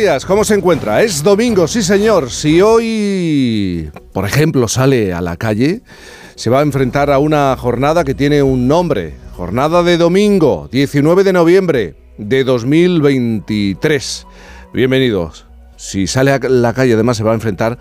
Días. 0.00 0.24
¿Cómo 0.24 0.44
se 0.44 0.54
encuentra? 0.54 1.02
Es 1.02 1.22
domingo, 1.22 1.68
sí 1.68 1.82
señor. 1.82 2.30
Si 2.30 2.62
hoy, 2.62 3.90
por 4.14 4.24
ejemplo, 4.24 4.66
sale 4.66 5.12
a 5.12 5.20
la 5.20 5.36
calle, 5.36 5.82
se 6.36 6.48
va 6.48 6.60
a 6.60 6.62
enfrentar 6.62 7.10
a 7.10 7.18
una 7.18 7.54
jornada 7.58 8.02
que 8.02 8.14
tiene 8.14 8.42
un 8.42 8.66
nombre. 8.66 9.12
Jornada 9.36 9.82
de 9.82 9.98
domingo, 9.98 10.70
19 10.72 11.22
de 11.22 11.34
noviembre 11.34 11.96
de 12.16 12.44
2023. 12.44 14.26
Bienvenidos. 14.72 15.44
Si 15.76 16.06
sale 16.06 16.32
a 16.32 16.38
la 16.38 16.72
calle, 16.72 16.94
además, 16.94 17.18
se 17.18 17.24
va 17.24 17.32
a 17.32 17.34
enfrentar 17.34 17.78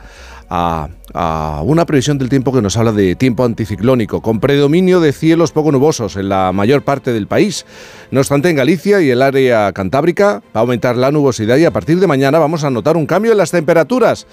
a, 0.49 0.89
a, 1.13 1.61
una 1.63 1.85
previsión 1.85 2.17
del 2.17 2.29
tiempo 2.29 2.51
que 2.51 2.61
nos 2.61 2.77
habla 2.77 2.91
de 2.91 3.15
tiempo 3.15 3.43
anticiclónico, 3.45 4.21
con 4.21 4.39
predominio 4.39 4.99
de 4.99 5.13
cielos 5.13 5.51
poco 5.51 5.71
nubosos 5.71 6.15
en 6.15 6.29
la 6.29 6.51
mayor 6.51 6.83
parte 6.83 7.13
del 7.13 7.27
país. 7.27 7.65
No 8.11 8.19
obstante, 8.19 8.49
en 8.49 8.55
Galicia 8.55 9.01
y 9.01 9.09
el 9.09 9.21
área 9.21 9.71
cantábrica 9.73 10.41
va 10.55 10.59
a 10.59 10.61
aumentar 10.61 10.95
la 10.95 11.11
nubosidad 11.11 11.57
y 11.57 11.65
a 11.65 11.71
partir 11.71 11.99
de 11.99 12.07
mañana 12.07 12.39
vamos 12.39 12.63
a 12.63 12.69
notar 12.69 12.97
un 12.97 13.05
cambio 13.05 13.31
en 13.31 13.37
las 13.37 13.51
temperaturas. 13.51 14.27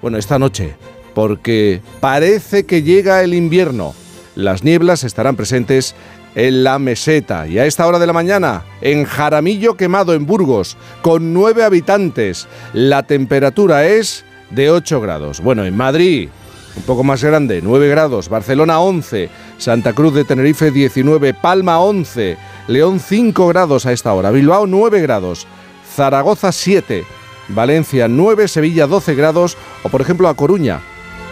Bueno, 0.00 0.18
esta 0.18 0.38
noche, 0.38 0.74
porque 1.14 1.80
parece 2.00 2.64
que 2.64 2.82
llega 2.82 3.22
el 3.22 3.34
invierno. 3.34 3.94
Las 4.34 4.64
nieblas 4.64 5.04
estarán 5.04 5.36
presentes 5.36 5.94
en 6.34 6.64
la 6.64 6.78
meseta 6.78 7.46
y 7.46 7.58
a 7.58 7.66
esta 7.66 7.86
hora 7.86 7.98
de 7.98 8.06
la 8.06 8.12
mañana 8.12 8.62
en 8.80 9.04
Jaramillo 9.04 9.76
Quemado 9.76 10.14
en 10.14 10.24
Burgos 10.26 10.76
con 11.02 11.34
nueve 11.34 11.62
habitantes 11.62 12.48
la 12.72 13.02
temperatura 13.02 13.86
es 13.86 14.24
de 14.54 14.70
8 14.70 15.00
grados. 15.00 15.40
Bueno, 15.40 15.64
en 15.64 15.76
Madrid 15.76 16.28
un 16.74 16.82
poco 16.84 17.04
más 17.04 17.22
grande, 17.22 17.60
9 17.62 17.88
grados, 17.88 18.28
Barcelona 18.30 18.80
11, 18.80 19.28
Santa 19.58 19.92
Cruz 19.92 20.14
de 20.14 20.24
Tenerife 20.24 20.70
19, 20.70 21.34
Palma 21.34 21.80
11, 21.80 22.38
León 22.68 22.98
5 22.98 23.46
grados 23.48 23.84
a 23.84 23.92
esta 23.92 24.14
hora, 24.14 24.30
Bilbao 24.30 24.66
9 24.66 25.02
grados, 25.02 25.46
Zaragoza 25.94 26.50
7, 26.50 27.04
Valencia 27.48 28.08
9, 28.08 28.48
Sevilla 28.48 28.86
12 28.86 29.14
grados. 29.14 29.56
O 29.82 29.88
por 29.88 30.00
ejemplo 30.00 30.28
a 30.28 30.34
Coruña 30.34 30.80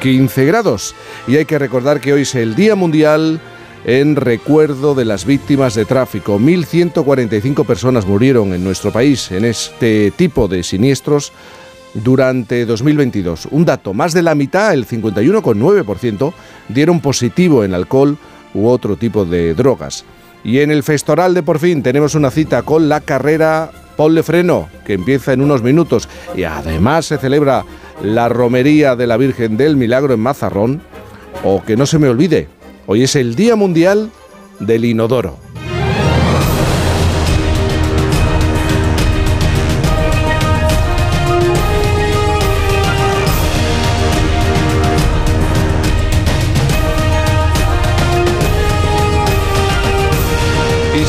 15 0.00 0.44
grados. 0.44 0.94
Y 1.26 1.36
hay 1.36 1.44
que 1.44 1.58
recordar 1.58 2.00
que 2.00 2.12
hoy 2.12 2.22
es 2.22 2.34
el 2.34 2.54
Día 2.54 2.74
Mundial 2.74 3.40
en 3.84 4.16
recuerdo 4.16 4.94
de 4.94 5.04
las 5.04 5.24
víctimas 5.24 5.74
de 5.74 5.84
tráfico. 5.84 6.38
1.145 6.38 7.64
personas 7.64 8.06
murieron 8.06 8.52
en 8.52 8.62
nuestro 8.62 8.92
país 8.92 9.30
en 9.30 9.44
este 9.44 10.10
tipo 10.10 10.48
de 10.48 10.62
siniestros 10.62 11.32
durante 11.94 12.64
2022. 12.66 13.48
Un 13.50 13.64
dato, 13.64 13.94
más 13.94 14.12
de 14.12 14.22
la 14.22 14.34
mitad, 14.34 14.72
el 14.72 14.86
51,9%, 14.86 16.32
dieron 16.68 17.00
positivo 17.00 17.64
en 17.64 17.74
alcohol 17.74 18.16
u 18.54 18.68
otro 18.68 18.96
tipo 18.96 19.24
de 19.24 19.54
drogas. 19.54 20.04
Y 20.42 20.60
en 20.60 20.70
el 20.70 20.82
Festoral 20.82 21.34
de 21.34 21.42
por 21.42 21.58
fin 21.58 21.82
tenemos 21.82 22.14
una 22.14 22.30
cita 22.30 22.62
con 22.62 22.88
la 22.88 23.00
carrera 23.00 23.70
Paul 23.96 24.22
Freno, 24.22 24.68
que 24.86 24.94
empieza 24.94 25.32
en 25.32 25.42
unos 25.42 25.62
minutos. 25.62 26.08
Y 26.34 26.44
además 26.44 27.06
se 27.06 27.18
celebra 27.18 27.64
la 28.02 28.28
romería 28.28 28.96
de 28.96 29.06
la 29.06 29.18
Virgen 29.18 29.56
del 29.56 29.76
Milagro 29.76 30.14
en 30.14 30.20
Mazarrón. 30.20 30.80
O 31.44 31.62
que 31.62 31.76
no 31.76 31.86
se 31.86 31.98
me 31.98 32.08
olvide, 32.08 32.48
hoy 32.86 33.02
es 33.02 33.16
el 33.16 33.34
Día 33.34 33.56
Mundial 33.56 34.10
del 34.58 34.84
Inodoro. 34.84 35.36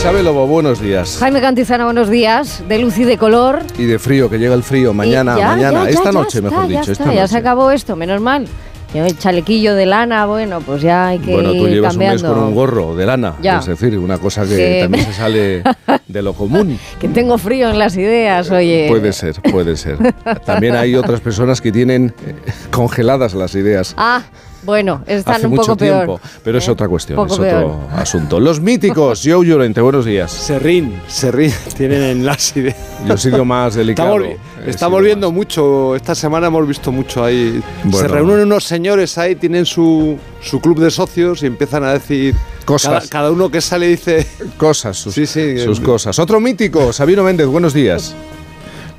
Isabel 0.02 0.26
Lobo, 0.26 0.48
buenos 0.48 0.82
días. 0.82 1.18
Jaime 1.20 1.42
Cantizana, 1.42 1.86
buenos 1.86 2.10
días. 2.10 2.64
De 2.68 2.80
luz 2.80 2.98
y 2.98 3.04
de 3.04 3.18
color. 3.20 3.60
Y 3.78 3.86
de 3.86 4.00
frío, 4.00 4.32
que 4.32 4.40
llega 4.40 4.56
el 4.56 4.64
frío 4.64 4.94
mañana, 4.96 5.38
ya, 5.38 5.48
mañana, 5.50 5.84
ya, 5.84 5.90
esta 5.92 6.06
ya, 6.06 6.12
noche, 6.12 6.38
ya 6.40 6.42
mejor 6.42 6.58
está, 6.64 6.68
dicho. 6.68 6.74
Ya, 6.86 6.92
esta 6.92 6.92
está, 7.04 7.14
ya 7.14 7.22
noche. 7.22 7.32
se 7.32 7.38
acabó 7.38 7.72
esto, 7.72 7.96
menos 7.96 8.20
mal. 8.20 8.48
El 8.96 9.18
chalequillo 9.18 9.76
de 9.76 9.86
lana, 9.86 10.26
bueno, 10.26 10.60
pues 10.62 10.82
ya 10.82 11.10
hay 11.10 11.20
que 11.20 11.32
Bueno, 11.34 11.52
tú 11.52 11.68
ir 11.68 11.76
llevas 11.76 11.94
cambiando. 11.94 12.24
un 12.24 12.30
mes 12.30 12.38
con 12.40 12.48
un 12.50 12.56
gorro 12.56 12.96
de 12.96 13.06
lana, 13.06 13.36
Ya. 13.42 13.60
es 13.60 13.68
decir, 13.68 13.98
una 14.00 14.18
cosa 14.18 14.42
que 14.44 14.56
Que- 14.58 14.80
también 14.82 15.06
se 15.06 15.14
sale 15.14 15.64
de 16.08 16.22
lo 16.24 16.34
común. 16.34 16.78
Que 17.00 17.08
tengo 17.08 17.38
frío 17.38 17.70
en 17.70 17.78
las 17.80 17.96
ideas, 17.96 18.50
oye. 18.50 18.88
Puede 18.90 19.14
ser, 19.14 19.36
puede 19.52 19.78
ser. 19.78 19.98
También 20.46 20.76
hay 20.76 20.96
otras 20.96 21.22
personas 21.22 21.62
que 21.62 21.72
tienen 21.72 22.12
eh, 22.26 22.34
congeladas 22.72 23.34
las 23.36 23.54
ideas. 23.56 23.94
Ah, 23.98 24.24
bueno, 24.64 25.04
están 25.08 25.36
Hace 25.36 25.46
un 25.48 25.52
mucho 25.52 25.64
poco 25.64 25.78
peor. 25.78 26.06
tiempo, 26.06 26.22
pero 26.44 26.58
es 26.58 26.68
¿eh? 26.68 26.72
otra 26.72 26.88
cuestión, 26.88 27.16
Poco 27.16 27.34
es 27.34 27.40
otro 27.40 27.50
peor. 27.50 27.76
asunto. 28.00 28.40
Los 28.40 28.60
míticos, 28.60 29.22
Joe 29.26 29.46
Llorente, 29.46 29.82
buenos 29.82 30.06
días. 30.06 30.32
Serrín, 30.32 30.94
Serrín, 31.08 31.52
tienen 31.78 32.02
en 32.04 32.26
las 32.26 32.56
ideas. 32.56 32.76
Yo 33.08 33.14
he 33.16 33.18
sido 33.18 33.44
más 33.46 33.70
Está, 33.70 33.80
delicado. 33.80 34.18
está 34.66 34.78
sido 34.86 34.90
volviendo 34.92 35.28
más. 35.30 35.36
mucho, 35.36 35.96
esta 35.96 36.14
semana 36.16 36.48
hemos 36.48 36.68
visto 36.68 36.92
mucho 36.92 37.24
ahí. 37.24 37.62
Bueno. 37.84 37.98
Se 38.00 38.08
reúnen 38.08 38.42
unos 38.46 38.64
señores 38.66 39.18
ahí, 39.18 39.36
tienen 39.36 39.66
su, 39.66 40.18
su 40.42 40.60
club 40.60 40.80
de 40.80 40.92
socios 40.92 41.42
y 41.44 41.48
empiezan 41.48 41.84
a 41.84 41.94
decir 41.94 42.36
Cosas. 42.66 42.92
Cada, 42.92 43.10
cada 43.10 43.32
uno 43.32 43.50
que 43.50 43.60
sale 43.60 43.88
dice 43.88 44.26
Cosas, 44.58 44.96
sus, 44.96 45.16
Sí, 45.16 45.26
sí, 45.26 45.58
sus 45.58 45.80
eh, 45.80 45.84
cosas. 45.84 46.20
Otro 46.20 46.40
mítico, 46.40 46.94
Sabino 46.94 47.24
Méndez, 47.24 47.48
buenos 47.48 47.74
días. 47.74 48.16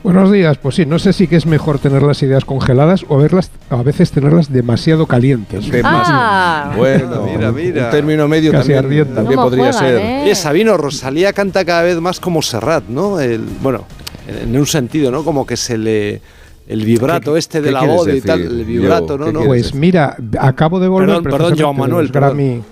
Buenos 0.03 0.33
días, 0.33 0.59
pues 0.59 0.75
sí, 0.75 0.85
no 0.85 0.99
sé 0.99 1.13
si 1.13 1.29
que 1.29 1.37
es 1.37 1.47
mejor 1.47 1.79
tener 1.79 2.03
las 2.03 2.21
ideas 2.25 2.45
congeladas 2.45 3.05
o 3.09 3.19
verlas, 3.19 3.53
a 3.71 3.83
veces 3.85 4.11
tenerlas 4.11 4.53
demasiado 4.53 5.07
calientes. 5.07 5.71
De 5.71 5.81
más- 5.81 6.09
Ah, 6.11 6.75
Bueno, 6.77 7.23
Mira, 7.25 7.53
mira. 7.53 7.85
un 7.85 7.91
término 7.93 8.27
medio 8.27 8.51
Casi 8.51 8.73
también, 8.73 8.85
ardiente. 8.85 9.15
también 9.15 9.37
¿Cómo 9.37 9.49
podría 9.49 9.73
juegan, 9.73 9.89
ser. 9.89 9.97
eh? 9.99 10.23
Oye, 10.25 10.35
Sabino, 10.35 10.77
Rosalía 10.77 11.33
canta 11.33 11.65
cada 11.65 11.83
vez 11.83 12.01
más 12.01 12.19
como 12.19 12.43
Serrat, 12.43 12.83
¿no? 12.89 13.21
El, 13.21 13.43
bueno, 13.62 13.85
en, 14.27 14.57
un 14.57 14.67
sentido, 14.67 15.12
¿no? 15.12 15.23
Como 15.25 15.47
que 15.47 15.57
se 15.57 15.79
le. 15.79 16.21
El 16.67 16.85
vibrato 16.85 17.35
¿Qué- 17.35 17.39
este 17.39 17.61
de 17.61 17.71
la 17.71 17.83
voz 17.83 18.09
y 18.09 18.21
tal, 18.23 18.41
el 18.41 18.65
vibrato? 18.65 19.17
¿no? 19.19 19.27
¿Qué 19.27 19.33
¿no? 19.33 19.45
Pues 19.45 19.65
decir? 19.65 19.81
mira, 19.81 20.17
acabo 20.41 20.81
de 20.81 20.89
volver 20.89 21.23
Perdón, 21.23 21.25
perdón, 21.25 21.55
Joan 21.59 21.77
Manuel, 21.77 22.07
de 22.07 22.21
los 22.21 22.31
perdón. 22.31 22.65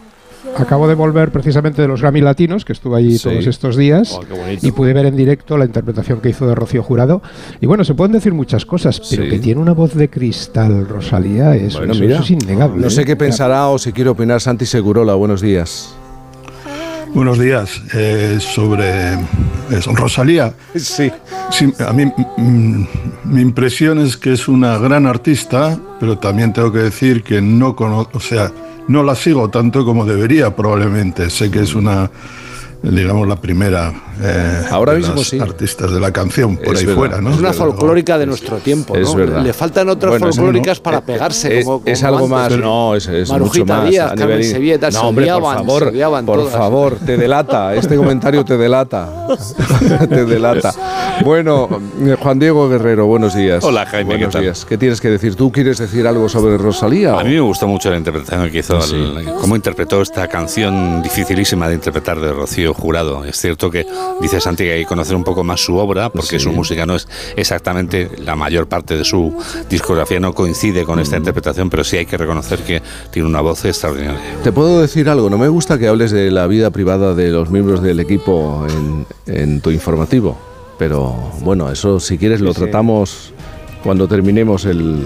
Acabo 0.56 0.88
de 0.88 0.94
volver 0.94 1.30
precisamente 1.30 1.82
de 1.82 1.88
los 1.88 2.00
Grammy 2.00 2.20
Latinos, 2.20 2.64
que 2.64 2.72
estuve 2.72 2.98
allí 2.98 3.18
Sí. 3.18 3.28
todos 3.28 3.46
estos 3.46 3.76
días, 3.76 4.12
Oh, 4.12 4.22
y 4.62 4.72
pude 4.72 4.92
ver 4.92 5.06
en 5.06 5.16
directo 5.16 5.56
la 5.58 5.64
interpretación 5.64 6.20
que 6.20 6.30
hizo 6.30 6.46
de 6.46 6.54
Rocío 6.54 6.82
Jurado. 6.82 7.22
Y 7.60 7.66
bueno, 7.66 7.84
se 7.84 7.94
pueden 7.94 8.12
decir 8.12 8.32
muchas 8.32 8.64
cosas, 8.64 9.00
pero 9.10 9.24
Sí. 9.24 9.28
que 9.30 9.38
tiene 9.38 9.60
una 9.60 9.72
voz 9.72 9.94
de 9.94 10.08
cristal, 10.08 10.86
Rosalía, 10.88 11.54
eso, 11.56 11.78
Bueno, 11.78 11.92
eso- 11.92 12.22
es 12.22 12.30
innegable. 12.30 12.82
No 12.82 12.90
sé 12.90 13.02
¿eh? 13.02 13.04
qué 13.04 13.16
pensará 13.16 13.68
o 13.68 13.78
si 13.78 13.92
quiere 13.92 14.10
opinar 14.10 14.40
Santi 14.40 14.66
Segurola. 14.66 15.14
Buenos 15.14 15.40
días. 15.40 15.94
Buenos 17.14 17.38
días. 17.38 17.82
Eh, 17.94 18.38
sobre 18.40 19.14
eso, 19.70 19.94
Rosalía, 19.94 20.54
Sí. 20.76 21.10
sí, 21.50 21.72
a 21.86 21.92
mí 21.92 22.04
mm, 22.36 22.84
mi 23.24 23.40
impresión 23.42 23.98
es 23.98 24.16
que 24.16 24.32
es 24.32 24.46
una 24.48 24.78
gran 24.78 25.06
artista, 25.06 25.76
pero 25.98 26.18
también 26.18 26.52
tengo 26.52 26.72
que 26.72 26.78
decir 26.78 27.22
que 27.24 27.42
no 27.42 27.74
conozco, 27.74 28.18
o 28.18 28.20
sea, 28.20 28.52
no 28.88 29.02
la 29.02 29.14
sigo 29.14 29.48
tanto 29.50 29.84
como 29.84 30.04
debería 30.04 30.54
probablemente. 30.54 31.30
Sé 31.30 31.50
que 31.50 31.60
es 31.60 31.74
una, 31.74 32.10
digamos, 32.82 33.28
la 33.28 33.36
primera 33.36 33.92
eh, 34.22 34.62
Ahora 34.70 34.92
de 34.92 34.98
mismo 34.98 35.14
las 35.16 35.26
sí. 35.28 35.38
artistas 35.38 35.92
de 35.92 36.00
la 36.00 36.12
canción 36.12 36.56
por 36.56 36.74
Es 36.74 36.80
ahí 36.80 36.86
verdad. 36.86 36.98
fuera, 36.98 37.20
¿no? 37.20 37.30
Es 37.30 37.38
una 37.38 37.52
folclórica 37.52 38.18
de 38.18 38.26
nuestro 38.26 38.58
tiempo, 38.58 38.94
Es 38.96 39.08
¿no? 39.08 39.14
verdad. 39.14 39.42
Le 39.42 39.52
faltan 39.52 39.88
otras 39.88 40.10
Bueno, 40.10 40.26
folclóricas 40.26 40.78
no. 40.78 40.82
para 40.82 40.98
Eh, 40.98 41.02
pegarse. 41.06 41.58
Es, 41.58 41.64
como, 41.64 41.82
es 41.84 42.00
como 42.00 42.14
algo 42.14 42.28
más, 42.28 42.56
no, 42.58 42.94
es, 42.96 43.06
es 43.06 43.30
mucho 43.30 43.64
más. 43.66 43.88
Díaz, 43.88 44.12
a 44.12 44.14
Carmen 44.14 44.38
nivel- 44.40 44.50
Sevilla 44.50 44.74
y 44.74 44.78
tal, 44.78 44.92
no, 44.92 45.00
se 45.00 45.06
hombre, 45.06 45.24
odiaban, 45.24 45.42
por 45.64 45.66
favor, 45.66 46.24
por 46.26 46.36
todas. 46.38 46.52
favor, 46.54 46.96
te 47.04 47.16
delata. 47.16 47.74
Este 47.74 47.96
comentario 47.96 48.44
te 48.44 48.56
delata. 48.58 49.26
te 50.08 50.24
delata. 50.24 50.72
Bueno, 51.24 51.68
eh, 52.02 52.16
Juan 52.20 52.38
Diego 52.38 52.68
Guerrero, 52.68 53.06
buenos 53.06 53.34
días. 53.34 53.62
Hola, 53.64 53.86
Jaime, 53.86 54.10
Buenos 54.14 54.28
¿qué 54.28 54.32
tal? 54.32 54.42
días. 54.42 54.64
¿Qué 54.66 54.78
tienes 54.78 55.00
que 55.00 55.08
decir? 55.08 55.34
¿Tú 55.34 55.50
quieres 55.52 55.78
decir 55.78 56.06
algo 56.06 56.28
sobre 56.28 56.56
Rosalía? 56.58 57.18
A 57.18 57.24
mí 57.24 57.30
me 57.34 57.40
gustó 57.40 57.66
mucho 57.66 57.90
la 57.90 57.96
interpretación 57.98 58.50
que 58.50 58.58
hizo, 58.58 58.80
Sí. 58.80 58.96
el- 58.96 59.24
cómo 59.40 59.56
interpretó 59.56 60.00
esta 60.02 60.28
canción 60.28 61.02
dificilísima 61.02 61.68
de 61.68 61.74
interpretar 61.74 62.18
de 62.20 62.32
Rocío 62.32 62.69
jurado. 62.74 63.24
Es 63.24 63.36
cierto 63.40 63.70
que 63.70 63.86
dice 64.20 64.40
Santi 64.40 64.64
que 64.64 64.72
hay 64.72 64.80
que 64.80 64.86
conocer 64.86 65.16
un 65.16 65.24
poco 65.24 65.42
más 65.44 65.60
su 65.60 65.76
obra, 65.76 66.10
porque 66.10 66.38
Sí. 66.38 66.44
su 66.44 66.52
música 66.52 66.86
no 66.86 66.96
es 66.96 67.06
exactamente 67.36 68.10
la 68.24 68.36
mayor 68.36 68.68
parte 68.68 68.96
de 68.96 69.04
su 69.04 69.34
discografía, 69.68 70.20
no 70.20 70.32
coincide 70.34 70.84
con 70.84 70.98
Mm. 70.98 71.02
esta 71.02 71.16
interpretación, 71.16 71.70
pero 71.70 71.84
sí 71.84 71.96
hay 71.96 72.06
que 72.06 72.16
reconocer 72.16 72.60
que 72.60 72.82
tiene 73.10 73.28
una 73.28 73.40
voz 73.40 73.64
extraordinaria. 73.64 74.20
Te 74.42 74.52
puedo 74.52 74.80
decir 74.80 75.08
algo, 75.08 75.30
no 75.30 75.38
me 75.38 75.48
gusta 75.48 75.78
que 75.78 75.88
hables 75.88 76.10
de 76.10 76.30
la 76.30 76.46
vida 76.46 76.70
privada 76.70 77.14
de 77.14 77.30
los 77.30 77.50
miembros 77.50 77.82
del 77.82 78.00
equipo 78.00 78.66
en, 78.68 79.06
en 79.26 79.60
tu 79.60 79.70
informativo, 79.70 80.36
pero 80.78 81.14
bueno, 81.42 81.70
eso 81.70 82.00
si 82.00 82.18
quieres 82.18 82.40
lo 82.40 82.50
Sí, 82.52 82.54
sí. 82.56 82.62
tratamos 82.62 83.32
cuando 83.82 84.06
terminemos 84.08 84.64
el, 84.64 85.02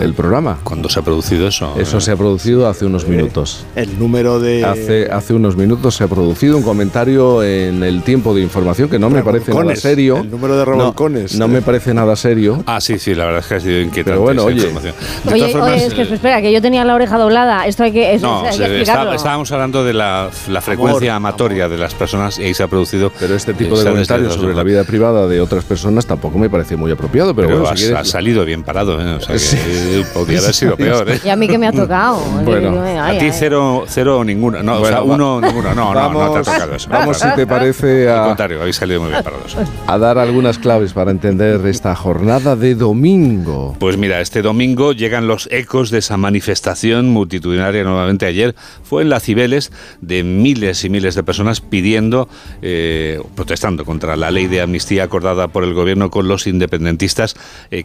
el 0.00 0.14
programa. 0.14 0.58
¿Cuándo 0.64 0.88
se 0.88 1.00
ha 1.00 1.02
producido 1.02 1.48
eso? 1.48 1.74
Eso 1.78 2.00
se 2.00 2.12
ha 2.12 2.16
producido 2.16 2.68
hace 2.68 2.84
unos 2.86 3.06
minutos. 3.08 3.64
El 3.76 3.98
número 3.98 4.38
de. 4.40 4.64
Hace, 4.64 5.10
hace 5.10 5.34
unos 5.34 5.56
minutos 5.56 5.94
se 5.96 6.04
ha 6.04 6.08
producido 6.08 6.56
un 6.56 6.62
comentario 6.62 7.42
en 7.42 7.82
el 7.82 8.02
tiempo 8.02 8.34
de 8.34 8.42
información 8.42 8.88
que 8.88 8.98
no 8.98 9.10
me 9.10 9.22
parece 9.22 9.52
nada 9.54 9.74
serio. 9.76 10.18
el 10.18 10.30
número 10.30 10.56
de 10.56 10.64
revolcones. 10.64 11.34
No, 11.38 11.48
me 11.48 11.62
parece 11.62 11.94
nada 11.94 12.16
serio. 12.16 12.62
Ah, 12.66 12.80
sí, 12.80 12.98
sí, 12.98 13.14
la 13.14 13.24
verdad 13.26 13.40
es 13.40 13.46
que 13.46 13.54
ha 13.54 13.60
sido 13.60 13.80
inquietante. 13.80 14.10
Pero 14.10 14.20
bueno, 14.22 14.40
esa 14.42 14.48
oye. 14.48 14.56
información. 14.58 14.94
De 15.24 15.32
Oye, 15.32 15.40
todas 15.40 15.52
formas, 15.52 15.72
oye, 15.74 15.86
es 15.86 15.94
que 15.94 16.02
eh, 16.02 16.14
espera, 16.14 16.42
que 16.42 16.52
yo 16.52 16.60
tenía 16.62 16.84
la 16.84 16.94
oreja 16.94 17.18
doblada. 17.18 17.66
Esto 17.66 17.82
hay 17.84 17.92
que, 17.92 18.14
es- 18.14 18.22
No, 18.22 18.40
hay 18.42 18.50
que 18.50 18.56
se- 18.56 18.64
explicarlo. 18.64 19.02
está- 19.04 19.16
estábamos 19.16 19.50
hablando 19.52 19.84
de 19.84 19.94
la, 19.94 20.30
la 20.48 20.60
frecuencia 20.60 21.14
Amor, 21.16 21.28
amatoria 21.30 21.68
de 21.68 21.78
las 21.78 21.94
personas 21.94 22.38
y 22.38 22.44
ahí 22.44 22.54
se 22.54 22.62
ha 22.62 22.68
producido. 22.68 23.10
Pero 23.18 23.34
este 23.34 23.54
tipo 23.54 23.74
eh, 23.76 23.84
de 23.84 23.90
comentarios 23.90 24.34
sobre 24.34 24.54
la 24.54 24.62
vida 24.62 24.84
privada 24.84 25.26
de 25.26 25.40
otras 25.40 25.64
personas 25.64 26.06
tampoco 26.06 26.38
me 26.38 26.50
parece 26.50 26.76
muy 26.76 26.90
apropiado. 26.92 27.34
Pero, 27.34 27.48
Pero, 27.48 27.60
bueno, 27.60 27.76
si 27.76 27.84
quieres- 27.84 27.98
salido 28.18 28.44
bien 28.44 28.64
parado, 28.64 29.00
¿eh? 29.00 29.14
O 29.14 29.20
sea 29.20 29.34
que 29.34 29.38
Sí. 29.38 29.56
eh, 29.60 30.04
podría 30.12 30.40
haber 30.40 30.52
sido 30.52 30.76
peor, 30.76 31.08
¿eh? 31.08 31.20
Y 31.24 31.28
a 31.28 31.36
mí 31.36 31.46
que 31.46 31.56
me 31.56 31.68
ha 31.68 31.72
tocado. 31.72 32.20
Bueno, 32.44 32.82
Ay, 32.82 33.16
A 33.16 33.20
ti 33.20 33.28
cero, 33.32 33.84
cero 33.86 34.18
o 34.18 34.24
ninguno. 34.24 34.60
No, 34.62 34.80
o 34.80 34.86
sea, 34.86 35.00
Bueno, 35.00 35.36
uno, 35.36 35.46
ninguno. 35.46 35.72
No, 35.74 35.94
no, 35.94 36.10
no 36.12 36.32
te 36.32 36.38
ha 36.38 36.42
tocado 36.42 36.74
eso. 36.74 36.88
Vamos, 36.90 37.18
si 37.18 37.28
te 37.36 37.46
parece, 37.46 38.08
Al 38.08 38.20
a, 38.20 38.26
contrario, 38.26 38.60
habéis 38.60 38.76
salido 38.76 39.00
muy 39.00 39.10
bien 39.10 39.22
parados. 39.22 39.56
a 39.86 39.98
dar 39.98 40.18
algunas 40.18 40.58
claves 40.58 40.92
para 40.92 41.10
entender 41.12 41.64
esta 41.66 41.94
jornada 41.94 42.56
de 42.56 42.74
domingo. 42.74 43.76
Pues 43.78 43.96
mira, 43.96 44.20
este 44.20 44.42
domingo 44.42 44.92
llegan 44.92 45.28
los 45.28 45.48
ecos 45.52 45.90
de 45.90 45.98
esa 45.98 46.16
manifestación 46.16 47.10
multitudinaria 47.10 47.84
nuevamente 47.84 48.26
ayer. 48.26 48.54
Fue 48.82 49.02
en 49.02 49.10
la 49.10 49.20
Cibeles 49.20 49.70
de 50.00 50.24
miles 50.24 50.84
y 50.84 50.90
miles 50.90 51.14
de 51.14 51.22
personas 51.22 51.60
pidiendo, 51.60 52.28
eh, 52.62 53.20
protestando 53.36 53.84
contra 53.84 54.16
la 54.16 54.30
ley 54.32 54.46
de 54.48 54.60
amnistía 54.62 55.04
acordada 55.04 55.48
por 55.48 55.62
el 55.64 55.74
gobierno 55.74 56.10
con 56.10 56.26
los 56.28 56.46
independentistas 56.46 57.36
eh, 57.70 57.84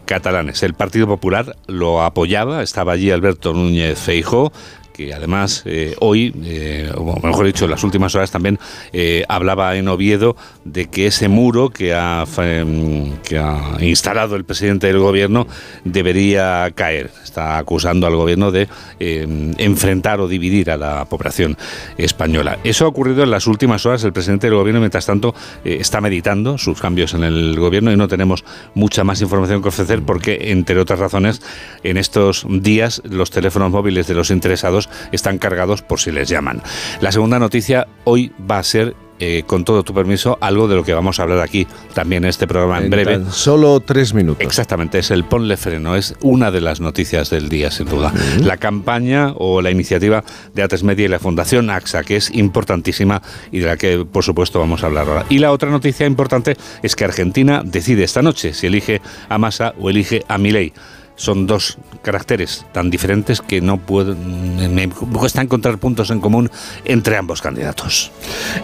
El 0.62 0.74
Partido 0.74 1.06
Popular 1.06 1.56
lo 1.66 2.02
apoyaba, 2.02 2.62
estaba 2.62 2.92
allí 2.92 3.10
Alberto 3.10 3.52
Núñez 3.52 3.98
Feijó 3.98 4.52
que 4.94 5.12
además 5.12 5.62
eh, 5.66 5.96
hoy, 5.98 6.32
eh, 6.44 6.90
o 6.96 7.20
mejor 7.20 7.46
dicho, 7.46 7.64
en 7.64 7.72
las 7.72 7.82
últimas 7.82 8.14
horas 8.14 8.30
también 8.30 8.60
eh, 8.92 9.24
hablaba 9.28 9.76
en 9.76 9.88
Oviedo 9.88 10.36
de 10.64 10.86
que 10.86 11.08
ese 11.08 11.28
muro 11.28 11.70
que 11.70 11.92
ha, 11.92 12.24
em, 12.38 13.16
que 13.18 13.38
ha 13.38 13.76
instalado 13.80 14.36
el 14.36 14.44
presidente 14.44 14.86
del 14.86 15.00
gobierno 15.00 15.48
debería 15.84 16.70
caer. 16.76 17.10
Está 17.24 17.58
acusando 17.58 18.06
al 18.06 18.14
gobierno 18.14 18.52
de 18.52 18.68
eh, 19.00 19.54
enfrentar 19.58 20.20
o 20.20 20.28
dividir 20.28 20.70
a 20.70 20.76
la 20.76 21.04
población 21.06 21.58
española. 21.98 22.58
Eso 22.62 22.84
ha 22.84 22.88
ocurrido 22.88 23.24
en 23.24 23.32
las 23.32 23.48
últimas 23.48 23.84
horas. 23.86 24.04
El 24.04 24.12
presidente 24.12 24.46
del 24.46 24.56
gobierno, 24.56 24.78
mientras 24.78 25.06
tanto, 25.06 25.34
está 25.64 26.00
meditando 26.00 26.56
sus 26.56 26.80
cambios 26.80 27.14
en 27.14 27.24
el 27.24 27.58
gobierno 27.58 27.90
y 27.90 27.96
no 27.96 28.06
tenemos 28.06 28.44
mucha 28.74 29.02
más 29.02 29.20
información 29.20 29.60
que 29.60 29.68
ofrecer 29.68 30.02
porque, 30.02 30.52
entre 30.52 30.78
otras 30.78 31.00
razones, 31.00 31.42
en 31.82 31.96
estos 31.96 32.46
días 32.48 33.02
los 33.04 33.30
teléfonos 33.30 33.72
móviles 33.72 34.06
de 34.06 34.14
los 34.14 34.30
interesados 34.30 34.83
están 35.12 35.38
cargados 35.38 35.82
por 35.82 36.00
si 36.00 36.10
les 36.10 36.28
llaman. 36.28 36.62
La 37.00 37.12
segunda 37.12 37.38
noticia 37.38 37.86
hoy 38.04 38.32
va 38.50 38.58
a 38.58 38.62
ser, 38.62 38.94
eh, 39.20 39.44
con 39.46 39.64
todo 39.64 39.84
tu 39.84 39.94
permiso, 39.94 40.38
algo 40.40 40.66
de 40.66 40.74
lo 40.74 40.82
que 40.84 40.92
vamos 40.92 41.20
a 41.20 41.22
hablar 41.22 41.40
aquí 41.40 41.66
también 41.94 42.24
en 42.24 42.30
este 42.30 42.46
programa 42.48 42.78
en, 42.78 42.84
En 42.84 42.90
breve. 42.90 43.12
tan 43.12 43.32
solo 43.32 43.78
tres 43.80 44.12
minutos. 44.12 44.44
Exactamente, 44.44 44.98
es 44.98 45.10
el 45.12 45.24
ponle 45.24 45.56
freno, 45.56 45.94
es 45.94 46.14
una 46.20 46.50
de 46.50 46.60
las 46.60 46.80
noticias 46.80 47.30
del 47.30 47.48
día, 47.48 47.70
sin 47.70 47.86
duda. 47.86 48.12
La 48.40 48.56
campaña 48.56 49.32
o 49.36 49.62
la 49.62 49.70
iniciativa 49.70 50.24
de 50.52 50.62
Ates 50.62 50.82
Media 50.82 51.04
y 51.04 51.08
la 51.08 51.20
Fundación 51.20 51.70
AXA, 51.70 52.02
que 52.02 52.16
es 52.16 52.30
importantísima 52.34 53.22
y 53.52 53.60
de 53.60 53.66
la 53.66 53.76
que, 53.76 54.04
por 54.04 54.24
supuesto, 54.24 54.58
vamos 54.58 54.82
a 54.82 54.86
hablar 54.86 55.08
ahora. 55.08 55.26
Y 55.28 55.38
la 55.38 55.52
otra 55.52 55.70
noticia 55.70 56.06
importante 56.06 56.56
es 56.82 56.96
que 56.96 57.04
Argentina 57.04 57.62
decide 57.64 58.02
esta 58.02 58.20
noche 58.20 58.52
si 58.52 58.66
elige 58.66 59.00
a 59.28 59.38
Massa 59.38 59.74
o 59.78 59.90
elige 59.90 60.24
a 60.26 60.38
Milei. 60.38 60.72
Son 61.16 61.46
dos 61.46 61.78
caracteres 62.02 62.66
tan 62.72 62.90
diferentes 62.90 63.40
que 63.40 63.60
no 63.60 63.78
pueden, 63.78 64.74
me 64.74 64.88
cuesta 64.88 65.42
encontrar 65.42 65.78
puntos 65.78 66.10
en 66.10 66.20
común 66.20 66.50
entre 66.84 67.16
ambos 67.16 67.40
candidatos. 67.40 68.10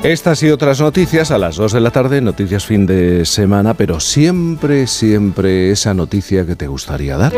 Estas 0.02 0.42
y 0.42 0.50
otras 0.50 0.80
noticias 0.80 1.30
a 1.30 1.38
las 1.38 1.56
2 1.56 1.72
de 1.72 1.80
la 1.80 1.90
tarde, 1.90 2.20
noticias 2.20 2.64
fin 2.66 2.86
de 2.86 3.24
semana, 3.24 3.74
pero 3.74 4.00
siempre, 4.00 4.86
siempre 4.86 5.70
esa 5.70 5.94
noticia 5.94 6.44
que 6.44 6.56
te 6.56 6.66
gustaría 6.66 7.16
dar. 7.16 7.32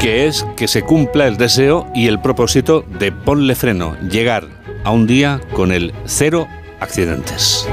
que 0.00 0.26
es 0.26 0.46
que 0.56 0.66
se 0.66 0.82
cumpla 0.82 1.26
el 1.26 1.36
deseo 1.36 1.86
y 1.94 2.06
el 2.06 2.20
propósito 2.20 2.84
de 2.98 3.12
ponle 3.12 3.54
freno, 3.54 3.96
llegar 4.00 4.46
a 4.82 4.90
un 4.90 5.06
día 5.06 5.40
con 5.52 5.72
el 5.72 5.92
cero 6.06 6.48
accidentes. 6.80 7.66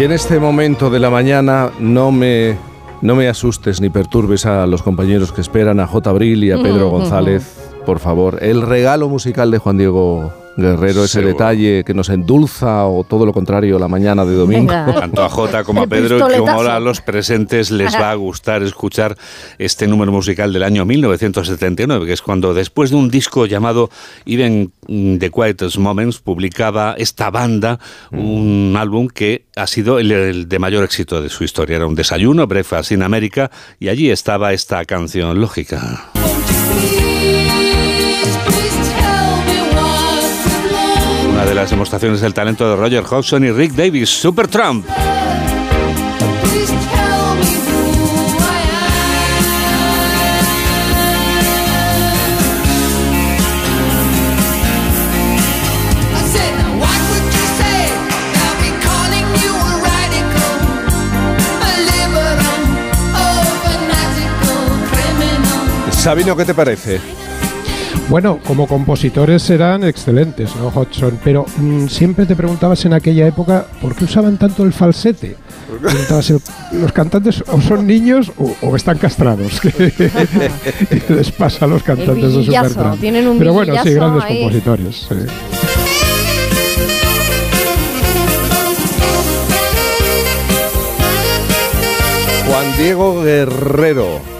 Y 0.00 0.04
en 0.04 0.12
este 0.12 0.40
momento 0.40 0.88
de 0.88 0.98
la 0.98 1.10
mañana 1.10 1.72
no 1.78 2.10
me, 2.10 2.56
no 3.02 3.14
me 3.14 3.28
asustes 3.28 3.82
ni 3.82 3.90
perturbes 3.90 4.46
a 4.46 4.66
los 4.66 4.82
compañeros 4.82 5.30
que 5.30 5.42
esperan, 5.42 5.78
a 5.78 5.86
J. 5.86 6.08
Abril 6.08 6.42
y 6.42 6.50
a 6.50 6.56
Pedro 6.56 6.88
González, 6.88 7.70
por 7.84 7.98
favor. 7.98 8.38
El 8.42 8.62
regalo 8.62 9.10
musical 9.10 9.50
de 9.50 9.58
Juan 9.58 9.76
Diego 9.76 10.32
Guerrero, 10.56 11.04
ese 11.04 11.14
Seguro. 11.14 11.32
detalle 11.32 11.84
que 11.84 11.94
nos 11.94 12.08
endulza 12.08 12.86
o 12.86 13.04
todo 13.04 13.24
lo 13.24 13.32
contrario 13.32 13.78
la 13.78 13.88
mañana 13.88 14.24
de 14.24 14.34
domingo. 14.34 14.72
Venga. 14.72 15.00
Tanto 15.00 15.22
a 15.24 15.28
Jota 15.28 15.64
como 15.64 15.82
a 15.82 15.86
Pedro, 15.86 16.18
y 16.18 16.38
como 16.38 16.50
ahora 16.50 16.76
a 16.76 16.80
los 16.80 17.00
presentes 17.00 17.70
les 17.70 17.94
va 17.94 18.10
a 18.10 18.14
gustar 18.14 18.62
escuchar 18.62 19.16
este 19.58 19.86
número 19.86 20.12
musical 20.12 20.52
del 20.52 20.62
año 20.62 20.84
1979, 20.84 22.06
que 22.06 22.12
es 22.12 22.22
cuando 22.22 22.52
después 22.54 22.90
de 22.90 22.96
un 22.96 23.10
disco 23.10 23.46
llamado 23.46 23.90
Even 24.26 24.72
the 24.86 25.30
Quietest 25.30 25.76
Moments 25.78 26.18
publicaba 26.18 26.94
esta 26.98 27.30
banda 27.30 27.78
un 28.10 28.74
álbum 28.78 29.08
que 29.08 29.46
ha 29.56 29.66
sido 29.66 29.98
el, 29.98 30.12
el 30.12 30.48
de 30.48 30.58
mayor 30.58 30.84
éxito 30.84 31.22
de 31.22 31.28
su 31.28 31.44
historia. 31.44 31.76
Era 31.76 31.86
un 31.86 31.94
desayuno, 31.94 32.46
Breakfast 32.46 32.92
in 32.92 33.02
America, 33.02 33.50
y 33.78 33.88
allí 33.88 34.10
estaba 34.10 34.52
esta 34.52 34.84
canción 34.84 35.40
lógica. 35.40 36.10
De 41.50 41.56
las 41.56 41.70
demostraciones 41.70 42.20
del 42.20 42.32
talento 42.32 42.70
de 42.70 42.76
Roger 42.76 43.02
Hodgson 43.02 43.42
y 43.42 43.50
Rick 43.50 43.72
Davis, 43.72 44.08
Supertramp. 44.08 44.86
Sabino, 65.90 66.36
¿qué 66.36 66.44
te 66.44 66.54
parece? 66.54 67.00
Bueno, 68.10 68.40
como 68.44 68.66
compositores 68.66 69.48
eran 69.50 69.84
excelentes, 69.84 70.56
¿no, 70.56 70.66
Hodgson? 70.68 71.20
Pero 71.22 71.46
mm, 71.58 71.86
siempre 71.86 72.26
te 72.26 72.34
preguntabas 72.34 72.84
en 72.84 72.92
aquella 72.92 73.24
época 73.24 73.66
por 73.80 73.94
qué 73.94 74.04
usaban 74.04 74.36
tanto 74.36 74.64
el 74.64 74.72
falsete. 74.72 75.36
¿los 76.72 76.92
cantantes 76.92 77.44
o 77.46 77.60
son 77.60 77.86
niños 77.86 78.32
o, 78.36 78.52
o 78.62 78.74
están 78.74 78.98
castrados? 78.98 79.60
¿Qué 79.60 81.04
les 81.08 81.30
pasa 81.30 81.66
a 81.66 81.68
los 81.68 81.84
cantantes 81.84 82.34
de 82.34 82.44
Supertramp? 82.46 83.00
tienen 83.00 83.28
un 83.28 83.38
Pero 83.38 83.52
bueno, 83.52 83.74
sí, 83.84 83.90
grandes 83.94 84.24
ahí. 84.24 84.40
compositores. 84.40 85.06
sí. 85.08 85.14
Juan 92.48 92.76
Diego 92.76 93.22
Guerrero. 93.22 94.39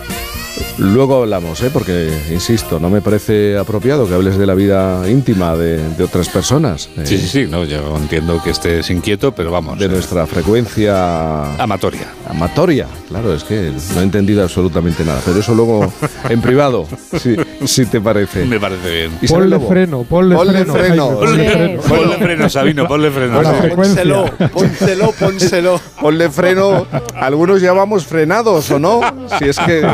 Luego 0.80 1.20
hablamos, 1.22 1.62
¿eh? 1.62 1.68
porque, 1.70 2.10
insisto, 2.32 2.80
no 2.80 2.88
me 2.88 3.02
parece 3.02 3.58
apropiado 3.58 4.08
que 4.08 4.14
hables 4.14 4.38
de 4.38 4.46
la 4.46 4.54
vida 4.54 5.06
íntima 5.10 5.54
de, 5.54 5.76
de 5.90 6.04
otras 6.04 6.30
personas. 6.30 6.88
eh, 6.96 7.02
Sí, 7.04 7.18
sí, 7.18 7.28
sí, 7.28 7.46
no, 7.46 7.64
yo 7.64 7.94
entiendo 7.99 8.42
que 8.42 8.49
estés 8.50 8.88
inquieto, 8.88 9.32
pero 9.32 9.50
vamos. 9.50 9.78
De 9.78 9.84
eh, 9.84 9.88
nuestra 9.88 10.26
frecuencia 10.26 11.54
Amatoria. 11.62 12.08
amatoria. 12.28 12.87
Claro, 13.08 13.34
es 13.34 13.44
que 13.44 13.72
no 13.94 14.00
he 14.00 14.04
entendido 14.04 14.42
absolutamente 14.42 15.04
nada. 15.04 15.20
Pero 15.25 15.38
eso 15.40 15.54
luego 15.54 15.92
en 16.30 16.40
privado, 16.40 16.87
si, 17.20 17.37
si 17.66 17.84
te 17.84 18.00
parece. 18.00 18.46
Me 18.46 18.58
parece 18.58 18.90
bien. 18.90 19.10
Ponle 19.28 19.60
freno, 19.60 20.04
ponle, 20.04 20.34
Ponle 20.34 20.64
freno. 20.64 21.18
freno. 21.18 21.18
Jaime, 21.20 21.26
ponle 21.26 21.50
freno. 21.50 21.82
Ponle 21.82 22.16
freno, 22.16 22.49
Sabino, 22.49 22.88
ponle 22.88 23.10
freno. 23.10 23.38
A 23.38 23.42
la 23.42 23.52
sí. 23.52 23.60
frecuencia. 23.60 24.02
Pónselo, 24.02 24.30
pónselo, 24.52 25.12
pónselo. 25.12 25.80
Ponle 26.00 26.30
freno. 26.30 26.87
Algunos 27.16 27.60
ya 27.60 27.72
vamos 27.75 28.06
frenados, 28.06 28.70
¿o 28.70 28.78
no? 28.78 29.00
Si 29.38 29.44
es 29.49 29.58
que. 29.58 29.84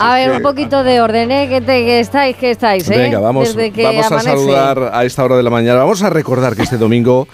A 0.00 0.14
ver, 0.14 0.31
un 0.36 0.42
poquito 0.42 0.82
de 0.84 1.00
orden, 1.00 1.30
¿eh? 1.30 1.48
Que, 1.48 1.60
te- 1.60 1.84
que 1.84 2.00
estáis, 2.00 2.36
que 2.36 2.50
estáis, 2.50 2.88
¿eh? 2.90 2.96
Venga, 2.98 3.18
vamos, 3.20 3.54
vamos 3.56 4.12
a 4.12 4.20
saludar 4.20 4.90
a 4.92 5.04
esta 5.04 5.24
hora 5.24 5.36
de 5.36 5.42
la 5.42 5.50
mañana. 5.50 5.80
Vamos 5.80 6.02
a 6.02 6.10
recordar 6.10 6.56
que 6.56 6.62
este 6.62 6.76
domingo 6.78 7.28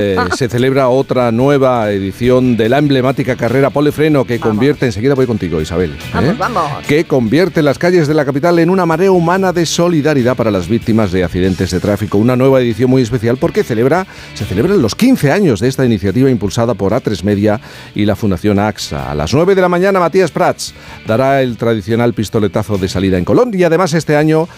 eh, 0.00 0.16
se 0.36 0.48
celebra 0.48 0.88
otra 0.88 1.32
nueva 1.32 1.90
edición 1.90 2.56
de 2.56 2.68
la 2.68 2.78
emblemática 2.78 3.36
carrera 3.36 3.70
Polefreno 3.70 4.24
que 4.24 4.38
convierte, 4.40 4.86
enseguida 4.86 5.14
voy 5.14 5.26
contigo 5.26 5.60
Isabel, 5.60 5.92
¿eh? 5.92 5.96
Vamos, 6.12 6.38
vamos. 6.38 6.86
que 6.86 7.04
convierte 7.04 7.62
las 7.62 7.78
calles 7.78 8.06
de 8.08 8.14
la 8.14 8.24
capital 8.24 8.58
en 8.58 8.70
una 8.70 8.86
marea 8.86 9.10
humana 9.12 9.52
de 9.52 9.66
solidaridad 9.66 10.36
para 10.36 10.50
las 10.50 10.68
víctimas 10.68 11.12
de 11.12 11.24
accidentes 11.24 11.70
de 11.70 11.80
tráfico. 11.80 12.18
Una 12.18 12.36
nueva 12.36 12.60
edición 12.60 12.90
muy 12.90 13.02
especial 13.02 13.36
porque 13.36 13.62
celebra, 13.64 14.06
se 14.34 14.44
celebran 14.44 14.80
los 14.82 14.94
15 14.94 15.32
años 15.32 15.60
de 15.60 15.68
esta 15.68 15.84
iniciativa 15.84 16.30
impulsada 16.30 16.74
por 16.74 16.92
A3 16.92 17.22
Media 17.22 17.60
y 17.94 18.04
la 18.04 18.16
Fundación 18.16 18.58
AXA. 18.58 19.10
A 19.10 19.14
las 19.14 19.32
9 19.32 19.54
de 19.54 19.60
la 19.62 19.68
mañana 19.68 20.00
Matías 20.00 20.30
Prats 20.30 20.74
dará 21.06 21.42
el 21.42 21.56
tradicional 21.56 22.14
pistoletazo 22.26 22.76
de 22.76 22.88
salida 22.88 23.18
en 23.18 23.24
Colón 23.24 23.52
y 23.54 23.62
además 23.62 23.94
este 23.94 24.16
año 24.16 24.48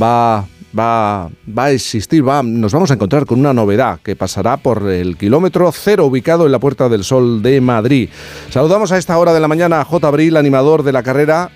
va 0.00 0.44
va, 0.78 1.28
va 1.46 1.64
a 1.64 1.70
existir, 1.72 2.26
va, 2.26 2.44
nos 2.44 2.72
vamos 2.72 2.92
a 2.92 2.94
encontrar 2.94 3.26
con 3.26 3.40
una 3.40 3.52
novedad 3.52 3.98
que 4.04 4.14
pasará 4.14 4.56
por 4.56 4.88
el 4.88 5.16
kilómetro 5.16 5.72
cero 5.72 6.06
ubicado 6.06 6.46
en 6.46 6.52
la 6.52 6.60
Puerta 6.60 6.88
del 6.88 7.02
Sol 7.02 7.42
de 7.42 7.60
Madrid. 7.60 8.08
Saludamos 8.50 8.92
a 8.92 8.98
esta 8.98 9.18
hora 9.18 9.32
de 9.32 9.40
la 9.40 9.48
mañana 9.48 9.80
a 9.80 9.84
J. 9.84 10.06
Abril, 10.06 10.36
animador 10.36 10.84
de 10.84 10.92
la 10.92 11.02
carrera 11.02 11.50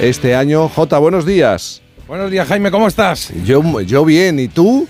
este 0.00 0.34
año. 0.34 0.70
J, 0.70 0.98
buenos 0.98 1.26
días. 1.26 1.82
Buenos 2.08 2.30
días, 2.30 2.48
Jaime, 2.48 2.70
¿cómo 2.70 2.88
estás? 2.88 3.30
Yo, 3.44 3.80
yo 3.82 4.04
bien, 4.06 4.38
¿y 4.38 4.48
tú? 4.48 4.88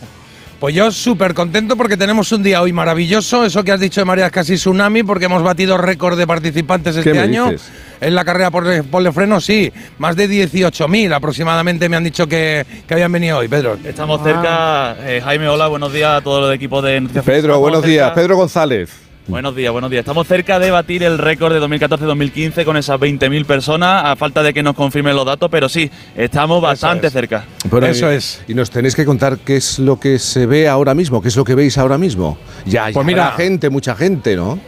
Pues 0.61 0.75
yo 0.75 0.91
súper 0.91 1.35
contento 1.35 1.77
porque 1.77 1.97
tenemos 1.97 2.33
un 2.33 2.43
día 2.43 2.63
hoy 2.63 2.73
maravilloso. 2.73 3.45
Eso 3.45 3.63
que 3.65 3.73
has 3.73 3.81
dicho 3.81 4.01
de 4.01 4.05
María 4.05 4.27
es 4.27 4.33
casi 4.33 4.55
tsunami 4.55 5.03
porque 5.03 5.27
hemos 5.27 5.43
batido 5.43 5.77
récord 5.77 6.17
de 6.17 6.27
participantes 6.27 6.97
este 6.97 7.19
año. 7.19 7.51
dices? 7.51 7.71
En 8.01 8.15
la 8.15 8.25
carrera 8.25 8.51
por 8.51 8.85
Polefreno, 8.85 9.41
sí. 9.41 9.73
Más 9.99 10.17
de 10.17 10.29
18.000 10.29 11.15
aproximadamente 11.15 11.89
me 11.89 11.97
han 11.97 12.05
dicho 12.05 12.27
que, 12.27 12.65
que 12.87 12.95
habían 12.95 13.13
venido 13.13 13.39
hoy, 13.39 13.49
Pedro. 13.49 13.79
Estamos 13.85 14.23
cerca, 14.23 14.97
eh, 15.01 15.21
Jaime, 15.23 15.49
hola, 15.49 15.69
buenos 15.69 15.93
días 15.93 16.19
a 16.19 16.21
todo 16.21 16.49
el 16.49 16.55
equipo 16.55 16.83
de 16.83 17.01
Noticias. 17.01 17.25
Pedro, 17.25 17.39
Estamos 17.39 17.61
buenos 17.61 17.83
días. 17.83 18.11
Pedro 18.13 18.37
González. 18.37 19.04
Buenos 19.27 19.57
días, 19.57 19.73
buenos 19.73 19.91
días. 19.91 20.01
Estamos 20.03 20.27
cerca 20.27 20.59
de 20.59 20.71
batir 20.71 21.03
el 21.03 21.17
récord 21.17 21.55
de 21.55 21.59
2014-2015 21.61 22.63
con 22.67 22.77
esas 22.77 23.01
20.000 23.01 23.47
personas, 23.47 24.03
a 24.05 24.17
falta 24.17 24.43
de 24.43 24.53
que 24.53 24.63
nos 24.63 24.75
confirmen 24.75 25.17
los 25.17 25.25
datos, 25.25 25.49
pero 25.51 25.67
sí, 25.71 25.91
estamos 26.15 26.61
bastante 26.61 27.07
es. 27.07 27.13
cerca. 27.15 27.47
Bueno, 27.71 27.87
Eso 27.87 28.13
y- 28.13 28.17
es. 28.17 28.43
Y 28.49 28.53
nos 28.55 28.71
tenéis 28.71 28.95
que 28.95 29.07
contar 29.07 29.39
qué 29.39 29.57
es 29.57 29.79
lo 29.79 29.99
que 29.99 30.19
se 30.19 30.45
ve 30.45 30.69
ahora 30.69 30.93
mismo, 30.95 31.23
qué 31.23 31.29
es 31.29 31.37
lo 31.37 31.45
que 31.45 31.55
veis 31.55 31.79
ahora 31.79 31.97
mismo. 31.97 32.37
Ya, 32.67 32.89
ya 32.91 32.93
Pues 32.93 33.07
mira- 33.07 33.29
habrá 33.29 33.37
gente, 33.39 33.71
mucha 33.71 33.97
gente, 33.97 34.37
¿no? 34.37 34.59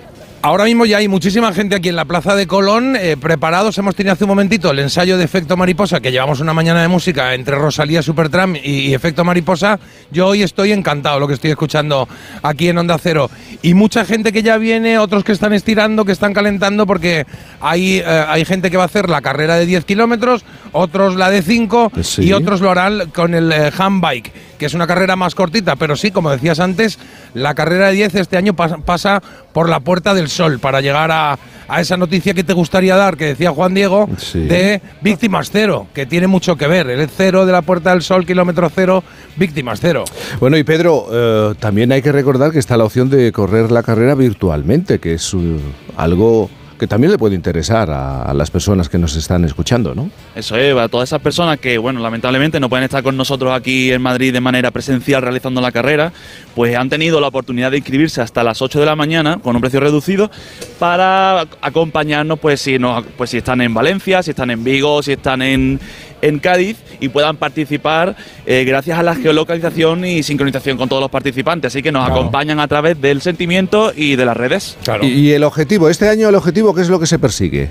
Ahora 0.47 0.63
mismo 0.63 0.87
ya 0.87 0.99
hay 0.99 1.09
muchísima 1.09 1.53
gente 1.53 1.75
aquí 1.75 1.89
en 1.89 1.97
la 1.97 2.05
Plaza 2.05 2.37
de 2.37 2.47
Colón 2.47 2.95
eh, 2.95 3.17
preparados. 3.21 3.77
Hemos 3.79 3.97
tenido 3.97 4.13
hace 4.13 4.23
un 4.23 4.29
momentito 4.29 4.71
el 4.71 4.79
ensayo 4.79 5.19
de 5.19 5.25
Efecto 5.25 5.57
Mariposa, 5.57 5.99
que 5.99 6.13
llevamos 6.13 6.39
una 6.39 6.55
mañana 6.55 6.81
de 6.83 6.87
música 6.87 7.35
entre 7.35 7.57
Rosalía 7.57 8.01
Supertram 8.01 8.55
y, 8.55 8.61
y 8.61 8.95
Efecto 8.95 9.25
Mariposa. 9.25 9.81
Yo 10.13 10.29
hoy 10.29 10.45
estoy 10.45 10.71
encantado 10.71 11.19
lo 11.19 11.27
que 11.27 11.35
estoy 11.35 11.51
escuchando 11.51 12.09
aquí 12.45 12.69
en 12.69 12.79
Onda 12.79 12.97
Cero. 12.97 13.29
Y 13.63 13.75
mucha 13.75 14.05
gente 14.05 14.31
que 14.31 14.45
ya 14.45 14.57
viene, 14.57 14.99
otros 14.99 15.25
que 15.25 15.33
están 15.33 15.53
estirando, 15.53 16.05
que 16.05 16.13
están 16.13 16.33
calentando, 16.33 16.87
porque 16.87 17.27
hay, 17.61 17.97
eh, 17.99 18.05
hay 18.29 18.45
gente 18.45 18.71
que 18.71 18.77
va 18.77 18.85
a 18.85 18.87
hacer 18.87 19.11
la 19.11 19.23
carrera 19.23 19.57
de 19.57 19.67
10 19.67 19.85
kilómetros, 19.85 20.45
otros 20.71 21.17
la 21.17 21.29
de 21.29 21.43
5 21.43 21.91
Sí. 22.03 22.23
y 22.23 22.33
otros 22.33 22.61
lo 22.61 22.71
harán 22.71 23.11
con 23.13 23.35
el 23.35 23.51
eh, 23.51 23.73
handbike, 23.77 24.33
que 24.59 24.67
es 24.67 24.75
una 24.75 24.87
carrera 24.87 25.17
más 25.17 25.35
cortita, 25.35 25.75
pero 25.75 25.97
sí, 25.97 26.13
como 26.13 26.31
decías 26.31 26.61
antes, 26.61 27.01
la 27.35 27.55
carrera 27.57 27.89
de 27.89 27.95
10 27.95 28.15
este 28.15 28.37
año 28.37 28.53
pas- 28.55 28.81
pasa 28.85 29.21
por 29.53 29.69
la 29.69 29.81
Puerta 29.81 30.15
del 30.15 30.29
Sol 30.37 30.59
para 30.61 30.81
llegar 30.81 31.11
a, 31.11 31.39
a 31.69 31.81
esa 31.81 31.97
noticia 31.97 32.35
que 32.35 32.45
te 32.45 32.53
gustaría 32.53 32.95
dar, 32.95 33.17
que 33.17 33.25
decía 33.27 33.51
Juan 33.51 33.73
Diego, 33.75 34.09
Sí. 34.19 34.41
de 34.41 34.81
víctimas 35.01 35.51
cero, 35.51 35.87
que 35.95 36.05
tiene 36.07 36.27
mucho 36.27 36.57
que 36.57 36.67
ver. 36.67 36.89
El 36.91 37.09
cero 37.09 37.47
de 37.47 37.53
la 37.53 37.63
Puerta 37.63 37.91
del 37.91 38.03
Sol, 38.03 38.27
kilómetro 38.27 38.71
cero, 38.73 39.03
víctimas 39.37 39.81
cero. 39.81 40.05
Bueno, 40.39 40.57
y 40.59 40.65
Pedro, 40.65 41.07
eh, 41.11 41.55
también 41.59 41.91
hay 41.93 42.03
que 42.03 42.13
recordar 42.13 42.53
que 42.53 42.59
está 42.59 42.77
la 42.77 42.85
opción 42.85 43.09
de 43.11 43.33
correr 43.33 43.73
la 43.73 43.83
carrera 43.83 44.15
virtualmente, 44.15 44.99
que 44.99 45.15
es 45.15 45.33
uh, 45.35 45.59
algo 45.97 46.51
que 46.79 46.87
también 46.87 47.11
le 47.13 47.19
puede 47.19 47.35
interesar 47.35 47.91
a, 47.91 48.23
a 48.23 48.35
las 48.35 48.51
personas 48.51 48.89
que 48.89 48.99
nos 48.99 49.17
están 49.17 49.45
escuchando, 49.45 49.95
¿no? 49.95 50.11
Eso 50.35 50.57
es, 50.57 50.77
a 50.77 50.89
todas 50.89 51.09
esas 51.09 51.21
personas 51.23 51.59
que, 51.59 51.79
bueno, 51.79 52.01
lamentablemente 52.01 52.61
no 52.61 52.69
pueden 52.69 52.85
estar 52.85 53.03
con 53.03 53.17
nosotros 53.17 53.53
aquí 53.53 53.91
en 53.93 54.03
Madrid 54.03 54.33
de 54.33 54.41
manera 54.41 54.71
presencial 54.71 55.23
realizando 55.23 55.61
la 55.61 55.73
carrera, 55.73 56.13
pues 56.55 56.77
han 56.77 56.89
tenido 56.91 57.21
la 57.21 57.29
oportunidad 57.29 57.71
de 57.71 57.79
inscribirse 57.79 58.21
hasta 58.21 58.43
las 58.45 58.61
8 58.63 58.81
de 58.81 58.87
la 58.87 58.97
mañana 58.97 59.39
con 59.43 59.55
un 59.57 59.61
precio 59.63 59.81
reducido 59.81 60.31
para 60.79 61.47
acompañarnos, 61.63 62.39
pues 62.39 62.61
si, 62.61 62.79
no, 62.79 63.03
pues 63.17 63.31
si 63.31 63.39
están 63.39 63.61
en 63.61 63.73
Valencia, 63.75 64.23
si 64.23 64.31
están 64.31 64.51
en 64.51 64.63
Vigo, 64.63 65.03
si 65.03 65.13
están 65.13 65.43
en, 65.43 65.81
en 66.23 66.39
Cádiz 66.39 66.77
y 67.01 67.09
puedan 67.09 67.37
participar 67.37 68.17
eh, 68.47 68.65
gracias 68.67 68.99
a 68.99 69.03
la 69.03 69.15
geolocalización 69.15 70.05
y 70.05 70.23
sincronización 70.23 70.77
con 70.77 70.89
todos 70.89 71.03
los 71.03 71.11
participantes. 71.11 71.73
Así 71.73 71.83
que 71.83 71.93
nos 71.93 72.05
Claro. 72.07 72.21
acompañan 72.21 72.61
a 72.61 72.69
través 72.69 73.01
del 73.01 73.21
sentimiento 73.21 73.93
y 73.95 74.17
de 74.17 74.25
las 74.25 74.37
redes. 74.37 74.77
Claro. 74.85 75.05
Y, 75.05 75.09
y 75.09 75.33
el 75.33 75.45
objetivo, 75.45 75.89
este 75.89 76.09
año 76.09 76.29
el 76.29 76.35
objetivo, 76.35 76.66
¿qué 76.75 76.83
es 76.83 76.89
lo 76.89 76.99
que 77.01 77.07
se 77.07 77.19
persigue? 77.19 77.71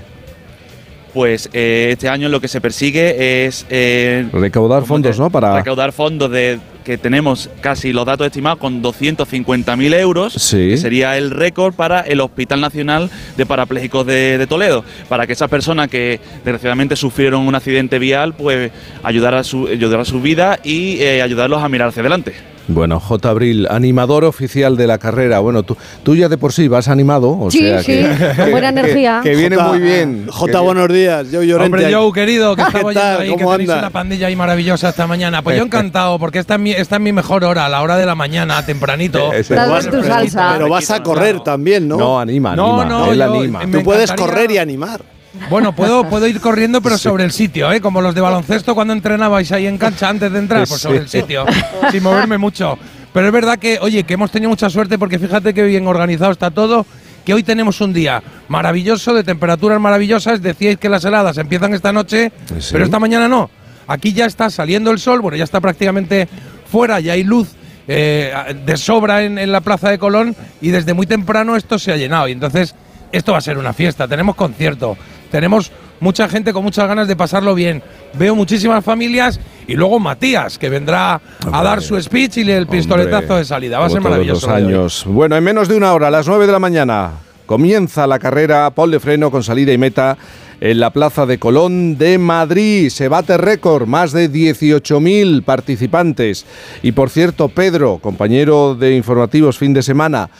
Pues 1.14 1.48
eh, 1.54 1.88
este 1.92 2.10
año 2.10 2.28
lo 2.28 2.40
que 2.42 2.48
se 2.48 2.60
persigue 2.60 3.46
es 3.46 3.64
eh, 3.70 4.28
Recaudar 4.32 4.80
¿Cómo 4.80 4.86
fondos, 4.88 5.18
¿no? 5.18 5.30
Para... 5.30 5.56
recaudar 5.56 5.92
fondos 5.92 6.30
de 6.30 6.58
que 6.84 6.98
tenemos 6.98 7.48
casi 7.62 7.92
los 7.92 8.04
datos 8.06 8.26
estimados 8.26 8.58
con 8.60 8.82
250.000 8.82 9.94
euros, 9.98 10.34
Sí. 10.34 10.68
que 10.68 10.76
sería 10.76 11.16
el 11.16 11.30
récord 11.30 11.74
para 11.74 12.00
el 12.00 12.20
Hospital 12.20 12.60
Nacional 12.60 13.10
de 13.36 13.46
Parapléjicos 13.46 14.06
de, 14.06 14.36
de 14.38 14.46
Toledo, 14.46 14.84
para 15.08 15.26
que 15.26 15.32
esas 15.32 15.48
personas 15.50 15.88
que 15.88 16.20
desgraciadamente 16.44 16.94
sufrieron 16.94 17.46
un 17.46 17.54
accidente 17.54 17.98
vial, 17.98 18.34
pues 18.34 18.70
ayudar 19.02 19.34
a 19.34 19.42
su, 19.42 19.66
ayudar 19.68 20.00
a 20.00 20.04
su 20.04 20.20
vida 20.20 20.60
y 20.62 20.98
eh, 21.00 21.22
ayudarlos 21.22 21.60
a 21.62 21.68
mirar 21.68 21.88
hacia 21.88 22.02
adelante. 22.02 22.34
Bueno, 22.68 22.98
J. 22.98 23.28
Abril, 23.28 23.68
animador 23.70 24.24
oficial 24.24 24.76
de 24.76 24.86
la 24.88 24.98
carrera. 24.98 25.38
Bueno, 25.38 25.62
tú, 25.62 25.76
tú 26.02 26.16
ya 26.16 26.28
de 26.28 26.36
por 26.36 26.52
sí 26.52 26.66
vas 26.66 26.88
animado, 26.88 27.30
o 27.38 27.50
Sí, 27.50 27.60
sea 27.60 27.80
sí, 27.80 27.92
que, 27.92 28.32
con 28.36 28.50
buena 28.50 28.72
que- 28.72 28.80
energía. 28.80 29.20
Que, 29.22 29.36
viene 29.36 29.56
muy 29.56 29.78
bien. 29.78 30.26
Que- 30.26 30.56
buenos 30.58 30.88
días. 30.92 31.30
Yo 31.30 31.42
Llorente. 31.44 31.76
Hombre, 31.76 31.94
Joe, 31.94 32.12
querido, 32.12 32.56
que 32.56 32.62
¿Qué 32.72 32.78
estaba 32.78 32.92
tal? 32.92 33.16
oyendo 33.18 33.20
ahí, 33.22 33.28
que 33.36 33.44
¿Cómo 33.44 33.52
tenéis 33.52 33.70
anda? 33.70 33.82
una 33.82 33.90
pandilla 33.90 34.26
ahí 34.26 34.36
maravillosa 34.36 34.88
esta 34.88 35.06
mañana. 35.06 35.42
Pues 35.42 35.56
yo 35.56 35.62
encantado, 35.66 36.18
porque 36.18 36.38
esta 36.40 36.54
es 36.54 36.60
mi, 36.60 36.72
esta 36.72 36.96
es 36.96 37.02
mi 37.02 37.12
mejor 37.12 37.44
hora, 37.44 37.68
la 37.68 37.82
hora 37.82 37.96
de 37.96 38.04
la 38.06 38.14
mañana, 38.16 38.64
tempranito. 38.66 39.30
Dale 39.48 39.72
vas- 39.72 39.88
tu 39.88 40.02
salsa. 40.02 40.54
Pero 40.54 40.68
vas 40.68 40.90
a 40.90 41.02
correr 41.02 41.40
también, 41.40 41.86
¿no? 41.86 41.96
No, 41.96 42.18
anima, 42.20 42.56
No, 42.56 42.80
anima. 42.80 42.98
no, 42.98 43.12
él 43.12 43.18
yo- 43.18 43.24
anima. 43.32 43.60
Tú 43.70 43.82
puedes 43.84 44.10
correr 44.12 44.50
y 44.50 44.58
animar. 44.58 45.00
Bueno, 45.50 45.74
puedo, 45.74 46.04
puedo 46.10 46.26
ir 46.26 46.40
corriendo, 46.40 46.80
pero 46.80 46.98
sobre 46.98 47.24
el 47.24 47.32
sitio, 47.32 47.70
¿eh? 47.72 47.80
Como 47.80 48.00
los 48.00 48.14
de 48.14 48.20
baloncesto 48.20 48.74
cuando 48.74 48.92
entrenabais 48.92 49.50
ahí 49.52 49.66
en 49.66 49.78
cancha 49.78 50.08
antes 50.08 50.32
de 50.32 50.38
entrar, 50.38 50.66
pues 50.66 50.80
sobre 50.80 50.98
el 50.98 51.08
sitio, 51.08 51.44
sin 51.90 52.02
moverme 52.02 52.38
mucho. 52.38 52.78
Pero 53.12 53.26
es 53.26 53.32
verdad 53.32 53.58
que, 53.58 53.78
oye, 53.80 54.04
que 54.04 54.14
hemos 54.14 54.30
tenido 54.30 54.50
mucha 54.50 54.68
suerte 54.68 54.98
porque 54.98 55.18
fíjate 55.18 55.54
que 55.54 55.62
bien 55.64 55.86
organizado 55.86 56.32
está 56.32 56.50
todo, 56.50 56.84
que 57.24 57.32
hoy 57.34 57.42
tenemos 57.42 57.80
un 57.80 57.92
día 57.92 58.22
maravilloso, 58.48 59.14
de 59.14 59.24
temperaturas 59.24 59.80
maravillosas. 59.80 60.42
Decíais 60.42 60.78
que 60.78 60.88
las 60.88 61.04
heladas 61.04 61.38
empiezan 61.38 61.72
esta 61.74 61.92
noche, 61.92 62.30
Sí. 62.58 62.68
pero 62.72 62.84
esta 62.84 62.98
mañana 62.98 63.26
no. 63.28 63.50
Aquí 63.88 64.12
ya 64.12 64.26
está 64.26 64.50
saliendo 64.50 64.90
el 64.90 64.98
sol, 64.98 65.20
bueno, 65.20 65.36
ya 65.36 65.44
está 65.44 65.60
prácticamente 65.60 66.28
fuera, 66.70 66.98
ya 67.00 67.12
hay 67.14 67.22
luz 67.22 67.48
eh, 67.88 68.32
de 68.66 68.76
sobra 68.76 69.22
en, 69.22 69.38
en 69.38 69.52
la 69.52 69.60
plaza 69.60 69.88
de 69.90 69.98
Colón 69.98 70.34
y 70.60 70.70
desde 70.70 70.92
muy 70.92 71.06
temprano 71.06 71.56
esto 71.56 71.78
se 71.78 71.92
ha 71.92 71.96
llenado. 71.96 72.26
Y 72.28 72.32
entonces 72.32 72.74
esto 73.12 73.32
va 73.32 73.38
a 73.38 73.40
ser 73.40 73.56
una 73.58 73.72
fiesta. 73.72 74.06
Tenemos 74.08 74.34
concierto, 74.34 74.96
tenemos 75.30 75.72
mucha 76.00 76.28
gente 76.28 76.52
con 76.52 76.62
muchas 76.62 76.86
ganas 76.88 77.08
de 77.08 77.16
pasarlo 77.16 77.54
bien. 77.54 77.82
Veo 78.14 78.34
muchísimas 78.34 78.84
familias 78.84 79.40
y 79.66 79.74
luego 79.74 79.98
Matías, 79.98 80.58
que 80.58 80.68
vendrá 80.68 81.20
a 81.50 81.62
dar 81.62 81.82
su 81.82 82.00
speech 82.00 82.38
y 82.38 82.50
el 82.50 82.66
pistoletazo 82.66 83.18
Hombre, 83.18 83.38
de 83.38 83.44
salida. 83.44 83.78
Va 83.78 83.86
a 83.86 83.90
ser 83.90 84.00
maravilloso. 84.00 84.46
los 84.46 84.56
años. 84.56 85.04
Bueno, 85.06 85.36
en 85.36 85.44
menos 85.44 85.68
de 85.68 85.76
una 85.76 85.92
hora, 85.92 86.08
a 86.08 86.10
las 86.10 86.26
9 86.26 86.46
de 86.46 86.52
la 86.52 86.58
mañana, 86.58 87.12
comienza 87.46 88.06
la 88.06 88.18
carrera 88.18 88.70
Paul 88.70 88.90
de 88.90 89.00
Freno 89.00 89.30
con 89.30 89.42
salida 89.42 89.72
y 89.72 89.78
meta 89.78 90.16
en 90.60 90.80
la 90.80 90.90
Plaza 90.90 91.26
de 91.26 91.38
Colón 91.38 91.98
de 91.98 92.18
Madrid. 92.18 92.88
Se 92.90 93.08
bate 93.08 93.36
récord, 93.36 93.86
más 93.86 94.12
de 94.12 94.30
18.000 94.30 95.42
participantes. 95.42 96.46
Y 96.82 96.92
por 96.92 97.10
cierto, 97.10 97.48
Pedro, 97.48 97.98
compañero 97.98 98.74
de 98.74 98.94
informativos 98.94 99.58
fin 99.58 99.74
de 99.74 99.82
semana, 99.82 100.30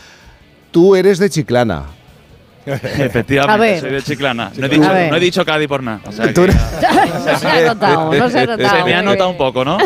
tú 0.70 0.96
eres 0.96 1.18
de 1.18 1.30
Chiclana. 1.30 1.95
Efectivamente, 2.98 3.52
A 3.52 3.56
ver. 3.56 3.80
soy 3.80 3.90
de 3.90 4.02
Chiclana. 4.02 4.50
No 4.56 4.66
he 4.66 4.68
A 4.68 4.68
dicho, 4.68 4.92
ver. 4.92 5.10
no 5.10 5.16
he 5.16 5.20
dicho 5.20 5.44
Cádiz 5.44 5.68
por 5.68 5.82
nada. 5.82 6.00
O 6.06 6.12
sea 6.12 6.26
Tú 6.34 6.42
que 6.44 6.50
eres- 6.50 6.56
no 7.26 7.38
se 7.38 7.46
ha 7.46 7.66
notado, 7.66 8.12
no 8.14 8.30
se 8.30 8.38
ha 8.40 8.46
notado. 8.46 8.76
se 8.78 8.84
me 8.84 8.94
ha 8.94 9.02
notado 9.02 9.30
un 9.30 9.36
poco, 9.36 9.64
¿no? 9.64 9.78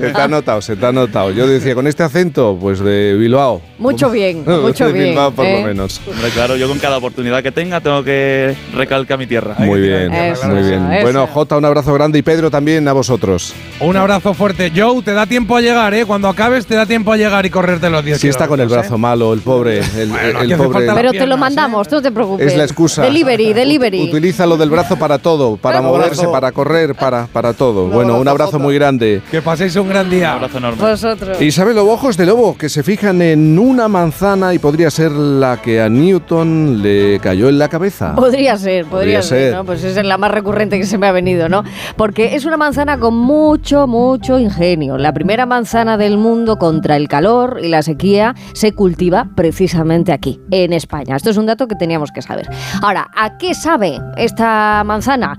Se 0.00 0.10
te 0.12 0.20
ha 0.20 0.28
notado, 0.28 0.62
se 0.62 0.76
te 0.76 0.86
ha 0.86 0.92
notado. 0.92 1.30
Yo 1.30 1.46
decía, 1.46 1.74
con 1.74 1.86
este 1.86 2.02
acento, 2.02 2.56
pues 2.60 2.80
de 2.80 3.14
Bilbao. 3.14 3.60
Mucho 3.78 4.10
bien, 4.10 4.44
mucho 4.62 4.86
de 4.86 4.92
bien. 4.92 5.06
Bilbao, 5.10 5.30
por 5.32 5.44
¿eh? 5.44 5.60
lo 5.60 5.66
menos. 5.68 6.00
Hombre, 6.08 6.30
claro, 6.30 6.56
yo 6.56 6.68
con 6.68 6.78
cada 6.78 6.96
oportunidad 6.96 7.42
que 7.42 7.52
tenga 7.52 7.80
tengo 7.80 8.02
que 8.02 8.54
recalcar 8.74 9.18
mi 9.18 9.26
tierra. 9.26 9.54
Muy 9.58 9.80
bien, 9.80 10.12
Eso, 10.12 10.46
muy 10.48 10.62
bien. 10.62 10.90
eso. 10.92 11.02
Bueno, 11.02 11.26
Jota, 11.26 11.56
un 11.58 11.64
abrazo 11.64 11.92
grande 11.92 12.18
y 12.18 12.22
Pedro 12.22 12.50
también 12.50 12.88
a 12.88 12.92
vosotros. 12.92 13.52
Un 13.80 13.96
abrazo 13.96 14.32
fuerte. 14.32 14.72
Joe, 14.74 15.02
te 15.02 15.12
da 15.12 15.26
tiempo 15.26 15.56
a 15.56 15.60
llegar, 15.60 15.92
¿eh? 15.94 16.06
Cuando 16.06 16.28
acabes, 16.28 16.66
te 16.66 16.76
da 16.76 16.86
tiempo 16.86 17.12
a 17.12 17.16
llegar 17.16 17.44
y 17.44 17.50
correrte 17.50 17.90
los 17.90 18.04
10 18.04 18.18
Si 18.20 18.28
está 18.28 18.48
con 18.48 18.60
el 18.60 18.68
brazo 18.68 18.96
malo, 18.96 19.32
el 19.34 19.40
pobre, 19.40 19.80
el, 19.98 20.08
Bueno, 20.08 20.56
pobre. 20.56 20.86
Pero 20.94 21.10
te 21.12 21.18
lo 21.18 21.36
piernas, 21.36 21.38
mandamos, 21.38 21.88
tú 21.88 22.00
te 22.00 22.10
preocupes. 22.10 22.21
Es 22.38 22.56
la 22.56 22.64
excusa. 22.64 23.02
Delivery, 23.02 23.52
delivery. 23.52 24.02
Utiliza 24.08 24.46
lo 24.46 24.56
del 24.56 24.70
brazo 24.70 24.96
para 24.96 25.18
todo, 25.18 25.56
para 25.56 25.80
Un 25.80 25.86
moverse, 25.86 26.20
abrazo. 26.20 26.32
para 26.32 26.52
correr, 26.52 26.94
para, 26.94 27.26
para 27.26 27.52
todo. 27.52 27.84
Un 27.84 27.92
bueno, 27.92 28.18
un 28.18 28.28
abrazo, 28.28 28.58
muy 28.58 28.74
grande. 28.74 29.22
Que 29.30 29.42
paséis 29.42 29.74
un 29.76 29.88
gran 29.88 30.06
Un 30.06 30.10
día. 30.10 30.32
abrazo 30.34 30.58
enorme. 30.58 30.80
Vosotros. 30.82 31.40
Isabel 31.40 31.76
Lobo, 31.76 31.92
ojos 31.92 32.16
de 32.16 32.26
lobo, 32.26 32.56
que 32.56 32.68
se 32.68 32.82
fijan 32.82 33.22
en 33.22 33.58
una 33.58 33.88
manzana 33.88 34.54
y 34.54 34.58
podría 34.58 34.90
ser 34.90 35.12
la 35.12 35.60
que 35.60 35.80
a 35.80 35.88
Newton 35.88 36.82
le 36.82 37.18
cayó 37.20 37.48
en 37.48 37.58
la 37.58 37.68
cabeza. 37.68 38.14
Podría 38.14 38.56
ser, 38.56 38.84
podría, 38.86 39.18
Podría 39.18 39.22
ser, 39.22 39.38
ser. 39.50 39.54
¿no? 39.54 39.64
Pues 39.64 39.82
es 39.84 40.02
la 40.04 40.18
más 40.18 40.30
recurrente 40.30 40.78
que 40.78 40.84
se 40.86 40.98
me 40.98 41.06
ha 41.06 41.12
venido, 41.12 41.48
¿no? 41.48 41.64
Porque 41.96 42.34
es 42.36 42.44
una 42.44 42.56
manzana 42.56 42.98
con 42.98 43.14
mucho, 43.16 43.86
mucho 43.86 44.38
ingenio. 44.38 44.98
La 44.98 45.12
primera 45.12 45.46
manzana 45.46 45.96
del 45.96 46.18
mundo 46.18 46.58
contra 46.58 46.96
el 46.96 47.08
calor 47.08 47.60
y 47.62 47.68
la 47.68 47.82
sequía 47.82 48.34
se 48.52 48.72
cultiva 48.72 49.28
precisamente 49.34 50.12
aquí, 50.12 50.40
en 50.50 50.72
España. 50.72 51.16
Esto 51.16 51.30
es 51.30 51.36
un 51.36 51.46
dato 51.46 51.66
que 51.68 51.74
teníamos 51.74 52.10
que 52.12 52.22
saber. 52.22 52.48
Ahora, 52.82 53.10
¿a 53.16 53.38
qué 53.38 53.54
sabe 53.54 54.00
esta 54.16 54.82
manzana? 54.84 55.36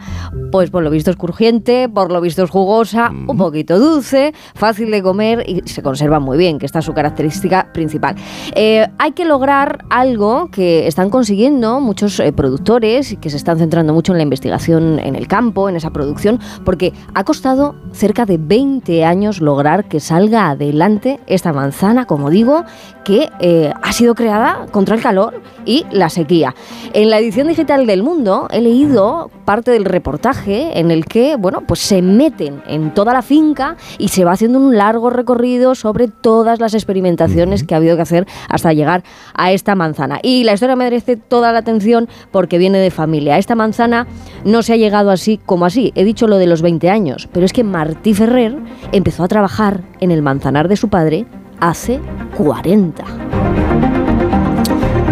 Pues 0.51 0.69
por 0.69 0.83
lo 0.83 0.89
visto 0.89 1.11
es 1.11 1.17
crujiente, 1.17 1.89
por 1.89 2.11
lo 2.11 2.21
visto 2.21 2.43
es 2.43 2.49
jugosa, 2.49 3.09
un 3.09 3.37
poquito 3.37 3.79
dulce, 3.79 4.33
fácil 4.55 4.91
de 4.91 5.01
comer 5.01 5.43
y 5.47 5.61
se 5.67 5.81
conserva 5.81 6.19
muy 6.19 6.37
bien, 6.37 6.59
que 6.59 6.65
esta 6.65 6.79
es 6.79 6.85
su 6.85 6.93
característica 6.93 7.71
principal. 7.73 8.15
Eh, 8.55 8.87
hay 8.97 9.11
que 9.13 9.25
lograr 9.25 9.85
algo 9.89 10.49
que 10.51 10.87
están 10.87 11.09
consiguiendo 11.09 11.79
muchos 11.79 12.19
eh, 12.19 12.31
productores 12.31 13.11
y 13.11 13.17
que 13.17 13.29
se 13.29 13.37
están 13.37 13.57
centrando 13.57 13.93
mucho 13.93 14.11
en 14.13 14.17
la 14.17 14.23
investigación 14.23 14.99
en 14.99 15.15
el 15.15 15.27
campo, 15.27 15.69
en 15.69 15.75
esa 15.75 15.91
producción, 15.91 16.39
porque 16.65 16.93
ha 17.13 17.23
costado 17.23 17.75
cerca 17.91 18.25
de 18.25 18.37
20 18.37 19.05
años 19.05 19.41
lograr 19.41 19.87
que 19.87 19.99
salga 19.99 20.49
adelante 20.49 21.19
esta 21.27 21.53
manzana, 21.53 22.05
como 22.05 22.29
digo, 22.29 22.63
que 23.03 23.29
eh, 23.39 23.73
ha 23.81 23.93
sido 23.93 24.15
creada 24.15 24.67
contra 24.71 24.95
el 24.95 25.01
calor 25.01 25.41
y 25.65 25.85
la 25.91 26.09
sequía. 26.09 26.55
En 26.93 27.09
la 27.09 27.19
edición 27.19 27.47
digital 27.47 27.85
del 27.87 28.03
Mundo 28.03 28.47
he 28.51 28.61
leído 28.61 29.31
parte 29.45 29.71
del 29.71 29.85
reportaje 29.85 30.79
en 30.79 30.91
el 30.91 31.05
que, 31.05 31.35
bueno, 31.35 31.63
pues 31.67 31.79
se 31.79 32.01
meten 32.01 32.61
en 32.67 32.93
toda 32.93 33.13
la 33.13 33.21
finca 33.21 33.77
y 33.97 34.09
se 34.09 34.25
va 34.25 34.33
haciendo 34.33 34.59
un 34.59 34.77
largo 34.77 35.09
recorrido 35.09 35.75
sobre 35.75 36.07
todas 36.07 36.59
las 36.59 36.73
experimentaciones 36.73 37.63
que 37.63 37.73
ha 37.73 37.77
habido 37.77 37.95
que 37.95 38.03
hacer 38.03 38.27
hasta 38.49 38.73
llegar 38.73 39.03
a 39.33 39.51
esta 39.51 39.75
manzana. 39.75 40.19
Y 40.21 40.43
la 40.43 40.53
historia 40.53 40.75
merece 40.75 41.17
toda 41.17 41.51
la 41.51 41.59
atención 41.59 42.07
porque 42.31 42.57
viene 42.57 42.79
de 42.79 42.91
familia. 42.91 43.37
Esta 43.37 43.55
manzana 43.55 44.07
no 44.45 44.61
se 44.61 44.73
ha 44.73 44.77
llegado 44.77 45.11
así 45.11 45.39
como 45.45 45.65
así. 45.65 45.91
He 45.95 46.03
dicho 46.03 46.27
lo 46.27 46.37
de 46.37 46.47
los 46.47 46.61
20 46.61 46.89
años, 46.89 47.27
pero 47.31 47.45
es 47.45 47.53
que 47.53 47.63
Martí 47.63 48.13
Ferrer 48.13 48.55
empezó 48.91 49.23
a 49.23 49.27
trabajar 49.27 49.81
en 49.99 50.11
el 50.11 50.21
manzanar 50.21 50.67
de 50.67 50.77
su 50.77 50.89
padre 50.89 51.25
hace 51.59 51.99
40. 52.37 53.92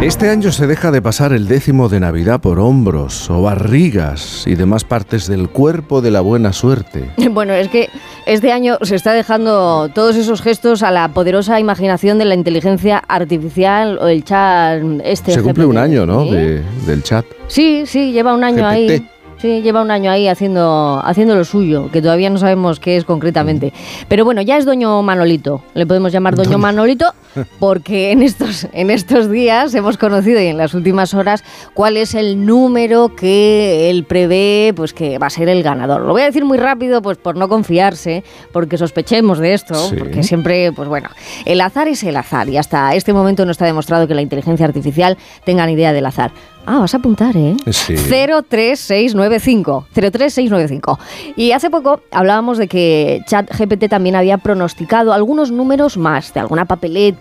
Este 0.02 0.30
año 0.30 0.52
se 0.52 0.66
deja 0.66 0.90
de 0.90 1.00
pasar 1.00 1.32
el 1.32 1.48
décimo 1.48 1.88
de 1.88 2.00
Navidad 2.00 2.42
por 2.42 2.60
hombros 2.60 3.30
o 3.30 3.44
barrigas 3.44 4.46
y 4.48 4.56
demás 4.56 4.84
partes 4.84 5.28
del 5.28 5.48
cuerpo 5.50 6.02
de 6.02 6.10
la 6.10 6.22
buena 6.22 6.54
suerte. 6.54 7.12
Bueno, 7.32 7.54
es 7.54 7.70
que 7.70 7.90
este 8.26 8.52
año 8.52 8.78
se 8.82 8.96
está 8.96 9.14
dejando 9.14 9.90
todos 9.94 10.16
esos 10.18 10.42
gestos 10.42 10.84
a 10.84 10.92
la 10.92 11.08
poderosa 11.10 11.60
imaginación 11.60 12.18
de 12.18 12.26
la 12.26 12.36
inteligencia 12.36 12.98
artificial 13.08 14.00
o 14.02 14.08
el 14.08 14.24
chat 14.26 14.82
este. 15.04 15.34
Se 15.34 15.42
cumple 15.44 15.66
un 15.66 15.78
año, 15.78 16.06
¿no? 16.06 16.26
¿sí? 16.26 16.32
De- 16.32 16.64
del 16.88 17.04
chat. 17.04 17.26
Sí, 17.48 17.84
sí, 17.86 18.12
lleva 18.12 18.34
un 18.34 18.44
año 18.44 18.64
GPT. 18.68 18.72
ahí. 18.92 19.08
Sí, 19.38 19.62
lleva 19.64 19.82
un 19.82 19.90
año 19.90 20.12
ahí 20.12 20.28
haciendo, 20.28 21.02
haciendo 21.04 21.34
lo 21.36 21.44
suyo, 21.46 21.90
que 21.92 22.00
todavía 22.00 22.30
no 22.30 22.38
sabemos 22.38 22.80
qué 22.80 22.96
es 22.98 23.06
concretamente. 23.06 23.74
Pero 24.08 24.24
bueno, 24.24 24.42
ya 24.44 24.58
es 24.58 24.66
Doño 24.66 25.02
Manolito. 25.02 25.64
Le 25.74 25.88
podemos 25.88 26.12
llamar 26.12 26.36
Doño 26.36 26.60
Manolito 26.60 27.12
porque 27.60 28.12
en 28.12 28.22
estos, 28.24 28.68
en 28.74 28.90
estos 28.90 29.30
días 29.30 29.74
hemos 29.76 29.98
conocido 29.98 30.42
y 30.42 30.48
en 30.48 30.58
las 30.58 30.74
últimas 30.74 31.14
horas 31.14 31.44
cuál 31.74 31.98
es 31.98 32.16
el 32.16 32.46
número 32.46 33.16
que 33.16 33.90
él 33.90 34.04
prevé 34.06 34.74
pues 34.76 34.94
que 34.94 35.18
va 35.18 35.28
a 35.28 35.30
ser 35.30 35.50
el 35.50 35.64
ganador. 35.64 36.02
Lo 36.02 36.14
voy 36.14 36.22
a 36.24 36.26
decir 36.26 36.46
muy 36.46 36.58
rápido 36.58 37.02
pues 37.02 37.18
por 37.18 37.36
no 37.38 37.48
confiarse, 37.50 38.24
porque 38.52 38.78
sospechemos 38.78 39.40
de 39.40 39.54
esto, 39.54 39.76
Sí. 39.90 39.96
porque 39.98 40.24
siempre, 40.24 40.72
pues 40.72 40.88
bueno, 40.90 41.10
el 41.46 41.62
azar 41.62 41.88
es 41.88 42.04
el 42.04 42.16
azar 42.18 42.50
y 42.50 42.58
hasta 42.58 42.94
este 42.96 43.14
momento 43.14 43.46
no 43.46 43.52
está 43.52 43.66
demostrado 43.66 44.08
que 44.08 44.14
la 44.16 44.22
inteligencia 44.22 44.66
artificial 44.66 45.18
tenga 45.46 45.66
ni 45.66 45.74
idea 45.74 45.94
del 45.94 46.06
azar. 46.06 46.32
Ah, 46.64 46.78
vas 46.78 46.94
a 46.94 46.98
apuntar, 46.98 47.36
¿eh? 47.36 47.56
Sí. 47.72 47.96
03695. 47.96 49.88
03695. 49.94 51.00
Y 51.36 51.52
hace 51.54 51.70
poco 51.70 52.02
hablábamos 52.12 52.58
de 52.58 52.68
que 52.68 53.22
ChatGPT 53.28 53.90
también 53.90 54.16
había 54.16 54.38
pronosticado 54.38 55.14
algunos 55.14 55.52
números 55.52 55.98
más, 55.98 56.34
de 56.34 56.40
alguna 56.40 56.66
papeleta, 56.66 57.21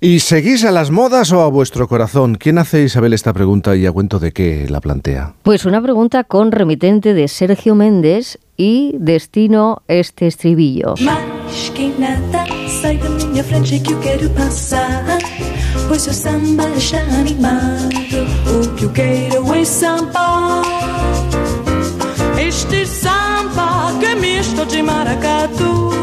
¿Y 0.00 0.20
seguís 0.20 0.64
a 0.64 0.70
las 0.72 0.90
modas 0.90 1.32
o 1.32 1.40
a 1.40 1.48
vuestro 1.48 1.88
corazón? 1.88 2.34
¿Quién 2.34 2.58
hace 2.58 2.82
Isabel 2.82 3.14
esta 3.14 3.32
pregunta 3.32 3.74
y 3.76 3.86
a 3.86 3.92
cuento 3.92 4.18
de 4.18 4.32
qué 4.32 4.66
la 4.68 4.80
plantea? 4.80 5.34
Pues 5.42 5.64
una 5.64 5.80
pregunta 5.80 6.24
con 6.24 6.52
remitente 6.52 7.14
de 7.14 7.28
Sergio 7.28 7.74
Méndez 7.74 8.38
y 8.58 8.94
destino 8.98 9.82
este 9.88 10.26
estribillo. 10.26 10.94
Mas 11.00 11.70
que 11.74 11.88
nada 11.98 12.44
sai 12.82 12.98
da 12.98 13.08
minha 13.08 13.42
frente 13.42 13.80
que 13.80 13.92
eu 13.92 14.00
quero 14.00 14.28
passar 14.30 15.18
Pois 15.88 16.02
seu 16.02 16.12
samba 16.12 16.68
está 16.76 16.98
animado 16.98 17.88
O 18.52 18.74
que 18.74 18.84
eu 18.84 18.90
quero 18.92 19.54
é 19.54 19.64
samba 19.64 20.62
Este 22.38 22.84
samba 22.84 23.94
que 24.00 24.14
misto 24.16 24.64
de 24.66 24.82
maracatu 24.82 25.95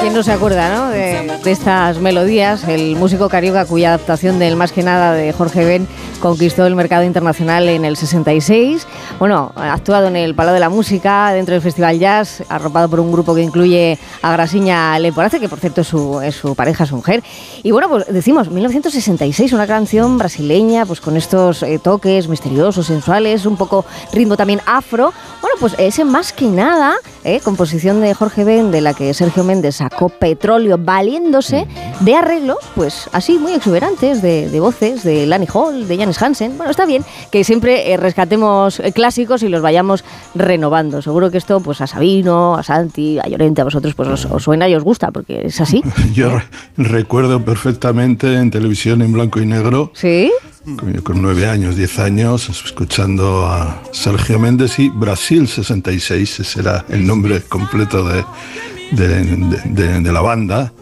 ¿Quién 0.00 0.14
no 0.14 0.22
se 0.22 0.30
acuerda 0.30 0.74
¿no? 0.74 0.88
De, 0.90 1.50
estas 1.50 1.98
melodías? 1.98 2.62
El 2.68 2.94
músico 2.94 3.28
carioca 3.28 3.64
cuya 3.64 3.88
adaptación 3.88 4.38
del 4.38 4.54
Más 4.54 4.70
que 4.70 4.84
nada 4.84 5.12
de 5.12 5.32
Jorge 5.32 5.64
Ben 5.64 5.88
conquistó 6.20 6.66
el 6.66 6.76
mercado 6.76 7.02
internacional 7.02 7.68
en 7.68 7.84
el 7.84 7.96
66. 7.96 8.86
Bueno, 9.18 9.52
ha 9.56 9.72
actuado 9.72 10.06
en 10.06 10.14
el 10.14 10.34
Palau 10.34 10.54
de 10.54 10.60
la 10.60 10.68
Música, 10.68 11.32
dentro 11.32 11.54
del 11.54 11.62
Festival 11.62 11.98
Jazz, 11.98 12.44
arropado 12.48 12.88
por 12.88 13.00
un 13.00 13.10
grupo 13.10 13.34
que 13.34 13.42
incluye 13.42 13.98
a 14.22 14.32
Grasiña 14.32 14.98
Leporace, 15.00 15.40
que 15.40 15.48
por 15.48 15.58
cierto 15.58 15.80
es 15.80 15.88
su, 15.88 16.20
es 16.20 16.36
su 16.36 16.54
pareja, 16.54 16.86
su 16.86 16.96
mujer. 16.96 17.22
Y 17.62 17.72
bueno, 17.72 17.88
pues 17.88 18.06
decimos, 18.06 18.50
1966, 18.50 19.52
una 19.52 19.66
canción 19.66 20.16
brasileña, 20.16 20.86
pues 20.86 21.00
con 21.00 21.16
estos 21.16 21.62
eh, 21.62 21.80
toques 21.82 22.28
misteriosos, 22.28 22.86
sensuales, 22.86 23.46
un 23.46 23.56
poco 23.56 23.84
ritmo 24.12 24.36
también 24.36 24.60
afro. 24.66 25.12
Bueno, 25.40 25.56
pues 25.58 25.74
ese 25.78 26.04
Más 26.04 26.32
que 26.32 26.46
nada, 26.46 26.96
eh, 27.24 27.40
composición 27.40 28.00
de 28.00 28.14
Jorge 28.14 28.44
Ben, 28.44 28.70
de 28.70 28.80
la 28.80 28.94
que 28.94 29.12
Sergio 29.12 29.44
Méndez 29.44 29.80
sacó 29.88 30.08
petróleo 30.08 30.76
valiéndose 30.78 31.66
de 32.00 32.14
arreglos, 32.14 32.58
pues 32.74 33.08
así 33.12 33.38
muy 33.38 33.52
exuberantes, 33.52 34.20
de, 34.22 34.48
de 34.48 34.60
voces 34.60 35.02
de 35.02 35.26
Lani 35.26 35.46
Hall, 35.52 35.88
de 35.88 35.96
Janis 35.96 36.20
Hansen. 36.22 36.56
Bueno, 36.56 36.70
está 36.70 36.84
bien 36.86 37.04
que 37.30 37.42
siempre 37.44 37.90
eh, 37.92 37.96
rescatemos 37.96 38.80
eh, 38.80 38.92
clásicos 38.92 39.42
y 39.42 39.48
los 39.48 39.62
vayamos 39.62 40.04
renovando. 40.34 41.00
Seguro 41.02 41.30
que 41.30 41.38
esto, 41.38 41.60
pues 41.60 41.80
a 41.80 41.86
Sabino, 41.86 42.54
a 42.56 42.62
Santi, 42.62 43.18
a 43.18 43.26
Llorente, 43.28 43.60
a 43.60 43.64
vosotros, 43.64 43.94
pues 43.94 44.08
os, 44.08 44.24
os 44.26 44.42
suena 44.42 44.68
y 44.68 44.74
os 44.74 44.84
gusta, 44.84 45.10
porque 45.10 45.46
es 45.46 45.60
así. 45.60 45.82
Yo 46.12 46.30
re- 46.30 46.44
recuerdo 46.76 47.44
perfectamente 47.44 48.34
en 48.34 48.50
televisión 48.50 49.02
en 49.02 49.12
blanco 49.12 49.40
y 49.40 49.46
negro, 49.46 49.90
¿Sí? 49.94 50.30
con, 50.64 50.92
con 51.02 51.22
nueve 51.22 51.46
años, 51.46 51.76
diez 51.76 51.98
años, 51.98 52.48
escuchando 52.50 53.46
a 53.46 53.80
Sergio 53.92 54.38
Méndez 54.38 54.78
y 54.78 54.90
Brasil 54.90 55.48
66, 55.48 56.40
ese 56.40 56.60
era 56.60 56.84
el 56.90 57.06
nombre 57.06 57.40
completo 57.42 58.04
de, 58.06 58.22
de, 58.90 59.08
de- 59.24 59.62
de- 59.64 60.00
de 60.00 60.12
la 60.12 60.20
banda, 60.20 60.72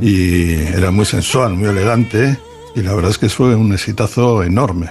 y 0.00 0.54
era 0.74 0.90
muy 0.90 1.04
sensual, 1.06 1.54
muy 1.54 1.68
elegante, 1.68 2.38
y 2.74 2.82
la 2.82 2.94
verdad 2.94 3.10
es 3.10 3.18
que 3.18 3.28
fue 3.28 3.54
un 3.54 3.72
exitazo 3.72 4.42
enorme. 4.42 4.90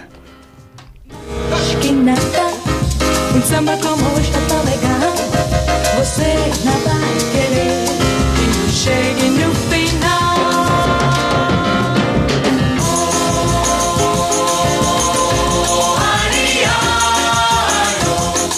samba 3.47 3.77
como 3.77 4.03
hoje 4.15 4.31
tá 4.31 4.39
tão 4.47 4.63
legal. 4.63 5.13
Você 5.99 6.33
não 6.65 6.77
vai 6.87 7.15
querer 7.31 7.85
que 8.35 8.71
chegue 8.71 9.29
no 9.29 9.53
final. 9.69 10.35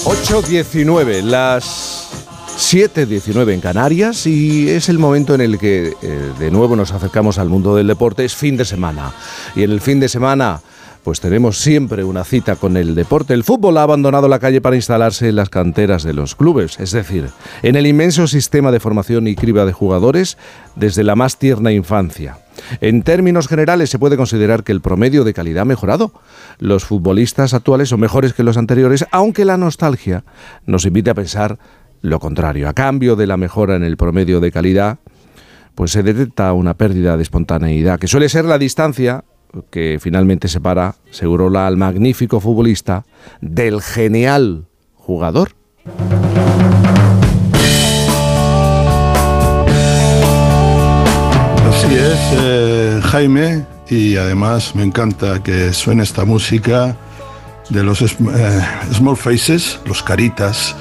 8.19, 0.06 1.22
las 1.24 1.96
7.19 2.67 3.53
en 3.53 3.62
Canarias 3.62 4.27
y 4.27 4.67
es 4.67 4.89
el 4.89 4.99
momento 4.99 5.34
en 5.34 5.39
el 5.39 5.58
que 5.58 5.93
eh, 6.01 6.32
de 6.38 6.51
nuevo 6.51 6.75
nos 6.75 6.91
acercamos 6.91 7.38
al 7.38 7.47
mundo 7.47 7.77
del 7.77 7.88
deporte, 7.88 8.25
es 8.25 8.36
fin 8.36 8.58
de 8.58 8.65
semana. 8.65 9.13
Y 9.56 9.63
en 9.63 9.71
el 9.71 9.80
fin 9.80 10.01
de 10.01 10.10
semana 10.10 10.60
pues 11.01 11.21
tenemos 11.21 11.60
siempre 11.60 12.03
una 12.03 12.25
cita 12.25 12.58
con 12.58 12.75
el 12.75 12.93
deporte. 12.93 13.34
El 13.34 13.45
fútbol 13.45 13.77
ha 13.77 13.84
abandonado 13.84 14.27
la 14.27 14.39
calle 14.39 14.60
para 14.60 14.75
instalarse 14.75 15.30
en 15.30 15.38
las 15.38 15.47
canteras 15.47 16.03
de 16.03 16.12
los 16.12 16.36
clubes, 16.36 16.77
es 16.82 16.91
decir, 16.91 17.30
en 17.63 17.77
el 17.77 17.88
inmenso 17.88 18.27
sistema 18.27 18.73
de 18.73 18.82
formación 18.82 19.27
y 19.27 19.36
criba 19.36 19.63
de 19.63 19.71
jugadores 19.71 20.38
desde 20.75 21.06
la 21.06 21.15
más 21.15 21.38
tierna 21.38 21.71
infancia. 21.71 22.39
En 22.82 23.01
términos 23.01 23.47
generales 23.47 23.89
se 23.89 23.99
puede 23.99 24.17
considerar 24.17 24.65
que 24.65 24.73
el 24.73 24.82
promedio 24.82 25.23
de 25.23 25.34
calidad 25.34 25.62
ha 25.62 25.65
mejorado. 25.65 26.12
Los 26.60 26.84
futbolistas 26.84 27.53
actuales 27.53 27.88
son 27.88 28.01
mejores 28.01 28.34
que 28.34 28.43
los 28.43 28.58
anteriores, 28.58 29.06
aunque 29.12 29.45
la 29.45 29.56
nostalgia 29.56 30.25
nos 30.65 30.86
invite 30.86 31.12
a 31.12 31.15
pensar 31.15 31.58
lo 32.08 32.20
contrario. 32.20 32.70
A 32.70 32.74
cambio 32.74 33.15
de 33.15 33.28
la 33.28 33.38
mejora 33.38 33.76
en 33.76 33.84
el 33.84 33.98
promedio 33.98 34.39
de 34.39 34.52
calidad, 34.52 35.00
pues 35.76 35.91
se 35.91 36.04
detecta 36.04 36.54
una 36.54 36.74
pérdida 36.74 37.17
de 37.17 37.24
espontaneidad, 37.24 38.00
que 38.00 38.08
suele 38.08 38.30
ser 38.30 38.46
la 38.46 38.58
distancia 38.58 39.24
que 39.70 39.98
finalmente 40.02 40.48
separa 40.48 40.96
Segurola 41.12 41.67
al 41.67 41.78
magnífico 41.78 42.39
futbolista 42.39 43.06
del 43.41 43.82
genial 43.82 44.65
jugador. 44.96 45.52
Así 51.70 51.96
es, 51.96 52.20
eh, 52.34 53.00
Jaime, 53.04 53.65
y 53.89 54.17
además 54.17 54.76
me 54.76 54.84
encanta 54.84 55.41
que 55.43 55.74
suene 55.74 56.04
esta 56.04 56.26
música 56.26 56.98
de 57.70 57.84
los 57.84 58.02
eh, 58.02 58.08
Small 58.93 59.17
Faces, 59.17 59.80
los 59.86 60.04
Caritas, 60.04 60.76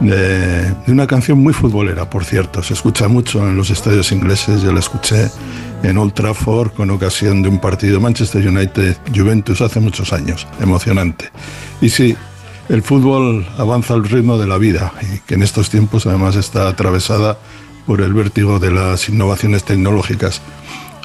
de, 0.00 0.74
una 0.88 1.06
canción 1.06 1.38
muy 1.38 1.52
futbolera, 1.52 2.08
por 2.08 2.24
cierto. 2.24 2.62
Se 2.62 2.74
escucha 2.74 3.08
mucho 3.08 3.46
en 3.46 3.56
los 3.56 3.70
estadios 3.70 4.12
ingleses, 4.12 4.62
yo 4.62 4.72
la 4.72 4.80
escuché 4.80 5.28
en 5.82 5.98
Old 5.98 6.14
Trafford 6.14 6.72
con 6.72 6.90
ocasión 6.90 7.42
de 7.42 7.48
un 7.48 7.58
partido 7.58 8.00
Manchester 8.00 8.46
United-Juventus 8.46 9.60
hace 9.60 9.80
muchos 9.80 10.12
años, 10.12 10.46
emocionante. 10.60 11.30
Y 11.80 11.90
sí, 11.90 12.16
el 12.68 12.82
fútbol 12.82 13.46
avanza 13.58 13.94
al 13.94 14.04
ritmo 14.04 14.38
de 14.38 14.46
la 14.46 14.58
vida 14.58 14.92
y 15.02 15.20
que 15.20 15.34
en 15.34 15.42
estos 15.42 15.70
tiempos 15.70 16.06
además 16.06 16.36
está 16.36 16.68
atravesada 16.68 17.38
por 17.86 18.00
el 18.00 18.12
vértigo 18.12 18.58
de 18.58 18.72
las 18.72 19.08
innovaciones 19.08 19.64
tecnológicas. 19.64 20.42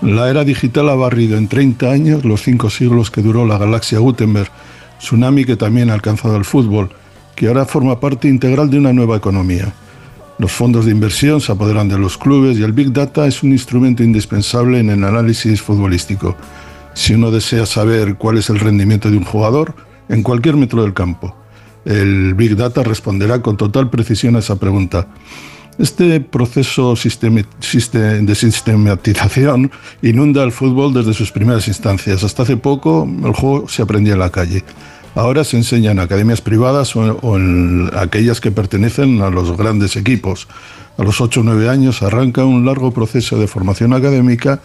La 0.01 0.29
era 0.31 0.43
digital 0.43 0.89
ha 0.89 0.95
barrido 0.95 1.37
en 1.37 1.47
30 1.47 1.91
años 1.91 2.25
los 2.25 2.41
cinco 2.41 2.71
siglos 2.71 3.11
que 3.11 3.21
duró 3.21 3.45
la 3.45 3.59
galaxia 3.59 3.99
Gutenberg, 3.99 4.49
tsunami 4.97 5.45
que 5.45 5.55
también 5.55 5.91
ha 5.91 5.93
alcanzado 5.93 6.35
el 6.37 6.45
fútbol, 6.45 6.89
que 7.35 7.47
ahora 7.47 7.65
forma 7.65 7.99
parte 7.99 8.27
integral 8.27 8.69
de 8.69 8.77
una 8.77 8.93
nueva 8.93 9.17
economía. 9.17 9.73
Los 10.37 10.51
fondos 10.51 10.85
de 10.85 10.91
inversión 10.91 11.39
se 11.39 11.51
apoderan 11.51 11.87
de 11.87 11.99
los 11.99 12.17
clubes 12.17 12.57
y 12.57 12.63
el 12.63 12.73
Big 12.73 12.91
Data 12.91 13.27
es 13.27 13.43
un 13.43 13.51
instrumento 13.51 14.03
indispensable 14.03 14.79
en 14.79 14.89
el 14.89 15.03
análisis 15.03 15.61
futbolístico. 15.61 16.35
Si 16.93 17.13
uno 17.13 17.31
desea 17.31 17.65
saber 17.65 18.15
cuál 18.15 18.37
es 18.37 18.49
el 18.49 18.59
rendimiento 18.59 19.11
de 19.11 19.17
un 19.17 19.23
jugador, 19.23 19.75
en 20.09 20.23
cualquier 20.23 20.57
metro 20.57 20.81
del 20.81 20.93
campo, 20.93 21.35
el 21.85 22.33
Big 22.33 22.55
Data 22.55 22.83
responderá 22.83 23.41
con 23.41 23.55
total 23.55 23.89
precisión 23.89 24.35
a 24.35 24.39
esa 24.39 24.57
pregunta. 24.57 25.07
Este 25.77 26.19
proceso 26.19 26.95
de 26.95 28.35
sistematización 28.35 29.71
inunda 30.01 30.43
el 30.43 30.51
fútbol 30.51 30.93
desde 30.93 31.13
sus 31.13 31.31
primeras 31.31 31.67
instancias. 31.67 32.23
Hasta 32.23 32.43
hace 32.43 32.57
poco 32.57 33.07
el 33.23 33.33
juego 33.33 33.69
se 33.69 33.81
aprendía 33.81 34.13
en 34.13 34.19
la 34.19 34.29
calle. 34.29 34.63
Ahora 35.13 35.43
se 35.43 35.57
enseña 35.57 35.91
en 35.91 35.99
academias 35.99 36.41
privadas 36.41 36.95
o, 36.95 37.35
en 37.35 37.91
aquellas 37.97 38.39
que 38.39 38.51
pertenecen 38.51 39.21
a 39.21 39.29
los 39.29 39.57
grandes 39.57 39.95
equipos. 39.97 40.47
A 40.97 41.03
los 41.03 41.19
8 41.19 41.41
o 41.41 41.43
9 41.43 41.69
años 41.69 42.01
arranca 42.01 42.45
un 42.45 42.65
largo 42.65 42.91
proceso 42.91 43.37
de 43.37 43.47
formación 43.47 43.93
académica 43.93 44.61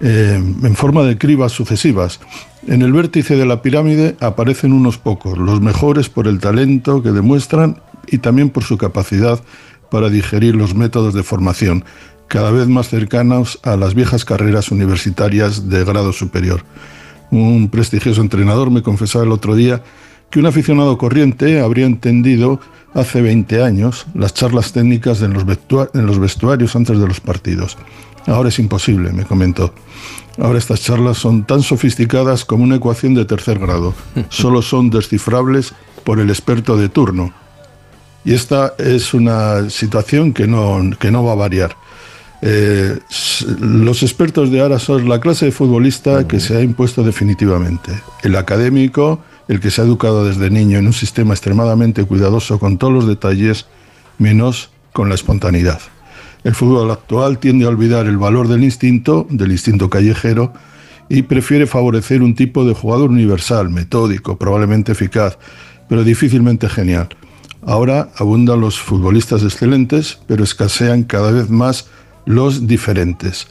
eh, 0.00 0.34
en 0.34 0.76
forma 0.76 1.02
de 1.04 1.18
cribas 1.18 1.52
sucesivas. 1.52 2.20
En 2.66 2.82
el 2.82 2.92
vértice 2.92 3.36
de 3.36 3.46
la 3.46 3.62
pirámide 3.62 4.16
aparecen 4.20 4.72
unos 4.72 4.98
pocos, 4.98 5.36
los 5.36 5.60
mejores 5.60 6.08
por 6.08 6.26
el 6.26 6.40
talento 6.40 7.02
que 7.02 7.12
demuestran 7.12 7.80
y 8.06 8.18
también 8.18 8.50
por 8.50 8.64
su 8.64 8.78
capacidad 8.78 9.40
para 9.90 10.08
digerir 10.08 10.56
los 10.56 10.74
métodos 10.74 11.14
de 11.14 11.22
formación, 11.22 11.84
cada 12.28 12.50
vez 12.50 12.66
más 12.66 12.88
cercanos 12.88 13.60
a 13.62 13.76
las 13.76 13.94
viejas 13.94 14.24
carreras 14.24 14.70
universitarias 14.70 15.68
de 15.68 15.84
grado 15.84 16.12
superior. 16.12 16.62
Un 17.30 17.68
prestigioso 17.68 18.20
entrenador 18.20 18.70
me 18.70 18.82
confesaba 18.82 19.24
el 19.24 19.32
otro 19.32 19.54
día 19.54 19.82
que 20.30 20.38
un 20.38 20.46
aficionado 20.46 20.96
corriente 20.98 21.60
habría 21.60 21.86
entendido 21.86 22.60
hace 22.94 23.20
20 23.22 23.62
años 23.62 24.06
las 24.14 24.34
charlas 24.34 24.72
técnicas 24.72 25.22
en 25.22 25.32
los, 25.34 25.44
vestua- 25.46 25.90
en 25.94 26.06
los 26.06 26.18
vestuarios 26.18 26.74
antes 26.76 26.98
de 26.98 27.06
los 27.06 27.20
partidos. 27.20 27.76
Ahora 28.26 28.48
es 28.48 28.58
imposible, 28.58 29.12
me 29.12 29.24
comentó. 29.24 29.72
Ahora 30.38 30.58
estas 30.58 30.82
charlas 30.82 31.16
son 31.18 31.44
tan 31.44 31.62
sofisticadas 31.62 32.44
como 32.44 32.64
una 32.64 32.76
ecuación 32.76 33.14
de 33.14 33.24
tercer 33.24 33.58
grado. 33.58 33.94
Solo 34.28 34.62
son 34.62 34.90
descifrables 34.90 35.72
por 36.04 36.18
el 36.20 36.28
experto 36.30 36.76
de 36.76 36.88
turno. 36.88 37.32
Y 38.24 38.34
esta 38.34 38.74
es 38.78 39.14
una 39.14 39.70
situación 39.70 40.32
que 40.32 40.48
no, 40.48 40.80
que 40.98 41.12
no 41.12 41.22
va 41.24 41.32
a 41.32 41.36
variar. 41.36 41.76
Eh, 42.42 42.98
los 43.60 44.02
expertos 44.02 44.50
de 44.50 44.60
ahora 44.60 44.78
son 44.78 45.08
la 45.08 45.20
clase 45.20 45.46
de 45.46 45.52
futbolista 45.52 46.28
que 46.28 46.40
se 46.40 46.56
ha 46.56 46.62
impuesto 46.62 47.02
definitivamente. 47.02 47.92
El 48.22 48.36
académico, 48.36 49.20
el 49.48 49.60
que 49.60 49.70
se 49.70 49.80
ha 49.80 49.84
educado 49.84 50.24
desde 50.24 50.50
niño 50.50 50.78
en 50.78 50.86
un 50.86 50.92
sistema 50.92 51.34
extremadamente 51.34 52.04
cuidadoso 52.04 52.58
con 52.58 52.78
todos 52.78 52.92
los 52.92 53.06
detalles, 53.06 53.66
menos 54.18 54.70
con 54.92 55.08
la 55.08 55.14
espontaneidad. 55.14 55.80
El 56.44 56.54
fútbol 56.54 56.90
actual 56.90 57.38
tiende 57.38 57.64
a 57.64 57.68
olvidar 57.68 58.06
el 58.06 58.18
valor 58.18 58.48
del 58.48 58.64
instinto, 58.64 59.26
del 59.30 59.52
instinto 59.52 59.90
callejero, 59.90 60.52
y 61.08 61.22
prefiere 61.22 61.66
favorecer 61.66 62.22
un 62.22 62.34
tipo 62.34 62.64
de 62.64 62.74
jugador 62.74 63.10
universal, 63.10 63.70
metódico, 63.70 64.38
probablemente 64.38 64.92
eficaz, 64.92 65.38
pero 65.88 66.04
difícilmente 66.04 66.68
genial. 66.68 67.08
Ahora 67.62 68.10
abundan 68.16 68.60
los 68.60 68.78
futbolistas 68.78 69.42
excelentes, 69.42 70.18
pero 70.26 70.44
escasean 70.44 71.02
cada 71.04 71.30
vez 71.32 71.50
más 71.50 71.88
los 72.26 72.66
diferentes. 72.66 73.48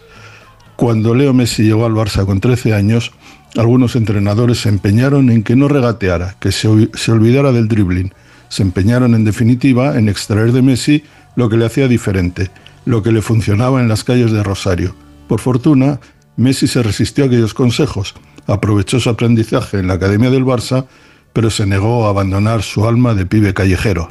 Cuando 0.76 1.16
Leo 1.16 1.34
Messi 1.34 1.64
llegó 1.64 1.86
al 1.86 1.94
Barça 1.94 2.26
con 2.26 2.40
13 2.40 2.74
años, 2.74 3.12
algunos 3.56 3.96
entrenadores 3.96 4.60
se 4.60 4.70
empeñaron 4.70 5.32
en 5.32 5.42
que 5.42 5.56
no 5.56 5.68
regateara, 5.68 6.36
que 6.40 6.52
se, 6.52 6.90
se 6.94 7.12
olvidara 7.12 7.52
del 7.52 7.68
dribbling. 7.68 8.14
Se 8.50 8.62
empeñaron, 8.62 9.16
en 9.16 9.24
definitiva, 9.24 9.98
en 9.98 10.10
extraer 10.10 10.52
de 10.52 10.62
Messi 10.62 11.04
lo 11.36 11.50
que 11.50 11.58
le 11.58 11.66
hacía 11.66 11.88
diferente, 11.88 12.52
lo 12.86 13.02
que 13.02 13.12
le 13.12 13.22
funcionaba 13.22 13.82
en 13.82 13.88
las 13.88 14.04
calles 14.04 14.32
de 14.32 14.44
Rosario. 14.44 14.96
Por 15.28 15.40
fortuna, 15.40 16.00
Messi 16.38 16.68
se 16.68 16.84
resistió 16.84 17.24
a 17.24 17.28
aquellos 17.28 17.54
consejos, 17.54 18.14
aprovechó 18.46 19.00
su 19.00 19.10
aprendizaje 19.10 19.80
en 19.80 19.88
la 19.88 19.96
Academia 19.96 20.30
del 20.30 20.46
Barça, 20.46 20.86
pero 21.34 21.50
se 21.50 21.66
negó 21.66 22.06
a 22.06 22.10
abandonar 22.10 22.62
su 22.62 22.88
alma 22.88 23.14
de 23.14 23.26
pibe 23.26 23.54
callejero. 23.54 24.08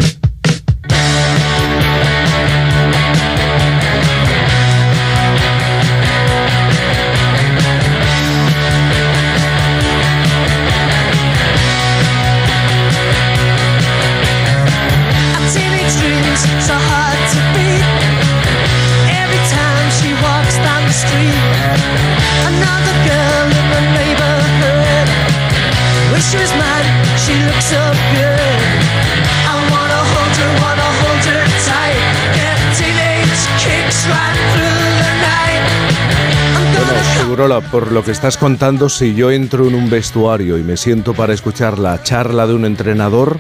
Segurola, 37.44 37.70
por 37.70 37.92
lo 37.92 38.02
que 38.02 38.10
estás 38.10 38.38
contando, 38.38 38.88
si 38.88 39.14
yo 39.14 39.30
entro 39.30 39.68
en 39.68 39.74
un 39.74 39.90
vestuario 39.90 40.56
y 40.56 40.62
me 40.62 40.78
siento 40.78 41.12
para 41.12 41.34
escuchar 41.34 41.78
la 41.78 42.02
charla 42.02 42.46
de 42.46 42.54
un 42.54 42.64
entrenador, 42.64 43.36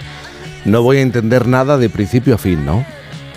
no 0.66 0.82
voy 0.82 0.98
a 0.98 1.00
entender 1.00 1.48
nada 1.48 1.78
de 1.78 1.88
principio 1.88 2.34
a 2.34 2.38
fin, 2.38 2.66
¿no? 2.66 2.84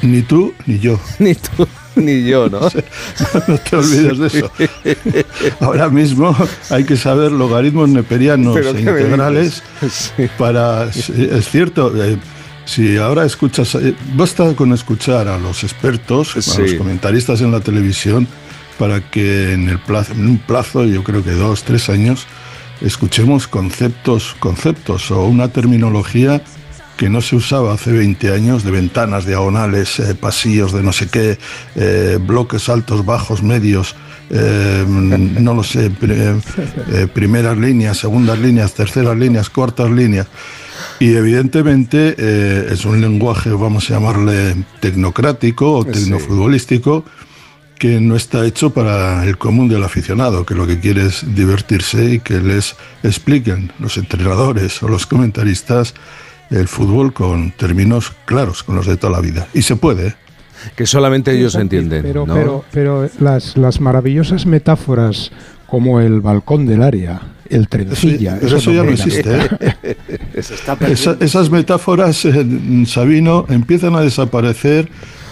Ni 0.01 0.23
tú 0.23 0.53
ni 0.65 0.77
yo. 0.79 0.99
Ni 1.19 1.35
tú 1.35 1.65
ni 1.95 2.25
yo, 2.25 2.49
¿no? 2.49 2.59
No 3.47 3.57
te 3.59 3.75
olvides 3.77 4.17
de 4.17 4.27
eso. 4.27 4.51
Ahora 5.61 5.87
mismo 5.87 6.35
hay 6.69 6.83
que 6.83 6.97
saber 6.97 7.31
logaritmos 7.31 7.87
neperianos 7.87 8.53
¿Pero 8.53 8.71
e 8.71 8.79
integrales? 8.81 9.63
Sí. 9.89 10.27
para... 10.37 10.83
Es 10.83 11.49
cierto, 11.49 11.93
eh, 12.03 12.17
Si 12.65 12.97
ahora 12.97 13.23
escuchas, 13.25 13.73
eh, 13.75 13.95
basta 14.15 14.53
con 14.53 14.73
escuchar 14.73 15.29
a 15.29 15.37
los 15.37 15.63
expertos, 15.63 16.35
a 16.35 16.41
Sí. 16.41 16.61
los 16.61 16.73
comentaristas 16.73 17.39
en 17.39 17.53
la 17.53 17.61
televisión, 17.61 18.27
para 18.77 19.01
que 19.09 19.53
en, 19.53 19.69
el 19.69 19.79
plazo, 19.79 20.13
en 20.13 20.27
un 20.27 20.37
plazo, 20.37 20.85
yo 20.85 21.03
creo 21.03 21.23
que 21.23 21.31
dos, 21.31 21.63
tres 21.63 21.89
años, 21.89 22.25
escuchemos 22.81 23.47
conceptos, 23.47 24.35
conceptos 24.39 25.09
o 25.11 25.25
una 25.25 25.47
terminología 25.49 26.41
que 26.95 27.09
no 27.09 27.21
se 27.21 27.35
usaba 27.35 27.73
hace 27.73 27.91
20 27.91 28.31
años 28.33 28.63
de 28.63 28.71
ventanas 28.71 29.25
diagonales, 29.25 29.99
eh, 29.99 30.15
pasillos 30.15 30.73
de 30.73 30.81
no 30.81 30.91
sé 30.93 31.07
qué, 31.07 31.37
eh, 31.75 32.17
bloques 32.19 32.69
altos, 32.69 33.05
bajos, 33.05 33.43
medios, 33.43 33.95
eh, 34.31 34.83
no 34.87 35.53
lo 35.53 35.63
sé, 35.63 35.89
pri- 35.91 36.41
primeras 37.13 37.57
líneas, 37.57 37.97
segundas 37.97 38.39
líneas, 38.39 38.73
terceras 38.73 39.15
líneas, 39.15 39.49
cuartas 39.49 39.89
líneas. 39.91 40.27
Y 40.99 41.13
evidentemente 41.15 42.15
es 42.73 42.83
un 42.85 42.99
lenguaje, 43.01 43.49
vamos 43.51 43.89
a 43.89 43.93
llamarle 43.95 44.55
tecnocrático 44.79 45.71
o 45.73 45.83
Sí. 46.19 46.25
Que 47.79 47.99
no 48.01 48.15
está 48.15 48.45
hecho 48.45 48.71
para 48.71 49.23
el 49.25 49.37
común 49.37 49.67
del 49.69 49.83
aficionado, 49.83 50.45
que 50.45 50.55
lo 50.55 50.65
que 50.65 50.79
quiere 50.79 51.05
es 51.05 51.23
divertirse 51.35 52.13
y 52.15 52.19
que 52.19 52.39
les 52.41 52.75
expliquen 53.03 53.71
los 53.79 53.97
entrenadores 53.97 54.81
o 54.83 54.87
los 54.87 55.05
comentaristas 55.05 55.93
el 56.49 56.67
fútbol 56.67 57.13
con 57.13 57.51
términos 57.51 58.13
claros, 58.25 58.63
con 58.63 58.75
los 58.75 58.85
de 58.87 58.97
toda 58.97 59.13
la 59.13 59.19
vida. 59.21 59.47
Y 59.53 59.61
se 59.61 59.75
puede. 59.75 60.07
¿eh? 60.07 60.15
Que 60.75 60.85
solamente 60.87 61.31
ellos 61.37 61.53
Sí, 61.53 61.59
entienden. 61.59 62.01
Pero, 62.03 62.25
¿no? 62.25 62.33
pero, 62.33 62.65
pero 62.71 63.09
las, 63.19 63.57
las 63.57 63.79
maravillosas 63.79 64.45
metáforas 64.45 65.31
como 65.67 65.99
el 65.99 66.21
balcón 66.21 66.65
del 66.65 66.81
área, 66.81 67.21
el 67.49 67.67
trencilla. 67.67 68.37
Pero 68.41 68.57
eso 68.57 68.71
ya 68.71 68.83
no 68.83 68.89
existe. 68.91 69.29
¿eh? 69.83 69.97
Esa- 70.87 71.17
esas 71.19 71.49
metáforas, 71.49 72.23
eh, 72.25 72.45
Sabino, 72.85 73.45
empiezan 73.49 73.95
a 73.95 74.01
desaparecer 74.01 74.89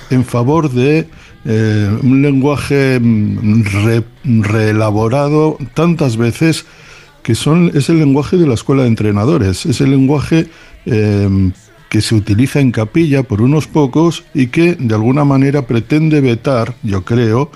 en 0.09 0.25
favor 0.25 0.69
de 0.71 1.07
eh, 1.45 1.89
un 2.01 2.21
lenguaje 2.21 2.99
mm, 2.99 3.63
re- 3.83 4.03
reelaborado 4.23 5.57
tantas 5.73 6.17
veces 6.17 6.65
que 7.23 7.35
son, 7.35 7.71
es 7.73 7.89
el 7.89 7.99
lenguaje 7.99 8.37
de 8.37 8.47
la 8.47 8.53
escuela 8.53 8.83
de 8.83 8.89
entrenadores, 8.89 9.65
es 9.65 9.81
el 9.81 9.91
lenguaje 9.91 10.47
eh, 10.85 11.51
que 11.89 12.01
se 12.01 12.15
utiliza 12.15 12.59
en 12.59 12.71
capilla 12.71 13.23
por 13.23 13.41
unos 13.41 13.67
pocos 13.67 14.23
y 14.33 14.47
que 14.47 14.75
de 14.75 14.95
alguna 14.95 15.23
manera 15.23 15.65
pretende 15.65 16.21
vetar, 16.21 16.75
yo 16.83 17.03
creo, 17.03 17.51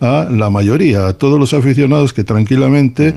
a 0.00 0.26
la 0.30 0.50
mayoría, 0.50 1.06
a 1.06 1.12
todos 1.14 1.38
los 1.38 1.54
aficionados 1.54 2.12
que 2.12 2.24
tranquilamente 2.24 3.14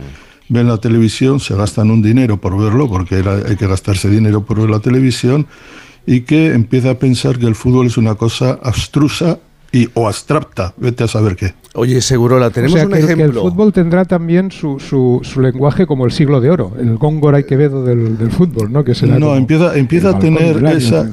ven 0.50 0.68
la 0.68 0.78
televisión, 0.78 1.40
se 1.42 1.56
gastan 1.56 1.92
un 1.92 2.02
dinero 2.02 2.38
por 2.40 2.58
verlo, 2.58 2.88
porque 2.88 3.16
hay 3.16 3.56
que 3.58 3.68
gastarse 3.68 4.10
dinero 4.10 4.46
por 4.46 4.62
ver 4.62 4.70
la 4.70 4.80
televisión, 4.80 5.48
y 6.06 6.22
que 6.22 6.54
empieza 6.54 6.92
a 6.92 7.00
pensar 7.00 7.38
que 7.38 7.48
el 7.48 7.56
fútbol 7.56 7.88
es 7.88 7.98
una 7.98 8.16
cosa 8.16 8.60
abstrusa 8.64 9.40
y, 9.82 9.90
o 9.94 10.08
abstracta, 10.08 10.74
vete 10.78 11.04
a 11.04 11.08
saber 11.08 11.36
qué. 11.36 11.54
Oye, 11.74 12.02
Segurola, 12.02 12.48
O 12.48 12.52
tenemos 12.52 12.74
sea, 12.80 12.86
un 12.88 12.92
que, 12.94 13.00
el- 13.00 13.06
que 13.06 13.14
el 13.14 13.20
ejemplo. 13.20 13.42
fútbol 13.44 13.72
tendrá 13.74 14.06
también 14.06 14.50
su, 14.52 14.80
su, 14.80 15.20
su 15.24 15.42
lenguaje 15.42 15.86
como 15.86 16.06
el 16.06 16.12
siglo 16.12 16.42
de 16.42 16.50
oro, 16.50 16.74
el 16.80 16.98
Góngora 16.98 17.40
y 17.40 17.44
Quevedo 17.44 17.84
del, 17.84 18.18
del 18.18 18.32
fútbol, 18.32 18.72
¿no? 18.72 18.84
Que 18.84 18.96
será 18.96 19.20
No, 19.20 19.36
empieza, 19.36 19.68
a 20.10 20.20
tener 20.20 20.64
esa, 20.66 21.10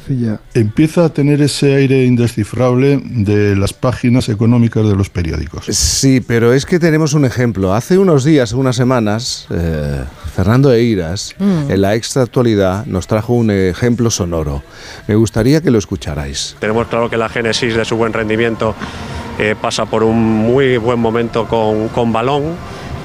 empieza 0.55 1.05
a 1.05 1.09
tener 1.11 1.43
ese 1.43 1.75
aire 1.75 2.05
indescifrable 2.07 3.01
de 3.05 3.57
las 3.57 3.73
páginas 3.75 4.29
económicas 4.31 4.89
de 4.89 4.97
los 4.97 5.11
periódicos. 5.11 5.67
Sí, 5.67 6.23
pero 6.27 6.53
es 6.55 6.65
que 6.65 6.79
tenemos 6.79 7.13
un 7.15 7.25
ejemplo. 7.25 7.75
Hace 7.75 7.99
unos 7.99 8.25
días, 8.25 8.53
unas 8.53 8.77
semanas, 8.77 9.47
eh, 9.51 10.03
Fernando 10.35 10.73
Eiras, 10.73 11.35
en 11.39 11.81
la 11.81 11.95
extra 11.95 12.23
actualidad, 12.23 12.87
nos 12.87 13.07
trajo 13.07 13.35
un 13.35 13.53
ejemplo 13.53 14.11
sonoro. 14.11 14.65
Me 15.07 15.15
gustaría 15.15 15.61
que 15.61 15.71
lo 15.71 15.79
escucharais. 15.79 16.57
Tenemos 16.59 16.89
claro 16.89 17.09
que 17.09 17.17
la 17.17 17.29
génesis 17.29 17.77
de 17.77 17.85
su 17.85 17.97
buen 17.97 18.13
rendimiento 18.13 18.75
eh, 19.39 19.55
pasa 19.61 19.87
por 19.87 20.03
un 20.03 20.17
muy 20.19 20.77
buen 20.77 20.99
momento 20.99 21.47
con, 21.47 21.89
con 21.89 22.13
balón. 22.13 22.57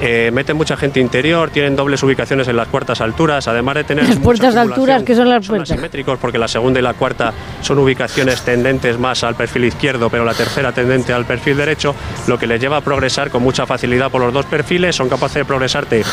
Eh, 0.01 0.31
meten 0.33 0.55
mucha 0.55 0.77
gente 0.77 0.99
interior, 0.99 1.49
tienen 1.49 1.75
dobles 1.75 2.01
ubicaciones 2.03 2.47
en 2.47 2.55
las 2.55 2.67
cuartas 2.69 3.01
alturas, 3.01 3.47
además 3.47 3.75
de 3.75 3.83
tener. 3.83 4.07
Las 4.07 4.17
puertas 4.17 4.53
de 4.53 4.61
alturas, 4.61 5.03
¿qué 5.03 5.15
son 5.15 5.29
las 5.29 5.45
son 5.45 5.57
puertas? 5.57 5.71
asimétricos 5.71 6.17
porque 6.19 6.37
la 6.37 6.47
segunda 6.47 6.79
y 6.79 6.83
la 6.83 6.93
cuarta 6.93 7.33
son 7.61 7.79
ubicaciones 7.79 8.41
tendentes 8.41 8.97
más 8.97 9.23
al 9.23 9.35
perfil 9.35 9.65
izquierdo, 9.65 10.09
pero 10.09 10.23
la 10.23 10.33
tercera 10.33 10.71
tendente 10.71 11.11
al 11.11 11.25
perfil 11.25 11.57
derecho, 11.57 11.93
lo 12.27 12.39
que 12.39 12.47
les 12.47 12.61
lleva 12.61 12.77
a 12.77 12.81
progresar 12.81 13.29
con 13.29 13.43
mucha 13.43 13.65
facilidad 13.65 14.09
por 14.09 14.21
los 14.21 14.33
dos 14.33 14.45
perfiles. 14.45 14.95
Son 14.95 15.09
capaces 15.09 15.35
de 15.35 15.45
progresarte 15.45 16.03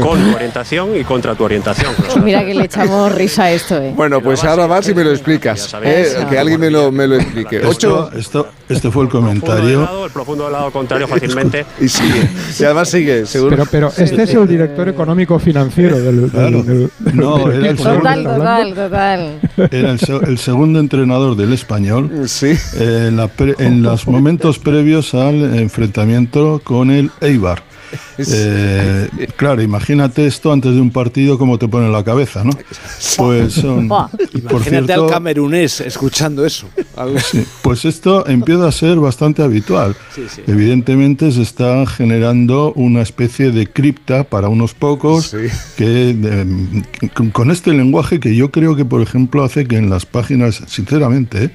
con 0.00 0.22
tu 0.22 0.36
orientación 0.36 0.96
y 0.96 1.02
contra 1.04 1.34
tu 1.34 1.44
orientación. 1.44 1.92
Mira 2.24 2.44
que 2.44 2.54
le 2.54 2.64
echamos 2.64 3.12
risa 3.12 3.44
a 3.44 3.52
esto, 3.52 3.76
¿eh? 3.78 3.92
Bueno, 3.94 4.20
pues 4.20 4.44
ahora 4.44 4.66
vas 4.66 4.88
y 4.88 4.94
me 4.94 5.02
lo 5.04 5.10
explicas. 5.10 5.74
Eh, 5.82 6.26
que 6.30 6.38
alguien 6.38 6.60
me 6.60 6.70
lo, 6.70 6.92
me 6.92 7.06
lo 7.06 7.16
explique. 7.16 7.56
Esto, 7.56 7.68
Ocho 7.68 8.10
esto, 8.16 8.48
este 8.72 8.90
fue 8.90 9.04
el 9.04 9.10
comentario. 9.10 9.80
lado, 9.82 10.06
el 10.06 10.10
profundo 10.12 10.44
del 10.44 10.52
lado 10.52 10.70
contrario 10.70 11.06
fácilmente. 11.08 11.64
y 11.80 11.88
sigue. 11.88 12.28
Y 12.58 12.64
además 12.64 12.88
sigue, 12.88 13.26
seguro. 13.26 13.56
Pero, 13.56 13.66
pero 13.70 13.92
este 13.96 14.22
es 14.22 14.34
el 14.34 14.46
director 14.48 14.88
económico 14.88 15.38
financiero 15.38 15.98
del, 16.00 16.22
del- 16.22 16.30
Claro. 16.30 16.62
del- 16.62 16.90
No, 17.14 17.50
era 17.50 17.70
el 17.70 17.76
¿no? 17.76 17.82
Total, 17.82 18.24
total, 18.24 18.74
total. 18.74 19.40
Era 19.70 19.90
el, 19.92 19.98
se- 20.00 20.16
el 20.16 20.38
segundo 20.38 20.80
entrenador 20.80 21.36
del 21.36 21.52
español 21.52 22.10
Sí. 22.26 22.48
eh, 22.76 23.06
en, 23.08 23.16
la 23.16 23.28
pre- 23.28 23.54
en 23.58 23.82
los 23.82 24.06
momentos 24.06 24.58
previos 24.58 25.14
al 25.14 25.54
enfrentamiento 25.58 26.60
con 26.64 26.90
el 26.90 27.10
Eibar. 27.20 27.62
Eh, 28.18 29.08
claro, 29.36 29.62
imagínate 29.62 30.26
esto 30.26 30.52
antes 30.52 30.74
de 30.74 30.80
un 30.80 30.90
partido, 30.90 31.38
cómo 31.38 31.58
te 31.58 31.68
pone 31.68 31.86
en 31.86 31.92
la 31.92 32.04
cabeza, 32.04 32.44
¿no? 32.44 32.50
Pues 33.16 33.54
son. 33.54 33.86
Y 33.86 33.88
por 33.88 34.52
Imagínate 34.52 34.76
al 34.76 34.86
cierto, 34.86 35.06
camerunés 35.08 35.80
escuchando 35.80 36.44
eso. 36.44 36.68
Sí, 37.30 37.44
pues 37.62 37.84
esto 37.84 38.26
empieza 38.26 38.66
a 38.68 38.72
ser 38.72 38.96
bastante 38.98 39.42
habitual. 39.42 39.96
Sí, 40.14 40.22
sí. 40.28 40.42
Evidentemente 40.46 41.30
se 41.32 41.42
está 41.42 41.86
generando 41.86 42.72
una 42.74 43.02
especie 43.02 43.50
de 43.50 43.66
cripta 43.66 44.24
para 44.24 44.48
unos 44.48 44.74
pocos 44.74 45.26
Sí. 45.32 45.48
que 45.76 46.10
eh, 46.22 47.08
con, 47.14 47.30
con 47.30 47.50
este 47.50 47.72
lenguaje 47.72 48.20
que 48.20 48.34
yo 48.36 48.50
creo 48.50 48.76
que, 48.76 48.84
por 48.84 49.00
ejemplo, 49.02 49.42
hace 49.44 49.66
que 49.66 49.76
en 49.76 49.88
las 49.90 50.06
páginas, 50.06 50.62
sinceramente, 50.66 51.44
eh, 51.44 51.50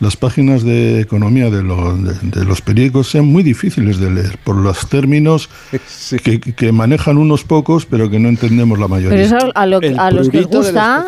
las 0.00 0.16
páginas 0.16 0.62
de 0.62 1.00
economía 1.00 1.50
de, 1.50 1.62
los- 1.62 2.02
de- 2.04 2.40
de 2.40 2.44
los 2.44 2.60
periódicos 2.62 3.10
sean 3.10 3.26
muy 3.26 3.42
difíciles 3.42 3.98
de 3.98 4.10
leer 4.10 4.38
por 4.44 4.56
los 4.56 4.88
términos 4.88 5.48
que, 6.22 6.40
que 6.40 6.72
manejan 6.72 7.18
unos 7.18 7.44
pocos, 7.44 7.86
pero 7.86 8.08
que 8.10 8.18
no 8.18 8.28
entendemos 8.28 8.78
la 8.78 8.88
mayoría. 8.88 9.10
Pero 9.10 9.22
eso 9.38 9.52
a, 9.54 9.66
lo- 9.66 9.80
a 9.98 10.10
los 10.10 10.28
que 10.28 10.40
os 10.40 10.46
gusta, 10.46 11.06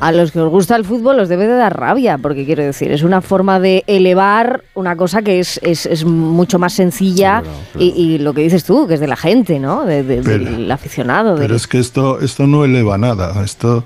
a 0.00 0.12
los 0.12 0.32
que 0.32 0.40
os 0.40 0.50
gusta 0.50 0.76
el 0.76 0.84
fútbol 0.84 1.18
os 1.20 1.28
debe 1.28 1.46
de 1.46 1.54
dar 1.54 1.78
rabia, 1.78 2.18
porque 2.18 2.44
quiero 2.46 2.62
decir, 2.62 2.90
es 2.92 3.02
una 3.02 3.20
forma 3.20 3.60
de 3.60 3.84
elevar 3.86 4.62
una 4.74 4.96
cosa 4.96 5.22
que 5.22 5.38
es, 5.40 5.60
es, 5.62 5.86
es 5.86 6.04
mucho 6.04 6.58
más 6.58 6.72
sencilla 6.74 7.40
Claro, 7.42 7.56
claro. 7.72 7.84
Y, 7.86 7.88
y 8.14 8.18
lo 8.18 8.32
que 8.34 8.42
dices 8.42 8.64
tú, 8.64 8.86
que 8.86 8.94
es 8.94 9.00
de 9.00 9.06
la 9.08 9.16
gente, 9.16 9.58
¿no? 9.58 9.84
De- 9.84 10.02
de- 10.02 10.22
Pero- 10.22 10.44
del 10.44 10.70
aficionado. 10.70 11.36
Pero 11.36 11.54
es 11.56 11.66
que 11.66 11.78
esto, 11.78 12.20
esto 12.20 12.46
no 12.46 12.64
eleva 12.64 12.96
nada. 12.98 13.42
Esto, 13.44 13.84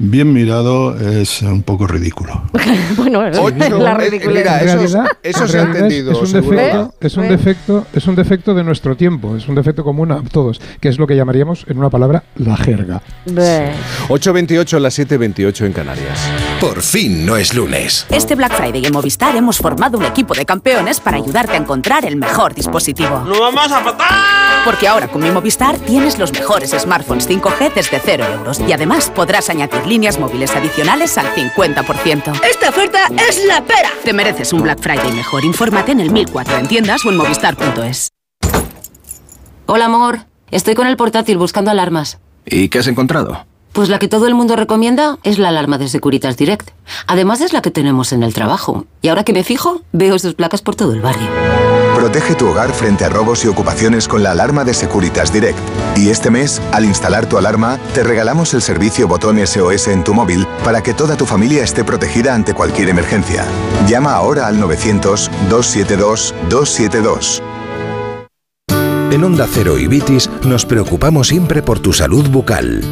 bien 0.00 0.32
mirado, 0.32 0.96
es 0.98 1.42
un 1.42 1.62
poco 1.62 1.86
ridículo. 1.86 2.42
bueno, 2.96 3.20
Ocho, 3.20 3.78
la 3.78 3.92
eh, 3.92 3.98
ridiculez. 3.98 4.38
mira, 4.38 4.60
eso, 4.60 4.76
realidad- 4.76 5.06
eso 5.22 5.46
se 5.46 5.58
ha 5.58 5.62
entendido. 5.62 6.12
Es 6.12 6.32
un, 6.32 6.40
defecto, 6.40 6.94
es, 7.00 7.16
un 7.16 7.28
defecto, 7.28 7.86
es 7.92 8.06
un 8.06 8.14
defecto 8.16 8.54
de 8.54 8.64
nuestro 8.64 8.96
tiempo, 8.96 9.36
es 9.36 9.46
un 9.46 9.54
defecto 9.54 9.84
común 9.84 10.10
a 10.10 10.22
todos, 10.22 10.60
que 10.80 10.88
es 10.88 10.98
lo 10.98 11.06
que 11.06 11.16
llamaríamos, 11.16 11.66
en 11.68 11.78
una 11.78 11.90
palabra, 11.90 12.24
la 12.36 12.56
jerga. 12.56 13.02
Ve. 13.26 13.72
8.28 14.08 14.76
a 14.76 14.80
las 14.80 14.98
7.28 14.98 15.66
en 15.66 15.72
Canarias. 15.72 16.18
Por 16.60 16.80
fin 16.80 17.26
no 17.26 17.36
es 17.36 17.52
lunes. 17.54 18.06
Este 18.10 18.34
Black 18.34 18.54
Friday 18.56 18.84
en 18.86 18.92
Movistar 18.92 19.36
hemos 19.36 19.58
formado 19.58 19.98
un 19.98 20.04
equipo 20.04 20.34
de 20.34 20.46
campeones 20.46 20.98
para 21.00 21.18
ayudarte 21.18 21.52
a 21.52 21.56
encontrar 21.56 22.06
el 22.06 22.16
mejor 22.16 22.54
dispositivo. 22.54 23.20
¡No 23.26 23.38
vamos 23.40 23.70
a 23.70 23.80
matar! 23.80 24.64
Porque 24.64 24.88
ahora 24.88 25.08
con 25.08 25.22
mi 25.22 25.30
Movistar 25.30 25.76
tienes 25.78 26.18
los 26.18 26.32
mejores 26.32 26.70
smartphones 26.70 27.28
5G 27.28 27.74
desde 27.74 28.00
0 28.02 28.24
euros 28.38 28.60
y 28.66 28.72
además 28.72 29.10
podrás 29.14 29.50
añadir 29.50 29.89
líneas 29.90 30.18
móviles 30.18 30.54
adicionales 30.56 31.18
al 31.18 31.26
50%. 31.34 32.40
¡Esta 32.48 32.68
oferta 32.70 33.00
es 33.28 33.44
la 33.44 33.62
pera! 33.64 33.90
Te 34.04 34.14
mereces 34.14 34.52
un 34.54 34.62
Black 34.62 34.80
Friday 34.80 35.12
mejor. 35.12 35.44
Infórmate 35.44 35.92
en 35.92 36.00
el 36.00 36.10
1004 36.10 36.56
en 36.58 36.68
tiendas 36.68 37.04
o 37.04 37.10
en 37.10 37.16
movistar.es. 37.16 38.08
Hola, 39.66 39.84
amor. 39.84 40.20
Estoy 40.50 40.74
con 40.74 40.86
el 40.86 40.96
portátil 40.96 41.36
buscando 41.36 41.70
alarmas. 41.70 42.18
¿Y 42.46 42.68
qué 42.68 42.78
has 42.78 42.86
encontrado? 42.86 43.44
Pues 43.72 43.88
la 43.88 44.00
que 44.00 44.08
todo 44.08 44.26
el 44.26 44.34
mundo 44.34 44.56
recomienda 44.56 45.18
es 45.22 45.38
la 45.38 45.48
alarma 45.48 45.78
de 45.78 45.88
Securitas 45.88 46.36
Direct. 46.36 46.70
Además 47.06 47.40
es 47.40 47.52
la 47.52 47.62
que 47.62 47.70
tenemos 47.70 48.12
en 48.12 48.24
el 48.24 48.34
trabajo. 48.34 48.84
Y 49.00 49.06
ahora 49.08 49.22
que 49.22 49.32
me 49.32 49.44
fijo, 49.44 49.82
veo 49.92 50.18
sus 50.18 50.34
placas 50.34 50.60
por 50.60 50.74
todo 50.74 50.92
el 50.92 51.00
barrio. 51.00 51.28
Protege 51.94 52.34
tu 52.34 52.48
hogar 52.48 52.72
frente 52.72 53.04
a 53.04 53.08
robos 53.08 53.44
y 53.44 53.48
ocupaciones 53.48 54.08
con 54.08 54.24
la 54.24 54.32
alarma 54.32 54.64
de 54.64 54.74
Securitas 54.74 55.32
Direct. 55.32 55.60
Y 55.96 56.08
este 56.08 56.30
mes, 56.30 56.60
al 56.72 56.84
instalar 56.84 57.28
tu 57.28 57.38
alarma, 57.38 57.78
te 57.94 58.02
regalamos 58.02 58.54
el 58.54 58.62
servicio 58.62 59.06
botón 59.06 59.38
SOS 59.46 59.86
en 59.88 60.02
tu 60.02 60.14
móvil 60.14 60.48
para 60.64 60.82
que 60.82 60.94
toda 60.94 61.16
tu 61.16 61.26
familia 61.26 61.62
esté 61.62 61.84
protegida 61.84 62.34
ante 62.34 62.54
cualquier 62.54 62.88
emergencia. 62.88 63.44
Llama 63.86 64.14
ahora 64.14 64.48
al 64.48 64.58
900-272-272. 64.58 67.40
En 69.12 69.24
Onda 69.24 69.46
Cero 69.50 69.76
y 69.78 69.86
Vitis 69.86 70.28
nos 70.44 70.64
preocupamos 70.64 71.28
siempre 71.28 71.62
por 71.62 71.78
tu 71.80 71.92
salud 71.92 72.28
bucal. 72.28 72.82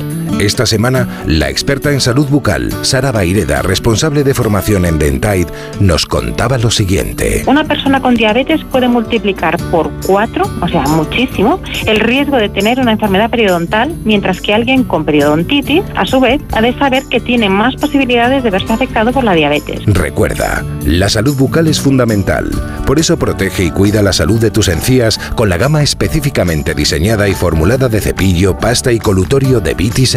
Esta 0.40 0.66
semana, 0.66 1.08
la 1.26 1.50
experta 1.50 1.92
en 1.92 2.00
salud 2.00 2.28
bucal, 2.28 2.72
Sara 2.82 3.10
Baireda, 3.12 3.62
responsable 3.62 4.24
de 4.24 4.34
formación 4.34 4.84
en 4.84 4.98
Dentaid, 4.98 5.48
nos 5.80 6.06
contaba 6.06 6.58
lo 6.58 6.70
siguiente. 6.70 7.42
Una 7.46 7.64
persona 7.64 8.00
con 8.00 8.14
diabetes 8.14 8.60
puede 8.70 8.88
multiplicar 8.88 9.56
por 9.70 9.90
cuatro, 10.06 10.44
o 10.60 10.68
sea, 10.68 10.82
muchísimo, 10.82 11.60
el 11.86 11.98
riesgo 11.98 12.36
de 12.36 12.48
tener 12.48 12.78
una 12.78 12.92
enfermedad 12.92 13.30
periodontal, 13.30 13.94
mientras 14.04 14.40
que 14.40 14.54
alguien 14.54 14.84
con 14.84 15.04
periodontitis, 15.04 15.82
a 15.96 16.06
su 16.06 16.20
vez, 16.20 16.40
ha 16.52 16.60
de 16.60 16.76
saber 16.78 17.02
que 17.10 17.20
tiene 17.20 17.48
más 17.48 17.74
posibilidades 17.76 18.44
de 18.44 18.50
verse 18.50 18.72
afectado 18.72 19.12
por 19.12 19.24
la 19.24 19.34
diabetes. 19.34 19.82
Recuerda, 19.86 20.64
la 20.84 21.08
salud 21.08 21.36
bucal 21.36 21.66
es 21.66 21.80
fundamental. 21.80 22.50
Por 22.86 22.98
eso 22.98 23.18
protege 23.18 23.64
y 23.64 23.70
cuida 23.70 24.02
la 24.02 24.12
salud 24.12 24.40
de 24.40 24.50
tus 24.50 24.68
encías 24.68 25.18
con 25.34 25.48
la 25.48 25.58
gama 25.58 25.82
específicamente 25.82 26.74
diseñada 26.74 27.28
y 27.28 27.34
formulada 27.34 27.88
de 27.88 28.00
cepillo, 28.00 28.58
pasta 28.58 28.92
y 28.92 28.98
colutorio 28.98 29.60
de 29.60 29.74
Vitis 29.74 30.14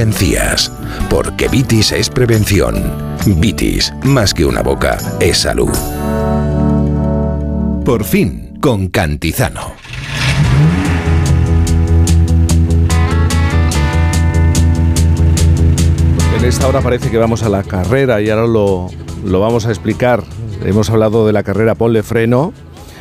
Porque 1.11 1.47
Vitis 1.47 1.91
es 1.91 2.09
prevención. 2.09 2.91
Vitis, 3.37 3.93
más 4.03 4.33
que 4.33 4.45
una 4.45 4.63
boca, 4.63 4.97
es 5.19 5.37
salud. 5.37 5.69
Por 7.85 8.03
fin, 8.03 8.57
con 8.59 8.87
Cantizano. 8.87 9.73
En 16.35 16.45
esta 16.45 16.67
hora 16.67 16.81
parece 16.81 17.11
que 17.11 17.19
vamos 17.19 17.43
a 17.43 17.49
la 17.49 17.61
carrera 17.61 18.21
y 18.21 18.31
ahora 18.31 18.47
lo, 18.47 18.89
lo 19.23 19.39
vamos 19.39 19.67
a 19.67 19.69
explicar. 19.69 20.23
Hemos 20.65 20.89
hablado 20.89 21.27
de 21.27 21.33
la 21.33 21.43
carrera 21.43 21.75
Ponle 21.75 22.01
Freno. 22.01 22.53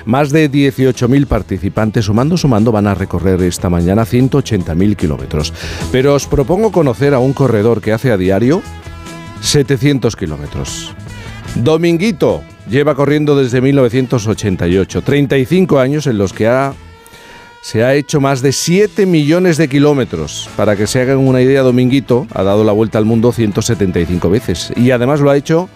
Más 0.04 0.30
de 0.30 0.50
18.000 0.50 1.26
participantes, 1.26 2.06
sumando, 2.06 2.36
sumando, 2.36 2.72
van 2.72 2.86
a 2.86 2.94
recorrer 2.94 3.42
esta 3.42 3.68
mañana 3.68 4.04
180.000 4.04 4.96
kilómetros. 4.96 5.52
Pero 5.92 6.14
os 6.14 6.26
propongo 6.26 6.72
conocer 6.72 7.14
a 7.14 7.18
un 7.18 7.32
corredor 7.32 7.80
que 7.80 7.92
hace 7.92 8.10
a 8.10 8.16
diario 8.16 8.62
700 9.40 10.16
kilómetros. 10.16 10.94
Dominguito 11.54 12.42
lleva 12.68 12.94
corriendo 12.94 13.36
desde 13.36 13.60
1988, 13.60 15.02
35 15.02 15.80
años 15.80 16.06
en 16.06 16.18
los 16.18 16.32
que 16.32 16.46
ha, 16.46 16.72
se 17.62 17.82
ha 17.82 17.94
hecho 17.94 18.20
más 18.20 18.40
de 18.42 18.52
7 18.52 19.06
millones 19.06 19.56
de 19.56 19.68
kilómetros. 19.68 20.48
Para 20.56 20.76
que 20.76 20.86
se 20.86 21.00
hagan 21.00 21.18
una 21.18 21.42
idea, 21.42 21.62
Dominguito 21.62 22.26
ha 22.32 22.42
dado 22.42 22.64
la 22.64 22.72
vuelta 22.72 22.98
al 22.98 23.04
mundo 23.04 23.32
175 23.32 24.30
veces 24.30 24.72
y 24.76 24.92
además 24.92 25.20
lo 25.20 25.30
ha 25.30 25.36
hecho 25.36 25.68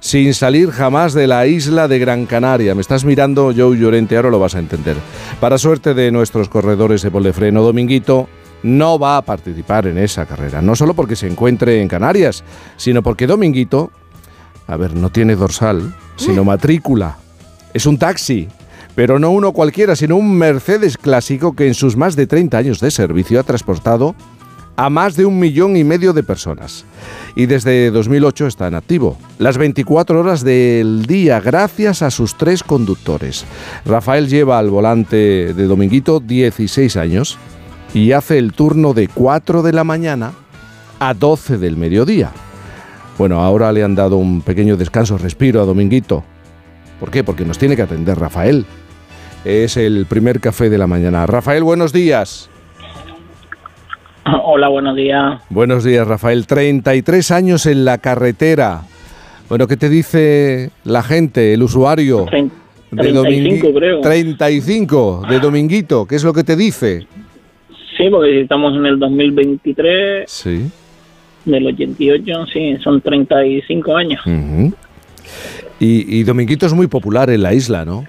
sin 0.00 0.34
salir 0.34 0.70
jamás 0.70 1.12
de 1.12 1.26
la 1.26 1.46
isla 1.46 1.88
de 1.88 1.98
Gran 1.98 2.26
Canaria. 2.26 2.74
Me 2.74 2.80
estás 2.80 3.04
mirando, 3.04 3.52
Joe 3.56 3.76
Llorente, 3.76 4.16
ahora 4.16 4.30
lo 4.30 4.38
vas 4.38 4.54
a 4.54 4.58
entender. 4.58 4.96
Para 5.40 5.58
suerte 5.58 5.94
de 5.94 6.10
nuestros 6.10 6.48
corredores 6.48 7.02
de 7.02 7.10
polefreno, 7.10 7.62
Dominguito 7.62 8.28
no 8.62 8.98
va 8.98 9.16
a 9.16 9.22
participar 9.22 9.86
en 9.86 9.98
esa 9.98 10.26
carrera. 10.26 10.62
No 10.62 10.76
solo 10.76 10.94
porque 10.94 11.16
se 11.16 11.26
encuentre 11.26 11.80
en 11.80 11.88
Canarias, 11.88 12.44
sino 12.76 13.02
porque 13.02 13.26
Dominguito, 13.26 13.90
a 14.66 14.76
ver, 14.76 14.94
no 14.94 15.10
tiene 15.10 15.36
dorsal, 15.36 15.94
sino 16.16 16.44
matrícula. 16.44 17.18
Es 17.74 17.86
un 17.86 17.98
taxi, 17.98 18.48
pero 18.94 19.18
no 19.18 19.30
uno 19.30 19.52
cualquiera, 19.52 19.94
sino 19.94 20.16
un 20.16 20.36
Mercedes 20.36 20.98
clásico 20.98 21.54
que 21.54 21.66
en 21.66 21.74
sus 21.74 21.96
más 21.96 22.16
de 22.16 22.26
30 22.26 22.58
años 22.58 22.80
de 22.80 22.90
servicio 22.90 23.38
ha 23.38 23.44
transportado 23.44 24.14
a 24.78 24.90
más 24.90 25.16
de 25.16 25.26
un 25.26 25.40
millón 25.40 25.76
y 25.76 25.82
medio 25.82 26.12
de 26.12 26.22
personas. 26.22 26.84
Y 27.34 27.46
desde 27.46 27.90
2008 27.90 28.46
está 28.46 28.68
en 28.68 28.76
activo, 28.76 29.18
las 29.38 29.58
24 29.58 30.20
horas 30.20 30.44
del 30.44 31.04
día, 31.04 31.40
gracias 31.40 32.00
a 32.00 32.12
sus 32.12 32.38
tres 32.38 32.62
conductores. 32.62 33.44
Rafael 33.84 34.28
lleva 34.28 34.56
al 34.56 34.70
volante 34.70 35.52
de 35.52 35.64
Dominguito 35.66 36.20
16 36.20 36.96
años 36.96 37.38
y 37.92 38.12
hace 38.12 38.38
el 38.38 38.52
turno 38.52 38.94
de 38.94 39.08
4 39.08 39.62
de 39.62 39.72
la 39.72 39.82
mañana 39.82 40.32
a 41.00 41.12
12 41.12 41.58
del 41.58 41.76
mediodía. 41.76 42.30
Bueno, 43.18 43.40
ahora 43.40 43.72
le 43.72 43.82
han 43.82 43.96
dado 43.96 44.16
un 44.16 44.42
pequeño 44.42 44.76
descanso, 44.76 45.18
respiro 45.18 45.60
a 45.60 45.64
Dominguito. 45.64 46.22
¿Por 47.00 47.10
qué? 47.10 47.24
Porque 47.24 47.44
nos 47.44 47.58
tiene 47.58 47.74
que 47.74 47.82
atender 47.82 48.16
Rafael. 48.16 48.64
Es 49.44 49.76
el 49.76 50.06
primer 50.06 50.38
café 50.38 50.70
de 50.70 50.78
la 50.78 50.86
mañana. 50.86 51.26
Rafael, 51.26 51.64
buenos 51.64 51.92
días. 51.92 52.48
Hola, 54.44 54.68
buenos 54.68 54.96
días. 54.96 55.40
Buenos 55.50 55.84
días, 55.84 56.06
Rafael. 56.06 56.46
33 56.46 57.30
años 57.30 57.66
en 57.66 57.84
la 57.84 57.98
carretera. 57.98 58.82
Bueno, 59.48 59.66
¿qué 59.66 59.76
te 59.76 59.88
dice 59.88 60.70
la 60.84 61.02
gente, 61.02 61.54
el 61.54 61.62
usuario? 61.62 62.26
Trein- 62.26 62.50
de 62.90 63.02
35 63.12 63.74
creo. 63.74 64.00
35 64.00 65.22
de 65.28 65.40
Dominguito. 65.40 66.06
¿Qué 66.06 66.16
es 66.16 66.24
lo 66.24 66.32
que 66.32 66.44
te 66.44 66.56
dice? 66.56 67.06
Sí, 67.96 68.04
porque 68.10 68.42
estamos 68.42 68.74
en 68.76 68.86
el 68.86 68.98
2023, 68.98 70.30
Sí. 70.30 70.70
del 71.44 71.66
88, 71.66 72.46
sí, 72.52 72.76
son 72.82 73.00
35 73.00 73.96
años. 73.96 74.20
Ujú. 74.26 74.72
y, 75.80 76.18
y 76.18 76.22
Dominguito 76.24 76.66
es 76.66 76.72
muy 76.74 76.86
popular 76.86 77.28
en 77.30 77.42
la 77.42 77.52
isla, 77.54 77.84
¿no? 77.84 78.04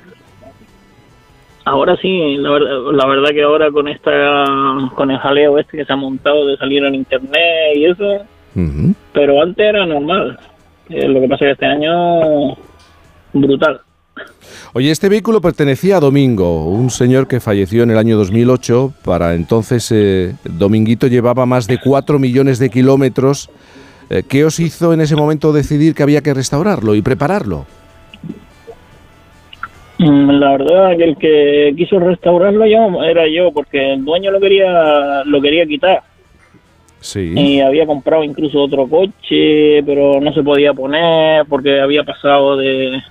Ahora 1.70 1.96
sí, 1.98 2.36
la 2.38 2.50
verdad, 2.50 2.82
la 2.94 3.06
verdad 3.06 3.30
que 3.30 3.44
ahora 3.44 3.70
con 3.70 3.88
esta 3.88 4.44
con 4.96 5.12
el 5.12 5.20
jaleo 5.20 5.60
este 5.60 5.78
que 5.78 5.86
se 5.86 5.94
ha 5.94 5.96
montado 5.96 6.48
de 6.48 6.58
salir 6.58 6.84
en 6.84 6.96
internet 6.96 7.76
y 7.76 7.86
eso, 7.86 8.26
pero 9.14 9.40
antes 9.40 9.68
era 9.68 9.86
normal. 9.86 10.40
Eh, 10.90 11.08
lo 11.08 11.22
que 11.22 11.28
pasa 11.28 11.46
es 11.46 11.50
que 11.50 11.52
este 11.52 11.66
año 11.68 12.58
brutal. 13.34 13.82
Oye, 14.74 14.90
este 14.90 15.10
vehículo 15.10 15.42
pertenecía 15.42 15.98
a 15.98 16.00
Domingo, 16.00 16.66
un 16.66 16.90
señor 16.90 17.28
que 17.28 17.40
falleció 17.40 17.84
en 17.84 17.92
el 17.92 18.00
año 18.00 18.18
2008. 18.18 18.94
Para 19.06 19.36
entonces, 19.36 19.92
eh, 19.92 20.34
Dominguito 20.46 21.06
llevaba 21.06 21.46
más 21.46 21.68
de 21.68 21.80
4 21.80 22.18
millones 22.18 22.58
de 22.58 22.72
kilómetros. 22.72 23.52
Eh, 24.10 24.24
¿Qué 24.28 24.44
os 24.44 24.60
hizo 24.60 24.92
en 24.92 25.02
ese 25.02 25.16
momento 25.16 25.54
decidir 25.54 25.94
que 25.94 26.02
había 26.02 26.22
que 26.22 26.34
restaurarlo 26.34 26.96
y 26.96 27.04
prepararlo? 27.04 27.68
Mm, 30.00 30.30
La 30.40 30.52
verdad 30.52 30.98
que 30.98 31.04
el 31.04 31.18
que 31.18 31.74
quiso 31.78 32.00
restaurarlo 32.00 32.66
yo 32.66 33.04
era 33.04 33.28
yo, 33.28 33.52
porque 33.52 33.94
el 33.94 34.04
dueño 34.06 34.32
lo 34.32 34.40
quería 34.40 35.24
lo 35.26 35.42
quería 35.42 35.66
quitar. 35.66 36.02
Sí. 37.02 37.34
y 37.34 37.62
había 37.62 37.86
comprado 37.86 38.26
incluso 38.26 38.60
otro 38.62 38.86
coche, 38.86 39.82
pero 39.86 40.20
no 40.20 40.34
se 40.34 40.44
podía 40.44 40.74
poner 40.74 41.46
porque 41.46 41.80
había 41.80 42.04
pasado 42.04 42.58
de, 42.58 43.02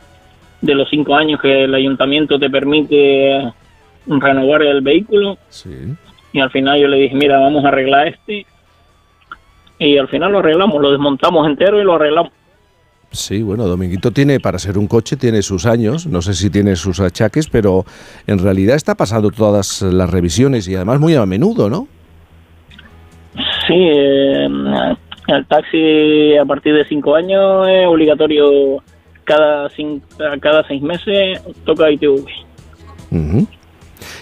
de 0.60 0.74
los 0.74 0.90
cinco 0.90 1.14
años 1.14 1.40
que 1.40 1.64
el 1.64 1.74
ayuntamiento 1.74 2.38
te 2.38 2.50
permite 2.50 3.50
renovar 4.06 4.62
el 4.62 4.82
vehículo. 4.82 5.38
Sí. 5.48 5.70
Y 6.34 6.40
al 6.40 6.50
final 6.50 6.78
yo 6.78 6.86
le 6.86 6.98
dije, 6.98 7.14
mira, 7.14 7.38
vamos 7.38 7.64
a 7.64 7.68
arreglar 7.68 8.08
este. 8.08 8.44
Y 9.78 9.96
al 9.96 10.08
final 10.08 10.32
lo 10.32 10.40
arreglamos, 10.40 10.82
lo 10.82 10.90
desmontamos 10.90 11.46
entero 11.46 11.80
y 11.80 11.84
lo 11.84 11.94
arreglamos. 11.94 12.32
Sí, 13.10 13.42
bueno, 13.42 13.64
Dominguito 13.66 14.10
tiene, 14.10 14.38
para 14.38 14.58
ser 14.58 14.76
un 14.76 14.86
coche, 14.86 15.16
tiene 15.16 15.40
sus 15.42 15.64
años, 15.64 16.06
no 16.06 16.20
sé 16.20 16.34
si 16.34 16.50
tiene 16.50 16.76
sus 16.76 17.00
achaques, 17.00 17.48
pero 17.48 17.84
en 18.26 18.38
realidad 18.38 18.76
está 18.76 18.94
pasando 18.94 19.30
todas 19.30 19.80
las 19.82 20.10
revisiones 20.10 20.68
y 20.68 20.74
además 20.74 21.00
muy 21.00 21.14
a 21.14 21.24
menudo, 21.24 21.70
¿no? 21.70 21.88
Sí, 23.66 23.74
eh, 23.74 24.46
el 25.28 25.46
taxi 25.46 26.36
a 26.36 26.44
partir 26.44 26.74
de 26.74 26.84
cinco 26.86 27.14
años 27.14 27.66
es 27.68 27.86
obligatorio 27.86 28.82
cada, 29.24 29.68
cin- 29.70 30.02
cada 30.40 30.66
seis 30.66 30.82
meses, 30.82 31.40
toca 31.64 31.90
ITV. 31.90 32.24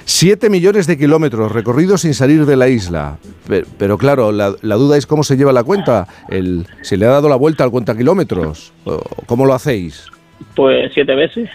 Siete 0.09 0.49
millones 0.51 0.87
de 0.87 0.97
kilómetros 0.97 1.51
recorridos 1.51 2.03
sin 2.03 2.15
salir 2.15 2.47
de 2.47 2.55
la 2.57 2.69
isla. 2.69 3.19
Pe- 3.49 3.65
Pero, 3.77 3.99
claro, 3.99 4.31
la, 4.31 4.55
la 4.63 4.77
duda 4.77 4.97
es 4.97 5.05
cómo 5.05 5.25
se 5.25 5.37
lleva 5.37 5.53
la 5.53 5.65
cuenta. 5.65 6.07
El, 6.31 6.65
¿Se 6.83 6.97
le 6.97 7.07
ha 7.07 7.11
dado 7.11 7.29
la 7.29 7.35
vuelta 7.35 7.65
al 7.65 7.73
cuenta 7.73 7.97
kilómetros? 7.97 8.73
¿O 8.85 8.99
¿Cómo 9.27 9.47
lo 9.47 9.53
hacéis? 9.53 10.07
Pues 10.55 10.93
siete 10.95 11.13
veces. 11.17 11.51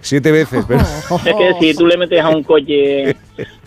Siete 0.00 0.32
veces, 0.32 0.64
pero... 0.66 0.80
Es 1.24 1.34
que 1.60 1.72
si 1.72 1.74
tú 1.78 1.86
le 1.86 1.96
metes 1.96 2.20
a 2.20 2.28
un 2.30 2.42
coche, 2.42 3.14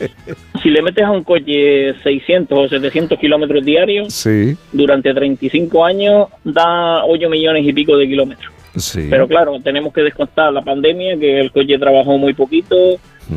si 0.62 0.70
le 0.72 0.82
metes 0.82 1.06
a 1.06 1.10
un 1.12 1.24
coche 1.24 1.94
600 2.04 2.58
o 2.60 2.68
700 2.68 3.18
kilómetros 3.18 3.63
diarios, 3.63 4.13
Sí, 4.13 4.58
durante 4.74 5.13
35 5.13 5.86
años 5.86 6.28
da 6.44 7.06
8 7.06 7.30
millones 7.30 7.66
y 7.66 7.72
pico 7.72 7.96
de 7.96 8.08
kilómetros. 8.08 8.52
sí. 8.76 9.08
Pero 9.10 9.26
claro, 9.28 9.54
tenemos 9.63 9.94
que 9.94 10.02
descontar 10.02 10.52
la 10.52 10.62
pandemia, 10.62 11.18
que 11.18 11.40
el 11.40 11.52
coche 11.52 11.80
trabajó 11.80 12.18
muy 12.20 12.34
poquito, 12.34 12.76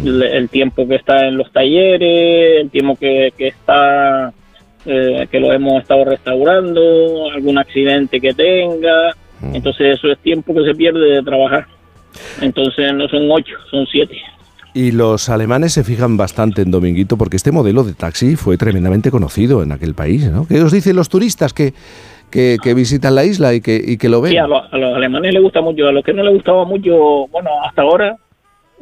el, 0.04 0.22
el 0.22 0.48
tiempo 0.48 0.86
que 0.86 0.96
está 0.96 1.26
en 1.26 1.36
los 1.36 1.50
talleres, 1.52 2.60
el 2.62 2.70
tiempo 2.70 2.96
que, 2.96 3.32
que 3.36 3.48
está, 3.48 4.32
eh, 4.86 5.26
que 5.30 5.40
lo 5.40 5.52
hemos 5.52 5.82
estado 5.82 6.04
restaurando, 6.04 7.30
algún 7.34 7.58
accidente 7.58 8.20
que 8.20 8.32
tenga. 8.34 9.14
Entonces 9.52 9.96
eso 9.98 10.08
es 10.12 10.18
tiempo 10.18 10.54
que 10.54 10.64
se 10.64 10.74
pierde 10.74 11.14
de 11.16 11.22
trabajar. 11.22 11.66
Entonces 12.40 12.92
no 12.94 13.08
son 13.08 13.30
8, 13.30 13.44
son 13.70 13.86
7. 13.90 14.14
Y 14.72 14.92
los 14.92 15.28
alemanes 15.28 15.72
se 15.72 15.82
fijan 15.82 16.16
bastante 16.16 16.62
en 16.62 16.70
Dominguito 16.70 17.16
porque 17.16 17.36
este 17.36 17.50
modelo 17.50 17.82
de 17.82 17.92
taxi 17.94 18.36
fue 18.36 18.56
tremendamente 18.56 19.10
conocido 19.10 19.62
en 19.62 19.72
aquel 19.72 19.94
país, 19.94 20.30
¿no? 20.30 20.46
¿Qué 20.46 20.60
os 20.62 20.70
dicen 20.72 20.94
los 20.94 21.08
turistas 21.08 21.52
que, 21.52 21.74
que, 22.30 22.56
que 22.62 22.74
visitan 22.74 23.16
la 23.16 23.24
isla 23.24 23.52
y 23.52 23.60
que, 23.60 23.82
y 23.84 23.96
que 23.98 24.08
lo 24.08 24.20
ven? 24.20 24.30
Sí, 24.32 24.38
a, 24.38 24.46
los- 24.46 24.72
a 24.72 24.76
los 24.76 24.94
alemanes 24.94 25.32
les 25.34 25.42
gusta 25.42 25.60
mucho, 25.60 25.88
a 25.88 25.92
los 25.92 26.04
que 26.04 26.12
no 26.12 26.22
les 26.22 26.34
gustaba 26.34 26.64
mucho, 26.64 27.26
bueno, 27.32 27.50
hasta 27.66 27.82
ahora 27.82 28.16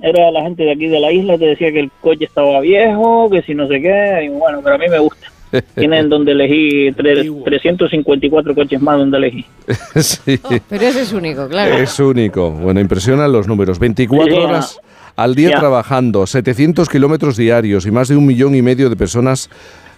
era 0.03 0.31
la 0.31 0.43
gente 0.43 0.63
de 0.65 0.73
aquí 0.73 0.87
de 0.87 1.01
la 1.01 1.11
isla 1.13 1.37
que 1.39 1.47
decía 1.47 1.73
que 1.73 1.81
el 1.81 1.91
coche 2.01 2.25
estaba 2.25 2.61
viejo, 2.61 3.29
que 3.31 3.43
si 3.43 3.55
no 3.55 3.67
sé 3.69 3.81
qué, 3.81 4.25
y 4.25 4.29
bueno, 4.29 4.61
pero 4.63 4.77
a 4.77 4.79
mí 4.79 4.87
me 4.89 4.99
gusta. 4.99 5.27
Tienen 5.75 6.09
donde 6.11 6.33
elegí 6.33 6.91
tre- 6.93 7.43
354 7.45 8.55
coches 8.55 8.81
más 8.83 8.99
donde 8.99 9.17
elegí. 9.17 9.45
sí. 9.97 10.39
Pero 10.69 10.85
ese 10.85 11.01
es 11.03 11.13
único, 11.13 11.49
claro. 11.49 11.75
Es 11.79 11.99
único. 12.01 12.51
Bueno, 12.51 12.81
impresionan 12.81 13.33
los 13.33 13.47
números. 13.49 13.79
24 13.79 14.27
Sí, 14.27 14.39
horas 14.39 14.81
al 15.17 15.35
día 15.35 15.51
ya. 15.51 15.59
trabajando, 15.59 16.27
700 16.27 16.89
kilómetros 16.89 17.37
diarios 17.37 17.87
y 17.87 17.91
más 17.91 18.09
de 18.09 18.17
un 18.17 18.27
millón 18.27 18.55
y 18.55 18.63
medio 18.63 18.89
de 18.91 18.95
personas 18.97 19.49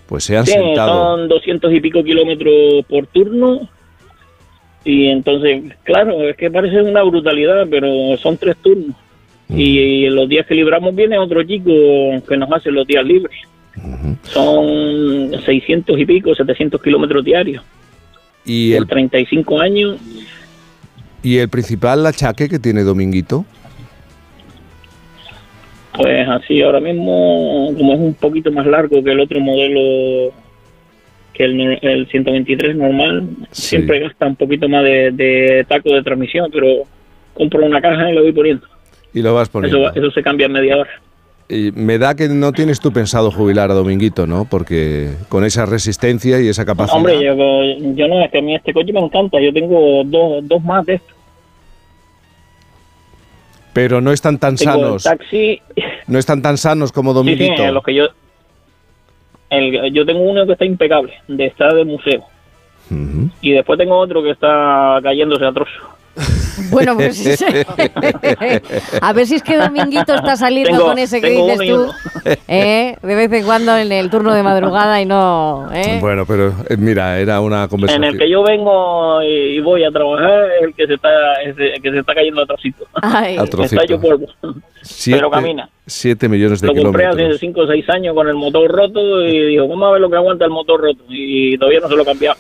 pues 0.07 0.25
se 0.25 0.37
han 0.37 0.47
Sí, 0.47 0.53
sentado. 0.53 1.17
son 1.17 1.29
200 1.29 1.73
y 1.75 1.81
pico 1.81 2.03
kilómetros 2.03 2.85
por 2.89 3.07
turno. 3.09 3.69
Y 4.85 5.09
entonces, 5.09 5.63
claro, 5.85 6.29
es 6.29 6.37
que 6.37 6.51
parece 6.51 6.81
una 6.81 7.03
brutalidad, 7.03 7.67
pero 7.71 8.17
son 8.17 8.37
tres 8.39 8.57
turnos. 8.63 8.97
Y 9.55 10.09
los 10.09 10.29
días 10.29 10.47
que 10.47 10.55
libramos 10.55 10.95
viene 10.95 11.19
otro 11.19 11.43
chico 11.43 11.71
que 12.29 12.37
nos 12.37 12.51
hace 12.53 12.71
los 12.71 12.87
días 12.87 13.05
libres. 13.05 13.37
Son 14.25 15.31
600 15.45 15.99
y 15.99 16.07
pico, 16.07 16.35
700 16.35 16.81
kilómetros 16.83 17.25
diarios. 17.25 17.65
Y 18.45 18.73
Por 18.73 18.83
el, 18.83 18.89
35 18.89 19.61
años, 19.61 19.99
y 21.23 21.37
el 21.39 21.49
principal 21.49 22.07
achaque 22.07 22.49
que 22.49 22.59
tiene 22.59 22.83
Dominguito. 22.83 23.45
pues 25.95 26.27
así 26.29 26.63
ahora 26.63 26.81
mismo, 26.81 27.73
como 27.77 27.93
es 27.93 27.99
un 28.01 28.15
poquito 28.15 28.51
más 28.51 28.67
largo 28.67 29.03
que 29.05 29.13
el 29.13 29.21
otro 29.21 29.39
modelo, 29.41 30.33
que 31.35 31.45
el, 31.45 31.79
el 31.83 32.07
123 32.09 32.77
normal, 32.77 33.29
siempre 33.51 34.01
gasta 34.01 34.27
un 34.27 34.37
poquito 34.37 34.69
más 34.69 34.83
de, 34.83 35.11
de 35.11 35.67
taco 35.69 35.91
de 35.91 36.03
transmisión, 36.03 36.49
pero 36.51 36.85
compro 37.35 37.67
una 37.67 37.83
caja 37.83 38.11
y 38.11 38.15
lo 38.15 38.23
voy 38.23 38.33
poniendo. 38.33 38.67
Y 39.13 39.23
lo 39.23 39.35
vas 39.35 39.49
poniendo. 39.49 39.91
Eso, 39.91 39.99
eso 39.99 40.11
se 40.13 40.23
cambia 40.23 40.47
en 40.47 40.53
media 40.53 40.77
hora. 40.79 40.91
Y 41.49 41.73
me 41.73 41.99
da 41.99 42.15
que 42.15 42.29
no 42.29 42.53
tienes 42.53 42.79
tú 42.79 42.93
pensado 42.93 43.33
jubilar 43.33 43.71
a 43.73 43.75
Dominguito, 43.75 44.25
¿no? 44.27 44.45
Porque 44.45 45.15
con 45.29 45.45
esa 45.45 45.67
resistencia 45.67 46.41
y 46.41 46.47
esa 46.47 46.65
capacidad. 46.65 46.97
Hombre, 46.97 47.15
yo, 47.21 47.35
yo 47.35 48.07
no, 48.07 48.25
es 48.25 48.31
que 48.31 48.39
a 48.39 48.43
mí 48.43 48.55
este 48.55 48.73
coche 48.73 48.93
me 48.93 49.01
encanta. 49.01 49.41
Yo 49.41 49.53
tengo 49.53 50.03
dos, 50.05 50.47
dos 50.47 50.63
más 50.63 50.87
de 50.87 50.95
estos. 50.95 51.17
Pero 53.73 54.01
no 54.01 54.13
están 54.13 54.39
tan 54.39 54.57
Tengo 54.57 54.73
el 54.73 54.79
sanos. 54.81 55.03
taxi. 55.05 55.61
No 56.07 56.19
están 56.19 56.43
tan 56.43 56.57
sanos 56.57 56.93
como 56.93 57.13
Sí, 57.13 57.19
sí, 57.19 57.35
Dominguito. 57.37 57.73
los 57.73 57.83
que 57.85 57.95
yo. 57.95 58.05
El, 59.49 59.93
yo 59.93 60.07
tengo 60.07 60.21
uno 60.21 60.47
que 60.47 60.53
está 60.53 60.65
impecable, 60.65 61.15
de 61.27 61.47
estar 61.47 61.75
de 61.75 61.85
museo. 61.85 62.25
Y 63.41 63.53
después 63.53 63.79
tengo 63.79 63.97
otro 63.97 64.23
que 64.23 64.31
está 64.31 64.99
cayéndose 65.03 65.45
a 65.45 65.53
trozos. 65.53 65.83
Bueno, 66.71 66.95
pues 66.97 67.43
a 69.01 69.13
ver 69.13 69.27
si 69.27 69.37
es 69.37 69.43
que 69.43 69.57
Dominguito 69.57 70.15
está 70.15 70.37
saliendo 70.37 70.71
Tengo- 70.71 70.85
con 70.87 70.99
ese 70.99 71.21
que 71.21 71.31
dices 71.31 71.59
tú. 71.69 71.87
¿eh? 72.49 72.97
de 73.03 73.15
vez 73.15 73.33
en 73.33 73.45
cuando 73.45 73.77
en 73.77 73.91
el 73.91 74.11
turno 74.11 74.35
de 74.35 74.43
madrugada 74.43 75.01
y 75.01 75.07
no... 75.07 75.69
¿eh? 75.73 75.99
Bueno, 76.01 76.25
pero 76.27 76.49
eh, 76.69 76.77
mira, 76.77 77.19
era 77.19 77.41
una 77.41 77.63
En 77.65 77.69
conversación. 77.69 78.05
el 78.05 78.19
que 78.19 78.29
yo 78.31 78.43
vengo 78.43 79.23
y 79.23 79.41
y 79.51 79.61
voy 79.61 79.85
a 79.85 79.91
trabajar 79.91 80.45
es 80.59 80.63
el 80.69 80.75
que 80.75 80.87
se 80.87 80.95
está, 80.95 81.09
es 81.43 81.57
el 81.59 81.83
que 81.83 81.91
se 81.91 81.99
está 81.99 82.15
cayendo 82.15 82.43
a 82.43 82.47
trocito. 82.47 82.87
Ay. 83.03 83.37
A 83.37 83.45
trocito. 83.47 83.81
Está 83.81 83.85
hecho 83.85 84.01
polvo. 84.01 84.27
Siete- 84.83 85.19
pero 85.19 85.31
camina. 85.31 85.69
Siete 85.87 86.29
millones 86.29 86.61
de 86.61 86.69
Lo 86.69 86.75
compré 86.83 87.07
hace 87.07 87.17
kilómetros. 87.17 87.41
5 87.41 87.61
o 87.63 87.67
6 87.67 87.91
años 87.91 88.15
con 88.15 88.29
el 88.29 88.35
motor 88.35 88.71
roto 88.71 89.23
y 89.25 89.47
dijo, 89.47 89.67
vamos 89.67 89.89
a 89.89 89.93
ver 89.93 90.01
lo 90.01 90.11
que 90.11 90.17
aguanta 90.17 90.45
el 90.45 90.51
motor 90.51 90.81
roto. 90.81 91.03
Y 91.09 91.57
todavía 91.59 91.81
no 91.81 91.89
se 91.89 91.97
lo 91.97 92.03
he 92.03 92.05
cambiado. 92.07 92.37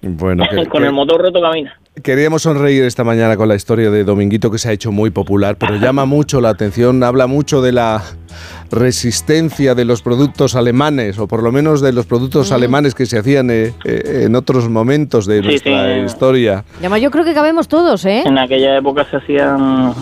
Bueno, 0.00 0.44
que- 0.48 0.66
con 0.66 0.82
que- 0.82 0.86
el 0.88 0.92
motor 0.92 1.20
roto 1.22 1.40
camina. 1.40 1.74
Queríamos 2.02 2.42
sonreír 2.42 2.84
esta 2.84 3.02
mañana 3.02 3.36
con 3.36 3.48
la 3.48 3.56
historia 3.56 3.90
de 3.90 4.04
Dominguito 4.04 4.52
que 4.52 4.58
se 4.58 4.68
ha 4.68 4.72
hecho 4.72 4.92
muy 4.92 5.10
popular, 5.10 5.56
pero 5.58 5.74
llama 5.76 6.04
mucho 6.04 6.40
la 6.40 6.50
atención, 6.50 7.02
habla 7.02 7.26
mucho 7.26 7.60
de 7.60 7.72
la 7.72 8.04
resistencia 8.70 9.74
de 9.74 9.84
los 9.84 10.02
productos 10.02 10.54
alemanes, 10.54 11.18
o 11.18 11.26
por 11.26 11.42
lo 11.42 11.50
menos 11.50 11.80
de 11.80 11.92
los 11.92 12.06
productos 12.06 12.52
alemanes 12.52 12.94
que 12.94 13.06
se 13.06 13.18
hacían 13.18 13.50
eh, 13.50 13.72
eh, 13.84 14.22
en 14.26 14.36
otros 14.36 14.68
momentos 14.68 15.26
de 15.26 15.40
Sí, 15.40 15.48
nuestra 15.48 15.94
sí. 15.96 16.00
historia. 16.06 16.64
Llama, 16.80 16.98
yo 16.98 17.10
creo 17.10 17.24
que 17.24 17.34
cabemos 17.34 17.66
todos, 17.66 18.04
¿eh? 18.04 18.22
En 18.24 18.38
aquella 18.38 18.76
época 18.76 19.04
se 19.10 19.16
hacían 19.16 19.92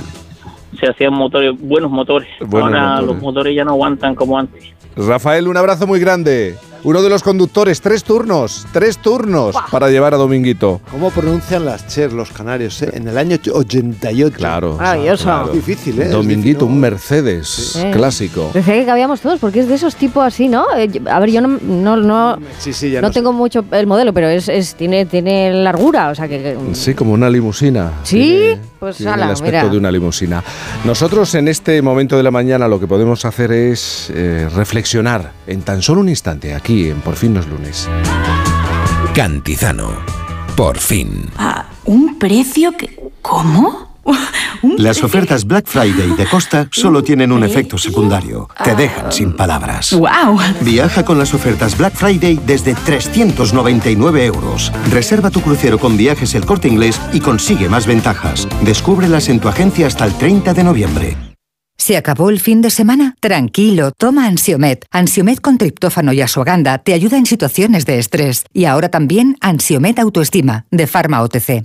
se 0.78 0.86
hacían 0.90 1.14
motores, 1.14 1.53
buenos 1.59 1.90
motores. 1.90 2.28
Buenos 2.40 2.68
Ahora 2.74 2.88
motores. 2.90 3.07
los 3.07 3.22
motores 3.22 3.57
ya 3.57 3.64
no 3.64 3.70
aguantan 3.70 4.14
como 4.14 4.38
antes. 4.38 4.62
Rafael, 4.94 5.49
un 5.49 5.57
abrazo 5.57 5.86
muy 5.86 5.99
grande. 6.01 6.55
Uno 6.87 7.03
de 7.03 7.11
los 7.11 7.24
conductores, 7.24 7.80
tres 7.80 8.05
turnos, 8.05 8.64
tres 8.72 8.99
turnos 8.99 9.57
para 9.72 9.91
llevar 9.91 10.14
a 10.14 10.18
Dominguito. 10.18 10.80
¿Cómo 10.89 11.11
pronuncian 11.11 11.64
las 11.64 11.89
Cher 11.89 12.12
los 12.12 12.30
canarios? 12.30 12.80
eh? 12.80 12.91
En 12.95 13.09
el 13.09 13.18
año 13.18 13.37
88. 13.53 14.37
Claro. 14.37 14.76
Maravilloso. 14.76 15.24
claro. 15.24 15.49
Difícil, 15.49 16.01
¿eh? 16.01 16.09
Dominguito, 16.11 16.64
un 16.64 16.78
Mercedes 16.78 17.49
Sí. 17.49 17.91
clásico. 17.93 18.53
Decía 18.55 18.74
que 18.74 18.87
cabíamos 18.87 19.20
todos, 19.20 19.41
porque 19.41 19.59
es 19.59 19.66
de 19.68 19.74
esos 19.74 19.97
tipos 19.97 20.24
así, 20.24 20.47
¿no? 20.49 20.64
Eh, 20.76 20.89
a 21.11 21.18
ver, 21.18 21.30
yo 21.32 21.41
no, 21.41 21.59
no, 21.61 21.97
no, 21.97 22.39
Sí, 22.61 22.72
sí, 22.72 22.93
ya 22.93 23.01
no 23.01 23.09
no 23.09 23.12
tengo 23.12 23.32
mucho 23.32 23.64
el 23.72 23.89
modelo, 23.89 24.12
pero 24.12 24.28
es, 24.28 24.49
es- 24.49 24.76
tiene, 24.76 25.07
tiene 25.07 25.53
largura, 25.53 26.11
o 26.11 26.14
sea 26.14 26.28
que... 26.28 26.39
que- 26.41 26.57
Sí, 26.76 26.95
como 26.95 27.12
una 27.14 27.28
limusina. 27.28 27.95
¿Sí? 28.05 28.55
Pues 28.78 28.99
Tiene 28.99 29.14
el 29.14 29.22
ala, 29.22 29.32
aspecto 29.32 29.57
mira. 29.62 29.68
de 29.72 29.78
una 29.78 29.91
limusina. 29.91 30.45
Nosotros 30.84 31.34
en 31.34 31.49
este 31.49 31.80
momento 31.82 32.16
de 32.16 32.22
la 32.22 32.30
mañana 32.30 32.68
lo 32.68 32.78
que 32.78 32.87
podemos 32.87 33.24
hacer 33.24 33.51
es 33.51 34.12
eh, 34.14 34.49
reflexionar 34.55 35.32
en 35.49 35.62
tan 35.62 35.82
solo 35.82 36.01
un 36.03 36.09
instante 36.11 36.55
aquí 36.55 36.76
en 36.85 37.01
Por 37.01 37.16
fin 37.16 37.35
los 37.35 37.47
lunes. 37.47 37.89
Cantizano. 39.14 39.91
Por 40.57 40.79
fin. 40.79 41.31
Ah, 41.39 41.66
un 41.85 42.18
precio 42.18 42.72
que... 42.72 43.11
¿Cómo? 43.22 43.97
Las 44.79 45.03
ofertas 45.03 45.45
Black 45.45 45.66
Friday 45.66 46.11
de 46.16 46.27
Costa 46.27 46.68
solo 46.72 47.03
tienen 47.03 47.33
un 47.33 47.45
efecto 47.45 47.79
secundario. 47.79 48.49
Te 48.62 48.74
dejan 48.74 49.11
sin 49.11 49.33
palabras. 49.35 49.93
¡Wow! 49.93 50.39
Viaja 50.61 51.05
con 51.05 51.18
las 51.18 51.35
ofertas 51.35 51.77
Black 51.77 51.95
Friday 51.95 52.41
desde 52.47 52.74
399 52.74 54.24
euros. 54.24 54.72
Reserva 54.91 55.31
tu 55.31 55.41
crucero 55.41 55.79
con 55.79 55.97
viajes 55.97 56.35
el 56.35 56.47
corte 56.47 56.68
inglés 56.68 57.01
y 57.12 57.20
consigue 57.20 57.68
más 57.68 57.87
ventajas. 57.87 58.49
Descúbrelas 58.62 59.29
en 59.29 59.41
tu 59.41 59.49
agencia 59.49 59.87
hasta 59.87 60.05
el 60.05 60.14
30 60.14 60.55
de 60.55 60.64
noviembre. 60.64 61.26
¿Se 61.79 61.97
acabó 61.97 62.31
el 62.31 62.41
fin 62.41 62.62
de 62.62 62.70
semana? 62.70 63.14
Tranquilo, 63.20 63.93
toma 63.93 64.27
Ansiomet. 64.27 64.87
Ansiomet 64.91 65.41
con 65.41 65.59
triptófano 65.59 66.12
y 66.12 66.20
asuaganda 66.20 66.79
te 66.79 66.95
ayuda 66.95 67.18
en 67.18 67.27
situaciones 67.27 67.87
de 67.87 67.99
estrés. 67.99 68.45
Y 68.53 68.64
ahora 68.64 68.89
también 68.89 69.37
Ansiomet 69.41 69.99
Autoestima, 69.99 70.66
de 70.70 70.87
Pharma 70.87 71.22
OTC. 71.22 71.64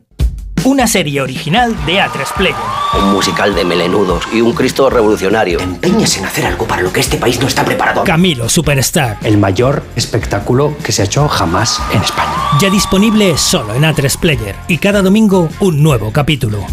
Una 0.63 0.85
serie 0.85 1.21
original 1.21 1.75
de 1.87 1.99
A3 1.99 2.35
Player. 2.37 2.55
Un 3.01 3.13
musical 3.13 3.55
de 3.55 3.65
melenudos 3.65 4.27
y 4.31 4.41
un 4.41 4.53
Cristo 4.53 4.91
revolucionario. 4.91 5.57
Te 5.57 5.63
empeñas 5.63 6.15
en 6.17 6.25
hacer 6.25 6.45
algo 6.45 6.67
para 6.67 6.83
lo 6.83 6.93
que 6.93 6.99
este 6.99 7.17
país 7.17 7.39
no 7.39 7.47
está 7.47 7.65
preparado. 7.65 8.03
Camilo 8.03 8.47
Superstar. 8.47 9.17
El 9.23 9.39
mayor 9.39 9.83
espectáculo 9.95 10.77
que 10.83 10.91
se 10.91 11.01
ha 11.01 11.05
hecho 11.05 11.27
jamás 11.27 11.81
en 11.93 12.03
España. 12.03 12.31
Ya 12.59 12.69
disponible 12.69 13.39
solo 13.39 13.73
en 13.73 13.83
A3 13.83 14.19
Player. 14.19 14.55
Y 14.67 14.77
cada 14.77 15.01
domingo 15.01 15.49
un 15.61 15.81
nuevo 15.81 16.11
capítulo. 16.11 16.67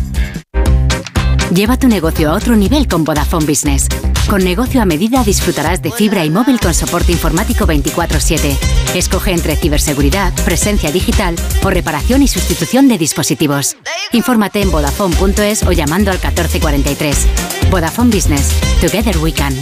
Lleva 1.54 1.78
tu 1.78 1.88
negocio 1.88 2.30
a 2.30 2.34
otro 2.34 2.56
nivel 2.56 2.86
con 2.86 3.04
Vodafone 3.04 3.46
Business. 3.46 3.88
Con 4.28 4.44
negocio 4.44 4.82
a 4.82 4.84
medida 4.84 5.24
disfrutarás 5.24 5.80
de 5.80 5.90
fibra 5.90 6.24
y 6.24 6.30
móvil 6.30 6.60
con 6.60 6.74
soporte 6.74 7.12
informático 7.12 7.66
24/7. 7.66 8.56
Escoge 8.94 9.32
entre 9.32 9.56
ciberseguridad, 9.56 10.34
presencia 10.44 10.92
digital 10.92 11.36
o 11.64 11.70
reparación 11.70 12.22
y 12.22 12.28
sustitución 12.28 12.86
de 12.88 12.98
dispositivos. 12.98 13.76
Infórmate 14.12 14.60
en 14.60 14.70
vodafone.es 14.70 15.62
o 15.62 15.72
llamando 15.72 16.10
al 16.10 16.18
1443. 16.18 17.26
Vodafone 17.70 18.14
Business. 18.14 18.52
Together 18.82 19.16
we 19.18 19.32
can. 19.32 19.54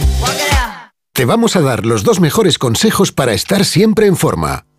Te 1.13 1.25
vamos 1.25 1.55
a 1.55 1.61
dar 1.61 1.85
los 1.85 2.03
dos 2.03 2.19
mejores 2.19 2.59
consejos 2.59 3.13
para 3.13 3.33
estar 3.33 3.63
siempre 3.63 4.07
en 4.07 4.17
forma. 4.17 4.65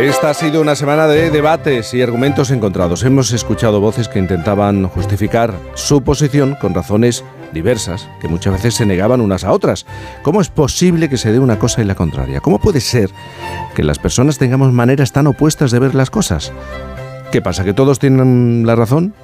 Esta 0.00 0.30
ha 0.30 0.34
sido 0.34 0.62
una 0.62 0.76
semana 0.76 1.06
de 1.06 1.30
debates 1.30 1.92
y 1.92 2.00
argumentos 2.00 2.50
encontrados. 2.50 3.04
Hemos 3.04 3.32
escuchado 3.32 3.82
voces 3.82 4.08
que 4.08 4.18
intentaban 4.18 4.88
justificar 4.88 5.52
su 5.74 6.02
posición 6.02 6.56
con 6.58 6.72
razones 6.72 7.22
diversas, 7.52 8.08
que 8.18 8.26
muchas 8.26 8.54
veces 8.54 8.74
se 8.74 8.86
negaban 8.86 9.20
unas 9.20 9.44
a 9.44 9.52
otras. 9.52 9.84
¿Cómo 10.22 10.40
es 10.40 10.48
posible 10.48 11.10
que 11.10 11.18
se 11.18 11.32
dé 11.32 11.38
una 11.38 11.58
cosa 11.58 11.82
y 11.82 11.84
la 11.84 11.94
contraria? 11.94 12.40
¿Cómo 12.40 12.58
puede 12.58 12.80
ser 12.80 13.10
que 13.74 13.84
las 13.84 13.98
personas 13.98 14.38
tengamos 14.38 14.72
maneras 14.72 15.12
tan 15.12 15.26
opuestas 15.26 15.70
de 15.70 15.80
ver 15.80 15.94
las 15.94 16.08
cosas? 16.08 16.50
¿Qué 17.30 17.42
pasa? 17.42 17.62
¿Que 17.62 17.74
todos 17.74 17.98
tienen 17.98 18.66
la 18.66 18.76
razón? 18.76 19.14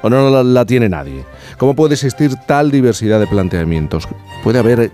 ¿O 0.00 0.08
no 0.08 0.30
la, 0.30 0.42
la 0.42 0.64
tiene 0.64 0.88
nadie? 0.88 1.22
¿Cómo 1.58 1.74
puede 1.74 1.94
existir 1.94 2.34
tal 2.46 2.70
diversidad 2.70 3.20
de 3.20 3.26
planteamientos? 3.26 4.08
¿Puede 4.42 4.58
haber 4.58 4.90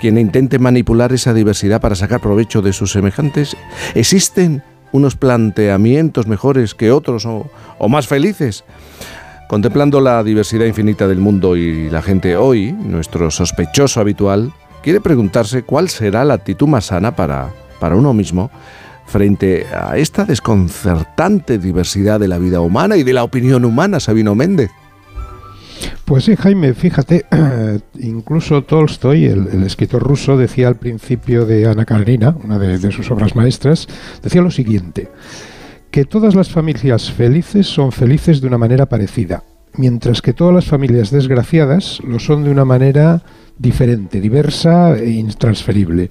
quien 0.00 0.16
intente 0.16 0.58
manipular 0.58 1.12
esa 1.12 1.34
diversidad 1.34 1.80
para 1.80 1.94
sacar 1.94 2.20
provecho 2.20 2.62
de 2.62 2.72
sus 2.72 2.92
semejantes? 2.92 3.56
¿Existen 3.94 4.62
unos 4.92 5.16
planteamientos 5.16 6.26
mejores 6.26 6.74
que 6.74 6.92
otros 6.92 7.26
o, 7.26 7.88
más 7.88 8.06
felices. 8.06 8.64
Contemplando 9.48 10.00
la 10.00 10.22
diversidad 10.22 10.66
infinita 10.66 11.08
del 11.08 11.18
mundo 11.18 11.56
y 11.56 11.90
la 11.90 12.02
gente 12.02 12.36
hoy, 12.36 12.72
nuestro 12.72 13.30
sospechoso 13.30 14.00
habitual, 14.00 14.52
quiere 14.82 15.00
preguntarse 15.00 15.62
cuál 15.62 15.88
será 15.88 16.24
la 16.24 16.34
actitud 16.34 16.68
más 16.68 16.86
sana 16.86 17.16
para, 17.16 17.50
para 17.80 17.96
uno 17.96 18.14
mismo 18.14 18.50
frente 19.06 19.66
a 19.74 19.96
esta 19.96 20.24
desconcertante 20.24 21.58
diversidad 21.58 22.20
de 22.20 22.28
la 22.28 22.38
vida 22.38 22.60
humana 22.60 22.96
y 22.96 23.02
de 23.02 23.12
la 23.12 23.24
opinión 23.24 23.64
humana, 23.64 23.98
Sabino 23.98 24.36
Méndez. 24.36 24.70
Pues 26.04 26.24
sí, 26.24 26.36
Jaime, 26.36 26.74
fíjate, 26.74 27.26
incluso 28.00 28.64
Tolstoy, 28.64 29.26
el, 29.26 29.62
escritor 29.62 30.02
ruso, 30.02 30.36
decía 30.36 30.68
al 30.68 30.76
principio 30.76 31.46
de 31.46 31.66
Ana 31.66 31.84
Karenina, 31.84 32.36
una 32.42 32.58
de 32.58 32.90
sus 32.90 33.10
obras 33.10 33.36
maestras, 33.36 33.86
decía 34.22 34.42
lo 34.42 34.50
siguiente, 34.50 35.08
que 35.90 36.04
todas 36.04 36.34
las 36.34 36.50
familias 36.50 37.10
felices 37.12 37.66
son 37.66 37.92
felices 37.92 38.40
de 38.40 38.46
una 38.46 38.58
manera 38.58 38.86
parecida, 38.86 39.44
mientras 39.74 40.22
que 40.22 40.32
todas 40.32 40.54
las 40.54 40.66
familias 40.66 41.10
desgraciadas 41.10 42.00
lo 42.04 42.18
son 42.18 42.44
de 42.44 42.50
una 42.50 42.64
manera 42.64 43.22
diferente, 43.58 44.20
diversa 44.20 44.96
e 44.96 45.10
intransferible. 45.10 46.08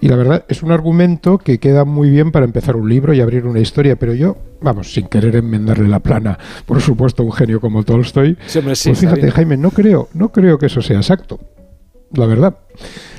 Y 0.00 0.08
la 0.08 0.16
verdad 0.16 0.44
es 0.48 0.62
un 0.62 0.70
argumento 0.70 1.38
que 1.38 1.58
queda 1.58 1.84
muy 1.84 2.10
bien 2.10 2.30
para 2.30 2.44
empezar 2.44 2.76
un 2.76 2.88
libro 2.88 3.14
y 3.14 3.20
abrir 3.20 3.46
una 3.46 3.60
historia, 3.60 3.96
pero 3.96 4.14
yo, 4.14 4.36
vamos, 4.60 4.92
sin 4.92 5.08
querer 5.08 5.36
enmendarle 5.36 5.88
la 5.88 6.00
plana, 6.00 6.38
por 6.66 6.80
supuesto, 6.80 7.22
a 7.22 7.26
un 7.26 7.32
genio 7.32 7.60
como 7.60 7.82
Tolstoy, 7.82 8.36
Sí, 8.46 8.58
hombre, 8.58 8.76
sí, 8.76 8.90
pues 8.90 9.00
fíjate. 9.00 9.30
Jaime, 9.30 9.56
no 9.56 9.70
creo, 9.70 10.08
no 10.14 10.30
creo 10.30 10.58
que 10.58 10.66
eso 10.66 10.82
sea 10.82 10.98
exacto. 10.98 11.38
La 12.12 12.26
verdad. 12.26 12.58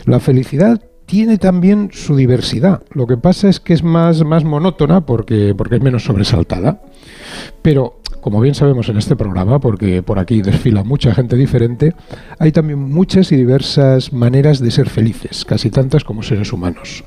La 0.05 0.19
felicidad 0.19 0.81
tiene 1.05 1.37
también 1.37 1.89
su 1.91 2.15
diversidad. 2.15 2.83
Lo 2.93 3.07
que 3.07 3.17
pasa 3.17 3.49
es 3.49 3.59
que 3.59 3.73
es 3.73 3.83
más, 3.83 4.23
más 4.23 4.43
monótona 4.43 5.05
porque, 5.05 5.55
porque 5.57 5.75
es 5.75 5.81
menos 5.81 6.03
sobresaltada. 6.03 6.81
Pero, 7.61 7.98
como 8.21 8.41
bien 8.41 8.55
sabemos 8.55 8.89
en 8.89 8.97
este 8.97 9.15
programa, 9.15 9.59
porque 9.59 10.03
por 10.03 10.19
aquí 10.19 10.41
desfila 10.41 10.83
mucha 10.83 11.13
gente 11.13 11.35
diferente, 11.35 11.93
hay 12.37 12.51
también 12.51 12.79
muchas 12.79 13.31
y 13.31 13.35
diversas 13.35 14.13
maneras 14.13 14.59
de 14.59 14.71
ser 14.71 14.89
felices, 14.89 15.45
casi 15.45 15.69
tantas 15.69 16.03
como 16.03 16.23
seres 16.23 16.51
humanos. 16.53 17.03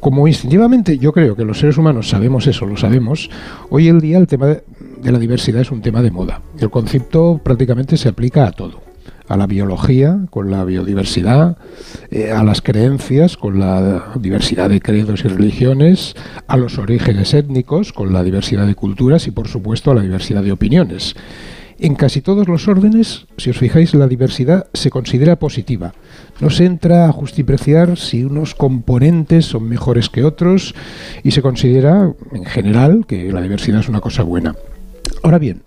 Como 0.00 0.28
instintivamente 0.28 0.98
yo 0.98 1.12
creo 1.12 1.36
que 1.36 1.44
los 1.44 1.58
seres 1.58 1.78
humanos 1.78 2.08
sabemos 2.08 2.46
eso, 2.46 2.66
lo 2.66 2.76
sabemos, 2.76 3.30
hoy 3.70 3.88
el 3.88 4.00
día 4.00 4.18
el 4.18 4.26
tema 4.26 4.46
de 4.46 5.12
la 5.12 5.18
diversidad 5.18 5.62
es 5.62 5.70
un 5.70 5.82
tema 5.82 6.02
de 6.02 6.10
moda. 6.10 6.42
El 6.58 6.70
concepto 6.70 7.40
prácticamente 7.42 7.96
se 7.96 8.08
aplica 8.08 8.46
a 8.46 8.52
todo. 8.52 8.85
A 9.28 9.36
la 9.36 9.46
biología, 9.46 10.20
con 10.30 10.50
la 10.50 10.64
biodiversidad, 10.64 11.58
eh, 12.10 12.30
a 12.30 12.44
las 12.44 12.62
creencias, 12.62 13.36
con 13.36 13.58
la 13.58 14.12
diversidad 14.20 14.70
de 14.70 14.80
credos 14.80 15.24
y 15.24 15.28
religiones, 15.28 16.14
a 16.46 16.56
los 16.56 16.78
orígenes 16.78 17.34
étnicos, 17.34 17.92
con 17.92 18.12
la 18.12 18.22
diversidad 18.22 18.66
de 18.66 18.74
culturas 18.74 19.26
y, 19.26 19.32
por 19.32 19.48
supuesto, 19.48 19.90
a 19.90 19.94
la 19.94 20.02
diversidad 20.02 20.42
de 20.42 20.52
opiniones. 20.52 21.14
En 21.78 21.94
casi 21.94 22.22
todos 22.22 22.48
los 22.48 22.68
órdenes, 22.68 23.26
si 23.36 23.50
os 23.50 23.58
fijáis, 23.58 23.92
la 23.92 24.08
diversidad 24.08 24.66
se 24.72 24.88
considera 24.88 25.36
positiva. 25.36 25.92
No 26.40 26.48
se 26.48 26.64
entra 26.64 27.06
a 27.06 27.12
justipreciar 27.12 27.98
si 27.98 28.24
unos 28.24 28.54
componentes 28.54 29.44
son 29.44 29.68
mejores 29.68 30.08
que 30.08 30.24
otros 30.24 30.74
y 31.22 31.32
se 31.32 31.42
considera, 31.42 32.14
en 32.32 32.44
general, 32.46 33.04
que 33.06 33.30
la 33.30 33.42
diversidad 33.42 33.80
es 33.80 33.90
una 33.90 34.00
cosa 34.00 34.22
buena. 34.22 34.54
Ahora 35.22 35.38
bien, 35.38 35.65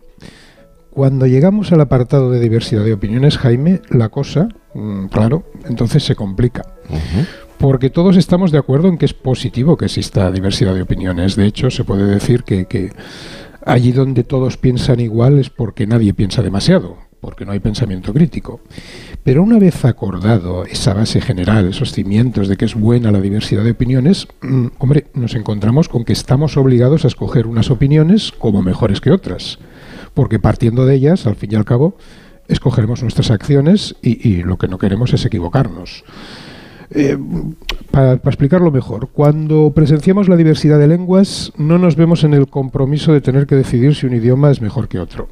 cuando 0.90 1.28
llegamos 1.28 1.72
al 1.72 1.82
apartado 1.82 2.32
de 2.32 2.40
diversidad 2.40 2.84
de 2.84 2.94
opiniones, 2.94 3.38
Jaime, 3.38 3.82
la 3.90 4.10
cosa, 4.10 4.50
mm, 4.74 5.08
claro, 5.08 5.44
entonces 5.66 6.04
se 6.04 6.16
complica. 6.16 6.66
Porque 7.58 7.90
todos 7.90 8.18
estamos 8.18 8.52
de 8.52 8.58
acuerdo 8.58 8.88
en 8.88 8.98
que 8.98 9.06
es 9.06 9.14
positivo 9.14 9.78
que 9.78 9.86
exista 9.86 10.32
diversidad 10.32 10.74
de 10.74 10.82
opiniones. 10.82 11.36
De 11.36 11.46
hecho, 11.46 11.70
se 11.70 11.84
puede 11.84 12.06
decir 12.06 12.44
que, 12.44 12.66
que 12.66 12.92
allí 13.66 13.92
donde 13.92 14.24
todos 14.24 14.58
piensan 14.58 15.00
igual 15.00 15.40
es 15.40 15.50
porque 15.50 15.86
nadie 15.86 16.14
piensa 16.14 16.42
demasiado, 16.42 16.98
porque 17.20 17.46
no 17.46 17.52
hay 17.52 17.60
pensamiento 17.60 18.14
crítico. 18.14 18.62
Pero 19.24 19.44
una 19.44 19.60
vez 19.60 19.84
acordado 19.86 20.64
esa 20.66 20.94
base 20.94 21.22
general, 21.22 21.68
esos 21.68 21.92
cimientos 21.92 22.48
de 22.48 22.56
que 22.56 22.66
es 22.66 22.76
buena 22.76 23.12
la 23.12 23.22
diversidad 23.22 23.64
de 23.64 23.72
opiniones, 23.72 24.28
mm, 24.42 24.68
hombre, 24.80 25.08
nos 25.14 25.36
encontramos 25.36 25.90
con 25.90 26.06
que 26.06 26.14
estamos 26.14 26.58
obligados 26.58 27.04
a 27.04 27.10
escoger 27.10 27.46
unas 27.46 27.70
opiniones 27.70 28.32
como 28.32 28.62
mejores 28.62 29.02
que 29.02 29.12
otras. 29.12 29.60
Porque 30.20 30.38
partiendo 30.38 30.86
de 30.86 30.96
ellas, 30.96 31.26
al 31.28 31.38
fin 31.38 31.54
y 31.54 31.56
al 31.56 31.64
cabo, 31.64 31.96
escogeremos 32.50 33.02
nuestras 33.04 33.32
acciones 33.32 33.96
y, 34.02 34.28
y 34.28 34.44
lo 34.44 34.58
que 34.58 34.68
no 34.68 34.78
queremos 34.78 35.14
es 35.14 35.24
equivocarnos. 35.24 36.04
Eh, 36.92 37.18
para, 37.90 38.18
para 38.18 38.30
explicarlo 38.30 38.70
mejor, 38.70 39.12
cuando 39.14 39.72
presenciamos 39.74 40.28
la 40.28 40.36
diversidad 40.36 40.78
de 40.78 40.90
lenguas, 40.90 41.54
no 41.56 41.78
nos 41.78 41.96
vemos 41.96 42.26
en 42.26 42.34
el 42.34 42.48
compromiso 42.48 43.14
de 43.14 43.22
tener 43.22 43.48
que 43.48 43.56
decidir 43.56 43.96
si 43.96 44.08
un 44.08 44.14
idioma 44.14 44.52
es 44.52 44.62
mejor 44.62 44.90
que 44.90 45.00
otro. 45.00 45.30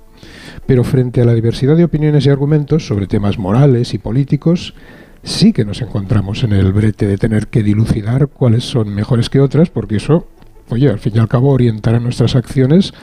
Pero 0.65 0.85
frente 0.85 1.19
a 1.19 1.25
la 1.25 1.33
diversidad 1.33 1.75
de 1.75 1.83
opiniones 1.83 2.25
y 2.25 2.29
argumentos 2.29 2.87
sobre 2.87 3.07
temas 3.07 3.37
morales 3.37 3.93
y 3.93 3.97
políticos, 3.97 4.73
sí 5.21 5.51
que 5.51 5.65
nos 5.65 5.81
encontramos 5.81 6.45
en 6.45 6.53
el 6.53 6.71
brete 6.71 7.07
de 7.07 7.17
tener 7.17 7.47
que 7.47 7.61
dilucidar 7.61 8.29
cuáles 8.29 8.63
son 8.63 8.95
mejores 8.95 9.29
que 9.29 9.41
otras, 9.41 9.69
porque 9.69 9.97
eso, 9.97 10.27
oye, 10.69 10.87
al 10.87 10.99
fin 10.99 11.11
y 11.17 11.19
al 11.19 11.27
cabo 11.27 11.51
orientará 11.51 11.99
nuestras 11.99 12.37
acciones 12.37 12.93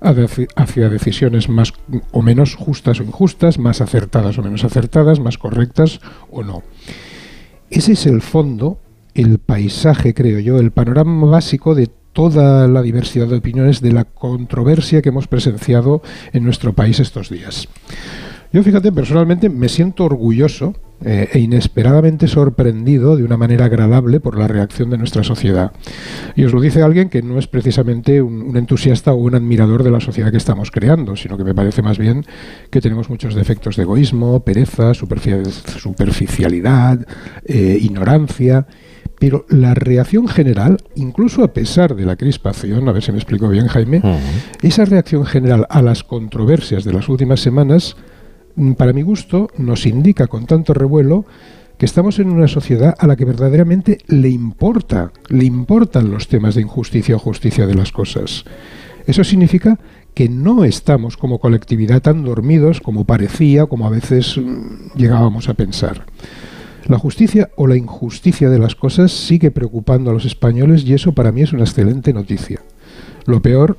hacia 0.00 0.88
decisiones 0.88 1.48
más 1.48 1.72
o 2.12 2.22
menos 2.22 2.54
justas 2.54 3.00
o 3.00 3.04
injustas, 3.04 3.58
más 3.58 3.80
acertadas 3.80 4.38
o 4.38 4.42
menos 4.42 4.64
acertadas, 4.64 5.20
más 5.20 5.38
correctas 5.38 6.00
o 6.30 6.42
no. 6.42 6.62
Ese 7.68 7.92
es 7.92 8.06
el 8.06 8.20
fondo, 8.22 8.80
el 9.14 9.38
paisaje, 9.38 10.14
creo 10.14 10.40
yo, 10.40 10.58
el 10.58 10.72
panorama 10.72 11.26
básico 11.26 11.74
de 11.74 11.88
toda 12.12 12.66
la 12.66 12.82
diversidad 12.82 13.28
de 13.28 13.36
opiniones 13.36 13.80
de 13.80 13.92
la 13.92 14.04
controversia 14.04 15.02
que 15.02 15.10
hemos 15.10 15.28
presenciado 15.28 16.02
en 16.32 16.44
nuestro 16.44 16.72
país 16.72 16.98
estos 16.98 17.30
días. 17.30 17.68
Yo, 18.52 18.62
fíjate, 18.64 18.90
personalmente 18.90 19.48
me 19.48 19.68
siento 19.68 20.04
orgulloso 20.04 20.74
eh, 21.04 21.28
e 21.32 21.38
inesperadamente 21.38 22.28
sorprendido 22.28 23.16
de 23.16 23.24
una 23.24 23.36
manera 23.36 23.66
agradable 23.66 24.20
por 24.20 24.38
la 24.38 24.48
reacción 24.48 24.90
de 24.90 24.98
nuestra 24.98 25.24
sociedad. 25.24 25.72
Y 26.36 26.44
os 26.44 26.52
lo 26.52 26.60
dice 26.60 26.82
alguien 26.82 27.08
que 27.08 27.22
no 27.22 27.38
es 27.38 27.46
precisamente 27.46 28.22
un, 28.22 28.42
un 28.42 28.56
entusiasta 28.56 29.12
o 29.12 29.16
un 29.16 29.34
admirador 29.34 29.82
de 29.82 29.90
la 29.90 30.00
sociedad 30.00 30.30
que 30.30 30.36
estamos 30.36 30.70
creando, 30.70 31.16
sino 31.16 31.36
que 31.36 31.44
me 31.44 31.54
parece 31.54 31.82
más 31.82 31.98
bien 31.98 32.24
que 32.70 32.80
tenemos 32.80 33.08
muchos 33.10 33.34
defectos 33.34 33.76
de 33.76 33.82
egoísmo, 33.82 34.40
pereza, 34.44 34.92
superfi- 34.92 35.44
superficialidad, 35.78 37.06
eh, 37.44 37.78
ignorancia. 37.80 38.66
Pero 39.18 39.44
la 39.50 39.74
reacción 39.74 40.28
general, 40.28 40.78
incluso 40.94 41.44
a 41.44 41.52
pesar 41.52 41.94
de 41.94 42.06
la 42.06 42.16
crispación, 42.16 42.88
a 42.88 42.92
ver 42.92 43.02
si 43.02 43.12
me 43.12 43.18
explico 43.18 43.50
bien, 43.50 43.66
Jaime, 43.66 44.00
esa 44.62 44.86
reacción 44.86 45.26
general 45.26 45.66
a 45.68 45.82
las 45.82 46.04
controversias 46.04 46.84
de 46.84 46.94
las 46.94 47.06
últimas 47.10 47.40
semanas, 47.40 47.96
para 48.76 48.92
mi 48.92 49.02
gusto, 49.02 49.48
nos 49.56 49.86
indica 49.86 50.26
con 50.26 50.46
tanto 50.46 50.74
revuelo 50.74 51.24
que 51.78 51.86
estamos 51.86 52.18
en 52.18 52.30
una 52.30 52.46
sociedad 52.46 52.94
a 52.98 53.06
la 53.06 53.16
que 53.16 53.24
verdaderamente 53.24 53.98
le 54.06 54.28
importa, 54.28 55.12
le 55.28 55.44
importan 55.44 56.10
los 56.10 56.28
temas 56.28 56.54
de 56.54 56.60
injusticia 56.60 57.16
o 57.16 57.18
justicia 57.18 57.66
de 57.66 57.74
las 57.74 57.90
cosas. 57.90 58.44
Eso 59.06 59.24
significa 59.24 59.78
que 60.12 60.28
no 60.28 60.64
estamos 60.64 61.16
como 61.16 61.38
colectividad 61.38 62.02
tan 62.02 62.22
dormidos 62.22 62.80
como 62.80 63.06
parecía, 63.06 63.66
como 63.66 63.86
a 63.86 63.90
veces 63.90 64.36
mm, 64.36 64.96
llegábamos 64.96 65.48
a 65.48 65.54
pensar. 65.54 66.04
La 66.86 66.98
justicia 66.98 67.50
o 67.56 67.66
la 67.66 67.76
injusticia 67.76 68.50
de 68.50 68.58
las 68.58 68.74
cosas 68.74 69.12
sigue 69.12 69.50
preocupando 69.50 70.10
a 70.10 70.12
los 70.12 70.24
españoles 70.24 70.84
y 70.84 70.94
eso 70.94 71.12
para 71.12 71.32
mí 71.32 71.42
es 71.42 71.52
una 71.52 71.64
excelente 71.64 72.12
noticia. 72.12 72.60
Lo 73.26 73.40
peor, 73.40 73.78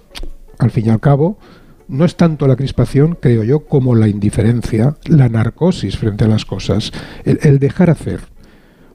al 0.59 0.71
fin 0.71 0.87
y 0.87 0.89
al 0.89 0.99
cabo, 0.99 1.37
no 1.91 2.05
es 2.05 2.15
tanto 2.15 2.47
la 2.47 2.55
crispación, 2.55 3.17
creo 3.19 3.43
yo, 3.43 3.59
como 3.65 3.95
la 3.95 4.07
indiferencia, 4.07 4.95
la 5.05 5.29
narcosis 5.29 5.97
frente 5.97 6.23
a 6.23 6.27
las 6.27 6.45
cosas, 6.45 6.91
el, 7.25 7.59
dejar 7.59 7.89
hacer. 7.89 8.21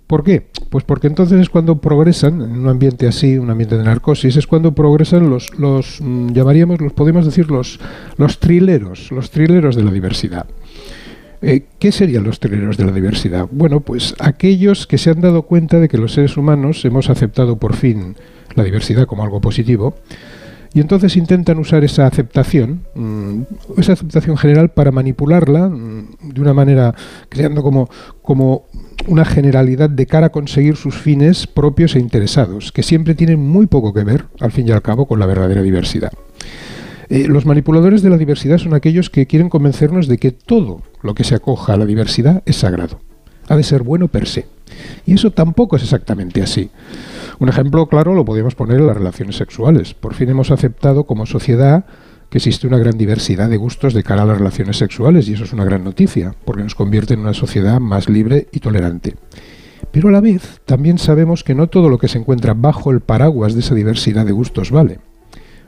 ¿Por 0.07 0.24
qué? 0.24 0.47
Pues 0.70 0.84
porque 0.84 1.07
entonces 1.07 1.40
es 1.40 1.51
cuando 1.51 1.80
progresan, 1.80 2.40
en 2.40 2.53
un 2.53 2.68
ambiente 2.68 3.07
así, 3.07 3.38
un 3.38 3.51
ambiente 3.51 3.76
de 3.76 3.84
narcosis, 3.84 4.36
es 4.36 4.47
cuando 4.47 4.74
progresan 4.74 5.28
los, 5.28 5.57
los 5.59 6.01
mm, 6.01 6.32
llamaríamos, 6.32 6.80
los 6.80 6.92
podemos 6.92 7.26
decir, 7.26 7.51
los, 7.51 7.78
los 8.16 8.40
trileros, 8.40 9.11
los 9.12 9.30
trileros 9.30 9.76
de 9.76 9.84
la 9.84 9.90
diversidad. 9.90 10.47
Eh, 11.42 11.66
¿Qué 11.78 11.92
serían 11.92 12.24
los 12.24 12.40
trileros 12.40 12.78
de 12.78 12.86
la 12.86 12.92
diversidad? 12.92 13.47
Bueno, 13.51 13.80
pues 13.80 14.14
aquellos 14.18 14.86
que 14.86 14.97
se 14.97 15.11
han 15.11 15.20
dado 15.20 15.42
cuenta 15.42 15.80
de 15.80 15.88
que 15.88 15.99
los 15.99 16.14
seres 16.14 16.36
humanos 16.36 16.84
hemos 16.84 17.11
aceptado 17.11 17.59
por 17.59 17.76
fin 17.76 18.16
la 18.55 18.64
diversidad 18.64 19.07
como 19.07 19.22
algo 19.22 19.40
positivo 19.42 19.97
y 20.77 20.81
entonces 20.81 21.16
intentan 21.16 21.59
usar 21.59 21.85
esa 21.85 22.07
aceptación, 22.07 22.83
mm, 22.95 23.79
esa 23.79 23.95
aceptación 23.95 24.37
general 24.37 24.72
para 24.72 24.93
manipularla 24.93 25.70
mm, 25.70 26.35
de 26.35 26.41
una 26.43 26.53
manera 26.53 26.95
creando 27.31 27.62
como, 27.62 28.64
una 29.09 29.24
generalidad 29.24 29.89
de 29.89 30.05
cara 30.05 30.27
a 30.27 30.33
conseguir 30.33 30.77
sus 30.77 30.95
fines 30.95 31.47
propios 31.47 31.97
e 31.97 31.99
interesados, 31.99 32.72
que 32.72 32.83
siempre 32.83 33.14
tienen 33.14 33.41
muy 33.41 33.66
poco 33.66 33.95
que 33.95 34.05
ver, 34.05 34.27
al 34.39 34.53
fin 34.53 34.68
y 34.68 34.72
al 34.72 34.83
cabo, 34.83 35.07
con 35.07 35.18
la 35.18 35.24
verdadera 35.24 35.62
diversidad. 35.62 36.12
Eh, 37.09 37.27
los 37.27 37.47
manipuladores 37.47 38.03
de 38.03 38.11
la 38.11 38.18
diversidad 38.18 38.59
son 38.59 38.74
aquellos 38.74 39.09
que 39.09 39.27
quieren 39.27 39.49
convencernos 39.49 40.09
de 40.09 40.18
que 40.18 40.31
todo 40.31 40.83
lo 41.01 41.14
que 41.14 41.24
se 41.24 41.37
acoja 41.37 41.72
a 41.72 41.79
la 41.79 41.87
diversidad 41.87 42.43
es 42.45 42.57
sagrado. 42.57 43.01
Ha 43.49 43.57
de 43.57 43.62
ser 43.62 43.83
bueno 43.83 44.09
per 44.09 44.29
se. 44.29 44.45
Y 45.07 45.14
eso 45.14 45.31
tampoco 45.31 45.77
es 45.77 45.85
exactamente 45.85 46.43
así. 46.43 46.68
Un 47.39 47.49
ejemplo 47.49 47.87
claro 47.87 48.14
lo 48.14 48.24
podríamos 48.24 48.55
poner 48.55 48.80
en 48.80 48.87
las 48.87 48.97
relaciones 48.97 49.37
sexuales. 49.37 49.95
Por 49.95 50.14
fin 50.14 50.30
hemos 50.30 50.51
aceptado 50.51 51.05
como 51.05 51.26
sociedad 51.26 51.84
que 52.30 52.39
existe 52.39 52.66
una 52.66 52.78
gran 52.78 52.97
diversidad 52.97 53.51
de 53.51 53.57
gustos 53.57 53.95
de 53.95 54.03
cara 54.03 54.22
a 54.22 54.26
las 54.26 54.39
relaciones 54.39 54.78
sexuales 54.78 55.28
y 55.28 55.34
eso 55.34 55.45
es 55.45 55.53
una 55.53 55.64
gran 55.64 55.84
noticia, 55.84 56.34
porque 56.45 56.62
nos 56.62 56.74
convierte 56.74 57.14
en 57.14 57.20
una 57.20 57.34
sociedad 57.34 57.78
más 57.78 58.09
libre 58.09 58.49
y 58.53 58.61
tolerante. 58.61 59.16
Pero 59.93 60.09
a 60.09 60.12
la 60.12 60.20
vez 60.20 60.61
también 60.64 60.99
sabemos 60.99 61.45
que 61.45 61.55
no 61.55 61.68
todo 61.68 61.89
lo 61.89 61.99
que 61.99 62.09
se 62.09 62.18
encuentra 62.18 62.55
bajo 62.55 62.91
el 62.91 63.01
paraguas 63.01 63.55
de 63.55 63.61
esa 63.61 63.74
diversidad 63.74 64.26
de 64.26 64.32
gustos 64.32 64.70
vale. 64.70 64.99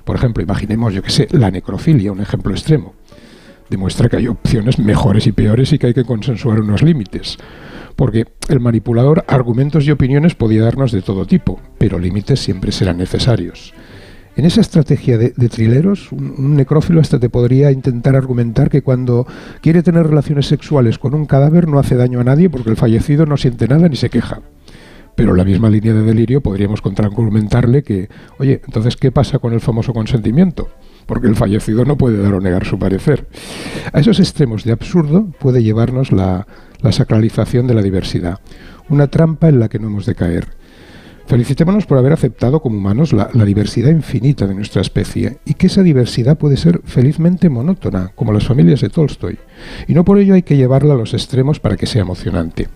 Por 0.05 0.17
ejemplo, 0.17 0.43
imaginemos, 0.43 0.95
yo 0.95 1.03
que 1.03 1.11
sé, 1.11 1.29
la 1.31 1.51
necrofilia, 1.51 2.13
un 2.13 2.21
ejemplo 2.21 2.53
extremo. 2.53 2.95
Demuestra 3.71 4.09
que 4.09 4.17
hay 4.17 4.29
opciones 4.29 4.79
mejores 4.79 5.27
y 5.27 5.33
peores 5.33 5.73
y 5.73 5.79
que 5.79 5.89
hay 5.89 5.95
que 5.95 6.05
consensuar 6.05 6.61
unos 6.61 6.83
límites. 6.83 7.37
Porque 7.97 8.27
el 8.49 8.61
manipulador 8.61 9.25
argumentos 9.29 9.87
y 9.87 9.91
opiniones 9.91 10.35
podía 10.35 10.63
darnos 10.63 10.93
de 10.93 11.03
todo 11.03 11.27
tipo, 11.27 11.61
pero 11.79 11.99
límites 11.99 12.41
siempre 12.41 12.73
serán 12.73 12.99
necesarios. 12.99 13.75
En 14.37 14.45
esa 14.45 14.61
estrategia 14.61 15.19
de, 15.19 15.31
trileros, 15.49 16.13
un, 16.13 16.33
un 16.39 16.55
necrófilo 16.55 17.01
hasta 17.01 17.19
te 17.19 17.29
podría 17.29 17.73
intentar 17.73 18.15
argumentar 18.15 18.71
que 18.71 18.83
cuando 18.83 19.27
quiere 19.61 19.83
tener 19.83 20.07
relaciones 20.07 20.47
sexuales 20.47 20.99
con 20.99 21.13
un 21.13 21.27
cadáver 21.27 21.67
no 21.67 21.81
hace 21.81 21.97
daño 21.97 22.21
a 22.21 22.25
nadie 22.25 22.49
porque 22.49 22.71
el 22.71 22.77
fallecido 22.77 23.27
no 23.27 23.37
siente 23.37 23.67
nada 23.67 23.89
ni 23.89 23.97
se 23.97 24.11
queja. 24.11 24.43
Pero 25.19 25.33
en 25.33 25.39
la 25.39 25.45
misma 25.45 25.69
línea 25.69 25.93
de 25.93 26.05
delirio 26.05 26.41
podríamos 26.41 26.81
contraargumentarle 26.81 27.83
que, 27.83 28.09
oye, 28.39 28.61
entonces, 28.65 28.97
¿qué 28.97 29.11
pasa 29.11 29.41
con 29.41 29.53
el 29.53 29.61
famoso 29.61 29.93
consentimiento? 29.93 30.69
Porque 31.09 31.27
el 31.27 31.37
fallecido 31.37 31.87
no 31.87 31.97
puede 31.97 32.23
dar 32.23 32.35
o 32.35 32.41
negar 32.41 32.67
su 32.67 32.79
parecer. 32.79 33.27
A 33.95 33.99
esos 33.99 34.21
extremos 34.21 34.65
de 34.65 34.73
absurdo 34.73 35.33
puede 35.41 35.63
llevarnos 35.63 36.13
la, 36.13 36.47
sacralización 36.91 37.67
de 37.67 37.73
la 37.73 37.81
diversidad, 37.81 38.41
una 38.91 39.07
trampa 39.07 39.49
en 39.49 39.59
la 39.59 39.71
que 39.71 39.79
no 39.79 39.87
hemos 39.87 40.05
de 40.05 40.15
caer. 40.15 40.49
Felicitémonos 41.27 41.87
por 41.87 41.97
haber 41.97 42.13
aceptado 42.13 42.61
como 42.61 42.77
humanos 42.77 43.15
la, 43.15 43.31
diversidad 43.47 43.91
infinita 43.91 44.47
de 44.47 44.55
nuestra 44.55 44.83
especie 44.83 45.39
y 45.47 45.55
que 45.55 45.69
esa 45.69 45.83
diversidad 45.83 46.37
puede 46.37 46.59
ser 46.59 46.83
felizmente 46.85 47.49
monótona, 47.49 48.13
como 48.15 48.35
las 48.35 48.47
familias 48.47 48.83
de 48.83 48.91
Tolstoy. 48.91 49.39
Y 49.87 49.95
no 49.95 50.05
por 50.05 50.19
ello 50.19 50.35
hay 50.35 50.43
que 50.43 50.59
llevarla 50.59 50.93
a 50.93 50.99
los 50.99 51.15
extremos 51.15 51.59
para 51.59 51.79
que 51.79 51.87
sea 51.87 52.03
emocionante. 52.03 52.69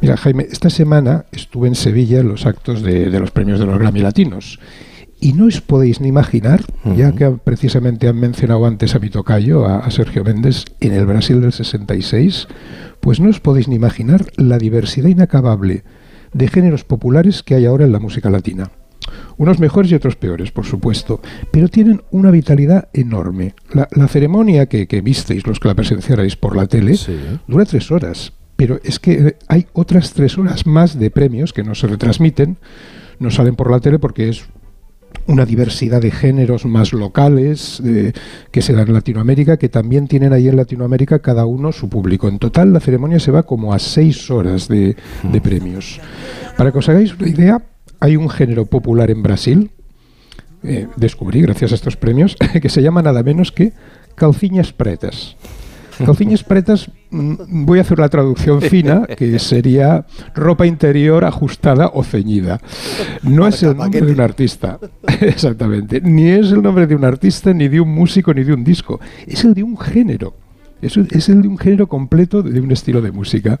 Mira, 0.00 0.16
Jaime, 0.16 0.48
esta 0.50 0.68
semana 0.68 1.26
estuve 1.30 1.68
en 1.68 1.76
Sevilla 1.76 2.18
en 2.18 2.28
los 2.28 2.44
actos 2.44 2.82
de 2.82 3.08
los 3.20 3.30
premios 3.30 3.60
de 3.60 3.66
los 3.66 3.78
Grammy 3.78 4.00
Latinos. 4.00 4.58
Y 5.20 5.32
no 5.32 5.46
os 5.46 5.60
podéis 5.60 6.00
ni 6.00 6.08
imaginar, 6.08 6.62
ya 6.96 7.12
que 7.12 7.28
precisamente 7.42 8.06
han 8.06 8.20
mencionado 8.20 8.64
antes 8.66 8.94
a 8.94 9.00
mi 9.00 9.10
tocayo, 9.10 9.66
a, 9.66 9.80
a 9.80 9.90
Sergio 9.90 10.22
Méndez, 10.22 10.64
en 10.80 10.92
el 10.92 11.06
Brasil 11.06 11.40
del 11.40 11.52
66, 11.52 12.46
pues 13.00 13.18
no 13.18 13.28
os 13.28 13.40
podéis 13.40 13.66
ni 13.66 13.74
imaginar 13.74 14.26
la 14.36 14.58
diversidad 14.58 15.08
inacabable 15.08 15.82
de 16.32 16.48
géneros 16.48 16.84
populares 16.84 17.42
que 17.42 17.56
hay 17.56 17.66
ahora 17.66 17.84
en 17.84 17.92
la 17.92 17.98
música 17.98 18.30
latina. 18.30 18.70
Unos 19.36 19.58
mejores 19.58 19.90
y 19.90 19.94
otros 19.94 20.16
peores, 20.16 20.52
por 20.52 20.66
supuesto, 20.66 21.20
pero 21.50 21.68
tienen 21.68 22.02
una 22.10 22.30
vitalidad 22.30 22.88
enorme. 22.92 23.54
La, 23.72 23.88
la 23.92 24.08
ceremonia 24.08 24.66
que, 24.66 24.86
que, 24.86 25.00
visteis, 25.00 25.46
los 25.46 25.60
que 25.60 25.68
la 25.68 25.74
presenciarais 25.74 26.36
por 26.36 26.56
la 26.56 26.66
tele, 26.66 26.96
sí. 26.96 27.16
dura 27.46 27.64
tres 27.64 27.90
horas, 27.90 28.32
pero 28.56 28.80
es 28.82 28.98
que 28.98 29.36
hay 29.46 29.66
otras 29.72 30.12
tres 30.12 30.36
horas 30.36 30.66
más 30.66 30.98
de 30.98 31.10
premios 31.10 31.52
que 31.52 31.62
no 31.62 31.74
se 31.74 31.86
retransmiten, 31.86 32.58
no 33.18 33.30
salen 33.30 33.56
por 33.56 33.70
la 33.70 33.80
tele 33.80 33.98
porque 33.98 34.28
es 34.28 34.44
una 35.26 35.44
diversidad 35.44 36.00
de 36.00 36.10
géneros 36.10 36.64
más 36.64 36.92
locales 36.92 37.80
de, 37.82 38.14
que 38.50 38.62
se 38.62 38.72
dan 38.72 38.88
en 38.88 38.94
Latinoamérica, 38.94 39.58
que 39.58 39.68
también 39.68 40.08
tienen 40.08 40.32
ahí 40.32 40.48
en 40.48 40.56
Latinoamérica 40.56 41.18
cada 41.18 41.44
uno 41.44 41.70
su 41.72 41.88
público. 41.88 42.28
En 42.28 42.38
total 42.38 42.72
la 42.72 42.80
ceremonia 42.80 43.20
se 43.20 43.30
va 43.30 43.42
como 43.42 43.74
a 43.74 43.78
seis 43.78 44.30
horas 44.30 44.68
de, 44.68 44.96
de 45.22 45.40
premios. 45.40 46.00
Para 46.56 46.72
que 46.72 46.78
os 46.78 46.88
hagáis 46.88 47.14
una 47.14 47.28
idea, 47.28 47.62
hay 48.00 48.16
un 48.16 48.30
género 48.30 48.66
popular 48.66 49.10
en 49.10 49.22
Brasil, 49.22 49.70
eh, 50.62 50.88
descubrí 50.96 51.42
gracias 51.42 51.72
a 51.72 51.74
estos 51.74 51.96
premios, 51.96 52.36
que 52.62 52.68
se 52.68 52.82
llama 52.82 53.02
nada 53.02 53.22
menos 53.22 53.52
que 53.52 53.72
calciñas 54.14 54.72
pretas. 54.72 55.36
Calciñas 56.04 56.44
pretas, 56.44 56.90
mm, 57.10 57.64
voy 57.64 57.78
a 57.78 57.82
hacer 57.82 57.98
la 57.98 58.08
traducción 58.08 58.60
fina, 58.60 59.06
que 59.06 59.38
sería 59.38 60.06
ropa 60.34 60.66
interior 60.66 61.24
ajustada 61.24 61.90
o 61.92 62.04
ceñida. 62.04 62.60
No 63.22 63.46
es 63.46 63.62
el 63.62 63.76
nombre 63.76 64.00
de 64.00 64.12
un 64.12 64.20
artista, 64.20 64.78
exactamente. 65.20 66.00
Ni 66.00 66.28
es 66.28 66.52
el 66.52 66.62
nombre 66.62 66.86
de 66.86 66.94
un 66.94 67.04
artista, 67.04 67.52
ni 67.52 67.68
de 67.68 67.80
un 67.80 67.92
músico, 67.92 68.32
ni 68.32 68.44
de 68.44 68.52
un 68.52 68.64
disco. 68.64 69.00
Es 69.26 69.44
el 69.44 69.54
de 69.54 69.62
un 69.62 69.76
género. 69.76 70.34
Es, 70.82 70.96
es, 70.96 71.28
el 71.28 71.42
de 71.42 71.48
un 71.48 71.58
género 71.58 71.86
completo 71.88 72.42
de 72.42 72.60
un 72.60 72.70
estilo 72.70 73.00
de 73.00 73.10
música. 73.10 73.60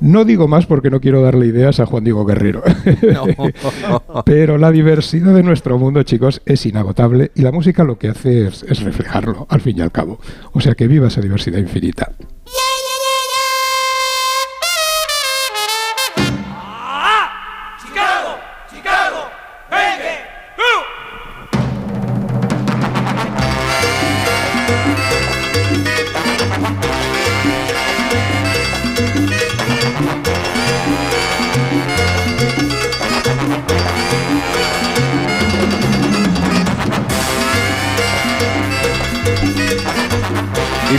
No 0.00 0.24
digo 0.24 0.48
más 0.48 0.66
porque 0.66 0.90
no 0.90 1.00
quiero 1.00 1.22
darle 1.22 1.46
ideas 1.46 1.80
a 1.80 1.86
Juan 1.86 2.04
Diego 2.04 2.24
Guerrero. 2.24 2.62
No. 3.12 4.22
Pero 4.24 4.58
la 4.58 4.70
diversidad 4.70 5.34
de 5.34 5.42
nuestro 5.42 5.78
mundo, 5.78 6.02
chicos, 6.02 6.40
es 6.46 6.64
inagotable 6.66 7.30
y 7.34 7.42
la 7.42 7.52
música 7.52 7.84
lo 7.84 7.98
que 7.98 8.08
hace 8.08 8.46
es, 8.46 8.64
es 8.68 8.82
reflejarlo, 8.82 9.46
al 9.48 9.60
fin 9.60 9.78
y 9.78 9.80
al 9.80 9.92
cabo. 9.92 10.18
O 10.52 10.60
sea 10.60 10.74
que 10.74 10.86
viva 10.86 11.08
esa 11.08 11.20
diversidad 11.20 11.58
infinita. 11.58 12.12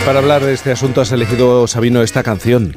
Para 0.06 0.20
hablar 0.20 0.44
de 0.44 0.54
este 0.54 0.72
asunto 0.72 1.02
has 1.02 1.12
elegido, 1.12 1.68
Sabino, 1.68 2.02
esta 2.02 2.24
canción. 2.24 2.76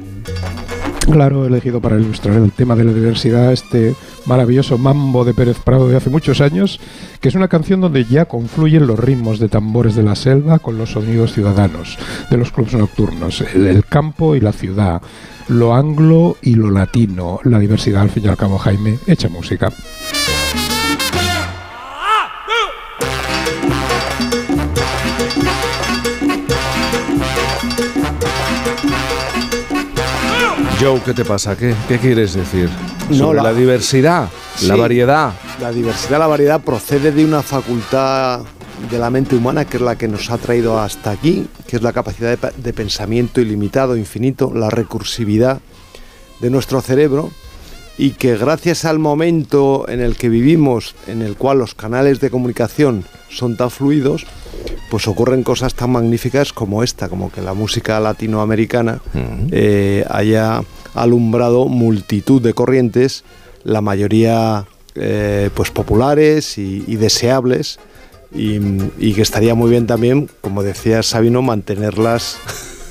Claro, 1.10 1.44
he 1.44 1.48
elegido 1.48 1.80
para 1.80 1.98
ilustrar 1.98 2.36
el 2.36 2.52
tema 2.52 2.76
de 2.76 2.84
la 2.84 2.92
diversidad 2.92 3.52
este 3.52 3.94
maravilloso 4.26 4.76
mambo 4.76 5.24
de 5.24 5.34
Pérez 5.34 5.58
Prado 5.58 5.88
de 5.88 5.96
hace 5.96 6.10
muchos 6.10 6.40
años, 6.40 6.80
que 7.20 7.28
es 7.28 7.34
una 7.34 7.48
canción 7.48 7.80
donde 7.80 8.04
ya 8.04 8.26
confluyen 8.26 8.86
los 8.86 8.98
ritmos 8.98 9.38
de 9.38 9.48
tambores 9.48 9.94
de 9.94 10.02
la 10.02 10.14
selva 10.14 10.58
con 10.58 10.78
los 10.78 10.92
sonidos 10.92 11.32
ciudadanos 11.32 11.98
de 12.30 12.36
los 12.36 12.52
clubes 12.52 12.74
nocturnos, 12.74 13.40
el, 13.40 13.84
campo 13.84 14.36
y 14.36 14.40
la 14.40 14.52
ciudad, 14.52 15.00
lo 15.48 15.74
anglo 15.74 16.36
y 16.42 16.54
lo 16.54 16.70
latino, 16.70 17.40
la 17.44 17.58
diversidad 17.58 18.02
al 18.02 18.10
fin 18.10 18.24
y 18.24 18.28
al 18.28 18.36
cabo, 18.36 18.58
Jaime, 18.58 18.98
hecha 19.06 19.28
música. 19.28 19.72
Joe, 30.78 31.00
¿qué 31.02 31.14
te 31.14 31.24
pasa? 31.24 31.56
¿Qué, 31.56 31.74
qué 31.88 31.98
quieres 31.98 32.34
decir? 32.34 32.68
No, 33.10 33.32
la, 33.32 33.42
la, 33.42 33.54
diversidad, 33.54 34.28
sí, 34.56 34.66
la 34.66 34.76
variedad. 34.76 35.32
La 35.58 35.72
diversidad, 35.72 36.18
la 36.18 36.26
variedad 36.26 36.60
procede 36.60 37.12
de 37.12 37.24
una 37.24 37.42
facultad 37.42 38.42
de 38.90 38.98
la 38.98 39.08
mente 39.08 39.36
humana 39.36 39.64
que 39.64 39.78
es 39.78 39.82
la 39.82 39.96
que 39.96 40.06
nos 40.06 40.30
ha 40.30 40.36
traído 40.36 40.78
hasta 40.78 41.12
aquí, 41.12 41.48
que 41.66 41.76
es 41.76 41.82
la 41.82 41.94
capacidad 41.94 42.36
de, 42.36 42.52
de 42.54 42.72
pensamiento 42.74 43.40
ilimitado, 43.40 43.96
infinito, 43.96 44.52
la 44.54 44.68
recursividad 44.68 45.60
de 46.40 46.50
nuestro 46.50 46.82
cerebro 46.82 47.30
y 47.98 48.10
que 48.10 48.36
gracias 48.36 48.84
al 48.84 48.98
momento 48.98 49.86
en 49.88 50.00
el 50.00 50.16
que 50.16 50.28
vivimos, 50.28 50.94
en 51.06 51.22
el 51.22 51.36
cual 51.36 51.58
los 51.58 51.74
canales 51.74 52.20
de 52.20 52.30
comunicación 52.30 53.04
son 53.30 53.56
tan 53.56 53.70
fluidos, 53.70 54.26
pues 54.90 55.08
ocurren 55.08 55.42
cosas 55.42 55.74
tan 55.74 55.90
magníficas 55.90 56.52
como 56.52 56.82
esta, 56.82 57.08
como 57.08 57.32
que 57.32 57.40
la 57.40 57.54
música 57.54 57.98
latinoamericana 58.00 59.00
uh 59.14 59.18
-huh. 59.18 59.48
eh, 59.50 60.04
haya 60.10 60.62
alumbrado 60.94 61.66
multitud 61.66 62.42
de 62.42 62.54
corrientes, 62.54 63.24
la 63.64 63.80
mayoría 63.80 64.66
eh, 64.94 65.50
pues 65.54 65.70
populares 65.70 66.58
y, 66.58 66.84
y 66.86 66.96
deseables, 66.96 67.78
y, 68.32 68.58
y, 68.98 69.14
que 69.14 69.22
estaría 69.22 69.54
muy 69.54 69.70
bien 69.70 69.86
también, 69.86 70.28
como 70.40 70.62
decía 70.62 71.02
Sabino, 71.02 71.42
mantenerlas, 71.42 72.38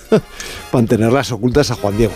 mantenerlas 0.73 1.31
ocultas 1.31 1.71
a 1.71 1.75
Juan 1.75 1.97
Diego. 1.97 2.13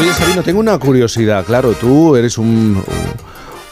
Oye, 0.00 0.12
Sabino, 0.12 0.42
tengo 0.42 0.60
una 0.60 0.78
curiosidad. 0.78 1.44
Claro, 1.44 1.72
tú 1.72 2.16
eres 2.16 2.38
un, 2.38 2.82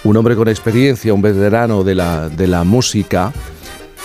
un 0.04 0.16
hombre 0.16 0.36
con 0.36 0.48
experiencia, 0.48 1.14
un 1.14 1.22
veterano 1.22 1.84
de 1.84 1.94
la, 1.94 2.28
de 2.28 2.46
la 2.46 2.64
música. 2.64 3.32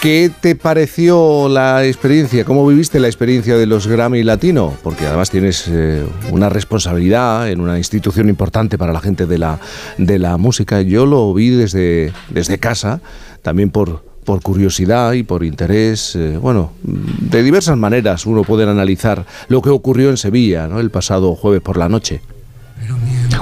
¿Qué 0.01 0.29
te 0.41 0.55
pareció 0.55 1.47
la 1.47 1.85
experiencia? 1.85 2.43
¿Cómo 2.43 2.67
viviste 2.67 2.99
la 2.99 3.07
experiencia 3.07 3.55
de 3.57 3.65
los 3.65 3.87
Grammy 3.87 4.21
Latino? 4.23 4.73
Porque 4.83 5.07
además 5.07 5.29
tienes 5.29 5.65
eh, 5.69 6.03
una 6.29 6.49
responsabilidad 6.49 7.49
en 7.49 7.61
una 7.61 7.77
institución 7.77 8.27
importante 8.27 8.77
para 8.77 8.91
la 8.91 8.99
gente 8.99 9.25
de 9.25 9.37
la, 9.37 9.59
de 9.97 10.19
la 10.19 10.35
música. 10.35 10.81
Yo 10.81 11.05
lo 11.05 11.33
vi 11.33 11.51
desde, 11.51 12.11
desde 12.29 12.57
casa, 12.57 12.99
también 13.43 13.69
por, 13.69 14.03
por 14.24 14.41
curiosidad 14.41 15.13
y 15.13 15.24
por 15.24 15.43
interés. 15.43 16.15
Eh, 16.15 16.38
bueno, 16.38 16.71
de 16.84 17.43
diversas 17.43 17.78
maneras 17.78 18.26
uno 18.26 18.43
puede 18.43 18.63
analizar 18.69 19.26
lo 19.47 19.61
que 19.61 19.69
ocurrió 19.69 20.09
en 20.09 20.17
Sevilla 20.17 20.67
¿no? 20.67 20.80
el 20.80 20.89
pasado 20.89 21.36
jueves 21.36 21.61
por 21.61 21.78
la 21.78 21.89
noche. 21.89 22.21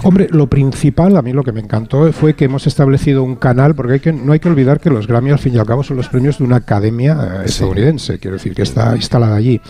Hombre, 0.04 0.28
lo 0.32 0.48
principal, 0.48 1.16
a 1.16 1.22
mí 1.22 1.32
lo 1.32 1.44
que 1.44 1.52
me 1.52 1.60
encantó 1.60 2.12
fue 2.12 2.34
que 2.34 2.46
hemos 2.46 2.66
establecido 2.66 3.24
un 3.24 3.36
canal, 3.36 3.76
porque 3.76 3.94
hay 3.94 4.00
que, 4.00 4.14
no 4.14 4.34
hay 4.34 4.40
que 4.40 4.50
olvidar 4.50 4.80
que 4.80 4.90
los 4.90 5.08
Grammy 5.08 5.32
al 5.32 5.40
fin 5.40 5.54
y 5.54 5.58
al 5.58 5.66
cabo 5.66 5.84
son 5.84 5.98
los 5.98 6.10
premios 6.10 6.40
de 6.40 6.44
una 6.44 6.58
academia 6.58 7.42
eh, 7.42 7.46
estadounidense, 7.46 8.18
quiero 8.18 8.38
decir, 8.38 8.56
que 8.56 8.64
está 8.64 8.96
instalada 8.96 9.36
allí. 9.36 9.62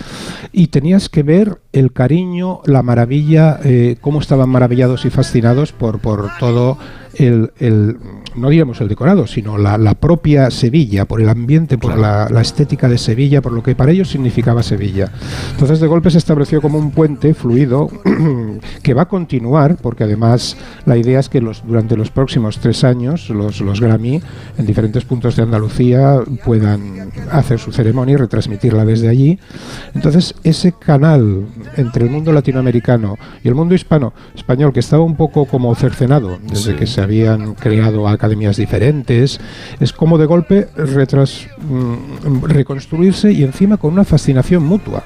Y 0.52 0.68
tenías 0.68 1.10
que 1.10 1.24
ver 1.24 1.58
el 1.74 1.94
cariño, 1.94 2.62
la 2.66 2.84
maravilla, 2.84 3.60
eh, 3.64 3.98
cómo 4.02 4.20
estaban 4.20 4.50
maravillados 4.50 5.06
y 5.06 5.10
fascinados 5.10 5.72
por, 5.72 6.00
por 6.00 6.30
todo 6.40 6.78
el, 7.16 7.52
el- 7.60 7.98
no 8.34 8.48
diríamos 8.50 8.80
el 8.80 8.88
decorado, 8.88 9.28
sino 9.28 9.58
la, 9.58 9.78
la 9.78 9.94
propia 9.96 10.50
Sevilla, 10.52 11.04
por 11.04 11.20
el 11.22 11.28
ambiente, 11.28 11.78
por 11.78 11.98
la, 11.98 12.30
la 12.30 12.40
estética 12.40 12.88
de 12.88 12.98
Sevilla, 12.98 13.42
por 13.42 13.52
lo 13.52 13.62
que 13.62 13.76
para 13.76 13.92
ellos 13.92 14.10
significaba 14.10 14.64
Sevilla. 14.64 15.12
Entonces 15.52 15.82
de 15.82 15.88
golpe 15.88 16.10
se 16.12 16.18
estableció 16.18 16.62
como 16.62 16.78
un 16.78 16.92
puente 16.92 17.34
fluido 17.34 17.90
que 18.84 18.94
va 18.94 19.02
a 19.04 19.08
continuar, 19.10 19.76
porque 19.82 20.06
además 20.06 20.56
la 20.86 20.96
idea 20.96 21.20
es 21.20 21.28
que 21.28 21.42
los, 21.42 21.62
durante 21.68 21.98
los 21.98 22.10
próximos 22.10 22.60
tres 22.60 22.86
años 22.86 23.30
los, 23.30 23.60
los 23.60 23.82
Grammy 23.82 24.22
en 24.58 24.66
diferentes 24.66 25.04
puntos 25.04 25.36
de 25.36 25.44
Andalucía 25.44 26.20
puedan 26.46 27.12
hacer 27.32 27.60
su 27.60 27.74
ceremonia 27.74 28.14
y 28.14 28.18
retransmitirla 28.18 28.86
desde 28.86 29.10
allí. 29.10 29.40
Entonces 29.94 30.36
ese 30.46 30.72
canal 30.72 31.48
entre 31.78 32.06
el 32.06 32.12
mundo 32.12 32.32
latinoamericano 32.32 33.18
y 33.44 33.48
el 33.48 33.56
mundo 33.56 33.76
hispano 33.76 34.14
español 34.36 34.74
que 34.74 34.80
estaba 34.80 35.04
un 35.04 35.16
poco 35.16 35.46
como 35.46 35.74
cercenado 35.76 36.40
desde 36.44 36.72
Sí. 36.72 36.78
que 36.78 36.88
se 36.88 37.02
habían 37.02 37.54
creado 37.56 38.08
academias 38.08 38.58
diferentes, 38.58 39.40
es 39.80 39.94
como 39.94 40.18
de 40.18 40.26
golpe 40.26 40.68
retras, 40.76 41.48
mm, 41.68 42.44
reconstruirse 42.46 43.32
y 43.32 43.44
encima 43.44 43.78
con 43.78 43.94
una 43.94 44.04
fascinación 44.04 44.64
mutua, 44.64 45.04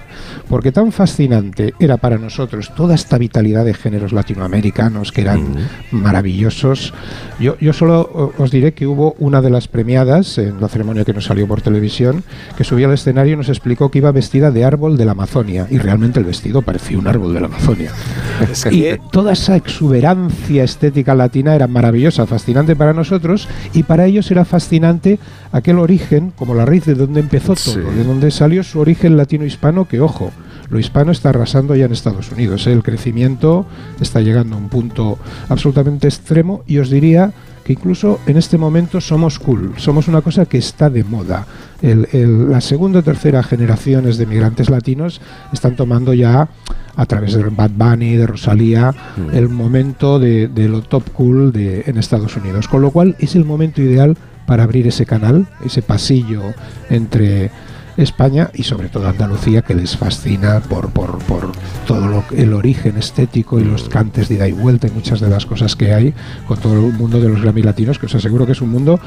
porque 0.49 0.71
tan 0.71 0.91
fascinante 0.91 1.73
era 1.79 1.97
para 1.97 2.17
nosotros 2.17 2.71
toda 2.75 2.95
esta 2.95 3.17
vitalidad 3.17 3.65
de 3.65 3.73
géneros 3.73 4.13
latinoamericanos 4.13 5.11
que 5.11 5.21
eran 5.21 5.55
maravillosos. 5.91 6.93
Yo, 7.39 7.57
yo 7.59 7.73
solo 7.73 8.33
os 8.37 8.51
diré 8.51 8.73
que 8.73 8.87
hubo 8.87 9.15
una 9.19 9.41
de 9.41 9.49
las 9.49 9.67
premiadas 9.67 10.37
en 10.37 10.61
la 10.61 10.67
ceremonia 10.67 11.03
que 11.05 11.13
nos 11.13 11.25
salió 11.25 11.47
por 11.47 11.61
televisión, 11.61 12.23
que 12.57 12.63
subió 12.63 12.87
al 12.87 12.93
escenario 12.93 13.33
y 13.33 13.37
nos 13.37 13.49
explicó 13.49 13.89
que 13.89 13.97
iba 13.99 14.11
vestida 14.11 14.51
de 14.51 14.63
árbol 14.65 14.97
de 14.97 15.05
la 15.05 15.11
Amazonia, 15.13 15.67
y 15.69 15.77
realmente 15.77 16.19
el 16.19 16.25
vestido 16.25 16.44
parecía 16.61 16.97
un 16.97 17.07
árbol 17.07 17.33
de 17.33 17.41
la 17.41 17.47
Amazonia. 17.47 17.91
y 18.71 18.85
toda 19.11 19.33
esa 19.33 19.55
exuberancia 19.55 20.63
estética 20.63 21.15
latina 21.15 21.55
era 21.55 21.67
maravillosa, 21.67 22.25
fascinante 22.25 22.75
para 22.75 22.93
nosotros, 22.93 23.47
y 23.73 23.83
para 23.83 24.05
ellos 24.05 24.29
era 24.31 24.45
fascinante 24.45 25.19
aquel 25.51 25.79
origen, 25.79 26.31
como 26.35 26.55
la 26.55 26.65
raíz 26.65 26.85
de 26.85 26.95
donde 26.95 27.19
empezó 27.19 27.55
todo, 27.55 27.91
de 27.91 28.03
donde 28.03 28.31
salió 28.31 28.63
su 28.63 28.79
origen 28.79 29.17
latino-hispano, 29.17 29.87
que 29.87 30.01
ojo, 30.01 30.31
lo 30.69 30.79
hispano 30.79 31.11
está 31.11 31.29
arrasando 31.29 31.75
ya 31.75 31.85
en 31.85 31.91
Estados 31.91 32.31
Unidos. 32.31 32.67
¿eh? 32.67 32.73
El 32.73 32.83
crecimiento 32.83 33.65
está 33.99 34.21
llegando 34.21 34.55
a 34.55 34.59
un 34.59 34.69
punto 34.69 35.19
absolutamente 35.49 36.07
extremo 36.07 36.63
y 36.67 36.79
os 36.79 36.89
diría 36.89 37.31
que 37.65 37.73
incluso 37.73 38.19
en 38.27 38.37
este 38.37 38.57
momento 38.59 39.01
somos 39.01 39.39
cool, 39.39 39.73
somos 39.77 40.07
una 40.07 40.21
cosa 40.21 40.45
que 40.45 40.59
está 40.59 40.89
de 40.89 41.03
moda. 41.03 41.47
El- 41.81 42.07
el- 42.13 42.49
la 42.51 42.61
segunda 42.61 42.99
o 42.99 43.03
tercera 43.03 43.41
generaciones 43.43 44.17
de 44.17 44.27
migrantes 44.27 44.69
latinos 44.69 45.19
están 45.51 45.75
tomando 45.75 46.13
ya, 46.13 46.47
a 46.95 47.05
través 47.07 47.33
de 47.33 47.43
Bad 47.43 47.71
Bunny, 47.75 48.15
de 48.15 48.27
Rosalía, 48.27 48.93
el 49.33 49.49
momento 49.49 50.19
de, 50.19 50.47
de 50.47 50.69
lo 50.69 50.81
top 50.83 51.09
cool 51.11 51.51
de, 51.51 51.83
en 51.87 51.97
Estados 51.97 52.37
Unidos. 52.37 52.67
Con 52.69 52.81
lo 52.83 52.91
cual 52.91 53.15
es 53.19 53.35
el 53.35 53.43
momento 53.45 53.81
ideal 53.81 54.15
para 54.45 54.63
abrir 54.63 54.85
ese 54.87 55.05
canal, 55.07 55.47
ese 55.65 55.81
pasillo 55.81 56.43
entre 56.89 57.49
España 57.97 58.49
y 58.53 58.63
sobre 58.63 58.89
todo 58.89 59.07
Andalucía 59.07 59.61
que 59.61 59.73
les 59.73 59.97
fascina 59.97 60.59
por, 60.61 60.89
por, 60.89 61.17
por 61.19 61.51
todo 61.87 62.07
lo, 62.07 62.23
el 62.35 62.53
origen 62.53 62.97
estético 62.97 63.59
y 63.59 63.63
los 63.63 63.87
cantes 63.89 64.29
de 64.29 64.35
ida 64.35 64.47
y 64.47 64.51
vuelta 64.51 64.87
y 64.87 64.91
muchas 64.91 65.19
de 65.19 65.29
las 65.29 65.45
cosas 65.45 65.75
que 65.75 65.93
hay 65.93 66.13
con 66.47 66.57
todo 66.57 66.73
el 66.73 66.93
mundo 66.93 67.19
de 67.19 67.29
los 67.29 67.41
Grammy 67.41 67.61
latinos 67.61 67.99
que 67.99 68.07
os 68.07 68.15
aseguro 68.15 68.45
que 68.45 68.51
es 68.53 68.61
un 68.61 68.69
mundo 68.69 68.99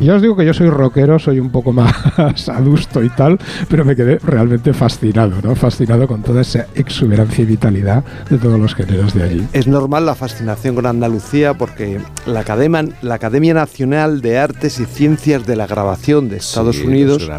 ya 0.00 0.14
os 0.14 0.22
digo 0.22 0.36
que 0.36 0.44
yo 0.44 0.52
soy 0.54 0.68
rockero 0.70 1.18
soy 1.18 1.40
un 1.40 1.50
poco 1.50 1.72
más 1.72 2.48
adusto 2.48 3.02
y 3.02 3.08
tal 3.10 3.38
pero 3.68 3.84
me 3.84 3.96
quedé 3.96 4.18
realmente 4.18 4.72
fascinado 4.74 5.36
¿no? 5.42 5.54
fascinado 5.54 6.06
con 6.06 6.22
toda 6.22 6.42
esa 6.42 6.66
exuberancia 6.74 7.42
y 7.42 7.46
vitalidad 7.46 8.04
de 8.28 8.38
todos 8.38 8.58
los 8.58 8.74
géneros 8.74 9.14
de 9.14 9.22
allí 9.22 9.48
Es 9.52 9.66
normal 9.66 10.06
la 10.06 10.14
fascinación 10.14 10.74
con 10.74 10.86
Andalucía 10.86 11.54
porque 11.54 12.00
la 12.26 12.40
Academia, 12.40 12.84
la 13.02 13.14
Academia 13.14 13.54
Nacional 13.54 14.20
de 14.20 14.38
Artes 14.38 14.80
y 14.80 14.84
Ciencias 14.84 15.46
de 15.46 15.56
la 15.56 15.66
Grabación 15.66 16.28
de 16.28 16.36
Estados 16.38 16.76
Sí, 16.76 16.84
Unidos 16.84 17.22
los. 17.26 17.30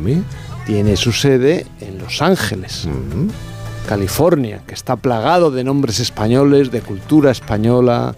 Tiene 0.68 0.98
su 0.98 1.14
sede 1.14 1.66
en 1.80 1.98
Los 1.98 2.22
Ángeles, 2.22 2.90
California, 3.88 4.62
que 4.68 4.74
está 4.74 4.98
plagado 4.98 5.50
de 5.50 5.64
nombres 5.64 6.02
españoles, 6.02 6.72
de 6.72 6.82
cultura 6.82 7.32
española, 7.32 8.16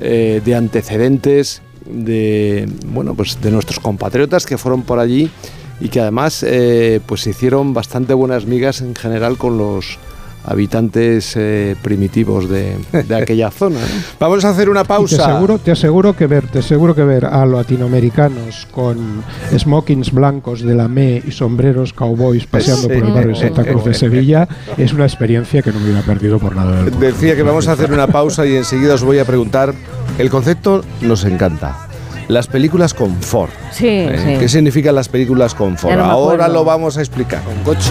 eh, 0.00 0.40
de 0.42 0.54
antecedentes 0.54 1.60
de 1.84 2.68
bueno 2.86 3.14
pues 3.14 3.40
de 3.40 3.50
nuestros 3.50 3.78
compatriotas 3.80 4.46
que 4.46 4.56
fueron 4.56 4.82
por 4.82 5.00
allí 5.00 5.30
y 5.80 5.88
que 5.88 6.00
además 6.00 6.42
eh, 6.44 7.00
pues 7.06 7.22
se 7.22 7.30
hicieron 7.30 7.74
bastante 7.74 8.14
buenas 8.14 8.46
migas 8.46 8.80
en 8.80 8.94
general 8.94 9.36
con 9.36 9.58
los 9.58 9.98
habitantes 10.44 11.34
eh, 11.36 11.76
primitivos 11.82 12.48
de, 12.48 12.76
de 12.92 13.14
aquella 13.14 13.50
zona. 13.52 13.78
¿no? 13.80 13.86
Vamos 14.18 14.44
a 14.44 14.50
hacer 14.50 14.68
una 14.68 14.80
Y 14.80 14.84
te 14.84 14.88
pausa. 14.88 15.26
aseguro, 15.30 15.58
te 15.58 15.70
aseguro 15.70 16.16
que 16.16 16.26
ver, 16.26 16.46
te 16.48 16.58
aseguro 16.60 16.94
que 16.94 17.04
ver 17.04 17.26
a 17.26 17.44
latinoamericanos 17.46 18.66
con 18.70 19.22
smokings 19.56 20.12
blancos 20.12 20.62
de 20.62 20.74
la 20.74 20.88
ME 20.88 21.22
y 21.26 21.30
sombreros 21.30 21.92
cowboys 21.92 22.46
paseando 22.46 22.88
por 22.88 22.96
el 22.96 23.12
barrio 23.12 23.34
Santa 23.36 23.64
Cruz 23.64 23.84
de 23.84 23.94
Sevilla 23.94 24.48
es 24.76 24.92
una 24.92 25.04
experiencia 25.04 25.62
que 25.62 25.72
no 25.72 25.78
me 25.78 25.86
hubiera 25.86 26.02
perdido 26.02 26.38
por 26.38 26.56
nada 26.56 26.82
del. 26.82 26.98
Decía 26.98 27.36
que 27.36 27.42
vamos 27.42 27.68
a 27.68 27.72
hacer 27.72 27.92
una 27.92 28.06
pausa 28.06 28.44
y 28.46 28.56
enseguida 28.56 28.94
os 28.94 29.02
voy 29.04 29.18
a 29.18 29.24
preguntar. 29.24 29.74
El 30.18 30.28
concepto 30.30 30.84
nos 31.00 31.24
encanta. 31.24 31.88
Las 32.28 32.46
películas 32.46 32.94
confort. 32.94 33.52
Sí, 33.72 33.86
¿Eh? 33.88 34.16
sí. 34.34 34.38
¿Qué 34.38 34.48
significan 34.48 34.94
las 34.94 35.08
películas 35.08 35.54
confort? 35.54 35.94
No 35.96 36.04
Ahora 36.04 36.48
lo 36.48 36.64
vamos 36.64 36.96
a 36.96 37.00
explicar. 37.00 37.42
Con 37.42 37.54
coche. 37.64 37.90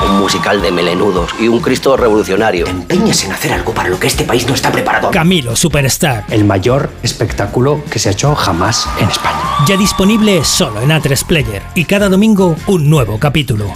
Un 0.00 0.18
musical 0.18 0.60
de 0.60 0.70
melenudos 0.70 1.30
y 1.38 1.48
un 1.48 1.60
Cristo 1.60 1.96
revolucionario. 1.96 2.66
Empeñas 2.66 3.24
en 3.24 3.32
hacer 3.32 3.52
algo 3.52 3.72
para 3.72 3.88
lo 3.88 3.98
que 3.98 4.06
este 4.06 4.24
país 4.24 4.46
no 4.46 4.54
está 4.54 4.70
preparado. 4.70 5.10
Camilo 5.10 5.56
Superstar. 5.56 6.24
El 6.28 6.44
mayor 6.44 6.90
espectáculo 7.02 7.82
que 7.90 7.98
se 7.98 8.08
ha 8.10 8.12
hecho 8.12 8.34
jamás 8.34 8.88
en 9.00 9.08
España. 9.08 9.40
Ya 9.66 9.76
disponible 9.76 10.44
solo 10.44 10.80
en 10.82 10.90
A3 10.90 11.24
Player. 11.24 11.62
Y 11.74 11.84
cada 11.84 12.08
domingo 12.08 12.56
un 12.66 12.90
nuevo 12.90 13.18
capítulo. 13.18 13.72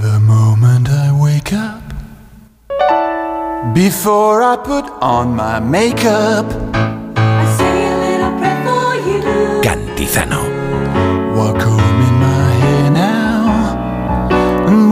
The 0.00 0.18
moment 0.18 0.88
I 0.88 1.10
wake 1.12 1.52
up, 1.52 1.80
before 3.74 4.42
I 4.42 4.56
put 4.56 4.90
on 5.00 5.34
my 5.34 5.60
makeup, 5.60 6.46
Cantizano. 9.62 10.43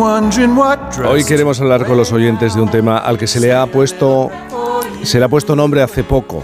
Hoy 0.03 1.25
queremos 1.25 1.61
hablar 1.61 1.87
con 1.87 1.97
los 1.97 2.11
oyentes 2.11 2.57
de 2.57 2.61
un 2.61 2.69
tema 2.69 2.99
al 2.99 3.17
que 3.17 3.29
se 3.29 3.39
le 3.39 3.53
ha 3.53 3.67
puesto 3.67 4.31
se 5.05 5.19
le 5.19 5.25
ha 5.25 5.29
puesto 5.29 5.55
nombre 5.55 5.81
hace 5.81 6.03
poco. 6.03 6.43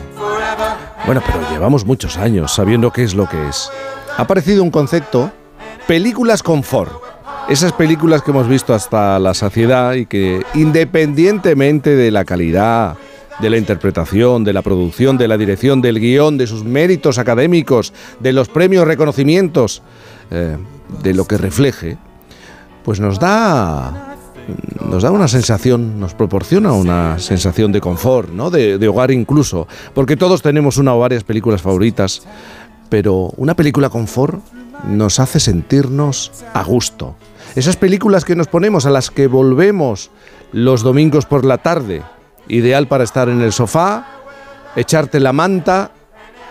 Bueno, 1.06 1.20
pero 1.26 1.40
llevamos 1.50 1.84
muchos 1.84 2.18
años 2.18 2.54
sabiendo 2.54 2.92
qué 2.92 3.02
es 3.02 3.14
lo 3.14 3.28
que 3.28 3.48
es. 3.48 3.70
Ha 4.16 4.22
aparecido 4.22 4.62
un 4.62 4.70
concepto, 4.70 5.32
películas 5.88 6.42
confort. 6.42 6.92
Esas 7.48 7.72
películas 7.72 8.22
que 8.22 8.30
hemos 8.30 8.46
visto 8.46 8.74
hasta 8.74 9.18
la 9.18 9.34
saciedad 9.34 9.94
y 9.94 10.06
que 10.06 10.44
independientemente 10.54 11.96
de 11.96 12.10
la 12.12 12.24
calidad 12.24 12.96
de 13.40 13.50
la 13.50 13.56
interpretación, 13.56 14.44
de 14.44 14.52
la 14.52 14.62
producción, 14.62 15.18
de 15.18 15.28
la 15.28 15.36
dirección, 15.36 15.80
del 15.80 15.98
guion, 15.98 16.38
de 16.38 16.46
sus 16.46 16.64
méritos 16.64 17.18
académicos, 17.18 17.92
de 18.20 18.32
los 18.32 18.48
premios, 18.48 18.86
reconocimientos, 18.86 19.82
eh, 20.30 20.56
de 21.02 21.14
lo 21.14 21.24
que 21.24 21.38
refleje, 21.38 21.98
pues 22.88 23.00
nos 23.00 23.18
da 23.18 24.16
nos 24.88 25.02
da 25.02 25.10
una 25.10 25.28
sensación, 25.28 26.00
nos 26.00 26.14
proporciona 26.14 26.72
una 26.72 27.18
sensación 27.18 27.70
de 27.70 27.82
confort, 27.82 28.30
¿no? 28.30 28.48
De, 28.48 28.78
de 28.78 28.88
hogar 28.88 29.10
incluso, 29.10 29.68
porque 29.92 30.16
todos 30.16 30.40
tenemos 30.40 30.78
una 30.78 30.94
o 30.94 30.98
varias 30.98 31.22
películas 31.22 31.60
favoritas, 31.60 32.22
pero 32.88 33.30
una 33.36 33.52
película 33.54 33.90
confort 33.90 34.42
nos 34.88 35.20
hace 35.20 35.38
sentirnos 35.38 36.32
a 36.54 36.64
gusto. 36.64 37.14
Esas 37.56 37.76
películas 37.76 38.24
que 38.24 38.34
nos 38.34 38.46
ponemos, 38.46 38.86
a 38.86 38.90
las 38.90 39.10
que 39.10 39.26
volvemos 39.26 40.10
los 40.52 40.82
domingos 40.82 41.26
por 41.26 41.44
la 41.44 41.58
tarde, 41.58 42.02
ideal 42.48 42.88
para 42.88 43.04
estar 43.04 43.28
en 43.28 43.42
el 43.42 43.52
sofá, 43.52 44.06
echarte 44.76 45.20
la 45.20 45.34
manta 45.34 45.90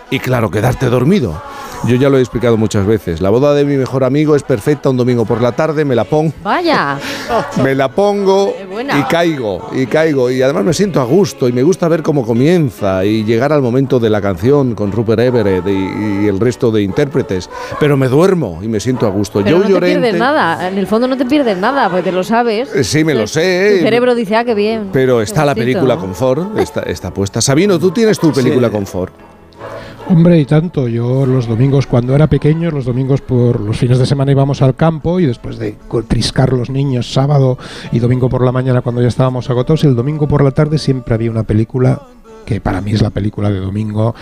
y 0.08 0.20
claro, 0.20 0.52
quedarte 0.52 0.86
dormido. 0.86 1.42
Yo 1.86 1.96
ya 1.96 2.08
lo 2.08 2.18
he 2.18 2.20
explicado 2.20 2.56
muchas 2.56 2.86
veces. 2.86 3.20
La 3.20 3.30
boda 3.30 3.54
de 3.54 3.64
mi 3.64 3.76
mejor 3.76 4.04
amigo 4.04 4.34
es 4.36 4.42
perfecta 4.42 4.90
un 4.90 4.96
domingo 4.96 5.24
por 5.24 5.40
la 5.40 5.52
tarde, 5.52 5.84
me 5.84 5.94
la 5.94 6.04
pongo, 6.04 6.32
Vaya. 6.42 6.98
me 7.62 7.74
la 7.74 7.88
pongo 7.88 8.54
y 8.98 9.02
caigo, 9.04 9.70
y 9.72 9.86
caigo. 9.86 10.30
Y 10.30 10.42
además 10.42 10.64
me 10.64 10.72
siento 10.74 11.00
a 11.00 11.04
gusto 11.04 11.48
y 11.48 11.52
me 11.52 11.62
gusta 11.62 11.88
ver 11.88 12.02
cómo 12.02 12.26
comienza 12.26 13.04
y 13.04 13.24
llegar 13.24 13.52
al 13.52 13.62
momento 13.62 14.00
de 14.00 14.10
la 14.10 14.20
canción 14.20 14.74
con 14.74 14.90
Rupert 14.92 15.20
Everett 15.20 15.66
y, 15.66 16.24
y 16.24 16.28
el 16.28 16.40
resto 16.40 16.70
de 16.70 16.82
intérpretes. 16.82 17.48
Pero 17.78 17.96
me 17.96 18.08
duermo 18.08 18.60
y 18.62 18.68
me 18.68 18.80
siento 18.80 19.06
a 19.06 19.10
gusto. 19.10 19.40
Pero 19.42 19.58
Yo 19.62 19.68
no 19.68 19.74
te 19.80 19.86
pierdes 19.86 20.14
nada. 20.14 20.68
En 20.68 20.78
el 20.78 20.86
fondo 20.86 21.06
no 21.06 21.16
te 21.16 21.26
pierdes 21.26 21.56
nada, 21.58 21.88
porque 21.88 22.02
te 22.02 22.12
lo 22.12 22.24
sabes. 22.24 22.74
Eh, 22.74 22.84
Sí, 22.84 23.04
me 23.04 23.14
lo 23.14 23.22
Tu 23.22 23.28
sé. 23.28 23.80
cerebro 23.82 24.14
dice, 24.14 24.34
ah, 24.36 24.44
qué 24.44 24.54
bien. 24.54 24.88
Pero 24.92 25.20
está 25.22 25.44
la 25.44 25.54
película 25.54 25.96
confort, 25.96 26.58
está, 26.58 26.80
está 26.82 27.12
puesta. 27.12 27.40
Sabino, 27.40 27.78
tú 27.78 27.90
tienes 27.90 28.18
tu 28.18 28.32
película 28.32 28.70
confort. 28.70 29.12
Hombre, 30.10 30.40
y 30.40 30.46
tanto. 30.46 30.88
Yo 30.88 31.26
los 31.26 31.46
domingos, 31.46 31.86
cuando 31.86 32.14
era 32.14 32.28
pequeño, 32.28 32.70
los 32.70 32.86
domingos 32.86 33.20
por 33.20 33.60
los 33.60 33.76
fines 33.76 33.98
de 33.98 34.06
semana 34.06 34.32
íbamos 34.32 34.62
al 34.62 34.74
campo 34.74 35.20
y 35.20 35.26
después 35.26 35.58
de 35.58 35.76
triscar 36.08 36.54
los 36.54 36.70
niños 36.70 37.12
sábado 37.12 37.58
y 37.92 37.98
domingo 37.98 38.30
por 38.30 38.42
la 38.42 38.50
mañana 38.50 38.80
cuando 38.80 39.02
ya 39.02 39.08
estábamos 39.08 39.50
agotados, 39.50 39.84
el 39.84 39.94
domingo 39.94 40.26
por 40.26 40.42
la 40.42 40.52
tarde 40.52 40.78
siempre 40.78 41.14
había 41.14 41.30
una 41.30 41.42
película 41.42 42.00
que 42.46 42.62
para 42.62 42.80
mí 42.80 42.92
es 42.92 43.02
la 43.02 43.10
película 43.10 43.50
de 43.50 43.60
domingo, 43.60 44.14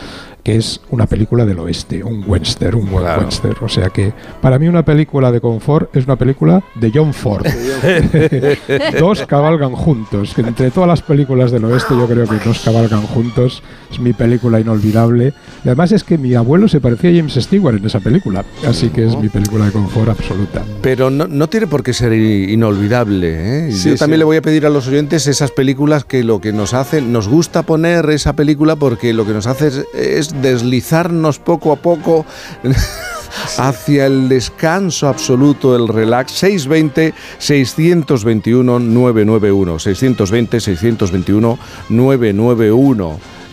que 0.47 0.55
es 0.55 0.80
una 0.90 1.07
película 1.07 1.44
del 1.44 1.59
oeste, 1.59 2.05
un 2.05 2.22
western, 2.24 2.76
un 2.76 2.88
buen 2.88 3.05
western. 3.05 3.57
O 3.62 3.68
sea 3.68 3.88
que 3.90 4.12
para 4.40 4.61
mí 4.61 4.68
una 4.68 4.84
película 4.84 5.32
de 5.32 5.40
confort 5.40 5.94
es 5.97 6.05
una 6.05 6.14
película 6.14 6.62
de 6.76 6.92
John 6.94 7.12
Ford. 7.12 7.44
dos 9.01 9.26
cabalgan 9.26 9.72
juntos. 9.72 10.34
Que 10.34 10.42
entre 10.42 10.70
todas 10.70 10.86
las 10.88 11.03
películas 11.03 11.51
del 11.51 11.64
oeste 11.64 11.94
yo 11.97 12.07
creo 12.07 12.26
que 12.28 12.36
dos 12.44 12.61
cabalgan 12.61 13.03
juntos. 13.03 13.61
Es 13.90 13.99
mi 13.99 14.12
película 14.12 14.61
inolvidable. 14.61 15.32
Y 15.64 15.68
además 15.68 15.90
es 15.90 16.05
que 16.05 16.16
mi 16.16 16.34
abuelo 16.36 16.68
se 16.68 16.80
parecía 16.80 17.11
a 17.11 17.14
James 17.14 17.34
Stewart 17.34 17.76
en 17.78 17.84
esa 17.86 17.99
película. 17.99 18.44
Así 18.68 18.90
que 18.90 19.05
es 19.07 19.16
mi 19.18 19.28
película 19.28 19.64
de 19.66 19.72
confort 19.72 20.11
absoluta. 20.11 20.62
Pero 20.80 21.11
no, 21.11 21.26
no 21.26 21.49
tiene 21.49 21.66
por 21.66 21.82
qué 21.82 21.92
ser 21.92 22.12
i- 22.12 22.53
inolvidable. 22.53 23.68
¿eh? 23.68 23.72
Sí, 23.72 23.90
Yo 23.90 23.97
también 23.97 24.18
sí. 24.18 24.20
le 24.20 24.24
voy 24.24 24.36
a 24.36 24.42
pedir 24.42 24.64
a 24.64 24.70
los 24.70 24.86
oyentes 24.86 25.26
esas 25.26 25.51
películas 25.51 26.05
que 26.05 26.22
lo 26.22 26.40
que 26.40 26.53
nos 26.53 26.72
hacen, 26.72 27.12
nos 27.12 27.26
gusta 27.26 27.62
poner 27.64 28.09
esa 28.11 28.34
película 28.36 28.76
porque 28.76 29.12
lo 29.12 29.26
que 29.26 29.32
nos 29.32 29.49
hace 29.49 29.66
es, 29.66 29.84
es 29.94 30.36
deslizarnos 30.41 31.39
poco 31.39 31.72
a 31.72 31.76
poco 31.76 32.24
hacia 33.59 34.07
el 34.07 34.28
descanso 34.28 35.09
absoluto, 35.09 35.76
el 35.76 35.89
relax. 35.89 36.32
620 36.32 37.14
621 37.39 38.78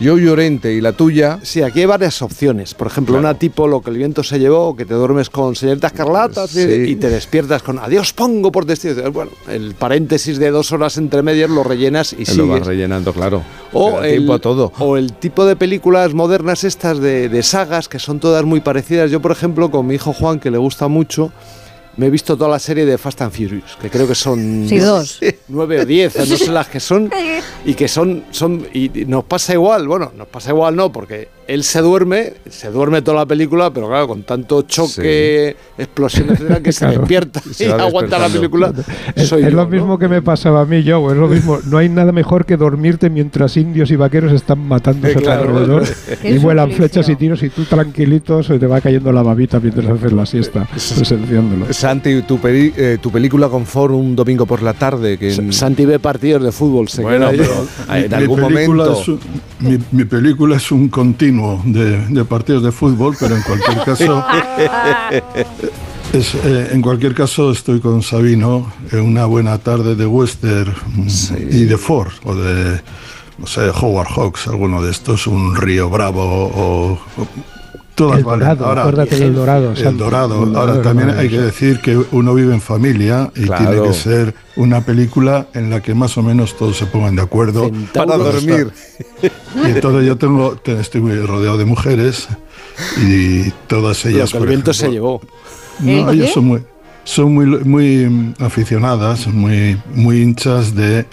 Yo 0.00 0.18
Llorente 0.18 0.72
y 0.72 0.80
la 0.80 0.92
tuya. 0.92 1.38
Sí, 1.42 1.62
aquí 1.62 1.80
hay 1.80 1.86
varias 1.86 2.20
opciones. 2.22 2.74
Por 2.74 2.86
ejemplo, 2.86 3.18
una 3.18 3.34
tipo 3.38 3.66
Lo 3.68 3.80
que 3.80 3.90
el 3.90 3.96
viento 3.98 4.22
se 4.22 4.38
llevó, 4.38 4.74
que 4.76 4.84
te 4.84 4.94
duermes 4.94 5.30
con 5.30 5.54
señoritas 5.54 5.92
carlatas 5.92 6.50
Sí. 6.50 6.60
y 6.88 6.96
te 6.96 7.08
despiertas 7.10 7.62
con 7.62 7.78
Adiós 7.78 8.12
pongo 8.12 8.50
por 8.52 8.66
destino. 8.66 9.10
Bueno, 9.12 9.30
el 9.48 9.74
paréntesis 9.74 10.38
de 10.38 10.50
dos 10.50 10.72
horas 10.72 10.96
entre 10.98 11.22
medias 11.22 11.50
lo 11.50 11.62
rellenas 11.62 12.12
y 12.12 12.24
Lo 12.36 12.46
vas 12.46 12.56
sigues. 12.56 12.66
rellenando, 12.66 13.12
claro. 13.12 13.42
O 13.72 14.00
el, 14.02 14.10
tiempo 14.18 14.34
a 14.34 14.38
todo. 14.38 14.72
o 14.78 14.96
el 14.96 15.12
tipo 15.14 15.44
de 15.46 15.56
películas 15.56 16.14
modernas 16.14 16.64
estas 16.64 16.98
de, 17.00 17.28
de 17.28 17.42
sagas 17.42 17.88
que 17.88 17.98
son 17.98 18.20
todas 18.20 18.44
muy 18.44 18.60
parecidas. 18.60 19.10
Yo, 19.10 19.20
por 19.20 19.32
ejemplo, 19.32 19.70
con 19.70 19.86
mi 19.86 19.94
hijo 19.94 20.12
Juan, 20.12 20.40
que 20.40 20.50
le 20.50 20.58
gusta 20.58 20.88
mucho, 20.88 21.32
me 21.96 22.06
he 22.06 22.10
visto 22.10 22.36
toda 22.36 22.50
la 22.50 22.58
serie 22.58 22.84
de 22.84 22.98
Fast 22.98 23.22
and 23.22 23.32
Furious, 23.32 23.76
que 23.80 23.88
creo 23.90 24.06
que 24.08 24.14
son 24.14 24.66
Sí, 24.68 24.78
dos. 24.78 25.20
nueve 25.48 25.80
o 25.80 25.86
diez, 25.86 26.16
no 26.16 26.36
sé 26.36 26.50
las 26.50 26.68
que 26.68 26.80
son, 26.80 27.10
y 27.64 27.74
que 27.74 27.88
son, 27.88 28.24
son 28.30 28.66
y 28.72 29.00
y 29.00 29.04
nos 29.06 29.24
pasa 29.24 29.52
igual, 29.54 29.86
bueno, 29.88 30.12
nos 30.16 30.28
pasa 30.28 30.50
igual 30.50 30.74
no, 30.76 30.90
porque 30.92 31.28
él 31.46 31.62
se 31.64 31.80
duerme, 31.80 32.32
se 32.48 32.70
duerme 32.70 33.02
toda 33.02 33.18
la 33.18 33.26
película, 33.26 33.70
pero 33.72 33.88
claro, 33.88 34.08
con 34.08 34.22
tanto 34.22 34.62
choque, 34.62 35.56
explosión, 35.78 36.30
etcétera, 36.30 36.60
que 36.62 36.72
se 36.72 36.84
Claro. 36.84 36.98
despierta 37.00 37.40
Se 37.52 37.64
y 37.68 37.70
aguanta 37.70 38.18
la 38.18 38.28
película. 38.28 38.72
Es, 39.14 39.28
Soy 39.28 39.42
es 39.42 39.50
yo, 39.50 39.56
lo 39.56 39.64
¿no? 39.64 39.70
mismo 39.70 39.98
que 39.98 40.08
me 40.08 40.22
pasaba 40.22 40.62
a 40.62 40.64
mí, 40.64 40.82
yo. 40.82 41.10
Es 41.10 41.16
lo 41.16 41.28
mismo. 41.28 41.58
No 41.66 41.78
hay 41.78 41.88
nada 41.88 42.12
mejor 42.12 42.44
que 42.46 42.56
dormirte 42.56 43.10
mientras 43.10 43.56
indios 43.56 43.90
y 43.90 43.96
vaqueros 43.96 44.32
están 44.32 44.58
matándose 44.66 45.14
claro. 45.22 45.50
alrededor 45.50 45.84
y 46.22 46.38
vuelan 46.38 46.70
flechas 46.72 47.08
y 47.08 47.16
tiros 47.16 47.42
y 47.42 47.50
tú 47.50 47.64
tranquilito 47.64 48.42
se 48.42 48.58
te 48.58 48.66
va 48.66 48.80
cayendo 48.80 49.12
la 49.12 49.22
babita 49.22 49.60
mientras 49.60 49.86
haces 49.88 50.12
la 50.12 50.26
siesta, 50.26 50.66
presenciándolo. 50.72 51.72
Santi, 51.72 52.22
tu, 52.22 52.38
peli- 52.38 52.72
eh, 52.76 52.98
tu 53.00 53.10
película 53.10 53.48
confort 53.48 53.92
un 53.94 54.14
domingo 54.16 54.46
por 54.46 54.62
la 54.62 54.72
tarde. 54.74 55.18
Que 55.18 55.32
en- 55.34 55.52
Santi 55.52 55.84
ve 55.84 55.98
partidos 55.98 56.42
de 56.42 56.52
fútbol, 56.52 56.88
se 56.88 57.02
Bueno, 57.02 57.30
queda 57.30 57.42
pero 57.88 57.96
en 57.96 58.08
Mi 58.10 58.14
algún 58.14 58.40
película 58.40 58.84
momento. 58.84 59.00
es 59.00 59.08
un- 59.08 59.20
mi, 59.60 59.78
mi 59.92 60.04
película 60.04 60.56
es 60.56 60.70
un 60.72 60.88
continuo 60.88 61.33
de, 61.64 62.06
de 62.06 62.24
partidos 62.24 62.62
de 62.62 62.72
fútbol, 62.72 63.16
pero 63.18 63.36
en 63.36 63.42
cualquier 63.42 63.82
caso, 63.84 64.24
es, 66.12 66.34
eh, 66.34 66.68
en 66.72 66.82
cualquier 66.82 67.14
caso 67.14 67.50
estoy 67.50 67.80
con 67.80 68.02
Sabino 68.02 68.72
en 68.92 69.00
una 69.00 69.26
buena 69.26 69.58
tarde 69.58 69.94
de 69.96 70.06
western 70.06 70.72
mm, 70.94 71.08
y 71.50 71.64
de 71.64 71.76
Ford 71.78 72.12
o 72.24 72.34
de 72.34 72.80
no 73.38 73.46
sé 73.46 73.62
Howard 73.70 74.08
Hawks, 74.14 74.46
alguno 74.46 74.80
de 74.80 74.92
estos, 74.92 75.26
un 75.26 75.56
Río 75.56 75.90
Bravo 75.90 76.22
o, 76.22 76.92
o- 76.92 77.26
todas 77.94 78.18
El 78.18 78.24
valen. 78.24 78.48
Dorado, 78.56 78.80
acuérdate 78.80 79.16
del 79.18 79.34
Dorado, 79.34 79.72
El. 79.76 79.96
Dorado. 79.96 80.42
El 80.44 80.52
Dorado 80.52 80.60
Ahora 80.60 80.82
también 80.82 81.10
hay 81.10 81.28
que 81.28 81.40
decir 81.40 81.80
que 81.80 81.96
uno 81.96 82.34
vive 82.34 82.52
en 82.54 82.60
familia 82.60 83.30
y 83.36 83.42
Claro. 83.44 83.70
tiene 83.70 83.86
que 83.88 83.92
ser 83.94 84.34
una 84.56 84.80
película 84.84 85.46
en 85.54 85.70
la 85.70 85.80
que 85.80 85.94
más 85.94 86.16
o 86.18 86.22
menos 86.22 86.56
todos 86.56 86.76
se 86.76 86.86
pongan 86.86 87.16
de 87.16 87.22
acuerdo. 87.22 87.70
Para 87.92 88.16
dormir. 88.16 88.70
Y 89.22 89.66
entonces 89.70 90.06
yo 90.06 90.16
tengo, 90.16 90.56
te- 90.56 90.80
estoy 90.80 91.00
muy 91.00 91.16
rodeado 91.20 91.56
de 91.58 91.64
mujeres 91.64 92.28
y 93.06 93.50
todas 93.68 94.04
ellas. 94.06 94.30
que 94.32 94.38
el 94.38 94.46
viento 94.46 94.72
se 94.74 94.90
llevó. 94.90 95.20
No, 95.80 96.10
ellas 96.10 96.30
son 96.32 96.44
muy, 96.46 96.62
son 97.04 97.34
muy, 97.34 97.46
muy 97.46 98.34
aficionadas, 98.38 99.26
muy, 99.26 99.76
muy 99.94 100.22
hinchas 100.22 100.74
de, 100.74 101.06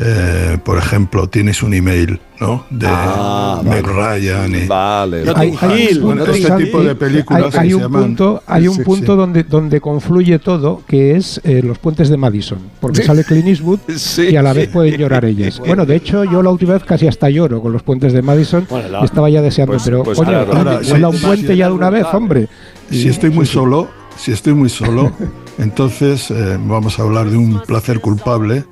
eh, 0.00 0.58
por 0.64 0.78
ejemplo, 0.78 1.28
tienes 1.28 1.62
un 1.62 1.74
email, 1.74 2.20
¿no? 2.40 2.64
De 2.70 2.86
Ah, 2.88 3.60
Meg 3.64 3.84
Ryan 3.84 4.54
y 4.54 4.66
Vale. 4.66 5.24
Hay, 5.34 5.54
hay 5.60 5.96
un 5.96 6.02
Bueno, 6.04 6.24
punto, 6.24 6.38
este 6.38 6.64
tipo 6.64 6.82
de 6.82 6.94
películas 6.94 7.54
hay, 7.56 7.60
hay 7.62 7.68
que 7.68 7.74
un 7.74 7.80
se 7.80 7.86
llaman- 7.88 8.02
punto, 8.02 8.42
hay 8.46 8.68
un 8.68 8.76
Sí, 8.76 8.82
punto 8.82 9.12
sí. 9.12 9.18
donde, 9.18 9.42
donde 9.42 9.80
confluye 9.80 10.38
todo, 10.38 10.82
que 10.86 11.16
es 11.16 11.40
eh, 11.42 11.62
los 11.64 11.78
puentes 11.78 12.08
de 12.10 12.16
Madison, 12.16 12.58
porque 12.80 13.02
sale 13.02 13.24
Clint 13.24 13.48
Eastwood 13.48 13.80
y 14.30 14.36
a 14.36 14.42
la 14.42 14.52
vez 14.52 14.68
pueden 14.68 14.96
llorar 15.00 15.24
ellas. 15.24 15.58
Bueno, 15.66 15.84
de 15.84 15.96
hecho, 15.96 16.22
yo 16.24 16.42
la 16.42 16.50
última 16.50 16.74
vez 16.74 16.84
casi 16.84 17.08
hasta 17.08 17.28
lloro 17.28 17.60
con 17.60 17.72
los 17.72 17.82
puentes 17.82 18.12
de 18.12 18.22
Madison 18.22 18.66
la- 18.70 19.00
y 19.00 19.04
estaba 19.04 19.28
ya 19.30 19.42
deseando, 19.42 19.72
Pues- 19.72 19.82
pero 19.84 20.02
pues 20.04 20.16
coño, 20.18 20.38
ahora- 20.38 21.08
un 21.08 21.18
puente 21.20 21.56
ya 21.56 21.66
de 21.66 21.72
una 21.74 21.90
vez, 21.90 22.06
hombre. 22.12 22.48
Si 22.90 23.08
estoy 23.08 23.30
muy 23.30 23.46
solo, 23.46 23.88
si 24.16 24.30
estoy 24.32 24.54
muy 24.54 24.68
solo, 24.68 25.12
entonces 25.58 26.30
eh, 26.30 26.56
vamos 26.60 26.98
a 26.98 27.02
hablar 27.02 27.28
de 27.30 27.36
un 27.36 27.60
placer 27.66 28.00
culpable. 28.00 28.64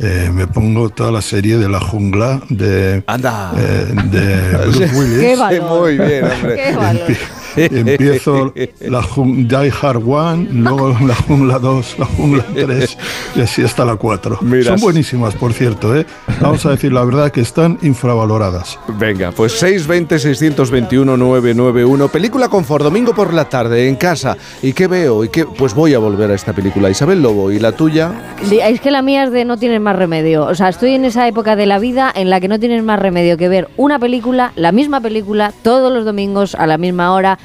Eh, 0.00 0.30
me 0.32 0.46
pongo 0.46 0.88
toda 0.90 1.10
la 1.12 1.20
serie 1.22 1.58
de 1.58 1.68
la 1.68 1.78
jungla 1.80 2.40
de, 2.48 3.02
Anda. 3.06 3.52
eh, 3.58 3.86
de 4.10 4.56
Bruce 4.66 4.90
Willis. 4.94 5.20
Qué 5.20 5.36
valor. 5.36 5.80
Muy 5.80 5.98
bien, 5.98 6.24
hombre. 6.24 6.54
Qué 6.56 6.72
valor. 6.76 7.08
Empiezo 7.56 8.52
la 8.80 9.00
Die 9.16 9.72
Hard 9.82 10.02
1, 10.04 10.46
luego 10.52 10.96
la 11.06 11.14
jungla 11.14 11.58
2, 11.58 11.98
la 11.98 12.06
jungla 12.06 12.44
3 12.54 12.98
y 13.36 13.40
así 13.40 13.62
hasta 13.62 13.84
la 13.84 13.96
4. 13.96 14.38
Mira. 14.42 14.72
Son 14.72 14.80
buenísimas, 14.80 15.34
por 15.34 15.52
cierto. 15.52 15.94
¿eh? 15.96 16.06
Vamos 16.40 16.64
a 16.66 16.70
decir 16.70 16.92
la 16.92 17.04
verdad 17.04 17.30
que 17.30 17.40
están 17.40 17.78
infravaloradas. 17.82 18.78
Venga, 18.98 19.30
pues 19.32 19.60
620-621-991. 19.62 22.10
Película 22.10 22.48
Confort, 22.48 22.84
domingo 22.84 23.14
por 23.14 23.34
la 23.34 23.48
tarde, 23.48 23.88
en 23.88 23.96
casa. 23.96 24.36
¿Y 24.62 24.72
qué 24.72 24.86
veo? 24.86 25.24
¿Y 25.24 25.28
qué? 25.28 25.44
Pues 25.44 25.74
voy 25.74 25.94
a 25.94 25.98
volver 25.98 26.30
a 26.30 26.34
esta 26.34 26.52
película. 26.52 26.90
Isabel 26.90 27.22
Lobo, 27.22 27.50
¿y 27.50 27.58
la 27.58 27.72
tuya? 27.72 28.36
Es 28.50 28.80
que 28.80 28.90
la 28.90 29.02
mía 29.02 29.24
es 29.24 29.32
de 29.32 29.44
no 29.44 29.58
tienes 29.58 29.80
más 29.80 29.96
remedio. 29.96 30.46
O 30.46 30.54
sea, 30.54 30.68
estoy 30.68 30.94
en 30.94 31.04
esa 31.04 31.26
época 31.28 31.56
de 31.56 31.66
la 31.66 31.78
vida 31.78 32.12
en 32.14 32.30
la 32.30 32.40
que 32.40 32.48
no 32.48 32.58
tienes 32.58 32.82
más 32.82 32.98
remedio 32.98 33.36
que 33.36 33.48
ver 33.48 33.68
una 33.76 33.98
película, 33.98 34.52
la 34.56 34.72
misma 34.72 35.00
película, 35.00 35.52
todos 35.62 35.92
los 35.92 36.04
domingos 36.04 36.54
a 36.54 36.66
la 36.66 36.78
misma 36.78 37.12
hora. 37.12 37.38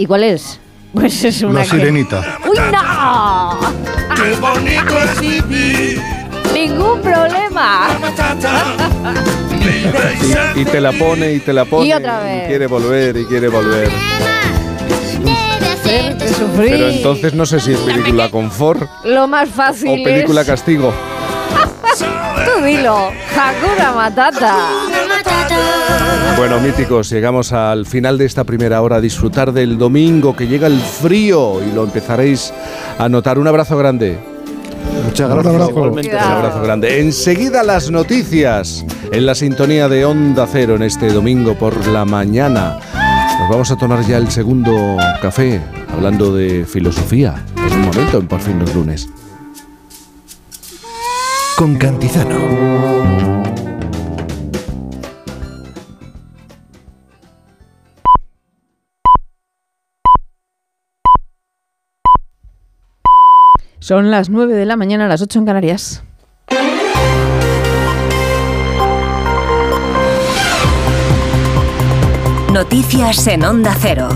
¿Y 0.00 0.06
cuál 0.06 0.24
es? 0.24 0.58
Pues 0.94 1.22
es 1.24 1.42
una 1.42 1.58
La 1.58 1.64
que- 1.64 1.70
sirenita. 1.72 2.38
¡Uy, 2.48 2.56
no! 2.72 3.58
Qué 4.16 4.34
bonito 4.40 4.98
es 4.98 5.20
vivir. 5.20 6.00
Ningún 6.54 7.02
problema. 7.02 7.88
Y, 10.56 10.60
y 10.60 10.64
te 10.64 10.80
la 10.80 10.92
pone 10.92 11.34
y 11.34 11.40
te 11.40 11.52
la 11.52 11.66
pone. 11.66 11.86
Y 11.88 11.92
otra 11.92 12.20
vez. 12.20 12.48
quiere 12.48 12.66
volver 12.66 13.14
y 13.18 13.26
quiere 13.26 13.48
volver. 13.48 13.90
Pero 16.56 16.88
entonces 16.88 17.34
no 17.34 17.44
sé 17.44 17.60
si 17.60 17.72
es 17.72 17.78
película 17.80 18.30
confort 18.30 18.88
Lo 19.04 19.28
más 19.28 19.50
fácil 19.50 19.88
o 19.88 20.02
película 20.02 20.40
es... 20.40 20.46
castigo. 20.46 20.94
Tú 22.44 22.64
dilo. 22.64 23.10
Hakuna 23.36 23.92
Matata. 23.92 24.56
Bueno, 26.36 26.60
míticos, 26.60 27.10
llegamos 27.10 27.52
al 27.52 27.86
final 27.86 28.16
de 28.16 28.24
esta 28.24 28.44
primera 28.44 28.80
hora 28.82 28.96
a 28.96 29.00
disfrutar 29.00 29.52
del 29.52 29.76
domingo 29.78 30.34
que 30.34 30.46
llega 30.46 30.66
el 30.66 30.80
frío 30.80 31.60
y 31.62 31.72
lo 31.74 31.84
empezaréis 31.84 32.52
a 32.98 33.08
notar. 33.08 33.38
Un 33.38 33.46
abrazo 33.48 33.76
grande. 33.76 34.18
Muchas 35.04 35.28
Un 35.28 35.34
gracias. 35.34 35.54
abrazo, 35.54 35.70
Igualmente. 35.70 36.16
Un 36.16 36.22
abrazo 36.22 36.62
grande. 36.62 37.00
Enseguida 37.00 37.62
las 37.62 37.90
noticias 37.90 38.84
en 39.12 39.26
la 39.26 39.34
sintonía 39.34 39.88
de 39.88 40.04
Onda 40.04 40.46
Cero 40.50 40.76
en 40.76 40.82
este 40.82 41.12
domingo 41.12 41.54
por 41.54 41.86
la 41.88 42.04
mañana. 42.04 42.78
Nos 43.40 43.48
vamos 43.50 43.70
a 43.70 43.76
tomar 43.76 44.04
ya 44.06 44.16
el 44.18 44.30
segundo 44.30 44.96
café 45.20 45.60
hablando 45.92 46.34
de 46.34 46.64
filosofía. 46.64 47.34
En 47.56 47.72
un 47.72 47.80
momento, 47.86 48.18
en 48.18 48.28
Por 48.28 48.40
fin 48.40 48.58
los 48.58 48.74
lunes. 48.74 49.08
Con 51.60 51.76
Cantizano. 51.76 52.38
Son 63.78 64.10
las 64.10 64.30
9 64.30 64.54
de 64.54 64.64
la 64.64 64.76
mañana, 64.76 65.06
las 65.06 65.20
8 65.20 65.40
en 65.40 65.44
Canarias. 65.44 66.02
Noticias 72.54 73.26
en 73.26 73.44
Onda 73.44 73.76
Cero. 73.78 74.08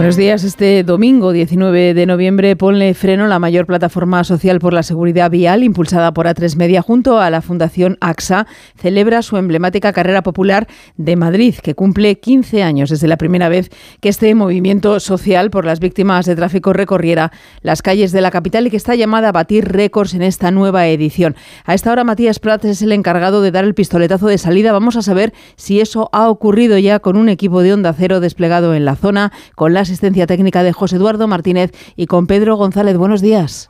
Buenos 0.00 0.16
días. 0.16 0.44
Este 0.44 0.82
domingo 0.82 1.30
19 1.30 1.92
de 1.92 2.06
noviembre, 2.06 2.56
Ponle 2.56 2.94
Freno, 2.94 3.26
la 3.26 3.38
mayor 3.38 3.66
plataforma 3.66 4.24
social 4.24 4.58
por 4.58 4.72
la 4.72 4.82
seguridad 4.82 5.30
vial, 5.30 5.62
impulsada 5.62 6.14
por 6.14 6.24
A3 6.24 6.56
Media 6.56 6.80
junto 6.80 7.20
a 7.20 7.28
la 7.28 7.42
Fundación 7.42 7.98
AXA, 8.00 8.46
celebra 8.78 9.20
su 9.20 9.36
emblemática 9.36 9.92
carrera 9.92 10.22
popular 10.22 10.68
de 10.96 11.16
Madrid, 11.16 11.54
que 11.62 11.74
cumple 11.74 12.18
15 12.18 12.62
años 12.62 12.88
desde 12.88 13.08
la 13.08 13.18
primera 13.18 13.50
vez 13.50 13.68
que 14.00 14.08
este 14.08 14.34
movimiento 14.34 15.00
social 15.00 15.50
por 15.50 15.66
las 15.66 15.80
víctimas 15.80 16.24
de 16.24 16.34
tráfico 16.34 16.72
recorriera 16.72 17.30
las 17.60 17.82
calles 17.82 18.10
de 18.10 18.22
la 18.22 18.30
capital 18.30 18.66
y 18.66 18.70
que 18.70 18.78
está 18.78 18.94
llamada 18.94 19.28
a 19.28 19.32
batir 19.32 19.68
récords 19.68 20.14
en 20.14 20.22
esta 20.22 20.50
nueva 20.50 20.86
edición. 20.86 21.36
A 21.66 21.74
esta 21.74 21.92
hora, 21.92 22.04
Matías 22.04 22.38
Prats 22.38 22.64
es 22.64 22.80
el 22.80 22.92
encargado 22.92 23.42
de 23.42 23.50
dar 23.50 23.66
el 23.66 23.74
pistoletazo 23.74 24.28
de 24.28 24.38
salida. 24.38 24.72
Vamos 24.72 24.96
a 24.96 25.02
saber 25.02 25.34
si 25.56 25.78
eso 25.78 26.08
ha 26.14 26.30
ocurrido 26.30 26.78
ya 26.78 27.00
con 27.00 27.18
un 27.18 27.28
equipo 27.28 27.60
de 27.60 27.74
Onda 27.74 27.92
Cero 27.92 28.20
desplegado 28.20 28.74
en 28.74 28.86
la 28.86 28.96
zona, 28.96 29.30
con 29.54 29.74
la 29.74 29.89
asistencia 29.90 30.26
técnica 30.26 30.62
de 30.62 30.72
José 30.72 30.96
Eduardo 30.96 31.26
Martínez 31.26 31.72
y 31.96 32.06
con 32.06 32.26
Pedro 32.26 32.56
González. 32.56 32.96
Buenos 32.96 33.20
días. 33.20 33.68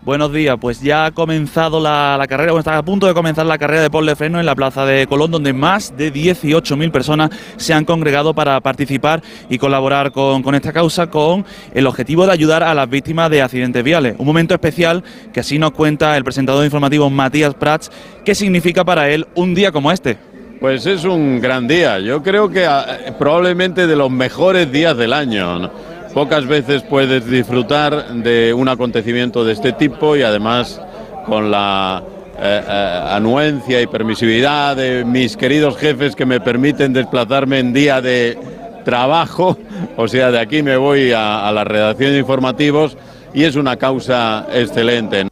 Buenos 0.00 0.32
días, 0.32 0.56
pues 0.60 0.80
ya 0.80 1.06
ha 1.06 1.10
comenzado 1.10 1.80
la, 1.80 2.24
carrera, 2.28 2.52
bueno, 2.52 2.60
está 2.60 2.78
a 2.78 2.84
punto 2.84 3.06
de 3.06 3.14
comenzar 3.14 3.44
la 3.44 3.58
carrera 3.58 3.82
de 3.82 3.90
Paul 3.90 4.06
de 4.06 4.14
Freno 4.14 4.38
en 4.38 4.46
la 4.46 4.54
plaza 4.54 4.86
de 4.86 5.06
Colón, 5.08 5.32
donde 5.32 5.52
más 5.52 5.94
de 5.96 6.12
18.000 6.12 6.90
personas 6.92 7.30
se 7.56 7.74
han 7.74 7.84
congregado 7.84 8.32
para 8.32 8.60
participar 8.60 9.22
y 9.50 9.58
colaborar 9.58 10.12
con, 10.12 10.42
con 10.42 10.54
esta 10.54 10.72
causa, 10.72 11.08
con 11.08 11.44
el 11.74 11.86
objetivo 11.86 12.24
de 12.26 12.32
ayudar 12.32 12.62
a 12.62 12.74
las 12.74 12.88
víctimas 12.88 13.28
de 13.28 13.42
accidentes 13.42 13.82
viales. 13.82 14.14
Un 14.18 14.26
momento 14.26 14.54
especial 14.54 15.02
que 15.32 15.40
así 15.40 15.58
nos 15.58 15.72
cuenta 15.72 16.16
el 16.16 16.24
presentador 16.24 16.64
informativo 16.64 17.10
Matías 17.10 17.54
Prats, 17.54 17.90
qué 18.24 18.36
significa 18.36 18.84
para 18.84 19.10
él 19.10 19.26
un 19.34 19.54
día 19.54 19.72
como 19.72 19.90
este. 19.90 20.16
Pues 20.60 20.86
es 20.86 21.04
un 21.04 21.40
gran 21.40 21.68
día, 21.68 22.00
yo 22.00 22.20
creo 22.20 22.48
que 22.48 22.66
ah, 22.66 23.14
probablemente 23.16 23.86
de 23.86 23.94
los 23.94 24.10
mejores 24.10 24.72
días 24.72 24.96
del 24.96 25.12
año. 25.12 25.70
Pocas 26.12 26.46
veces 26.46 26.82
puedes 26.82 27.30
disfrutar 27.30 28.12
de 28.12 28.52
un 28.52 28.68
acontecimiento 28.68 29.44
de 29.44 29.52
este 29.52 29.72
tipo 29.72 30.16
y 30.16 30.22
además 30.22 30.80
con 31.26 31.52
la 31.52 32.02
eh, 32.40 32.62
eh, 32.66 33.00
anuencia 33.10 33.80
y 33.80 33.86
permisividad 33.86 34.74
de 34.74 35.04
mis 35.04 35.36
queridos 35.36 35.76
jefes 35.76 36.16
que 36.16 36.26
me 36.26 36.40
permiten 36.40 36.92
desplazarme 36.92 37.60
en 37.60 37.72
día 37.72 38.00
de 38.00 38.36
trabajo, 38.84 39.56
o 39.96 40.08
sea, 40.08 40.32
de 40.32 40.40
aquí 40.40 40.64
me 40.64 40.76
voy 40.76 41.12
a, 41.12 41.46
a 41.46 41.52
la 41.52 41.62
redacción 41.62 42.10
de 42.10 42.18
informativos 42.18 42.96
y 43.32 43.44
es 43.44 43.54
una 43.54 43.76
causa 43.76 44.48
excelente. 44.52 45.28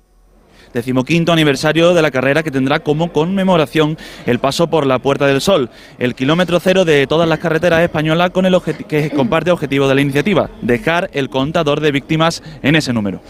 Decimoquinto 0.77 1.33
aniversario 1.33 1.95
de 1.95 2.03
la 2.03 2.11
carrera 2.11 2.43
que 2.43 2.51
tendrá 2.51 2.81
como 2.81 3.11
conmemoración 3.11 3.97
el 4.27 4.39
paso 4.39 4.69
por 4.69 4.87
la 4.87 4.99
Puerta 4.99 5.27
del 5.27 5.41
Sol, 5.41 5.71
el 5.99 6.15
kilómetro 6.15 6.61
cero 6.61 6.85
de 6.85 7.07
todas 7.07 7.27
las 7.27 7.39
carreteras 7.39 7.83
españolas 7.83 8.31
con 8.31 8.45
el 8.45 8.61
que 8.87 9.11
comparte 9.11 9.51
objetivo 9.51 9.89
de 9.89 9.95
la 9.95 10.03
iniciativa, 10.03 10.51
dejar 10.61 11.09
el 11.15 11.31
contador 11.31 11.81
de 11.81 11.93
víctimas 11.93 12.43
en 12.63 12.77
ese 12.77 12.93
número. 12.93 13.23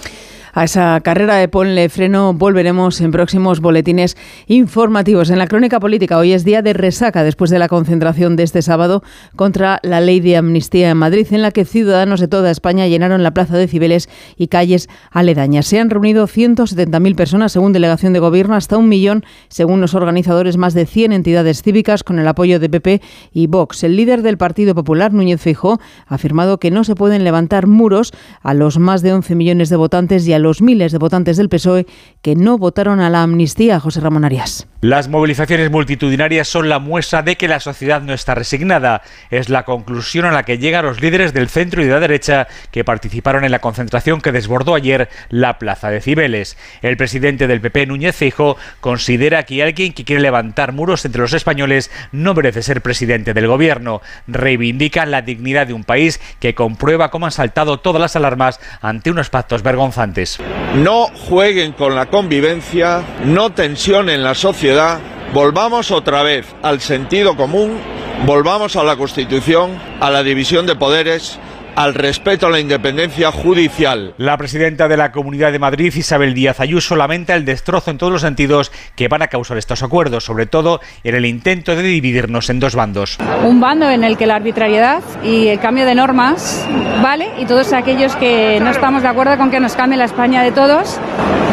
A 0.57 0.65
esa 0.65 0.99
carrera 1.03 1.37
de 1.37 1.49
Ponle 1.49 1.91
Freno 1.91 2.33
volveremos 2.33 3.03
en 3.03 3.11
próximos 3.11 3.61
boletines 3.61 4.17
informativos. 4.47 5.29
En 5.29 5.39
la 5.39 5.49
crónica 5.49 5.81
política, 5.81 6.17
hoy 6.17 6.33
es 6.33 6.47
día 6.47 6.63
de 6.63 6.73
resaca 6.73 7.25
después 7.25 7.51
de 7.51 7.59
la 7.59 7.69
concentración 7.69 8.37
de 8.37 8.45
este 8.45 8.63
sábado 8.63 9.03
contra 9.37 9.81
la 9.83 10.01
ley 10.01 10.21
de 10.21 10.39
amnistía 10.39 10.89
en 10.89 10.97
Madrid, 10.97 11.27
en 11.31 11.43
la 11.43 11.51
que 11.51 11.67
ciudadanos 11.67 12.21
de 12.21 12.29
toda 12.29 12.51
España 12.51 12.87
llenaron 12.87 13.23
la 13.23 13.35
plaza 13.35 13.59
de 13.59 13.69
Cibeles 13.69 14.09
y 14.39 14.47
calles 14.47 14.89
aledañas. 15.11 15.67
Se 15.67 15.79
han 15.79 15.91
reunido 15.91 16.27
170.000 16.27 17.15
personas, 17.17 17.53
según 17.53 17.75
delegación 17.75 18.15
de 18.15 18.21
gobierno, 18.21 18.55
hasta 18.55 18.79
un 18.79 18.89
millón, 18.89 19.27
según 19.49 19.83
los 19.83 19.93
organizadores, 19.93 20.57
más 20.57 20.73
de 20.73 20.87
100 20.87 21.13
entidades 21.13 21.61
cívicas 21.61 22.03
con 22.03 22.19
el 22.19 22.27
apoyo 22.27 22.59
de 22.59 22.71
PP 22.71 23.03
y 23.31 23.47
Vox. 23.47 23.85
El 23.85 23.95
líder 23.97 24.23
del 24.23 24.39
Partido 24.39 24.75
Popular, 24.75 25.13
Núñez 25.13 25.39
Feijóo, 25.39 25.81
ha 26.07 26.15
afirmado 26.15 26.57
que 26.57 26.71
no 26.71 26.83
se 26.83 26.95
pueden 26.95 27.25
levantar 27.25 27.67
muros 27.67 28.15
a 28.41 28.55
los 28.55 28.79
más 28.79 29.03
de 29.03 29.13
11 29.13 29.35
millones 29.35 29.69
de 29.69 29.77
votantes 29.77 30.27
y 30.27 30.33
a 30.33 30.39
los 30.39 30.46
miles 30.61 30.93
de 30.93 30.99
votantes 30.99 31.37
del 31.37 31.49
PSOE 31.49 31.87
que 32.23 32.37
no 32.37 32.59
votaron 32.59 33.01
a 33.01 33.11
la 33.11 33.23
amnistía. 33.23 33.81
José 33.81 34.01
Ramón 34.01 34.25
Arias. 34.25 34.67
Las 34.81 35.09
movilizaciones 35.09 35.71
multitudinarias 35.71 36.47
son 36.47 36.69
la 36.69 36.79
muestra 36.79 37.23
de 37.23 37.37
que 37.37 37.49
la 37.49 37.61
sociedad 37.61 38.03
no 38.03 38.13
está 38.13 38.35
resignada. 38.35 39.03
Es 39.31 39.49
la 39.49 39.65
conclusión 39.65 40.27
a 40.27 40.31
la 40.31 40.45
que 40.45 40.59
llegan 40.59 40.85
los 40.85 41.01
líderes 41.01 41.33
del 41.33 41.49
centro 41.49 41.83
y 41.83 41.87
de 41.87 41.93
la 41.93 42.01
derecha 42.01 42.47
que 42.71 42.85
participaron 42.85 43.45
en 43.45 43.51
la 43.51 43.59
concentración 43.59 44.21
que 44.21 44.33
desbordó 44.33 44.75
ayer 44.75 45.09
la 45.29 45.59
plaza 45.59 45.91
de 45.91 46.01
Cibeles. 46.01 46.57
El 46.83 46.97
presidente 46.97 47.47
del 47.47 47.61
PP, 47.61 47.87
Núñez 47.87 48.15
Feijóo, 48.15 48.57
considera 48.81 49.43
que 49.45 49.63
alguien 49.63 49.93
que 49.93 50.05
quiere 50.05 50.23
levantar 50.23 50.73
muros 50.73 51.05
entre 51.05 51.23
los 51.23 51.33
españoles 51.33 51.91
no 52.13 52.35
merece 52.35 52.63
ser 52.63 52.83
presidente 52.83 53.35
del 53.35 53.49
gobierno. 53.49 54.03
Reivindican 54.27 55.11
la 55.11 55.23
dignidad 55.23 55.67
de 55.67 55.73
un 55.73 55.85
país 55.85 56.21
que 56.39 56.55
comprueba 56.55 57.11
cómo 57.11 57.27
han 57.27 57.33
saltado 57.33 57.81
todas 57.81 58.01
las 58.01 58.15
alarmas 58.15 58.61
ante 58.81 59.11
unos 59.11 59.31
pactos 59.31 59.63
vergonzantes. 59.63 60.36
No 60.77 61.07
jueguen 61.29 61.73
con 61.73 61.95
la 61.95 62.07
convivencia, 62.07 63.03
no 63.25 63.51
tensionen 63.51 64.23
la 64.23 64.35
sociedad, 64.35 65.01
volvamos 65.33 65.91
otra 65.91 66.23
vez 66.23 66.47
al 66.63 66.81
sentido 66.81 67.37
común, 67.37 67.79
volvamos 68.27 68.77
a 68.77 68.85
la 68.85 68.97
Constitución, 68.97 69.79
a 70.01 70.11
la 70.11 70.23
división 70.23 70.67
de 70.67 70.77
poderes, 70.77 71.39
al 71.77 71.95
respeto 71.95 72.47
a 72.47 72.51
la 72.51 72.59
independencia 72.59 73.31
judicial. 73.31 74.15
La 74.17 74.39
presidenta 74.39 74.89
de 74.89 74.97
la 74.97 75.13
Comunidad 75.13 75.53
de 75.53 75.59
Madrid, 75.59 75.95
Isabel 75.95 76.33
Díaz 76.35 76.59
Ayuso, 76.59 76.97
lamenta 76.97 77.35
el 77.35 77.45
destrozo 77.45 77.91
en 77.91 77.99
todos 77.99 78.13
los 78.13 78.23
sentidos 78.23 78.73
que 78.97 79.09
van 79.09 79.23
a 79.23 79.29
causar 79.29 79.59
estos 79.59 79.83
acuerdos, 79.83 80.25
sobre 80.25 80.47
todo 80.47 80.81
en 81.05 81.15
el 81.15 81.27
intento 81.27 81.77
de 81.77 81.83
dividirnos 81.83 82.49
en 82.49 82.61
dos 82.61 82.75
bandos. 82.75 83.19
un 83.45 83.61
bando 83.61 83.91
en 83.91 84.05
el 84.05 84.17
que 84.17 84.27
la 84.27 84.37
arbitrariedad 84.37 85.03
y 85.23 85.49
el 85.49 85.61
cambio 85.61 85.85
de 85.85 85.95
normas 85.95 86.67
vale 87.03 87.29
y 87.39 87.45
todos 87.45 87.73
aquellos 87.75 88.17
que 88.17 88.59
no 88.61 88.71
estamos 88.71 89.03
de 89.03 89.09
acuerdo 89.09 89.37
con 89.37 89.51
que 89.51 89.61
nos 89.61 89.75
cambie 89.75 89.99
la 89.99 90.07
España 90.07 90.43
de 90.43 90.53
todos 90.53 90.99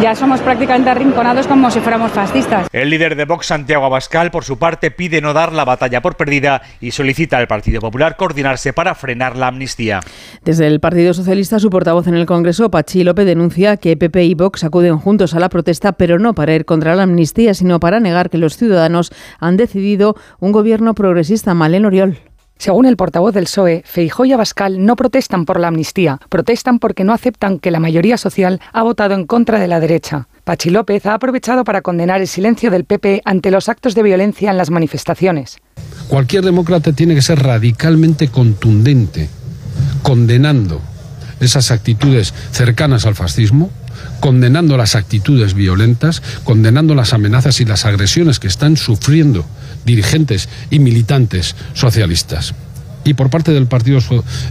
ya 0.02 0.16
somos 0.16 0.42
prácticamente 0.42 0.90
arrinconados 0.90 1.48
como 1.48 1.72
si 1.72 1.80
fuéramos 1.80 2.12
fascistas. 2.12 2.68
El 2.74 2.90
líder 2.90 3.16
de 3.16 3.26
Vox, 3.26 3.48
Santiago 3.48 3.86
Abascal, 3.86 4.32
por 4.32 4.44
su 4.44 4.58
parte, 4.58 4.92
pide 4.92 5.22
no 5.22 5.34
dar 5.34 5.54
la 5.54 5.66
batalla 5.66 6.02
por 6.02 6.18
perdida 6.18 6.62
y 6.82 6.92
solicita 6.92 7.38
al 7.38 7.48
Partido 7.48 7.80
Popular 7.80 8.18
coordinarse 8.18 8.74
para 8.74 8.96
frenar 8.96 9.38
la 9.38 9.48
amnistía. 9.48 10.02
Desde 10.44 10.68
el 10.68 10.80
Partido 10.80 11.14
Socialista, 11.14 11.60
su 11.60 11.70
portavoz 11.70 12.08
en 12.08 12.16
el 12.16 12.26
Congreso, 12.26 12.70
Pachi 12.70 13.04
López, 13.04 13.26
denuncia 13.26 13.78
que 13.78 13.98
PP 13.98 14.26
y 14.26 14.34
Vox 14.34 14.64
acuden 14.64 14.98
juntos 14.98 15.34
a 15.34 15.40
la 15.40 15.50
protesta, 15.50 15.94
pero 15.94 16.20
no 16.20 16.34
para 16.34 16.56
ir 16.56 16.66
contra 16.66 16.96
la 16.96 17.04
amnistía, 17.04 17.54
sino 17.54 17.80
para 17.80 18.00
negar 18.00 18.30
que 18.30 18.38
los 18.38 18.58
ciudadanos 18.58 19.12
han 19.40 19.58
decidido 19.58 20.16
un 20.40 20.52
gobierno 20.52 20.94
progresista. 20.94 21.54
Malén 21.54 21.86
Oriol. 21.86 22.18
Según 22.58 22.86
el 22.86 22.96
portavoz 22.96 23.34
del 23.34 23.44
PSOE, 23.44 23.84
Feijóo 23.86 24.26
y 24.26 24.32
Abascal 24.32 24.86
no 24.86 24.96
protestan 24.96 25.46
por 25.46 25.60
la 25.60 25.68
amnistía, 25.68 26.20
protestan 26.30 26.80
porque 26.80 27.04
no 27.04 27.12
aceptan 27.12 27.60
que 27.60 27.72
la 27.72 27.80
mayoría 27.80 28.18
social 28.18 28.62
ha 28.72 28.84
votado 28.84 29.16
en 29.16 29.26
contra 29.26 29.60
de 29.60 29.68
la 29.68 29.80
derecha. 29.80 30.28
Pachi 30.44 30.70
López 30.70 31.06
ha 31.06 31.14
aprovechado 31.14 31.64
para 31.64 31.82
condenar 31.82 32.22
el 32.22 32.28
silencio 32.28 32.72
del 32.72 32.86
PP 32.86 33.22
ante 33.26 33.52
los 33.52 33.70
actos 33.70 33.96
de 33.96 34.04
violencia 34.04 34.52
en 34.52 34.58
las 34.58 34.70
manifestaciones. 34.70 35.58
Cualquier 36.08 36.44
demócrata 36.44 36.94
tiene 36.94 37.16
que 37.16 37.22
ser 37.22 37.40
radicalmente 37.40 38.30
contundente, 38.30 39.30
condenando 40.04 40.82
esas 41.40 41.72
actitudes 41.72 42.34
cercanas 42.52 43.06
al 43.06 43.16
fascismo, 43.16 43.72
condenando 44.20 44.78
las 44.78 44.96
actitudes 44.96 45.54
violentas, 45.54 46.22
condenando 46.44 46.96
las 46.96 47.14
amenazas 47.14 47.60
y 47.60 47.66
las 47.66 47.86
agresiones 47.86 48.40
que 48.40 48.48
están 48.48 48.78
sufriendo 48.78 49.46
dirigentes 49.86 50.50
y 50.70 50.80
militantes 50.80 51.56
socialistas. 51.74 52.54
Y 53.06 53.14
por 53.16 53.30
parte 53.30 53.52
del 53.52 53.68
Partido 53.68 54.00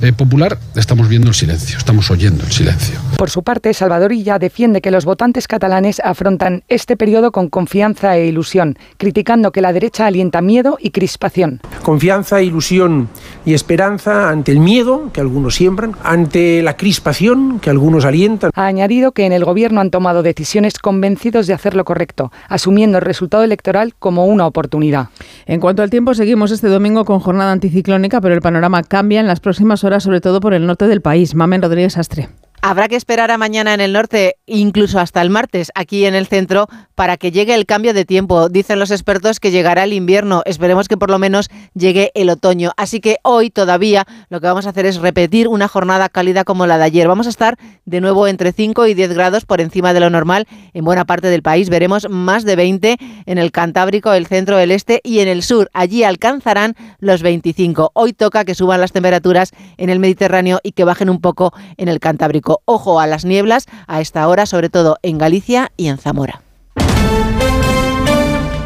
eh, 0.03 0.13
Popular 0.13 0.59
estamos 0.77 1.09
viendo 1.09 1.29
el 1.29 1.35
silencio, 1.35 1.79
estamos 1.79 2.11
oyendo 2.11 2.45
el 2.45 2.53
silencio. 2.53 2.99
Por 3.17 3.31
su 3.31 3.43
parte, 3.43 3.73
Salvador 3.73 4.13
Illa 4.13 4.39
defiende 4.39 4.81
que 4.81 4.91
los 4.91 5.05
votantes 5.05 5.49
catalanes 5.49 6.01
afrontan 6.01 6.65
este 6.69 6.97
periodo 6.97 7.33
con 7.33 7.49
confianza 7.49 8.17
e 8.17 8.27
ilusión, 8.27 8.77
criticando 8.99 9.53
que 9.53 9.63
la 9.63 9.73
derecha 9.73 10.07
alienta 10.07 10.43
miedo 10.43 10.77
y 10.81 10.91
crispación. 10.91 11.61
Confianza, 11.83 12.43
ilusión 12.43 13.09
y 13.47 13.55
esperanza 13.55 14.29
ante 14.29 14.53
el 14.53 14.61
miedo 14.61 15.11
que 15.13 15.21
algunos 15.21 15.55
siembran, 15.55 15.95
ante 16.03 16.63
la 16.63 16.77
crispación 16.77 17.59
que 17.61 17.71
algunos 17.71 18.05
alientan. 18.05 18.51
Ha 18.55 18.67
añadido 18.67 19.13
que 19.13 19.25
en 19.25 19.33
el 19.33 19.45
gobierno 19.45 19.81
han 19.81 19.91
tomado 19.91 20.23
decisiones 20.23 20.79
convencidos 20.79 21.47
de 21.47 21.55
hacer 21.55 21.75
lo 21.75 21.85
correcto, 21.85 22.33
asumiendo 22.49 22.99
el 22.99 23.05
resultado 23.05 23.45
electoral 23.45 23.95
como 23.99 24.27
una 24.27 24.47
oportunidad. 24.47 25.09
En 25.47 25.61
cuanto 25.61 25.83
al 25.83 25.91
tiempo, 25.91 26.15
seguimos 26.15 26.51
este 26.51 26.69
domingo 26.69 27.05
con 27.05 27.21
jornada 27.21 27.53
anticiclónica, 27.53 28.21
pero 28.21 28.35
el 28.35 28.42
panorama 28.43 28.83
cambia 28.83 29.21
en 29.21 29.27
las 29.27 29.41
próximas 29.41 29.85
horas, 29.85 30.03
sobre 30.03 30.21
todo 30.21 30.41
por 30.41 30.53
el 30.53 30.67
norte 30.67 30.87
del 30.87 31.01
país. 31.01 31.35
Mamen 31.35 31.63
Rodríguez 31.63 31.97
Astre. 31.97 32.29
Habrá 32.65 32.87
que 32.87 32.95
esperar 32.95 33.33
a 33.33 33.39
mañana 33.39 33.75
en 33.75 33.81
el 33.81 33.93
norte, 33.93 34.37
incluso 34.47 35.01
hasta 35.01 35.21
el 35.21 35.31
martes, 35.31 35.73
aquí 35.75 36.05
en 36.05 36.15
el 36.15 36.29
centro, 36.29 36.69
para 36.95 37.17
que 37.17 37.33
llegue 37.33 37.57
el 37.57 37.67
cambio 37.67 37.93
de 37.93 38.05
tiempo. 38.05 38.49
Dicen 38.49 38.79
los 38.79 38.93
expertos 38.93 39.41
que 39.41 39.51
llegará 39.51 39.83
el 39.83 39.93
invierno. 39.93 40.43
Esperemos 40.45 40.87
que 40.87 40.97
por 40.97 41.11
lo 41.11 41.19
menos 41.19 41.51
llegue 41.75 42.13
el 42.15 42.31
otoño. 42.31 42.71
Así 42.77 43.01
que 43.01 43.17
hoy 43.25 43.51
todavía 43.51 44.07
lo 44.29 44.41
que 44.41 44.47
vamos 44.47 44.67
a 44.67 44.69
hacer 44.69 44.87
es 44.87 44.99
repetir 44.99 45.49
una 45.49 45.67
jornada 45.67 46.09
cálida 46.09 46.45
como 46.45 46.69
la 46.69 46.79
de 46.79 46.85
ayer. 46.85 47.09
Vamos 47.09 47.27
a 47.27 47.31
estar 47.31 47.59
de 47.85 48.01
nuevo 48.01 48.29
entre 48.29 48.53
5 48.53 48.87
y 48.87 48.95
10 48.95 49.13
grados 49.13 49.45
por 49.45 49.61
encima 49.61 49.93
de 49.93 49.99
lo 49.99 50.09
normal 50.09 50.47
en 50.73 50.85
buena 50.85 51.05
parte 51.05 51.27
del 51.27 51.43
país. 51.43 51.69
Veremos 51.69 52.09
más 52.09 52.45
de 52.45 52.55
20 52.55 52.97
en 53.27 53.39
el 53.39 53.51
Cantábrico, 53.51 54.13
el 54.13 54.29
centro, 54.29 54.61
el 54.61 54.71
este 54.71 55.01
y 55.03 55.19
en 55.19 55.27
el 55.27 55.43
sur. 55.43 55.69
Allí 55.73 56.05
alcanzarán 56.05 56.77
los 57.01 57.23
25. 57.23 57.91
Hoy 57.95 58.13
toca 58.13 58.45
que 58.45 58.55
suban 58.55 58.81
las 58.81 58.93
temperaturas 58.93 59.51
en 59.79 59.91
el 59.91 59.99
Mediterráneo 59.99 60.61
y 60.63 60.71
que 60.71 60.85
bajen 60.85 61.11
un 61.11 61.21
poco 61.21 61.53
en 61.77 61.89
el 61.89 61.99
Cantábrico. 61.99 62.52
Ojo 62.65 63.01
a 63.01 63.07
las 63.07 63.25
nieblas 63.25 63.67
a 63.87 64.01
esta 64.01 64.27
hora, 64.29 64.47
sobre 64.47 64.69
todo 64.69 64.99
en 65.03 65.19
Galicia 65.19 65.73
y 65.77 65.89
en 65.89 65.99
Zamora. 65.99 66.43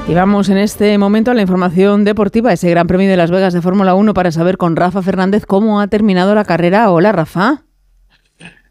Y 0.09 0.15
vamos 0.15 0.49
en 0.49 0.59
este 0.59 0.97
momento 0.99 1.33
a 1.33 1.35
la 1.35 1.43
información 1.43 2.05
deportiva, 2.05 2.53
ese 2.53 2.71
Gran 2.71 2.87
Premio 2.87 3.09
de 3.09 3.17
Las 3.17 3.33
Vegas 3.33 3.53
de 3.53 3.61
Fórmula 3.61 3.95
1 3.95 4.15
para 4.15 4.31
saber 4.31 4.57
con 4.57 4.77
Rafa 4.77 5.03
Fernández 5.03 5.45
cómo 5.47 5.81
ha 5.81 5.89
terminado 5.89 6.35
la 6.37 6.45
carrera. 6.45 6.93
Hola, 6.93 7.11
Rafa. 7.11 7.66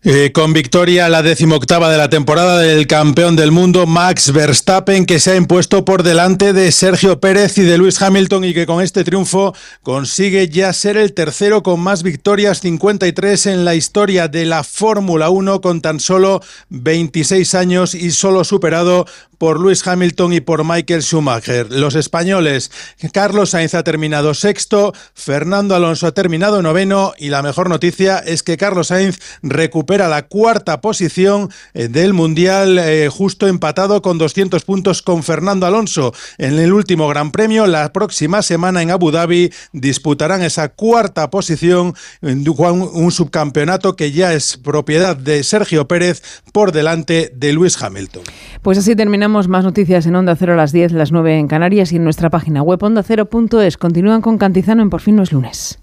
Eh, 0.07 0.31
con 0.31 0.53
victoria 0.53 1.09
la 1.09 1.23
decimoctava 1.23 1.89
de 1.89 1.97
la 1.97 2.11
temporada 2.11 2.59
del 2.59 2.85
campeón 2.85 3.35
del 3.35 3.51
mundo 3.51 3.87
Max 3.87 4.31
Verstappen 4.31 5.07
que 5.07 5.19
se 5.19 5.31
ha 5.31 5.35
impuesto 5.35 5.83
por 5.83 6.03
delante 6.03 6.53
de 6.53 6.71
Sergio 6.71 7.19
Pérez 7.19 7.57
y 7.57 7.63
de 7.63 7.79
Lewis 7.79 7.99
Hamilton 7.99 8.43
y 8.43 8.53
que 8.53 8.67
con 8.67 8.83
este 8.83 9.03
triunfo 9.03 9.55
consigue 9.81 10.47
ya 10.47 10.71
ser 10.73 10.97
el 10.97 11.13
tercero 11.13 11.63
con 11.63 11.79
más 11.79 12.03
victorias 12.03 12.59
53 12.59 13.47
en 13.47 13.65
la 13.65 13.73
historia 13.73 14.27
de 14.27 14.45
la 14.45 14.63
Fórmula 14.63 15.31
1 15.31 15.59
con 15.61 15.81
tan 15.81 15.99
solo 15.99 16.39
26 16.69 17.55
años 17.55 17.95
y 17.95 18.11
solo 18.11 18.43
superado 18.43 19.07
por 19.39 19.59
Lewis 19.59 19.85
Hamilton 19.85 20.33
y 20.33 20.39
por 20.39 20.63
Michael 20.63 21.03
Schumacher. 21.03 21.71
Los 21.71 21.95
españoles, 21.95 22.71
Carlos 23.11 23.49
Sainz 23.49 23.73
ha 23.73 23.83
terminado 23.83 24.33
sexto, 24.33 24.93
Fernando 25.13 25.75
Alonso 25.75 26.07
ha 26.07 26.13
terminado 26.13 26.61
noveno 26.61 27.13
y 27.17 27.29
la 27.29 27.41
mejor 27.41 27.69
noticia 27.69 28.19
es 28.19 28.43
que 28.43 28.57
Carlos 28.57 28.87
Sainz 28.87 29.19
recupera 29.41 29.94
la 29.97 30.27
cuarta 30.27 30.81
posición 30.81 31.49
eh, 31.73 31.87
del 31.87 32.13
Mundial 32.13 32.77
eh, 32.77 33.07
justo 33.09 33.47
empatado 33.47 34.01
con 34.01 34.17
200 34.17 34.63
puntos 34.65 35.01
con 35.01 35.23
Fernando 35.23 35.65
Alonso. 35.65 36.13
En 36.37 36.59
el 36.59 36.73
último 36.73 37.07
Gran 37.07 37.31
Premio, 37.31 37.65
la 37.65 37.91
próxima 37.93 38.41
semana 38.41 38.81
en 38.81 38.91
Abu 38.91 39.11
Dhabi, 39.11 39.51
disputarán 39.71 40.41
esa 40.41 40.69
cuarta 40.69 41.29
posición 41.29 41.93
un 42.21 43.11
subcampeonato 43.11 43.95
que 43.95 44.11
ya 44.11 44.33
es 44.33 44.57
propiedad 44.57 45.15
de 45.15 45.43
Sergio 45.43 45.87
Pérez 45.87 46.21
por 46.51 46.71
delante 46.71 47.31
de 47.33 47.53
Lewis 47.53 47.81
Hamilton. 47.81 48.23
Pues 48.61 48.77
así 48.77 48.95
terminamos 48.95 49.47
más 49.47 49.63
noticias 49.63 50.05
en 50.05 50.15
Onda 50.15 50.35
Cero 50.35 50.53
a 50.53 50.57
las 50.57 50.71
10, 50.71 50.91
las 50.91 51.11
9 51.11 51.39
en 51.39 51.47
Canarias 51.47 51.91
y 51.91 51.95
en 51.95 52.03
nuestra 52.03 52.29
página 52.29 52.61
web 52.61 52.83
ondacero.es. 52.83 53.77
Continúan 53.77 54.21
con 54.21 54.37
Cantizano 54.37 54.81
en 54.81 54.89
Por 54.89 55.01
fin 55.01 55.15
no 55.15 55.23
es 55.23 55.31
lunes. 55.31 55.79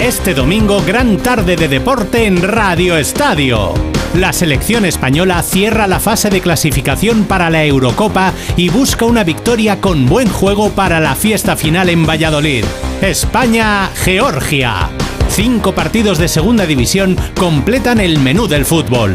Este 0.00 0.32
domingo, 0.32 0.82
gran 0.86 1.18
tarde 1.18 1.56
de 1.56 1.68
deporte 1.68 2.24
en 2.24 2.42
Radio 2.42 2.96
Estadio. 2.96 3.74
La 4.14 4.32
selección 4.32 4.86
española 4.86 5.42
cierra 5.42 5.86
la 5.86 6.00
fase 6.00 6.30
de 6.30 6.40
clasificación 6.40 7.24
para 7.24 7.50
la 7.50 7.66
Eurocopa 7.66 8.32
y 8.56 8.70
busca 8.70 9.04
una 9.04 9.24
victoria 9.24 9.82
con 9.82 10.06
buen 10.06 10.26
juego 10.30 10.70
para 10.70 11.00
la 11.00 11.14
fiesta 11.14 11.54
final 11.54 11.90
en 11.90 12.06
Valladolid. 12.06 12.64
España-Georgia. 13.02 14.88
Cinco 15.28 15.74
partidos 15.74 16.16
de 16.16 16.28
segunda 16.28 16.64
división 16.64 17.18
completan 17.38 18.00
el 18.00 18.20
menú 18.20 18.48
del 18.48 18.64
fútbol. 18.64 19.14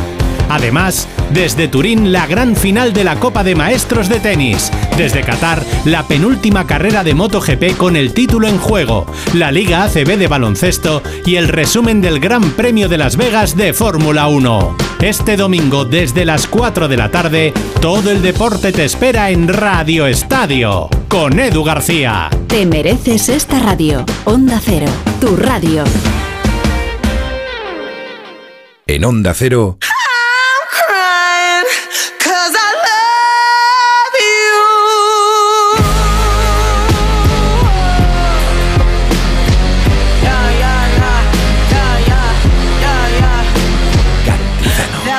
Además, 0.50 1.08
desde 1.32 1.68
Turín 1.68 2.12
la 2.12 2.28
gran 2.28 2.56
final 2.56 2.94
de 2.94 3.04
la 3.04 3.16
Copa 3.20 3.44
de 3.44 3.56
Maestros 3.56 4.10
de 4.10 4.20
Tenis. 4.20 4.72
Desde 4.98 5.22
Qatar, 5.22 5.64
la 5.86 6.08
penúltima 6.08 6.66
carrera 6.68 7.04
de 7.04 7.14
MotoGP 7.14 7.78
con 7.78 7.96
el 7.96 8.14
título 8.14 8.48
en 8.48 8.58
juego. 8.58 9.06
La 9.34 9.52
Liga 9.52 9.84
ACB 9.84 10.18
de 10.18 10.28
baloncesto 10.28 11.02
y 11.26 11.36
el 11.36 11.48
resumen 11.48 12.02
del 12.02 12.20
Gran 12.20 12.52
Premio 12.52 12.90
de 12.90 12.98
Las 12.98 13.18
Vegas 13.18 13.56
de 13.56 13.74
Fórmula 13.74 14.28
1. 14.28 14.78
Este 15.02 15.36
domingo 15.38 15.86
desde 15.86 16.26
las 16.26 16.48
4 16.48 16.88
de 16.88 16.98
la 16.98 17.12
tarde, 17.12 17.54
todo 17.82 18.12
el 18.12 18.22
deporte 18.22 18.72
te 18.72 18.86
espera 18.86 19.30
en 19.30 19.48
Radio 19.48 20.08
Estadio. 20.08 20.90
Con 21.08 21.40
Edu 21.40 21.64
García. 21.64 22.30
Te 22.48 22.66
mereces 22.66 23.30
esta 23.30 23.60
radio. 23.60 24.06
Onda 24.26 24.60
Cero, 24.64 24.88
tu 25.20 25.36
radio. 25.36 25.84
En 28.88 29.04
Onda 29.04 29.34
Cero, 29.34 29.80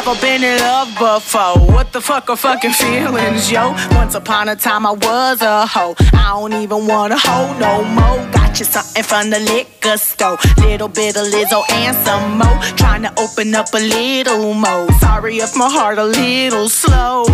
Never 0.07 0.21
been 0.21 0.45
in 0.45 0.59
love 0.59 0.91
before. 0.97 1.59
What 1.75 1.93
the 1.93 2.01
fuck 2.01 2.31
are 2.31 2.37
fucking 2.37 2.71
feelings, 2.71 3.51
yo? 3.51 3.73
Once 3.91 4.15
upon 4.15 4.49
a 4.49 4.55
time 4.55 4.87
I 4.87 4.93
was 4.93 5.43
a 5.43 5.67
hoe. 5.67 5.97
I 6.13 6.29
don't 6.29 6.53
even 6.53 6.87
wanna 6.87 7.19
hoe 7.19 7.53
no 7.59 7.83
more. 7.83 8.31
Got 8.31 8.57
you 8.61 8.67
something 8.67 9.03
from 9.03 9.31
the 9.31 9.41
liquor 9.41 9.97
store. 9.97 10.39
Little 10.59 10.87
bit 10.87 11.17
of 11.17 11.27
Lizzo 11.27 11.69
and 11.73 11.97
some 12.07 12.39
more. 12.39 12.57
Trying 12.77 13.03
to 13.03 13.13
open 13.19 13.53
up 13.57 13.75
a 13.75 13.81
little 13.81 14.55
more. 14.55 14.87
Sorry 15.01 15.39
if 15.39 15.57
my 15.57 15.69
heart 15.69 15.99
a 15.99 16.05
little 16.05 16.69
slow. 16.69 17.25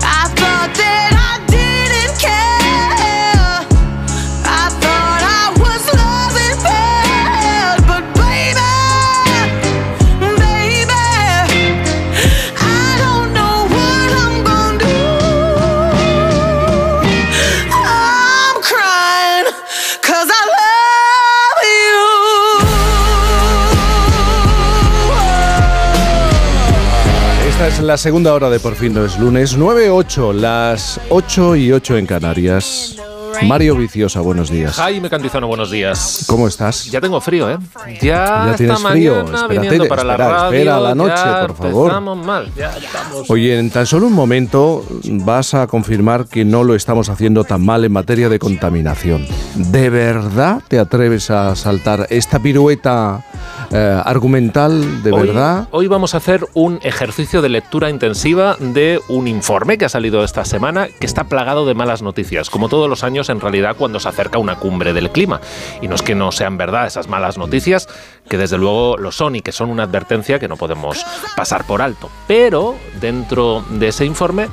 I 0.00 0.32
thought 0.38 0.72
that 0.80 1.12
I 1.12 1.44
didn't 1.44 2.18
care. 2.18 3.07
La 27.88 27.96
segunda 27.96 28.34
hora 28.34 28.50
de 28.50 28.60
Por 28.60 28.74
fin 28.74 28.92
no 28.92 29.02
es 29.02 29.18
lunes, 29.18 29.58
9-8, 29.58 30.34
las 30.34 31.00
8 31.08 31.56
y 31.56 31.72
8 31.72 31.96
en 31.96 32.04
Canarias. 32.04 32.96
Mario 33.44 33.76
Viciosa, 33.76 34.20
buenos 34.20 34.50
días. 34.50 34.74
Jaime 34.74 35.08
Cantizano, 35.08 35.46
buenos 35.46 35.70
días. 35.70 36.26
¿Cómo 36.28 36.46
estás? 36.48 36.84
Ya 36.90 37.00
tengo 37.00 37.18
frío, 37.18 37.50
¿eh? 37.50 37.56
Ya, 38.02 38.48
¿Ya 38.50 38.54
tienes 38.56 38.82
frío? 38.82 39.20
Espérate, 39.20 39.88
para 39.88 40.04
la 40.04 40.12
espera, 40.12 40.28
radio, 40.28 40.58
espera 40.58 40.76
a 40.76 40.80
la 40.80 40.94
noche, 40.94 41.14
ya 41.16 41.46
por 41.46 41.56
favor. 41.56 41.86
Estamos 41.88 42.26
mal, 42.26 42.52
ya 42.54 42.76
estamos. 42.76 43.30
Oye, 43.30 43.58
en 43.58 43.70
tan 43.70 43.86
solo 43.86 44.08
un 44.08 44.12
momento 44.12 44.84
vas 45.04 45.54
a 45.54 45.66
confirmar 45.66 46.26
que 46.26 46.44
no 46.44 46.64
lo 46.64 46.74
estamos 46.74 47.08
haciendo 47.08 47.44
tan 47.44 47.64
mal 47.64 47.86
en 47.86 47.92
materia 47.92 48.28
de 48.28 48.38
contaminación. 48.38 49.26
¿De 49.54 49.88
verdad 49.88 50.60
te 50.68 50.78
atreves 50.78 51.30
a 51.30 51.56
saltar 51.56 52.06
esta 52.10 52.38
pirueta 52.38 53.24
eh, 53.70 54.02
argumental 54.04 55.02
de 55.02 55.12
Hoy- 55.12 55.26
verdad. 55.28 55.68
Hoy 55.70 55.86
vamos 55.88 56.14
a 56.14 56.18
hacer 56.18 56.46
un 56.54 56.78
ejercicio 56.82 57.42
de 57.42 57.48
lectura 57.48 57.90
intensiva 57.90 58.56
de 58.58 59.00
un 59.08 59.28
informe 59.28 59.78
que 59.78 59.84
ha 59.84 59.88
salido 59.88 60.24
esta 60.24 60.44
semana 60.44 60.88
que 60.88 61.06
está 61.06 61.24
plagado 61.24 61.66
de 61.66 61.74
malas 61.74 62.02
noticias, 62.02 62.50
como 62.50 62.68
todos 62.68 62.88
los 62.88 63.04
años 63.04 63.28
en 63.28 63.40
realidad 63.40 63.76
cuando 63.76 64.00
se 64.00 64.08
acerca 64.08 64.38
una 64.38 64.56
cumbre 64.56 64.92
del 64.92 65.10
clima. 65.10 65.40
Y 65.82 65.88
no 65.88 65.94
es 65.94 66.02
que 66.02 66.14
no 66.14 66.32
sean 66.32 66.56
verdad 66.56 66.86
esas 66.86 67.08
malas 67.08 67.38
noticias, 67.38 67.88
que 68.28 68.38
desde 68.38 68.58
luego 68.58 68.96
lo 68.96 69.12
son 69.12 69.36
y 69.36 69.40
que 69.42 69.52
son 69.52 69.70
una 69.70 69.84
advertencia 69.84 70.38
que 70.38 70.48
no 70.48 70.56
podemos 70.56 71.04
pasar 71.36 71.64
por 71.66 71.82
alto. 71.82 72.10
Pero 72.26 72.74
dentro 73.00 73.64
de 73.70 73.88
ese 73.88 74.04
informe 74.04 74.48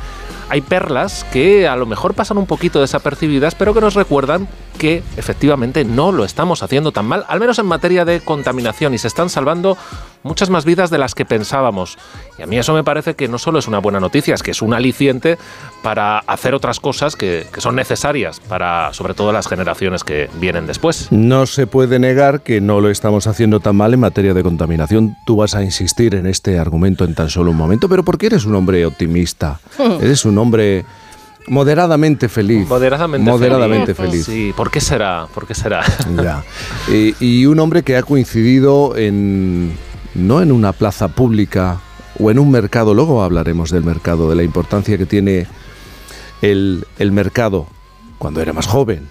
hay 0.49 0.61
perlas 0.61 1.23
que 1.33 1.67
a 1.67 1.75
lo 1.75 1.85
mejor 1.85 2.13
pasan 2.13 2.37
un 2.37 2.45
poquito 2.45 2.79
desapercibidas, 2.81 3.55
pero 3.55 3.73
que 3.73 3.81
nos 3.81 3.95
recuerdan 3.95 4.47
que 4.75 5.03
efectivamente 5.17 5.83
no 5.83 6.11
lo 6.11 6.25
estamos 6.25 6.63
haciendo 6.63 6.91
tan 6.91 7.05
mal, 7.05 7.25
al 7.27 7.39
menos 7.39 7.59
en 7.59 7.65
materia 7.65 8.05
de 8.05 8.21
contaminación, 8.21 8.93
y 8.93 8.97
se 8.97 9.07
están 9.07 9.29
salvando 9.29 9.77
muchas 10.23 10.49
más 10.49 10.65
vidas 10.65 10.89
de 10.89 10.97
las 10.97 11.15
que 11.15 11.25
pensábamos. 11.25 11.97
Y 12.37 12.41
a 12.41 12.47
mí 12.47 12.57
eso 12.57 12.73
me 12.73 12.83
parece 12.83 13.15
que 13.15 13.27
no 13.27 13.37
solo 13.37 13.59
es 13.59 13.67
una 13.67 13.79
buena 13.79 13.99
noticia, 13.99 14.35
es 14.35 14.43
que 14.43 14.51
es 14.51 14.61
un 14.61 14.73
aliciente 14.73 15.37
para 15.83 16.19
hacer 16.19 16.53
otras 16.53 16.79
cosas 16.79 17.15
que, 17.15 17.47
que 17.53 17.61
son 17.61 17.75
necesarias 17.75 18.39
para, 18.39 18.91
sobre 18.93 19.13
todo, 19.13 19.31
las 19.31 19.47
generaciones 19.47 20.03
que 20.03 20.29
vienen 20.39 20.67
después. 20.67 21.11
No 21.11 21.45
se 21.45 21.67
puede 21.67 21.99
negar 21.99 22.41
que 22.41 22.59
no 22.59 22.81
lo 22.81 22.89
estamos 22.89 23.27
haciendo 23.27 23.59
tan 23.59 23.75
mal 23.75 23.93
en 23.93 23.99
materia 23.99 24.33
de 24.33 24.43
contaminación. 24.43 25.15
Tú 25.25 25.37
vas 25.37 25.55
a 25.55 25.63
insistir 25.63 26.15
en 26.15 26.25
este 26.25 26.59
argumento 26.59 27.05
en 27.05 27.15
tan 27.15 27.29
solo 27.29 27.51
un 27.51 27.57
momento, 27.57 27.87
pero 27.87 28.03
porque 28.03 28.27
eres 28.27 28.45
un 28.45 28.55
hombre 28.55 28.85
optimista. 28.85 29.59
eres 30.01 30.25
un 30.25 30.37
hombre 30.37 30.85
moderadamente 31.47 32.29
feliz. 32.29 32.67
Moderadamente, 32.67 33.29
Moderadamente 33.29 33.93
feliz. 33.93 34.25
Sí, 34.25 34.53
¿por 34.55 34.71
qué 34.71 34.81
será? 34.81 35.27
¿Por 35.33 35.47
qué 35.47 35.55
será? 35.55 35.83
Ya. 36.23 36.43
Eh, 36.89 37.13
y 37.19 37.45
un 37.45 37.59
hombre 37.59 37.83
que 37.83 37.97
ha 37.97 38.03
coincidido 38.03 38.95
en 38.95 39.73
no 40.13 40.41
en 40.41 40.51
una 40.51 40.71
plaza 40.71 41.09
pública 41.09 41.81
o 42.19 42.31
en 42.31 42.39
un 42.39 42.49
mercado, 42.49 42.93
luego 42.93 43.21
hablaremos 43.21 43.69
del 43.69 43.83
mercado, 43.83 44.29
de 44.29 44.35
la 44.35 44.43
importancia 44.43 44.97
que 44.97 45.05
tiene 45.05 45.47
el, 46.41 46.85
el 46.97 47.11
mercado 47.11 47.67
cuando 48.17 48.41
era 48.41 48.53
más 48.53 48.67
joven 48.67 49.07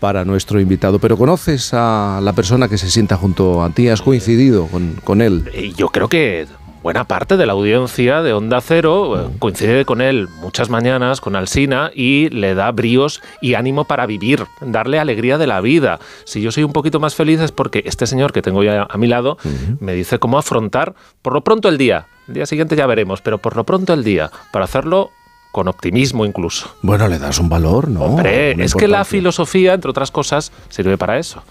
para 0.00 0.24
nuestro 0.24 0.60
invitado. 0.60 0.98
Pero 0.98 1.16
conoces 1.16 1.70
a 1.72 2.20
la 2.22 2.32
persona 2.32 2.68
que 2.68 2.76
se 2.76 2.90
sienta 2.90 3.16
junto 3.16 3.62
a 3.62 3.70
ti, 3.70 3.88
has 3.88 4.02
coincidido 4.02 4.66
con, 4.66 5.00
con 5.04 5.22
él. 5.22 5.50
Y 5.56 5.72
yo 5.74 5.88
creo 5.88 6.08
que 6.08 6.46
buena 6.84 7.04
parte 7.04 7.38
de 7.38 7.46
la 7.46 7.54
audiencia 7.54 8.20
de 8.20 8.34
Onda 8.34 8.60
Cero 8.60 9.18
eh, 9.18 9.36
coincide 9.38 9.86
con 9.86 10.02
él 10.02 10.28
muchas 10.28 10.68
mañanas, 10.68 11.22
con 11.22 11.34
Alsina, 11.34 11.90
y 11.94 12.28
le 12.28 12.54
da 12.54 12.70
bríos 12.72 13.22
y 13.40 13.54
ánimo 13.54 13.86
para 13.86 14.04
vivir, 14.04 14.44
darle 14.60 14.98
alegría 14.98 15.38
de 15.38 15.46
la 15.46 15.62
vida. 15.62 15.98
Si 16.24 16.42
yo 16.42 16.52
soy 16.52 16.62
un 16.62 16.74
poquito 16.74 17.00
más 17.00 17.14
feliz 17.14 17.40
es 17.40 17.52
porque 17.52 17.82
este 17.86 18.06
señor 18.06 18.34
que 18.34 18.42
tengo 18.42 18.62
ya 18.62 18.86
a 18.88 18.98
mi 18.98 19.06
lado 19.06 19.38
me 19.80 19.94
dice 19.94 20.18
cómo 20.18 20.36
afrontar, 20.36 20.94
por 21.22 21.32
lo 21.32 21.40
pronto 21.42 21.70
el 21.70 21.78
día. 21.78 22.06
El 22.28 22.34
día 22.34 22.46
siguiente 22.46 22.76
ya 22.76 22.86
veremos, 22.86 23.22
pero 23.22 23.38
por 23.38 23.56
lo 23.56 23.64
pronto 23.64 23.94
el 23.94 24.04
día, 24.04 24.30
para 24.52 24.66
hacerlo 24.66 25.10
con 25.52 25.68
optimismo 25.68 26.26
incluso. 26.26 26.68
Bueno, 26.82 27.08
le 27.08 27.18
das 27.18 27.38
un 27.38 27.48
valor, 27.48 27.88
¿no? 27.88 28.02
Hombre, 28.02 28.62
es 28.62 28.74
que 28.74 28.88
la 28.88 29.06
filosofía, 29.06 29.72
entre 29.72 29.90
otras 29.90 30.10
cosas, 30.10 30.52
sirve 30.68 30.98
para 30.98 31.18
eso. 31.18 31.42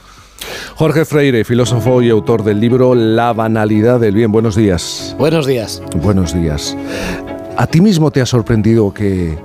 Jorge 0.76 1.06
Freire, 1.06 1.44
filósofo 1.44 2.02
y 2.02 2.10
autor 2.10 2.44
del 2.44 2.60
libro 2.60 2.96
La 2.96 3.34
banalidad 3.34 4.00
del 4.00 4.16
bien. 4.16 4.32
Buenos 4.32 4.56
días. 4.56 5.16
Buenos 5.18 5.46
días. 5.46 5.82
Buenos 5.96 6.34
días. 6.34 6.78
¿A 7.58 7.68
ti 7.68 7.82
mismo 7.82 8.12
te 8.12 8.22
ha 8.22 8.26
sorprendido 8.26 8.94
que, 8.94 9.38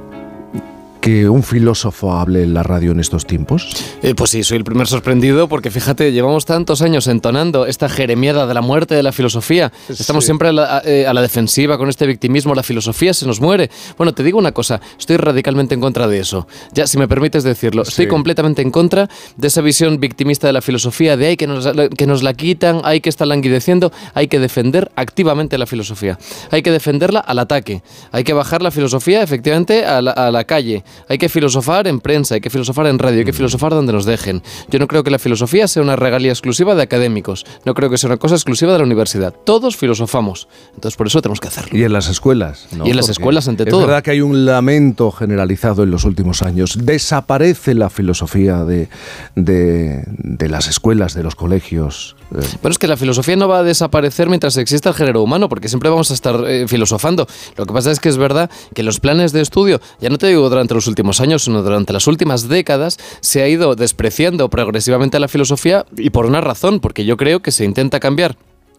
que 1.00 1.28
un 1.28 1.42
filósofo 1.42 2.12
hable 2.12 2.42
en 2.42 2.54
la 2.54 2.62
radio 2.62 2.92
en 2.92 3.00
estos 3.00 3.26
tiempos? 3.26 3.68
Eh, 4.02 4.14
pues 4.14 4.30
sí, 4.30 4.42
soy 4.44 4.58
el 4.58 4.64
primer 4.64 4.86
sorprendido 4.86 5.48
porque 5.48 5.70
fíjate, 5.70 6.12
llevamos 6.12 6.44
tantos 6.44 6.82
años 6.82 7.06
entonando 7.06 7.66
esta 7.66 7.88
jeremiada 7.88 8.46
de 8.46 8.54
la 8.54 8.60
muerte 8.60 8.94
de 8.94 9.02
la 9.02 9.12
filosofía. 9.12 9.72
Estamos 9.88 10.24
siempre 10.24 10.48
a 10.48 10.52
la, 10.52 10.78
a- 10.78 10.82
eh, 10.84 11.06
a 11.06 11.14
la 11.14 11.22
defensiva 11.22 11.78
con 11.78 11.88
este 11.88 12.06
victimismo, 12.06 12.54
la 12.54 12.62
filosofía 12.62 13.14
se 13.14 13.26
nos 13.26 13.40
muere. 13.40 13.70
Bueno, 13.96 14.12
te 14.12 14.22
digo 14.22 14.38
una 14.38 14.52
cosa, 14.52 14.80
estoy 14.98 15.16
radicalmente 15.16 15.74
en 15.74 15.80
contra 15.80 16.08
de 16.08 16.18
eso. 16.20 16.46
Ya, 16.72 16.86
si 16.86 16.98
me 16.98 17.08
permites 17.08 17.44
decirlo, 17.44 17.82
estoy 17.82 18.06
Sí. 18.06 18.08
completamente 18.08 18.62
en 18.62 18.70
contra 18.70 19.08
de 19.36 19.46
esa 19.48 19.60
visión 19.60 20.00
victimista 20.00 20.46
de 20.46 20.52
la 20.52 20.62
filosofía, 20.62 21.16
de 21.16 21.26
hay 21.28 21.36
que 21.36 21.46
nos, 21.46 21.64
la- 21.76 21.88
que 21.88 22.06
nos 22.06 22.22
la 22.22 22.34
quitan, 22.34 22.80
hay 22.84 23.00
que 23.00 23.08
estar 23.08 23.26
languideciendo, 23.28 23.92
hay 24.14 24.28
que 24.28 24.38
defender 24.38 24.90
activamente 24.96 25.58
la 25.58 25.66
filosofía. 25.66 26.18
Hay 26.50 26.62
que 26.62 26.70
defenderla 26.70 27.20
al 27.20 27.38
ataque. 27.38 27.82
Hay 28.12 28.24
que 28.24 28.32
bajar 28.32 28.62
la 28.62 28.70
filosofía 28.70 29.22
efectivamente 29.22 29.84
a 29.84 30.02
la, 30.02 30.10
a 30.10 30.30
la 30.30 30.44
calle. 30.44 30.84
Hay 31.08 31.18
que 31.18 31.28
filosofar 31.28 31.86
en 31.86 32.00
prensa, 32.00 32.34
hay 32.34 32.40
que 32.40 32.50
filosofar 32.50 32.86
en 32.86 32.98
radio, 32.98 33.18
hay 33.20 33.24
que 33.24 33.32
filosofar 33.32 33.72
donde 33.72 33.92
nos 33.92 34.04
dejen. 34.04 34.42
Yo 34.70 34.78
no 34.78 34.86
creo 34.86 35.02
que 35.04 35.10
la 35.10 35.18
filosofía 35.18 35.68
sea 35.68 35.82
una 35.82 35.96
regalía 35.96 36.30
exclusiva 36.32 36.74
de 36.74 36.82
académicos. 36.82 37.44
No 37.64 37.74
creo 37.74 37.90
que 37.90 37.98
sea 37.98 38.08
una 38.08 38.16
cosa 38.16 38.34
exclusiva 38.34 38.72
de 38.72 38.78
la 38.78 38.84
universidad. 38.84 39.32
Todos 39.44 39.76
filosofamos. 39.76 40.48
Entonces 40.74 40.96
por 40.96 41.06
eso 41.06 41.20
tenemos 41.22 41.40
que 41.40 41.48
hacerlo. 41.48 41.76
Y 41.78 41.84
en 41.84 41.92
las 41.92 42.08
escuelas. 42.08 42.66
¿no? 42.76 42.86
Y 42.86 42.90
en 42.90 42.96
las 42.96 43.06
Porque 43.06 43.12
escuelas, 43.12 43.48
ante 43.48 43.62
es 43.64 43.68
todo. 43.70 43.80
verdad 43.86 44.02
que 44.02 44.10
hay 44.12 44.20
un 44.20 44.44
lamento 44.46 45.10
generalizado 45.10 45.82
en 45.82 45.90
los 45.90 46.04
últimos 46.04 46.42
años. 46.42 46.78
Desaparece 46.82 47.74
la 47.74 47.90
filosofía 47.90 48.64
de, 48.64 48.88
de, 49.34 50.04
de 50.06 50.48
las 50.48 50.68
escuelas, 50.68 51.14
de 51.14 51.22
los 51.22 51.34
colegios. 51.34 52.16
Eh, 52.32 52.38
Bueno, 52.62 52.72
es 52.72 52.78
que 52.78 52.86
la 52.86 52.96
filosofía 52.96 53.36
no 53.36 53.48
va 53.48 53.60
a 53.60 53.62
desaparecer 53.62 54.28
mientras 54.28 54.56
exista 54.56 54.90
el 54.90 54.94
género 54.94 55.22
humano, 55.22 55.48
porque 55.48 55.68
siempre 55.68 55.88
vamos 55.90 56.10
a 56.10 56.14
estar 56.14 56.42
eh, 56.46 56.66
filosofando. 56.68 57.26
Lo 57.56 57.66
que 57.66 57.72
pasa 57.72 57.90
es 57.90 58.00
que 58.00 58.08
es 58.08 58.16
verdad 58.16 58.50
que 58.74 58.82
los 58.82 59.00
planes 59.00 59.32
de 59.32 59.40
estudio, 59.40 59.80
ya 60.00 60.10
no 60.10 60.18
te 60.18 60.26
digo 60.28 60.48
durante 60.48 60.74
los 60.78 60.86
últimos 60.86 61.20
años, 61.20 61.44
sino 61.44 61.62
durante 61.62 61.92
las 61.92 62.06
últimas 62.06 62.48
décadas, 62.48 62.98
se 63.20 63.42
ha 63.42 63.48
ido 63.48 63.74
despreciando 63.74 64.48
progresivamente 64.48 65.20
la 65.20 65.28
filosofía 65.28 65.84
y 65.96 66.10
por 66.10 66.26
una 66.26 66.40
razón, 66.40 66.80
porque 66.80 67.04
yo 67.04 67.16
creo 67.16 67.40
que 67.40 67.50
se 67.50 67.64
intenta 67.64 68.00
cambiar. 68.00 68.36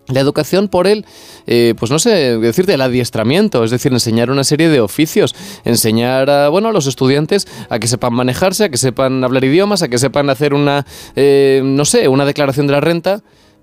La 0.08 0.22
educación 0.22 0.70
por 0.70 0.88
el, 0.88 1.06
eh, 1.46 1.76
pues 1.78 1.92
no 1.92 2.00
sé, 2.00 2.40
decirte, 2.40 2.74
el 2.74 2.82
adiestramiento, 2.82 3.64
es 3.64 3.70
decir, 3.70 3.94
enseñar 3.94 4.32
una 4.32 4.44
serie 4.44 4.68
de 4.68 4.82
oficios, 4.82 5.36
enseñar 5.66 6.32
a, 6.32 6.50
bueno, 6.50 6.70
a 6.70 6.72
los 6.72 6.88
estudiantes 6.88 7.48
a 7.70 7.78
que 7.78 7.86
sepan 7.86 8.16
manejarse, 8.16 8.64
a 8.64 8.70
que 8.70 8.78
sepan 8.78 9.24
hablar 9.24 9.44
idiomas, 9.44 9.84
a 9.84 9.88
que 9.88 10.00
sepan 10.00 10.32
hacer 10.32 10.56
una, 10.56 10.88
eh, 11.16 11.62
no 11.64 11.86
sé, 11.86 12.08
una 12.08 12.26
declaración 12.26 12.66
de 12.66 12.74
la 12.74 12.82
renta, 12.82 13.22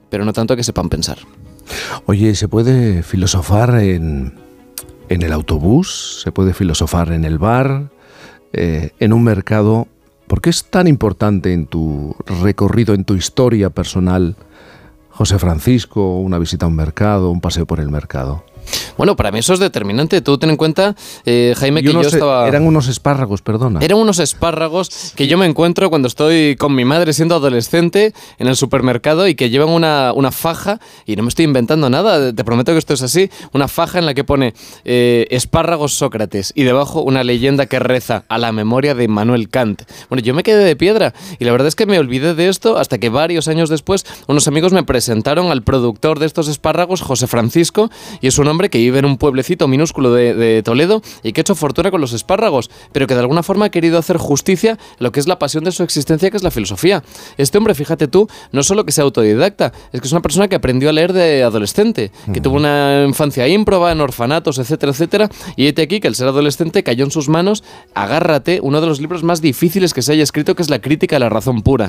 pero 0.08 0.24
no 0.24 0.32
tanto 0.32 0.54
a 0.54 0.56
que 0.56 0.62
sepan 0.62 0.88
pensar. 0.88 1.18
Oye, 2.06 2.36
¿se 2.36 2.46
puede 2.46 3.02
filosofar 3.02 3.80
en, 3.80 4.34
en 5.08 5.22
el 5.22 5.32
autobús? 5.32 6.20
¿Se 6.22 6.30
puede 6.30 6.54
filosofar 6.54 7.10
en 7.10 7.24
el 7.24 7.38
bar? 7.38 7.90
Eh, 8.56 8.90
¿En 8.98 9.12
un 9.12 9.22
mercado? 9.22 9.86
¿Por 10.26 10.40
qué 10.40 10.50
es 10.50 10.64
tan 10.64 10.88
importante 10.88 11.52
en 11.52 11.66
tu 11.66 12.16
recorrido, 12.42 12.94
en 12.94 13.04
tu 13.04 13.14
historia 13.14 13.70
personal, 13.70 14.34
José 15.10 15.38
Francisco, 15.38 16.18
una 16.18 16.38
visita 16.38 16.64
a 16.64 16.68
un 16.68 16.74
mercado, 16.74 17.30
un 17.30 17.42
paseo 17.42 17.66
por 17.66 17.80
el 17.80 17.90
mercado? 17.90 18.44
Bueno, 18.96 19.16
para 19.16 19.30
mí 19.30 19.38
eso 19.40 19.52
es 19.54 19.58
determinante. 19.60 20.20
Tú 20.20 20.38
ten 20.38 20.50
en 20.50 20.56
cuenta, 20.56 20.94
eh, 21.24 21.54
Jaime, 21.56 21.82
que 21.82 21.92
yo 21.92 21.98
unos- 22.00 22.12
estaba... 22.12 22.46
Eran 22.48 22.64
unos 22.66 22.88
espárragos, 22.88 23.42
perdona. 23.42 23.80
Eran 23.82 23.98
unos 23.98 24.18
espárragos 24.18 25.12
que 25.14 25.26
yo 25.26 25.38
me 25.38 25.46
encuentro 25.46 25.90
cuando 25.90 26.08
estoy 26.08 26.56
con 26.56 26.74
mi 26.74 26.84
madre 26.84 27.12
siendo 27.12 27.34
adolescente 27.34 28.14
en 28.38 28.48
el 28.48 28.56
supermercado 28.56 29.28
y 29.28 29.34
que 29.34 29.50
llevan 29.50 29.68
una, 29.70 30.12
una 30.14 30.30
faja, 30.30 30.80
y 31.04 31.16
no 31.16 31.22
me 31.22 31.28
estoy 31.28 31.44
inventando 31.44 31.90
nada, 31.90 32.32
te 32.32 32.44
prometo 32.44 32.72
que 32.72 32.78
esto 32.78 32.94
es 32.94 33.02
así, 33.02 33.30
una 33.52 33.68
faja 33.68 33.98
en 33.98 34.06
la 34.06 34.14
que 34.14 34.24
pone 34.24 34.54
eh, 34.84 35.26
espárragos 35.30 35.94
Sócrates 35.94 36.52
y 36.54 36.62
debajo 36.64 37.02
una 37.02 37.22
leyenda 37.24 37.66
que 37.66 37.78
reza 37.78 38.24
a 38.28 38.38
la 38.38 38.52
memoria 38.52 38.94
de 38.94 39.04
Immanuel 39.04 39.48
Kant. 39.48 39.82
Bueno, 40.08 40.22
yo 40.22 40.34
me 40.34 40.42
quedé 40.42 40.64
de 40.64 40.76
piedra 40.76 41.14
y 41.38 41.44
la 41.44 41.52
verdad 41.52 41.68
es 41.68 41.74
que 41.76 41.86
me 41.86 41.98
olvidé 41.98 42.34
de 42.34 42.48
esto 42.48 42.78
hasta 42.78 42.98
que 42.98 43.08
varios 43.08 43.48
años 43.48 43.68
después 43.68 44.04
unos 44.26 44.48
amigos 44.48 44.72
me 44.72 44.82
presentaron 44.84 45.50
al 45.50 45.62
productor 45.62 46.18
de 46.18 46.26
estos 46.26 46.48
espárragos, 46.48 47.02
José 47.02 47.26
Francisco, 47.26 47.90
y 48.20 48.28
es 48.28 48.38
un 48.38 48.48
hombre 48.48 48.55
que 48.68 48.78
vive 48.78 48.98
en 48.98 49.04
un 49.04 49.18
pueblecito 49.18 49.68
minúsculo 49.68 50.12
de, 50.12 50.34
de 50.34 50.62
Toledo 50.62 51.02
y 51.22 51.32
que 51.32 51.40
ha 51.40 51.42
hecho 51.42 51.54
fortuna 51.54 51.90
con 51.90 52.00
los 52.00 52.12
espárragos, 52.12 52.70
pero 52.92 53.06
que 53.06 53.14
de 53.14 53.20
alguna 53.20 53.42
forma 53.42 53.66
ha 53.66 53.70
querido 53.70 53.98
hacer 53.98 54.16
justicia 54.16 54.72
a 54.72 54.78
lo 54.98 55.12
que 55.12 55.20
es 55.20 55.28
la 55.28 55.38
pasión 55.38 55.64
de 55.64 55.72
su 55.72 55.82
existencia, 55.82 56.30
que 56.30 56.36
es 56.36 56.42
la 56.42 56.50
filosofía. 56.50 57.02
Este 57.36 57.58
hombre, 57.58 57.74
fíjate 57.74 58.08
tú, 58.08 58.28
no 58.52 58.62
solo 58.62 58.84
que 58.84 58.92
sea 58.92 59.04
autodidacta, 59.04 59.72
es 59.92 60.00
que 60.00 60.06
es 60.06 60.12
una 60.12 60.22
persona 60.22 60.48
que 60.48 60.56
aprendió 60.56 60.88
a 60.88 60.92
leer 60.92 61.12
de 61.12 61.42
adolescente, 61.42 62.10
que 62.32 62.40
tuvo 62.40 62.56
una 62.56 63.04
infancia 63.06 63.46
ímproba, 63.48 63.92
en 63.92 64.00
orfanatos, 64.00 64.58
etcétera, 64.58 64.92
etcétera, 64.92 65.30
y 65.56 65.66
este 65.66 65.82
aquí 65.82 66.00
que 66.00 66.08
al 66.08 66.14
ser 66.14 66.28
adolescente 66.28 66.82
cayó 66.82 67.04
en 67.04 67.10
sus 67.10 67.28
manos, 67.28 67.64
agárrate, 67.94 68.60
uno 68.62 68.80
de 68.80 68.86
los 68.86 69.00
libros 69.00 69.22
más 69.22 69.40
difíciles 69.40 69.94
que 69.94 70.02
se 70.02 70.12
haya 70.12 70.22
escrito, 70.22 70.54
que 70.54 70.62
es 70.62 70.70
La 70.70 70.80
crítica 70.80 71.16
a 71.16 71.18
la 71.18 71.28
razón 71.28 71.62
pura. 71.62 71.88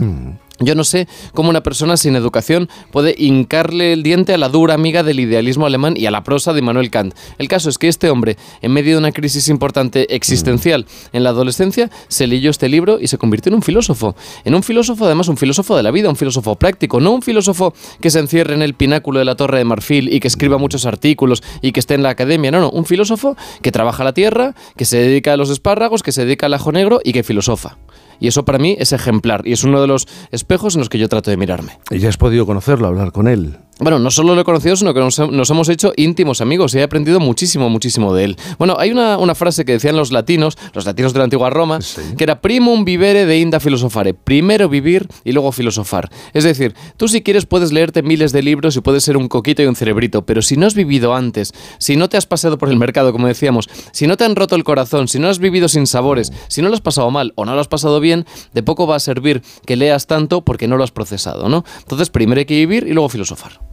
Yo 0.60 0.76
no 0.76 0.84
sé 0.84 1.08
cómo 1.34 1.50
una 1.50 1.62
persona 1.62 1.98
sin 1.98 2.16
educación 2.16 2.70
puede 2.92 3.16
hincarle 3.18 3.94
el 3.94 4.04
diente 4.04 4.34
a 4.34 4.38
la 4.38 4.50
dura 4.50 4.74
amiga 4.74 5.04
del 5.04 5.20
idealismo 5.20 5.66
alemán 5.66 5.96
y 5.96 6.06
a 6.06 6.12
la 6.12 6.24
prosa 6.24 6.54
de 6.54 6.57
Immanuel 6.60 6.90
Kant. 6.90 7.14
El 7.38 7.48
caso 7.48 7.70
es 7.70 7.78
que 7.78 7.88
este 7.88 8.10
hombre, 8.10 8.38
en 8.62 8.72
medio 8.72 8.94
de 8.94 9.00
una 9.00 9.12
crisis 9.12 9.48
importante 9.50 10.16
existencial 10.16 10.86
en 11.14 11.24
la 11.24 11.30
adolescencia, 11.30 11.90
se 12.08 12.28
leyó 12.28 12.52
este 12.52 12.70
libro 12.70 13.00
y 13.00 13.08
se 13.08 13.18
convirtió 13.18 13.50
en 13.50 13.56
un 13.56 13.62
filósofo. 13.62 14.16
En 14.46 14.56
un 14.56 14.64
filósofo, 14.64 15.06
además, 15.06 15.28
un 15.28 15.38
filósofo 15.38 15.76
de 15.76 15.84
la 15.84 15.92
vida, 15.92 16.10
un 16.10 16.16
filósofo 16.16 16.56
práctico, 16.56 17.00
no 17.00 17.12
un 17.12 17.22
filósofo 17.22 17.74
que 18.02 18.10
se 18.10 18.20
encierre 18.20 18.54
en 18.54 18.62
el 18.62 18.74
pináculo 18.74 19.20
de 19.20 19.26
la 19.26 19.36
Torre 19.36 19.60
de 19.60 19.66
Marfil 19.66 20.14
y 20.14 20.20
que 20.20 20.28
escriba 20.28 20.58
muchos 20.58 20.86
artículos 20.86 21.44
y 21.62 21.72
que 21.72 21.80
esté 21.80 21.94
en 21.94 22.04
la 22.04 22.10
academia. 22.10 22.52
No, 22.52 22.60
no, 22.60 22.70
un 22.70 22.86
filósofo 22.86 23.36
que 23.62 23.72
trabaja 23.72 24.04
la 24.04 24.14
tierra, 24.14 24.56
que 24.76 24.86
se 24.86 24.98
dedica 24.98 25.34
a 25.34 25.38
los 25.38 25.50
espárragos, 25.50 26.04
que 26.04 26.12
se 26.12 26.26
dedica 26.26 26.46
al 26.46 26.54
ajo 26.54 26.72
negro 26.72 27.00
y 27.04 27.14
que 27.14 27.24
filosofa. 27.24 27.78
Y 28.20 28.28
eso 28.28 28.46
para 28.46 28.58
mí 28.58 28.76
es 28.80 28.94
ejemplar 28.94 29.42
y 29.46 29.54
es 29.54 29.64
uno 29.64 29.82
de 29.82 29.88
los 29.88 30.08
espejos 30.32 30.76
en 30.76 30.80
los 30.80 30.90
que 30.90 30.98
yo 30.98 31.08
trato 31.08 31.30
de 31.30 31.38
mirarme. 31.38 31.80
Y 31.92 32.00
ya 32.00 32.10
has 32.10 32.18
podido 32.18 32.46
conocerlo, 32.46 32.88
hablar 32.88 33.12
con 33.12 33.28
él. 33.28 33.58
Bueno, 33.80 34.00
no 34.00 34.10
solo 34.10 34.34
lo 34.34 34.42
he 34.42 34.44
conocido, 34.44 34.76
sino 34.76 34.94
que 34.94 35.00
nos, 35.00 35.20
nos 35.20 35.50
hemos 35.50 35.70
hecho 35.70 35.94
íntimos 35.96 36.42
amigos 36.42 36.74
y 36.74 36.80
he 36.80 36.84
aprendido 36.84 37.20
muchísimo, 37.20 37.70
muchísimo 37.70 38.14
de 38.14 38.24
él. 38.24 38.38
Bueno, 38.58 38.76
hay 38.80 38.92
una, 38.92 39.18
una 39.18 39.36
frase 39.36 39.66
que 39.66 39.74
decían 39.74 39.96
los 39.96 40.12
latinos, 40.12 40.58
los 40.74 40.86
latinos 40.86 41.14
de 41.14 41.20
la 41.20 41.26
antigua 41.26 41.52
Roma, 41.52 41.80
que 42.18 42.24
era 42.24 42.42
primum 42.42 42.86
vivere 42.86 43.26
de 43.26 43.38
inda 43.38 43.60
filosofare. 43.60 44.16
Primero 44.16 44.68
vivir 44.68 45.08
y 45.24 45.32
luego 45.32 45.52
filosofar. 45.52 46.10
Es 46.34 46.44
decir, 46.44 46.74
tú 46.98 47.08
si 47.08 47.22
quieres 47.22 47.46
puedes 47.46 47.72
leerte 47.72 48.02
miles 48.02 48.32
de 48.32 48.42
libros 48.42 48.76
y 48.76 48.82
puedes 48.82 49.04
ser 49.04 49.16
un 49.16 49.28
coquito 49.28 49.62
y 49.62 49.68
un 49.68 49.76
cerebrito, 49.76 50.26
pero 50.26 50.42
si 50.42 50.58
no 50.58 50.66
has 50.66 50.74
vivido 50.74 51.14
antes, 51.14 51.54
si 51.78 51.96
no 51.96 52.10
te 52.10 52.18
has 52.18 52.26
paseado 52.26 52.58
por 52.58 52.70
el 52.70 52.78
mercado, 52.78 53.12
como 53.12 53.28
decíamos, 53.28 53.70
si 53.92 54.08
no 54.08 54.18
te 54.18 54.26
han 54.26 54.36
roto 54.36 54.56
el 54.56 54.64
corazón, 54.64 55.08
si 55.08 55.20
no 55.20 55.30
has 55.30 55.38
vivido 55.38 55.68
sin 55.68 55.86
sabores, 55.86 56.34
si 56.48 56.64
no 56.64 56.70
lo 56.70 56.76
has 56.76 56.82
pasado 56.82 57.12
mal 57.12 57.34
o 57.36 57.46
no 57.46 57.54
lo 57.54 57.62
has 57.62 57.68
pasado 57.68 58.00
bien, 58.00 58.26
de 58.54 58.64
poco 58.64 58.88
va 58.88 58.96
a 58.96 59.00
servir 59.00 59.44
que 59.66 59.76
leas 59.76 60.08
tanto 60.08 60.42
porque 60.42 60.68
no 60.68 60.78
lo 60.78 60.84
has 60.84 60.92
procesado, 60.92 61.48
¿no? 61.48 61.64
Entonces, 61.80 62.10
primero 62.10 62.40
hay 62.40 62.46
que 62.46 62.56
vivir 62.56 62.88
y 62.88 62.94
luego 62.94 63.10
filosofar. 63.10 63.67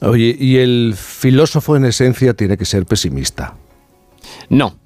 Oye, 0.00 0.36
y 0.38 0.58
el 0.58 0.94
filósofo 0.96 1.76
en 1.76 1.86
esencia 1.86 2.34
tiene 2.34 2.56
que 2.56 2.64
ser 2.64 2.86
pesimista. 2.86 3.54
No. 4.48 4.78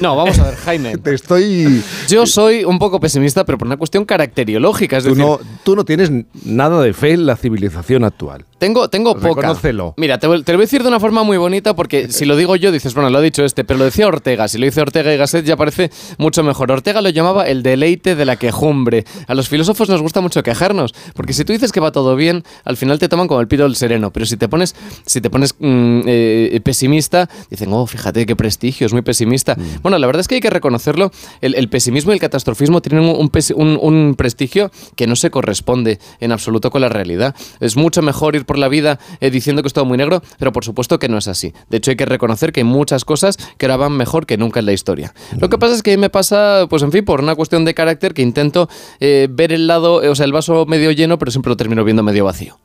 No, 0.00 0.16
vamos 0.16 0.38
a 0.38 0.44
ver, 0.44 0.56
Jaime. 0.56 0.96
Te 1.02 1.14
estoy. 1.14 1.82
Yo 2.08 2.26
soy 2.26 2.64
un 2.64 2.78
poco 2.78 3.00
pesimista, 3.00 3.44
pero 3.44 3.58
por 3.58 3.66
una 3.66 3.76
cuestión 3.76 4.04
caracteriológica. 4.04 4.98
Es 4.98 5.04
Tú 5.04 5.10
decir, 5.10 5.24
no, 5.24 5.40
tú 5.64 5.76
no 5.76 5.84
tienes 5.84 6.10
nada 6.44 6.82
de 6.82 6.92
fe 6.92 7.12
en 7.12 7.26
la 7.26 7.36
civilización 7.36 8.04
actual. 8.04 8.44
Tengo, 8.58 8.88
tengo 8.88 9.14
poca. 9.14 9.42
Reconócelo. 9.42 9.94
Mira, 9.98 10.18
te, 10.18 10.26
lo 10.26 10.38
voy 10.38 10.54
a 10.54 10.56
decir 10.56 10.82
de 10.82 10.88
una 10.88 10.98
forma 10.98 11.22
muy 11.24 11.36
bonita 11.36 11.76
porque 11.76 12.10
si 12.10 12.24
lo 12.24 12.36
digo 12.36 12.56
yo 12.56 12.72
dices, 12.72 12.94
bueno, 12.94 13.10
lo 13.10 13.18
ha 13.18 13.20
dicho 13.20 13.44
este, 13.44 13.64
pero 13.64 13.78
lo 13.78 13.84
decía 13.84 14.06
Ortega. 14.06 14.48
Si 14.48 14.58
lo 14.58 14.64
dice 14.64 14.80
Ortega 14.80 15.12
y 15.12 15.16
Gasset 15.16 15.44
ya 15.44 15.56
parece 15.56 15.90
mucho 16.18 16.42
mejor. 16.42 16.70
Ortega 16.70 17.00
lo 17.02 17.10
llamaba 17.10 17.46
el 17.46 17.62
deleite 17.62 18.14
de 18.14 18.24
la 18.24 18.36
quejumbre. 18.36 19.04
A 19.26 19.34
los 19.34 19.48
filósofos 19.48 19.88
nos 19.88 20.00
gusta 20.00 20.20
mucho 20.20 20.42
quejarnos, 20.42 20.94
porque 21.14 21.32
si 21.32 21.44
tú 21.44 21.52
dices 21.52 21.70
que 21.70 21.80
va 21.80 21.92
todo 21.92 22.16
bien, 22.16 22.44
al 22.64 22.76
final 22.76 22.98
te 22.98 23.08
toman 23.08 23.28
como 23.28 23.40
el 23.40 23.48
pito 23.48 23.64
del 23.64 23.76
sereno. 23.76 24.10
Pero 24.10 24.24
si 24.24 24.36
te 24.36 24.48
pones, 24.48 24.74
si 25.04 25.20
te 25.20 25.28
pones 25.28 25.54
mm, 25.58 26.00
eh, 26.06 26.60
pesimista, 26.64 27.28
dicen, 27.50 27.72
oh, 27.72 27.86
fíjate 27.86 28.24
qué 28.24 28.36
prestigio, 28.36 28.86
es 28.86 28.92
muy 28.92 29.02
pesimista. 29.02 29.56
Bueno, 29.86 29.98
la 29.98 30.08
verdad 30.08 30.18
es 30.18 30.26
que 30.26 30.34
hay 30.34 30.40
que 30.40 30.50
reconocerlo. 30.50 31.12
El, 31.40 31.68
pesimismo 31.68 32.10
y 32.10 32.14
el 32.14 32.20
catastrofismo 32.20 32.82
tienen 32.82 33.04
un, 33.04 34.14
prestigio 34.18 34.72
que 34.96 35.06
no 35.06 35.14
se 35.14 35.30
corresponde 35.30 36.00
en 36.18 36.32
absoluto 36.32 36.72
con 36.72 36.80
la 36.80 36.88
realidad. 36.88 37.36
Es 37.60 37.76
mucho 37.76 38.02
mejor 38.02 38.34
ir 38.34 38.46
por 38.46 38.58
la 38.58 38.66
vida 38.66 38.98
eh, 39.20 39.30
diciendo 39.30 39.62
que 39.62 39.68
es 39.68 39.72
todo 39.72 39.84
muy 39.84 39.96
negro, 39.96 40.22
pero 40.40 40.50
por 40.50 40.64
supuesto 40.64 40.98
que 40.98 41.08
no 41.08 41.18
es 41.18 41.28
así. 41.28 41.52
De 41.70 41.76
hecho, 41.76 41.92
hay 41.92 41.96
que 41.96 42.04
reconocer 42.04 42.50
que 42.50 42.62
hay 42.62 42.64
muchas 42.64 43.04
cosas 43.04 43.36
que 43.58 43.66
ahora 43.66 43.76
van 43.76 43.92
mejor 43.92 44.26
que 44.26 44.36
nunca 44.36 44.58
en 44.58 44.66
la 44.66 44.72
historia. 44.72 45.14
Lo 45.38 45.48
que 45.48 45.56
pasa 45.56 45.76
es 45.76 45.84
que 45.84 45.96
me 45.96 46.10
pasa, 46.10 46.66
pues 46.68 46.82
en 46.82 46.90
fin, 46.90 47.04
por 47.04 47.20
una 47.20 47.36
cuestión 47.36 47.64
de 47.64 47.72
carácter 47.72 48.12
que 48.12 48.22
intento 48.22 48.68
eh, 48.98 49.28
ver 49.30 49.52
el 49.52 49.68
lado, 49.68 50.02
eh, 50.02 50.08
o 50.08 50.16
sea, 50.16 50.26
el 50.26 50.32
vaso 50.32 50.66
medio 50.66 50.90
lleno, 50.90 51.16
pero 51.16 51.30
siempre 51.30 51.50
lo 51.50 51.56
termino 51.56 51.84
viendo 51.84 52.02
medio 52.02 52.24
vacío. 52.24 52.58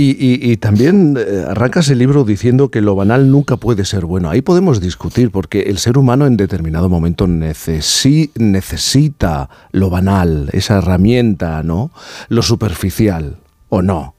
Y, 0.00 0.10
y- 0.12 0.52
y 0.52 0.56
también 0.58 1.16
eh, 1.18 1.44
arrancas 1.48 1.88
el 1.88 1.98
libro 1.98 2.22
diciendo 2.22 2.70
que 2.70 2.80
lo 2.80 2.94
banal 2.94 3.32
nunca 3.32 3.56
puede 3.56 3.84
ser 3.84 4.04
bueno. 4.04 4.30
Ahí 4.30 4.42
podemos 4.42 4.80
discutir, 4.80 5.32
porque 5.32 5.62
el 5.62 5.78
ser 5.78 5.98
humano 5.98 6.24
en 6.28 6.36
determinado 6.36 6.88
momento 6.88 7.26
necesi- 7.26 8.30
necesita 8.36 9.50
lo 9.72 9.90
banal, 9.90 10.50
esa 10.52 10.78
herramienta, 10.78 11.64
¿no? 11.64 11.90
Lo 12.28 12.42
superficial, 12.42 13.38
¿o 13.70 13.82
no? 13.82 14.14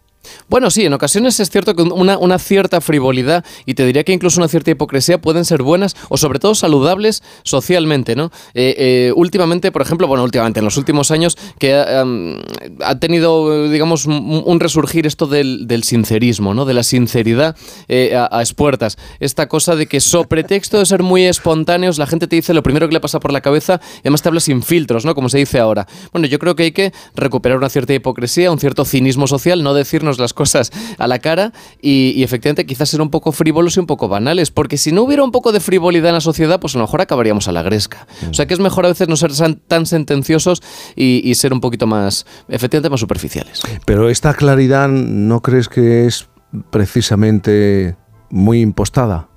Bueno, 0.49 0.69
sí, 0.71 0.85
en 0.85 0.93
ocasiones 0.93 1.39
es 1.39 1.49
cierto 1.49 1.75
que 1.75 1.83
una, 1.83 2.17
una 2.17 2.39
cierta 2.39 2.81
frivolidad 2.81 3.45
y 3.65 3.73
te 3.73 3.85
diría 3.85 4.03
que 4.03 4.13
incluso 4.13 4.39
una 4.39 4.47
cierta 4.47 4.71
hipocresía 4.71 5.19
pueden 5.19 5.45
ser 5.45 5.61
buenas 5.61 5.95
o 6.09 6.17
sobre 6.17 6.39
todo 6.39 6.55
saludables 6.55 7.23
socialmente, 7.43 8.15
¿no? 8.15 8.31
Eh, 8.53 8.75
eh, 8.77 9.13
últimamente, 9.15 9.71
por 9.71 9.81
ejemplo, 9.81 10.07
bueno, 10.07 10.23
últimamente, 10.23 10.59
en 10.59 10.65
los 10.65 10.77
últimos 10.77 11.11
años, 11.11 11.37
que 11.57 11.73
ha, 11.73 12.99
tenido, 12.99 13.69
digamos, 13.69 14.05
un, 14.05 14.59
resurgir 14.59 15.07
esto 15.07 15.25
del, 15.25 15.67
del 15.67 15.83
sincerismo, 15.83 16.53
¿no? 16.53 16.65
De 16.65 16.73
la 16.73 16.83
sinceridad 16.83 17.55
eh, 17.87 18.15
a, 18.15 18.29
a 18.31 18.41
espuertas. 18.41 18.97
Esta 19.19 19.47
cosa 19.47 19.75
de 19.75 19.87
que, 19.87 19.99
so 19.99 20.25
pretexto 20.25 20.79
de 20.79 20.85
ser 20.85 21.03
muy 21.03 21.25
espontáneos, 21.25 21.97
la 21.97 22.07
gente 22.07 22.27
te 22.27 22.35
dice 22.35 22.53
lo 22.53 22.63
primero 22.63 22.87
que 22.87 22.93
le 22.93 22.99
pasa 22.99 23.19
por 23.19 23.31
la 23.31 23.41
cabeza 23.41 23.79
y 23.97 23.99
además 24.01 24.21
te 24.21 24.29
habla 24.29 24.39
sin 24.39 24.63
filtros, 24.63 25.05
¿no? 25.05 25.15
Como 25.15 25.29
se 25.29 25.37
dice 25.37 25.59
ahora. 25.59 25.87
Bueno, 26.11 26.27
yo 26.27 26.39
creo 26.39 26.55
que 26.55 26.63
hay 26.63 26.71
que 26.71 26.93
recuperar 27.15 27.57
una 27.57 27.69
cierta 27.69 27.93
hipocresía, 27.93 28.51
un 28.51 28.59
cierto 28.59 28.85
cinismo 28.85 29.27
social, 29.27 29.63
no 29.63 29.73
decirnos 29.73 30.18
las 30.19 30.33
cosas 30.33 30.71
a 30.97 31.07
la 31.07 31.19
cara 31.19 31.53
y, 31.81 32.13
y 32.15 32.23
efectivamente 32.23 32.65
quizás 32.65 32.89
ser 32.89 33.01
un 33.01 33.09
poco 33.09 33.31
frívolos 33.31 33.77
y 33.77 33.79
un 33.79 33.85
poco 33.87 34.07
banales, 34.07 34.51
porque 34.51 34.77
si 34.77 34.91
no 34.91 35.03
hubiera 35.03 35.23
un 35.23 35.31
poco 35.31 35.51
de 35.51 35.59
frivolidad 35.59 36.09
en 36.09 36.15
la 36.15 36.21
sociedad, 36.21 36.59
pues 36.59 36.75
a 36.75 36.77
lo 36.79 36.85
mejor 36.85 37.01
acabaríamos 37.01 37.47
a 37.47 37.51
la 37.51 37.61
gresca. 37.61 38.07
O 38.29 38.33
sea 38.33 38.45
que 38.45 38.53
es 38.53 38.59
mejor 38.59 38.85
a 38.85 38.89
veces 38.89 39.07
no 39.07 39.15
ser 39.15 39.31
tan 39.67 39.85
sentenciosos 39.85 40.61
y, 40.95 41.21
y 41.23 41.35
ser 41.35 41.53
un 41.53 41.61
poquito 41.61 41.87
más, 41.87 42.25
efectivamente, 42.47 42.89
más 42.89 42.99
superficiales. 42.99 43.61
Pero 43.85 44.09
esta 44.09 44.33
claridad, 44.33 44.89
¿no 44.89 45.41
crees 45.41 45.69
que 45.69 46.05
es 46.05 46.27
precisamente 46.69 47.95
muy 48.29 48.61
impostada? 48.61 49.29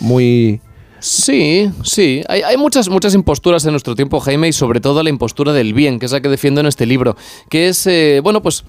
Muy... 0.00 0.60
Sí, 0.98 1.70
sí. 1.82 2.22
Hay, 2.28 2.42
hay 2.42 2.56
muchas, 2.56 2.88
muchas 2.88 3.14
imposturas 3.14 3.64
en 3.64 3.72
nuestro 3.72 3.94
tiempo, 3.94 4.20
Jaime, 4.20 4.48
y 4.48 4.52
sobre 4.52 4.80
todo 4.80 5.02
la 5.02 5.10
impostura 5.10 5.52
del 5.52 5.72
bien, 5.72 5.98
que 5.98 6.06
es 6.06 6.12
la 6.12 6.20
que 6.20 6.28
defiendo 6.28 6.60
en 6.60 6.66
este 6.66 6.86
libro, 6.86 7.16
que 7.48 7.68
es, 7.68 7.86
eh, 7.86 8.20
bueno, 8.22 8.42
pues... 8.42 8.64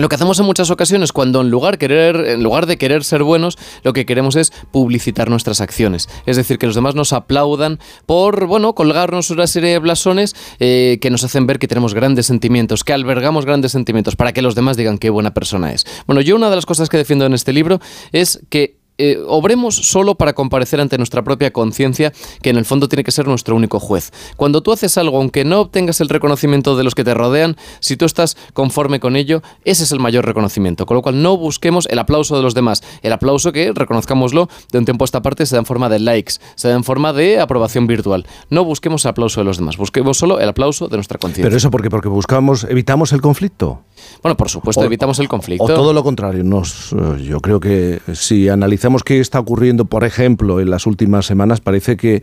Lo 0.00 0.08
que 0.08 0.14
hacemos 0.14 0.40
en 0.40 0.46
muchas 0.46 0.70
ocasiones 0.70 1.12
cuando 1.12 1.42
en 1.42 1.50
lugar, 1.50 1.76
querer, 1.76 2.16
en 2.26 2.42
lugar 2.42 2.64
de 2.64 2.78
querer 2.78 3.04
ser 3.04 3.22
buenos, 3.22 3.58
lo 3.82 3.92
que 3.92 4.06
queremos 4.06 4.34
es 4.34 4.50
publicitar 4.70 5.28
nuestras 5.28 5.60
acciones. 5.60 6.08
Es 6.24 6.36
decir, 6.36 6.56
que 6.56 6.64
los 6.64 6.74
demás 6.74 6.94
nos 6.94 7.12
aplaudan 7.12 7.78
por, 8.06 8.46
bueno, 8.46 8.74
colgarnos 8.74 9.28
una 9.28 9.46
serie 9.46 9.72
de 9.72 9.78
blasones 9.78 10.34
eh, 10.58 10.96
que 11.02 11.10
nos 11.10 11.22
hacen 11.22 11.46
ver 11.46 11.58
que 11.58 11.68
tenemos 11.68 11.92
grandes 11.92 12.24
sentimientos, 12.24 12.82
que 12.82 12.94
albergamos 12.94 13.44
grandes 13.44 13.72
sentimientos, 13.72 14.16
para 14.16 14.32
que 14.32 14.40
los 14.40 14.54
demás 14.54 14.78
digan 14.78 14.96
qué 14.96 15.10
buena 15.10 15.34
persona 15.34 15.70
es. 15.70 15.84
Bueno, 16.06 16.22
yo 16.22 16.34
una 16.34 16.48
de 16.48 16.56
las 16.56 16.64
cosas 16.64 16.88
que 16.88 16.96
defiendo 16.96 17.26
en 17.26 17.34
este 17.34 17.52
libro 17.52 17.78
es 18.10 18.40
que 18.48 18.79
eh, 19.00 19.18
obremos 19.26 19.74
solo 19.74 20.14
para 20.14 20.32
comparecer 20.32 20.80
ante 20.80 20.96
nuestra 20.98 21.22
propia 21.22 21.52
conciencia, 21.52 22.12
que 22.42 22.50
en 22.50 22.56
el 22.56 22.64
fondo 22.64 22.88
tiene 22.88 23.04
que 23.04 23.10
ser 23.12 23.26
nuestro 23.26 23.56
único 23.56 23.80
juez. 23.80 24.12
Cuando 24.36 24.62
tú 24.62 24.72
haces 24.72 24.96
algo, 24.98 25.18
aunque 25.18 25.44
no 25.44 25.60
obtengas 25.60 26.00
el 26.00 26.08
reconocimiento 26.08 26.76
de 26.76 26.84
los 26.84 26.94
que 26.94 27.04
te 27.04 27.14
rodean, 27.14 27.56
si 27.80 27.96
tú 27.96 28.04
estás 28.04 28.36
conforme 28.52 29.00
con 29.00 29.16
ello, 29.16 29.42
ese 29.64 29.84
es 29.84 29.92
el 29.92 30.00
mayor 30.00 30.24
reconocimiento. 30.26 30.86
Con 30.86 30.96
lo 30.96 31.02
cual, 31.02 31.22
no 31.22 31.36
busquemos 31.36 31.86
el 31.90 31.98
aplauso 31.98 32.36
de 32.36 32.42
los 32.42 32.54
demás. 32.54 32.82
El 33.02 33.12
aplauso 33.12 33.52
que, 33.52 33.72
reconozcámoslo, 33.74 34.48
de 34.72 34.78
un 34.78 34.84
tiempo 34.84 35.04
a 35.04 35.06
esta 35.06 35.22
parte 35.22 35.46
se 35.46 35.54
da 35.56 35.60
en 35.60 35.66
forma 35.66 35.88
de 35.88 35.98
likes, 35.98 36.34
se 36.54 36.68
da 36.68 36.74
en 36.74 36.84
forma 36.84 37.12
de 37.12 37.40
aprobación 37.40 37.86
virtual. 37.86 38.26
No 38.50 38.64
busquemos 38.64 39.06
aplauso 39.06 39.40
de 39.40 39.44
los 39.44 39.58
demás, 39.58 39.76
busquemos 39.76 40.18
solo 40.18 40.40
el 40.40 40.48
aplauso 40.48 40.88
de 40.88 40.96
nuestra 40.96 41.18
conciencia. 41.18 41.44
Pero 41.44 41.56
eso 41.56 41.70
porque 41.70 41.90
porque 41.90 42.08
buscamos 42.08 42.64
evitamos 42.64 43.12
el 43.12 43.20
conflicto. 43.20 43.80
Bueno, 44.22 44.36
por 44.36 44.48
supuesto, 44.48 44.80
O- 44.82 44.84
evitamos 44.84 45.18
el 45.18 45.28
conflicto. 45.28 45.64
O 45.64 45.68
todo 45.68 45.92
lo 45.92 46.02
contrario. 46.02 46.42
Nos, 46.44 46.92
eh, 46.92 47.22
yo 47.24 47.40
creo 47.40 47.60
que 47.60 48.00
si 48.14 48.48
analizamos 48.48 48.89
qué 49.04 49.20
está 49.20 49.38
ocurriendo, 49.40 49.84
por 49.84 50.04
ejemplo, 50.04 50.60
en 50.60 50.70
las 50.70 50.86
últimas 50.86 51.26
semanas, 51.26 51.60
parece 51.60 51.96
que, 51.96 52.22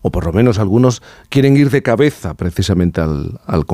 o 0.00 0.10
por 0.10 0.24
lo 0.26 0.32
menos 0.32 0.58
algunos, 0.58 1.02
quieren 1.28 1.56
ir 1.56 1.70
de 1.70 1.82
cabeza 1.82 2.34
precisamente 2.34 3.00
al, 3.00 3.40
al, 3.46 3.64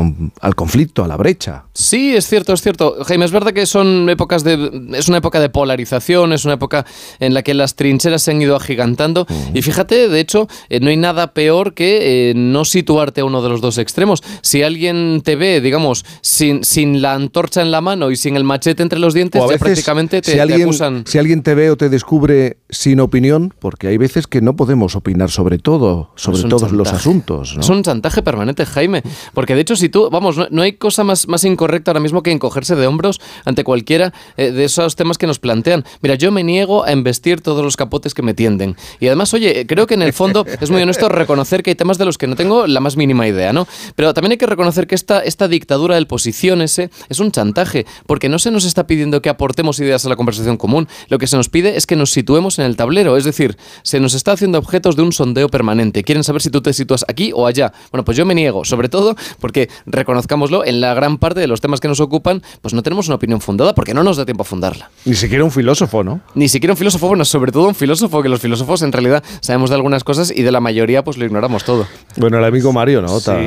al 0.40 0.54
conflicto, 0.54 1.04
a 1.04 1.08
la 1.08 1.16
brecha. 1.16 1.64
Sí, 1.74 2.16
es 2.16 2.26
cierto, 2.26 2.54
es 2.54 2.62
cierto. 2.62 2.96
Jaime, 3.04 3.26
es 3.26 3.30
verdad 3.30 3.52
que 3.52 3.66
son 3.66 4.08
épocas 4.08 4.42
de. 4.42 4.88
Es 4.94 5.08
una 5.08 5.18
época 5.18 5.38
de 5.40 5.50
polarización, 5.50 6.32
es 6.32 6.44
una 6.44 6.54
época 6.54 6.86
en 7.20 7.34
la 7.34 7.42
que 7.42 7.52
las 7.52 7.74
trincheras 7.74 8.22
se 8.22 8.30
han 8.30 8.40
ido 8.40 8.56
agigantando. 8.56 9.26
Y 9.52 9.62
fíjate, 9.62 10.08
de 10.08 10.20
hecho, 10.20 10.48
eh, 10.70 10.80
no 10.80 10.88
hay 10.88 10.96
nada 10.96 11.34
peor 11.34 11.74
que 11.74 12.30
eh, 12.30 12.34
no 12.34 12.64
situarte 12.64 13.20
a 13.20 13.24
uno 13.24 13.42
de 13.42 13.48
los 13.50 13.60
dos 13.60 13.78
extremos. 13.78 14.22
Si 14.40 14.62
alguien 14.62 15.20
te 15.24 15.36
ve, 15.36 15.60
digamos, 15.60 16.04
sin, 16.22 16.64
sin 16.64 17.02
la 17.02 17.14
antorcha 17.14 17.60
en 17.60 17.70
la 17.70 17.80
mano 17.80 18.10
y 18.10 18.16
sin 18.16 18.36
el 18.36 18.44
machete 18.44 18.82
entre 18.82 18.98
los 18.98 19.14
dientes, 19.14 19.40
O 19.42 19.48
a 19.48 19.52
ya 19.52 19.58
prácticamente 19.58 20.22
te, 20.22 20.30
si, 20.30 20.36
te 20.36 20.40
alguien, 20.40 20.62
acusan. 20.62 21.04
si 21.06 21.18
alguien 21.18 21.42
te 21.42 21.54
ve 21.54 21.70
o 21.70 21.76
te 21.76 21.88
descubre 21.88 22.58
sin 22.70 23.00
opinión, 23.00 23.52
porque 23.58 23.88
hay 23.88 23.98
veces 23.98 24.26
que 24.26 24.40
no 24.40 24.56
podemos 24.56 24.96
opinar 24.96 25.30
sobre 25.30 25.58
todo, 25.58 26.10
sobre 26.24 26.48
todos 26.48 26.72
los 26.72 26.92
asuntos. 26.92 27.54
¿no? 27.54 27.60
Es 27.60 27.68
un 27.68 27.82
chantaje 27.82 28.22
permanente, 28.22 28.66
Jaime. 28.66 29.02
Porque 29.32 29.54
de 29.54 29.60
hecho, 29.60 29.76
si 29.76 29.88
tú, 29.88 30.08
vamos, 30.10 30.36
no, 30.36 30.46
no 30.50 30.62
hay 30.62 30.74
cosa 30.74 31.04
más, 31.04 31.28
más 31.28 31.44
incorrecta 31.44 31.90
ahora 31.90 32.00
mismo 32.00 32.22
que 32.22 32.30
encogerse 32.30 32.74
de 32.74 32.86
hombros 32.86 33.20
ante 33.44 33.64
cualquiera 33.64 34.12
eh, 34.36 34.50
de 34.50 34.64
esos 34.64 34.96
temas 34.96 35.18
que 35.18 35.26
nos 35.26 35.38
plantean. 35.38 35.84
Mira, 36.00 36.14
yo 36.14 36.32
me 36.32 36.42
niego 36.42 36.84
a 36.84 36.92
embestir 36.92 37.40
todos 37.40 37.64
los 37.64 37.76
capotes 37.76 38.14
que 38.14 38.22
me 38.22 38.34
tienden. 38.34 38.76
Y 39.00 39.06
además, 39.06 39.34
oye, 39.34 39.66
creo 39.66 39.86
que 39.86 39.94
en 39.94 40.02
el 40.02 40.12
fondo 40.12 40.44
es 40.60 40.70
muy 40.70 40.82
honesto 40.82 41.08
reconocer 41.08 41.62
que 41.62 41.70
hay 41.70 41.76
temas 41.76 41.98
de 41.98 42.04
los 42.04 42.18
que 42.18 42.26
no 42.26 42.36
tengo 42.36 42.66
la 42.66 42.80
más 42.80 42.96
mínima 42.96 43.26
idea, 43.26 43.52
¿no? 43.52 43.66
Pero 43.96 44.14
también 44.14 44.32
hay 44.32 44.38
que 44.38 44.46
reconocer 44.46 44.86
que 44.86 44.94
esta, 44.94 45.20
esta 45.20 45.48
dictadura 45.48 45.96
del 45.96 46.06
posición 46.06 46.62
ese 46.62 46.90
es 47.08 47.18
un 47.18 47.32
chantaje, 47.32 47.86
porque 48.06 48.28
no 48.28 48.38
se 48.38 48.50
nos 48.50 48.64
está 48.64 48.86
pidiendo 48.86 49.20
que 49.20 49.28
aportemos 49.28 49.78
ideas 49.80 50.04
a 50.06 50.08
la 50.08 50.16
conversación 50.16 50.56
común. 50.56 50.88
Lo 51.08 51.18
que 51.18 51.26
se 51.26 51.36
nos 51.36 51.48
pide 51.48 51.76
es 51.76 51.86
que 51.86 51.96
nos 51.96 52.10
situemos 52.10 52.58
en 52.58 52.66
el 52.66 52.76
tablero, 52.76 53.16
es 53.16 53.24
decir, 53.24 53.56
se 53.82 54.00
nos 54.00 54.14
está 54.14 54.32
haciendo 54.32 54.58
objetos 54.58 54.96
de 54.96 55.02
un 55.02 55.12
sondeo 55.12 55.48
permanente. 55.48 56.03
Quieren 56.04 56.24
saber 56.24 56.42
si 56.42 56.50
tú 56.50 56.60
te 56.60 56.72
sitúas 56.72 57.04
aquí 57.08 57.32
o 57.34 57.46
allá. 57.46 57.72
Bueno, 57.90 58.04
pues 58.04 58.16
yo 58.16 58.24
me 58.26 58.34
niego, 58.34 58.64
sobre 58.64 58.88
todo 58.88 59.16
porque, 59.40 59.68
reconozcámoslo, 59.86 60.64
en 60.64 60.80
la 60.80 60.94
gran 60.94 61.18
parte 61.18 61.40
de 61.40 61.46
los 61.46 61.60
temas 61.60 61.80
que 61.80 61.88
nos 61.88 62.00
ocupan, 62.00 62.42
pues 62.62 62.74
no 62.74 62.82
tenemos 62.82 63.06
una 63.08 63.16
opinión 63.16 63.40
fundada 63.40 63.74
porque 63.74 63.94
no 63.94 64.02
nos 64.02 64.16
da 64.16 64.24
tiempo 64.24 64.42
a 64.42 64.44
fundarla. 64.44 64.90
Ni 65.04 65.14
siquiera 65.14 65.44
un 65.44 65.50
filósofo, 65.50 66.04
¿no? 66.04 66.20
Ni 66.34 66.48
siquiera 66.48 66.72
un 66.72 66.76
filósofo, 66.76 67.08
bueno, 67.08 67.24
sobre 67.24 67.52
todo 67.52 67.68
un 67.68 67.74
filósofo, 67.74 68.22
que 68.22 68.28
los 68.28 68.40
filósofos 68.40 68.82
en 68.82 68.92
realidad 68.92 69.22
sabemos 69.40 69.70
de 69.70 69.76
algunas 69.76 70.04
cosas 70.04 70.30
y 70.34 70.42
de 70.42 70.52
la 70.52 70.60
mayoría 70.60 71.02
pues 71.04 71.16
lo 71.16 71.24
ignoramos 71.24 71.64
todo. 71.64 71.86
Bueno, 72.16 72.38
el 72.38 72.44
amigo 72.44 72.72
Mario, 72.72 73.02
¿no? 73.02 73.20
Ta- 73.20 73.40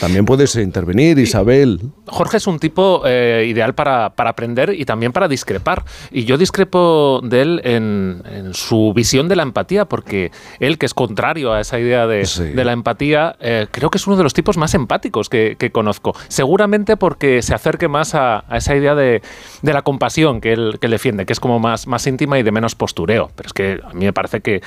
También 0.00 0.24
puedes 0.24 0.54
intervenir, 0.56 1.18
Isabel. 1.18 1.80
Jorge 2.06 2.36
es 2.36 2.46
un 2.46 2.58
tipo 2.58 3.02
eh, 3.06 3.46
ideal 3.48 3.74
para, 3.74 4.10
para 4.14 4.30
aprender 4.30 4.74
y 4.76 4.84
también 4.84 5.12
para 5.12 5.28
discrepar. 5.28 5.84
Y 6.10 6.24
yo 6.24 6.36
discrepo 6.38 7.20
de 7.24 7.42
él 7.42 7.60
en, 7.64 8.22
en 8.30 8.54
su 8.54 8.92
visión 8.94 9.28
de 9.28 9.36
la 9.36 9.42
empatía, 9.42 9.84
porque 9.86 10.30
él, 10.60 10.78
que 10.78 10.86
es 10.86 10.94
contrario 10.94 11.52
a 11.52 11.60
esa 11.60 11.78
idea 11.78 11.93
de, 12.06 12.26
de 12.54 12.64
la 12.64 12.72
empatía, 12.72 13.36
eh, 13.40 13.66
creo 13.70 13.90
que 13.90 13.98
es 13.98 14.06
uno 14.06 14.16
de 14.16 14.22
los 14.22 14.34
tipos 14.34 14.56
más 14.56 14.74
empáticos 14.74 15.28
que, 15.28 15.56
que 15.58 15.70
conozco. 15.70 16.14
Seguramente 16.28 16.96
porque 16.96 17.40
se 17.42 17.54
acerque 17.54 17.88
más 17.88 18.14
a, 18.14 18.44
a 18.48 18.56
esa 18.56 18.74
idea 18.74 18.94
de, 18.94 19.22
de 19.62 19.72
la 19.72 19.82
compasión 19.82 20.40
que 20.40 20.52
él, 20.52 20.78
que 20.80 20.86
él 20.86 20.90
defiende, 20.92 21.26
que 21.26 21.32
es 21.32 21.40
como 21.40 21.58
más, 21.58 21.86
más 21.86 22.06
íntima 22.06 22.38
y 22.38 22.42
de 22.42 22.52
menos 22.52 22.74
postureo. 22.74 23.30
Pero 23.34 23.46
es 23.46 23.52
que 23.52 23.80
a 23.82 23.94
mí 23.94 24.04
me 24.04 24.12
parece 24.12 24.40
que 24.40 24.62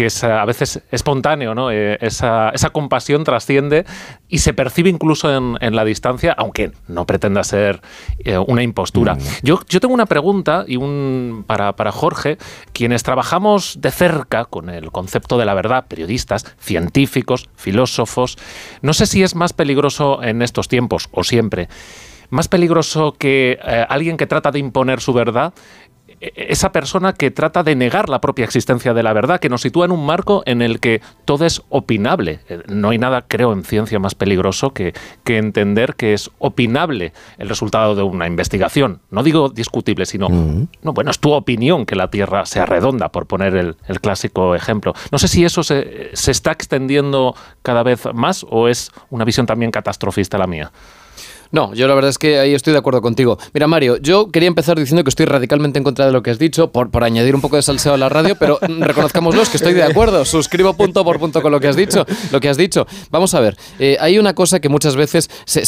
que 0.00 0.06
es 0.06 0.24
a 0.24 0.46
veces 0.46 0.80
espontáneo, 0.90 1.54
¿no? 1.54 1.70
Eh, 1.70 1.98
esa, 2.00 2.48
esa 2.54 2.70
compasión 2.70 3.22
trasciende 3.22 3.84
y 4.30 4.38
se 4.38 4.54
percibe 4.54 4.88
incluso 4.88 5.30
en, 5.30 5.58
en 5.60 5.76
la 5.76 5.84
distancia, 5.84 6.32
aunque 6.38 6.72
no 6.88 7.04
pretenda 7.04 7.44
ser 7.44 7.82
eh, 8.20 8.38
una 8.38 8.62
impostura. 8.62 9.18
Yo, 9.42 9.60
yo 9.68 9.78
tengo 9.78 9.92
una 9.92 10.06
pregunta 10.06 10.64
y 10.66 10.78
un 10.78 11.44
para, 11.46 11.76
para 11.76 11.92
Jorge, 11.92 12.38
quienes 12.72 13.02
trabajamos 13.02 13.82
de 13.82 13.90
cerca 13.90 14.46
con 14.46 14.70
el 14.70 14.90
concepto 14.90 15.36
de 15.36 15.44
la 15.44 15.52
verdad, 15.52 15.84
periodistas, 15.86 16.46
científicos, 16.58 17.50
filósofos, 17.54 18.38
no 18.80 18.94
sé 18.94 19.04
si 19.04 19.22
es 19.22 19.34
más 19.34 19.52
peligroso 19.52 20.22
en 20.22 20.40
estos 20.40 20.68
tiempos 20.68 21.10
o 21.12 21.24
siempre. 21.24 21.68
Más 22.30 22.46
peligroso 22.46 23.16
que 23.18 23.58
eh, 23.60 23.86
alguien 23.88 24.16
que 24.16 24.28
trata 24.28 24.52
de 24.52 24.60
imponer 24.60 25.00
su 25.00 25.12
verdad 25.12 25.52
esa 26.20 26.70
persona 26.70 27.14
que 27.14 27.30
trata 27.30 27.62
de 27.62 27.74
negar 27.74 28.08
la 28.08 28.20
propia 28.20 28.44
existencia 28.44 28.92
de 28.92 29.02
la 29.02 29.12
verdad, 29.12 29.40
que 29.40 29.48
nos 29.48 29.62
sitúa 29.62 29.86
en 29.86 29.90
un 29.92 30.04
marco 30.04 30.42
en 30.44 30.60
el 30.60 30.78
que 30.78 31.00
todo 31.24 31.46
es 31.46 31.62
opinable. 31.70 32.40
Eh, 32.48 32.62
No 32.68 32.90
hay 32.90 32.98
nada, 32.98 33.24
creo, 33.26 33.52
en 33.52 33.64
ciencia 33.64 33.98
más 33.98 34.14
peligroso 34.14 34.70
que, 34.74 34.92
que 35.24 35.38
entender 35.38 35.94
que 35.94 36.12
es 36.12 36.30
opinable 36.38 37.12
el 37.38 37.48
resultado 37.48 37.94
de 37.94 38.02
una 38.02 38.26
investigación. 38.26 39.00
No 39.10 39.22
digo 39.22 39.48
discutible, 39.48 40.04
sino, 40.04 40.28
no, 40.28 40.92
bueno, 40.92 41.10
es 41.10 41.18
tu 41.18 41.32
opinión 41.32 41.86
que 41.86 41.96
la 41.96 42.10
Tierra 42.10 42.44
sea 42.44 42.66
redonda, 42.66 43.08
por 43.10 43.26
poner 43.26 43.54
el, 43.56 43.76
el 43.86 44.00
clásico 44.00 44.54
ejemplo. 44.54 44.92
No 45.10 45.18
sé 45.18 45.28
si 45.28 45.44
eso 45.44 45.62
se, 45.62 46.10
se 46.12 46.30
está 46.30 46.52
extendiendo 46.52 47.34
cada 47.62 47.82
vez 47.82 48.02
más 48.12 48.44
o 48.48 48.68
es 48.68 48.90
una 49.08 49.24
visión 49.24 49.46
también 49.46 49.70
catastrofista 49.70 50.36
la 50.36 50.46
mía. 50.46 50.70
No, 51.52 51.74
yo 51.74 51.88
la 51.88 51.94
verdad 51.94 52.10
es 52.10 52.18
que 52.18 52.38
ahí 52.38 52.54
estoy 52.54 52.72
de 52.72 52.78
acuerdo 52.78 53.02
contigo. 53.02 53.38
Mira, 53.52 53.66
Mario, 53.66 53.96
yo 53.96 54.30
quería 54.30 54.46
empezar 54.46 54.78
diciendo 54.78 55.02
que 55.04 55.08
estoy 55.10 55.26
radicalmente 55.26 55.78
en 55.78 55.84
contra 55.84 56.06
de 56.06 56.12
lo 56.12 56.22
que 56.22 56.30
has 56.30 56.38
dicho, 56.38 56.70
por, 56.70 56.90
por 56.90 57.02
añadir 57.04 57.34
un 57.34 57.40
poco 57.40 57.56
de 57.56 57.62
salseo 57.62 57.94
a 57.94 57.96
la 57.96 58.08
radio, 58.08 58.36
pero 58.38 58.58
reconozcámoslo, 58.78 59.42
es 59.42 59.48
que 59.48 59.56
estoy 59.56 59.74
de 59.74 59.82
acuerdo. 59.82 60.24
Suscribo 60.24 60.74
punto 60.74 61.04
por 61.04 61.18
punto 61.18 61.42
con 61.42 61.50
lo 61.52 61.60
que 61.60 61.68
has 61.68 61.76
dicho. 61.76 62.06
Lo 62.30 62.40
que 62.40 62.48
has 62.48 62.56
dicho. 62.56 62.86
Vamos 63.10 63.34
a 63.34 63.40
ver, 63.40 63.56
eh, 63.78 63.96
hay 64.00 64.18
una 64.18 64.34
cosa 64.34 64.60
que 64.60 64.68
muchas 64.68 64.96
veces 64.96 65.28
se, 65.44 65.64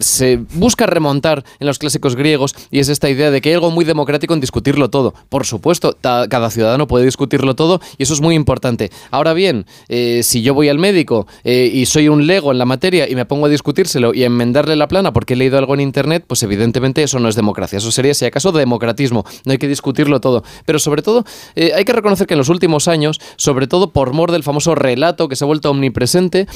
se- 0.00 0.40
busca 0.54 0.86
remontar 0.86 1.44
en 1.60 1.66
los 1.66 1.78
clásicos 1.78 2.14
griegos 2.16 2.54
y 2.70 2.78
es 2.80 2.88
esta 2.88 3.08
idea 3.08 3.30
de 3.30 3.40
que 3.40 3.48
hay 3.50 3.54
algo 3.54 3.70
muy 3.70 3.84
democrático 3.84 4.34
en 4.34 4.40
discutirlo 4.40 4.90
todo. 4.90 5.14
Por 5.28 5.46
supuesto, 5.46 5.96
cada 6.00 6.50
ciudadano 6.50 6.86
puede 6.86 7.04
discutirlo 7.04 7.54
todo 7.54 7.80
y 7.98 8.02
eso 8.02 8.14
es 8.14 8.20
muy 8.20 8.34
importante. 8.34 8.90
Ahora 9.10 9.32
bien, 9.32 9.66
eh, 9.88 10.20
si 10.22 10.42
yo 10.42 10.54
voy 10.54 10.68
al 10.68 10.78
médico 10.78 11.26
eh, 11.44 11.70
y 11.72 11.86
soy 11.86 12.08
un 12.08 12.26
lego 12.26 12.52
en 12.52 12.58
la 12.58 12.64
materia 12.66 13.08
y 13.08 13.14
me 13.14 13.24
pongo 13.24 13.46
a 13.46 13.48
discutírselo 13.48 14.12
y 14.14 14.22
a 14.22 14.26
enmendarle 14.26 14.76
la 14.76 14.88
plana 14.88 15.12
porque 15.22 15.34
he 15.34 15.36
leído 15.36 15.56
algo 15.56 15.74
en 15.74 15.80
internet, 15.80 16.24
pues 16.26 16.42
evidentemente 16.42 17.00
eso 17.00 17.20
no 17.20 17.28
es 17.28 17.36
democracia. 17.36 17.78
Eso 17.78 17.92
sería, 17.92 18.12
si 18.12 18.24
acaso, 18.24 18.50
democratismo. 18.50 19.24
No 19.44 19.52
hay 19.52 19.58
que 19.58 19.68
discutirlo 19.68 20.20
todo. 20.20 20.42
Pero 20.66 20.80
sobre 20.80 21.00
todo, 21.00 21.24
eh, 21.54 21.70
hay 21.76 21.84
que 21.84 21.92
reconocer 21.92 22.26
que 22.26 22.34
en 22.34 22.38
los 22.38 22.48
últimos 22.48 22.88
años, 22.88 23.20
sobre 23.36 23.68
todo 23.68 23.92
por 23.92 24.14
mor 24.14 24.32
del 24.32 24.42
famoso 24.42 24.74
relato 24.74 25.28
que 25.28 25.36
se 25.36 25.44
ha 25.44 25.46
vuelto 25.46 25.70
omnipresente, 25.70 26.48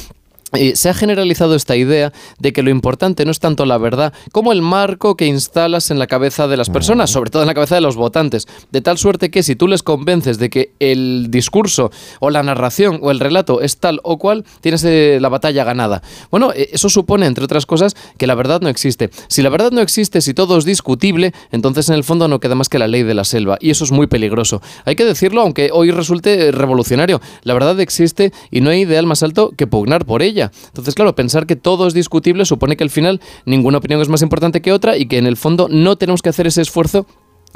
eh, 0.52 0.76
se 0.76 0.88
ha 0.88 0.94
generalizado 0.94 1.54
esta 1.54 1.76
idea 1.76 2.12
de 2.38 2.52
que 2.52 2.62
lo 2.62 2.70
importante 2.70 3.24
no 3.24 3.32
es 3.32 3.40
tanto 3.40 3.66
la 3.66 3.78
verdad 3.78 4.12
como 4.30 4.52
el 4.52 4.62
marco 4.62 5.16
que 5.16 5.26
instalas 5.26 5.90
en 5.90 5.98
la 5.98 6.06
cabeza 6.06 6.46
de 6.46 6.56
las 6.56 6.70
personas, 6.70 7.10
sobre 7.10 7.30
todo 7.30 7.42
en 7.42 7.48
la 7.48 7.54
cabeza 7.54 7.74
de 7.74 7.80
los 7.80 7.96
votantes, 7.96 8.46
de 8.70 8.80
tal 8.80 8.96
suerte 8.96 9.30
que 9.30 9.42
si 9.42 9.56
tú 9.56 9.66
les 9.66 9.82
convences 9.82 10.38
de 10.38 10.48
que 10.48 10.70
el 10.78 11.28
discurso 11.30 11.90
o 12.20 12.30
la 12.30 12.42
narración 12.42 13.00
o 13.02 13.10
el 13.10 13.18
relato 13.18 13.60
es 13.60 13.78
tal 13.78 14.00
o 14.04 14.18
cual, 14.18 14.44
tienes 14.60 14.84
eh, 14.84 15.18
la 15.20 15.28
batalla 15.28 15.64
ganada. 15.64 16.02
Bueno, 16.30 16.52
eh, 16.52 16.68
eso 16.72 16.88
supone, 16.88 17.26
entre 17.26 17.44
otras 17.44 17.66
cosas, 17.66 17.96
que 18.16 18.26
la 18.26 18.34
verdad 18.34 18.60
no 18.60 18.68
existe. 18.68 19.10
Si 19.28 19.42
la 19.42 19.48
verdad 19.48 19.72
no 19.72 19.80
existe, 19.80 20.20
si 20.20 20.32
todo 20.32 20.58
es 20.58 20.64
discutible, 20.64 21.32
entonces 21.50 21.88
en 21.88 21.96
el 21.96 22.04
fondo 22.04 22.28
no 22.28 22.38
queda 22.38 22.54
más 22.54 22.68
que 22.68 22.78
la 22.78 22.86
ley 22.86 23.02
de 23.02 23.14
la 23.14 23.24
selva, 23.24 23.58
y 23.60 23.70
eso 23.70 23.84
es 23.84 23.90
muy 23.90 24.06
peligroso. 24.06 24.62
Hay 24.84 24.94
que 24.94 25.04
decirlo, 25.04 25.40
aunque 25.40 25.70
hoy 25.72 25.90
resulte 25.90 26.52
revolucionario. 26.52 27.20
La 27.42 27.54
verdad 27.54 27.80
existe 27.80 28.32
y 28.50 28.60
no 28.60 28.70
hay 28.70 28.82
ideal 28.82 29.06
más 29.06 29.22
alto 29.22 29.52
que 29.56 29.66
pugnar 29.66 30.04
por 30.04 30.22
ella. 30.22 30.35
Entonces, 30.44 30.94
claro, 30.94 31.14
pensar 31.14 31.46
que 31.46 31.56
todo 31.56 31.86
es 31.86 31.94
discutible 31.94 32.44
supone 32.44 32.76
que 32.76 32.84
al 32.84 32.90
final 32.90 33.20
ninguna 33.44 33.78
opinión 33.78 34.00
es 34.00 34.08
más 34.08 34.22
importante 34.22 34.62
que 34.62 34.72
otra 34.72 34.96
y 34.96 35.06
que 35.06 35.18
en 35.18 35.26
el 35.26 35.36
fondo 35.36 35.68
no 35.70 35.96
tenemos 35.96 36.22
que 36.22 36.28
hacer 36.28 36.46
ese 36.46 36.62
esfuerzo 36.62 37.06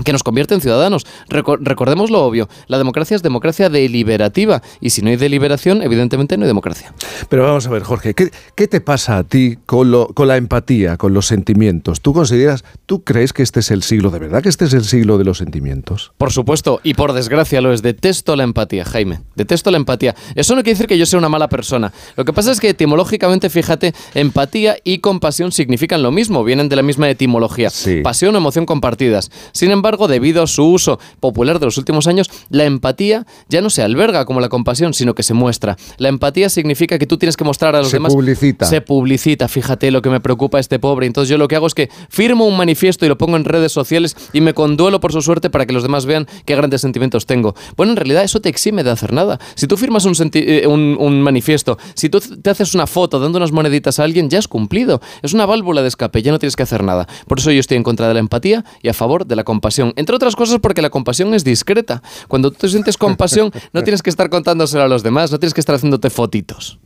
que 0.04 0.12
nos 0.12 0.22
convierte 0.22 0.54
en 0.54 0.60
ciudadanos. 0.60 1.06
Reco- 1.28 1.58
recordemos 1.60 2.10
lo 2.10 2.22
obvio, 2.24 2.48
la 2.68 2.78
democracia 2.78 3.14
es 3.16 3.22
democracia 3.22 3.68
deliberativa 3.68 4.62
y 4.80 4.90
si 4.90 5.02
no 5.02 5.10
hay 5.10 5.16
deliberación, 5.16 5.82
evidentemente 5.82 6.36
no 6.36 6.44
hay 6.44 6.48
democracia. 6.48 6.92
Pero 7.28 7.44
vamos 7.44 7.66
a 7.66 7.70
ver, 7.70 7.82
Jorge, 7.82 8.14
¿qué, 8.14 8.30
qué 8.54 8.68
te 8.68 8.80
pasa 8.80 9.18
a 9.18 9.24
ti 9.24 9.58
con, 9.66 9.90
lo- 9.90 10.08
con 10.08 10.28
la 10.28 10.36
empatía, 10.36 10.96
con 10.96 11.12
los 11.14 11.26
sentimientos? 11.26 12.00
¿Tú 12.00 12.12
consideras, 12.12 12.64
tú 12.86 13.02
crees 13.04 13.32
que 13.32 13.42
este 13.42 13.60
es 13.60 13.70
el 13.70 13.82
siglo, 13.82 14.10
de 14.10 14.18
verdad 14.18 14.42
que 14.42 14.48
este 14.48 14.64
es 14.64 14.72
el 14.74 14.84
siglo 14.84 15.18
de 15.18 15.24
los 15.24 15.38
sentimientos? 15.38 16.12
Por 16.18 16.32
supuesto, 16.32 16.80
y 16.82 16.94
por 16.94 17.12
desgracia 17.12 17.60
lo 17.60 17.72
es. 17.72 17.82
Detesto 17.82 18.36
la 18.36 18.44
empatía, 18.44 18.84
Jaime. 18.84 19.20
Detesto 19.36 19.70
la 19.70 19.76
empatía. 19.76 20.14
Eso 20.34 20.54
no 20.54 20.62
quiere 20.62 20.74
decir 20.74 20.86
que 20.86 20.98
yo 20.98 21.06
sea 21.06 21.18
una 21.18 21.28
mala 21.28 21.48
persona. 21.48 21.92
Lo 22.16 22.24
que 22.24 22.32
pasa 22.32 22.52
es 22.52 22.60
que 22.60 22.70
etimológicamente, 22.70 23.50
fíjate, 23.50 23.94
empatía 24.14 24.76
y 24.84 24.98
compasión 24.98 25.52
significan 25.52 26.02
lo 26.02 26.10
mismo, 26.12 26.44
vienen 26.44 26.68
de 26.68 26.76
la 26.76 26.82
misma 26.82 27.08
etimología. 27.10 27.70
Pasión 28.02 28.34
o 28.34 28.38
emoción 28.38 28.66
compartidas. 28.66 29.30
Sin 29.52 29.70
embargo, 29.70 29.89
debido 29.98 30.42
a 30.42 30.46
su 30.46 30.64
uso 30.64 30.98
popular 31.20 31.58
de 31.58 31.66
los 31.66 31.78
últimos 31.78 32.06
años, 32.06 32.30
la 32.50 32.64
empatía 32.64 33.26
ya 33.48 33.60
no 33.60 33.70
se 33.70 33.82
alberga 33.82 34.24
como 34.24 34.40
la 34.40 34.48
compasión, 34.48 34.94
sino 34.94 35.14
que 35.14 35.22
se 35.22 35.34
muestra. 35.34 35.76
La 35.98 36.08
empatía 36.08 36.48
significa 36.48 36.98
que 36.98 37.06
tú 37.06 37.18
tienes 37.18 37.36
que 37.36 37.44
mostrar 37.44 37.74
a 37.76 37.78
los 37.80 37.88
Se 37.90 37.96
demás. 37.96 38.12
publicita. 38.14 38.66
Se 38.66 38.80
publicita, 38.80 39.48
fíjate 39.48 39.90
lo 39.90 40.02
que 40.02 40.10
me 40.10 40.20
preocupa 40.20 40.58
a 40.58 40.60
este 40.60 40.78
pobre. 40.78 41.06
Entonces 41.06 41.28
yo 41.28 41.38
lo 41.38 41.48
que 41.48 41.56
hago 41.56 41.66
es 41.66 41.74
que 41.74 41.88
firmo 42.08 42.46
un 42.46 42.56
manifiesto 42.56 43.04
y 43.04 43.08
lo 43.08 43.18
pongo 43.18 43.36
en 43.36 43.44
redes 43.44 43.72
sociales 43.72 44.16
y 44.32 44.40
me 44.40 44.54
conduelo 44.54 45.00
por 45.00 45.12
su 45.12 45.22
suerte 45.22 45.50
para 45.50 45.66
que 45.66 45.72
los 45.72 45.82
demás 45.82 46.06
vean 46.06 46.26
qué 46.44 46.56
grandes 46.56 46.80
sentimientos 46.80 47.26
tengo. 47.26 47.54
Bueno, 47.76 47.92
en 47.92 47.96
realidad 47.96 48.22
eso 48.24 48.40
te 48.40 48.48
exime 48.48 48.84
de 48.84 48.90
hacer 48.90 49.12
nada. 49.12 49.38
Si 49.54 49.66
tú 49.66 49.76
firmas 49.76 50.04
un, 50.04 50.14
eh, 50.34 50.66
un, 50.66 50.96
un 50.98 51.22
manifiesto, 51.22 51.78
si 51.94 52.08
tú 52.08 52.20
te 52.20 52.50
haces 52.50 52.74
una 52.74 52.86
foto 52.86 53.18
dando 53.20 53.38
unas 53.38 53.52
moneditas 53.52 53.98
a 53.98 54.04
alguien, 54.04 54.28
ya 54.30 54.38
has 54.38 54.48
cumplido. 54.48 55.00
Es 55.22 55.32
una 55.32 55.46
válvula 55.46 55.82
de 55.82 55.88
escape, 55.88 56.22
ya 56.22 56.32
no 56.32 56.38
tienes 56.38 56.56
que 56.56 56.62
hacer 56.62 56.82
nada. 56.84 57.06
Por 57.26 57.38
eso 57.38 57.50
yo 57.50 57.60
estoy 57.60 57.76
en 57.76 57.82
contra 57.82 58.08
de 58.08 58.14
la 58.14 58.20
empatía 58.20 58.64
y 58.82 58.88
a 58.88 58.94
favor 58.94 59.26
de 59.26 59.36
la 59.36 59.44
compasión. 59.44 59.79
Entre 59.96 60.14
otras 60.14 60.36
cosas 60.36 60.58
porque 60.60 60.82
la 60.82 60.90
compasión 60.90 61.34
es 61.34 61.44
discreta. 61.44 62.02
Cuando 62.28 62.50
tú 62.50 62.68
sientes 62.68 62.96
compasión, 62.96 63.50
no 63.72 63.82
tienes 63.82 64.02
que 64.02 64.10
estar 64.10 64.30
contándoselo 64.30 64.82
a 64.84 64.88
los 64.88 65.02
demás, 65.02 65.32
no 65.32 65.38
tienes 65.38 65.54
que 65.54 65.60
estar 65.60 65.74
haciéndote 65.74 66.10
fotitos. 66.10 66.78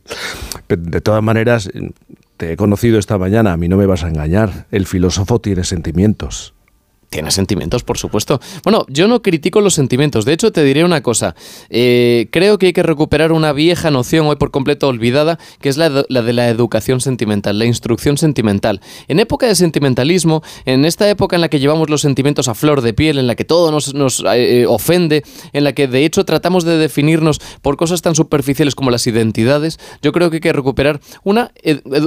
De 0.68 1.00
todas 1.00 1.22
maneras, 1.22 1.70
te 2.36 2.52
he 2.52 2.56
conocido 2.56 2.98
esta 2.98 3.18
mañana, 3.18 3.52
a 3.52 3.56
mí 3.56 3.68
no 3.68 3.76
me 3.76 3.86
vas 3.86 4.04
a 4.04 4.08
engañar. 4.08 4.66
El 4.70 4.86
filósofo 4.86 5.40
tiene 5.40 5.64
sentimientos. 5.64 6.53
Tiene 7.14 7.30
sentimientos, 7.30 7.84
por 7.84 7.96
supuesto. 7.96 8.40
Bueno, 8.64 8.86
yo 8.88 9.06
no 9.06 9.22
critico 9.22 9.60
los 9.60 9.74
sentimientos. 9.74 10.24
De 10.24 10.32
hecho, 10.32 10.50
te 10.50 10.64
diré 10.64 10.82
una 10.82 11.00
cosa. 11.00 11.36
Eh, 11.70 12.26
creo 12.32 12.58
que 12.58 12.66
hay 12.66 12.72
que 12.72 12.82
recuperar 12.82 13.30
una 13.30 13.52
vieja 13.52 13.92
noción 13.92 14.26
hoy 14.26 14.34
por 14.34 14.50
completo 14.50 14.88
olvidada, 14.88 15.38
que 15.60 15.68
es 15.68 15.76
la, 15.76 15.90
de- 15.90 16.32
la 16.32 16.48
educación 16.48 17.00
sentimental, 17.00 17.56
la 17.56 17.66
instrucción 17.66 18.18
sentimental. 18.18 18.80
En 19.06 19.20
época 19.20 19.46
de 19.46 19.54
sentimentalismo, 19.54 20.42
en 20.64 20.84
esta 20.84 21.08
época 21.08 21.36
en 21.36 21.42
la 21.42 21.48
que 21.48 21.60
llevamos 21.60 21.88
los 21.88 22.00
sentimientos 22.00 22.48
a 22.48 22.54
flor 22.54 22.80
de 22.80 22.92
piel, 22.94 23.16
en 23.18 23.28
la 23.28 23.36
que 23.36 23.44
todo 23.44 23.70
nos, 23.70 23.94
eh, 24.24 24.62
eh, 24.62 24.66
ofende, 24.66 25.22
en 25.52 25.62
la 25.62 25.72
que 25.72 25.86
de 25.86 26.04
hecho 26.04 26.24
tratamos 26.24 26.64
de 26.64 26.78
definirnos 26.78 27.38
por 27.62 27.76
cosas 27.76 28.02
tan 28.02 28.16
superficiales 28.16 28.74
como 28.74 28.90
las 28.90 29.06
identidades, 29.06 29.78
yo 30.02 30.10
creo 30.10 30.30
que 30.30 30.38
hay 30.38 30.40
que 30.40 30.52
recuperar 30.52 30.98
una, 31.22 31.52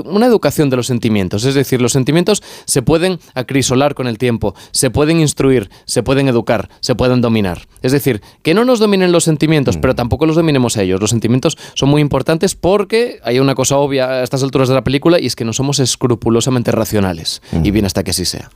una 0.03 0.25
educación 0.25 0.69
de 0.69 0.75
los 0.75 0.87
sentimientos. 0.87 1.45
Es 1.45 1.55
decir, 1.55 1.81
los 1.81 1.93
sentimientos 1.93 2.43
se 2.65 2.81
pueden 2.81 3.19
acrisolar 3.35 3.95
con 3.95 4.07
el 4.07 4.17
tiempo, 4.17 4.53
se 4.71 4.96
pueden 4.97 5.19
instruir, 5.19 5.69
se 5.85 6.01
pueden 6.01 6.27
educar, 6.27 6.69
se 6.79 6.95
pueden 6.95 7.21
dominar. 7.21 7.67
Es 7.83 7.91
decir, 7.91 8.23
que 8.41 8.55
no 8.55 8.65
nos 8.65 8.79
dominen 8.79 9.11
los 9.11 9.25
sentimientos, 9.25 9.77
pero 9.77 9.93
tampoco 9.93 10.25
los 10.25 10.35
dominemos 10.35 10.75
a 10.75 10.81
ellos. 10.81 10.99
Los 10.99 11.11
sentimientos 11.11 11.55
son 11.75 11.89
muy 11.89 12.01
importantes 12.01 12.55
porque 12.55 13.19
hay 13.23 13.37
una 13.37 13.53
cosa 13.53 13.77
obvia 13.77 14.09
a 14.09 14.23
estas 14.23 14.41
alturas 14.41 14.69
de 14.69 14.73
la 14.73 14.83
película 14.83 15.19
y 15.19 15.27
es 15.27 15.35
que 15.35 15.45
no 15.45 15.53
somos 15.53 15.77
escrupulosamente 15.77 16.71
racionales. 16.71 17.43
Y 17.63 17.69
bien 17.69 17.85
hasta 17.85 18.03
que 18.03 18.09
así 18.09 18.25
sea. 18.25 18.49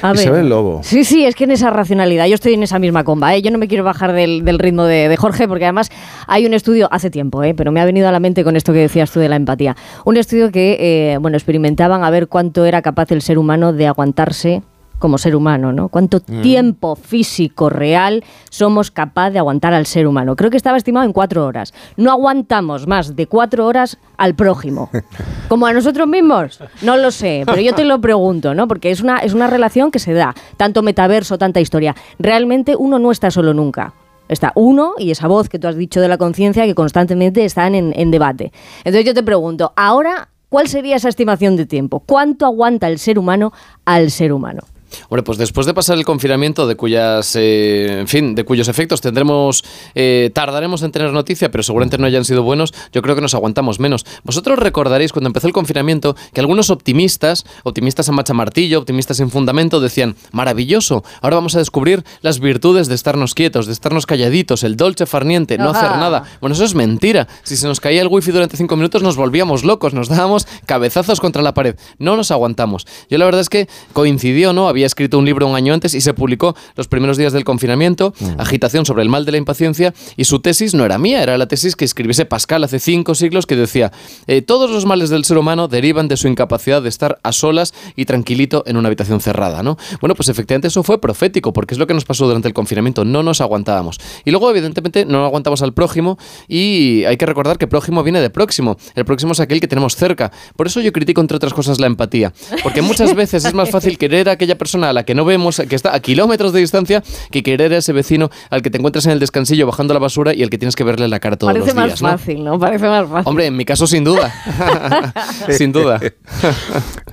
A 0.00 0.12
ver. 0.12 0.20
Isabel 0.20 0.48
Lobo. 0.48 0.80
Sí, 0.84 1.02
sí, 1.02 1.24
es 1.24 1.34
que 1.34 1.42
en 1.42 1.50
esa 1.50 1.70
racionalidad, 1.70 2.26
yo 2.26 2.36
estoy 2.36 2.54
en 2.54 2.62
esa 2.62 2.78
misma 2.78 3.02
comba, 3.02 3.34
¿eh? 3.34 3.42
yo 3.42 3.50
no 3.50 3.58
me 3.58 3.66
quiero 3.66 3.82
bajar 3.82 4.12
del, 4.12 4.44
del 4.44 4.60
ritmo 4.60 4.84
de, 4.84 5.08
de 5.08 5.16
Jorge, 5.16 5.48
porque 5.48 5.64
además 5.64 5.90
hay 6.28 6.46
un 6.46 6.54
estudio, 6.54 6.86
hace 6.92 7.10
tiempo, 7.10 7.42
¿eh? 7.42 7.52
pero 7.52 7.72
me 7.72 7.80
ha 7.80 7.84
venido 7.84 8.06
a 8.06 8.12
la 8.12 8.20
mente 8.20 8.44
con 8.44 8.54
esto 8.54 8.72
que 8.72 8.78
decías 8.78 9.10
tú 9.10 9.18
de 9.18 9.28
la 9.28 9.34
empatía, 9.34 9.76
un 10.04 10.16
estudio 10.16 10.52
que, 10.52 10.76
eh, 11.14 11.18
bueno, 11.18 11.36
experimentaban 11.36 12.04
a 12.04 12.10
ver 12.10 12.28
cuánto 12.28 12.64
era 12.64 12.80
capaz 12.80 13.10
el 13.10 13.22
ser 13.22 13.38
humano 13.38 13.72
de 13.72 13.88
aguantarse 13.88 14.62
como 15.00 15.18
ser 15.18 15.34
humano, 15.34 15.72
¿no? 15.72 15.88
Cuánto 15.88 16.18
Mm. 16.24 16.42
tiempo 16.42 16.94
físico 16.94 17.68
real 17.68 18.22
somos 18.50 18.92
capaz 18.92 19.30
de 19.30 19.40
aguantar 19.40 19.74
al 19.74 19.86
ser 19.86 20.06
humano. 20.06 20.36
Creo 20.36 20.50
que 20.50 20.56
estaba 20.56 20.76
estimado 20.76 21.04
en 21.06 21.12
cuatro 21.12 21.44
horas. 21.44 21.74
No 21.96 22.12
aguantamos 22.12 22.86
más 22.86 23.16
de 23.16 23.26
cuatro 23.26 23.66
horas 23.66 23.98
al 24.16 24.36
prójimo. 24.36 24.90
¿Como 25.48 25.66
a 25.66 25.72
nosotros 25.72 26.06
mismos? 26.06 26.60
No 26.82 26.96
lo 26.96 27.10
sé, 27.10 27.42
pero 27.46 27.60
yo 27.60 27.74
te 27.74 27.84
lo 27.84 28.00
pregunto, 28.00 28.54
¿no? 28.54 28.68
Porque 28.68 28.92
es 28.92 29.00
una, 29.00 29.18
es 29.18 29.34
una 29.34 29.48
relación 29.48 29.90
que 29.90 29.98
se 29.98 30.12
da, 30.12 30.34
tanto 30.56 30.82
metaverso, 30.82 31.38
tanta 31.38 31.60
historia. 31.60 31.96
Realmente 32.20 32.76
uno 32.76 32.98
no 33.00 33.10
está 33.10 33.30
solo 33.32 33.52
nunca. 33.54 33.94
Está 34.28 34.52
uno 34.54 34.92
y 34.98 35.10
esa 35.10 35.26
voz 35.26 35.48
que 35.48 35.58
tú 35.58 35.66
has 35.66 35.74
dicho 35.74 36.00
de 36.00 36.06
la 36.06 36.16
conciencia 36.18 36.64
que 36.66 36.74
constantemente 36.76 37.44
están 37.44 37.74
en, 37.74 37.92
en 37.96 38.12
debate. 38.12 38.52
Entonces 38.84 39.04
yo 39.04 39.12
te 39.14 39.24
pregunto, 39.24 39.72
ahora, 39.74 40.28
¿cuál 40.48 40.68
sería 40.68 40.94
esa 40.96 41.08
estimación 41.08 41.56
de 41.56 41.66
tiempo? 41.66 41.98
¿Cuánto 42.06 42.46
aguanta 42.46 42.86
el 42.86 43.00
ser 43.00 43.18
humano 43.18 43.52
al 43.84 44.12
ser 44.12 44.32
humano? 44.32 44.62
Hombre, 45.08 45.22
pues 45.22 45.38
después 45.38 45.66
de 45.66 45.74
pasar 45.74 45.98
el 45.98 46.04
confinamiento, 46.04 46.66
de 46.66 46.76
cuyas, 46.76 47.34
eh, 47.36 48.00
en 48.00 48.08
fin, 48.08 48.34
de 48.34 48.44
cuyos 48.44 48.68
efectos 48.68 49.00
tendremos, 49.00 49.64
eh, 49.94 50.30
tardaremos 50.34 50.82
en 50.82 50.92
tener 50.92 51.12
noticia, 51.12 51.50
pero 51.50 51.62
seguramente 51.62 51.98
no 51.98 52.06
hayan 52.06 52.24
sido 52.24 52.42
buenos, 52.42 52.72
yo 52.92 53.02
creo 53.02 53.14
que 53.14 53.20
nos 53.20 53.34
aguantamos 53.34 53.80
menos. 53.80 54.04
Vosotros 54.24 54.58
recordaréis 54.58 55.12
cuando 55.12 55.28
empezó 55.28 55.46
el 55.46 55.52
confinamiento 55.52 56.16
que 56.32 56.40
algunos 56.40 56.70
optimistas, 56.70 57.44
optimistas 57.64 58.08
a 58.08 58.12
macha 58.12 58.34
martillo, 58.34 58.78
optimistas 58.78 59.18
sin 59.18 59.30
fundamento, 59.30 59.80
decían, 59.80 60.16
maravilloso, 60.32 61.04
ahora 61.20 61.36
vamos 61.36 61.54
a 61.56 61.58
descubrir 61.58 62.04
las 62.22 62.40
virtudes 62.40 62.88
de 62.88 62.94
estarnos 62.94 63.34
quietos, 63.34 63.66
de 63.66 63.72
estarnos 63.72 64.06
calladitos, 64.06 64.62
el 64.64 64.76
dolce 64.76 65.06
farniente, 65.06 65.58
no 65.58 65.70
Ajá. 65.70 65.78
hacer 65.78 65.98
nada. 65.98 66.24
Bueno, 66.40 66.54
eso 66.54 66.64
es 66.64 66.74
mentira. 66.74 67.28
Si 67.42 67.56
se 67.56 67.66
nos 67.66 67.80
caía 67.80 68.02
el 68.02 68.08
wifi 68.08 68.30
durante 68.30 68.56
cinco 68.56 68.76
minutos, 68.76 69.02
nos 69.02 69.16
volvíamos 69.16 69.64
locos, 69.64 69.94
nos 69.94 70.08
dábamos 70.08 70.46
cabezazos 70.66 71.20
contra 71.20 71.42
la 71.42 71.54
pared. 71.54 71.76
No 71.98 72.16
nos 72.16 72.30
aguantamos. 72.30 72.86
Yo 73.08 73.18
la 73.18 73.24
verdad 73.24 73.40
es 73.40 73.48
que 73.48 73.68
coincidió, 73.92 74.52
¿no? 74.52 74.68
Había 74.68 74.79
escrito 74.86 75.18
un 75.18 75.24
libro 75.24 75.46
un 75.46 75.56
año 75.56 75.74
antes 75.74 75.94
y 75.94 76.00
se 76.00 76.14
publicó 76.14 76.54
los 76.76 76.88
primeros 76.88 77.16
días 77.16 77.32
del 77.32 77.44
confinamiento, 77.44 78.14
Agitación 78.38 78.86
sobre 78.86 79.02
el 79.02 79.08
mal 79.08 79.24
de 79.24 79.32
la 79.32 79.38
impaciencia, 79.38 79.94
y 80.16 80.24
su 80.24 80.40
tesis 80.40 80.74
no 80.74 80.84
era 80.84 80.98
mía, 80.98 81.22
era 81.22 81.38
la 81.38 81.46
tesis 81.46 81.76
que 81.76 81.84
escribiese 81.84 82.24
Pascal 82.24 82.64
hace 82.64 82.78
cinco 82.78 83.14
siglos 83.14 83.46
que 83.46 83.56
decía, 83.56 83.92
eh, 84.26 84.42
todos 84.42 84.70
los 84.70 84.86
males 84.86 85.10
del 85.10 85.24
ser 85.24 85.38
humano 85.38 85.68
derivan 85.68 86.08
de 86.08 86.16
su 86.16 86.28
incapacidad 86.28 86.82
de 86.82 86.88
estar 86.88 87.18
a 87.22 87.32
solas 87.32 87.74
y 87.96 88.04
tranquilito 88.04 88.62
en 88.66 88.76
una 88.76 88.88
habitación 88.88 89.20
cerrada, 89.20 89.62
¿no? 89.62 89.76
Bueno, 90.00 90.14
pues 90.14 90.28
efectivamente 90.28 90.68
eso 90.68 90.82
fue 90.82 91.00
profético, 91.00 91.52
porque 91.52 91.74
es 91.74 91.78
lo 91.78 91.86
que 91.86 91.94
nos 91.94 92.04
pasó 92.04 92.26
durante 92.26 92.48
el 92.48 92.54
confinamiento, 92.54 93.04
no 93.04 93.22
nos 93.22 93.40
aguantábamos. 93.40 93.98
Y 94.24 94.30
luego, 94.30 94.50
evidentemente, 94.50 95.04
no 95.04 95.24
aguantamos 95.24 95.62
al 95.62 95.72
prójimo 95.72 96.18
y 96.48 97.04
hay 97.04 97.16
que 97.16 97.26
recordar 97.26 97.58
que 97.58 97.66
prójimo 97.66 98.02
viene 98.02 98.20
de 98.20 98.30
próximo. 98.30 98.76
El 98.94 99.04
próximo 99.04 99.32
es 99.32 99.40
aquel 99.40 99.60
que 99.60 99.68
tenemos 99.68 99.96
cerca. 99.96 100.32
Por 100.56 100.66
eso 100.66 100.80
yo 100.80 100.92
critico, 100.92 101.20
entre 101.20 101.36
otras 101.36 101.54
cosas, 101.54 101.80
la 101.80 101.86
empatía. 101.86 102.32
Porque 102.62 102.82
muchas 102.82 103.14
veces 103.14 103.44
es 103.44 103.54
más 103.54 103.70
fácil 103.70 103.98
querer 103.98 104.28
a 104.28 104.32
aquella 104.32 104.56
persona 104.56 104.69
a 104.74 104.92
la 104.92 105.04
que 105.04 105.14
no 105.14 105.24
vemos, 105.24 105.60
que 105.68 105.74
está 105.76 105.94
a 105.94 106.00
kilómetros 106.00 106.52
de 106.52 106.60
distancia, 106.60 107.02
que 107.30 107.42
querer 107.42 107.72
a 107.74 107.78
ese 107.78 107.92
vecino 107.92 108.30
al 108.50 108.62
que 108.62 108.70
te 108.70 108.78
encuentras 108.78 109.06
en 109.06 109.12
el 109.12 109.18
descansillo 109.20 109.66
bajando 109.66 109.92
la 109.94 110.00
basura 110.00 110.34
y 110.34 110.42
al 110.42 110.50
que 110.50 110.58
tienes 110.58 110.76
que 110.76 110.84
verle 110.84 111.08
la 111.08 111.18
cara 111.20 111.36
todos 111.36 111.52
Parece 111.52 111.66
los 111.68 111.76
más 111.76 111.86
días. 111.86 112.02
¿no? 112.02 112.08
fácil, 112.08 112.44
¿no? 112.44 112.58
Parece 112.58 112.88
más 112.88 113.08
fácil. 113.08 113.28
Hombre, 113.28 113.46
en 113.46 113.56
mi 113.56 113.64
caso, 113.64 113.86
sin 113.86 114.04
duda. 114.04 114.32
sin 115.50 115.72
duda. 115.72 116.00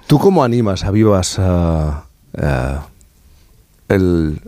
¿Tú 0.08 0.20
cómo 0.20 0.44
animas 0.44 0.84
a 0.84 0.92
Vivas 0.92 1.38
ah, 1.40 2.06
ah, 2.38 2.88
el- 3.90 4.40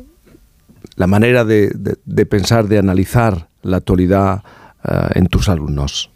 la 0.96 1.08
manera 1.08 1.46
de, 1.46 1.70
de- 1.76 1.98
de 2.06 2.26
pensar, 2.26 2.68
de 2.68 2.78
analizar 2.78 3.48
la 3.62 3.78
actualidad 3.78 4.44
ah, 4.84 5.10
en 5.16 5.28
tus 5.28 5.50
alumnos? 5.50 6.10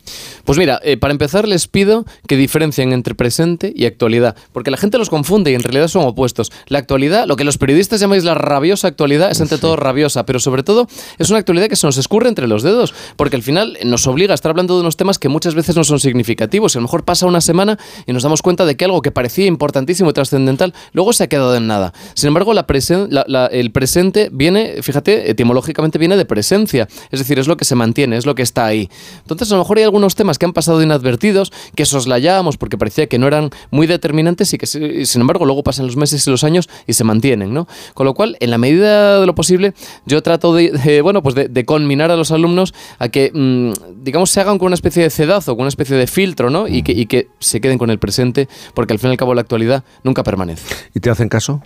Pues 0.45 0.57
mira, 0.57 0.79
eh, 0.83 0.97
para 0.97 1.11
empezar 1.11 1.47
les 1.47 1.67
pido 1.67 2.05
que 2.27 2.35
diferencien 2.35 2.91
entre 2.93 3.15
presente 3.15 3.71
y 3.75 3.85
actualidad, 3.85 4.35
porque 4.51 4.71
la 4.71 4.77
gente 4.77 4.97
los 4.97 5.09
confunde 5.09 5.51
y 5.51 5.55
en 5.55 5.63
realidad 5.63 5.87
son 5.87 6.03
opuestos. 6.05 6.51
La 6.67 6.79
actualidad, 6.79 7.27
lo 7.27 7.35
que 7.35 7.43
los 7.43 7.57
periodistas 7.57 7.99
llamáis 7.99 8.23
la 8.23 8.33
rabiosa 8.33 8.87
actualidad, 8.87 9.31
es 9.31 9.39
ante 9.41 9.57
todo 9.57 9.75
rabiosa, 9.75 10.25
pero 10.25 10.39
sobre 10.39 10.63
todo 10.63 10.87
es 11.17 11.29
una 11.29 11.39
actualidad 11.39 11.67
que 11.67 11.75
se 11.75 11.87
nos 11.87 11.97
escurre 11.97 12.29
entre 12.29 12.47
los 12.47 12.63
dedos, 12.63 12.93
porque 13.15 13.35
al 13.35 13.43
final 13.43 13.77
nos 13.85 14.05
obliga 14.07 14.33
a 14.33 14.35
estar 14.35 14.49
hablando 14.49 14.75
de 14.75 14.81
unos 14.81 14.97
temas 14.97 15.19
que 15.19 15.29
muchas 15.29 15.55
veces 15.55 15.75
no 15.75 15.83
son 15.83 15.99
significativos. 15.99 16.75
Y 16.75 16.77
a 16.77 16.81
lo 16.81 16.87
mejor 16.87 17.05
pasa 17.05 17.25
una 17.25 17.41
semana 17.41 17.77
y 18.05 18.13
nos 18.13 18.23
damos 18.23 18.41
cuenta 18.41 18.65
de 18.65 18.75
que 18.75 18.85
algo 18.85 19.01
que 19.01 19.11
parecía 19.11 19.45
importantísimo 19.45 20.09
y 20.09 20.13
trascendental 20.13 20.73
luego 20.91 21.13
se 21.13 21.23
ha 21.23 21.27
quedado 21.27 21.55
en 21.55 21.67
nada. 21.67 21.93
Sin 22.13 22.27
embargo, 22.27 22.53
la 22.53 22.67
presen- 22.67 23.07
la- 23.09 23.25
la- 23.27 23.47
el 23.47 23.71
presente 23.71 24.29
viene, 24.31 24.81
fíjate, 24.81 25.29
etimológicamente 25.31 25.97
viene 25.97 26.17
de 26.17 26.25
presencia, 26.25 26.87
es 27.11 27.19
decir, 27.19 27.39
es 27.39 27.47
lo 27.47 27.57
que 27.57 27.65
se 27.65 27.75
mantiene, 27.75 28.17
es 28.17 28.25
lo 28.25 28.35
que 28.35 28.41
está 28.41 28.65
ahí. 28.65 28.89
Entonces, 29.21 29.51
a 29.51 29.55
lo 29.55 29.61
mejor 29.61 29.77
hay 29.77 29.83
algunos 29.93 30.15
temas 30.15 30.39
que 30.39 30.45
han 30.45 30.53
pasado 30.53 30.81
inadvertidos, 30.81 31.53
que 31.75 31.85
soslayábamos 31.85 32.57
porque 32.57 32.79
parecía 32.79 33.05
que 33.05 33.19
no 33.19 33.27
eran 33.27 33.51
muy 33.69 33.85
determinantes 33.85 34.51
y 34.51 34.57
que, 34.57 34.65
si- 34.65 35.05
sin 35.05 35.21
embargo, 35.21 35.45
luego 35.45 35.61
pasan 35.61 35.85
los 35.85 35.95
meses 35.97 36.25
y 36.25 36.31
los 36.31 36.43
años 36.43 36.67
y 36.87 36.93
se 36.93 37.03
mantienen, 37.03 37.53
¿no? 37.53 37.67
Con 37.93 38.07
lo 38.07 38.15
cual, 38.15 38.35
en 38.39 38.49
la 38.49 38.57
medida 38.57 39.19
de 39.19 39.25
lo 39.27 39.35
posible, 39.35 39.75
yo 40.07 40.23
trato 40.23 40.55
de, 40.55 40.71
de, 40.71 41.01
bueno, 41.03 41.21
pues 41.21 41.35
de, 41.35 41.47
de 41.47 41.63
conminar 41.65 42.09
a 42.09 42.15
los 42.15 42.31
alumnos 42.31 42.73
a 42.97 43.09
que, 43.09 43.29
mm, 43.31 44.03
digamos, 44.03 44.31
se 44.31 44.41
hagan 44.41 44.57
con 44.57 44.65
una 44.65 44.73
especie 44.73 45.03
de 45.03 45.11
cedazo, 45.11 45.51
con 45.55 45.61
una 45.61 45.69
especie 45.69 45.95
de 45.95 46.07
filtro, 46.07 46.49
¿no? 46.49 46.67
Y 46.67 46.81
que, 46.81 46.93
y 46.93 47.05
que 47.05 47.27
se 47.39 47.61
queden 47.61 47.77
con 47.77 47.91
el 47.91 47.99
presente, 47.99 48.47
porque 48.73 48.93
al 48.93 48.99
fin 48.99 49.09
y 49.09 49.11
al 49.11 49.17
cabo 49.17 49.35
la 49.35 49.41
actualidad 49.41 49.83
nunca 50.03 50.23
permanece. 50.23 50.63
¿Y 50.95 51.01
te 51.01 51.11
hacen 51.11 51.29
caso? 51.29 51.61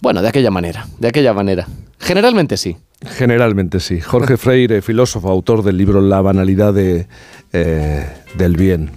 Bueno, 0.00 0.22
de 0.22 0.28
aquella 0.28 0.52
manera, 0.52 0.86
de 1.00 1.08
aquella 1.08 1.34
manera. 1.34 1.66
Generalmente 1.98 2.56
sí. 2.56 2.76
Generalmente 3.06 3.80
sí. 3.80 4.00
Jorge 4.00 4.36
Freire, 4.36 4.82
filósofo, 4.82 5.30
autor 5.30 5.62
del 5.62 5.76
libro 5.76 6.00
La 6.00 6.20
banalidad 6.20 6.72
de, 6.74 7.06
eh, 7.52 8.06
del 8.36 8.56
bien. 8.56 8.90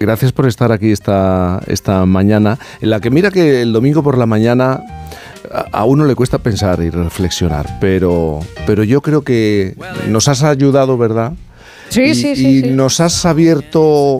Gracias 0.00 0.32
por 0.32 0.46
estar 0.46 0.70
aquí 0.70 0.92
esta, 0.92 1.60
esta 1.66 2.06
mañana, 2.06 2.58
en 2.80 2.90
la 2.90 3.00
que 3.00 3.10
mira 3.10 3.30
que 3.30 3.62
el 3.62 3.72
domingo 3.72 4.02
por 4.02 4.16
la 4.16 4.26
mañana 4.26 4.80
a, 5.72 5.84
uno 5.84 6.04
le 6.04 6.14
cuesta 6.14 6.38
pensar 6.38 6.80
y 6.82 6.90
reflexionar, 6.90 7.78
pero, 7.80 8.40
pero 8.66 8.84
yo 8.84 9.00
creo 9.00 9.22
que 9.22 9.74
nos 10.08 10.28
has 10.28 10.42
ayudado, 10.42 10.96
¿verdad? 10.98 11.32
Sí, 11.88 12.02
y, 12.02 12.14
sí, 12.14 12.28
y 12.30 12.36
sí, 12.36 12.60
sí. 12.62 12.70
nos 12.70 13.00
has 13.00 13.24
abierto 13.24 14.18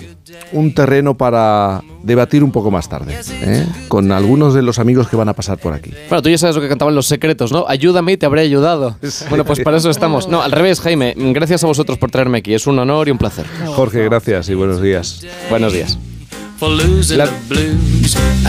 un 0.53 0.75
terreno 0.75 1.17
para 1.17 1.83
debatir 2.03 2.45
un 2.45 2.53
poco 2.53 2.71
más 2.71 2.89
tarde, 2.89 3.19
¿eh? 3.43 3.67
con 3.89 4.13
algunos 4.13 4.55
de 4.55 4.63
los 4.63 4.79
amigos 4.79 5.09
que 5.09 5.17
van 5.17 5.29
a 5.29 5.35
pasar 5.35 5.59
por 5.59 5.73
aquí. 5.73 5.91
Bueno, 6.09 6.23
tú 6.23 6.29
ya 6.29 6.39
sabes 6.39 6.57
lo 6.57 6.63
que 6.63 6.69
cantaban 6.69 6.95
los 6.95 7.07
secretos, 7.07 7.53
¿no? 7.53 7.67
Ayúdame 7.69 8.13
y 8.13 8.17
te 8.17 8.27
habré 8.27 8.43
ayudado. 8.43 8.97
Bueno, 9.29 9.45
pues 9.45 9.61
para 9.61 9.77
eso 9.77 9.91
estamos. 9.91 10.29
No, 10.29 10.43
al 10.43 10.53
revés, 10.53 10.81
Jaime. 10.81 11.15
Gracias 11.17 11.65
a 11.65 11.67
vosotros 11.67 11.99
por 11.99 12.11
traerme 12.11 12.39
aquí. 12.39 12.55
Es 12.55 12.67
un 12.67 12.79
honor 12.79 13.09
y 13.09 13.11
un 13.11 13.19
placer. 13.19 13.47
Jorge, 13.67 14.05
gracias 14.05 14.49
y 14.49 14.55
buenos 14.55 14.81
días. 14.81 15.27
Buenos 15.51 15.73
días. 15.73 15.99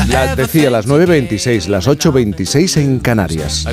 La, 0.07 0.35
decía 0.35 0.71
las 0.71 0.87
9.26, 0.87 1.67
las 1.67 1.87
8.26 1.87 2.77
en 2.77 2.99
Canarias. 2.99 3.65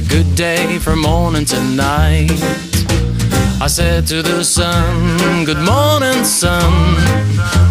I 3.59 3.69
said 3.69 4.07
to 4.09 4.23
the 4.23 4.45
sun, 4.45 5.45
Good 5.47 5.59
morning, 5.59 6.24
sun. 6.24 6.73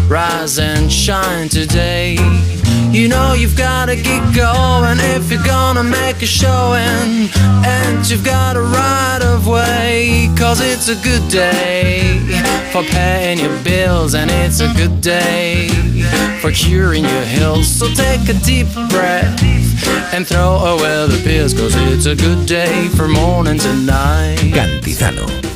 Rise 0.08 0.58
and 0.58 0.90
shine 0.90 1.48
today. 1.48 2.16
You 2.90 3.08
know 3.08 3.34
you've 3.34 3.56
gotta 3.56 3.94
get 3.94 4.34
going 4.34 4.98
if 4.98 5.30
you're 5.30 5.42
gonna 5.44 5.84
make 5.84 6.22
a 6.22 6.26
showing. 6.26 7.30
And 7.64 8.10
you've 8.10 8.24
got 8.24 8.56
a 8.56 8.62
right 8.62 9.20
of 9.22 9.46
way, 9.46 10.28
cause 10.36 10.60
it's 10.60 10.88
a 10.88 10.96
good 10.96 11.28
day 11.30 12.18
for 12.72 12.82
paying 12.82 13.38
your 13.38 13.56
bills, 13.62 14.14
and 14.14 14.28
it's 14.30 14.60
a 14.60 14.72
good 14.74 15.00
day 15.00 15.68
for 16.40 16.50
curing 16.50 17.04
your 17.04 17.24
health. 17.24 17.64
So 17.64 17.86
take 17.88 18.28
a 18.28 18.34
deep 18.44 18.66
breath 18.90 19.40
and 20.12 20.26
throw 20.26 20.56
away 20.56 21.06
the 21.06 21.22
pills, 21.22 21.54
cause 21.54 21.74
it's 21.92 22.06
a 22.06 22.16
good 22.16 22.44
day 22.44 22.88
for 22.88 23.06
morning 23.06 23.58
to 23.58 23.72
night. 23.76 24.38
Cantizano. 24.52 25.55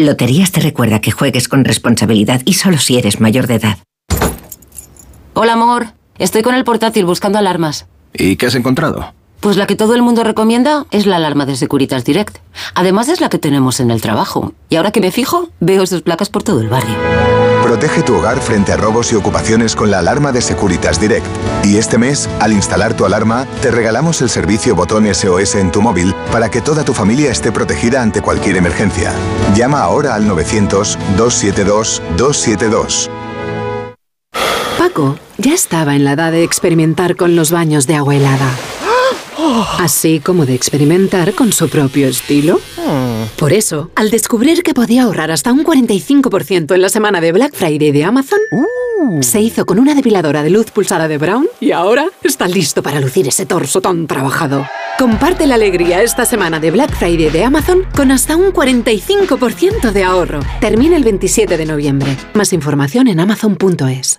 Loterías 0.00 0.52
te 0.52 0.60
recuerda 0.60 1.00
que 1.00 1.10
juegues 1.10 1.48
con 1.48 1.64
responsabilidad 1.64 2.40
y 2.44 2.52
solo 2.52 2.78
si 2.78 2.96
eres 2.96 3.20
mayor 3.20 3.48
de 3.48 3.56
edad. 3.56 3.78
Hola, 5.34 5.54
amor. 5.54 5.88
Estoy 6.18 6.42
con 6.42 6.54
el 6.54 6.62
portátil 6.62 7.04
buscando 7.04 7.36
alarmas. 7.36 7.88
¿Y 8.12 8.36
qué 8.36 8.46
has 8.46 8.54
encontrado? 8.54 9.12
Pues 9.40 9.56
la 9.56 9.66
que 9.66 9.74
todo 9.76 9.94
el 9.94 10.02
mundo 10.02 10.24
recomienda 10.24 10.84
es 10.90 11.06
la 11.06 11.14
alarma 11.16 11.46
de 11.46 11.54
Securitas 11.54 12.04
Direct. 12.04 12.38
Además 12.74 13.08
es 13.08 13.20
la 13.20 13.28
que 13.28 13.38
tenemos 13.38 13.78
en 13.78 13.92
el 13.92 14.00
trabajo. 14.00 14.52
Y 14.68 14.74
ahora 14.76 14.90
que 14.90 15.00
me 15.00 15.12
fijo, 15.12 15.50
veo 15.60 15.86
sus 15.86 16.02
placas 16.02 16.28
por 16.28 16.42
todo 16.42 16.60
el 16.60 16.68
barrio. 16.68 16.96
Protege 17.62 18.02
tu 18.02 18.16
hogar 18.16 18.40
frente 18.40 18.72
a 18.72 18.76
robos 18.76 19.12
y 19.12 19.14
ocupaciones 19.14 19.76
con 19.76 19.92
la 19.92 20.00
alarma 20.00 20.32
de 20.32 20.40
Securitas 20.40 21.00
Direct. 21.00 21.24
Y 21.64 21.76
este 21.76 21.98
mes, 21.98 22.28
al 22.40 22.52
instalar 22.52 22.96
tu 22.96 23.04
alarma, 23.04 23.46
te 23.62 23.70
regalamos 23.70 24.20
el 24.22 24.30
servicio 24.30 24.74
botón 24.74 25.06
SOS 25.12 25.54
en 25.54 25.70
tu 25.70 25.82
móvil 25.82 26.16
para 26.32 26.50
que 26.50 26.60
toda 26.60 26.84
tu 26.84 26.92
familia 26.92 27.30
esté 27.30 27.52
protegida 27.52 28.02
ante 28.02 28.22
cualquier 28.22 28.56
emergencia. 28.56 29.12
Llama 29.54 29.82
ahora 29.82 30.16
al 30.16 30.24
900-272-272. 30.24 33.08
Paco 34.78 35.16
ya 35.36 35.54
estaba 35.54 35.94
en 35.94 36.02
la 36.04 36.12
edad 36.12 36.32
de 36.32 36.42
experimentar 36.42 37.14
con 37.14 37.36
los 37.36 37.52
baños 37.52 37.86
de 37.86 37.94
agua 37.94 38.16
helada. 38.16 38.50
Así 39.78 40.20
como 40.20 40.46
de 40.46 40.54
experimentar 40.54 41.32
con 41.34 41.52
su 41.52 41.68
propio 41.68 42.08
estilo. 42.08 42.60
Por 43.36 43.52
eso, 43.52 43.90
al 43.94 44.10
descubrir 44.10 44.62
que 44.62 44.74
podía 44.74 45.04
ahorrar 45.04 45.30
hasta 45.30 45.52
un 45.52 45.64
45% 45.64 46.74
en 46.74 46.82
la 46.82 46.88
semana 46.88 47.20
de 47.20 47.32
Black 47.32 47.54
Friday 47.54 47.90
de 47.90 48.04
Amazon, 48.04 48.38
se 49.20 49.40
hizo 49.40 49.64
con 49.64 49.78
una 49.78 49.94
depiladora 49.94 50.42
de 50.42 50.50
luz 50.50 50.70
pulsada 50.70 51.08
de 51.08 51.18
Brown 51.18 51.48
y 51.60 51.72
ahora 51.72 52.08
está 52.22 52.46
listo 52.46 52.82
para 52.82 53.00
lucir 53.00 53.28
ese 53.28 53.46
torso 53.46 53.80
tan 53.80 54.06
trabajado. 54.06 54.66
Comparte 54.98 55.46
la 55.46 55.54
alegría 55.54 56.02
esta 56.02 56.24
semana 56.24 56.58
de 56.58 56.70
Black 56.70 56.92
Friday 56.92 57.30
de 57.30 57.44
Amazon 57.44 57.86
con 57.94 58.10
hasta 58.10 58.36
un 58.36 58.52
45% 58.52 59.92
de 59.92 60.04
ahorro. 60.04 60.40
Termina 60.60 60.96
el 60.96 61.04
27 61.04 61.56
de 61.56 61.66
noviembre. 61.66 62.16
Más 62.34 62.52
información 62.52 63.08
en 63.08 63.20
amazon.es. 63.20 64.18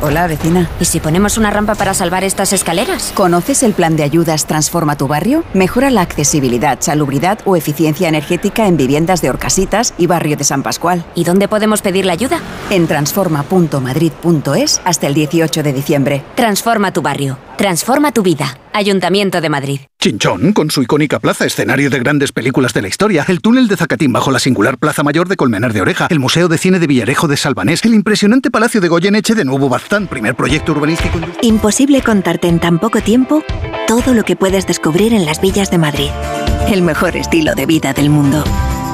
Hola, 0.00 0.28
vecina. 0.28 0.70
¿Y 0.80 0.84
si 0.84 1.00
ponemos 1.00 1.38
una 1.38 1.50
rampa 1.50 1.74
para 1.74 1.92
salvar 1.92 2.22
estas 2.22 2.52
escaleras? 2.52 3.12
¿Conoces 3.14 3.62
el 3.64 3.72
plan 3.72 3.96
de 3.96 4.04
ayudas 4.04 4.46
Transforma 4.46 4.96
tu 4.96 5.08
barrio? 5.08 5.44
Mejora 5.54 5.90
la 5.90 6.02
accesibilidad, 6.02 6.78
salubridad 6.80 7.40
o 7.44 7.56
eficiencia 7.56 8.08
energética 8.08 8.68
en 8.68 8.76
viviendas 8.76 9.22
de 9.22 9.30
Orcasitas 9.30 9.94
y 9.98 10.06
barrio 10.06 10.36
de 10.36 10.44
San 10.44 10.62
Pascual. 10.62 11.04
¿Y 11.16 11.24
dónde 11.24 11.48
podemos 11.48 11.82
pedir 11.82 12.06
la 12.06 12.12
ayuda? 12.12 12.40
En 12.70 12.86
transforma.madrid.es 12.86 14.80
hasta 14.84 15.06
el 15.08 15.14
18 15.14 15.62
de 15.62 15.72
diciembre. 15.72 16.22
Transforma 16.36 16.92
tu 16.92 17.02
barrio. 17.02 17.38
Transforma 17.56 18.12
tu 18.12 18.22
vida. 18.22 18.56
Ayuntamiento 18.72 19.40
de 19.40 19.48
Madrid. 19.48 19.80
Chinchón, 19.98 20.52
con 20.52 20.70
su 20.70 20.82
icónica 20.82 21.18
plaza, 21.18 21.44
escenario 21.44 21.90
de 21.90 21.98
grandes 21.98 22.30
películas 22.30 22.72
de 22.72 22.82
la 22.82 22.86
historia, 22.86 23.24
el 23.26 23.40
túnel 23.40 23.66
de 23.66 23.76
Zacatín 23.76 24.12
bajo 24.12 24.30
la 24.30 24.38
singular 24.38 24.78
Plaza 24.78 25.02
Mayor 25.02 25.26
de 25.26 25.34
Colmenar 25.34 25.72
de 25.72 25.80
Oreja, 25.80 26.06
el 26.10 26.20
Museo 26.20 26.46
de 26.46 26.58
Cine 26.58 26.78
de 26.78 26.86
Villarejo 26.86 27.26
de 27.26 27.36
Salvanés, 27.36 27.84
el 27.84 27.94
impresionante 27.94 28.52
Palacio 28.52 28.80
de 28.80 28.86
Goyeneche 28.86 29.34
de 29.34 29.44
Nuevo 29.44 29.68
Baztán, 29.78 30.08
primer 30.08 30.34
proyecto 30.34 30.72
urbanístico. 30.72 31.20
Imposible 31.40 32.02
contarte 32.02 32.48
en 32.48 32.58
tan 32.58 32.80
poco 32.80 33.00
tiempo 33.00 33.44
todo 33.86 34.12
lo 34.12 34.24
que 34.24 34.34
puedes 34.34 34.66
descubrir 34.66 35.14
en 35.14 35.24
las 35.24 35.40
villas 35.40 35.70
de 35.70 35.78
Madrid. 35.78 36.10
El 36.68 36.82
mejor 36.82 37.16
estilo 37.16 37.54
de 37.54 37.64
vida 37.64 37.92
del 37.92 38.10
mundo. 38.10 38.42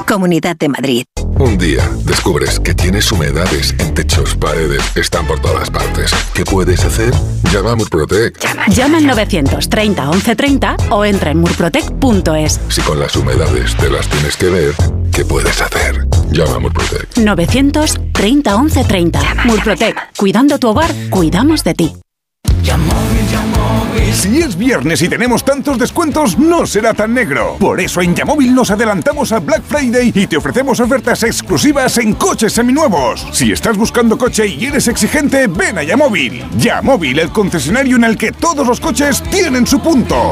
Comunidad 0.07 0.55
de 0.55 0.69
Madrid. 0.69 1.05
Un 1.39 1.57
día 1.57 1.89
descubres 2.05 2.59
que 2.59 2.75
tienes 2.75 3.11
humedades 3.11 3.73
en 3.79 3.95
techos, 3.95 4.35
paredes, 4.35 4.83
están 4.95 5.25
por 5.25 5.39
todas 5.39 5.71
partes. 5.71 6.11
¿Qué 6.35 6.45
puedes 6.45 6.85
hacer? 6.85 7.11
Llama 7.51 7.71
a 7.71 7.75
Murprotec. 7.75 8.39
Llama 8.69 8.97
al 8.99 9.07
930 9.07 10.03
1130 10.03 10.77
o 10.91 11.03
entra 11.03 11.31
en 11.31 11.39
murprotec.es. 11.39 12.61
Si 12.69 12.81
con 12.81 12.99
las 12.99 13.15
humedades 13.15 13.75
te 13.75 13.89
las 13.89 14.07
tienes 14.07 14.37
que 14.37 14.49
ver, 14.49 14.75
¿qué 15.15 15.23
puedes 15.23 15.61
hacer? 15.61 16.05
Llama 16.31 16.55
a 16.55 16.59
Murprotec. 16.59 17.17
930 17.17 18.57
1130. 18.57 19.19
Murprotec. 19.45 19.95
Cuidando 20.17 20.59
tu 20.59 20.67
hogar, 20.67 20.91
cuidamos 21.09 21.63
de 21.63 21.73
ti. 21.73 21.93
Si 24.11 24.41
es 24.41 24.57
viernes 24.57 25.01
y 25.01 25.09
tenemos 25.09 25.45
tantos 25.45 25.77
descuentos, 25.77 26.37
no 26.37 26.65
será 26.65 26.93
tan 26.93 27.13
negro. 27.13 27.55
Por 27.59 27.79
eso 27.79 28.01
en 28.01 28.15
Yamóvil 28.15 28.53
nos 28.53 28.71
adelantamos 28.71 29.31
al 29.31 29.41
Black 29.41 29.63
Friday 29.63 30.11
y 30.13 30.27
te 30.27 30.37
ofrecemos 30.37 30.79
ofertas 30.79 31.23
exclusivas 31.23 31.97
en 31.97 32.13
coches 32.13 32.51
seminuevos. 32.53 33.25
Si 33.31 33.51
estás 33.51 33.77
buscando 33.77 34.17
coche 34.17 34.47
y 34.47 34.65
eres 34.65 34.87
exigente, 34.87 35.47
ven 35.47 35.77
a 35.77 35.83
Yamóvil. 35.83 36.43
Yamóvil, 36.57 37.19
el 37.19 37.29
concesionario 37.29 37.95
en 37.95 38.03
el 38.03 38.17
que 38.17 38.31
todos 38.31 38.67
los 38.67 38.79
coches 38.79 39.23
tienen 39.23 39.65
su 39.65 39.79
punto. 39.79 40.31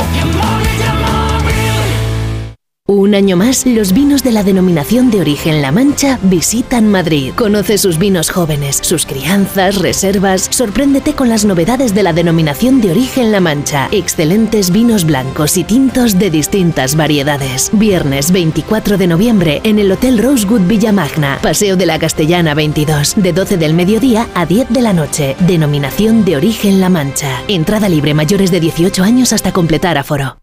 Un 2.95 3.15
año 3.15 3.35
más, 3.35 3.65
los 3.65 3.91
vinos 3.91 4.21
de 4.21 4.31
la 4.31 4.43
denominación 4.43 5.09
de 5.09 5.19
origen 5.19 5.63
La 5.63 5.71
Mancha 5.71 6.19
visitan 6.21 6.87
Madrid. 6.87 7.33
Conoce 7.35 7.79
sus 7.79 7.97
vinos 7.97 8.29
jóvenes, 8.29 8.79
sus 8.83 9.07
crianzas, 9.07 9.77
reservas. 9.77 10.47
Sorpréndete 10.51 11.15
con 11.15 11.27
las 11.27 11.43
novedades 11.43 11.95
de 11.95 12.03
la 12.03 12.13
denominación 12.13 12.81
de 12.81 12.91
origen 12.91 13.31
La 13.31 13.39
Mancha. 13.39 13.89
Excelentes 13.91 14.69
vinos 14.69 15.05
blancos 15.05 15.57
y 15.57 15.63
tintos 15.63 16.19
de 16.19 16.29
distintas 16.29 16.95
variedades. 16.95 17.71
Viernes 17.73 18.31
24 18.31 18.99
de 18.99 19.07
noviembre 19.07 19.61
en 19.63 19.79
el 19.79 19.91
Hotel 19.91 20.19
Rosewood 20.19 20.67
Villamagna, 20.67 21.39
Paseo 21.41 21.75
de 21.75 21.87
la 21.87 21.97
Castellana 21.97 22.53
22, 22.53 23.15
de 23.15 23.33
12 23.33 23.57
del 23.57 23.73
mediodía 23.73 24.29
a 24.35 24.45
10 24.45 24.69
de 24.69 24.81
la 24.81 24.93
noche. 24.93 25.35
Denominación 25.39 26.25
de 26.25 26.37
origen 26.37 26.79
La 26.79 26.89
Mancha. 26.89 27.41
Entrada 27.47 27.89
libre 27.89 28.13
mayores 28.13 28.51
de 28.51 28.59
18 28.59 29.01
años 29.01 29.33
hasta 29.33 29.51
completar 29.51 29.97
aforo. 29.97 30.42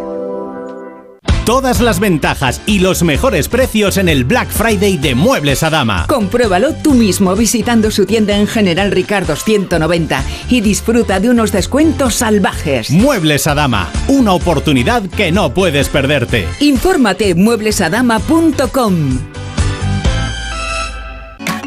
Todas 1.51 1.81
las 1.81 1.99
ventajas 1.99 2.61
y 2.65 2.79
los 2.79 3.03
mejores 3.03 3.49
precios 3.49 3.97
en 3.97 4.07
el 4.07 4.23
Black 4.23 4.49
Friday 4.49 4.95
de 4.97 5.15
Muebles 5.15 5.63
a 5.63 5.69
Dama. 5.69 6.05
Compruébalo 6.07 6.73
tú 6.75 6.93
mismo 6.93 7.35
visitando 7.35 7.91
su 7.91 8.05
tienda 8.05 8.37
en 8.37 8.47
General 8.47 8.89
Ricardo 8.89 9.35
190 9.35 10.23
y 10.47 10.61
disfruta 10.61 11.19
de 11.19 11.29
unos 11.29 11.51
descuentos 11.51 12.15
salvajes. 12.15 12.89
Muebles 12.89 13.47
a 13.47 13.55
Dama, 13.55 13.91
una 14.07 14.31
oportunidad 14.31 15.03
que 15.03 15.33
no 15.33 15.53
puedes 15.53 15.89
perderte. 15.89 16.47
Infórmate 16.61 17.31
en 17.31 17.43
mueblesadama.com. 17.43 19.40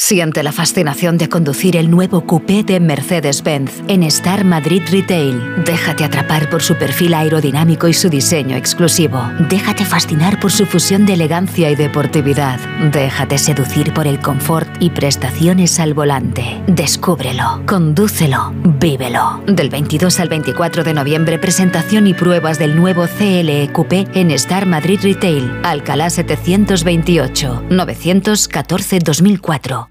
Siente 0.00 0.44
la 0.44 0.52
fascinación 0.52 1.18
de 1.18 1.28
conducir 1.28 1.76
el 1.76 1.90
nuevo 1.90 2.24
coupé 2.24 2.62
de 2.62 2.78
Mercedes-Benz 2.78 3.82
en 3.88 4.04
Star 4.04 4.44
Madrid 4.44 4.80
Retail. 4.88 5.64
Déjate 5.64 6.04
atrapar 6.04 6.48
por 6.48 6.62
su 6.62 6.76
perfil 6.76 7.14
aerodinámico 7.14 7.88
y 7.88 7.92
su 7.92 8.08
diseño 8.08 8.56
exclusivo. 8.56 9.20
Déjate 9.50 9.84
fascinar 9.84 10.38
por 10.38 10.52
su 10.52 10.66
fusión 10.66 11.04
de 11.04 11.14
elegancia 11.14 11.68
y 11.68 11.74
deportividad. 11.74 12.60
Déjate 12.92 13.38
seducir 13.38 13.92
por 13.92 14.06
el 14.06 14.20
confort 14.20 14.68
y 14.78 14.90
prestaciones 14.90 15.80
al 15.80 15.94
volante. 15.94 16.62
Descúbrelo, 16.68 17.62
condúcelo, 17.66 18.52
vívelo. 18.78 19.42
Del 19.48 19.68
22 19.68 20.20
al 20.20 20.28
24 20.28 20.84
de 20.84 20.94
noviembre, 20.94 21.38
presentación 21.40 22.06
y 22.06 22.14
pruebas 22.14 22.60
del 22.60 22.76
nuevo 22.76 23.04
CLE 23.18 23.72
Coupé 23.72 24.06
en 24.14 24.30
Star 24.30 24.64
Madrid 24.64 25.00
Retail. 25.02 25.60
Alcalá 25.64 26.08
728 26.08 27.64
914 27.68 29.00
2004. 29.00 29.87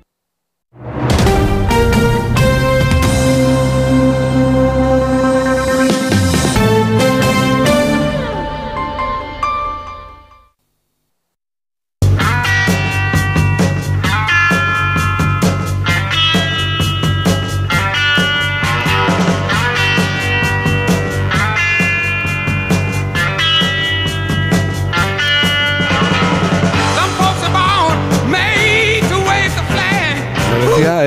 Bye. 0.84 1.27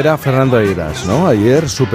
Era 0.01 0.17
Fernando 0.19 0.59
Eiras, 0.59 1.05
¿no? 1.07 1.27
Ayer 1.27 1.69
su, 1.69 1.87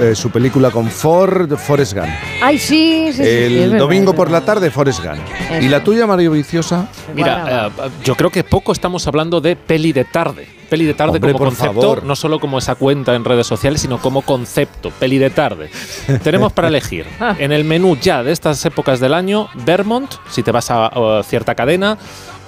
eh, 0.00 0.14
su 0.14 0.30
película 0.30 0.70
con 0.70 0.88
Ford, 0.90 1.56
Forrest 1.56 1.94
Gump. 1.94 2.08
Ay, 2.42 2.58
sí, 2.58 3.12
sí, 3.12 3.12
sí, 3.12 3.16
sí, 3.16 3.22
es 3.22 3.28
El 3.28 3.60
verdad, 3.60 3.78
domingo 3.78 4.14
por 4.14 4.26
verdad. 4.28 4.40
la 4.40 4.46
tarde, 4.46 4.70
Forrest 4.70 5.02
Gump. 5.04 5.20
Eso. 5.50 5.60
¿Y 5.62 5.68
la 5.68 5.82
tuya, 5.82 6.06
Mario 6.06 6.32
Viciosa? 6.32 6.88
Mira, 7.14 7.68
eh, 7.68 7.90
yo 8.04 8.16
creo 8.16 8.30
que 8.30 8.42
poco 8.44 8.72
estamos 8.72 9.06
hablando 9.06 9.40
de 9.40 9.54
peli 9.56 9.92
de 9.92 10.04
tarde. 10.04 10.46
Peli 10.68 10.86
de 10.86 10.94
tarde 10.94 11.16
Hombre, 11.18 11.32
como 11.32 11.44
concepto, 11.44 11.80
favor. 11.80 12.04
no 12.04 12.16
solo 12.16 12.40
como 12.40 12.58
esa 12.58 12.74
cuenta 12.74 13.14
en 13.14 13.24
redes 13.24 13.46
sociales, 13.46 13.80
sino 13.82 13.98
como 13.98 14.22
concepto. 14.22 14.90
Peli 14.90 15.18
de 15.18 15.30
tarde. 15.30 15.70
Tenemos 16.24 16.52
para 16.52 16.68
elegir 16.68 17.06
en 17.38 17.52
el 17.52 17.64
menú 17.64 17.96
ya 18.00 18.22
de 18.24 18.32
estas 18.32 18.64
épocas 18.64 18.98
del 18.98 19.14
año 19.14 19.48
Vermont, 19.64 20.10
si 20.30 20.42
te 20.42 20.50
vas 20.50 20.70
a, 20.70 20.86
a 20.86 21.22
cierta 21.22 21.54
cadena, 21.54 21.98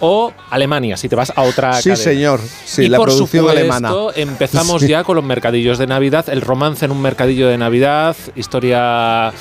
o 0.00 0.32
Alemania, 0.50 0.96
si 0.96 1.08
te 1.08 1.16
vas 1.16 1.32
a 1.34 1.42
otra 1.42 1.74
Sí, 1.74 1.90
cadena. 1.90 1.96
señor. 2.04 2.40
Sí, 2.64 2.82
y 2.82 2.88
la 2.88 2.98
por 2.98 3.08
producción 3.08 3.44
supuesto, 3.46 3.60
alemana. 3.60 3.92
empezamos 4.16 4.82
Sí. 4.82 4.88
ya 4.88 5.04
con 5.04 5.16
los 5.16 5.24
mercadillos 5.24 5.78
de 5.78 5.86
Navidad, 5.86 6.26
el 6.28 6.40
romance 6.40 6.84
en 6.84 6.90
un 6.90 7.00
mercadillo 7.02 7.48
de 7.48 7.58
Navidad, 7.58 8.16
historia 8.34 9.32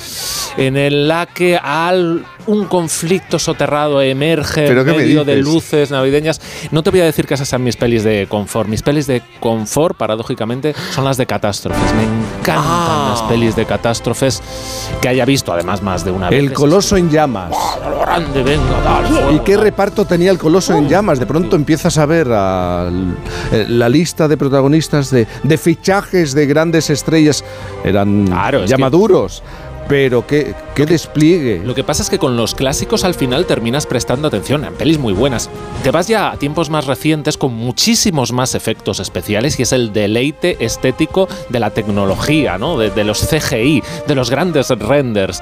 en 0.56 0.76
el 0.76 1.06
la 1.08 1.26
que 1.26 1.56
al 1.62 2.24
un 2.46 2.64
conflicto 2.66 3.38
soterrado 3.40 4.00
emerge 4.00 4.66
¿Pero 4.68 4.80
en 4.82 4.86
qué 4.86 4.92
me 4.92 4.98
medio 4.98 5.24
de 5.24 5.36
luces 5.36 5.90
navideñas. 5.90 6.40
No 6.70 6.82
te 6.84 6.90
voy 6.90 7.00
a 7.00 7.04
decir 7.04 7.26
que 7.26 7.34
esas 7.34 7.48
sean 7.48 7.62
mis 7.64 7.76
pelis 7.76 8.04
de 8.04 8.26
confort. 8.28 8.68
Mis 8.68 8.82
pelis 8.82 9.06
de 9.08 9.20
confort, 9.40 9.96
paradójicamente, 9.96 10.72
son 10.94 11.04
las 11.04 11.16
de 11.16 11.26
catástrofes. 11.26 11.92
Me 11.94 12.04
encantan 12.04 12.64
Ah. 12.64 13.08
las 13.18 13.22
pelis 13.28 13.56
de 13.56 13.66
catástrofes 13.66 14.40
que 15.02 15.08
haya 15.08 15.24
visto, 15.24 15.52
además, 15.52 15.82
más 15.82 16.04
de 16.04 16.12
una 16.12 16.30
vez. 16.30 16.38
El 16.38 16.52
Coloso 16.52 16.96
en 16.96 17.10
llamas. 17.10 17.50
Lo 17.90 17.98
grande, 18.00 18.42
venga, 18.44 18.80
tal, 18.84 19.34
¿Y 19.34 19.40
qué 19.40 19.56
reparto 19.56 20.04
tenía 20.04 20.30
el 20.30 20.38
Coloso 20.38 20.45
Oh. 20.46 20.72
en 20.74 20.88
llamas? 20.88 21.18
De 21.18 21.26
pronto 21.26 21.56
empiezas 21.56 21.98
a 21.98 22.06
ver 22.06 22.28
eh, 22.28 23.66
la 23.68 23.88
lista 23.88 24.28
de 24.28 24.36
protagonistas 24.36 25.10
de, 25.10 25.26
de 25.42 25.58
fichajes 25.58 26.34
de 26.34 26.46
grandes 26.46 26.88
estrellas. 26.88 27.44
Eran 27.84 28.28
es 28.62 28.70
llamaduros. 28.70 29.42
Pero 29.88 30.26
qué, 30.26 30.54
qué 30.74 30.84
despliegue. 30.84 31.62
Lo 31.64 31.74
que 31.74 31.84
pasa 31.84 32.02
es 32.02 32.10
que 32.10 32.18
con 32.18 32.36
los 32.36 32.56
clásicos 32.56 33.04
al 33.04 33.14
final 33.14 33.46
terminas 33.46 33.86
prestando 33.86 34.26
atención 34.26 34.64
en 34.64 34.74
pelis 34.74 34.98
muy 34.98 35.12
buenas. 35.12 35.48
Te 35.84 35.92
vas 35.92 36.08
ya 36.08 36.32
a 36.32 36.36
tiempos 36.36 36.70
más 36.70 36.86
recientes 36.86 37.36
con 37.36 37.54
muchísimos 37.54 38.32
más 38.32 38.56
efectos 38.56 38.98
especiales 38.98 39.58
y 39.60 39.62
es 39.62 39.72
el 39.72 39.92
deleite 39.92 40.64
estético 40.64 41.28
de 41.50 41.60
la 41.60 41.70
tecnología, 41.70 42.58
¿no? 42.58 42.78
De, 42.78 42.90
de 42.90 43.04
los 43.04 43.20
CGI, 43.28 43.82
de 44.08 44.14
los 44.16 44.28
grandes 44.28 44.70
renders. 44.70 45.40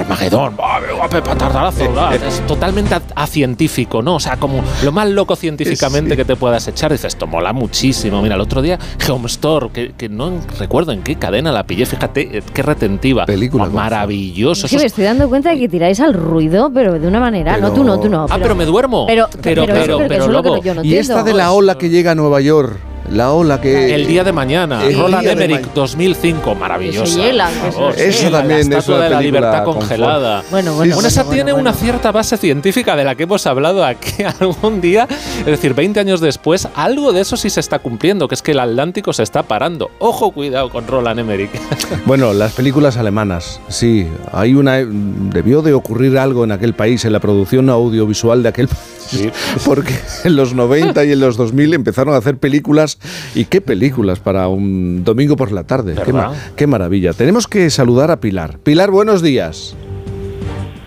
Armagedón, 0.00 0.56
¡buah, 0.56 0.80
qué 0.86 0.92
guape, 0.92 1.22
patardalazo, 1.22 1.88
¡buah! 1.90 2.14
es 2.14 2.40
totalmente 2.46 2.94
a, 2.94 3.02
a 3.14 3.26
científico, 3.26 4.02
¿no? 4.02 4.16
O 4.16 4.20
sea, 4.20 4.36
como 4.36 4.62
lo 4.84 4.92
más 4.92 5.08
loco 5.08 5.36
científicamente 5.36 6.16
que 6.16 6.24
te 6.24 6.36
puedas 6.36 6.66
echar. 6.68 6.92
Dices, 6.92 7.14
esto 7.14 7.26
mola 7.26 7.52
muchísimo. 7.52 8.22
Mira, 8.22 8.34
el 8.34 8.40
otro 8.40 8.62
día, 8.62 8.78
Homestore, 9.10 9.70
que, 9.70 9.92
que 9.96 10.08
no 10.08 10.32
recuerdo 10.58 10.92
en 10.92 11.02
qué 11.02 11.16
cadena 11.16 11.52
la 11.52 11.64
pillé, 11.64 11.86
fíjate, 11.86 12.38
eh, 12.38 12.42
qué 12.52 12.62
retentiva. 12.62 13.26
Película. 13.26 13.66
Maravilloso. 13.66 14.66
Es 14.66 14.70
que 14.70 14.76
esos 14.76 14.82
me 14.82 14.86
estoy 14.86 15.04
dando 15.04 15.28
cuenta 15.28 15.50
de 15.50 15.58
que 15.58 15.68
tiráis 15.68 16.00
al 16.00 16.14
ruido, 16.14 16.70
pero 16.72 16.98
de 16.98 17.06
una 17.06 17.20
manera. 17.20 17.56
No, 17.58 17.72
tú 17.72 17.84
no, 17.84 17.98
tú 18.00 18.08
no. 18.08 18.26
Ah, 18.28 18.38
pero 18.40 18.54
me 18.54 18.64
duermo. 18.64 19.06
Pero, 19.06 19.28
Pero- 19.42 19.62
pero, 19.66 19.66
pero- 19.66 20.00
es 20.02 20.08
pero, 20.08 20.24
es 20.56 20.64
yo 20.64 20.74
no 20.74 20.82
y 20.82 20.88
entiendo. 20.88 21.00
esta 21.00 21.22
de 21.22 21.34
la 21.34 21.52
ola 21.52 21.76
que 21.78 21.88
llega 21.88 22.12
a 22.12 22.14
Nueva 22.14 22.40
York. 22.40 22.78
La 23.10 23.32
ola 23.32 23.60
que. 23.60 23.94
El 23.94 24.06
día 24.06 24.24
de 24.24 24.32
mañana, 24.32 24.84
El 24.84 24.98
Roland 24.98 25.26
Emmerich 25.26 25.72
2005, 25.74 26.54
maravillosa. 26.54 27.04
Que 27.04 27.10
se 27.10 27.20
hielan, 27.20 27.52
por 27.54 27.66
que 27.66 27.72
favor. 27.72 27.94
se- 27.94 28.08
Eso 28.08 28.18
Sí, 28.18 28.30
la 28.30 28.38
también 28.38 28.72
es 28.72 28.88
una 28.88 29.00
de 29.00 29.10
la 29.10 29.20
libertad 29.20 29.64
con 29.64 29.74
congelada. 29.78 30.42
Bueno, 30.50 30.74
bueno, 30.74 30.94
esa 31.00 31.22
bueno, 31.22 31.34
tiene 31.34 31.52
bueno, 31.52 31.70
una 31.70 31.78
cierta 31.78 32.10
base 32.12 32.36
científica 32.36 32.96
de 32.96 33.04
la 33.04 33.14
que 33.14 33.24
hemos 33.24 33.46
hablado 33.46 33.84
aquí 33.84 34.22
algún 34.40 34.80
día. 34.80 35.06
Es 35.40 35.46
decir, 35.46 35.74
20 35.74 36.00
años 36.00 36.20
después, 36.20 36.68
algo 36.74 37.12
de 37.12 37.20
eso 37.20 37.36
sí 37.36 37.50
se 37.50 37.60
está 37.60 37.78
cumpliendo, 37.78 38.28
que 38.28 38.34
es 38.34 38.42
que 38.42 38.52
el 38.52 38.60
Atlántico 38.60 39.12
se 39.12 39.22
está 39.22 39.42
parando. 39.42 39.90
Ojo, 39.98 40.32
cuidado 40.32 40.70
con 40.70 40.86
Roland 40.86 41.20
Emmerich. 41.20 41.50
Bueno, 42.06 42.32
las 42.32 42.52
películas 42.52 42.96
alemanas, 42.96 43.60
sí. 43.68 44.06
Hay 44.32 44.54
una. 44.54 44.76
Debió 44.84 45.62
de 45.62 45.72
ocurrir 45.72 46.18
algo 46.18 46.44
en 46.44 46.52
aquel 46.52 46.72
país, 46.74 47.04
en 47.04 47.12
la 47.12 47.20
producción 47.20 47.68
audiovisual 47.70 48.42
de 48.42 48.48
aquel 48.48 48.68
país. 48.68 49.30
Porque 49.64 49.94
en 50.24 50.36
los 50.36 50.52
90 50.54 51.04
y 51.04 51.12
en 51.12 51.20
los 51.20 51.36
2000 51.36 51.74
empezaron 51.74 52.14
a 52.14 52.18
hacer 52.18 52.38
películas. 52.38 52.95
¿Y 53.34 53.44
qué 53.46 53.60
películas 53.60 54.18
para 54.20 54.48
un 54.48 55.04
domingo 55.04 55.36
por 55.36 55.52
la 55.52 55.64
tarde? 55.64 55.94
Qué, 56.04 56.12
ma- 56.12 56.28
¿Verdad? 56.30 56.36
qué 56.56 56.66
maravilla. 56.66 57.12
Tenemos 57.12 57.46
que 57.46 57.68
saludar 57.70 58.10
a 58.10 58.20
Pilar. 58.20 58.58
Pilar, 58.58 58.90
buenos 58.90 59.22
días. 59.22 59.74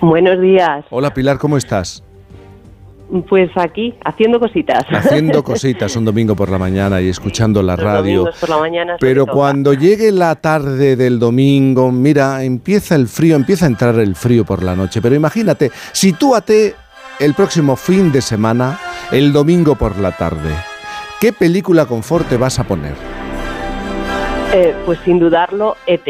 Buenos 0.02 0.40
días. 0.41 0.86
Hola 0.90 1.14
Pilar, 1.14 1.38
¿cómo 1.38 1.57
estás? 1.57 2.03
Pues 3.27 3.49
aquí, 3.56 3.95
haciendo 4.06 4.40
cositas. 4.40 4.84
Haciendo 4.91 5.44
cositas 5.44 5.95
un 5.95 6.06
domingo 6.06 6.36
por 6.36 6.49
la 6.52 6.60
mañana 6.60 7.02
y 7.02 7.10
escuchando 7.10 7.64
la 7.64 7.76
Los 7.76 7.84
radio. 7.84 8.30
por 8.40 8.49
la 8.49 8.57
mañana. 8.60 8.98
Pero 8.99 9.26
cuando 9.26 9.73
llegue 9.73 10.11
la 10.11 10.36
tarde 10.36 10.95
del 10.95 11.18
domingo, 11.18 11.91
mira, 11.91 12.44
empieza 12.44 12.94
el 12.95 13.07
frío, 13.07 13.36
empieza 13.36 13.65
a 13.65 13.69
entrar 13.69 13.95
el 13.99 14.15
frío 14.15 14.45
por 14.45 14.61
la 14.61 14.76
noche. 14.76 15.02
Pero 15.02 15.15
imagínate, 15.15 15.72
sitúate 15.91 16.76
el 17.19 17.34
próximo 17.34 17.76
fin 17.76 18.11
de 18.11 18.22
semana, 18.22 18.80
el 19.11 19.34
domingo 19.34 19.76
por 19.76 19.98
la 19.98 20.11
tarde. 20.15 20.52
¿Qué 21.20 21.34
película 21.34 21.86
confort 21.86 22.28
te 22.30 22.38
vas 22.38 22.60
a 22.60 22.64
poner? 22.64 22.94
Eh, 24.54 24.74
pues 24.86 25.00
sin 25.04 25.20
dudarlo, 25.20 25.76
ET. 25.86 26.08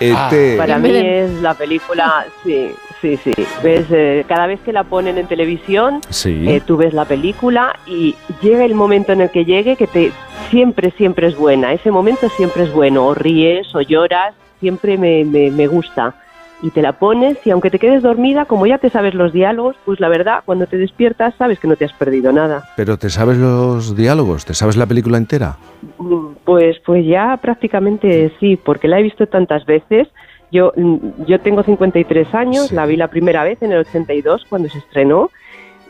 ET. 0.00 0.56
Para 0.56 0.78
mí 0.78 0.90
es 0.94 1.30
la 1.42 1.54
película, 1.54 2.24
sí, 2.44 2.70
sí, 3.00 3.16
sí. 3.22 3.32
Ves, 3.62 3.86
eh, 3.90 4.24
cada 4.26 4.46
vez 4.46 4.58
que 4.64 4.72
la 4.72 4.84
ponen 4.84 5.18
en 5.18 5.26
televisión, 5.26 6.00
Sí. 6.08 6.46
eh, 6.48 6.62
tú 6.64 6.76
ves 6.76 6.94
la 6.94 7.04
película 7.04 7.78
y 7.86 8.14
llega 8.40 8.64
el 8.64 8.74
momento 8.74 9.12
en 9.12 9.20
el 9.20 9.30
que 9.30 9.44
llegue 9.44 9.76
que 9.76 9.86
te 9.86 10.12
siempre, 10.50 10.92
siempre 10.92 11.26
es 11.26 11.36
buena. 11.36 11.72
Ese 11.72 11.90
momento 11.90 12.28
siempre 12.30 12.62
es 12.64 12.72
bueno. 12.72 13.06
O 13.06 13.14
ríes 13.14 13.74
o 13.74 13.80
lloras, 13.82 14.34
siempre 14.60 14.96
me, 14.96 15.24
me, 15.24 15.50
me 15.50 15.66
gusta. 15.66 16.14
Y 16.60 16.70
te 16.70 16.82
la 16.82 16.98
pones 16.98 17.38
y 17.46 17.50
aunque 17.50 17.70
te 17.70 17.78
quedes 17.78 18.02
dormida, 18.02 18.44
como 18.44 18.66
ya 18.66 18.78
te 18.78 18.90
sabes 18.90 19.14
los 19.14 19.32
diálogos, 19.32 19.76
pues 19.84 20.00
la 20.00 20.08
verdad, 20.08 20.40
cuando 20.44 20.66
te 20.66 20.76
despiertas 20.76 21.34
sabes 21.38 21.60
que 21.60 21.68
no 21.68 21.76
te 21.76 21.84
has 21.84 21.92
perdido 21.92 22.32
nada. 22.32 22.68
Pero 22.76 22.96
te 22.96 23.10
sabes 23.10 23.38
los 23.38 23.94
diálogos, 23.96 24.44
te 24.44 24.54
sabes 24.54 24.76
la 24.76 24.86
película 24.86 25.18
entera. 25.18 25.56
Mm, 25.98 26.28
Pues, 26.44 26.78
pues 26.84 27.06
ya 27.06 27.36
prácticamente 27.40 28.32
sí, 28.40 28.56
porque 28.56 28.88
la 28.88 28.98
he 28.98 29.02
visto 29.02 29.26
tantas 29.26 29.64
veces. 29.66 30.08
Yo, 30.50 30.72
mm, 30.76 31.24
yo 31.26 31.40
tengo 31.40 31.62
53 31.62 32.34
años, 32.34 32.72
la 32.72 32.86
vi 32.86 32.96
la 32.96 33.08
primera 33.08 33.44
vez 33.44 33.62
en 33.62 33.70
el 33.72 33.78
82 33.80 34.46
cuando 34.48 34.68
se 34.68 34.78
estrenó 34.78 35.30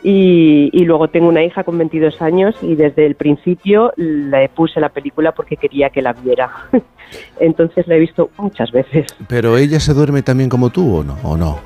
y, 0.03 0.69
y 0.71 0.85
luego 0.85 1.07
tengo 1.09 1.27
una 1.27 1.43
hija 1.43 1.63
con 1.63 1.77
22 1.77 2.21
años 2.21 2.55
y 2.61 2.75
desde 2.75 3.05
el 3.05 3.15
principio 3.15 3.93
le 3.97 4.49
puse 4.49 4.79
la 4.79 4.89
película 4.89 5.33
porque 5.33 5.57
quería 5.57 5.89
que 5.89 6.01
la 6.01 6.13
viera. 6.13 6.49
Entonces 7.39 7.87
la 7.87 7.95
he 7.95 7.99
visto 7.99 8.29
muchas 8.37 8.71
veces. 8.71 9.07
Pero 9.27 9.57
ella 9.57 9.79
se 9.79 9.93
duerme 9.93 10.21
también 10.21 10.49
como 10.49 10.69
tú 10.69 10.97
o 10.97 11.03
no? 11.03 11.17
¿O 11.23 11.35
no? 11.35 11.59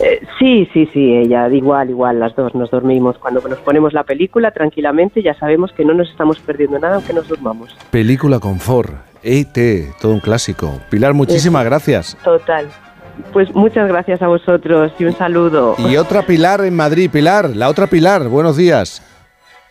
Eh, 0.00 0.20
sí, 0.38 0.68
sí, 0.72 0.88
sí, 0.92 1.14
ella, 1.14 1.48
igual, 1.48 1.90
igual, 1.90 2.18
las 2.18 2.34
dos 2.34 2.54
nos 2.54 2.70
dormimos. 2.70 3.18
Cuando 3.18 3.46
nos 3.46 3.58
ponemos 3.58 3.92
la 3.92 4.04
película 4.04 4.50
tranquilamente 4.50 5.22
ya 5.22 5.34
sabemos 5.34 5.72
que 5.72 5.84
no 5.84 5.94
nos 5.94 6.10
estamos 6.10 6.38
perdiendo 6.40 6.78
nada 6.78 6.96
aunque 6.96 7.12
nos 7.12 7.28
durmamos. 7.28 7.76
Película 7.90 8.40
confort, 8.40 8.92
ET, 9.22 9.56
todo 10.00 10.12
un 10.12 10.20
clásico. 10.20 10.80
Pilar, 10.90 11.14
muchísimas 11.14 11.64
gracias. 11.64 12.16
Total. 12.24 12.66
Pues 13.32 13.54
muchas 13.54 13.88
gracias 13.88 14.22
a 14.22 14.26
vosotros 14.26 14.92
y 14.98 15.04
un 15.04 15.16
saludo. 15.16 15.76
Y 15.78 15.96
otra 15.96 16.22
Pilar 16.22 16.64
en 16.64 16.74
Madrid. 16.74 17.10
Pilar, 17.10 17.54
la 17.56 17.68
otra 17.68 17.86
Pilar, 17.86 18.28
buenos 18.28 18.56
días. 18.56 19.02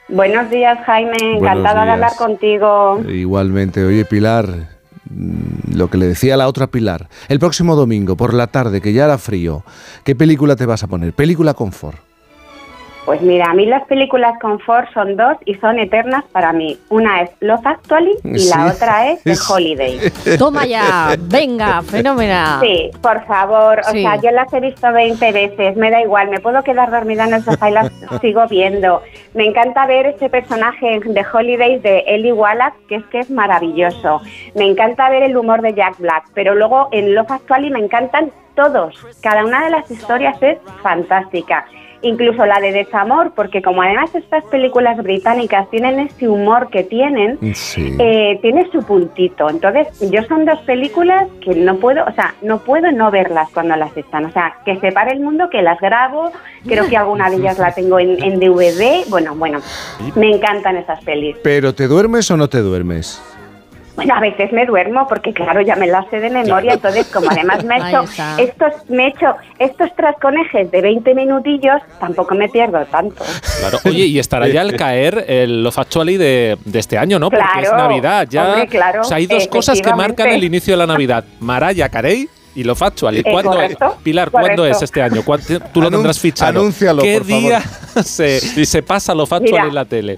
Buenos 0.08 0.50
días, 0.50 0.78
Jaime. 0.86 1.38
Encantada 1.38 1.86
de 1.86 1.92
hablar 1.92 2.16
contigo. 2.18 3.02
Igualmente, 3.08 3.84
oye 3.86 4.04
Pilar, 4.04 4.48
mm, 5.10 5.76
lo 5.76 5.90
que 5.90 5.98
le 5.98 6.08
decía 6.08 6.34
a 6.34 6.38
la 6.38 6.48
otra 6.48 6.68
Pilar, 6.68 7.08
el 7.30 7.40
próximo 7.40 7.76
domingo 7.76 8.18
por 8.18 8.34
la 8.34 8.48
tarde, 8.48 8.82
que 8.82 8.94
ya 8.94 9.06
hará 9.06 9.18
frío, 9.18 9.64
¿qué 10.04 10.16
película 10.16 10.56
te 10.56 10.66
vas 10.66 10.84
a 10.84 10.88
poner? 10.88 11.14
Película 11.14 11.54
confort. 11.54 12.11
Pues 13.06 13.20
mira, 13.24 13.46
a 13.50 13.54
mí 13.56 13.66
las 13.66 13.84
películas 13.88 14.38
confort 14.40 14.88
son 14.94 15.18
dos 15.18 15.36
y 15.46 15.56
son 15.56 15.80
eternas 15.80 16.24
para 16.32 16.54
mí. 16.54 16.78
Una 16.90 17.22
es 17.24 17.32
Love 17.40 17.66
Actually 17.66 18.16
y 18.24 18.38
Sí. 18.40 18.50
la 18.56 18.68
otra 18.68 19.10
es 19.10 19.24
The 19.24 19.34
Holiday. 19.50 20.00
Toma 20.38 20.66
ya, 20.68 21.16
venga, 21.20 21.82
fenómena. 21.90 22.60
Sí, 22.62 22.92
por 23.02 23.26
favor. 23.26 23.80
O 23.80 23.92
Sí. 23.92 24.04
sea, 24.04 24.18
yo 24.18 24.30
las 24.30 24.54
he 24.54 24.60
visto 24.60 24.92
20 24.94 25.32
veces, 25.32 25.76
me 25.78 25.90
da 25.90 26.00
igual, 26.00 26.30
me 26.30 26.40
puedo 26.40 26.62
quedar 26.64 26.92
dormida 26.92 27.26
en 27.26 27.34
el 27.34 27.44
sofá 27.44 27.70
y 27.72 27.74
las 27.74 27.92
sigo 28.22 28.46
viendo. 28.48 29.02
Me 29.34 29.46
encanta 29.46 29.88
ver 29.88 30.06
ese 30.06 30.30
personaje 30.30 31.00
de 31.04 31.26
Holidays 31.34 31.82
de 31.82 32.04
Ellie 32.06 32.34
Wallach, 32.34 32.76
que 32.88 32.98
es 32.98 33.06
que 33.08 33.20
es 33.22 33.32
maravilloso. 33.32 34.22
Me 34.54 34.68
encanta 34.68 35.10
ver 35.10 35.24
el 35.24 35.36
humor 35.36 35.62
de 35.64 35.74
Jack 35.74 35.98
Black, 35.98 36.26
pero 36.36 36.54
luego 36.54 36.88
en 36.92 37.16
Love 37.16 37.32
Actually 37.32 37.72
me 37.72 37.80
encantan 37.80 38.32
todos. 38.56 38.94
Cada 39.24 39.44
una 39.44 39.64
de 39.66 39.72
las 39.72 39.90
historias 39.90 40.38
es 40.44 40.60
fantástica. 40.84 41.66
Incluso 42.04 42.46
la 42.46 42.60
de 42.60 42.72
Desamor, 42.72 43.34
porque 43.36 43.62
como 43.62 43.82
además 43.84 44.14
estas 44.16 44.44
películas 44.46 44.98
británicas 44.98 45.70
tienen 45.70 46.00
ese 46.00 46.28
humor 46.28 46.70
que 46.72 46.84
tienen, 46.84 47.38
Sí. 47.54 47.96
eh, 48.00 48.40
tiene 48.42 48.68
su 48.72 48.84
puntito. 48.84 49.50
Entonces, 49.50 49.88
yo 50.12 50.24
son 50.24 50.46
dos 50.46 50.60
películas 50.62 51.28
que 51.44 51.54
no 51.56 51.76
puedo, 51.78 52.04
o 52.06 52.12
sea, 52.14 52.34
no 52.42 52.60
puedo 52.60 52.92
no 52.92 53.12
verlas 53.12 53.50
cuando 53.54 53.76
las 53.76 53.96
están. 53.96 54.26
O 54.26 54.32
sea, 54.32 54.56
que 54.66 54.78
se 54.80 54.92
pare 54.92 55.12
el 55.12 55.20
mundo, 55.20 55.50
que 55.50 55.62
las 55.62 55.80
grabo, 55.80 56.32
creo 56.66 56.88
que 56.90 56.98
alguna 56.98 57.30
de 57.30 57.38
ellas 57.38 57.60
la 57.60 57.74
tengo 57.74 58.00
en, 58.00 58.22
en 58.24 58.40
DVD. 58.40 59.08
Bueno, 59.10 59.36
bueno, 59.36 59.60
me 60.16 60.32
encantan 60.32 60.78
esas 60.78 61.04
pelis. 61.04 61.36
¿Pero 61.44 61.74
te 61.76 61.88
duermes 61.88 62.30
o 62.32 62.38
no 62.38 62.48
te 62.50 62.60
duermes? 62.60 63.22
Bueno, 63.96 64.16
a 64.16 64.20
veces 64.22 64.52
me 64.54 64.66
duermo 64.66 65.06
porque 65.08 65.34
claro, 65.34 65.62
ya 65.62 65.76
me 65.76 65.86
la 65.88 66.06
sé 66.10 66.20
de 66.20 66.30
memoria, 66.30 66.74
entonces 66.74 67.08
como 67.08 67.30
además 67.30 67.64
me 67.66 67.76
he 67.78 67.90
hecho 67.90 68.04
estos 68.38 68.90
me 68.90 69.06
he 69.06 69.08
hecho 69.10 69.36
estos 69.60 69.94
trasconejes 69.96 70.72
de 70.72 70.82
20 70.82 71.14
minutillos, 71.14 71.82
tampoco 72.00 72.34
me 72.36 72.48
pierdo 72.50 72.84
tanto. 72.86 73.24
Claro. 73.60 73.78
Oye, 73.86 74.06
y 74.06 74.18
estará 74.20 74.48
ya 74.48 74.62
al 74.62 74.76
caer 74.78 75.26
el 75.28 75.64
Love 75.64 75.80
Actually 75.80 76.18
de, 76.18 76.58
de 76.66 76.80
este 76.80 76.98
año, 76.98 77.20
¿no? 77.20 77.30
Porque 77.30 77.44
es 77.62 77.70
Claro, 77.70 77.78
Navidad. 77.78 78.28
Ya 78.30 78.48
hombre, 78.50 78.68
claro, 78.68 79.02
o 79.02 79.04
sea, 79.04 79.18
hay 79.18 79.26
dos 79.28 79.48
cosas 79.48 79.82
que 79.82 79.94
marcan 79.94 80.30
el 80.30 80.44
inicio 80.44 80.74
de 80.74 80.78
la 80.78 80.88
Navidad. 80.88 81.24
Mariah 81.40 81.90
Carey 81.90 82.28
y 82.56 82.64
Love 82.64 82.82
Actually. 82.82 83.20
Eh, 83.20 83.24
¿Cuándo 83.32 83.52
es? 83.62 83.76
correcto, 83.78 83.98
Pilar, 84.04 84.30
¿cuándo 84.32 84.64
correcto. 84.64 84.78
es 84.78 84.82
este 84.84 85.02
año? 85.02 85.22
¿Cuándo- 85.24 85.46
Tú 85.74 85.82
lo 85.82 85.88
Anun- 85.88 85.92
tendrás 85.92 86.20
fichado. 86.20 86.60
anúncialo, 86.60 87.02
¿Qué 87.02 87.18
por 87.18 87.28
favor. 87.28 87.42
día 87.44 87.62
se, 88.04 88.40
se 88.66 88.84
pasa 88.84 89.14
Love 89.14 89.34
Actually 89.34 89.52
Mira. 89.54 89.68
en 89.68 89.76
la 89.76 89.86
tele? 89.86 90.18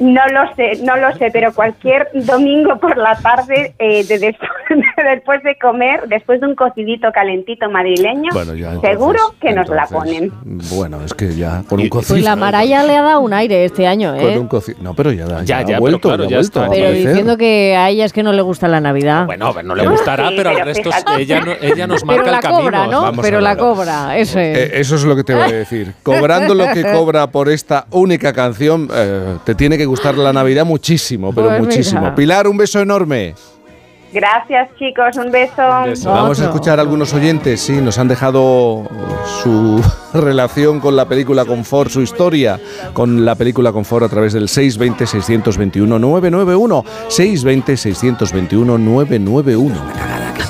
No 0.00 0.20
lo 0.28 0.54
sé, 0.54 0.80
no 0.84 0.96
lo 0.96 1.12
sé, 1.16 1.30
pero 1.32 1.52
cualquier 1.52 2.08
domingo 2.14 2.76
por 2.78 2.96
la 2.96 3.16
tarde, 3.16 3.74
eh, 3.78 4.04
de 4.04 4.18
después, 4.18 4.50
después 4.96 5.42
de 5.42 5.56
comer, 5.58 6.02
después 6.08 6.40
de 6.40 6.46
un 6.46 6.54
cocidito 6.54 7.10
calentito 7.12 7.68
madrileño, 7.70 8.30
Bueno, 8.32 8.54
ya, 8.54 8.68
entonces, 8.74 8.90
seguro 8.90 9.18
que 9.40 9.52
nos 9.52 9.68
la 9.68 9.86
ponen. 9.86 10.32
Bueno, 10.44 11.02
es 11.04 11.14
que 11.14 11.34
ya 11.34 11.62
con 11.68 11.80
un 11.80 11.88
cocido. 11.88 12.14
Pues 12.14 12.24
la 12.24 12.36
Maraya 12.36 12.84
le 12.84 12.96
ha 12.96 13.02
dado 13.02 13.20
un 13.20 13.32
aire 13.32 13.64
este 13.64 13.86
año, 13.86 14.12
Con 14.14 14.20
¿eh? 14.20 14.38
un 14.38 14.48
coci- 14.48 14.76
No, 14.78 14.94
pero 14.94 15.10
ya, 15.12 15.26
ya, 15.26 15.42
Ya, 15.42 15.58
ha 15.58 15.60
ya, 15.62 15.66
pero 15.66 15.80
vuelto, 15.80 16.08
claro, 16.08 16.24
ya 16.24 16.26
ha 16.26 16.30
ya 16.30 16.36
vuelto 16.38 16.60
está. 16.60 16.70
Pero 16.70 16.90
diciendo 16.92 17.36
que 17.36 17.76
a 17.76 17.88
ella 17.88 18.04
es 18.04 18.12
que 18.12 18.22
no 18.22 18.32
le 18.32 18.42
gusta 18.42 18.68
la 18.68 18.80
Navidad. 18.80 19.26
Bueno, 19.26 19.52
no 19.64 19.74
le 19.74 19.86
gustará, 19.88 20.28
Sí, 20.28 20.34
pero 20.36 20.50
al 20.50 20.56
pero 20.56 20.66
resto 20.66 20.90
ella, 21.18 21.40
no- 21.40 21.52
ella 21.60 21.86
nos 21.86 22.02
Pero 22.02 22.16
marca 22.18 22.30
la 22.30 22.36
el 22.36 22.42
camino. 22.42 22.62
cobra, 22.62 22.86
¿no? 22.86 23.02
Vamos 23.02 23.24
Pero 23.24 23.40
la 23.40 23.56
cobra, 23.56 24.16
eso 24.16 24.38
es. 24.38 24.56
Eh, 24.58 24.70
eso 24.74 24.94
es 24.94 25.04
lo 25.04 25.16
que 25.16 25.24
te 25.24 25.34
voy 25.34 25.42
a 25.44 25.52
decir. 25.52 25.92
Cobrando 26.02 26.54
lo 26.54 26.66
que 26.72 26.82
cobra 26.92 27.26
por 27.32 27.48
esta 27.48 27.86
única 27.90 28.32
canción, 28.32 28.88
eh, 28.94 29.36
te 29.44 29.54
tiene 29.54 29.76
que 29.76 29.87
gustar 29.88 30.16
la 30.16 30.32
Navidad 30.32 30.64
muchísimo, 30.64 31.32
pero 31.34 31.48
Pues 31.48 31.60
muchísimo. 31.60 32.02
mira. 32.02 32.14
Pilar, 32.14 32.46
un 32.46 32.56
beso 32.56 32.78
enorme. 32.80 33.34
Gracias, 34.10 34.70
chicos, 34.78 35.16
un 35.22 35.30
beso. 35.30 35.60
beso. 35.84 36.10
Vamos 36.10 36.40
a 36.40 36.44
escuchar 36.44 36.78
a 36.78 36.82
algunos 36.82 37.12
oyentes, 37.12 37.60
sí, 37.60 37.72
nos 37.72 37.98
han 37.98 38.08
dejado 38.08 38.88
su 39.42 39.82
relación 40.14 40.80
con 40.80 40.96
la 40.96 41.04
película 41.06 41.44
Confort, 41.44 41.90
su 41.90 42.00
historia 42.00 42.58
con 42.94 43.26
la 43.26 43.34
película 43.34 43.70
Confort 43.70 44.06
a 44.06 44.08
través 44.08 44.32
del 44.32 44.48
620-621-991. 44.48 46.84
620-621-991. 47.08 49.72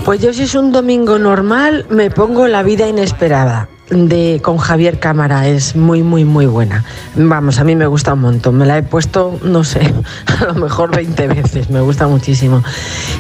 Pues 0.05 0.21
yo 0.21 0.33
si 0.33 0.45
es 0.45 0.55
un 0.55 0.73
domingo 0.73 1.19
normal 1.19 1.87
me 1.91 2.11
pongo 2.11 2.47
La 2.47 2.63
vida 2.63 2.89
inesperada 2.89 3.69
de 3.91 4.41
con 4.43 4.59
Javier 4.59 4.99
Cámara, 4.99 5.49
es 5.49 5.75
muy 5.75 6.03
muy 6.03 6.25
muy 6.25 6.47
buena. 6.47 6.85
Vamos, 7.15 7.59
a 7.59 7.65
mí 7.65 7.75
me 7.75 7.87
gusta 7.87 8.15
un 8.15 8.21
montón, 8.21 8.57
me 8.57 8.67
la 8.67 8.79
he 8.79 8.83
puesto, 8.83 9.39
no 9.43 9.65
sé, 9.65 9.93
a 10.41 10.45
lo 10.47 10.55
mejor 10.55 10.95
20 10.95 11.29
veces, 11.29 11.71
me 11.71 11.81
gusta 11.81 12.07
muchísimo. 12.07 12.63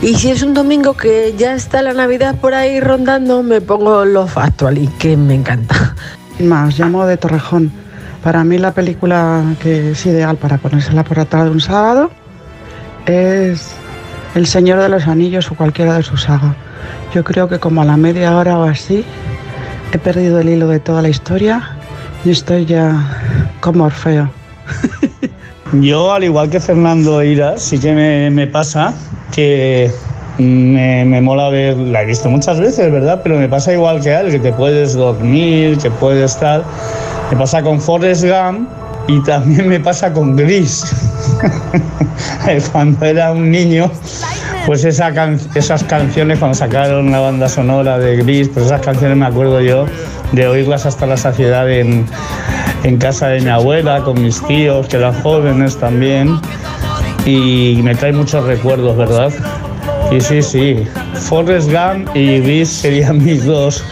Y 0.02 0.14
si 0.14 0.30
es 0.30 0.42
un 0.42 0.54
domingo 0.54 0.94
que 0.96 1.34
ya 1.36 1.54
está 1.54 1.82
la 1.82 1.94
Navidad 1.94 2.36
por 2.36 2.54
ahí 2.54 2.80
rondando, 2.80 3.42
me 3.42 3.60
pongo 3.60 4.04
Love 4.04 4.38
Actually, 4.38 4.88
que 4.98 5.16
me 5.16 5.34
encanta. 5.34 5.94
Más, 6.38 6.78
llamo 6.78 7.06
de 7.06 7.16
Torrejón. 7.16 7.72
Para 8.22 8.44
mí 8.44 8.58
la 8.58 8.72
película 8.72 9.42
que 9.60 9.92
es 9.92 10.06
ideal 10.06 10.36
para 10.36 10.58
ponérsela 10.58 11.04
por 11.04 11.16
la 11.16 11.24
tarde 11.24 11.50
un 11.50 11.60
sábado 11.60 12.10
es 13.06 13.70
El 14.34 14.46
Señor 14.46 14.80
de 14.80 14.88
los 14.88 15.06
Anillos 15.06 15.50
o 15.50 15.54
cualquiera 15.54 15.94
de 15.94 16.02
su 16.02 16.16
saga. 16.16 16.54
Yo 17.14 17.24
creo 17.24 17.48
que 17.48 17.58
como 17.58 17.80
a 17.80 17.84
la 17.84 17.96
media 17.96 18.36
hora 18.36 18.58
o 18.58 18.64
así 18.64 19.04
he 19.92 19.98
perdido 19.98 20.40
el 20.40 20.48
hilo 20.48 20.68
de 20.68 20.80
toda 20.80 21.02
la 21.02 21.08
historia 21.08 21.76
y 22.24 22.30
estoy 22.30 22.66
ya 22.66 23.54
como 23.60 23.84
Orfeo. 23.84 24.30
Yo, 25.72 26.12
al 26.12 26.24
igual 26.24 26.50
que 26.50 26.60
Fernando 26.60 27.22
Ira, 27.22 27.58
sí 27.58 27.78
que 27.78 27.92
me, 28.30 28.46
pasa 28.46 28.94
que 29.32 29.90
me, 30.38 31.04
me 31.04 31.20
mola 31.20 31.50
ver, 31.50 31.76
la 31.76 32.02
he 32.02 32.06
visto 32.06 32.28
muchas 32.30 32.58
veces, 32.58 32.90
¿verdad? 32.90 33.20
Pero 33.22 33.38
me 33.38 33.48
pasa 33.48 33.72
igual 33.72 34.00
que 34.00 34.10
a 34.10 34.20
él, 34.20 34.30
que 34.30 34.38
te 34.38 34.52
puedes 34.52 34.94
dormir, 34.94 35.76
que 35.78 35.90
puedes 35.90 36.32
estar. 36.32 36.64
Me 37.30 37.36
pasa 37.36 37.62
con 37.62 37.80
Forrest 37.80 38.24
Gump 38.24 38.68
y 39.08 39.22
también 39.24 39.68
me 39.68 39.80
pasa 39.80 40.12
con 40.12 40.36
Gris. 40.36 40.84
Cuando 42.72 43.04
era 43.04 43.32
un 43.32 43.50
niño, 43.50 43.90
pues 44.68 44.84
esas 44.84 45.82
canciones, 45.84 46.38
cuando 46.38 46.54
sacaron 46.54 47.10
la 47.10 47.20
banda 47.20 47.48
sonora 47.48 47.98
de 47.98 48.18
Gris, 48.18 48.50
pues 48.50 48.66
esas 48.66 48.82
canciones 48.82 49.16
me 49.16 49.24
acuerdo 49.24 49.62
yo 49.62 49.86
de 50.32 50.46
oírlas 50.46 50.84
hasta 50.84 51.06
la 51.06 51.16
saciedad 51.16 51.72
en, 51.72 52.04
en 52.82 52.98
casa 52.98 53.28
de 53.28 53.40
mi 53.40 53.48
abuela, 53.48 54.02
con 54.02 54.20
mis 54.22 54.46
tíos, 54.46 54.86
que 54.86 54.98
eran 54.98 55.14
jóvenes 55.22 55.78
también. 55.78 56.38
Y 57.24 57.80
me 57.82 57.94
trae 57.94 58.12
muchos 58.12 58.44
recuerdos, 58.44 58.94
¿verdad? 58.94 59.32
Y 60.12 60.20
sí, 60.20 60.42
sí, 60.42 60.86
Forrest 61.14 61.70
Gump 61.72 62.14
y 62.14 62.38
Gris 62.40 62.68
serían 62.68 63.24
mis 63.24 63.46
dos, 63.46 63.82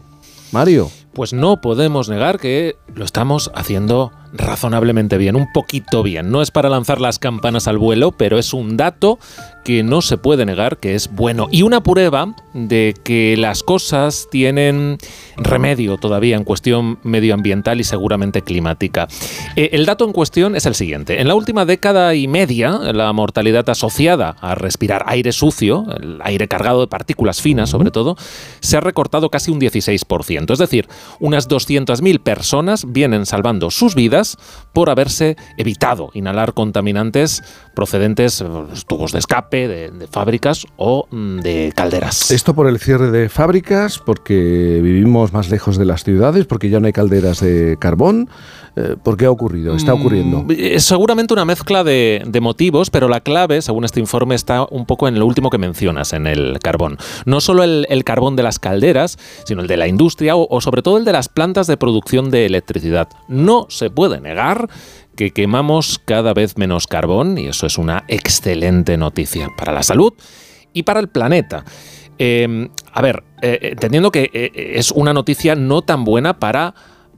Mario? 0.53 0.91
Pues 1.15 1.33
no 1.33 1.61
podemos 1.61 2.09
negar 2.09 2.41
que 2.41 2.77
lo 2.95 3.05
estamos 3.05 3.51
haciendo 3.55 4.13
razonablemente 4.35 5.17
bien, 5.17 5.37
un 5.37 5.51
poquito 5.53 6.03
bien. 6.03 6.31
No 6.31 6.43
es 6.43 6.51
para 6.51 6.69
lanzar 6.69 7.01
las 7.01 7.19
campanas 7.19 7.69
al 7.69 7.79
vuelo, 7.79 8.13
pero 8.13 8.39
es 8.39 8.53
un 8.53 8.77
dato 8.77 9.19
que 9.65 9.83
no 9.83 10.03
se 10.03 10.19
puede 10.19 10.45
negar 10.45 10.77
que 10.79 10.95
es 10.95 11.11
bueno. 11.11 11.49
Y 11.51 11.63
una 11.63 11.83
prueba 11.83 12.35
de 12.53 12.95
que 13.03 13.37
las 13.39 13.63
cosas 13.63 14.29
tienen 14.31 14.99
remedio 15.37 15.97
todavía 15.97 16.37
en 16.37 16.45
cuestión 16.45 16.99
medioambiental 17.03 17.81
y 17.81 17.85
seguramente 17.85 18.43
climática. 18.43 19.09
Eh, 19.57 19.71
el 19.73 19.87
dato 19.87 20.05
en 20.05 20.13
cuestión 20.13 20.57
es 20.57 20.67
el 20.67 20.75
siguiente. 20.75 21.21
En 21.21 21.29
la 21.29 21.35
última 21.35 21.65
década 21.65 22.15
y 22.15 22.29
media, 22.29 22.73
la 22.93 23.13
mortalidad 23.13 23.69
asociada 23.71 24.37
a 24.41 24.55
respirar 24.55 25.05
aire 25.07 25.33
sucio, 25.33 25.87
el 26.01 26.19
aire 26.23 26.49
cargado 26.49 26.81
de 26.81 26.89
partículas 26.89 27.41
finas 27.41 27.71
sobre 27.71 27.91
todo, 27.91 28.17
se 28.61 28.77
ha 28.77 28.81
recortado 28.81 29.31
casi 29.31 29.51
un 29.51 29.61
16%. 29.61 30.53
Es 30.53 30.59
decir, 30.59 30.89
unas 31.21 31.49
200.000 31.49 32.21
personas 32.21 32.93
vienen 32.93 33.27
salvando 33.27 33.71
sus 33.71 33.95
vidas 33.95 34.24
por 34.73 34.91
haberse 34.91 35.37
evitado 35.57 36.11
inhalar 36.15 36.55
contaminantes 36.55 37.43
procedentes 37.75 38.39
de 38.39 38.49
los 38.49 38.87
tubos 38.87 39.13
de 39.13 39.19
escape, 39.19 39.69
de, 39.69 39.91
de 39.91 40.07
fábricas 40.07 40.67
o 40.77 41.07
mm, 41.11 41.41
de 41.41 41.73
calderas. 41.75 42.31
Esto 42.31 42.55
por 42.55 42.69
el 42.69 42.79
cierre 42.79 43.11
de 43.11 43.29
fábricas, 43.29 43.99
porque 43.99 44.81
vivimos 44.83 45.33
más 45.33 45.51
lejos 45.51 45.77
de 45.77 45.85
las 45.85 46.05
ciudades, 46.05 46.47
porque 46.47 46.71
ya 46.71 46.81
no 46.81 46.87
hay 46.87 46.93
calderas 46.93 47.41
de 47.41 47.77
carbón. 47.81 48.29
Eh, 48.77 48.97
¿Por 49.03 49.17
qué 49.17 49.27
ha 49.27 49.31
ocurrido? 49.31 49.77
Está 49.77 49.95
ocurriendo. 49.95 50.43
Mm, 50.43 50.51
Es 50.59 50.85
seguramente 50.85 51.33
una 51.33 51.45
mezcla 51.45 51.85
de, 51.85 52.23
de 52.27 52.41
motivos, 52.41 52.91
pero 52.91 53.09
la 53.09 53.21
clave, 53.21 53.63
según 53.63 53.85
este 53.85 54.01
informe, 54.01 54.35
está 54.35 54.67
un 54.69 54.85
poco 54.85 55.07
en 55.07 55.19
lo 55.19 55.27
último 55.27 55.49
que 55.51 55.59
mencionas, 55.59 56.13
en 56.13 56.27
el 56.27 56.59
carbón. 56.61 56.99
No 57.25 57.41
solo 57.41 57.63
el, 57.63 57.87
el 57.89 58.03
carbón 58.03 58.35
de 58.35 58.43
las 58.43 58.59
calderas, 58.59 59.17
sino 59.47 59.63
el 59.63 59.69
de 59.69 59.77
la 59.77 59.87
industria 59.87 60.35
o, 60.35 60.49
o 60.51 60.61
sobre 60.61 60.83
todo 60.83 60.99
el 60.99 61.05
de 61.05 61.13
las 61.13 61.29
plantas 61.29 61.69
de 61.69 61.77
producción 61.77 62.31
de 62.31 62.47
electricidad. 62.47 63.09
No 63.29 63.67
se 63.69 63.91
puede 63.91 64.14
negar 64.21 64.69
que 65.17 65.31
quemamos 65.31 66.01
cada 66.05 66.35
vez 66.35 66.57
menos 66.57 66.87
carbón 66.87 67.39
y 67.39 67.47
eso 67.47 67.67
es 67.67 67.79
una 67.79 68.05
excelente 68.09 68.97
noticia 68.97 69.49
para 69.57 69.73
la 69.73 69.83
salud 69.83 70.13
y 70.73 70.83
para 70.83 71.01
el 71.01 71.09
planeta. 71.09 71.65
Eh, 72.19 72.69
a 72.93 73.03
ver, 73.03 73.25
eh, 73.43 73.59
entendiendo 73.73 74.13
que 74.13 74.31
eh, 74.33 74.51
es 74.77 74.91
una 74.93 75.13
noticia 75.13 75.55
no 75.55 75.83
tan 75.83 76.05
buena 76.05 76.39
para 76.39 76.75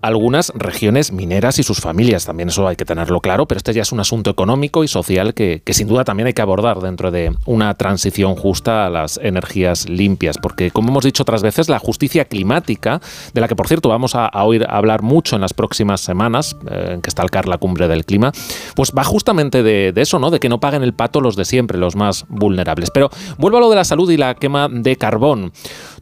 algunas 0.06 0.52
regiones 0.54 1.10
mineras 1.10 1.58
y 1.58 1.64
sus 1.64 1.80
familias. 1.80 2.26
También 2.26 2.48
eso 2.48 2.68
hay 2.68 2.76
que 2.76 2.84
tenerlo 2.84 3.20
claro, 3.20 3.46
pero 3.46 3.58
este 3.58 3.74
ya 3.74 3.82
es 3.82 3.90
un 3.90 3.98
asunto 3.98 4.30
económico 4.30 4.84
y 4.84 4.88
social 4.88 5.34
que, 5.34 5.62
sin 5.70 5.88
duda 5.88 6.04
también 6.04 6.28
hay 6.28 6.32
que 6.32 6.42
abordar 6.42 6.78
dentro 6.80 7.10
de 7.10 7.34
una 7.44 7.74
transición 7.74 8.36
justa 8.36 8.86
a 8.86 8.90
las 8.90 9.18
energías 9.20 9.88
limpias. 9.88 10.38
Porque, 10.38 10.70
como 10.70 10.90
hemos 10.90 11.04
dicho 11.04 11.24
otras 11.24 11.42
veces, 11.42 11.68
la 11.68 11.80
justicia 11.80 12.24
climática, 12.24 13.00
de 13.34 13.40
la 13.40 13.48
que 13.48 13.56
por 13.56 13.66
cierto 13.66 13.88
vamos 13.88 14.14
a, 14.14 14.26
a 14.26 14.44
oír 14.44 14.64
hablar 14.68 15.02
mucho 15.02 15.34
en 15.34 15.42
las 15.42 15.54
próximas 15.54 16.00
semanas, 16.00 16.56
eh, 16.70 16.92
en 16.94 17.02
que 17.02 17.08
está 17.10 17.22
el 17.22 17.30
CAR, 17.30 17.48
la 17.48 17.58
cumbre 17.58 17.88
del 17.88 18.04
clima, 18.04 18.30
pues 18.76 18.92
va 18.96 19.02
justamente 19.02 19.64
de, 19.64 19.92
de 19.92 20.02
eso, 20.02 20.20
¿no? 20.20 20.30
De 20.30 20.38
que 20.38 20.48
no 20.48 20.60
paguen 20.60 20.84
el 20.84 20.94
pato 20.94 21.20
los 21.20 21.34
de 21.34 21.44
siempre, 21.44 21.78
los 21.78 21.96
más 21.96 22.26
vulnerables. 22.28 22.90
Pero 22.92 23.10
vuelvo 23.38 23.58
a 23.58 23.60
lo 23.60 23.70
de 23.70 23.76
la 23.76 23.84
salud 23.84 24.08
y 24.10 24.16
la 24.16 24.34
quema 24.34 24.68
de 24.68 24.94
carbón. 24.94 25.52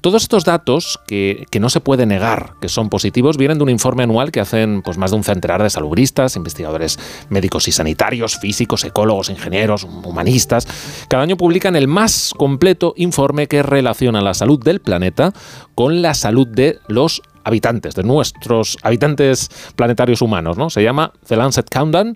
Todos 0.05 0.21
estos 0.21 0.45
datos 0.45 1.01
que, 1.07 1.47
que, 1.51 1.61
no 1.61 1.71
se 1.71 1.81
puede 1.81 2.05
negar 2.05 2.57
que 2.61 2.69
son 2.69 2.91
positivos 2.91 3.39
vienen 3.39 3.57
de 3.57 3.65
un 3.65 3.71
informe 3.71 4.03
anual 4.03 4.33
que 4.33 4.41
hacen 4.41 4.83
pues, 4.83 4.99
más 4.99 5.13
de 5.13 5.17
un 5.17 5.25
centenar 5.25 5.63
de 5.63 5.71
salubristas, 5.71 6.37
investigadores 6.37 6.99
médicos 7.31 7.69
y 7.69 7.73
sanitarios, 7.73 8.37
físicos, 8.37 8.85
ecólogos, 8.85 9.31
ingenieros, 9.31 9.85
humanistas. 9.85 10.69
Cada 11.09 11.23
año 11.23 11.39
publican 11.39 11.75
el 11.75 11.89
más 11.89 12.35
completo 12.37 12.93
informe 12.99 13.47
que 13.47 13.63
relaciona 13.63 14.21
la 14.21 14.35
salud 14.35 14.63
del 14.63 14.83
planeta 14.83 15.33
con 15.75 16.03
la 16.03 16.13
salud 16.13 16.49
de 16.49 16.81
los 16.87 17.23
habitantes, 17.45 17.95
de 17.95 18.03
nuestros 18.03 18.77
habitantes 18.83 19.49
planetarios 19.75 20.21
humanos. 20.21 20.59
¿no? 20.59 20.69
Se 20.69 20.83
llama 20.83 21.13
The 21.27 21.37
Lancet 21.37 21.71
Countdown 21.71 22.15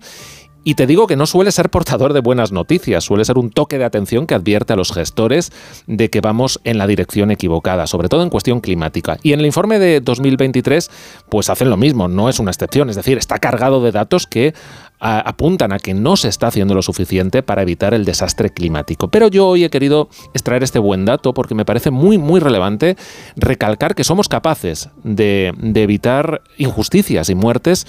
y 0.68 0.74
te 0.74 0.86
digo 0.86 1.06
que 1.06 1.16
no 1.16 1.24
suele 1.24 1.50
ser 1.50 1.70
portador 1.70 2.12
de 2.12 2.20
buenas 2.20 2.52
noticias, 2.52 3.02
suele 3.02 3.24
ser 3.24 3.38
un 3.38 3.48
toque 3.48 3.78
de 3.78 3.86
atención 3.86 4.26
que 4.26 4.34
advierte 4.34 4.74
a 4.74 4.76
los 4.76 4.92
gestores 4.92 5.50
de 5.86 6.10
que 6.10 6.20
vamos 6.20 6.60
en 6.62 6.76
la 6.76 6.86
dirección 6.86 7.30
equivocada, 7.30 7.86
sobre 7.86 8.10
todo 8.10 8.22
en 8.22 8.28
cuestión 8.28 8.60
climática. 8.60 9.16
Y 9.22 9.32
en 9.32 9.40
el 9.40 9.46
informe 9.46 9.78
de 9.78 10.02
2023, 10.02 10.90
pues 11.30 11.48
hacen 11.48 11.70
lo 11.70 11.78
mismo, 11.78 12.06
no 12.06 12.28
es 12.28 12.38
una 12.38 12.50
excepción, 12.50 12.90
es 12.90 12.96
decir, 12.96 13.16
está 13.16 13.38
cargado 13.38 13.82
de 13.82 13.92
datos 13.92 14.26
que 14.26 14.52
apuntan 15.00 15.72
a 15.72 15.78
que 15.78 15.94
no 15.94 16.18
se 16.18 16.28
está 16.28 16.48
haciendo 16.48 16.74
lo 16.74 16.82
suficiente 16.82 17.42
para 17.42 17.62
evitar 17.62 17.94
el 17.94 18.04
desastre 18.04 18.50
climático. 18.50 19.08
Pero 19.08 19.28
yo 19.28 19.46
hoy 19.46 19.64
he 19.64 19.70
querido 19.70 20.10
extraer 20.34 20.64
este 20.64 20.80
buen 20.80 21.06
dato 21.06 21.32
porque 21.32 21.54
me 21.54 21.64
parece 21.64 21.90
muy, 21.90 22.18
muy 22.18 22.40
relevante 22.40 22.98
recalcar 23.36 23.94
que 23.94 24.04
somos 24.04 24.28
capaces 24.28 24.90
de 25.02 25.54
evitar 25.76 26.42
injusticias 26.58 27.30
y 27.30 27.34
muertes 27.34 27.86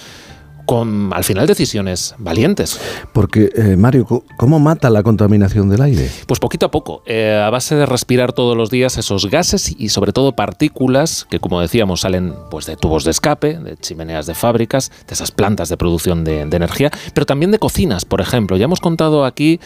con 0.70 1.12
al 1.14 1.24
final 1.24 1.48
decisiones 1.48 2.14
valientes. 2.20 2.80
Porque, 3.12 3.50
eh, 3.56 3.76
Mario, 3.76 4.06
¿cómo 4.38 4.60
mata 4.60 4.91
la 4.91 5.02
contaminación 5.02 5.68
del 5.68 5.82
aire? 5.82 6.12
Pues 6.28 6.40
poquito 6.40 6.68
a 6.68 6.70
poco, 6.72 7.02
eh, 7.08 7.41
a 7.44 7.50
base 7.50 7.74
de 7.74 7.88
respirar 7.88 8.34
todos 8.34 8.56
los 8.56 8.70
días 8.70 9.00
esos 9.00 9.32
gases 9.32 9.74
y 9.76 9.90
sobre 9.90 10.14
todo 10.14 10.36
partículas 10.36 11.26
que, 11.28 11.40
como 11.40 11.60
decíamos, 11.60 12.02
salen 12.02 12.36
pues, 12.52 12.68
de 12.68 12.78
tubos 12.78 13.04
de 13.04 13.10
escape, 13.10 13.58
de 13.58 13.78
chimeneas 13.78 14.28
de 14.28 14.36
fábricas, 14.36 14.91
de 15.08 15.16
esas 15.16 15.32
plantas 15.32 15.70
de 15.70 15.78
producción 15.78 16.24
de, 16.24 16.46
de 16.46 16.58
energía, 16.58 16.91
pero 17.16 17.26
también 17.26 17.50
de 17.50 17.58
cocinas, 17.58 18.06
por 18.06 18.22
ejemplo. 18.22 18.56
Ya 18.56 18.66
hemos 18.66 18.80
contado 18.80 19.26
aquí 19.26 19.60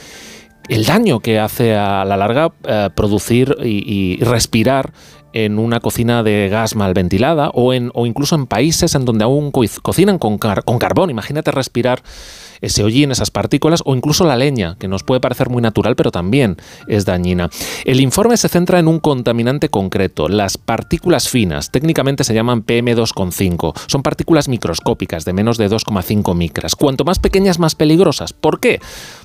el 0.70 0.86
daño 0.86 1.20
que 1.20 1.38
hace 1.38 1.76
a 1.76 2.06
la 2.06 2.16
larga 2.16 2.54
eh, 2.64 2.90
producir 2.96 3.58
y, 3.62 3.84
y, 3.94 4.24
respirar 4.24 4.94
en 5.34 5.60
una 5.60 5.80
cocina 5.80 6.24
de 6.24 6.48
gas 6.50 6.76
mal 6.76 6.94
ventilada 6.94 7.50
o, 7.50 7.74
en, 7.74 7.92
o 7.94 8.06
incluso 8.06 8.36
en 8.36 8.46
países 8.46 8.96
en 8.96 9.06
donde 9.06 9.24
aún 9.24 9.52
co 9.52 9.62
cocinan 9.82 10.20
con, 10.20 10.38
con 10.38 10.80
carbón. 10.80 11.10
Imagínate 11.10 11.52
respirar 11.52 12.02
ese 12.64 12.84
hollín, 12.84 13.12
esas 13.12 13.30
partículas 13.30 13.84
o 13.86 13.96
incluso 13.96 14.26
la 14.26 14.38
leña, 14.38 14.76
que 14.80 14.88
nos 14.88 15.04
puede 15.04 15.22
parecer 15.22 15.50
muy 15.50 15.62
natural, 15.62 15.96
pero 15.96 16.12
también 16.12 16.58
es 16.88 17.06
dañina. 17.06 17.50
El 17.86 18.00
informe 18.00 18.38
se 18.38 18.50
centra 18.50 18.80
en 18.80 18.88
un 18.88 19.00
contaminante 19.00 19.70
concreto, 19.70 20.30
las 20.30 20.58
partículas 20.58 21.30
finas, 21.30 21.70
técnicamente 21.72 22.24
se 22.24 22.34
llaman 22.34 22.66
PM2,5. 22.66 23.74
Son 23.88 24.02
partículas 24.02 24.48
microscópicas 24.48 25.26
de 25.26 25.34
menos 25.34 25.58
de 25.58 25.70
2,5 25.70 26.34
micras. 26.36 26.76
Cuanto 26.76 27.04
más 27.04 27.20
pequeñas, 27.20 27.60
más 27.60 27.76
peligrosas. 27.76 28.34
¿Por 28.34 28.60
qué? 28.60 28.80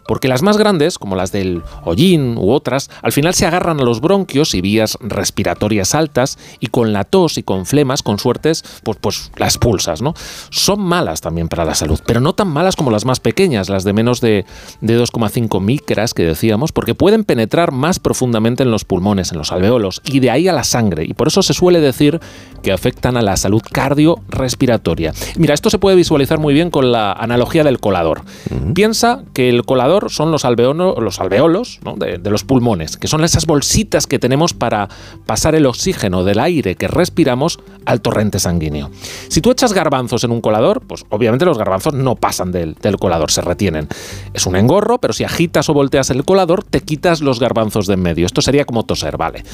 Porque 0.08 0.26
las 0.26 0.42
más 0.42 0.56
grandes, 0.56 0.98
como 0.98 1.16
las 1.16 1.32
del 1.32 1.62
hollín 1.84 2.36
u 2.38 2.50
otras, 2.50 2.90
al 3.02 3.12
final 3.12 3.34
se 3.34 3.46
agarran 3.46 3.78
a 3.78 3.84
los 3.84 4.00
bronquios 4.00 4.54
y 4.54 4.60
vías 4.60 4.96
respiratorias 5.00 5.94
altas 5.94 6.38
y 6.60 6.68
con 6.68 6.92
la 6.92 7.04
tos 7.04 7.38
y 7.38 7.42
con 7.42 7.66
flemas, 7.66 8.02
con 8.02 8.18
suertes, 8.18 8.64
pues, 8.82 8.98
pues 9.00 9.30
las 9.36 9.54
expulsas, 9.54 10.02
¿no? 10.02 10.14
Son 10.50 10.80
malas 10.80 11.20
también 11.20 11.48
para 11.48 11.64
la 11.64 11.74
salud, 11.74 12.00
pero 12.06 12.20
no 12.20 12.32
tan 12.32 12.48
malas 12.48 12.74
como 12.74 12.90
las 12.90 13.04
más 13.04 13.20
pequeñas, 13.20 13.27
las 13.68 13.84
de 13.84 13.92
menos 13.92 14.20
de, 14.20 14.44
de 14.80 15.00
2,5 15.00 15.60
micras 15.60 16.14
que 16.14 16.24
decíamos, 16.24 16.72
porque 16.72 16.94
pueden 16.94 17.24
penetrar 17.24 17.72
más 17.72 17.98
profundamente 17.98 18.62
en 18.62 18.70
los 18.70 18.84
pulmones, 18.84 19.32
en 19.32 19.38
los 19.38 19.52
alveolos, 19.52 20.02
y 20.04 20.20
de 20.20 20.30
ahí 20.30 20.48
a 20.48 20.52
la 20.52 20.64
sangre. 20.64 21.04
Y 21.04 21.14
por 21.14 21.28
eso 21.28 21.42
se 21.42 21.54
suele 21.54 21.80
decir 21.80 22.20
que 22.62 22.72
afectan 22.72 23.16
a 23.16 23.22
la 23.22 23.36
salud 23.36 23.62
cardiorrespiratoria. 23.70 25.12
Mira, 25.36 25.54
esto 25.54 25.70
se 25.70 25.78
puede 25.78 25.96
visualizar 25.96 26.38
muy 26.38 26.54
bien 26.54 26.70
con 26.70 26.92
la 26.92 27.12
analogía 27.12 27.64
del 27.64 27.78
colador. 27.78 28.22
Uh 28.50 28.54
-huh. 28.54 28.74
Piensa 28.74 29.22
que 29.32 29.48
el 29.48 29.64
colador 29.64 30.10
son 30.10 30.30
los, 30.30 30.44
alveolo, 30.44 30.96
los 31.00 31.20
alveolos 31.20 31.80
¿no? 31.84 31.94
de, 31.96 32.18
de 32.18 32.30
los 32.30 32.44
pulmones, 32.44 32.96
que 32.96 33.08
son 33.08 33.24
esas 33.24 33.46
bolsitas 33.46 34.06
que 34.06 34.18
tenemos 34.18 34.54
para 34.54 34.88
pasar 35.26 35.54
el 35.54 35.66
oxígeno 35.66 36.24
del 36.24 36.40
aire 36.40 36.74
que 36.74 36.88
respiramos 36.88 37.58
al 37.84 38.00
torrente 38.00 38.38
sanguíneo. 38.38 38.90
Si 39.28 39.40
tú 39.40 39.50
echas 39.50 39.72
garbanzos 39.72 40.24
en 40.24 40.32
un 40.32 40.40
colador, 40.40 40.82
pues 40.86 41.04
obviamente 41.10 41.44
los 41.44 41.58
garbanzos 41.58 41.94
no 41.94 42.16
pasan 42.16 42.52
del, 42.52 42.74
del 42.74 42.96
colador, 43.08 43.30
se 43.30 43.40
retienen. 43.40 43.88
Es 44.34 44.46
un 44.46 44.54
engorro, 44.54 44.98
pero 44.98 45.14
si 45.14 45.24
agitas 45.24 45.70
o 45.70 45.74
volteas 45.74 46.10
el 46.10 46.26
colador, 46.26 46.62
te 46.62 46.82
quitas 46.82 47.22
los 47.22 47.40
garbanzos 47.40 47.86
de 47.86 47.94
en 47.94 48.02
medio. 48.02 48.26
Esto 48.26 48.42
sería 48.42 48.66
como 48.66 48.84
toser, 48.84 49.16
¿vale? 49.16 49.44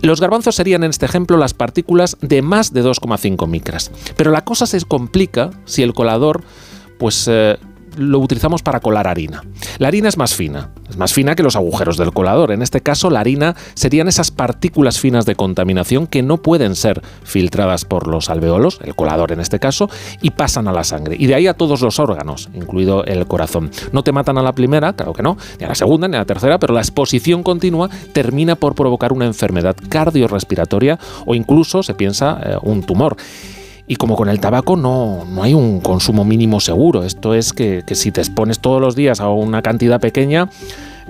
Los 0.00 0.20
garbanzos 0.20 0.54
serían 0.54 0.84
en 0.84 0.90
este 0.90 1.06
ejemplo 1.06 1.36
las 1.36 1.54
partículas 1.54 2.16
de 2.20 2.40
más 2.40 2.72
de 2.72 2.84
2,5 2.84 3.48
micras. 3.48 3.90
Pero 4.16 4.30
la 4.30 4.44
cosa 4.44 4.66
se 4.66 4.80
complica 4.82 5.50
si 5.64 5.82
el 5.82 5.92
colador 5.92 6.44
pues 7.00 7.26
eh, 7.28 7.58
lo 7.98 8.18
utilizamos 8.20 8.62
para 8.62 8.80
colar 8.80 9.06
harina. 9.06 9.42
La 9.78 9.88
harina 9.88 10.08
es 10.08 10.16
más 10.16 10.34
fina, 10.34 10.70
es 10.88 10.96
más 10.96 11.12
fina 11.12 11.34
que 11.34 11.42
los 11.42 11.56
agujeros 11.56 11.96
del 11.96 12.12
colador. 12.12 12.52
En 12.52 12.62
este 12.62 12.80
caso, 12.80 13.10
la 13.10 13.20
harina 13.20 13.54
serían 13.74 14.08
esas 14.08 14.30
partículas 14.30 14.98
finas 14.98 15.26
de 15.26 15.34
contaminación 15.34 16.06
que 16.06 16.22
no 16.22 16.38
pueden 16.38 16.74
ser 16.74 17.02
filtradas 17.24 17.84
por 17.84 18.06
los 18.06 18.30
alveolos, 18.30 18.80
el 18.84 18.94
colador 18.94 19.32
en 19.32 19.40
este 19.40 19.58
caso, 19.58 19.90
y 20.22 20.30
pasan 20.30 20.68
a 20.68 20.72
la 20.72 20.84
sangre. 20.84 21.16
Y 21.18 21.26
de 21.26 21.34
ahí 21.34 21.46
a 21.46 21.54
todos 21.54 21.80
los 21.82 21.98
órganos, 21.98 22.48
incluido 22.54 23.04
el 23.04 23.26
corazón. 23.26 23.70
No 23.92 24.02
te 24.02 24.12
matan 24.12 24.38
a 24.38 24.42
la 24.42 24.52
primera, 24.52 24.92
claro 24.92 25.12
que 25.12 25.22
no, 25.22 25.36
ni 25.58 25.66
a 25.66 25.68
la 25.68 25.74
segunda, 25.74 26.08
ni 26.08 26.16
a 26.16 26.20
la 26.20 26.24
tercera, 26.24 26.58
pero 26.58 26.74
la 26.74 26.80
exposición 26.80 27.42
continua 27.42 27.90
termina 28.12 28.54
por 28.56 28.74
provocar 28.74 29.12
una 29.12 29.26
enfermedad 29.26 29.76
cardiorrespiratoria 29.88 30.98
o 31.26 31.34
incluso, 31.34 31.82
se 31.82 31.94
piensa, 31.94 32.40
eh, 32.44 32.56
un 32.62 32.82
tumor. 32.82 33.16
Y 33.88 33.96
como 33.96 34.16
con 34.16 34.28
el 34.28 34.38
tabaco 34.38 34.76
no, 34.76 35.24
no 35.24 35.42
hay 35.42 35.54
un 35.54 35.80
consumo 35.80 36.24
mínimo 36.24 36.60
seguro. 36.60 37.04
Esto 37.04 37.34
es 37.34 37.52
que, 37.52 37.82
que 37.86 37.94
si 37.94 38.12
te 38.12 38.20
expones 38.20 38.60
todos 38.60 38.80
los 38.80 38.94
días 38.94 39.20
a 39.20 39.30
una 39.30 39.62
cantidad 39.62 39.98
pequeña, 39.98 40.50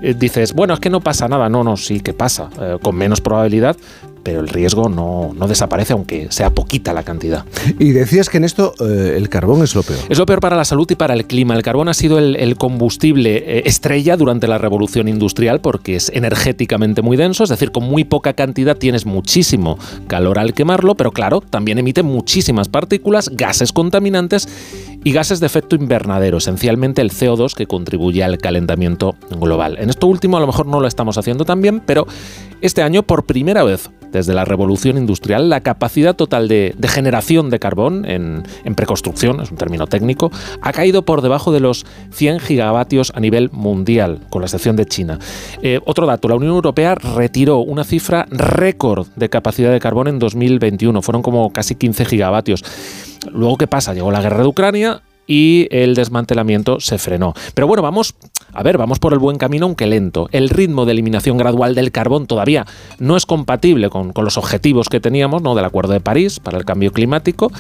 eh, 0.00 0.14
dices, 0.16 0.55
bueno, 0.55 0.74
es 0.74 0.80
que 0.80 0.90
no 0.90 1.00
pasa 1.00 1.28
nada. 1.28 1.48
No, 1.48 1.64
no, 1.64 1.76
sí 1.76 2.00
que 2.00 2.12
pasa, 2.12 2.50
eh, 2.60 2.78
con 2.80 2.94
menos 2.96 3.20
probabilidad, 3.20 3.76
pero 4.23 4.40
el 4.40 4.49
riesgo 4.49 4.89
no, 4.89 5.32
no, 5.35 5.49
desaparece 5.49 5.93
aunque 5.93 6.28
sea 6.31 6.51
poquita 6.51 6.93
la 6.93 7.03
cantidad. 7.03 7.45
Y 7.78 7.93
decías 7.93 8.28
que 8.28 8.39
en 8.39 8.45
esto 8.45 8.74
eh, 8.81 9.15
el 9.16 9.28
carbón 9.28 9.62
es 9.62 9.74
lo 9.74 9.82
peor. 9.82 10.01
Es 10.09 10.19
lo 10.19 10.27
peor 10.27 10.40
para 10.40 10.57
la 10.57 10.65
salud 10.65 10.90
y 10.90 10.95
para 10.95 11.15
el 11.15 11.27
clima. 11.27 11.55
El 11.55 11.62
carbón 11.62 11.89
ha 11.89 11.95
sido 11.95 12.19
el, 12.19 12.36
el 12.36 12.57
combustible 12.57 13.36
eh, 13.36 13.62
estrella 13.66 14.16
durante 14.16 14.49
la 14.49 14.59
revolución 14.59 15.09
industrial 15.09 15.61
porque 15.61 15.97
es 15.97 16.11
energéticamente 16.15 17.03
muy 17.03 17.16
denso, 17.16 17.45
es 17.45 17.51
decir, 17.51 17.70
con 17.70 17.85
muy 17.85 18.05
poca 18.05 18.32
cantidad 18.32 18.77
tienes 18.77 19.07
muchísimo 19.07 19.78
calor 20.07 20.39
al 20.39 20.55
quemarlo, 20.55 20.95
pero 20.95 21.12
claro, 21.12 21.40
también 21.40 21.78
emite 21.78 22.03
muchísimas 22.03 22.69
partículas, 22.69 23.31
gases 23.32 23.73
contaminantes 23.73 24.49
y 25.05 25.12
gases 25.12 25.40
de 25.40 25.47
efecto 25.47 25.77
invernadero, 25.77 26.39
esencialmente 26.39 27.03
el 27.03 27.11
CO2 27.11 27.55
que 27.55 27.66
contribuye 27.66 28.23
al 28.24 28.39
calentamiento 28.39 29.15
global. 29.31 29.77
En 29.78 29.90
esto 29.90 30.07
último 30.07 30.36
a 30.36 30.40
lo 30.40 30.47
mejor 30.47 30.66
no 30.66 30.81
lo 30.81 30.86
estamos 30.86 31.19
haciendo 31.19 31.45
tan 31.45 31.61
bien, 31.61 31.81
pero 31.85 32.07
este 32.61 32.82
año 32.82 33.03
por 33.03 33.24
primera 33.24 33.62
vez 33.62 33.90
desde 34.12 34.35
la 34.35 34.44
revolución 34.44 34.98
industrial, 34.98 35.48
la 35.48 35.60
capacidad 35.60 36.14
total 36.14 36.48
de, 36.48 36.74
generación 36.89 37.51
de 37.51 37.59
carbón 37.59 38.05
en, 38.05 38.43
en, 38.64 38.74
preconstrucción, 38.74 39.40
es 39.40 39.51
un 39.51 39.56
término 39.56 39.86
técnico, 39.86 40.30
ha 40.62 40.72
caído 40.72 41.02
por 41.02 41.22
debajo 41.22 41.52
de 41.52 41.60
los 41.60 41.86
100 42.12 42.40
gigavatios 42.40 43.12
a 43.14 43.20
nivel 43.20 43.51
mundial, 43.52 44.20
con 44.30 44.43
la 44.43 44.47
excepción 44.47 44.76
de 44.76 44.86
China. 44.86 45.18
Eh, 45.62 45.80
otro 45.85 46.06
dato, 46.06 46.28
la 46.28 46.36
Unión 46.36 46.52
Europea 46.52 46.94
retiró 46.94 47.59
una 47.59 47.85
cifra 47.85 48.26
récord 48.30 49.06
de 49.16 49.28
capacidad 49.28 49.72
de 49.72 49.80
carbón 49.80 50.09
en 50.09 50.18
2021, 50.18 51.02
fueron 51.02 51.22
como 51.22 51.52
casi 51.52 51.74
15 51.74 52.05
gigavatios. 52.05 52.64
Luego, 53.32 53.56
¿qué 53.59 53.66
pasa? 53.66 53.94
Llegó 53.94 54.10
la 54.10 54.22
guerra 54.22 54.43
de 54.43 54.48
Ucrania, 54.48 55.02
y 55.28 55.68
el 55.70 55.94
desmantelamiento 55.94 56.80
se 56.80 56.98
frenó. 56.98 57.35
Pero 57.55 57.68
bueno, 57.68 57.82
vamos, 57.82 58.16
a 58.53 58.62
ver, 58.62 58.79
vamos 58.79 58.99
por 58.99 59.12
el 59.12 59.19
buen 59.19 59.39
camino, 59.39 59.66
aunque 59.66 59.87
lento. 59.87 60.29
El 60.33 60.49
ritmo 60.49 60.85
de 60.87 60.93
eliminación 60.93 61.37
gradual 61.37 61.75
del 61.75 61.93
carbón 61.93 62.27
todavía 62.27 62.66
no 62.99 63.16
es 63.16 63.27
compatible 63.27 63.91
con, 63.91 64.12
con 64.12 64.25
los 64.25 64.39
objetivos 64.39 64.89
que 64.89 65.01
teníamos, 65.01 65.43
¿no? 65.43 65.55
Del 65.55 65.65
Acuerdo 65.65 65.93
de 65.93 66.01
París 66.01 66.41
para 66.41 66.59
el 66.59 66.65
cambio 66.65 66.93
climático. 66.93 67.51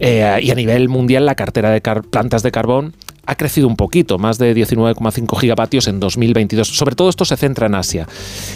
Eh, 0.00 0.38
y 0.42 0.50
a 0.50 0.54
nivel 0.54 0.88
mundial, 0.88 1.26
la 1.26 1.34
cartera 1.34 1.70
de 1.70 1.80
plantas 1.80 2.42
de 2.42 2.50
carbón 2.50 2.94
ha 3.26 3.34
crecido 3.34 3.66
un 3.66 3.76
poquito, 3.76 4.18
más 4.18 4.38
de 4.38 4.54
19,5 4.56 5.38
gigavatios 5.38 5.86
en 5.86 6.00
2022. 6.00 6.66
Sobre 6.66 6.94
todo 6.94 7.10
esto 7.10 7.24
se 7.24 7.36
centra 7.36 7.66
en 7.66 7.74
Asia. 7.74 8.08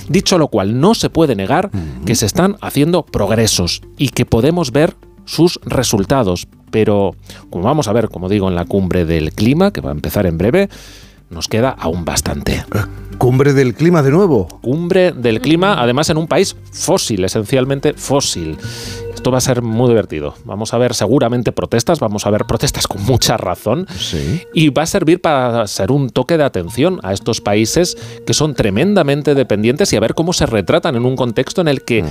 Dicho 0.08 0.38
lo 0.38 0.48
cual, 0.48 0.80
no 0.80 0.94
se 0.94 1.10
puede 1.10 1.36
negar 1.36 1.70
que 2.06 2.14
se 2.14 2.26
están 2.26 2.56
haciendo 2.62 3.04
progresos 3.04 3.82
y 3.98 4.08
que 4.08 4.24
podemos 4.24 4.72
ver 4.72 4.96
sus 5.24 5.60
resultados. 5.64 6.48
Pero 6.70 7.14
como 7.50 7.64
vamos 7.64 7.86
a 7.86 7.92
ver, 7.92 8.08
como 8.08 8.30
digo, 8.30 8.48
en 8.48 8.54
la 8.54 8.64
cumbre 8.64 9.04
del 9.04 9.32
clima, 9.32 9.72
que 9.72 9.82
va 9.82 9.90
a 9.90 9.92
empezar 9.92 10.24
en 10.24 10.38
breve, 10.38 10.70
nos 11.32 11.48
queda 11.48 11.70
aún 11.70 12.04
bastante. 12.04 12.64
¿Cumbre 13.18 13.52
del 13.52 13.74
clima 13.74 14.02
de 14.02 14.10
nuevo? 14.10 14.48
Cumbre 14.62 15.12
del 15.12 15.40
clima, 15.40 15.80
además 15.80 16.10
en 16.10 16.16
un 16.16 16.26
país 16.26 16.56
fósil, 16.72 17.24
esencialmente 17.24 17.94
fósil. 17.94 18.58
Esto 19.14 19.30
va 19.30 19.38
a 19.38 19.40
ser 19.40 19.62
muy 19.62 19.88
divertido. 19.88 20.34
Vamos 20.44 20.74
a 20.74 20.78
ver 20.78 20.94
seguramente 20.94 21.52
protestas, 21.52 22.00
vamos 22.00 22.26
a 22.26 22.30
ver 22.30 22.44
protestas 22.44 22.88
con 22.88 23.04
mucha 23.04 23.36
razón. 23.36 23.86
Y 24.52 24.70
va 24.70 24.82
a 24.82 24.86
servir 24.86 25.20
para 25.20 25.66
ser 25.68 25.92
un 25.92 26.10
toque 26.10 26.36
de 26.36 26.42
atención 26.42 26.98
a 27.04 27.12
estos 27.12 27.40
países 27.40 27.96
que 28.26 28.34
son 28.34 28.54
tremendamente 28.54 29.36
dependientes 29.36 29.92
y 29.92 29.96
a 29.96 30.00
ver 30.00 30.14
cómo 30.14 30.32
se 30.32 30.46
retratan 30.46 30.96
en 30.96 31.04
un 31.04 31.14
contexto 31.14 31.60
en 31.60 31.68
el 31.68 31.82
que 31.82 32.04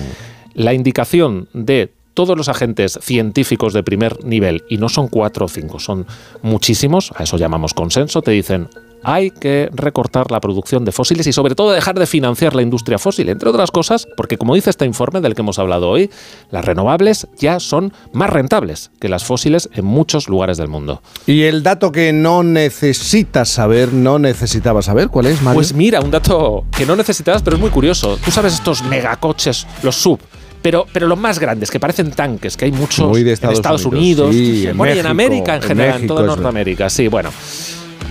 la 0.54 0.74
indicación 0.74 1.50
de 1.54 1.94
todos 2.14 2.38
los 2.38 2.50
agentes 2.50 3.00
científicos 3.02 3.74
de 3.74 3.84
primer 3.84 4.24
nivel, 4.24 4.64
y 4.70 4.78
no 4.78 4.90
son 4.90 5.08
cuatro 5.08 5.46
o 5.46 5.50
cinco, 5.50 5.80
son 5.80 6.06
muchísimos, 6.42 7.12
a 7.16 7.24
eso 7.24 7.38
llamamos 7.38 7.74
consenso, 7.74 8.22
te 8.22 8.32
dicen, 8.32 8.70
hay 9.04 9.32
que 9.32 9.70
recortar 9.74 10.32
la 10.32 10.40
producción 10.40 10.86
de 10.86 10.92
fósiles 10.92 11.28
y 11.28 11.34
sobre 11.34 11.56
todo 11.56 11.72
dejar 11.72 11.98
de 11.98 12.06
financiar 12.06 12.56
la 12.56 12.62
industria 12.62 12.98
fósil, 12.98 13.30
entre 13.30 13.50
otras 13.50 13.72
cosas, 13.72 14.08
porque 14.16 14.38
como 14.38 14.56
dice 14.56 14.70
este 14.70 14.86
informe 14.86 15.22
del 15.22 15.36
que 15.36 15.42
hemos 15.42 15.60
hablado 15.60 15.90
hoy, 15.90 16.10
las 16.50 16.66
renovables 16.66 17.28
ya 17.38 17.60
son 17.60 17.94
más 18.14 18.30
rentables 18.30 18.92
que 19.00 19.10
las 19.10 19.24
fósiles 19.24 19.70
en 19.74 19.86
muchos 19.86 20.28
lugares 20.30 20.58
del 20.58 20.68
mundo. 20.68 21.02
Y 21.26 21.44
el 21.44 21.64
dato 21.64 21.92
que 21.92 22.14
no 22.14 22.44
necesitas 22.44 23.50
saber, 23.50 23.94
no 23.94 24.20
necesitabas 24.20 24.86
saber, 24.86 25.10
¿cuál 25.10 25.28
es, 25.28 25.42
Mario? 25.42 25.58
Pues 25.58 25.74
mira, 25.74 26.00
un 26.02 26.12
dato 26.12 26.66
que 26.76 26.86
no 26.86 26.96
necesitabas, 26.96 27.42
pero 27.42 27.56
es 27.56 27.62
muy 27.62 27.70
curioso. 27.70 28.18
Tú 28.24 28.32
sabes 28.32 28.54
estos 28.54 28.84
megacoches, 28.84 29.68
los 29.84 29.96
sub, 29.96 30.20
pero, 30.62 30.86
pero 30.92 31.08
los 31.08 31.18
más 31.18 31.40
grandes, 31.40 31.72
que 31.72 31.80
parecen 31.80 32.12
tanques, 32.12 32.56
que 32.56 32.66
hay 32.66 32.72
muchos 32.72 33.08
Muy 33.08 33.24
de 33.24 33.30
en 33.30 33.34
Estados 33.34 33.56
Estados 33.58 33.86
Unidos, 33.86 34.30
Unidos, 34.30 34.58
sí, 34.60 34.68
en 34.68 34.78
bueno, 34.78 34.96
y 34.96 35.00
en 35.00 35.06
América 35.08 35.56
en 35.56 35.62
en 35.64 35.68
general, 35.68 36.02
en 36.02 36.08
toda. 36.08 36.26
Norteamérica, 36.26 36.90
sí, 36.90 37.08
bueno. 37.08 37.32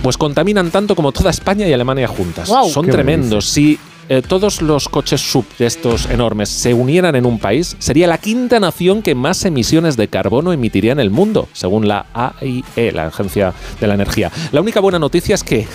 Pues 0.01 0.17
contaminan 0.17 0.71
tanto 0.71 0.95
como 0.95 1.11
toda 1.11 1.29
España 1.29 1.67
y 1.67 1.73
Alemania 1.73 2.07
juntas. 2.07 2.47
Son 2.47 2.85
¿Qué 2.85 2.91
me 2.91 2.93
tremendos. 2.93 3.47
Si 3.47 3.79
eh, 4.09 4.21
todos 4.27 4.61
los 4.61 4.89
coches 4.89 5.21
sub 5.21 5.45
de 5.57 5.67
estos 5.67 6.09
enormes 6.09 6.49
se 6.49 6.73
unieran 6.73 7.15
en 7.15 7.25
un 7.25 7.39
país, 7.39 7.75
sería 7.79 8.07
la 8.07 8.17
quinta 8.17 8.59
nación 8.59 9.03
que 9.03 9.15
más 9.15 9.45
emisiones 9.45 9.97
de 9.97 10.07
carbono 10.07 10.53
emitiría 10.53 10.91
en 10.91 10.99
el 10.99 11.11
mundo, 11.11 11.47
según 11.53 11.87
la 11.87 12.07
AIE, 12.13 12.91
la 12.91 13.05
Agencia 13.05 13.53
de 13.79 13.87
la 13.87 13.93
Energía. 13.93 14.31
La 14.51 14.61
única 14.61 14.79
buena 14.79 14.99
noticia 14.99 15.35
es 15.35 15.43
que 15.43 15.67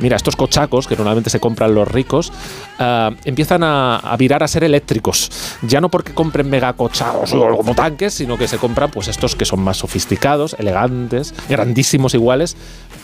Mira, 0.00 0.16
estos 0.16 0.36
cochacos 0.36 0.86
que 0.86 0.94
normalmente 0.94 1.28
se 1.28 1.40
compran 1.40 1.74
los 1.74 1.88
ricos 1.88 2.32
ah, 2.78 3.10
empiezan 3.24 3.64
a, 3.64 3.96
a 3.96 4.16
virar 4.16 4.42
a 4.42 4.48
ser 4.48 4.62
eléctricos. 4.62 5.30
Ya 5.62 5.80
no 5.80 5.88
porque 5.88 6.14
compren 6.14 6.48
megacochacos 6.48 7.32
o 7.32 7.56
como 7.56 7.74
tanques, 7.74 8.14
sino 8.14 8.38
que 8.38 8.46
se 8.46 8.58
compran 8.58 8.90
pues 8.90 9.08
estos 9.08 9.34
que 9.34 9.44
son 9.44 9.60
más 9.60 9.78
sofisticados, 9.78 10.54
elegantes, 10.58 11.34
grandísimos 11.48 12.14
iguales, 12.14 12.56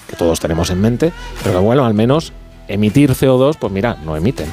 que 0.09 0.17
todos 0.17 0.41
tenemos 0.41 0.71
en 0.71 0.81
mente, 0.81 1.13
pero 1.43 1.59
que 1.59 1.65
bueno, 1.65 1.85
al 1.85 1.95
menos 1.95 2.33
emitir 2.69 3.11
CO2, 3.13 3.57
pues 3.59 3.73
mira, 3.73 3.97
no 4.05 4.17
emiten. 4.17 4.47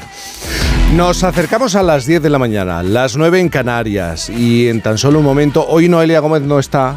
Nos 0.95 1.23
acercamos 1.23 1.75
a 1.75 1.83
las 1.83 2.05
10 2.05 2.21
de 2.21 2.29
la 2.29 2.37
mañana, 2.39 2.83
las 2.83 3.15
9 3.15 3.39
en 3.39 3.49
Canarias 3.49 4.29
y 4.29 4.67
en 4.67 4.81
tan 4.81 4.97
solo 4.97 5.19
un 5.19 5.25
momento, 5.25 5.65
hoy 5.67 5.87
Noelia 5.87 6.19
Gómez 6.19 6.41
no 6.41 6.59
está, 6.59 6.95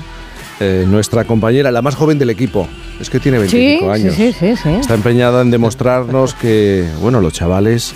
eh, 0.58 0.84
nuestra 0.88 1.24
compañera, 1.24 1.70
la 1.70 1.80
más 1.82 1.94
joven 1.94 2.18
del 2.18 2.30
equipo, 2.30 2.66
es 3.00 3.08
que 3.08 3.20
tiene 3.20 3.38
25 3.38 3.84
Sí, 3.84 3.90
años. 4.02 4.14
sí, 4.16 4.32
sí, 4.32 4.56
sí. 4.56 4.68
Está 4.70 4.94
empeñada 4.94 5.42
en 5.42 5.50
demostrarnos 5.52 6.34
que, 6.34 6.88
bueno, 7.00 7.20
los 7.20 7.32
chavales, 7.32 7.94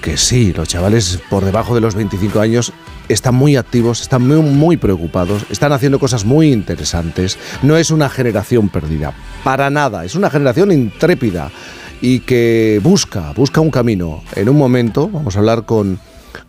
que 0.00 0.16
sí, 0.16 0.52
los 0.52 0.68
chavales 0.68 1.18
por 1.28 1.44
debajo 1.44 1.74
de 1.74 1.80
los 1.80 1.96
25 1.96 2.38
años 2.40 2.72
están 3.08 3.34
muy 3.34 3.56
activos, 3.56 4.00
están 4.00 4.26
muy, 4.26 4.40
muy 4.40 4.76
preocupados, 4.76 5.44
están 5.50 5.72
haciendo 5.72 5.98
cosas 5.98 6.24
muy 6.24 6.52
interesantes. 6.52 7.38
No 7.62 7.76
es 7.76 7.90
una 7.90 8.08
generación 8.08 8.68
perdida, 8.68 9.14
para 9.42 9.70
nada, 9.70 10.04
es 10.04 10.14
una 10.14 10.30
generación 10.30 10.72
intrépida 10.72 11.50
y 12.00 12.20
que 12.20 12.80
busca, 12.82 13.32
busca 13.32 13.60
un 13.60 13.70
camino. 13.70 14.22
En 14.34 14.48
un 14.48 14.56
momento 14.56 15.08
vamos 15.08 15.36
a 15.36 15.38
hablar 15.38 15.64
con, 15.64 15.98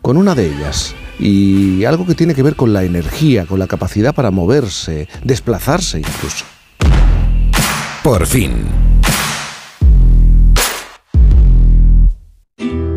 con 0.01 0.17
una 0.17 0.35
de 0.35 0.47
ellas 0.47 0.95
y 1.19 1.85
algo 1.85 2.05
que 2.05 2.15
tiene 2.15 2.35
que 2.35 2.43
ver 2.43 2.55
con 2.55 2.73
la 2.73 2.83
energía, 2.83 3.45
con 3.45 3.59
la 3.59 3.67
capacidad 3.67 4.13
para 4.13 4.31
moverse, 4.31 5.07
desplazarse 5.23 5.99
incluso. 5.99 6.45
Por 8.03 8.25
fin. 8.25 8.84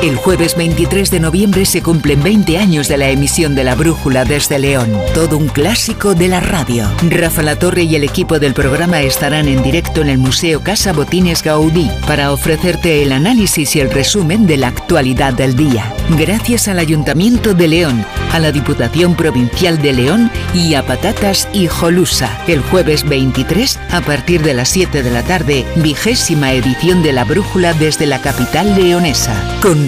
El 0.00 0.14
jueves 0.14 0.54
23 0.54 1.10
de 1.10 1.18
noviembre 1.18 1.66
se 1.66 1.82
cumplen 1.82 2.22
20 2.22 2.56
años 2.56 2.86
de 2.86 2.96
la 2.96 3.08
emisión 3.08 3.56
de 3.56 3.64
La 3.64 3.74
Brújula 3.74 4.24
desde 4.24 4.60
León, 4.60 4.92
todo 5.12 5.36
un 5.36 5.48
clásico 5.48 6.14
de 6.14 6.28
la 6.28 6.38
radio. 6.38 6.88
Rafa 7.10 7.42
La 7.42 7.58
Torre 7.58 7.82
y 7.82 7.96
el 7.96 8.04
equipo 8.04 8.38
del 8.38 8.54
programa 8.54 9.00
estarán 9.00 9.48
en 9.48 9.60
directo 9.60 10.00
en 10.00 10.08
el 10.08 10.18
Museo 10.18 10.62
Casa 10.62 10.92
Botines 10.92 11.42
Gaudí 11.42 11.90
para 12.06 12.32
ofrecerte 12.32 13.02
el 13.02 13.10
análisis 13.10 13.74
y 13.74 13.80
el 13.80 13.90
resumen 13.90 14.46
de 14.46 14.58
la 14.58 14.68
actualidad 14.68 15.32
del 15.32 15.56
día. 15.56 15.92
Gracias 16.16 16.68
al 16.68 16.78
Ayuntamiento 16.78 17.52
de 17.52 17.66
León, 17.66 18.06
a 18.32 18.38
la 18.38 18.52
Diputación 18.52 19.16
Provincial 19.16 19.82
de 19.82 19.94
León 19.94 20.30
y 20.54 20.74
a 20.74 20.86
Patatas 20.86 21.48
y 21.52 21.66
Jolusa. 21.66 22.40
El 22.46 22.60
jueves 22.60 23.02
23, 23.02 23.80
a 23.90 24.00
partir 24.02 24.42
de 24.42 24.54
las 24.54 24.68
7 24.68 25.02
de 25.02 25.10
la 25.10 25.24
tarde, 25.24 25.66
vigésima 25.74 26.52
edición 26.52 27.02
de 27.02 27.12
La 27.12 27.24
Brújula 27.24 27.74
desde 27.74 28.06
la 28.06 28.20
capital 28.20 28.76
leonesa, 28.76 29.34
con 29.60 29.87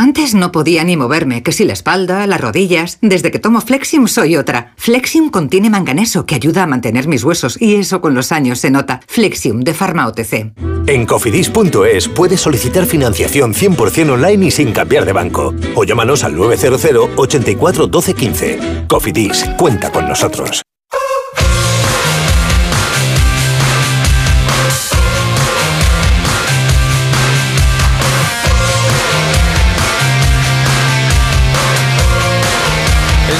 Antes 0.00 0.34
no 0.34 0.50
podía 0.50 0.82
ni 0.82 0.96
moverme, 0.96 1.42
que 1.42 1.52
si 1.52 1.66
la 1.66 1.74
espalda, 1.74 2.26
las 2.26 2.40
rodillas. 2.40 2.96
Desde 3.02 3.30
que 3.30 3.38
tomo 3.38 3.60
Flexium 3.60 4.08
soy 4.08 4.34
otra. 4.34 4.72
Flexium 4.78 5.28
contiene 5.28 5.68
manganeso 5.68 6.24
que 6.24 6.34
ayuda 6.34 6.62
a 6.62 6.66
mantener 6.66 7.06
mis 7.06 7.22
huesos 7.22 7.60
y 7.60 7.74
eso 7.74 8.00
con 8.00 8.14
los 8.14 8.32
años 8.32 8.60
se 8.60 8.70
nota. 8.70 9.02
Flexium 9.06 9.60
de 9.60 9.74
Pharma 9.74 10.06
OTC. 10.06 10.54
En 10.86 11.04
cofidis.es 11.04 12.08
puedes 12.08 12.40
solicitar 12.40 12.86
financiación 12.86 13.52
100% 13.52 14.12
online 14.12 14.46
y 14.46 14.50
sin 14.50 14.72
cambiar 14.72 15.04
de 15.04 15.12
banco. 15.12 15.54
O 15.74 15.84
llámanos 15.84 16.24
al 16.24 16.34
900 16.34 17.10
84 17.16 17.86
12 17.86 18.14
15. 18.14 18.58
Cofidis, 18.88 19.44
cuenta 19.58 19.92
con 19.92 20.08
nosotros. 20.08 20.62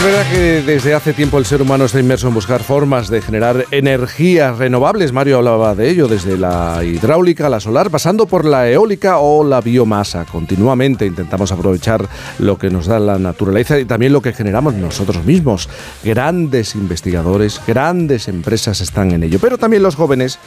Es 0.00 0.06
verdad 0.06 0.30
que 0.30 0.62
desde 0.62 0.94
hace 0.94 1.12
tiempo 1.12 1.36
el 1.36 1.44
ser 1.44 1.60
humano 1.60 1.84
está 1.84 2.00
inmerso 2.00 2.26
en 2.26 2.32
buscar 2.32 2.62
formas 2.62 3.10
de 3.10 3.20
generar 3.20 3.66
energías 3.70 4.56
renovables. 4.56 5.12
Mario 5.12 5.36
hablaba 5.36 5.74
de 5.74 5.90
ello, 5.90 6.08
desde 6.08 6.38
la 6.38 6.82
hidráulica, 6.82 7.50
la 7.50 7.60
solar, 7.60 7.90
pasando 7.90 8.24
por 8.24 8.46
la 8.46 8.66
eólica 8.70 9.18
o 9.18 9.44
la 9.44 9.60
biomasa. 9.60 10.24
Continuamente 10.24 11.04
intentamos 11.04 11.52
aprovechar 11.52 12.08
lo 12.38 12.56
que 12.56 12.70
nos 12.70 12.86
da 12.86 12.98
la 12.98 13.18
naturaleza 13.18 13.78
y 13.78 13.84
también 13.84 14.14
lo 14.14 14.22
que 14.22 14.32
generamos 14.32 14.72
nosotros 14.72 15.22
mismos. 15.26 15.68
Grandes 16.02 16.74
investigadores, 16.76 17.60
grandes 17.66 18.26
empresas 18.26 18.80
están 18.80 19.10
en 19.12 19.24
ello, 19.24 19.38
pero 19.38 19.58
también 19.58 19.82
los 19.82 19.96
jóvenes, 19.96 20.38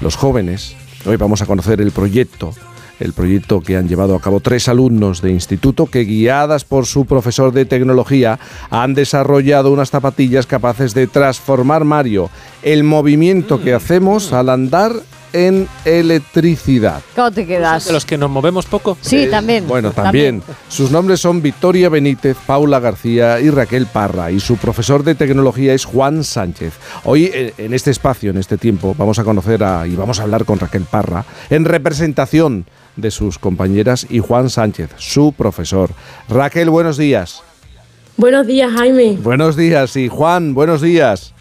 los 0.00 0.16
jóvenes. 0.16 0.76
Hoy 1.04 1.18
vamos 1.18 1.42
a 1.42 1.46
conocer 1.46 1.82
el 1.82 1.90
proyecto 1.90 2.54
el 3.00 3.12
proyecto 3.12 3.60
que 3.60 3.76
han 3.76 3.88
llevado 3.88 4.14
a 4.14 4.20
cabo 4.20 4.40
tres 4.40 4.68
alumnos 4.68 5.20
de 5.20 5.30
instituto 5.30 5.86
que, 5.86 6.04
guiadas 6.04 6.64
por 6.64 6.86
su 6.86 7.06
profesor 7.06 7.52
de 7.52 7.64
tecnología, 7.64 8.38
han 8.70 8.94
desarrollado 8.94 9.72
unas 9.72 9.90
zapatillas 9.90 10.46
capaces 10.46 10.94
de 10.94 11.06
transformar, 11.06 11.84
Mario, 11.84 12.30
el 12.62 12.84
movimiento 12.84 13.60
que 13.60 13.74
hacemos 13.74 14.32
al 14.32 14.48
andar 14.48 14.92
en 15.34 15.68
electricidad. 15.84 17.02
¿Cómo 17.16 17.32
te 17.32 17.44
quedas? 17.44 17.86
De 17.86 17.92
los 17.92 18.06
que 18.06 18.16
nos 18.16 18.30
movemos 18.30 18.66
poco. 18.66 18.96
Sí, 19.00 19.26
también. 19.28 19.66
Bueno, 19.66 19.90
también. 19.90 20.42
Sus 20.68 20.92
nombres 20.92 21.20
son 21.20 21.42
Victoria 21.42 21.88
Benítez, 21.88 22.36
Paula 22.46 22.78
García 22.78 23.40
y 23.40 23.50
Raquel 23.50 23.86
Parra. 23.86 24.30
Y 24.30 24.38
su 24.38 24.56
profesor 24.56 25.02
de 25.02 25.16
tecnología 25.16 25.74
es 25.74 25.84
Juan 25.84 26.22
Sánchez. 26.22 26.74
Hoy, 27.02 27.30
eh, 27.34 27.52
en 27.58 27.74
este 27.74 27.90
espacio, 27.90 28.30
en 28.30 28.38
este 28.38 28.56
tiempo, 28.56 28.94
vamos 28.96 29.18
a 29.18 29.24
conocer 29.24 29.64
a, 29.64 29.86
y 29.88 29.96
vamos 29.96 30.20
a 30.20 30.22
hablar 30.22 30.44
con 30.44 30.60
Raquel 30.60 30.84
Parra 30.84 31.24
en 31.50 31.64
representación 31.64 32.66
de 32.96 33.10
sus 33.10 33.38
compañeras 33.38 34.06
y 34.08 34.20
Juan 34.20 34.50
Sánchez, 34.50 34.90
su 34.96 35.32
profesor. 35.32 35.90
Raquel, 36.28 36.70
buenos 36.70 36.96
días. 36.96 37.42
Buenos 38.16 38.46
días, 38.46 38.72
Jaime. 38.72 39.18
Buenos 39.20 39.56
días. 39.56 39.96
Y 39.96 40.08
Juan, 40.08 40.54
buenos 40.54 40.80
días. 40.80 41.34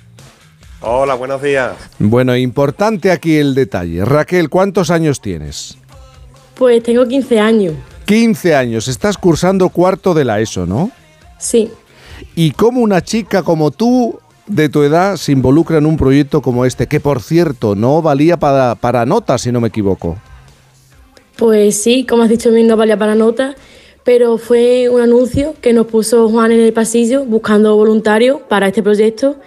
Hola, 0.81 1.13
buenos 1.13 1.41
días. 1.41 1.73
Bueno, 1.99 2.35
importante 2.35 3.11
aquí 3.11 3.37
el 3.37 3.55
detalle. 3.55 4.03
Raquel, 4.03 4.49
¿cuántos 4.49 4.89
años 4.89 5.21
tienes? 5.21 5.77
Pues 6.55 6.83
tengo 6.83 7.07
15 7.07 7.39
años. 7.39 7.73
15 8.05 8.55
años. 8.55 8.87
Estás 8.87 9.17
cursando 9.17 9.69
cuarto 9.69 10.13
de 10.13 10.25
la 10.25 10.41
ESO, 10.41 10.65
¿no? 10.65 10.91
Sí. 11.37 11.71
¿Y 12.35 12.51
cómo 12.51 12.81
una 12.81 13.01
chica 13.01 13.43
como 13.43 13.71
tú, 13.71 14.19
de 14.47 14.67
tu 14.67 14.83
edad, 14.83 15.15
se 15.15 15.31
involucra 15.31 15.77
en 15.77 15.85
un 15.85 15.95
proyecto 15.95 16.41
como 16.41 16.65
este? 16.65 16.87
Que, 16.87 16.99
por 16.99 17.21
cierto, 17.21 17.75
no 17.75 18.01
valía 18.01 18.37
para, 18.37 18.75
para 18.75 19.05
notas, 19.05 19.41
si 19.41 19.51
no 19.51 19.61
me 19.61 19.69
equivoco. 19.69 20.17
Pues 21.37 21.81
sí, 21.81 22.05
como 22.05 22.23
has 22.23 22.29
dicho 22.29 22.51
bien, 22.51 22.67
no 22.67 22.77
valía 22.77 22.97
para 22.97 23.15
notas, 23.15 23.55
pero 24.03 24.37
fue 24.37 24.87
un 24.89 25.01
anuncio 25.01 25.55
que 25.61 25.73
nos 25.73 25.87
puso 25.87 26.29
Juan 26.29 26.51
en 26.51 26.59
el 26.59 26.73
pasillo 26.73 27.25
buscando 27.25 27.75
voluntarios 27.75 28.41
para 28.47 28.67
este 28.67 28.83
proyecto 28.83 29.37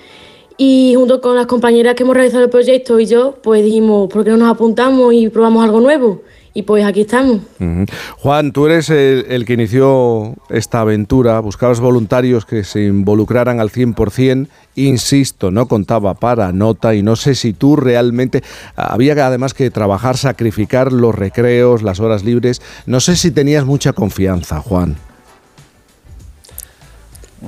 y 0.57 0.95
junto 0.97 1.21
con 1.21 1.37
las 1.37 1.47
compañeras 1.47 1.95
que 1.95 2.03
hemos 2.03 2.17
realizado 2.17 2.43
el 2.45 2.51
proyecto 2.51 2.99
y 2.99 3.07
yo, 3.07 3.37
pues 3.41 3.63
dijimos, 3.63 4.09
¿por 4.09 4.25
qué 4.25 4.31
no 4.31 4.39
nos 4.39 4.51
apuntamos 4.51 5.15
y 5.15 5.29
probamos 5.29 5.65
algo 5.65 5.81
nuevo? 5.81 6.23
Y 6.57 6.63
pues 6.63 6.87
aquí 6.87 7.03
estamos. 7.03 7.41
Juan, 8.17 8.51
tú 8.51 8.65
eres 8.65 8.89
el, 8.89 9.27
el 9.29 9.45
que 9.45 9.53
inició 9.53 10.37
esta 10.49 10.81
aventura, 10.81 11.39
buscabas 11.41 11.81
voluntarios 11.81 12.47
que 12.47 12.65
se 12.65 12.87
involucraran 12.87 13.61
al 13.61 13.71
100%, 13.71 14.49
insisto, 14.75 15.51
no 15.51 15.69
contaba 15.69 16.15
para 16.15 16.53
nota 16.53 16.95
y 16.95 17.03
no 17.03 17.15
sé 17.15 17.35
si 17.35 17.53
tú 17.53 17.77
realmente, 17.77 18.43
había 18.75 19.13
además 19.27 19.53
que 19.53 19.71
trabajar, 19.71 20.17
sacrificar 20.17 20.95
los 20.95 21.15
recreos, 21.15 21.83
las 21.83 22.01
horas 22.01 22.25
libres, 22.25 22.63
no 22.87 23.01
sé 23.01 23.17
si 23.17 23.31
tenías 23.31 23.67
mucha 23.67 23.93
confianza, 23.93 24.63
Juan. 24.63 24.97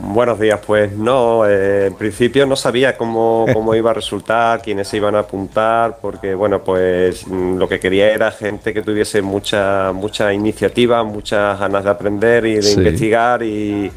Buenos 0.01 0.39
días, 0.39 0.61
pues 0.67 0.93
no, 0.97 1.47
eh, 1.47 1.87
en 1.87 1.95
principio 1.95 2.47
no 2.47 2.57
sabía 2.57 2.97
cómo, 2.97 3.47
cómo 3.53 3.75
iba 3.75 3.91
a 3.91 3.95
resultar, 3.95 4.63
quiénes 4.63 4.89
se 4.89 4.97
iban 4.99 5.15
a 5.17 5.21
apuntar, 5.21 5.99
porque 6.01 6.35
bueno, 6.35 6.63
pues 6.63 7.27
lo 7.27 7.69
que 7.69 7.81
quería 7.81 8.13
era 8.13 8.31
gente 8.31 8.73
que 8.73 8.83
tuviese 8.83 9.23
mucha, 9.23 9.93
mucha 9.93 10.33
iniciativa, 10.33 11.03
muchas 11.05 11.59
ganas 11.59 11.85
de 11.85 11.91
aprender 11.91 12.47
y 12.47 12.55
de 12.55 12.63
Sí. 12.63 12.79
investigar 12.79 13.43
y, 13.43 13.91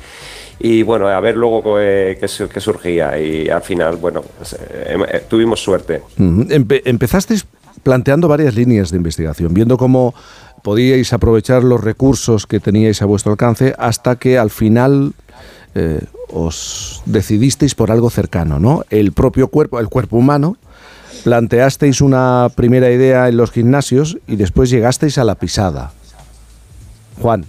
y, 0.60 0.84
bueno, 0.84 1.08
a 1.08 1.20
ver 1.20 1.36
luego 1.38 1.76
qué, 1.76 2.18
qué 2.20 2.28
qué 2.48 2.60
surgía 2.60 3.18
y 3.20 3.50
al 3.50 3.62
final, 3.62 3.98
bueno, 3.98 4.22
pues, 4.38 4.54
eh, 4.54 4.98
eh, 5.12 5.24
tuvimos 5.30 5.62
suerte. 5.62 6.02
Empe- 6.18 6.82
empezasteis 6.86 7.46
planteando 7.84 8.28
varias 8.28 8.56
líneas 8.56 8.92
de 8.92 8.98
investigación, 8.98 9.54
viendo 9.54 9.78
cómo 9.78 10.14
podíais 10.62 11.12
aprovechar 11.14 11.64
los 11.64 11.84
recursos 11.84 12.46
que 12.46 12.60
teníais 12.60 13.02
a 13.02 13.06
vuestro 13.06 13.32
alcance 13.32 13.74
hasta 13.80 14.18
que 14.18 14.38
al 14.38 14.52
final 14.52 15.14
eh, 15.76 16.02
os 16.30 17.02
decidisteis 17.06 17.76
por 17.76 17.92
algo 17.92 18.10
cercano, 18.10 18.60
¿no? 18.60 18.84
El 18.90 19.12
propio 19.12 19.48
cuerpo, 19.48 19.80
el 19.80 19.90
cuerpo 19.90 20.18
humano. 20.18 20.58
Planteasteis 21.24 22.02
una 22.02 22.50
primera 22.56 22.90
idea 22.90 23.30
en 23.30 23.38
los 23.38 23.52
gimnasios 23.52 24.18
y 24.28 24.38
después 24.38 24.70
llegasteis 24.70 25.18
a 25.18 25.24
la 25.24 25.36
pisada. 25.36 25.92
Juan. 27.22 27.46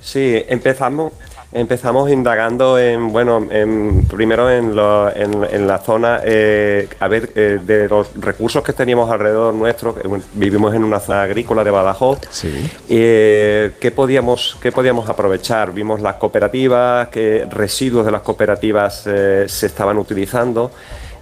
Sí, 0.00 0.42
empezamos, 0.48 1.12
empezamos 1.52 2.10
indagando 2.10 2.78
en, 2.78 3.12
bueno, 3.12 3.46
en, 3.50 4.04
primero 4.06 4.50
en, 4.50 4.74
lo- 4.76 5.14
en, 5.14 5.44
en 5.44 5.66
la 5.66 5.78
zona, 5.78 6.20
eh, 6.24 6.88
a 7.00 7.08
ver, 7.08 7.30
eh, 7.34 7.58
de 7.64 7.88
los 7.88 8.08
recursos 8.20 8.62
que 8.62 8.72
teníamos 8.72 9.10
alrededor 9.10 9.54
nuestro, 9.54 9.94
que, 9.94 10.02
vivimos 10.34 10.74
en 10.74 10.84
una 10.84 11.00
zona 11.00 11.22
agrícola 11.22 11.64
de 11.64 11.70
Badajoz, 11.70 12.18
eh, 12.88 13.72
¿qué, 13.80 13.90
podíamos, 13.90 14.56
¿qué 14.60 14.72
podíamos 14.72 15.08
aprovechar? 15.08 15.72
Vimos 15.72 16.00
las 16.00 16.16
cooperativas, 16.16 17.08
qué 17.08 17.46
residuos 17.50 18.04
de 18.04 18.12
las 18.12 18.22
cooperativas 18.22 19.02
se 19.02 19.66
estaban 19.66 19.96
utilizando. 19.98 20.70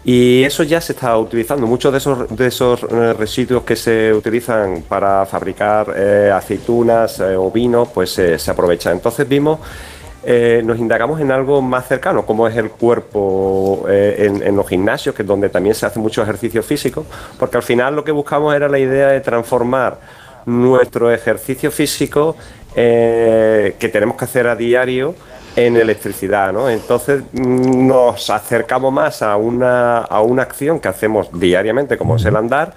Y 0.07 0.43
eso 0.45 0.65
ya 0.65 0.83
se 0.83 0.93
está 0.93 1.17
utilizando. 1.17 1.67
Muchos 1.67 1.91
de 1.91 1.97
esos, 1.97 2.37
de 2.37 2.47
esos 2.49 2.83
residuos 3.17 3.63
que 3.65 3.75
se 3.75 4.13
utilizan 4.13 4.83
para 4.87 5.25
fabricar 5.25 5.89
aceitunas 6.31 7.21
o 7.21 7.51
vino, 7.51 7.87
pues 7.87 8.11
se 8.11 8.51
aprovechan. 8.51 8.93
Entonces 8.93 9.27
vimos, 9.27 9.61
eh, 10.27 10.63
nos 10.65 10.79
indagamos 10.79 11.21
en 11.21 11.31
algo 11.31 11.61
más 11.61 11.87
cercano, 11.87 12.25
como 12.25 12.49
es 12.49 12.57
el 12.57 12.71
cuerpo 12.71 13.85
eh, 13.89 14.31
en, 14.45 14.57
los 14.57 14.67
gimnasios, 14.67 15.15
que 15.15 15.23
es 15.23 15.29
donde 15.29 15.51
también 15.51 15.75
se 15.75 15.85
hace 15.85 15.99
mucho 15.99 16.23
ejercicio 16.23 16.63
físico, 16.63 17.05
porque 17.39 17.59
al 17.59 17.63
final 17.63 17.95
lo 17.95 18.05
que 18.05 18.13
buscamos 18.13 18.55
era 18.55 18.69
la 18.69 18.79
idea 18.79 19.09
de 19.09 19.21
transformar 19.21 19.99
nuestro 20.47 21.13
ejercicio 21.13 21.71
físico 21.71 22.37
eh, 22.75 23.77
que 23.79 23.89
tenemos 23.89 24.17
que 24.17 24.25
hacer 24.25 24.47
a 24.47 24.57
diario 24.57 25.15
en 25.57 25.77
electricidad, 25.77 26.53
¿no? 26.53 26.69
Entonces 26.69 27.23
mm, 27.33 27.87
nos 27.87 28.31
acercamos 28.31 28.93
más 28.93 29.23
a 29.23 29.37
una, 29.37 29.99
a 29.99 30.23
una 30.23 30.43
acción 30.43 30.81
que 30.81 30.89
hacemos 30.89 31.29
diariamente, 31.39 31.99
como 31.99 32.17
es 32.17 32.25
el 32.25 32.37
andar, 32.37 32.75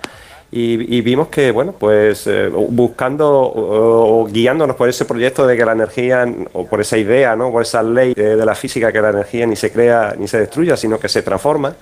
y, 0.51 0.97
y 0.97 1.01
vimos 1.01 1.27
que, 1.27 1.51
bueno, 1.51 1.73
pues 1.77 2.25
eh, 2.27 2.49
buscando 2.49 3.29
o, 3.29 4.21
o 4.21 4.25
guiándonos 4.27 4.75
por 4.75 4.87
ese 4.87 5.05
proyecto 5.05 5.45
de 5.45 5.57
que 5.57 5.65
la 5.65 5.73
energía, 5.73 6.25
o 6.53 6.65
por 6.65 6.81
esa 6.81 6.97
idea, 6.97 7.35
¿no? 7.35 7.51
Por 7.51 7.63
esa 7.63 7.83
ley 7.83 8.13
de, 8.13 8.35
de 8.35 8.45
la 8.45 8.55
física 8.55 8.91
que 8.91 9.01
la 9.01 9.09
energía 9.09 9.45
ni 9.45 9.55
se 9.55 9.71
crea 9.71 10.15
ni 10.17 10.27
se 10.27 10.39
destruya, 10.39 10.77
sino 10.77 10.99
que 10.99 11.09
se 11.09 11.21
transforma, 11.21 11.75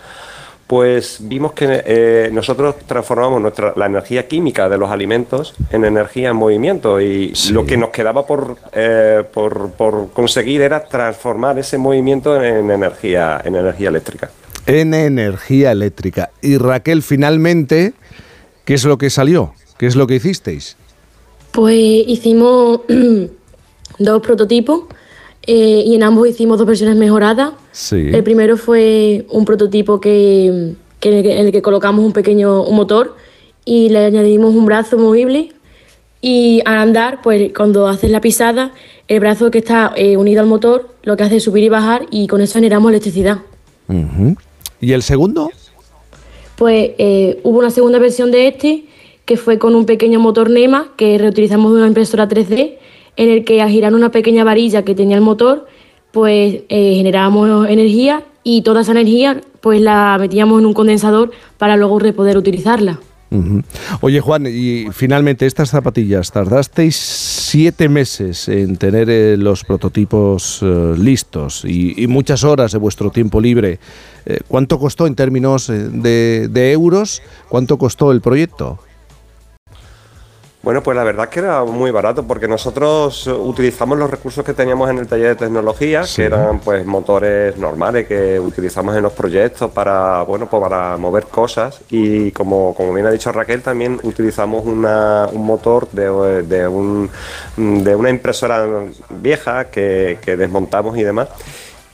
pues 0.67 1.17
vimos 1.21 1.53
que 1.53 1.83
eh, 1.85 2.29
nosotros 2.33 2.75
transformamos 2.87 3.39
nuestra, 3.39 3.73
la 3.75 3.85
energía 3.85 4.27
química 4.27 4.67
de 4.67 4.77
los 4.77 4.89
alimentos 4.89 5.53
en 5.69 5.85
energía 5.85 6.29
en 6.29 6.35
movimiento 6.37 6.99
y 6.99 7.33
lo 7.51 7.65
que 7.65 7.77
nos 7.77 7.89
quedaba 7.89 8.25
por, 8.25 8.57
eh, 8.73 9.23
por, 9.31 9.71
por 9.71 10.11
conseguir 10.11 10.61
era 10.61 10.83
transformar 10.83 11.59
ese 11.59 11.77
movimiento 11.77 12.43
en 12.43 12.71
energía, 12.71 13.41
en 13.43 13.55
energía 13.55 13.89
eléctrica. 13.89 14.31
En 14.65 14.95
energía 14.95 15.71
eléctrica. 15.71 16.31
Y 16.41 16.57
Raquel, 16.57 17.03
finalmente, 17.03 17.93
¿qué 18.65 18.73
es 18.73 18.83
lo 18.83 18.97
que 18.97 19.09
salió? 19.09 19.53
¿Qué 19.77 19.85
es 19.85 19.95
lo 19.95 20.07
que 20.07 20.15
hicisteis? 20.15 20.75
Pues 21.51 21.77
hicimos 22.07 22.81
dos 23.99 24.21
prototipos 24.21 24.83
eh, 25.47 25.83
y 25.85 25.95
en 25.95 26.03
ambos 26.03 26.27
hicimos 26.27 26.57
dos 26.57 26.67
versiones 26.67 26.97
mejoradas. 26.97 27.53
Sí. 27.71 28.09
El 28.11 28.23
primero 28.23 28.57
fue 28.57 29.25
un 29.29 29.45
prototipo 29.45 29.99
que, 29.99 30.73
que 30.99 31.19
en, 31.19 31.45
el 31.45 31.51
que, 31.51 31.61
colocamos 31.61 32.03
un 32.03 32.11
pequeño 32.11 32.63
un 32.63 32.75
motor 32.75 33.15
y 33.63 33.89
le 33.89 34.05
añadimos 34.05 34.53
un 34.53 34.65
brazo 34.65 34.97
movible 34.97 35.53
y 36.21 36.61
al 36.65 36.77
andar, 36.77 37.21
pues 37.21 37.51
cuando 37.55 37.87
haces 37.87 38.09
la 38.09 38.19
pisada, 38.19 38.71
el 39.07 39.19
brazo 39.19 39.51
que 39.51 39.59
está 39.59 39.93
eh, 39.95 40.17
unido 40.17 40.41
al 40.41 40.47
motor 40.47 40.89
lo 41.03 41.15
que 41.15 41.23
hace 41.23 41.35
es 41.35 41.43
subir 41.43 41.63
y 41.63 41.69
bajar 41.69 42.07
y 42.09 42.27
con 42.27 42.41
eso 42.41 42.55
generamos 42.55 42.89
electricidad. 42.89 43.39
Ujú. 43.87 44.35
¿Y 44.81 44.93
el 44.93 45.03
segundo? 45.03 45.51
Pues 46.55 46.91
eh, 46.97 47.39
hubo 47.43 47.59
una 47.59 47.69
segunda 47.69 47.99
versión 47.99 48.31
de 48.31 48.47
este 48.47 48.85
que 49.25 49.37
fue 49.37 49.57
con 49.57 49.75
un 49.75 49.85
pequeño 49.85 50.19
motor 50.19 50.49
NEMA 50.49 50.93
que 50.95 51.17
reutilizamos 51.17 51.71
de 51.73 51.79
una 51.79 51.87
impresora 51.87 52.29
3D 52.29 52.77
en 53.17 53.29
el 53.29 53.43
que 53.43 53.61
al 53.61 53.69
girar 53.69 53.93
una 53.93 54.11
pequeña 54.11 54.43
varilla 54.43 54.85
que 54.85 54.95
tenía 54.95 55.15
el 55.15 55.21
motor 55.21 55.67
pues 56.11 56.61
eh, 56.69 56.93
generábamos 56.95 57.67
energía 57.67 58.23
y 58.43 58.61
toda 58.61 58.81
esa 58.81 58.91
energía 58.91 59.41
pues 59.59 59.81
la 59.81 60.17
metíamos 60.19 60.59
en 60.59 60.67
un 60.67 60.73
condensador 60.73 61.31
para 61.57 61.75
luego 61.75 61.97
poder 62.15 62.37
utilizarla. 62.37 62.99
Oye, 64.01 64.19
Juan, 64.19 64.45
y 64.47 64.87
finalmente 64.91 65.45
estas 65.45 65.69
zapatillas, 65.69 66.31
tardasteis 66.31 66.95
siete 66.95 67.89
meses 67.89 68.47
en 68.47 68.77
tener 68.77 69.09
eh, 69.09 69.37
los 69.37 69.63
prototipos 69.63 70.59
eh, 70.61 70.95
listos 70.97 71.63
y, 71.65 72.05
muchas 72.07 72.43
horas 72.43 72.71
de 72.71 72.77
vuestro 72.77 73.09
tiempo 73.09 73.41
libre. 73.41 73.79
Eh, 74.25 74.39
¿Cuánto 74.47 74.79
costó 74.79 75.07
en 75.07 75.15
términos 75.15 75.67
de 75.67 76.71
euros? 76.71 77.21
¿Cuánto 77.49 77.77
costó 77.77 78.11
el 78.11 78.21
proyecto? 78.21 78.79
Bueno, 80.65 80.81
pues 80.81 80.97
la 80.97 81.03
verdad 81.03 81.25
es 81.25 81.29
que 81.29 81.39
era 81.41 81.63
muy 81.63 81.91
barato 81.91 82.23
porque 82.25 82.47
nosotros 82.47 83.27
utilizamos 83.27 83.99
los 83.99 84.09
recursos 84.09 84.43
que 84.43 84.53
teníamos 84.55 84.89
en 84.89 84.97
el 84.97 85.05
taller 85.05 85.27
de 85.27 85.35
tecnología, 85.35 86.03
Sí. 86.05 86.15
que 86.23 86.25
eran 86.25 86.57
pues 86.59 86.83
motores 86.87 87.55
normales 87.57 88.07
que 88.07 88.39
utilizamos 88.39 88.95
en 88.97 89.03
los 89.03 89.13
proyectos 89.13 89.69
para, 89.69 90.23
bueno, 90.23 90.47
pues 90.49 90.59
para 90.63 90.97
mover 90.97 91.27
cosas 91.27 91.79
y 91.91 92.31
como, 92.31 92.73
como 92.73 92.91
bien 92.95 93.05
ha 93.05 93.11
dicho 93.11 93.31
Raquel, 93.31 93.61
también 93.61 93.99
utilizamos 94.01 94.65
una- 94.65 95.29
un 95.31 95.45
motor 95.45 95.87
de, 95.91 96.41
de 96.41 96.67
un- 96.67 97.11
de 97.57 97.95
una 97.95 98.09
impresora 98.09 98.65
vieja 99.11 99.65
que, 99.65 100.17
que 100.19 100.35
desmontamos 100.35 100.97
y 100.97 101.03
demás. 101.03 101.27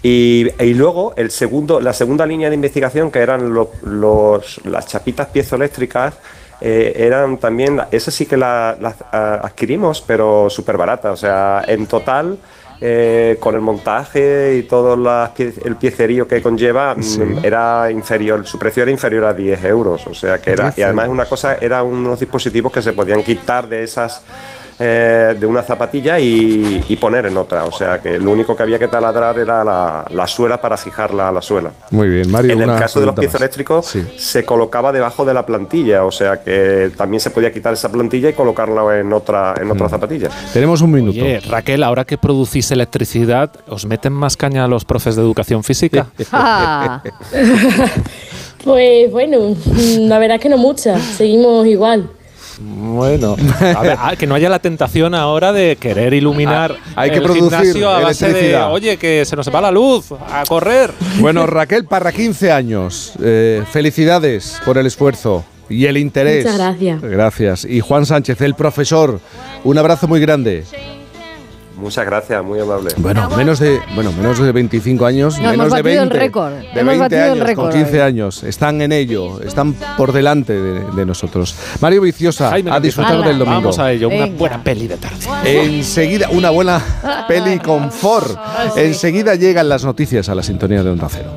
Y, 0.02 0.48
y 0.64 0.74
luego 0.76 1.14
el 1.18 1.30
segundo, 1.30 1.82
la 1.82 1.92
segunda 1.92 2.26
línea 2.26 2.48
de 2.48 2.56
investigación, 2.56 3.12
que 3.12 3.20
eran 3.20 3.54
lo- 3.54 3.72
los, 3.84 4.64
las 4.66 4.88
chapitas 4.88 5.28
piezoeléctricas, 5.28 6.14
eh, 6.62 6.94
eran 6.96 7.38
también, 7.38 7.82
esas 7.92 8.14
sí 8.14 8.26
que 8.26 8.38
las 8.38 8.78
adquirimos, 9.12 10.02
pero 10.06 10.50
súper 10.50 10.78
baratas. 10.78 11.14
O 11.14 11.18
sea, 11.18 11.64
en 11.68 11.88
total, 11.88 12.38
eh, 12.80 13.38
con 13.40 13.56
el 13.56 13.62
montaje 13.62 14.56
y 14.58 14.64
todo 14.64 14.94
el 14.96 15.76
piecerío 15.76 16.28
que 16.28 16.42
conlleva, 16.42 16.96
mm, 16.96 17.44
era 17.44 17.92
inferior, 17.92 18.46
su 18.46 18.58
precio 18.58 18.84
era 18.84 18.92
inferior 18.92 19.26
a 19.26 19.34
10 19.34 19.64
euros. 19.66 20.08
O 20.08 20.14
sea, 20.14 20.40
que 20.40 20.52
era, 20.52 20.74
y 20.76 20.82
además 20.82 21.10
una 21.10 21.26
cosa, 21.26 21.58
eran 21.62 21.86
unos 21.86 22.20
dispositivos 22.20 22.72
que 22.72 22.82
se 22.82 22.94
podían 22.94 23.24
quitar 23.24 23.68
de 23.68 23.84
esas 23.84 24.24
eh, 24.84 25.36
de 25.40 25.46
una 25.46 25.62
zapatilla 25.62 26.20
y, 26.20 26.98
poner 27.00 27.28
en 27.28 27.38
otra. 27.38 27.66
O 27.66 27.72
sea 27.72 28.00
que 28.00 28.18
lo 28.18 28.32
único 28.32 28.56
que 28.56 28.64
había 28.64 28.80
que 28.80 28.88
taladrar 28.88 29.38
era 29.38 29.64
la, 29.64 30.28
suela 30.28 30.60
para 30.60 30.76
fijarla 30.78 31.30
a 31.30 31.32
la 31.32 31.42
suela. 31.42 31.72
Muy 31.92 32.10
bien, 32.10 32.32
Mario. 32.32 32.54
En 32.54 32.62
el 32.62 32.76
caso 32.78 33.00
de 33.00 33.06
los 33.06 33.16
pies 33.16 33.34
eléctricos 33.36 33.96
se 34.18 34.46
colocaba 34.46 34.92
debajo 34.92 35.24
de 35.24 35.34
la 35.34 35.46
plantilla, 35.46 36.04
o 36.04 36.12
sea 36.12 36.42
que 36.42 36.92
también 36.98 37.20
se 37.20 37.30
podía 37.30 37.52
quitar 37.52 37.74
esa 37.74 37.92
plantilla 37.92 38.30
y 38.30 38.34
colocarla 38.34 39.00
en 39.00 39.14
otra, 39.14 39.54
en 39.60 39.70
otra 39.70 39.88
mm. 39.88 39.90
zapatilla. 39.90 40.30
Tenemos 40.54 40.82
un 40.82 40.92
minuto. 40.92 41.20
Raquel, 41.50 41.84
ahora 41.84 42.06
que 42.06 42.18
producís 42.18 42.72
electricidad, 42.72 43.52
¿os 43.68 43.86
meten 43.86 44.14
más 44.14 44.36
caña 44.36 44.66
a 44.66 44.68
los 44.68 44.86
profes 44.86 45.16
de 45.16 45.22
educación 45.22 45.64
física? 45.64 46.08
Ah. 46.34 47.04
pues 48.64 49.12
bueno, 49.12 49.56
la 50.00 50.18
verdad 50.18 50.38
es 50.38 50.42
que 50.42 50.50
no 50.50 50.58
mucha, 50.58 50.98
seguimos 51.00 51.66
igual. 51.68 52.10
Bueno, 52.60 53.36
a 53.60 53.82
ver, 53.82 53.98
que 54.18 54.28
no 54.28 54.36
haya 54.36 54.50
la 54.50 54.60
tentación 54.60 55.16
ahora 55.16 55.54
de 55.54 55.78
querer 55.78 56.14
iluminar 56.14 56.76
ah, 56.96 57.02
hay 57.02 57.12
que 57.12 57.22
producir 57.22 57.44
gimnasio 57.44 57.90
a 57.90 58.00
base 58.00 58.32
de, 58.32 58.58
oye, 58.58 58.98
que 58.98 59.26
se 59.26 59.36
nos 59.36 59.54
va 59.54 59.62
la 59.62 59.72
luz, 59.72 60.12
a 60.12 60.44
correr. 60.48 60.92
Bueno, 61.20 61.46
Raquel 61.48 61.86
para 61.86 62.12
15 62.12 62.52
años, 62.52 63.14
eh, 63.22 63.64
felicidades 63.72 64.60
por 64.66 64.78
el 64.78 64.86
esfuerzo 64.86 65.46
y 65.70 65.86
el 65.86 65.98
interés. 65.98 66.44
Muchas 66.44 66.58
gracias. 66.58 67.02
Gracias. 67.02 67.66
Y 67.66 67.80
Juan 67.80 68.06
Sánchez, 68.06 68.42
el 68.42 68.56
profesor, 68.56 69.20
un 69.64 69.78
abrazo 69.78 70.08
muy 70.08 70.20
grande. 70.20 70.64
Muchas 71.82 72.06
gracias, 72.06 72.44
muy 72.44 72.60
amable. 72.60 72.92
Bueno, 72.98 73.28
menos 73.32 73.60
de, 73.60 73.80
bueno, 73.96 74.12
menos 74.12 74.38
de 74.40 74.52
25 74.52 75.04
años, 75.04 75.40
menos 75.40 75.54
hemos 75.54 75.74
de 75.74 75.82
20, 75.82 76.04
el 76.04 76.10
récord. 76.12 76.54
De 76.54 76.80
hemos 76.80 77.00
20 77.00 77.22
años, 77.22 77.38
el 77.38 77.44
récord. 77.44 77.72
con 77.72 77.82
15 77.82 78.02
años. 78.04 78.44
Están 78.44 78.82
en 78.82 78.92
ello, 78.92 79.42
están 79.42 79.74
por 79.98 80.14
delante 80.14 80.54
de, 80.54 81.06
nosotros. 81.06 81.56
Mario 81.82 82.02
Viciosa, 82.02 82.54
a 82.54 82.80
disfrutar 82.80 83.24
del 83.24 83.40
domingo. 83.40 83.62
Vamos 83.62 83.80
a 83.80 83.92
ello, 83.92 84.10
una 84.10 84.28
buena 84.28 84.64
peli 84.64 84.88
de 84.88 84.98
tarde. 84.98 85.18
Enseguida, 85.44 86.30
una 86.30 86.52
buena 86.52 86.80
peli 87.28 87.58
con 87.58 87.92
Ford. 87.92 88.36
Enseguida 88.76 89.34
llegan 89.34 89.68
las 89.68 89.84
noticias 89.84 90.30
a 90.30 90.36
la 90.36 90.44
sintonía 90.44 90.84
de 90.84 90.92
Onda 90.92 91.08
Cero. 91.10 91.32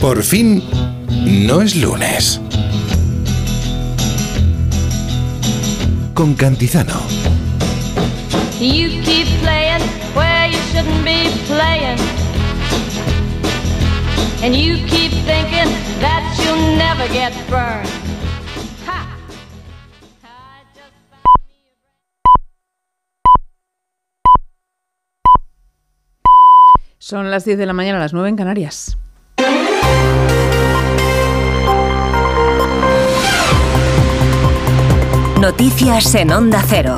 Por 0.00 0.22
fin, 0.22 0.62
no 1.46 1.62
es 1.62 1.76
lunes. 1.76 2.40
Con 6.12 6.34
Cantizano. 6.34 7.23
And 14.44 14.54
you 14.54 14.76
keep 14.86 15.10
thinking 15.24 15.72
that 16.04 16.22
you'll 16.44 16.76
never 16.76 17.08
get 17.08 17.32
burned. 17.48 17.88
Son 26.98 27.30
las 27.30 27.46
10 27.46 27.56
de 27.56 27.64
la 27.64 27.72
mañana, 27.72 27.98
las 27.98 28.12
9 28.12 28.28
en 28.28 28.36
Canarias. 28.36 28.98
Noticias 35.40 36.14
en 36.16 36.32
Onda 36.32 36.62
Cero. 36.68 36.96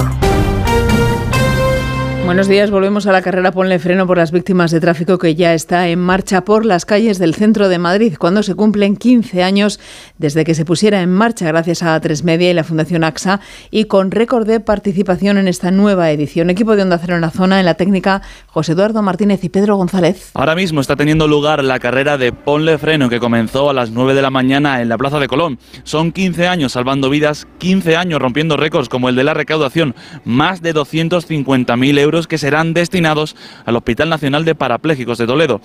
Buenos 2.26 2.48
días, 2.48 2.72
volvemos 2.72 3.06
a 3.06 3.12
la 3.12 3.22
carrera 3.22 3.52
Ponle 3.52 3.78
Freno 3.78 4.04
por 4.04 4.18
las 4.18 4.32
víctimas 4.32 4.72
de 4.72 4.80
tráfico 4.80 5.16
que 5.16 5.36
ya 5.36 5.54
está 5.54 5.86
en 5.86 6.00
marcha 6.00 6.44
por 6.44 6.66
las 6.66 6.84
calles 6.84 7.20
del 7.20 7.36
centro 7.36 7.68
de 7.68 7.78
Madrid 7.78 8.16
cuando 8.18 8.42
se 8.42 8.56
cumplen 8.56 8.96
15 8.96 9.44
años 9.44 9.78
desde 10.18 10.44
que 10.44 10.56
se 10.56 10.64
pusiera 10.64 11.02
en 11.02 11.12
marcha 11.12 11.46
gracias 11.46 11.84
a 11.84 11.96
A3 11.96 12.24
Media 12.24 12.50
y 12.50 12.54
la 12.54 12.64
Fundación 12.64 13.04
AXA 13.04 13.40
y 13.70 13.84
con 13.84 14.10
récord 14.10 14.44
de 14.44 14.58
participación 14.58 15.38
en 15.38 15.46
esta 15.46 15.70
nueva 15.70 16.10
edición. 16.10 16.50
Equipo 16.50 16.74
de 16.74 16.82
Onda 16.82 16.98
Cero 16.98 17.14
en 17.14 17.20
la 17.20 17.30
zona, 17.30 17.60
en 17.60 17.64
la 17.64 17.74
técnica 17.74 18.22
José 18.48 18.72
Eduardo 18.72 19.02
Martínez 19.02 19.44
y 19.44 19.48
Pedro 19.48 19.76
González. 19.76 20.32
Ahora 20.34 20.56
mismo 20.56 20.80
está 20.80 20.96
teniendo 20.96 21.28
lugar 21.28 21.62
la 21.62 21.78
carrera 21.78 22.18
de 22.18 22.32
Ponle 22.32 22.76
Freno 22.78 23.08
que 23.08 23.20
comenzó 23.20 23.70
a 23.70 23.72
las 23.72 23.92
9 23.92 24.14
de 24.14 24.22
la 24.22 24.30
mañana 24.30 24.82
en 24.82 24.88
la 24.88 24.98
Plaza 24.98 25.20
de 25.20 25.28
Colón. 25.28 25.60
Son 25.84 26.10
15 26.10 26.48
años 26.48 26.72
salvando 26.72 27.08
vidas, 27.08 27.46
15 27.58 27.94
años 27.96 28.20
rompiendo 28.20 28.56
récords 28.56 28.88
como 28.88 29.08
el 29.08 29.14
de 29.14 29.22
la 29.22 29.32
recaudación, 29.32 29.94
más 30.24 30.60
de 30.60 30.74
250.000 30.74 31.98
euros 32.00 32.15
que 32.26 32.38
serán 32.38 32.72
destinados 32.72 33.36
al 33.66 33.76
Hospital 33.76 34.08
Nacional 34.08 34.46
de 34.46 34.54
Parapléjicos 34.54 35.18
de 35.18 35.26
Toledo. 35.26 35.60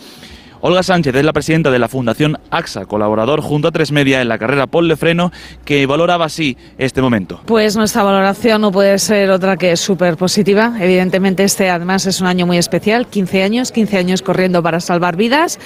Olga 0.63 0.83
Sánchez 0.83 1.15
es 1.15 1.25
la 1.25 1.33
presidenta 1.33 1.71
de 1.71 1.79
la 1.79 1.87
Fundación 1.87 2.37
AXA, 2.51 2.85
colaborador 2.85 3.41
junto 3.41 3.67
a 3.67 3.71
Tres 3.71 3.91
Media 3.91 4.21
en 4.21 4.27
la 4.27 4.37
carrera 4.37 4.67
Ponle 4.67 4.95
Freno, 4.95 5.31
que 5.65 5.87
valoraba 5.87 6.25
así 6.25 6.55
este 6.77 7.01
momento. 7.01 7.41
Pues 7.47 7.75
nuestra 7.75 8.03
valoración 8.03 8.61
no 8.61 8.71
puede 8.71 8.99
ser 8.99 9.31
otra 9.31 9.57
que 9.57 9.75
súper 9.75 10.17
positiva. 10.17 10.75
Evidentemente 10.79 11.43
este 11.43 11.71
además 11.71 12.05
es 12.05 12.21
un 12.21 12.27
año 12.27 12.45
muy 12.45 12.59
especial, 12.59 13.07
15 13.07 13.41
años, 13.41 13.71
15 13.71 13.97
años 13.97 14.21
corriendo 14.21 14.61
para 14.61 14.79
salvar 14.79 15.15
vidas, 15.15 15.57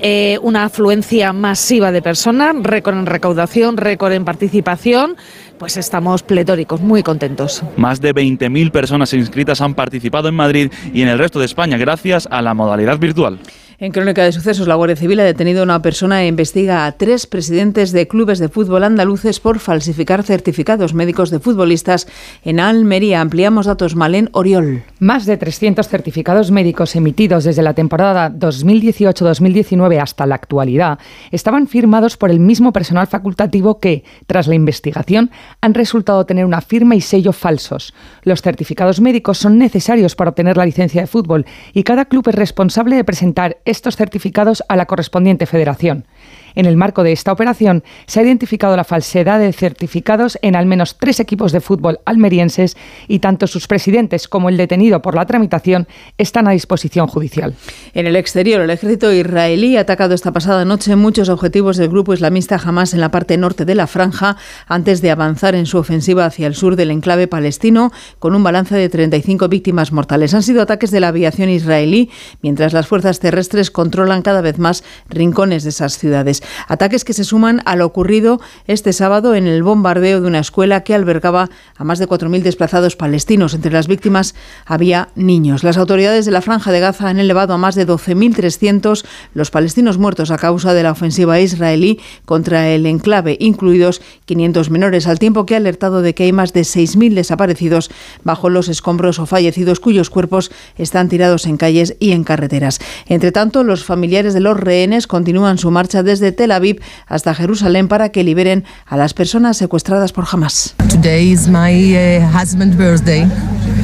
eh, 0.00 0.38
una 0.42 0.64
afluencia 0.64 1.32
masiva 1.32 1.92
de 1.92 2.02
personas, 2.02 2.56
récord 2.60 2.96
en 2.96 3.06
recaudación, 3.06 3.76
récord 3.76 4.12
en 4.12 4.24
participación 4.24 5.16
pues 5.60 5.76
estamos 5.76 6.22
pletóricos, 6.22 6.80
muy 6.80 7.02
contentos. 7.02 7.62
Más 7.76 8.00
de 8.00 8.14
20.000 8.14 8.70
personas 8.70 9.12
inscritas 9.12 9.60
han 9.60 9.74
participado 9.74 10.26
en 10.28 10.34
Madrid 10.34 10.72
y 10.94 11.02
en 11.02 11.08
el 11.08 11.18
resto 11.18 11.38
de 11.38 11.44
España 11.44 11.76
gracias 11.76 12.26
a 12.30 12.40
la 12.40 12.54
modalidad 12.54 12.98
virtual. 12.98 13.38
En 13.82 13.92
Crónica 13.92 14.22
de 14.22 14.32
Sucesos, 14.32 14.68
la 14.68 14.74
Guardia 14.74 14.94
Civil 14.94 15.20
ha 15.20 15.24
detenido 15.24 15.60
a 15.60 15.64
una 15.64 15.80
persona 15.80 16.22
e 16.22 16.26
investiga 16.26 16.84
a 16.84 16.92
tres 16.92 17.26
presidentes 17.26 17.92
de 17.92 18.06
clubes 18.06 18.38
de 18.38 18.50
fútbol 18.50 18.84
andaluces 18.84 19.40
por 19.40 19.58
falsificar 19.58 20.22
certificados 20.22 20.92
médicos 20.92 21.30
de 21.30 21.40
futbolistas 21.40 22.06
en 22.44 22.60
Almería. 22.60 23.22
Ampliamos 23.22 23.64
datos. 23.64 23.96
Malén 23.96 24.28
Oriol. 24.32 24.82
Más 24.98 25.24
de 25.24 25.38
300 25.38 25.88
certificados 25.88 26.50
médicos 26.50 26.94
emitidos 26.94 27.44
desde 27.44 27.62
la 27.62 27.72
temporada 27.72 28.30
2018-2019 28.30 29.98
hasta 29.98 30.26
la 30.26 30.34
actualidad 30.34 30.98
estaban 31.30 31.66
firmados 31.66 32.18
por 32.18 32.30
el 32.30 32.38
mismo 32.38 32.74
personal 32.74 33.06
facultativo 33.06 33.80
que, 33.80 34.04
tras 34.26 34.46
la 34.46 34.56
investigación, 34.56 35.30
han 35.62 35.72
resultado 35.72 36.26
tener 36.26 36.44
una 36.44 36.60
firma 36.60 36.96
y 36.96 37.00
sello 37.00 37.32
falsos. 37.32 37.94
Los 38.24 38.42
certificados 38.42 39.00
médicos 39.00 39.38
son 39.38 39.56
necesarios 39.56 40.16
para 40.16 40.28
obtener 40.28 40.58
la 40.58 40.66
licencia 40.66 41.00
de 41.00 41.06
fútbol 41.06 41.46
y 41.72 41.82
cada 41.82 42.04
club 42.04 42.28
es 42.28 42.34
responsable 42.34 42.96
de 42.96 43.04
presentar 43.04 43.56
estos 43.70 43.96
certificados 43.96 44.62
a 44.68 44.76
la 44.76 44.86
correspondiente 44.86 45.46
federación. 45.46 46.06
En 46.54 46.66
el 46.66 46.76
marco 46.76 47.02
de 47.02 47.12
esta 47.12 47.32
operación 47.32 47.82
se 48.06 48.20
ha 48.20 48.22
identificado 48.22 48.76
la 48.76 48.84
falsedad 48.84 49.38
de 49.38 49.52
certificados 49.52 50.38
en 50.42 50.56
al 50.56 50.66
menos 50.66 50.96
tres 50.98 51.20
equipos 51.20 51.52
de 51.52 51.60
fútbol 51.60 52.00
almerienses 52.04 52.76
y 53.08 53.20
tanto 53.20 53.46
sus 53.46 53.66
presidentes 53.66 54.28
como 54.28 54.48
el 54.48 54.56
detenido 54.56 55.02
por 55.02 55.14
la 55.14 55.26
tramitación 55.26 55.86
están 56.18 56.48
a 56.48 56.52
disposición 56.52 57.06
judicial. 57.06 57.54
En 57.94 58.06
el 58.06 58.16
exterior, 58.16 58.60
el 58.60 58.70
ejército 58.70 59.12
israelí 59.12 59.76
ha 59.76 59.80
atacado 59.80 60.14
esta 60.14 60.32
pasada 60.32 60.64
noche 60.64 60.96
muchos 60.96 61.28
objetivos 61.28 61.76
del 61.76 61.88
grupo 61.88 62.14
islamista 62.14 62.60
Hamas 62.62 62.94
en 62.94 63.00
la 63.00 63.10
parte 63.10 63.36
norte 63.36 63.64
de 63.64 63.74
la 63.74 63.86
franja 63.86 64.36
antes 64.66 65.00
de 65.02 65.10
avanzar 65.10 65.54
en 65.54 65.66
su 65.66 65.78
ofensiva 65.78 66.26
hacia 66.26 66.46
el 66.46 66.54
sur 66.54 66.76
del 66.76 66.90
enclave 66.90 67.26
palestino 67.26 67.92
con 68.18 68.34
un 68.34 68.42
balance 68.42 68.74
de 68.74 68.88
35 68.88 69.48
víctimas 69.48 69.92
mortales. 69.92 70.34
Han 70.34 70.42
sido 70.42 70.62
ataques 70.62 70.90
de 70.90 71.00
la 71.00 71.08
aviación 71.08 71.48
israelí 71.48 72.10
mientras 72.42 72.72
las 72.72 72.86
fuerzas 72.86 73.20
terrestres 73.20 73.70
controlan 73.70 74.22
cada 74.22 74.40
vez 74.40 74.58
más 74.58 74.84
rincones 75.08 75.64
de 75.64 75.70
esas 75.70 75.98
ciudades. 75.98 76.39
Ataques 76.68 77.04
que 77.04 77.12
se 77.12 77.24
suman 77.24 77.62
a 77.64 77.76
lo 77.76 77.86
ocurrido 77.86 78.40
este 78.66 78.92
sábado 78.92 79.34
en 79.34 79.46
el 79.46 79.62
bombardeo 79.62 80.20
de 80.20 80.26
una 80.26 80.38
escuela 80.38 80.82
que 80.82 80.94
albergaba 80.94 81.48
a 81.76 81.84
más 81.84 81.98
de 81.98 82.08
4.000 82.08 82.42
desplazados 82.42 82.96
palestinos. 82.96 83.54
Entre 83.54 83.72
las 83.72 83.88
víctimas 83.88 84.34
había 84.66 85.08
niños. 85.14 85.64
Las 85.64 85.76
autoridades 85.76 86.24
de 86.24 86.32
la 86.32 86.42
Franja 86.42 86.72
de 86.72 86.80
Gaza 86.80 87.08
han 87.08 87.18
elevado 87.18 87.54
a 87.54 87.58
más 87.58 87.74
de 87.74 87.86
12.300 87.86 89.04
los 89.34 89.50
palestinos 89.50 89.98
muertos 89.98 90.30
a 90.30 90.38
causa 90.38 90.74
de 90.74 90.82
la 90.82 90.92
ofensiva 90.92 91.40
israelí 91.40 92.00
contra 92.24 92.68
el 92.68 92.86
enclave, 92.86 93.36
incluidos 93.40 94.02
500 94.26 94.70
menores, 94.70 95.06
al 95.06 95.18
tiempo 95.18 95.46
que 95.46 95.54
ha 95.54 95.58
alertado 95.58 96.02
de 96.02 96.14
que 96.14 96.24
hay 96.24 96.32
más 96.32 96.52
de 96.52 96.62
6.000 96.62 97.14
desaparecidos 97.14 97.90
bajo 98.24 98.50
los 98.50 98.68
escombros 98.68 99.18
o 99.18 99.26
fallecidos 99.26 99.80
cuyos 99.80 100.10
cuerpos 100.10 100.50
están 100.76 101.08
tirados 101.08 101.46
en 101.46 101.56
calles 101.56 101.96
y 102.00 102.12
en 102.12 102.24
carreteras. 102.24 102.80
Entre 103.06 103.32
tanto, 103.32 103.64
los 103.64 103.84
familiares 103.84 104.34
de 104.34 104.40
los 104.40 104.58
rehenes 104.58 105.06
continúan 105.06 105.58
su 105.58 105.70
marcha 105.70 106.02
desde 106.02 106.29
Tel 106.32 106.52
Aviv 106.52 106.80
hasta 107.06 107.34
Jerusalén 107.34 107.88
para 107.88 108.10
que 108.10 108.24
liberen 108.24 108.64
a 108.86 108.96
las 108.96 109.14
personas 109.14 109.56
secuestradas 109.56 110.12
por 110.12 110.24
Hamas. 110.30 110.74
Uh, 110.78 110.84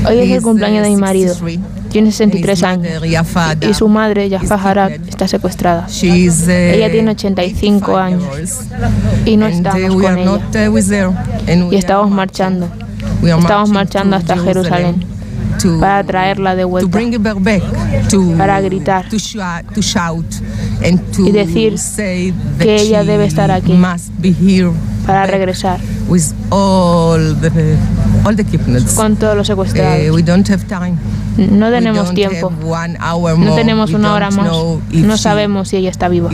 Hoy 0.08 0.18
es 0.18 0.30
el 0.30 0.42
cumpleaños 0.42 0.82
de 0.84 0.90
mi 0.90 0.96
marido. 0.96 1.34
tiene 1.90 2.10
63 2.12 2.62
años. 2.62 3.02
Y 3.60 3.74
su 3.74 3.88
madre, 3.88 4.30
Jaffa 4.30 4.54
Harad, 4.54 4.92
está 4.92 5.26
secuestrada. 5.26 5.86
Ella 6.02 6.90
tiene 6.90 7.10
85 7.12 7.96
años. 7.96 8.24
y 9.24 9.36
no 9.36 9.46
estamos 9.46 10.02
con 10.02 10.18
ella. 10.18 10.40
Y 11.70 11.76
estamos 11.76 12.10
marchando. 12.10 12.68
Estamos 13.22 13.70
marchando 13.70 14.16
hasta 14.16 14.36
Jerusalén 14.36 15.15
para 15.80 16.04
traerla 16.04 16.54
de 16.54 16.64
vuelta, 16.64 16.90
para 18.38 18.60
gritar. 18.60 19.06
y 21.26 21.32
decir 21.32 21.74
que 22.58 22.76
ella 22.76 23.04
debe 23.04 23.24
estar 23.26 23.50
aquí 23.50 23.72
para 25.06 25.26
regresar. 25.26 25.78
con 28.94 29.16
todos 29.16 29.36
los 29.36 29.46
secuestrados. 29.46 29.98
No 31.36 31.70
tenemos 31.70 32.08
tiempo, 32.14 32.50
no 33.36 33.54
tenemos 33.56 33.92
una 33.92 34.14
hora 34.14 34.30
más, 34.30 34.46
no 34.92 35.16
sabemos 35.16 35.68
si 35.68 35.76
ella 35.76 35.90
está 35.90 36.08
viva. 36.08 36.30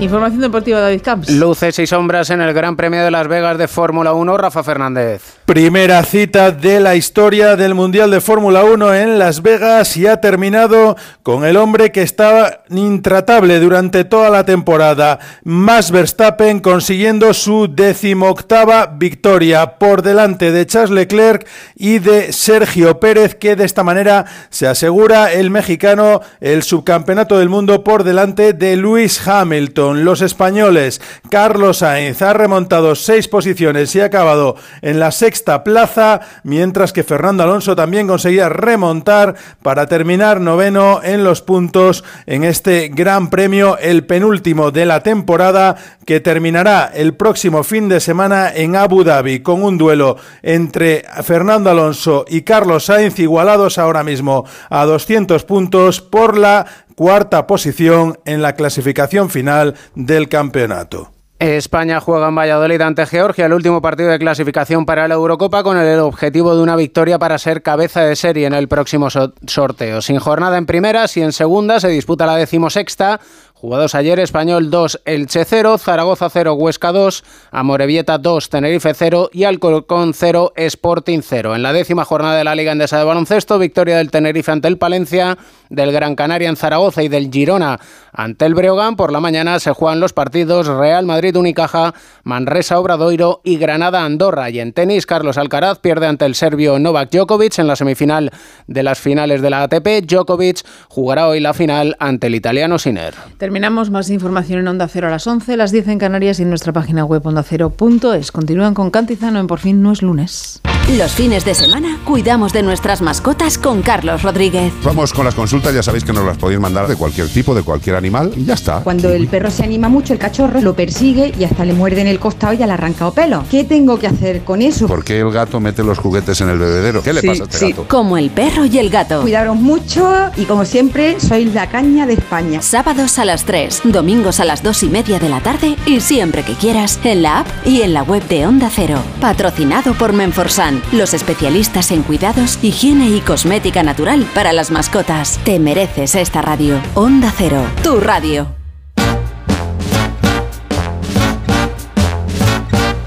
Información 0.00 0.42
deportiva 0.42 0.78
David 0.78 1.02
Camps. 1.02 1.28
Luces 1.28 1.76
y 1.80 1.86
sombras 1.88 2.30
en 2.30 2.40
el 2.40 2.54
Gran 2.54 2.76
Premio 2.76 3.02
de 3.02 3.10
Las 3.10 3.26
Vegas 3.26 3.58
de 3.58 3.66
Fórmula 3.66 4.12
1, 4.12 4.36
Rafa 4.38 4.62
Fernández. 4.62 5.38
Primera 5.44 6.04
cita 6.04 6.52
de 6.52 6.78
la 6.78 6.94
historia 6.94 7.56
del 7.56 7.74
Mundial 7.74 8.12
de 8.12 8.20
Fórmula 8.20 8.62
1 8.62 8.94
en 8.94 9.18
Las 9.18 9.42
Vegas 9.42 9.96
y 9.96 10.06
ha 10.06 10.20
terminado 10.20 10.96
con 11.24 11.44
el 11.44 11.56
hombre 11.56 11.90
que 11.90 12.02
estaba 12.02 12.60
intratable 12.68 13.58
durante 13.58 14.04
toda 14.04 14.30
la 14.30 14.44
temporada, 14.44 15.18
Max 15.42 15.90
Verstappen 15.90 16.60
consiguiendo 16.60 17.34
su 17.34 17.66
decimoctava 17.68 18.86
victoria 18.86 19.78
por 19.78 20.02
delante 20.02 20.52
de 20.52 20.66
Charles 20.66 20.90
Leclerc 20.90 21.48
y 21.74 21.98
de 21.98 22.32
Sergio 22.32 23.00
Pérez 23.00 23.34
que 23.34 23.56
de 23.56 23.64
esta 23.64 23.82
manera 23.82 24.26
se 24.50 24.68
asegura 24.68 25.32
el 25.32 25.50
mexicano 25.50 26.20
el 26.40 26.62
subcampeonato 26.62 27.38
del 27.38 27.48
mundo 27.48 27.82
por 27.82 28.04
delante 28.04 28.52
de 28.52 28.76
Lewis 28.76 29.26
Hamilton 29.26 29.87
los 30.04 30.22
españoles. 30.22 31.00
Carlos 31.30 31.78
Sainz 31.78 32.22
ha 32.22 32.32
remontado 32.32 32.94
seis 32.94 33.28
posiciones 33.28 33.94
y 33.94 34.00
ha 34.00 34.06
acabado 34.06 34.56
en 34.82 35.00
la 35.00 35.10
sexta 35.10 35.64
plaza, 35.64 36.20
mientras 36.44 36.92
que 36.92 37.04
Fernando 37.04 37.42
Alonso 37.42 37.76
también 37.76 38.06
conseguía 38.06 38.48
remontar 38.48 39.34
para 39.62 39.86
terminar 39.86 40.40
noveno 40.40 41.00
en 41.02 41.24
los 41.24 41.42
puntos 41.42 42.04
en 42.26 42.44
este 42.44 42.88
Gran 42.88 43.30
Premio, 43.30 43.78
el 43.78 44.04
penúltimo 44.04 44.70
de 44.70 44.86
la 44.86 45.02
temporada, 45.02 45.76
que 46.06 46.20
terminará 46.20 46.90
el 46.94 47.14
próximo 47.14 47.62
fin 47.62 47.88
de 47.88 48.00
semana 48.00 48.50
en 48.54 48.76
Abu 48.76 49.04
Dhabi 49.04 49.40
con 49.40 49.62
un 49.62 49.76
duelo 49.76 50.16
entre 50.42 51.04
Fernando 51.22 51.70
Alonso 51.70 52.24
y 52.28 52.42
Carlos 52.42 52.86
Sainz 52.86 53.18
igualados 53.18 53.78
ahora 53.78 54.02
mismo 54.04 54.44
a 54.70 54.84
200 54.84 55.44
puntos 55.44 56.00
por 56.00 56.38
la 56.38 56.66
cuarta 56.98 57.46
posición 57.46 58.18
en 58.24 58.42
la 58.42 58.56
clasificación 58.56 59.30
final 59.30 59.76
del 59.94 60.28
campeonato. 60.28 61.12
España 61.38 62.00
juega 62.00 62.26
en 62.26 62.34
Valladolid 62.34 62.80
ante 62.80 63.06
Georgia 63.06 63.46
el 63.46 63.52
último 63.52 63.80
partido 63.80 64.08
de 64.08 64.18
clasificación 64.18 64.84
para 64.84 65.06
la 65.06 65.14
Eurocopa 65.14 65.62
con 65.62 65.78
el 65.78 66.00
objetivo 66.00 66.56
de 66.56 66.62
una 66.62 66.74
victoria 66.74 67.20
para 67.20 67.38
ser 67.38 67.62
cabeza 67.62 68.00
de 68.00 68.16
serie 68.16 68.48
en 68.48 68.54
el 68.54 68.66
próximo 68.66 69.06
sorteo. 69.10 70.02
Sin 70.02 70.18
jornada 70.18 70.58
en 70.58 70.66
primeras 70.66 71.16
y 71.16 71.22
en 71.22 71.30
segunda 71.30 71.78
se 71.78 71.86
disputa 71.86 72.26
la 72.26 72.34
decimosexta 72.34 73.20
Jugados 73.60 73.96
ayer, 73.96 74.20
Español 74.20 74.70
2, 74.70 75.00
Elche 75.04 75.44
0, 75.44 75.78
Zaragoza 75.78 76.30
0, 76.30 76.54
Huesca 76.54 76.92
2, 76.92 77.24
Amorebieta 77.50 78.16
2, 78.16 78.50
Tenerife 78.50 78.94
0 78.94 79.30
y 79.32 79.42
Alcorcón 79.42 80.14
0, 80.14 80.52
Sporting 80.54 81.22
0. 81.24 81.56
En 81.56 81.64
la 81.64 81.72
décima 81.72 82.04
jornada 82.04 82.38
de 82.38 82.44
la 82.44 82.54
Liga 82.54 82.70
Endesa 82.70 82.98
de 82.98 83.04
Baloncesto, 83.04 83.58
victoria 83.58 83.96
del 83.96 84.12
Tenerife 84.12 84.52
ante 84.52 84.68
el 84.68 84.78
Palencia, 84.78 85.38
del 85.70 85.90
Gran 85.90 86.14
Canaria 86.14 86.48
en 86.48 86.54
Zaragoza 86.54 87.02
y 87.02 87.08
del 87.08 87.32
Girona 87.32 87.80
ante 88.12 88.46
el 88.46 88.54
Breogán. 88.54 88.94
Por 88.94 89.10
la 89.10 89.18
mañana 89.18 89.58
se 89.58 89.72
juegan 89.72 89.98
los 89.98 90.12
partidos 90.12 90.68
Real 90.68 91.04
Madrid 91.04 91.36
Unicaja, 91.36 91.94
Manresa 92.22 92.78
Obradoiro 92.78 93.40
y 93.42 93.58
Granada 93.58 94.04
Andorra. 94.04 94.50
Y 94.50 94.60
en 94.60 94.72
tenis, 94.72 95.04
Carlos 95.04 95.36
Alcaraz 95.36 95.80
pierde 95.80 96.06
ante 96.06 96.26
el 96.26 96.36
serbio 96.36 96.78
Novak 96.78 97.10
Djokovic 97.10 97.58
en 97.58 97.66
la 97.66 97.74
semifinal 97.74 98.30
de 98.68 98.82
las 98.84 99.00
finales 99.00 99.42
de 99.42 99.50
la 99.50 99.64
ATP. 99.64 100.06
Djokovic 100.06 100.64
jugará 100.88 101.26
hoy 101.26 101.40
la 101.40 101.54
final 101.54 101.96
ante 101.98 102.28
el 102.28 102.36
italiano 102.36 102.78
Sinner. 102.78 103.14
Terminamos 103.48 103.88
más 103.88 104.10
información 104.10 104.60
en 104.60 104.68
Onda 104.68 104.88
Cero 104.88 105.06
a 105.06 105.10
las 105.10 105.26
11, 105.26 105.56
las 105.56 105.72
10 105.72 105.88
en 105.88 105.98
Canarias 105.98 106.38
y 106.38 106.42
en 106.42 106.50
nuestra 106.50 106.74
página 106.74 107.06
web 107.06 107.26
ondacero.es. 107.26 108.30
Continúan 108.30 108.74
con 108.74 108.90
Cantizano 108.90 109.40
en 109.40 109.46
Por 109.46 109.58
fin 109.58 109.80
no 109.80 109.90
es 109.90 110.02
lunes. 110.02 110.60
Los 110.96 111.12
fines 111.12 111.44
de 111.44 111.54
semana 111.54 111.98
cuidamos 112.06 112.54
de 112.54 112.62
nuestras 112.62 113.02
mascotas 113.02 113.58
con 113.58 113.82
Carlos 113.82 114.22
Rodríguez. 114.22 114.72
Vamos 114.82 115.12
con 115.12 115.26
las 115.26 115.34
consultas, 115.34 115.74
ya 115.74 115.82
sabéis 115.82 116.02
que 116.02 116.14
nos 116.14 116.24
las 116.24 116.38
podéis 116.38 116.60
mandar 116.60 116.88
de 116.88 116.96
cualquier 116.96 117.28
tipo, 117.28 117.54
de 117.54 117.62
cualquier 117.62 117.94
animal 117.94 118.32
y 118.34 118.46
ya 118.46 118.54
está. 118.54 118.80
Cuando 118.80 119.10
el 119.10 119.28
perro 119.28 119.50
se 119.50 119.64
anima 119.64 119.90
mucho, 119.90 120.14
el 120.14 120.18
cachorro 120.18 120.62
lo 120.62 120.74
persigue 120.74 121.34
y 121.38 121.44
hasta 121.44 121.66
le 121.66 121.74
muerde 121.74 122.00
en 122.00 122.06
el 122.06 122.18
costado 122.18 122.54
y 122.54 122.56
ya 122.56 122.66
le 122.66 122.72
arrancado 122.72 123.12
pelo. 123.12 123.44
¿Qué 123.50 123.64
tengo 123.64 123.98
que 123.98 124.06
hacer 124.06 124.44
con 124.44 124.62
eso? 124.62 124.86
¿Por 124.86 125.04
qué 125.04 125.20
el 125.20 125.30
gato 125.30 125.60
mete 125.60 125.84
los 125.84 125.98
juguetes 125.98 126.40
en 126.40 126.48
el 126.48 126.58
bebedero? 126.58 127.02
¿Qué 127.02 127.12
le 127.12 127.22
pasa 127.22 127.42
a 127.42 127.46
este 127.46 127.68
gato? 127.68 127.84
Como 127.86 128.16
el 128.16 128.30
perro 128.30 128.64
y 128.64 128.78
el 128.78 128.88
gato. 128.88 129.20
Cuidaros 129.20 129.56
mucho 129.56 130.10
y 130.38 130.46
como 130.46 130.64
siempre, 130.64 131.20
sois 131.20 131.52
la 131.52 131.68
caña 131.68 132.06
de 132.06 132.14
España. 132.14 132.62
Sábados 132.62 133.18
a 133.18 133.26
las 133.26 133.37
3, 133.44 133.82
domingos 133.84 134.40
a 134.40 134.44
las 134.44 134.62
2 134.62 134.84
y 134.84 134.88
media 134.88 135.18
de 135.18 135.28
la 135.28 135.40
tarde 135.40 135.76
y 135.86 136.00
siempre 136.00 136.42
que 136.42 136.54
quieras 136.54 136.98
en 137.04 137.22
la 137.22 137.40
app 137.40 137.48
y 137.64 137.82
en 137.82 137.94
la 137.94 138.02
web 138.02 138.26
de 138.28 138.46
Onda 138.46 138.70
Cero. 138.74 139.02
Patrocinado 139.20 139.94
por 139.94 140.12
Menforsan, 140.12 140.82
los 140.92 141.14
especialistas 141.14 141.90
en 141.90 142.02
cuidados, 142.02 142.58
higiene 142.62 143.08
y 143.10 143.20
cosmética 143.20 143.82
natural 143.82 144.26
para 144.34 144.52
las 144.52 144.70
mascotas. 144.70 145.38
Te 145.44 145.58
mereces 145.58 146.14
esta 146.14 146.42
radio. 146.42 146.80
Onda 146.94 147.32
Cero, 147.36 147.62
tu 147.82 148.00
radio. 148.00 148.48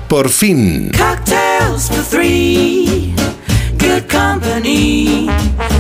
Por 0.08 0.30
fin. 0.30 0.92
Cocktails 0.92 1.90
for 1.90 2.04
three. 2.04 3.16
Good 3.92 4.08
company. 4.08 5.28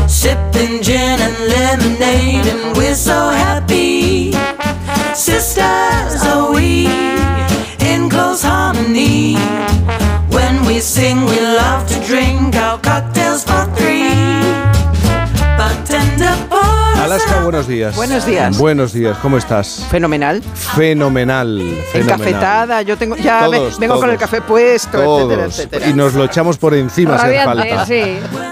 Sipping 0.05 0.81
gin 0.81 1.17
and 1.27 1.37
lemonade, 1.47 2.45
and 2.45 2.75
we're 2.75 2.93
so 2.93 3.29
happy. 3.29 4.33
Sisters 5.15 6.21
are 6.25 6.51
we 6.53 6.87
in 7.79 8.09
close 8.09 8.43
harmony. 8.43 9.37
When 10.27 10.65
we 10.65 10.81
sing, 10.81 11.23
we 11.23 11.39
love 11.39 11.87
to 11.87 12.05
drink 12.05 12.57
our 12.57 12.77
cocktails 12.79 13.45
for 13.45 13.63
three. 13.77 14.11
Bartender, 15.57 16.35
us 16.51 16.80
Alaska, 17.01 17.41
buenos 17.43 17.67
días. 17.67 17.95
Buenos 17.95 18.25
días. 18.25 18.57
Buenos 18.57 18.93
días, 18.93 19.17
¿cómo 19.21 19.37
estás? 19.37 19.85
Fenomenal. 19.89 20.41
Fenomenal. 20.53 21.57
fenomenal. 21.91 21.93
Encafetada, 21.95 22.81
yo 22.83 22.95
tengo, 22.97 23.15
ya 23.15 23.47
me- 23.49 23.57
Todos, 23.57 23.79
vengo 23.79 23.93
con 23.95 24.01
todos. 24.03 24.13
el 24.13 24.19
café 24.19 24.41
puesto, 24.41 24.97
etcétera, 24.99 25.03
Todos. 25.43 25.59
etcétera. 25.59 25.87
Y 25.87 25.93
nos 25.93 26.13
lo 26.13 26.25
echamos 26.25 26.57
por 26.57 26.73
encima 26.75 27.17
Radiante, 27.17 27.69
falta. 27.69 27.85
sí. 27.87 28.01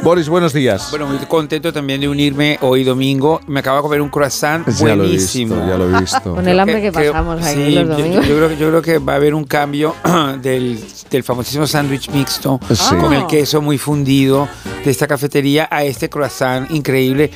Boris, 0.01 0.27
buenos 0.30 0.51
días. 0.53 0.88
Bueno, 0.89 1.05
muy 1.07 1.17
contento 1.19 1.71
también 1.71 2.01
de 2.01 2.07
unirme 2.07 2.57
hoy 2.61 2.84
domingo. 2.84 3.39
Me 3.47 3.59
acabo 3.59 3.77
de 3.77 3.81
comer 3.84 4.01
un 4.01 4.09
croissant 4.09 4.67
Ya 4.67 4.95
lo 4.95 5.03
he 5.03 5.07
buenísimo. 5.07 5.55
visto, 5.55 5.69
ya 5.69 5.77
lo 5.77 5.95
he 5.97 5.99
visto. 6.01 6.35
Con 6.35 6.47
el 6.47 6.59
hambre 6.59 6.81
que 6.81 6.91
pasamos 6.91 7.45
aquí 7.45 7.53
sí, 7.53 7.71
los 7.76 7.88
yo- 7.88 7.95
domingos. 7.97 8.27
Yo, 8.27 8.35
creo, 8.35 8.49
que- 8.49 8.57
yo 8.57 8.69
creo 8.69 8.81
que 8.81 8.97
va 8.97 9.13
a 9.13 9.15
haber 9.17 9.34
un 9.35 9.43
cambio 9.43 9.95
del, 10.41 10.84
del 11.11 11.23
famosísimo 11.23 11.67
sándwich 11.67 12.09
mixto 12.09 12.59
Sí. 12.73 12.95
con 12.95 13.13
el 13.13 13.21
Ah. 13.23 13.27
queso 13.27 13.61
muy 13.61 13.77
fundido 13.77 14.47
de 14.84 14.89
esta 14.91 15.07
cafetería 15.07 15.67
a 15.69 15.84
este 15.84 16.09
croissant 16.09 16.71
increíble, 16.71 17.30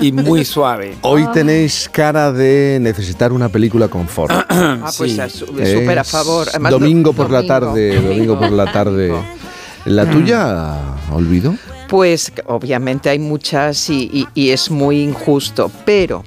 y 0.00 0.12
muy 0.12 0.44
suave. 0.44 0.96
Hoy 1.02 1.26
tenéis 1.32 1.88
cara 1.92 2.32
de 2.32 2.78
necesitar 2.80 3.32
una 3.32 3.48
película 3.48 3.88
confort. 3.88 4.32
Ah, 4.48 4.90
pues 4.96 5.16
su- 5.32 5.46
súper 5.46 5.98
a 5.98 6.04
favor. 6.04 6.48
Además, 6.50 6.72
domingo 6.72 7.10
do- 7.12 7.16
por 7.16 7.30
la 7.30 7.46
tarde, 7.46 8.00
domingo 8.00 8.38
por 8.38 8.50
la 8.50 8.70
tarde. 8.72 9.12
¿La 9.84 10.04
Mm. 10.04 10.10
tuya, 10.10 10.76
olvido? 11.12 11.54
Pues 11.88 12.32
obviamente 12.46 13.08
hay 13.08 13.18
muchas 13.18 13.88
y, 13.88 14.10
y- 14.12 14.26
y 14.34 14.50
es 14.50 14.70
muy 14.70 15.00
injusto, 15.02 15.70
pero 15.86 16.24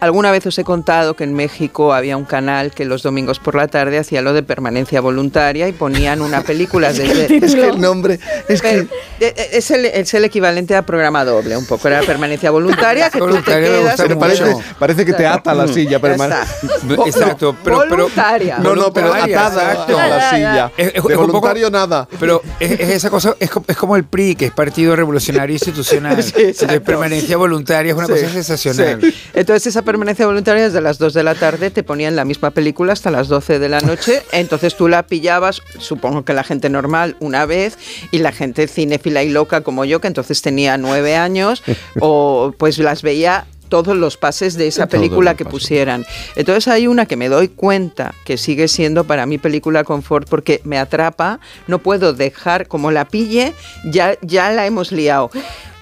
alguna 0.00 0.30
vez 0.30 0.46
os 0.46 0.58
he 0.58 0.64
contado 0.64 1.14
que 1.14 1.24
en 1.24 1.34
México 1.34 1.92
había 1.92 2.16
un 2.16 2.24
canal 2.24 2.70
que 2.72 2.84
los 2.84 3.02
domingos 3.02 3.38
por 3.38 3.54
la 3.54 3.68
tarde 3.68 3.98
hacía 3.98 4.22
lo 4.22 4.32
de 4.32 4.42
permanencia 4.42 5.00
voluntaria 5.00 5.68
y 5.68 5.72
ponían 5.72 6.22
una 6.22 6.42
película 6.42 6.92
desde... 6.92 7.36
Es 7.44 7.54
que 7.54 7.68
el 7.68 7.80
nombre 7.80 8.18
es 8.48 8.62
que... 8.62 8.86
Es 9.20 9.70
el, 9.70 9.84
es 9.86 10.12
el 10.14 10.24
equivalente 10.24 10.74
a 10.76 10.82
programa 10.82 11.24
doble, 11.24 11.56
un 11.56 11.66
poco. 11.66 11.88
Era 11.88 12.00
permanencia 12.02 12.50
voluntaria, 12.50 13.10
que 13.10 13.18
tú 13.18 13.28
te 13.36 13.42
quedas... 13.42 13.96
Pero 14.00 14.18
parece, 14.18 14.56
parece 14.78 15.04
que 15.04 15.12
te 15.12 15.26
ata 15.26 15.54
la 15.54 15.68
silla. 15.68 15.90
Ya 15.90 16.00
permane- 16.00 16.34
está. 16.42 17.04
Exacto, 17.06 17.56
pero, 17.62 17.80
pero 17.88 17.96
Voluntaria. 18.04 18.58
No, 18.58 18.74
no, 18.74 18.92
pero 18.92 19.12
atada 19.12 19.72
exacto. 19.72 19.98
a 19.98 20.06
la 20.06 20.30
silla. 20.30 20.72
Es- 20.76 20.86
es- 20.88 20.92
De 20.92 20.98
es 20.98 21.02
poco- 21.04 21.26
voluntario 21.26 21.70
nada. 21.70 22.08
Pero 22.18 22.42
es, 22.58 22.72
es 22.72 22.88
esa 22.90 23.10
cosa, 23.10 23.34
es, 23.38 23.50
es 23.66 23.76
como 23.76 23.96
el 23.96 24.04
PRI, 24.04 24.34
que 24.36 24.46
es 24.46 24.52
Partido 24.52 24.96
Revolucionario 24.96 25.54
Institucional. 25.54 26.22
Sí. 26.30 26.32
Entonces, 26.36 26.80
permanencia 26.80 27.36
voluntaria 27.36 27.90
es 27.92 27.96
una 27.98 28.06
Sí, 28.06 28.12
cosa 28.12 28.28
sensacional. 28.30 29.00
sí. 29.00 29.14
Entonces 29.34 29.66
esa 29.68 29.82
permanencia 29.90 30.24
voluntaria 30.24 30.62
desde 30.62 30.80
las 30.80 30.98
2 30.98 31.14
de 31.14 31.24
la 31.24 31.34
tarde, 31.34 31.72
te 31.72 31.82
ponían 31.82 32.14
la 32.14 32.24
misma 32.24 32.52
película 32.52 32.92
hasta 32.92 33.10
las 33.10 33.26
12 33.26 33.58
de 33.58 33.68
la 33.68 33.80
noche, 33.80 34.22
entonces 34.30 34.76
tú 34.76 34.86
la 34.86 35.04
pillabas, 35.04 35.62
supongo 35.80 36.24
que 36.24 36.32
la 36.32 36.44
gente 36.44 36.70
normal 36.70 37.16
una 37.18 37.44
vez, 37.44 37.76
y 38.12 38.18
la 38.18 38.30
gente 38.30 38.68
cinéfila 38.68 39.24
y 39.24 39.30
loca 39.30 39.62
como 39.62 39.84
yo, 39.84 40.00
que 40.00 40.06
entonces 40.06 40.42
tenía 40.42 40.78
nueve 40.78 41.16
años, 41.16 41.64
o 41.98 42.54
pues 42.56 42.78
las 42.78 43.02
veía 43.02 43.46
todos 43.68 43.96
los 43.96 44.16
pases 44.16 44.54
de 44.54 44.68
esa 44.68 44.86
película 44.86 45.34
que 45.34 45.44
pusieran. 45.44 46.06
Entonces 46.36 46.68
hay 46.68 46.86
una 46.86 47.06
que 47.06 47.16
me 47.16 47.28
doy 47.28 47.48
cuenta 47.48 48.14
que 48.24 48.36
sigue 48.36 48.68
siendo 48.68 49.02
para 49.02 49.26
mí 49.26 49.38
película 49.38 49.82
confort 49.82 50.28
porque 50.28 50.60
me 50.62 50.78
atrapa, 50.78 51.40
no 51.66 51.80
puedo 51.80 52.12
dejar, 52.12 52.68
como 52.68 52.92
la 52.92 53.08
pille, 53.08 53.54
ya, 53.84 54.16
ya 54.22 54.52
la 54.52 54.66
hemos 54.66 54.92
liado. 54.92 55.32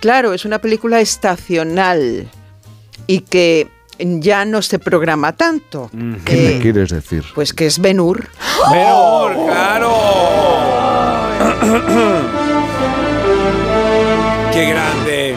Claro, 0.00 0.32
es 0.32 0.46
una 0.46 0.60
película 0.60 0.98
estacional 1.00 2.26
y 3.06 3.20
que 3.20 3.68
ya 3.98 4.44
no 4.44 4.62
se 4.62 4.78
programa 4.78 5.32
tanto. 5.32 5.90
¿Qué 6.24 6.50
Eh, 6.50 6.54
me 6.56 6.60
quieres 6.62 6.90
decir? 6.90 7.24
pues 7.34 7.52
que 7.52 7.66
es 7.66 7.80
Ben 7.80 8.00
Hur. 8.00 8.28
Menor, 8.70 9.34
claro. 9.46 9.92
Qué 14.52 14.66
grande. 14.70 15.34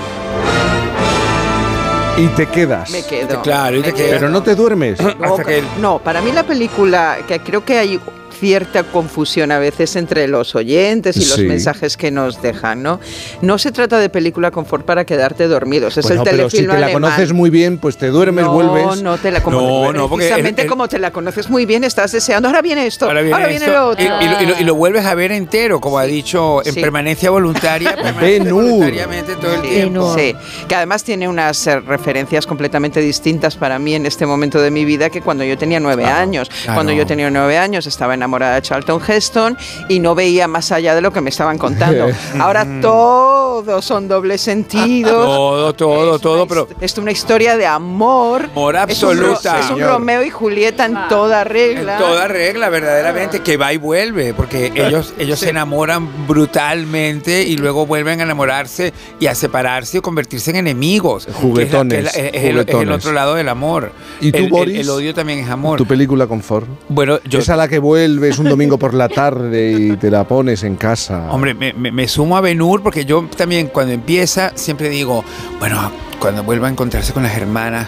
Y 2.17 2.27
te 2.27 2.45
quedas. 2.47 2.89
Me 2.91 3.03
quedo. 3.03 3.41
Claro, 3.41 3.77
y 3.77 3.81
te 3.81 3.91
Me 3.91 3.97
quedas. 3.97 4.11
Pero 4.19 4.29
no 4.29 4.43
te 4.43 4.55
duermes. 4.55 4.99
No, 5.19 5.37
no, 5.79 5.99
para 5.99 6.21
mí 6.21 6.31
la 6.31 6.43
película, 6.43 7.17
que 7.27 7.39
creo 7.39 7.63
que 7.63 7.77
hay 7.77 7.99
cierta 8.41 8.81
confusión 8.83 9.51
a 9.51 9.59
veces 9.59 9.95
entre 9.95 10.27
los 10.27 10.55
oyentes 10.55 11.15
y 11.15 11.19
los 11.19 11.35
Sí. 11.35 11.43
mensajes 11.43 11.95
que 11.95 12.09
nos 12.09 12.41
dejan, 12.41 12.81
¿no? 12.81 12.99
No 13.43 13.59
se 13.59 13.71
trata 13.71 13.99
de 13.99 14.09
película 14.09 14.49
confort 14.49 14.83
para 14.83 15.05
quedarte 15.05 15.47
dormidos, 15.47 15.95
es 15.97 16.05
Bueno, 16.07 16.23
el 16.23 16.29
pero 16.29 16.49
si 16.49 16.57
te 16.57 16.63
la 16.67 16.73
alemán. 16.73 16.93
conoces 16.93 17.33
muy 17.33 17.51
bien, 17.51 17.77
pues 17.77 17.97
te 17.97 18.07
duermes, 18.07 18.45
no, 18.45 18.51
vuelves. 18.53 19.03
No, 19.03 19.17
te 19.19 19.29
la 19.29 19.43
como, 19.43 19.61
No, 19.61 19.93
no, 19.93 20.09
porque 20.09 20.25
precisamente 20.25 20.61
el- 20.63 20.65
el- 20.65 20.69
como 20.69 20.87
te 20.87 20.97
la 20.97 21.11
conoces 21.11 21.49
muy 21.51 21.67
bien, 21.67 21.83
estás 21.83 22.11
deseando, 22.11 22.47
ahora 22.49 22.63
viene 22.63 22.87
esto, 22.87 23.05
ahora 23.05 23.19
Ahora 23.21 23.47
viene, 23.47 23.65
esto, 23.65 23.77
lo 23.77 23.87
otro. 23.89 24.03
y, 24.03 24.07
y 24.07 24.27
lo, 24.27 24.41
y 24.41 24.45
lo- 24.47 24.59
y 24.59 24.63
lo 24.63 24.73
vuelves 24.75 25.05
a 25.05 25.13
ver 25.13 25.31
entero, 25.31 25.79
como 25.79 25.99
ha 25.99 26.03
dicho, 26.05 26.65
en 26.65 26.73
Sí. 26.73 26.81
permanencia 26.81 27.29
voluntaria. 27.29 27.95
Hur. 28.41 28.51
voluntariamente 28.51 29.35
todo 29.35 29.53
el 29.53 29.61
tiempo. 29.61 30.15
Sí, 30.17 30.35
que 30.67 30.75
además 30.75 31.03
tiene 31.03 31.27
unas 31.29 31.67
eh, 31.67 31.79
referencias 31.79 32.47
completamente 32.47 33.01
distintas 33.01 33.55
para 33.55 33.77
mí 33.77 33.93
en 33.93 34.07
este 34.07 34.25
momento 34.25 34.59
de 34.59 34.71
mi 34.71 34.83
vida 34.83 35.11
que 35.11 35.21
cuando 35.21 35.43
yo 35.43 35.57
tenía 35.59 35.79
nueve 35.79 36.05
años. 36.05 36.49
claro. 36.49 36.73
Cuando 36.77 36.91
yo 36.93 37.05
tenía 37.05 37.29
nueve 37.29 37.57
años 37.59 37.85
estaba 37.85 38.15
enamorada 38.15 38.30
de 38.39 38.61
Charlton 38.61 39.01
Heston 39.05 39.57
y 39.89 39.99
no 39.99 40.15
veía 40.15 40.47
más 40.47 40.71
allá 40.71 40.95
de 40.95 41.01
lo 41.01 41.11
que 41.13 41.21
me 41.21 41.29
estaban 41.29 41.57
contando. 41.57 42.07
Ahora 42.39 42.65
todos 42.81 43.83
son 43.85 44.07
doble 44.07 44.37
sentido. 44.37 45.11
Todo, 45.41 45.73
todo, 45.73 46.19
todo, 46.19 46.47
pero 46.47 46.67
Es 46.79 46.97
una 46.97 47.11
historia 47.11 47.57
de 47.57 47.65
amor. 47.65 48.49
Amor 48.55 48.75
Es 48.87 49.01
un 49.03 49.17
ro- 49.17 49.31
absoluta. 49.33 49.59
Es 49.59 49.69
un. 49.69 49.81
Romeo 49.81 50.23
y 50.23 50.29
Julieta 50.29 50.85
en 50.85 50.95
toda 51.09 51.43
regla. 51.43 51.93
en 51.93 51.99
toda 51.99 52.27
regla, 52.27 52.69
verdaderamente, 52.69 53.41
que 53.41 53.57
va 53.57 53.73
y 53.73 53.77
vuelve, 53.77 54.33
porque 54.33 54.71
ellos, 54.75 55.13
ellos 55.17 55.39
se 55.39 55.49
enamoran 55.49 56.27
brutalmente 56.27 57.43
y 57.43 57.57
luego 57.57 57.85
vuelven 57.85 58.19
a 58.19 58.23
enamorarse 58.23 58.93
y 59.19 59.27
a 59.27 59.35
separarse 59.35 59.97
o 59.99 60.01
convertirse 60.01 60.51
en 60.51 60.57
enemigos. 60.57 61.25
que 61.25 61.31
es 61.31 61.35
la- 61.37 61.41
Juguetones, 61.41 61.93
que 61.93 61.99
es, 61.99 62.03
la- 62.03 62.09
es 62.11 62.17
el- 62.17 62.35
es 62.35 62.43
el, 62.43 62.51
juguetones. 62.53 62.95
otro 62.97 63.11
lado 63.13 63.35
del 63.35 63.49
amor. 63.49 63.91
¿Y 64.19 64.31
tú, 64.31 64.37
El- 64.39 64.43
el- 64.45 64.49
Boris? 64.49 64.79
El, 64.79 64.89
odio 64.89 65.13
también 65.13 65.39
es 65.39 65.49
amor. 65.49 65.77
Tu 65.77 65.85
película 65.85 66.27
confort. 66.27 66.67
Bueno, 66.89 67.19
yo 67.25 67.39
Es 67.39 67.49
a 67.49 67.55
la 67.55 67.67
que 67.67 67.79
vuelves 68.21 68.37
un 68.39 68.49
domingo 68.49 68.77
por 68.77 68.93
la 68.93 69.09
tarde 69.09 69.71
y 69.71 69.97
te 69.97 70.11
la 70.11 70.23
pones 70.25 70.61
en 70.63 70.75
casa. 70.75 71.27
Hombre, 71.31 71.53
me, 71.55 71.73
me- 71.73 71.91
me 71.91 72.07
sumo 72.07 72.37
a 72.37 72.41
Benur 72.41 72.83
porque 72.83 73.03
yo 73.03 73.27
también 73.35 73.67
cuando 73.67 73.93
empieza 73.93 74.51
siempre 74.55 74.89
digo, 74.89 75.23
bueno, 75.59 75.91
cuando 76.19 76.43
vuelva 76.43 76.67
a 76.67 76.71
encontrarse 76.71 77.13
con 77.13 77.23
las 77.23 77.35
hermanas 77.35 77.87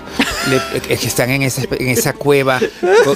le- 0.50 0.56
eh, 0.56 0.98
que 0.98 1.06
están 1.08 1.30
en 1.30 1.44
esa, 1.44 1.62
en 1.70 1.88
esa 1.90 2.14
cueva 2.14 2.60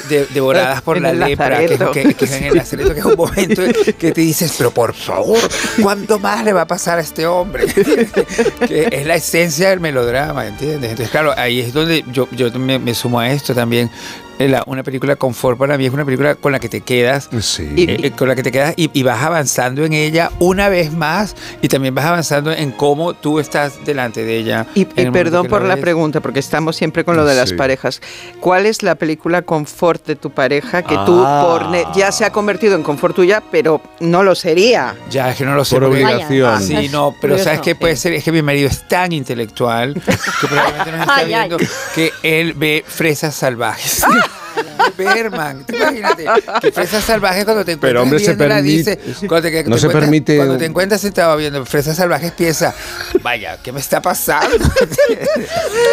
de- 0.10 0.27
devoradas 0.27 0.84
por 0.84 0.98
En 0.98 1.03
la 1.03 1.14
lepra, 1.14 1.57
que, 1.65 1.77
que- 1.91 2.14
que 2.14 2.26
es 2.26 2.31
en 2.34 2.44
el 2.44 2.53
lazareto, 2.56 2.94
que 2.94 2.99
es 2.99 3.06
un 3.06 3.15
momento 3.15 3.64
que 3.98 4.11
te 4.11 4.22
dices, 4.22 4.53
pero 4.60 4.69
por 4.69 4.94
favor, 4.94 5.39
¿cuánto 5.81 6.19
más 6.19 6.45
le 6.45 6.53
va 6.53 6.61
a 6.61 6.68
pasar 6.68 6.99
a 6.99 7.02
este 7.02 7.26
hombre? 7.26 7.65
que 8.68 8.89
es 8.91 9.07
la 9.07 9.15
esencia 9.15 9.69
del 9.72 9.80
melodrama, 9.80 10.45
¿entiendes? 10.45 10.91
Entonces, 10.91 11.10
claro, 11.10 11.34
ahí 11.35 11.61
es 11.61 11.73
donde 11.73 12.06
yo, 12.11 12.27
yo 12.31 12.52
me, 12.60 12.77
me 12.77 12.94
sumo 12.94 13.19
a 13.19 13.31
esto 13.31 13.56
también. 13.56 13.89
La- 14.39 14.64
una 14.68 14.84
película 14.84 15.15
confort 15.15 15.57
para 15.57 15.77
mí 15.80 15.85
es 15.88 15.93
una 15.93 16.05
película 16.05 16.35
con 16.35 16.51
la 16.51 16.59
que 16.59 16.69
te 16.69 16.81
quedas 16.81 17.27
Sí. 17.41 17.64
eh, 17.76 17.97
eh, 18.03 18.11
con 18.11 18.27
la 18.27 18.35
que 18.35 18.43
te 18.43 18.51
quedas 18.51 18.73
y, 18.77 18.89
y 18.93 19.01
vas 19.03 19.23
avanzando 19.23 19.84
en 19.84 19.93
ella 19.93 20.31
una 20.39 20.69
vez 20.69 20.91
más 20.93 21.35
y 21.61 21.68
también 21.69 21.95
vas 21.95 22.05
avanzando 22.05 22.51
en 22.51 22.72
cómo 22.72 23.14
tú 23.15 23.39
estás 23.39 23.84
delante 23.84 24.23
de 24.23 24.38
ella. 24.38 24.68
Y, 24.76 24.81
y 24.81 24.85
perdón 25.11 25.43
que 25.43 25.49
por 25.49 25.64
la 25.64 25.73
ves. 25.76 25.81
pregunta, 25.81 26.19
porque 26.22 26.39
estamos 26.39 26.76
siempre 26.76 27.03
con 27.03 27.15
lo 27.15 27.26
de 27.26 27.34
las 27.35 27.49
Sí. 27.49 27.55
parejas. 27.55 27.99
¿Cuál 28.39 28.68
es 28.68 28.84
la 28.84 28.93
película 28.95 29.41
confort 29.41 30.05
de 30.05 30.15
tu 30.15 30.30
pareja 30.30 30.84
que 30.84 30.95
tú 31.05 31.23
Ah. 31.26 31.43
por 31.47 31.69
ne- 31.69 31.85
ya 31.95 32.11
se 32.11 32.23
ha 32.23 32.31
convertido 32.31 32.76
en 32.76 32.84
confort 32.84 33.15
tuya, 33.15 33.41
pero 33.51 33.81
no 34.01 34.22
lo 34.22 34.35
sería? 34.35 34.95
Ya, 35.09 35.31
es 35.31 35.38
que 35.38 35.45
no 35.45 35.55
lo 35.55 35.65
sé. 35.65 35.76
Por 35.76 35.85
obligación. 35.85 36.53
Ah, 36.53 36.61
Sí, 36.61 36.89
no, 36.89 37.15
pero 37.19 37.38
¿sabes 37.39 37.61
qué 37.61 37.73
puede 37.73 37.95
ser? 37.95 38.14
Es 38.14 38.23
que 38.23 38.31
mi 38.31 38.41
marido 38.43 38.68
es 38.69 38.88
tan 38.88 39.11
intelectual 39.14 39.95
que 39.95 40.47
probablemente 40.47 40.91
nos 40.91 40.99
está 41.01 41.15
Ay, 41.15 41.34
ay. 41.34 41.47
viendo 41.49 41.57
que 41.95 42.11
él 42.22 42.53
ve 42.53 42.84
fresas 42.88 43.34
salvajes. 43.34 44.03
Berman, 44.97 45.63
tú 45.65 45.75
imagínate 45.75 46.25
que 46.61 46.71
fresas 46.71 47.03
salvajes 47.03 47.45
cuando 47.45 47.63
te 47.63 47.73
encuentras 47.73 47.89
Pero, 47.91 48.01
hombre, 48.03 48.19
se 48.19 48.35
permite- 48.35 48.95
dice, 48.95 48.99
cuando 49.27 49.49
te, 49.49 49.63
no 49.63 49.75
te 49.75 49.79
se 49.81 49.88
encuentras- 49.88 49.91
permite- 50.03 50.35
cuando 50.38 50.57
te 50.57 50.65
encuentras 50.65 51.01
sentado 51.01 51.38
viendo 51.38 51.65
fresas 51.65 51.97
salvajes 51.97 52.31
piensa, 52.31 52.73
vaya, 53.21 53.57
¿qué 53.61 53.71
me 53.71 53.79
está 53.79 54.01
pasando? 54.01 54.57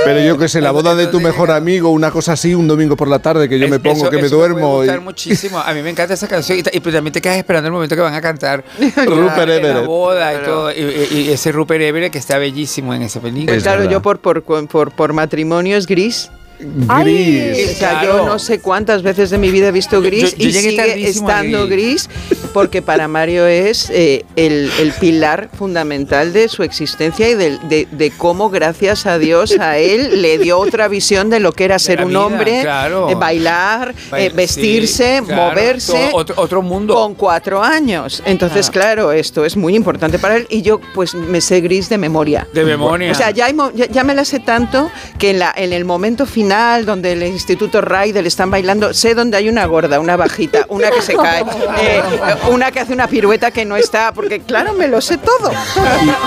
Pero 0.05 0.21
yo 0.21 0.39
que 0.39 0.49
sé, 0.49 0.61
la 0.61 0.71
boda 0.71 0.95
de 0.95 1.07
tu 1.09 1.21
mejor 1.21 1.51
amigo, 1.51 1.91
una 1.91 2.11
cosa 2.11 2.33
así, 2.33 2.55
un 2.55 2.67
domingo 2.69 2.97
por 2.97 3.09
la 3.09 3.19
tarde 3.19 3.49
que 3.49 3.59
yo 3.59 3.69
me 3.69 3.77
Es- 3.77 3.83
pongo, 3.83 3.97
eso- 4.03 4.11
que 4.11 4.17
me 4.19 4.27
eso 4.27 4.37
duermo. 4.37 4.77
gustar 4.79 4.99
y- 4.99 5.03
muchísimo. 5.03 5.59
A 5.59 5.73
mí 5.75 5.83
me 5.83 5.91
encanta 5.91 6.15
esa 6.15 6.29
canción 6.29 6.59
y, 6.59 6.63
y 6.77 6.81
pues 6.81 6.95
también 6.95 7.13
te 7.13 7.21
quedas 7.21 7.37
esperando 7.39 7.67
el 7.69 7.73
momento 7.73 7.95
que 7.95 8.03
van 8.03 8.15
a 8.15 8.21
cantar 8.21 8.65
Rupert 8.79 9.41
en 9.41 9.49
la 9.49 9.55
Everett. 9.71 9.87
boda 9.87 10.35
y 10.35 10.45
todo. 10.45 10.73
Y, 10.73 10.75
y- 10.77 11.19
y 11.29 11.31
ese 11.33 11.53
Rupert 11.53 11.81
Everett 11.83 12.13
que 12.13 12.19
está 12.19 12.39
bellísimo 12.39 12.95
en 12.95 13.03
esa 13.03 13.21
película. 13.21 13.47
Pues 13.47 13.59
Es 13.59 13.63
claro, 13.65 13.81
verdad. 13.81 13.93
yo 13.93 14.03
por, 14.03 14.21
por, 14.21 14.43
por, 14.43 14.93
por 14.93 15.13
matrimonio 15.13 15.77
es 15.77 15.87
gris. 15.87 16.31
Gris. 16.59 17.71
O 17.71 17.79
sea, 17.79 17.91
Claro. 18.01 18.19
yo 18.19 18.27
no 18.27 18.39
sé 18.39 18.61
cuántas 18.61 19.03
veces 19.03 19.31
de 19.31 19.39
mi 19.39 19.51
vida 19.51 19.69
he 19.69 19.73
visto 19.73 20.01
gris 20.01 20.33
Yo- 20.33 20.37
yo 20.39 20.49
y 20.49 20.53
sigue 20.53 21.09
estando 21.09 21.67
gris. 21.69 22.09
porque 22.53 22.83
para 22.83 23.09
Mario 23.09 23.47
es 23.47 23.91
eh, 23.91 24.25
el, 24.37 24.71
el 24.81 24.93
pilar 24.93 25.51
fundamental 25.59 26.33
de 26.33 26.49
su 26.49 26.63
existencia 26.63 27.29
y 27.29 27.35
del- 27.35 27.59
de, 27.69 27.89
de 27.91 28.11
cómo 28.13 28.49
gracias 28.51 29.07
a 29.07 29.19
Dios 29.19 29.59
a 29.59 29.79
él 29.79 30.23
le 30.23 30.39
dio 30.39 30.59
otra 30.59 30.87
visión 30.89 31.31
de 31.31 31.41
lo 31.41 31.53
que 31.53 31.65
era 31.65 31.79
ser 31.79 32.03
un 32.03 32.11
vida, 32.11 32.21
hombre, 32.25 32.61
claro. 32.63 33.09
eh, 33.11 33.15
bailar, 33.17 33.95
Bail- 34.11 34.27
eh, 34.31 34.33
vestirse, 34.35 35.19
sí, 35.19 35.25
claro, 35.27 35.51
moverse. 35.51 35.93
todo- 35.93 36.17
otro, 36.17 36.35
otro 36.39 36.63
mundo. 36.63 36.95
Con 36.95 37.15
cuatro 37.15 37.63
años. 37.63 38.23
Entonces, 38.25 38.69
Ah. 38.69 38.73
claro, 38.73 39.13
esto 39.13 39.45
es 39.45 39.57
muy 39.57 39.75
importante 39.75 40.19
para 40.19 40.37
él 40.37 40.47
y 40.49 40.63
yo 40.63 40.81
pues 40.95 41.15
me 41.15 41.41
sé 41.41 41.61
gris 41.61 41.89
de 41.89 41.99
memoria. 41.99 42.47
De 42.53 42.65
memoria. 42.65 43.11
O 43.11 43.15
sea, 43.15 43.31
ya, 43.33 43.47
hay 43.47 43.57
ya, 43.75 43.87
ya 43.87 44.05
me 44.05 44.15
la 44.15 44.25
sé 44.25 44.39
tanto 44.41 44.91
que 45.19 45.31
en, 45.31 45.39
la, 45.41 45.53
en 45.57 45.73
el 45.73 45.85
momento 45.85 46.25
final 46.27 46.44
donde 46.49 47.13
el 47.13 47.23
Instituto 47.23 47.81
Raidel 47.81 48.27
están 48.27 48.51
bailando, 48.51 48.93
sé 48.93 49.15
dónde 49.15 49.37
hay 49.37 49.49
una 49.49 49.65
gorda, 49.67 49.99
una 49.99 50.17
bajita, 50.17 50.67
una 50.69 50.91
que 50.91 51.01
se 51.01 51.15
cae, 51.15 51.43
eh, 51.81 52.03
una 52.51 52.71
que 52.71 52.81
hace 52.81 52.93
una 52.93 53.07
pirueta 53.07 53.51
que 53.51 53.65
no 53.65 53.77
está, 53.77 54.13
porque 54.13 54.41
claro, 54.41 54.75
me 54.75 54.87
lo 54.87 55.01
sé 55.01 55.19
todo. 55.19 55.51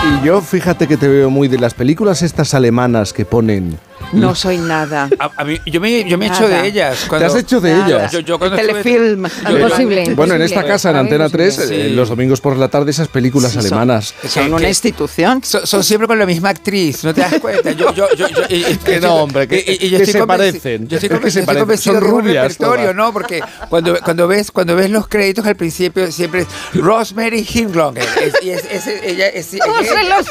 Y 0.03 0.25
yo 0.25 0.41
fíjate 0.41 0.87
que 0.87 0.97
te 0.97 1.07
veo 1.07 1.29
muy 1.29 1.47
de 1.47 1.59
las 1.59 1.73
películas 1.73 2.21
estas 2.21 2.53
alemanas 2.53 3.13
que 3.13 3.25
ponen. 3.25 3.77
No 4.13 4.33
soy 4.35 4.57
nada. 4.57 5.09
A, 5.19 5.31
a 5.35 5.43
mí, 5.43 5.59
yo 5.65 5.81
me, 5.81 6.03
yo 6.09 6.17
me 6.17 6.27
echo 6.27 6.41
Nada. 6.47 6.61
de 6.61 6.67
ellas. 6.69 7.07
¿Te 7.09 7.25
has 7.25 7.35
hecho 7.35 7.59
de 7.59 7.71
Nada. 7.73 7.85
ellas? 7.87 8.11
Yo, 8.11 8.19
yo 8.21 8.39
cuando 8.39 8.55
estuve- 8.57 8.81
Telefilm. 8.83 9.25
Imposible. 9.49 10.13
Bueno, 10.15 10.35
en 10.35 10.41
esta 10.43 10.63
casa, 10.63 10.89
en 10.91 10.95
Antena 10.97 11.29
3, 11.29 11.55
Sí. 11.55 11.61
eh, 11.73 11.89
los 11.89 12.09
domingos 12.09 12.39
por 12.41 12.55
la 12.57 12.69
tarde, 12.69 12.91
esas 12.91 13.09
películas 13.09 13.51
Sí, 13.51 13.57
son- 13.57 13.65
alemanas. 13.67 14.13
Son 14.27 14.45
que- 14.45 14.49
una 14.53 14.61
que- 14.61 14.69
institución. 14.69 15.43
Son, 15.43 15.67
son 15.67 15.83
siempre 15.83 16.07
con 16.07 16.17
la 16.17 16.25
misma 16.25 16.49
actriz, 16.49 17.03
¿no 17.03 17.13
te 17.13 17.21
das 17.21 17.33
cuenta? 17.39 17.71
Yo, 17.71 17.93
yo, 17.93 18.07
yo, 18.15 18.27
yo- 18.29 18.43
y- 18.49 18.55
y- 18.71 18.77
Que 18.87 18.99
no, 19.01 19.15
hombre, 19.15 19.47
que- 19.47 19.59
y- 19.59 19.77
que 19.89 19.95
estoy 19.97 20.05
se 20.21 20.25
parecen. 20.27 20.87
Yo 20.87 20.97
estoy 20.97 21.09
Es 21.17 21.19
que 21.23 21.31
se 21.31 21.39
estoy 21.41 21.45
parecen. 21.45 21.59
convencido 21.63 21.95
Son 21.99 22.03
rubias. 22.09 22.59
¿no? 22.95 23.11
Porque 23.13 23.41
cuando, 23.69 23.99
cuando, 24.03 24.27
ves, 24.27 24.51
cuando 24.51 24.75
ves 24.75 24.89
los 24.89 25.07
créditos 25.07 25.45
al 25.45 25.55
principio 25.55 26.09
siempre 26.11 26.41
es 26.41 26.47
Rosemary 26.73 27.45
Himlonger. 27.53 28.03
Es- 28.23 28.35
y 28.43 28.49
es, 28.51 28.63
es- 28.71 28.87
ella, 29.03 29.27
ella, 29.29 30.23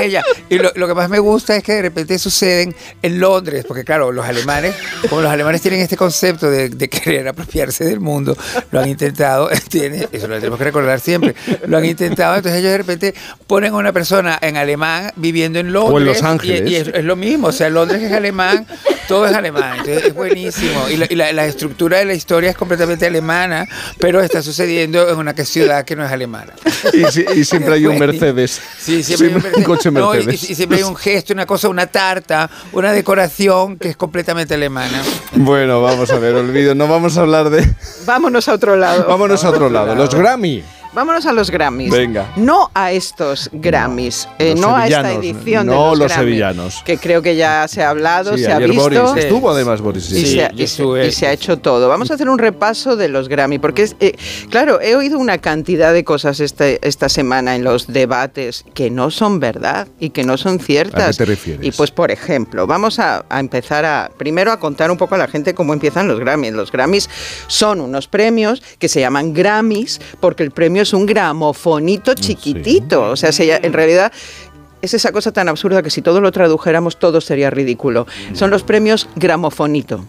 ella. 0.00 0.24
Y 0.48 0.58
lo, 0.58 0.70
lo 0.74 0.86
que 0.86 0.94
más 0.94 1.08
me 1.10 1.18
gusta 1.18 1.56
es 1.56 1.62
que 1.64 1.72
de 1.72 1.82
repente 1.82 2.18
suceden 2.18 2.74
en 3.02 3.18
Londres, 3.24 3.64
porque 3.66 3.84
claro, 3.84 4.12
los 4.12 4.24
alemanes, 4.26 4.74
como 5.08 5.22
los 5.22 5.30
alemanes 5.30 5.62
tienen 5.62 5.80
este 5.80 5.96
concepto 5.96 6.50
de, 6.50 6.68
de 6.68 6.88
querer 6.88 7.26
apropiarse 7.28 7.84
del 7.84 8.00
mundo, 8.00 8.36
lo 8.70 8.80
han 8.80 8.88
intentado, 8.88 9.48
tiene- 9.70 10.08
eso 10.12 10.28
lo 10.28 10.36
tenemos 10.36 10.58
que 10.58 10.64
recordar 10.64 11.00
siempre, 11.00 11.34
lo 11.66 11.78
han 11.78 11.84
intentado, 11.84 12.36
entonces 12.36 12.60
ellos 12.60 12.72
de 12.72 12.78
repente 12.78 13.14
ponen 13.46 13.72
a 13.72 13.76
una 13.76 13.92
persona 13.92 14.38
en 14.42 14.56
alemán 14.56 15.10
viviendo 15.16 15.58
en 15.58 15.72
Londres. 15.72 15.94
O 15.94 15.98
en 15.98 16.04
Los 16.06 16.22
Ángeles. 16.22 16.70
Y, 16.70 16.76
es, 16.76 16.88
es 16.88 17.04
lo 17.04 17.16
mismo, 17.16 17.48
o 17.48 17.52
sea, 17.52 17.70
Londres 17.70 18.02
es 18.02 18.12
alemán, 18.12 18.66
todo 19.08 19.26
es 19.26 19.34
alemán, 19.34 19.78
entonces 19.78 20.04
es 20.06 20.14
buenísimo. 20.14 20.88
Y, 20.90 20.96
la, 20.96 21.06
y 21.08 21.14
la, 21.14 21.32
la 21.32 21.46
estructura 21.46 21.98
de 21.98 22.04
la 22.04 22.14
historia 22.14 22.50
es 22.50 22.56
completamente 22.56 23.06
alemana, 23.06 23.66
pero 23.98 24.20
está 24.20 24.42
sucediendo 24.42 25.08
en 25.08 25.16
una 25.16 25.32
ciudad 25.44 25.84
que 25.84 25.96
no 25.96 26.04
es 26.04 26.12
alemana. 26.12 26.52
Y, 26.92 27.04
si- 27.12 27.24
y 27.34 27.44
siempre 27.44 27.74
hay 27.74 27.86
un 27.86 27.98
Mercedes. 27.98 28.60
Sí, 28.78 29.02
siempre, 29.02 29.28
hay 29.28 29.34
un 29.34 29.42
un 29.58 29.62
coche 29.64 29.90
No, 29.90 30.10
Mercedes. 30.12 30.48
y, 30.48 30.52
y 30.52 30.54
siempre 30.54 30.78
hay 30.78 30.84
un 30.84 30.96
gesto, 30.96 31.32
una 31.32 31.46
cosa, 31.46 31.68
una 31.68 31.86
tarta, 31.86 32.50
una 32.72 32.92
decoración 32.92 33.13
que 33.78 33.90
es 33.90 33.96
completamente 33.96 34.54
alemana. 34.54 35.02
Bueno, 35.32 35.80
vamos 35.82 36.10
a 36.10 36.18
ver, 36.18 36.34
olvido, 36.34 36.74
no 36.74 36.88
vamos 36.88 37.16
a 37.16 37.22
hablar 37.22 37.50
de... 37.50 37.68
Vámonos 38.06 38.48
a 38.48 38.54
otro 38.54 38.76
lado. 38.76 39.06
Vámonos 39.08 39.44
a 39.44 39.50
otro 39.50 39.68
lado, 39.68 39.94
los 39.94 40.14
Grammy. 40.14 40.62
Vámonos 40.94 41.26
a 41.26 41.32
los 41.32 41.50
Grammys. 41.50 41.90
Venga. 41.90 42.32
No 42.36 42.70
a 42.74 42.92
estos 42.92 43.50
Grammys, 43.52 44.28
eh, 44.38 44.50
Los 44.52 44.60
no 44.60 44.76
a 44.76 44.86
esta 44.86 45.12
edición 45.12 45.66
de 45.66 45.72
no 45.74 45.90
los, 45.90 45.98
los 45.98 46.08
Grammy, 46.12 46.24
sevillanos. 46.24 46.82
Que 46.84 46.98
creo 46.98 47.20
que 47.20 47.34
ya 47.36 47.66
se 47.68 47.82
ha 47.82 47.90
hablado, 47.90 48.36
Sí, 48.36 48.44
se 48.44 48.52
ha 48.52 48.58
visto. 48.58 48.74
Boris 48.80 49.00
estuvo 49.16 49.50
además 49.50 49.80
Boris. 49.80 50.10
y, 50.12 50.24
se, 50.26 50.44
ha- 50.44 50.52
y 50.54 50.66
se- 50.66 51.06
y 51.06 51.10
se 51.12 51.26
ha 51.26 51.32
hecho 51.32 51.58
todo. 51.58 51.88
Vamos 51.88 52.10
a 52.10 52.14
hacer 52.14 52.28
un 52.28 52.38
repaso 52.38 52.96
de 52.96 53.08
los 53.08 53.28
Grammy, 53.28 53.58
porque 53.58 53.82
es, 53.82 53.96
eh, 54.00 54.16
claro, 54.50 54.80
he 54.80 54.94
oído 54.94 55.18
una 55.18 55.38
cantidad 55.38 55.92
de 55.92 56.04
cosas 56.04 56.38
este- 56.40 56.78
esta 56.86 57.08
semana 57.08 57.56
en 57.56 57.64
los 57.64 57.88
debates 57.88 58.64
que 58.74 58.90
no 58.90 59.10
son 59.10 59.40
verdad 59.40 59.88
y 59.98 60.10
que 60.10 60.22
no 60.24 60.36
son 60.36 60.60
ciertas. 60.60 61.02
¿A 61.02 61.10
qué 61.10 61.16
te 61.16 61.24
refieres? 61.24 61.66
Y 61.66 61.72
pues, 61.72 61.90
por 61.90 62.10
ejemplo, 62.12 62.66
vamos 62.66 62.98
a, 63.00 63.24
a 63.28 63.40
empezar 63.40 63.84
a, 63.84 64.10
primero 64.16 64.52
a 64.52 64.60
contar 64.60 64.90
un 64.90 64.96
poco 64.96 65.16
a 65.16 65.18
la 65.18 65.26
gente 65.26 65.54
cómo 65.54 65.72
empiezan 65.72 66.06
los 66.06 66.20
Grammys. 66.20 66.52
Los 66.52 66.70
Grammys 66.70 67.10
son 67.48 67.80
unos 67.80 68.06
premios 68.06 68.62
que 68.78 68.88
se 68.88 69.00
llaman 69.00 69.32
Grammys 69.34 70.00
porque 70.20 70.42
el 70.44 70.52
premio 70.52 70.83
es 70.84 70.92
un 70.92 71.06
gramofonito 71.06 72.14
chiquitito. 72.14 73.10
O 73.10 73.16
sea, 73.16 73.32
se 73.32 73.52
en 73.52 73.72
realidad 73.72 74.12
es 74.80 74.94
esa 74.94 75.12
cosa 75.12 75.32
tan 75.32 75.48
absurda 75.48 75.82
que 75.82 75.90
si 75.90 76.02
todo 76.02 76.20
lo 76.20 76.30
tradujéramos 76.30 76.98
todo 76.98 77.20
sería 77.20 77.50
ridículo. 77.50 78.06
Son 78.34 78.50
los 78.50 78.62
premios 78.62 79.08
gramofonito. 79.16 80.04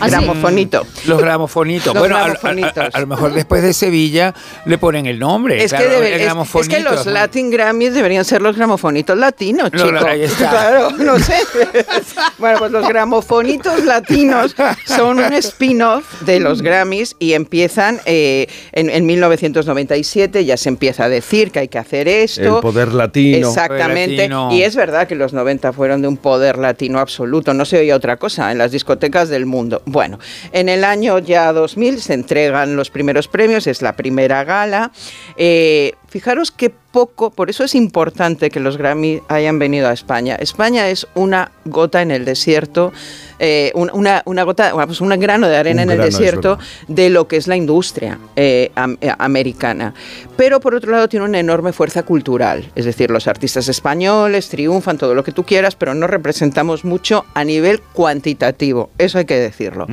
¿Ah, 0.00 0.04
sí? 0.06 0.10
Gramofonito. 0.10 0.86
Los 1.06 1.20
gramofonitos. 1.20 1.94
Los 1.94 1.98
bueno, 2.00 2.16
a- 2.16 2.20
a- 2.20 2.24
gramofonitos. 2.28 2.76
A, 2.78 2.96
a 2.96 3.00
lo 3.00 3.06
mejor 3.06 3.32
después 3.32 3.62
de 3.62 3.72
Sevilla 3.72 4.34
le 4.66 4.78
ponen 4.78 5.06
el 5.06 5.18
nombre. 5.18 5.62
Es, 5.62 5.70
claro, 5.72 5.88
que 5.88 5.94
debe- 5.94 6.06
el 6.08 6.12
es- 6.14 6.20
es, 6.20 6.24
gramofonito. 6.26 6.76
que 6.76 6.82
los 6.82 7.06
Latin 7.06 7.50
Grammys 7.50 7.94
deberían 7.94 8.24
ser 8.24 8.42
los 8.42 8.56
gramofonitos 8.56 9.16
latinos, 9.16 9.70
No, 9.72 9.78
chicos. 9.78 9.90
claro, 9.92 10.06
ahí 10.08 10.22
está. 10.22 10.50
Claro, 10.50 10.90
no 10.98 11.18
sé. 11.18 11.36
bueno, 12.38 12.58
pues 12.58 12.70
los 12.72 12.86
gramofonitos 12.88 13.84
latinos 13.84 14.54
son 14.86 15.18
un 15.18 15.32
spin-off 15.34 16.22
de 16.22 16.40
los 16.40 16.62
Grammys 16.62 17.16
y 17.18 17.32
empiezan 17.34 18.00
eh, 18.06 18.46
en, 18.72 18.90
en 18.90 19.06
1997, 19.06 20.44
ya 20.44 20.56
se 20.56 20.68
empieza 20.68 21.04
a 21.04 21.08
decir 21.08 21.50
que 21.50 21.60
hay 21.60 21.68
que 21.68 21.78
hacer 21.78 22.08
esto. 22.08 22.56
El 22.56 22.62
poder 22.62 22.88
latino. 22.92 23.48
Exactamente. 23.48 24.16
Latino. 24.16 24.48
Y 24.52 24.62
es 24.62 24.76
verdad 24.76 25.06
que 25.06 25.14
los 25.14 25.32
90 25.32 25.72
fueron 25.72 26.02
de 26.02 26.08
un 26.08 26.16
poder 26.16 26.58
latino 26.58 26.98
absoluto. 26.98 27.54
No 27.54 27.64
se 27.64 27.78
oía 27.78 27.96
otra 27.96 28.16
cosa 28.16 28.50
en 28.52 28.58
las 28.58 28.72
discotecas 28.72 29.28
del 29.28 29.46
mundo. 29.46 29.61
Bueno, 29.84 30.18
en 30.52 30.68
el 30.68 30.84
año 30.84 31.18
ya 31.18 31.52
2000 31.52 32.00
se 32.00 32.14
entregan 32.14 32.76
los 32.76 32.90
primeros 32.90 33.28
premios, 33.28 33.66
es 33.66 33.82
la 33.82 33.94
primera 33.94 34.44
gala. 34.44 34.92
Eh, 35.36 35.92
fijaros 36.12 36.50
qué 36.50 36.68
poco, 36.92 37.30
por 37.30 37.48
eso 37.48 37.64
es 37.64 37.74
importante 37.74 38.50
que 38.50 38.60
los 38.60 38.76
Grammy 38.76 39.22
hayan 39.28 39.58
venido 39.58 39.88
a 39.88 39.94
España. 39.94 40.36
España 40.36 40.90
es 40.90 41.06
una 41.14 41.50
gota 41.64 42.02
en 42.02 42.10
el 42.10 42.26
desierto, 42.26 42.92
eh, 43.38 43.72
un- 43.74 43.90
una, 43.94 44.20
una 44.26 44.42
gota, 44.42 44.72
pues 44.84 45.00
un 45.00 45.08
grano 45.18 45.48
de 45.48 45.56
arena 45.56 45.84
Un 45.84 45.90
en 45.90 45.92
el 45.92 46.04
desierto 46.18 46.58
de 46.88 47.08
lo 47.08 47.26
que 47.28 47.38
es 47.38 47.46
la 47.46 47.56
industria 47.56 48.18
eh, 48.36 48.70
am- 48.74 48.98
eh, 49.00 49.10
americana. 49.18 49.94
Pero 50.36 50.60
por 50.60 50.74
otro 50.74 50.90
lado 50.92 51.08
tiene 51.08 51.24
una 51.24 51.40
enorme 51.40 51.72
fuerza 51.72 52.02
cultural, 52.02 52.70
es 52.76 52.84
decir, 52.84 53.10
los 53.10 53.26
artistas 53.26 53.68
españoles 53.68 54.50
triunfan, 54.50 54.98
todo 54.98 55.14
lo 55.14 55.24
que 55.24 55.32
tú 55.32 55.44
quieras, 55.44 55.76
pero 55.76 55.94
no 55.94 56.06
representamos 56.06 56.84
mucho 56.84 57.24
a 57.32 57.42
nivel 57.42 57.80
cuantitativo, 57.80 58.90
eso 58.98 59.16
hay 59.16 59.24
que 59.24 59.36
decirlo. 59.36 59.86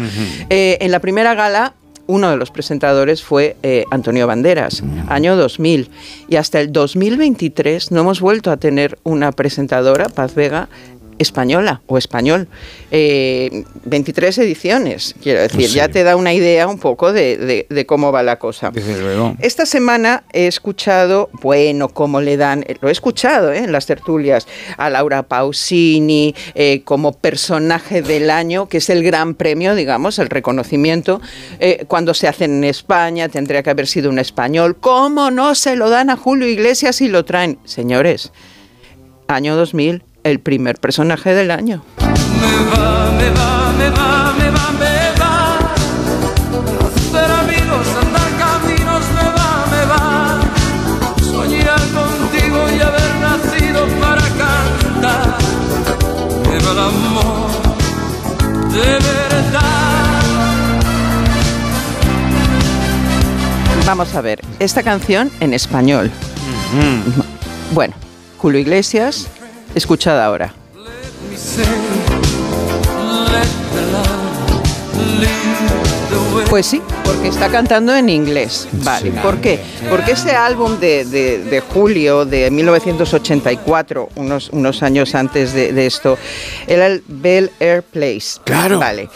En 0.50 0.92
la 0.92 1.00
primera 1.00 1.34
gala, 1.34 1.76
uno 2.10 2.32
de 2.32 2.38
los 2.38 2.50
presentadores 2.50 3.22
fue 3.22 3.56
eh, 3.62 3.86
Antonio 3.92 4.26
Banderas, 4.26 4.84
año 5.08 5.38
2000. 5.38 5.92
Y 6.28 6.38
hasta 6.38 6.60
el 6.60 6.72
2023 6.72 7.92
no 7.92 8.02
hemos 8.02 8.20
vuelto 8.20 8.50
a 8.50 8.58
tener 8.58 8.98
una 9.04 9.32
presentadora, 9.32 10.10
Paz 10.10 10.34
Vega, 10.34 10.70
española 11.20 11.82
o 11.88 11.98
español. 11.98 12.48
Eh, 12.92 13.64
23 13.86 14.38
ediciones, 14.40 15.14
quiero 15.22 15.42
decir, 15.42 15.68
Sí. 15.68 15.76
ya 15.76 15.90
te 15.90 16.04
da 16.04 16.16
una 16.16 16.34
idea 16.34 16.68
un 16.68 16.80
poco 16.80 17.14
de, 17.14 17.38
de- 17.38 17.68
de 17.70 17.86
cómo 17.86 18.12
va 18.12 18.24
la 18.24 18.40
cosa. 18.40 18.72
Desde 18.72 19.00
luego. 19.00 19.36
Esta 19.40 19.66
semana 19.68 20.24
he 20.34 20.48
escuchado, 20.48 21.30
bueno, 21.42 21.90
cómo 21.90 22.22
le 22.22 22.38
dan, 22.38 22.64
eh, 22.68 22.78
lo 22.82 22.90
he 22.90 22.92
escuchado 22.92 23.52
eh, 23.52 23.60
en 23.60 23.72
las 23.72 23.86
tertulias, 23.86 24.48
a 24.78 24.90
Laura 24.90 25.24
Pausini 25.24 26.34
eh, 26.56 26.82
como 26.84 27.12
personaje 27.14 28.02
del 28.02 28.30
año, 28.30 28.68
que 28.68 28.78
es 28.78 28.90
el 28.90 29.04
gran 29.04 29.36
premio, 29.36 29.76
digamos, 29.76 30.18
el 30.20 30.30
reconocimiento. 30.30 31.22
Eh, 31.60 31.86
cuando 31.88 32.14
se 32.14 32.28
hace 32.28 32.46
en 32.46 32.64
España, 32.64 33.30
tendría 33.30 33.62
que 33.62 33.70
haber 33.70 33.88
sido 33.88 34.10
un 34.10 34.20
español. 34.20 34.78
¿Cómo 34.80 35.30
no 35.32 35.54
se 35.54 35.76
lo 35.76 35.90
dan 35.90 36.10
a 36.10 36.16
Julio 36.18 36.48
Iglesias 36.48 37.02
y 37.02 37.10
lo 37.10 37.26
traen? 37.26 37.60
Señores, 37.66 38.32
año 39.28 39.56
2000, 39.56 40.04
el 40.30 40.40
primer 40.40 40.78
personaje 40.78 41.34
del 41.34 41.52
año. 41.52 41.84
Me 41.98 42.56
va, 42.72 43.12
me 43.12 43.30
va, 43.32 43.72
me 43.78 43.90
va, 43.90 44.34
me 44.38 44.50
va, 44.50 44.72
me 44.80 45.20
va. 45.20 45.60
Hacer 46.88 47.32
amigos, 47.32 47.88
andar 48.02 48.30
caminos, 48.38 49.04
me 49.16 49.28
va, 49.38 49.66
me 49.72 49.84
va. 49.86 50.40
Soñar 51.22 51.80
contigo 51.80 52.60
y 52.76 52.82
haber 52.82 53.16
nacido 53.20 53.88
para 54.00 54.22
cantar. 54.22 55.38
Me 56.44 56.58
va 56.60 56.72
el 56.72 56.80
amor 56.80 57.50
de 58.74 58.92
verdad. 58.92 59.60
Vamos 63.86 64.14
a 64.14 64.22
ver, 64.22 64.42
esta 64.60 64.84
canción 64.84 65.32
en 65.40 65.54
español. 65.54 66.12
Bueno, 67.74 67.96
Julio 68.38 68.60
Iglesias, 68.60 69.28
escuchad 69.76 70.22
ahora. 70.24 70.54
Pues 76.50 76.66
sí, 76.66 76.82
porque 77.04 77.28
está 77.28 77.50
cantando 77.50 77.96
en 77.96 78.10
inglés. 78.10 78.68
Vale, 78.84 79.12
¿por 79.22 79.38
qué? 79.40 79.60
Porque 79.88 80.14
ese 80.14 80.32
álbum 80.32 80.80
de, 80.80 81.06
de- 81.06 81.44
de 81.44 81.60
julio 81.62 82.26
de 82.26 82.50
1984, 82.50 84.10
unos, 84.16 84.50
unos 84.52 84.82
años 84.82 85.14
antes 85.14 85.54
de, 85.54 85.72
de 85.74 85.86
esto, 85.86 86.18
era 86.66 86.88
el 86.88 87.04
Bel 87.08 87.52
Air 87.60 87.84
Place. 87.84 88.40
Claro. 88.46 88.80
Vale. 88.80 89.10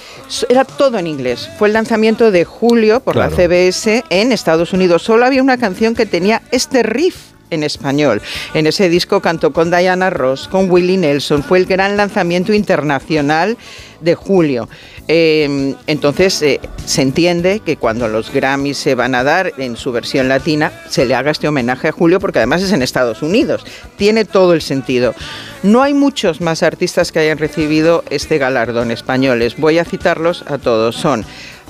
Era 0.47 0.63
todo 0.63 0.99
en 0.99 1.07
inglés. 1.07 1.49
Fue 1.57 1.69
el 1.69 1.73
lanzamiento 1.73 2.29
de 2.29 2.45
julio 2.45 2.99
por 2.99 3.15
la. 3.15 3.29
CBS 3.31 4.03
en 4.11 4.31
Estados 4.31 4.71
Unidos. 4.73 5.01
Solo 5.01 5.25
había 5.25 5.41
una 5.41 5.57
canción 5.57 5.95
que 5.95 6.05
tenía 6.05 6.43
este 6.51 6.83
riff 6.83 7.15
en 7.53 7.63
español. 7.63 8.21
En 8.53 8.67
ese 8.67 8.89
disco 8.89 9.21
cantó 9.21 9.53
con 9.53 9.71
Diana 9.71 10.09
Ross, 10.09 10.47
con 10.47 10.69
Willie 10.69 10.97
Nelson. 10.97 11.43
Fue 11.43 11.57
el 11.57 11.65
gran 11.65 11.97
lanzamiento 11.97 12.53
internacional 12.53 13.57
de 14.01 14.15
julio. 14.15 14.67
Eh, 15.07 15.75
entonces 15.87 16.41
eh, 16.41 16.59
se 16.85 17.01
entiende 17.01 17.59
que 17.59 17.77
cuando 17.77 18.07
los 18.07 18.31
Grammys 18.31 18.77
se 18.77 18.95
van 18.95 19.15
a 19.15 19.23
dar 19.23 19.53
en 19.57 19.75
su 19.75 19.91
versión 19.91 20.29
latina, 20.29 20.71
se 20.89 21.05
le 21.05 21.15
haga 21.15 21.31
este 21.31 21.47
homenaje 21.47 21.89
a 21.89 21.91
Julio 21.91 22.19
porque 22.19 22.39
además 22.39 22.61
es 22.61 22.71
en 22.71 22.81
Estados 22.81 23.21
Unidos. 23.21 23.65
Tiene 23.97 24.25
todo 24.25 24.53
el 24.53 24.61
sentido. 24.61 25.13
No 25.61 25.81
hay 25.81 25.93
muchos 25.93 26.41
más 26.41 26.63
artistas 26.63 27.11
que 27.11 27.19
hayan 27.19 27.37
recibido 27.37 28.03
este 28.09 28.37
galardón 28.37 28.91
españoles. 28.91 29.57
Voy 29.57 29.77
a 29.77 29.85
citarlos 29.85 30.43
a 30.47 30.57
todos. 30.57 30.95
Son 30.95 31.25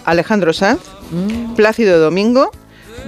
Alejandro 0.05 0.53
Sanz, 0.53 0.81
Plácido 1.55 1.99
Domingo, 1.99 2.51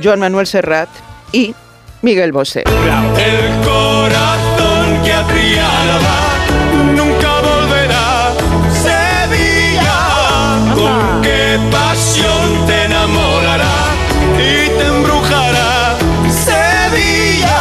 Joan 0.03 0.19
Manuel 0.19 0.47
Serrat 0.47 0.89
y 1.31 1.55
Miguel 2.01 2.31
Bosé. 2.31 2.63
El 2.63 3.65
corazón 3.65 5.03
que 5.03 5.13
a 5.13 5.23
Triana 5.27 6.17
nunca 6.95 7.41
volverá. 7.41 8.31
Sevilla, 8.71 9.99
con 10.75 11.21
qué 11.21 11.59
pasión 11.71 12.65
te 12.67 12.85
enamorará 12.85 13.77
y 14.37 14.69
te 14.77 14.85
embrujará. 14.85 15.95
Sevilla, 16.29 17.57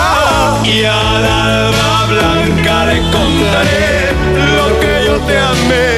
y 0.65 0.85
al 0.85 1.25
alba 1.25 2.07
blanca 2.09 2.87
le 2.87 3.01
contaré 3.11 4.13
lo 4.57 4.81
que 4.81 5.05
yo 5.07 5.19
te 5.27 5.39
amé. 5.39 5.89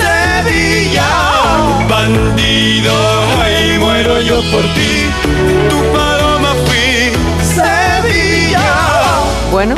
Sevilla, 0.00 1.08
bandido, 1.88 2.94
ahí 3.42 3.78
muero 3.78 4.20
yo 4.20 4.42
por 4.50 4.62
ti. 4.74 5.08
Tu 5.70 5.78
Bueno, 9.56 9.74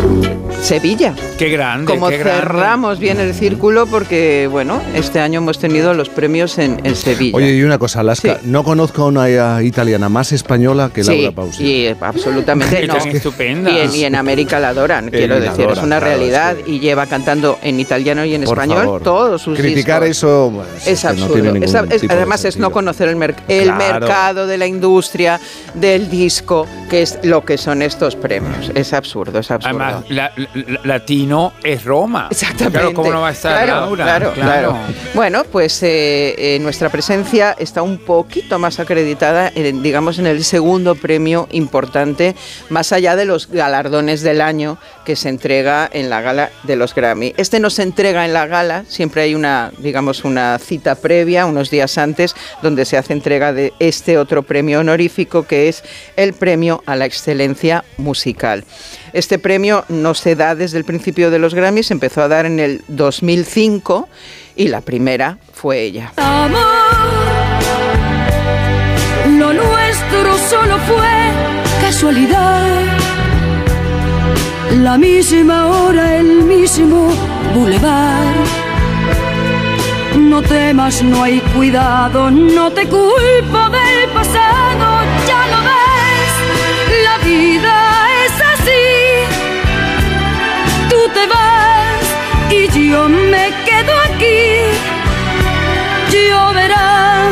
Sevilla. 0.60 1.14
Qué 1.38 1.50
grande. 1.50 1.86
Como 1.92 2.08
qué 2.08 2.18
grande. 2.18 2.40
cerramos 2.40 2.98
bien 2.98 3.20
el 3.20 3.32
círculo, 3.32 3.86
porque 3.86 4.48
bueno, 4.50 4.82
este 4.92 5.20
año 5.20 5.38
hemos 5.38 5.60
tenido 5.60 5.94
los 5.94 6.08
premios 6.08 6.58
en, 6.58 6.80
en 6.84 6.96
Sevilla. 6.96 7.36
Oye, 7.36 7.54
y 7.54 7.62
una 7.62 7.78
cosa, 7.78 8.00
Alaska, 8.00 8.40
no 8.42 8.64
conozco 8.64 9.02
a 9.02 9.06
una 9.06 9.62
italiana 9.62 10.08
más 10.08 10.32
española 10.32 10.90
que 10.92 11.04
Laura 11.04 11.28
Sí, 11.28 11.30
Pausi. 11.30 11.64
y 11.64 11.86
eh, 11.86 11.96
absolutamente 12.00 12.82
Es 12.82 12.88
no. 12.88 12.96
estupenda. 12.96 13.70
Y 13.70 13.78
en, 13.78 13.94
y 13.94 14.02
en 14.04 14.16
América 14.16 14.58
la 14.58 14.70
adoran, 14.70 15.10
quiero 15.12 15.38
la 15.38 15.48
decir, 15.52 15.66
es 15.70 15.78
una 15.78 15.98
claro, 16.00 16.06
realidad 16.06 16.56
y 16.66 16.80
lleva 16.80 17.06
cantando 17.06 17.60
en 17.62 17.78
italiano 17.78 18.24
y 18.24 18.34
en 18.34 18.42
Por 18.42 18.58
español 18.58 18.82
favor. 18.84 19.02
todos 19.04 19.40
sus 19.40 19.56
Criticar 19.56 20.02
discos. 20.02 20.16
eso 20.18 20.50
bueno, 20.50 20.70
Es 20.84 21.00
que 21.00 21.04
no 21.06 21.10
absurdo. 21.10 21.32
tiene 21.34 21.52
ningún 21.52 21.62
Es 21.68 21.74
ab- 21.76 21.92
es- 21.92 22.00
tipo 22.00 22.12
de 22.14 22.18
además 22.18 22.44
es 22.44 22.56
no 22.56 22.72
conocer 22.72 23.08
el, 23.08 23.14
mer- 23.14 23.36
el 23.46 23.66
Claro. 23.68 24.00
mercado 24.00 24.46
de 24.48 24.58
la 24.58 24.66
industria 24.66 25.38
del 25.74 26.10
disco, 26.10 26.66
que 26.90 27.02
es 27.02 27.20
lo 27.22 27.44
que 27.44 27.56
son 27.56 27.80
estos 27.82 28.16
premios. 28.16 28.72
Es 28.74 28.92
absurdo, 28.92 29.38
es 29.38 29.48
absurdo. 29.52 29.67
Además, 29.68 30.04
la- 30.08 30.32
la- 30.36 30.80
latino 30.84 31.52
es 31.62 31.84
Roma. 31.84 32.28
Exactamente. 32.30 32.78
Claro, 32.78 32.94
¿cómo 32.94 33.10
no 33.12 33.20
va 33.20 33.28
a 33.28 33.32
estar 33.32 33.64
Claro, 33.64 33.80
Laura? 33.82 34.04
Claro, 34.04 34.32
claro. 34.34 34.76
Bueno, 35.14 35.44
pues 35.50 35.82
eh, 35.82 36.34
eh, 36.38 36.58
nuestra 36.60 36.88
presencia 36.88 37.54
está 37.58 37.82
un 37.82 37.98
poquito 37.98 38.58
más 38.58 38.78
acreditada, 38.80 39.50
en, 39.54 39.82
digamos, 39.82 40.18
en 40.18 40.26
el 40.26 40.44
segundo 40.44 40.94
premio 40.94 41.48
importante, 41.52 42.34
más 42.70 42.92
allá 42.92 43.16
de 43.16 43.24
los 43.24 43.48
galardones 43.48 44.22
del 44.22 44.40
año 44.40 44.78
que 45.08 45.16
se 45.16 45.30
entrega 45.30 45.88
en 45.90 46.10
la 46.10 46.20
gala 46.20 46.50
de 46.64 46.76
los 46.76 46.94
Grammy. 46.94 47.32
Este 47.38 47.60
no 47.60 47.70
se 47.70 47.82
entrega 47.82 48.26
en 48.26 48.34
la 48.34 48.46
gala, 48.46 48.84
siempre 48.88 49.22
hay 49.22 49.34
una, 49.34 49.72
digamos, 49.78 50.22
una 50.22 50.58
cita 50.58 50.96
previa, 50.96 51.46
unos 51.46 51.70
días 51.70 51.96
antes, 51.96 52.34
donde 52.60 52.84
se 52.84 52.98
hace 52.98 53.14
entrega 53.14 53.54
de 53.54 53.72
este 53.78 54.18
otro 54.18 54.42
premio 54.42 54.80
honorífico, 54.80 55.46
que 55.46 55.70
es 55.70 55.82
el 56.16 56.34
premio 56.34 56.82
a 56.84 56.94
la 56.94 57.06
excelencia 57.06 57.86
musical. 57.96 58.64
Este 59.14 59.38
premio 59.38 59.86
no 59.88 60.12
se 60.12 60.36
da 60.36 60.54
desde 60.54 60.76
el 60.76 60.84
principio 60.84 61.30
de 61.30 61.38
los 61.38 61.54
Grammys, 61.54 61.86
se 61.86 61.94
empezó 61.94 62.20
a 62.20 62.28
dar 62.28 62.44
en 62.44 62.60
el 62.60 62.82
2005 62.88 64.10
y 64.56 64.68
la 64.68 64.82
primera 64.82 65.38
fue 65.54 65.80
ella. 65.80 66.12
Amor, 66.16 66.60
lo 69.38 69.54
nuestro 69.54 70.36
solo 70.50 70.78
fue 70.80 71.08
casualidad. 71.80 72.97
La 74.70 74.96
misma 74.98 75.66
hora, 75.66 76.16
el 76.16 76.42
mismo 76.44 77.10
bulevar. 77.54 78.34
No 80.16 80.42
temas, 80.42 81.02
no 81.02 81.22
hay 81.22 81.40
cuidado, 81.54 82.30
no 82.30 82.70
te 82.72 82.82
culpo 82.88 83.60
del 83.70 84.10
pasado, 84.14 84.86
ya 85.26 85.46
lo 85.52 85.60
ves. 85.68 86.32
La 87.04 87.18
vida 87.24 87.74
es 88.24 88.34
así. 88.54 88.84
Tú 90.90 91.00
te 91.14 91.26
vas 91.26 92.04
y 92.50 92.90
yo 92.90 93.08
me 93.08 93.52
quedo 93.66 93.92
aquí 94.08 94.48
lloverá 96.28 97.30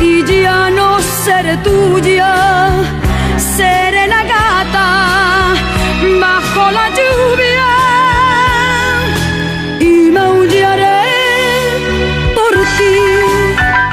y 0.00 0.24
ya 0.24 0.70
no 0.70 1.00
seré 1.00 1.56
tuya, 1.58 2.70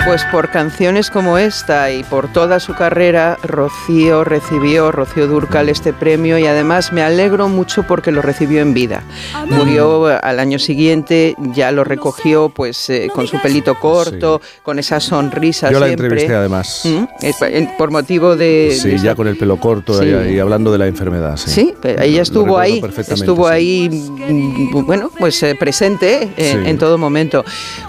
Pues 0.05 0.25
por 0.25 0.49
canciones 0.49 1.09
como 1.09 1.37
esta 1.37 1.89
y 1.89 2.03
por 2.03 2.27
toda 2.31 2.59
su 2.59 2.73
carrera, 2.75 3.37
Rocío 3.41 4.25
recibió, 4.25 4.91
Rocío 4.91 5.27
Durcal, 5.27 5.69
este 5.69 5.93
premio 5.93 6.37
y 6.37 6.45
además 6.45 6.91
me 6.91 7.01
alegro 7.01 7.47
mucho 7.47 7.83
porque 7.83 8.11
lo 8.11 8.21
recibió 8.21 8.61
en 8.61 8.73
vida. 8.73 9.01
Murió 9.49 10.11
eh, 10.11 10.19
al 10.21 10.41
año 10.41 10.59
siguiente, 10.59 11.35
ya 11.53 11.71
lo 11.71 11.85
recogió 11.85 12.49
pues 12.49 12.89
eh, 12.89 13.09
con 13.15 13.27
su 13.27 13.41
pelito 13.41 13.79
corto, 13.79 14.41
con 14.61 14.77
esa 14.77 14.99
sonrisa 14.99 15.71
Yo 15.71 15.79
la 15.79 15.85
siempre. 15.87 16.07
entrevisté 16.07 16.35
además. 16.35 16.81
¿Mm? 16.83 17.03
Eh, 17.21 17.69
Por 17.77 17.89
motivo 17.89 18.35
de... 18.35 18.77
Sí, 18.77 18.89
de- 18.89 18.99
ya 18.99 19.15
con 19.15 19.27
el 19.29 19.37
pelo 19.37 19.55
corto 19.57 19.97
Sí. 19.99 20.05
y, 20.33 20.37
hablando 20.39 20.71
de 20.73 20.79
la 20.79 20.87
enfermedad. 20.87 21.37
Sí, 21.37 21.49
Sí, 21.49 21.73
pero 21.81 22.01
ella 22.03 22.17
Lo 22.17 22.23
estuvo 22.23 22.59
ahí, 22.59 22.83
estuvo 23.07 23.47
sí. 23.47 23.53
ahí, 23.53 23.89
mm, 23.89 24.85
bueno, 24.85 25.09
pues 25.17 25.41
eh, 25.43 25.55
presente 25.57 26.23
en, 26.35 26.63
Sí. 26.63 26.69
en 26.69 26.77
todo 26.77 26.97
momento. 26.97 27.45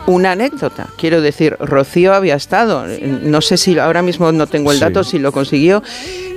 Una 0.06 0.32
anécdota, 0.32 0.86
quiero 0.96 1.20
decir, 1.20 1.56
Rocío 1.58 2.03
había 2.12 2.34
estado, 2.34 2.84
no 3.22 3.40
sé 3.40 3.56
si 3.56 3.78
ahora 3.78 4.02
mismo 4.02 4.30
no 4.32 4.46
tengo 4.46 4.72
el 4.72 4.78
Sí. 4.78 4.84
dato, 4.84 5.04
si 5.04 5.18
lo 5.18 5.32
consiguió, 5.32 5.82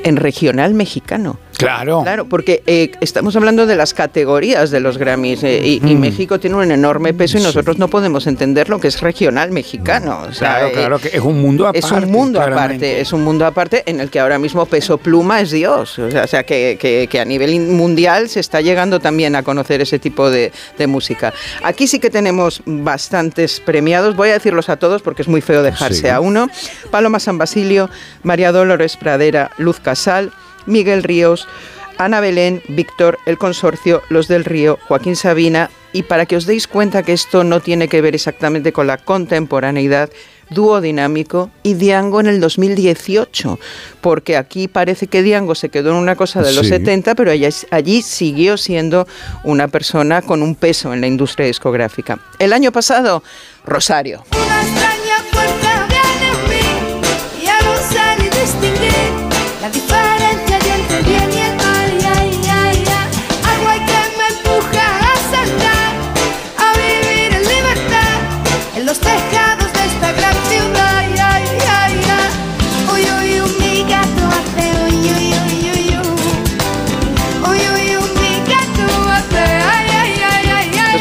en 0.03 0.15
regional 0.15 0.73
mexicano. 0.75 1.39
Claro. 1.57 2.01
Claro, 2.03 2.25
porque 2.25 2.61
eh, 2.67 2.91
estamos 3.01 3.35
hablando 3.35 3.65
de 3.65 3.75
las 3.75 3.93
categorías 3.93 4.69
de 4.71 4.79
los 4.79 4.97
Grammys 4.97 5.43
eh, 5.43 5.59
y, 5.65 5.81
y. 5.85 5.95
México 5.95 6.39
tiene 6.39 6.55
un 6.57 6.71
enorme 6.71 7.13
peso 7.13 7.37
y 7.37 7.41
nosotros 7.41 7.77
no 7.79 7.87
podemos 7.87 8.27
entender 8.27 8.69
lo 8.69 8.79
que 8.79 8.87
es 8.89 9.01
regional 9.01 9.51
mexicano. 9.51 10.21
O 10.29 10.33
sea, 10.33 10.51
Claro, 10.59 10.67
eh, 10.67 10.71
claro, 10.73 10.99
que 10.99 11.07
es 11.09 11.19
un 11.21 11.41
mundo 11.41 11.65
aparte. 11.67 11.79
es 11.85 11.91
un 11.91 12.11
mundo 12.11 12.39
claramente. 12.39 12.85
aparte, 12.87 13.01
es 13.01 13.13
un 13.13 13.23
mundo 13.23 13.45
aparte 13.45 13.83
en 13.87 13.99
el 13.99 14.09
que 14.09 14.19
ahora 14.19 14.37
mismo 14.39 14.65
Peso 14.67 14.97
Pluma 14.99 15.41
es 15.41 15.51
Dios. 15.51 15.97
O 15.99 16.11
sea, 16.11 16.23
o 16.23 16.27
sea, 16.27 16.43
que, 16.43 16.77
que- 16.79 17.07
que 17.09 17.19
a 17.19 17.25
nivel 17.25 17.59
mundial 17.61 18.29
se 18.29 18.39
está 18.39 18.61
llegando 18.61 18.99
también 18.99 19.35
a 19.35 19.43
conocer 19.43 19.81
ese 19.81 19.97
tipo 19.99 20.29
de, 20.29 20.51
de 20.77 20.87
música. 20.87 21.33
Aquí 21.63 21.87
sí 21.87 21.99
que 21.99 22.09
tenemos 22.09 22.61
bastantes 22.65 23.59
premiados, 23.59 24.15
voy 24.15 24.29
a 24.29 24.33
decirlos 24.33 24.69
a 24.69 24.77
todos 24.77 25.01
porque 25.01 25.21
es 25.23 25.27
muy 25.27 25.41
feo 25.41 25.63
dejarse 25.63 26.01
Sí. 26.01 26.07
a 26.07 26.19
uno. 26.19 26.49
Paloma 26.91 27.19
San 27.19 27.37
Basilio, 27.37 27.89
María 28.23 28.51
Dolores 28.51 28.97
Pradera, 28.97 29.51
Luz 29.57 29.79
Casal, 29.79 30.31
Miguel 30.67 31.01
Ríos, 31.03 31.47
Ana 31.97 32.19
Belén, 32.19 32.61
Víctor, 32.67 33.17
El 33.25 33.39
Consorcio, 33.39 34.03
Los 34.09 34.27
del 34.27 34.45
Río, 34.45 34.77
Joaquín 34.87 35.15
Sabina. 35.15 35.71
Y 35.93 36.03
para 36.03 36.27
que 36.27 36.35
os 36.35 36.45
deis 36.45 36.67
cuenta 36.67 37.01
que 37.01 37.13
esto 37.13 37.43
no 37.43 37.59
tiene 37.59 37.87
que 37.87 38.01
ver 38.01 38.13
exactamente 38.13 38.71
con 38.71 38.85
la 38.85 38.97
contemporaneidad, 38.97 40.11
dúo 40.49 40.79
dinámico 40.79 41.49
y 41.63 41.73
Diango 41.73 42.19
en 42.19 42.27
el 42.27 42.39
2018, 42.39 43.57
porque 43.99 44.37
aquí 44.37 44.67
parece 44.67 45.07
que 45.07 45.23
Diango 45.23 45.55
se 45.55 45.69
quedó 45.69 45.89
en 45.89 45.95
una 45.95 46.15
cosa 46.15 46.41
de 46.43 46.53
los 46.53 46.67
Sí. 46.67 46.73
70, 46.73 47.15
pero 47.15 47.31
allí 47.31 48.01
siguió 48.03 48.57
siendo 48.57 49.07
una 49.43 49.67
persona 49.69 50.21
con 50.21 50.43
un 50.43 50.53
peso 50.55 50.93
en 50.93 51.01
la 51.01 51.07
industria 51.07 51.47
discográfica. 51.47 52.19
El 52.37 52.53
año 52.53 52.71
pasado, 52.71 53.23
Rosario. 53.65 54.23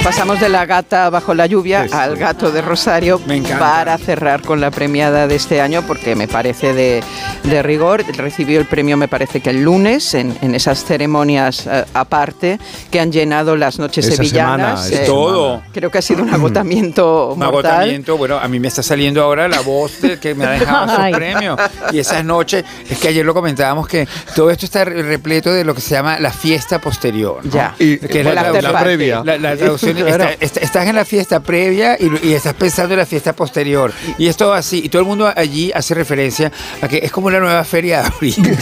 Pasamos 0.07 0.39
de 0.39 0.49
la 0.49 0.67
gata 0.67 1.10
bajo 1.10 1.35
la 1.35 1.47
lluvia 1.47 1.85
al 1.91 2.17
gato 2.17 2.52
de 2.52 2.62
Rosario 2.62 3.20
para 3.59 3.99
cerrar 3.99 4.41
con 4.43 4.60
la 4.60 4.70
premiada 4.70 5.26
de 5.26 5.35
este 5.35 5.60
año 5.60 5.83
porque 5.83 6.15
me 6.15 6.28
parece 6.28 6.73
de, 6.73 7.02
de 7.43 7.62
rigor. 7.65 8.05
Recibió 8.17 8.60
el 8.60 8.67
premio 8.67 8.97
me 8.97 9.09
parece 9.09 9.41
que 9.41 9.51
el 9.51 9.65
lunes 9.65 10.15
en, 10.15 10.39
en 10.43 10.55
esas 10.55 10.85
ceremonias 10.85 11.67
eh, 11.67 11.85
aparte 11.93 12.60
que 12.93 13.01
han 13.01 13.10
llenado 13.10 13.57
las 13.57 13.81
noches 13.81 14.07
Esa 14.07 14.17
sevillanas. 14.18 14.85
semana, 14.85 14.94
esa 14.94 15.02
Eh, 15.02 15.07
Todo. 15.07 15.62
Creo 15.73 15.91
que 15.91 15.99
ha 15.99 16.02
sido 16.02 16.23
un 16.23 16.33
agotamiento 16.33 17.33
Un 17.33 17.41
mortal. 17.41 17.67
agotamiento, 17.67 18.17
bueno, 18.17 18.39
a 18.39 18.47
mí 18.47 18.60
me 18.60 18.68
está 18.68 18.85
saliendo 18.85 19.25
ahora 19.25 19.49
la 19.49 19.60
voz 19.60 20.01
del 20.02 20.20
que 20.20 20.36
me 20.36 20.44
ha 20.44 20.51
dejado 20.51 20.89
su 21.05 21.10
premio. 21.17 21.57
Y 21.91 21.99
esas 21.99 22.25
noches, 22.25 22.65
es 22.89 22.97
que 22.99 23.09
ayer 23.09 23.25
lo 23.26 23.35
comentábamos 23.35 23.89
que 23.89 24.07
todo 24.36 24.51
esto 24.52 24.67
está 24.67 24.85
re- 24.85 25.02
repleto 25.02 25.52
de 25.52 25.65
lo 25.65 25.75
que 25.75 25.81
se 25.81 25.91
llama 25.97 26.20
la 26.20 26.31
fiesta 26.31 26.81
posterior. 26.81 27.44
¿no? 27.44 27.51
Ya. 27.51 27.75
Y, 27.81 27.94
Y- 27.94 27.99
que 27.99 28.20
es 28.20 28.25
la 28.25 28.35
la, 28.35 28.52
party. 28.52 28.85
previa. 28.85 29.23
La, 29.25 29.36
la 29.39 29.57
traducción 29.57 29.95
Claro. 30.05 30.25
está- 30.25 30.44
está- 30.44 30.60
estás 30.60 30.86
en 30.89 30.97
la 30.97 31.05
fiesta 31.05 31.41
previa 31.41 31.97
y, 31.99 32.28
y 32.28 32.33
estás 32.34 32.55
pensando 32.55 32.94
en 32.94 33.00
la 33.00 33.07
fiesta 33.07 33.33
posterior. 33.34 33.92
Y 34.18 34.26
es 34.28 34.36
todo 34.36 34.52
así. 34.55 34.81
Y 34.84 34.89
todo 34.89 35.02
el 35.02 35.08
mundo 35.08 35.33
allí 35.34 35.73
hace 35.75 35.94
referencia 35.94 36.50
a 36.83 36.89
que 36.89 36.99
es 36.99 37.10
como 37.12 37.28
una 37.28 37.41
nueva 37.41 37.65
feria 37.65 38.02
de 38.02 38.07
abril. 38.08 38.34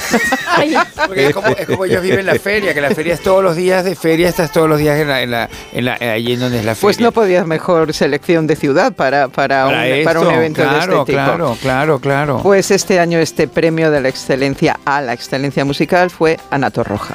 Porque 1.06 1.26
es 1.28 1.34
como, 1.34 1.48
es 1.48 1.66
como 1.66 1.84
ellos 1.84 2.02
viven 2.02 2.26
la 2.26 2.34
feria, 2.38 2.72
que 2.74 2.80
la 2.80 2.90
feria 2.90 3.14
es 3.14 3.20
todos 3.20 3.42
los 3.42 3.56
días 3.56 3.84
de 3.84 3.94
feria, 3.96 4.28
estás 4.28 4.52
todos 4.52 4.68
los 4.68 4.78
días 4.78 4.98
en 4.98 5.08
la, 5.08 5.22
en 5.22 5.30
la, 5.30 5.48
en 5.72 5.84
la- 5.84 5.94
allí 5.94 6.32
en 6.34 6.40
donde 6.40 6.58
es 6.60 6.64
la 6.64 6.74
feria. 6.74 6.82
Pues 6.82 7.00
no 7.00 7.12
podías 7.12 7.46
mejor 7.46 7.92
selección 7.92 8.46
de 8.46 8.56
ciudad 8.56 8.92
para, 8.92 9.28
para, 9.28 9.64
Para 9.66 9.96
un, 9.98 10.04
para 10.04 10.20
un 10.20 10.26
esto, 10.26 10.36
evento 10.38 10.62
claro, 10.62 10.76
de 10.76 11.00
este 11.00 11.12
tipo. 11.12 11.24
Claro, 11.24 11.58
claro, 11.60 11.98
claro. 12.00 12.40
Pues 12.42 12.70
este 12.70 13.00
año 13.00 13.18
este 13.18 13.48
premio 13.48 13.90
de 13.90 14.00
la 14.00 14.08
excelencia 14.08 14.78
a 14.84 15.00
la 15.00 15.12
excelencia 15.12 15.64
musical 15.64 16.10
fue 16.10 16.38
Ana 16.50 16.70
Torroja. 16.70 17.14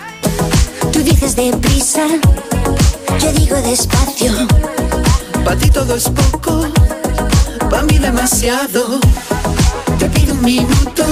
Tú 0.92 1.00
dices 1.04 1.36
deprisa, 1.36 2.06
yo 3.18 3.32
digo 3.34 3.56
despacio. 3.62 4.32
Para 5.44 5.58
ti 5.58 5.70
todo 5.70 5.96
es 5.96 6.10
poco, 6.10 6.68
para 7.70 7.84
mí 7.84 7.98
demasiado. 7.98 9.00
Te 9.98 10.08
pido 10.10 10.34
un 10.34 10.42
minuto, 10.44 11.04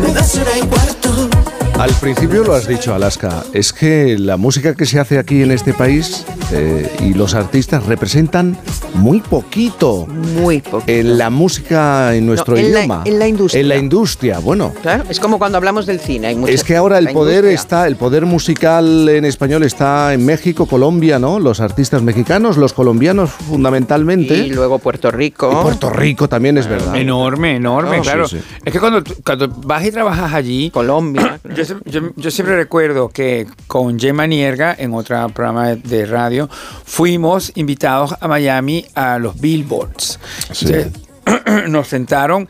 me 0.00 0.12
das 0.12 0.36
hora 0.36 0.58
y 0.58 0.62
cuarto. 0.62 1.55
Al 1.78 1.90
principio 2.00 2.42
lo 2.42 2.54
has 2.54 2.66
dicho, 2.66 2.94
Alaska, 2.94 3.44
es 3.52 3.72
que 3.72 4.16
la 4.18 4.38
música 4.38 4.74
que 4.74 4.86
se 4.86 4.98
hace 4.98 5.18
aquí 5.18 5.42
en 5.42 5.50
este 5.52 5.74
país 5.74 6.24
eh, 6.50 6.90
y 7.00 7.12
los 7.12 7.34
artistas 7.34 7.84
representan 7.84 8.56
muy 8.94 9.20
poquito. 9.20 10.06
Muy 10.06 10.60
poquito. 10.62 10.90
En 10.90 11.18
la 11.18 11.28
música 11.28 12.14
en 12.14 12.24
nuestro 12.24 12.54
No, 12.54 12.60
en 12.60 12.72
la- 12.72 12.78
idioma. 12.80 13.02
en 13.04 13.18
la 13.18 13.28
industria. 13.28 13.60
En 13.60 13.68
la 13.68 13.76
industria, 13.76 14.38
bueno. 14.38 14.72
Claro, 14.80 15.04
es 15.10 15.20
como 15.20 15.38
cuando 15.38 15.58
hablamos 15.58 15.84
del 15.84 16.00
cine. 16.00 16.28
Hay 16.28 16.34
mucha- 16.36 16.52
Es 16.54 16.64
que 16.64 16.76
ahora 16.76 16.96
el 16.98 17.08
poder 17.10 17.44
industria. 17.44 17.54
está, 17.54 17.86
el 17.86 17.96
poder 17.96 18.24
musical 18.24 19.06
en 19.10 19.26
español 19.26 19.62
está 19.62 20.14
en 20.14 20.24
México, 20.24 20.64
Colombia, 20.66 21.18
¿no? 21.18 21.38
Los 21.38 21.60
artistas 21.60 22.00
mexicanos, 22.00 22.56
los 22.56 22.72
colombianos 22.72 23.30
fundamentalmente. 23.30 24.34
Y 24.34 24.50
luego 24.50 24.78
Puerto 24.78 25.10
Rico. 25.10 25.50
Y 25.52 25.62
Puerto 25.62 25.90
Rico 25.90 26.26
también 26.26 26.56
es 26.56 26.66
verdad. 26.68 26.96
Enorme, 26.96 27.56
enorme, 27.56 27.98
No, 27.98 28.02
claro. 28.02 28.26
sí, 28.28 28.38
sí. 28.38 28.56
Es 28.64 28.72
que 28.72 28.80
cuando, 28.80 29.02
cuando 29.22 29.48
vas 29.48 29.84
y 29.84 29.90
trabajas 29.92 30.32
allí. 30.32 30.70
Colombia. 30.70 31.38
Yo- 31.84 32.12
yo 32.16 32.30
siempre 32.30 32.56
recuerdo 32.56 33.08
que 33.08 33.46
con 33.66 33.98
Gemma 33.98 34.26
Nierga, 34.26 34.74
en 34.78 34.94
otro 34.94 35.28
programa 35.30 35.68
de, 35.68 35.76
de 35.76 36.06
radio, 36.06 36.48
fuimos 36.84 37.52
invitados 37.56 38.14
a 38.20 38.28
Miami 38.28 38.84
a 38.94 39.18
los 39.18 39.40
Billboards. 39.40 40.18
Entonces, 40.42 40.88
nos 41.68 41.88
sentaron. 41.88 42.48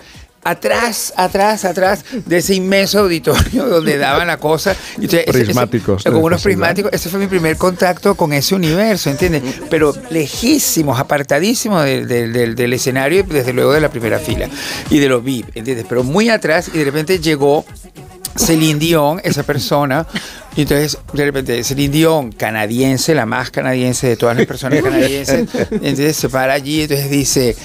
Atrás, 0.48 1.12
atrás, 1.16 1.64
atrás 1.64 2.04
de 2.24 2.36
ese 2.38 2.54
inmenso 2.54 3.00
auditorio 3.00 3.66
donde 3.68 3.98
daban 3.98 4.26
la 4.28 4.36
cosa. 4.36 4.76
Entonces, 4.94 5.20
ese- 5.26 5.30
ese- 5.30 5.44
Prismáticos, 5.44 6.04
con 6.04 6.16
unos 6.16 6.42
prismáticos. 6.42 6.92
Ese 6.92 7.08
fue 7.08 7.18
mi 7.18 7.26
primer 7.26 7.56
contacto 7.56 8.14
con 8.14 8.32
ese 8.32 8.54
universo, 8.54 9.10
¿entiendes? 9.10 9.42
Pero 9.68 9.94
lejísimos, 10.10 10.98
apartadísimos 11.00 11.84
del, 11.84 12.06
del- 12.06 12.32
del- 12.32 12.54
del 12.54 12.72
escenario 12.72 13.20
y 13.20 13.22
desde 13.24 13.52
luego 13.52 13.72
de 13.72 13.80
la 13.80 13.88
primera 13.90 14.18
fila 14.18 14.48
y 14.90 14.98
de 14.98 15.08
los 15.08 15.24
VIP, 15.24 15.56
¿entiendes? 15.56 15.86
Pero 15.88 16.04
muy 16.04 16.28
atrás 16.28 16.70
y 16.72 16.78
de 16.78 16.84
repente 16.84 17.18
llegó 17.18 17.64
Celine 18.36 18.78
Dion, 18.78 19.20
esa 19.24 19.42
persona, 19.44 20.06
y 20.56 20.62
entonces 20.62 20.98
de 21.14 21.24
repente 21.24 21.64
Celine 21.64 21.88
Dion, 21.92 22.32
canadiense, 22.32 23.14
la 23.14 23.24
más 23.24 23.50
canadiense 23.50 24.08
de 24.08 24.16
todas 24.16 24.36
las 24.36 24.44
personas 24.46 24.82
canadienses, 24.82 25.48
entonces 25.70 26.16
se 26.16 26.28
para 26.28 26.52
allí 26.52 26.80
y 26.80 26.82
entonces 26.82 27.10
dice, 27.10 27.56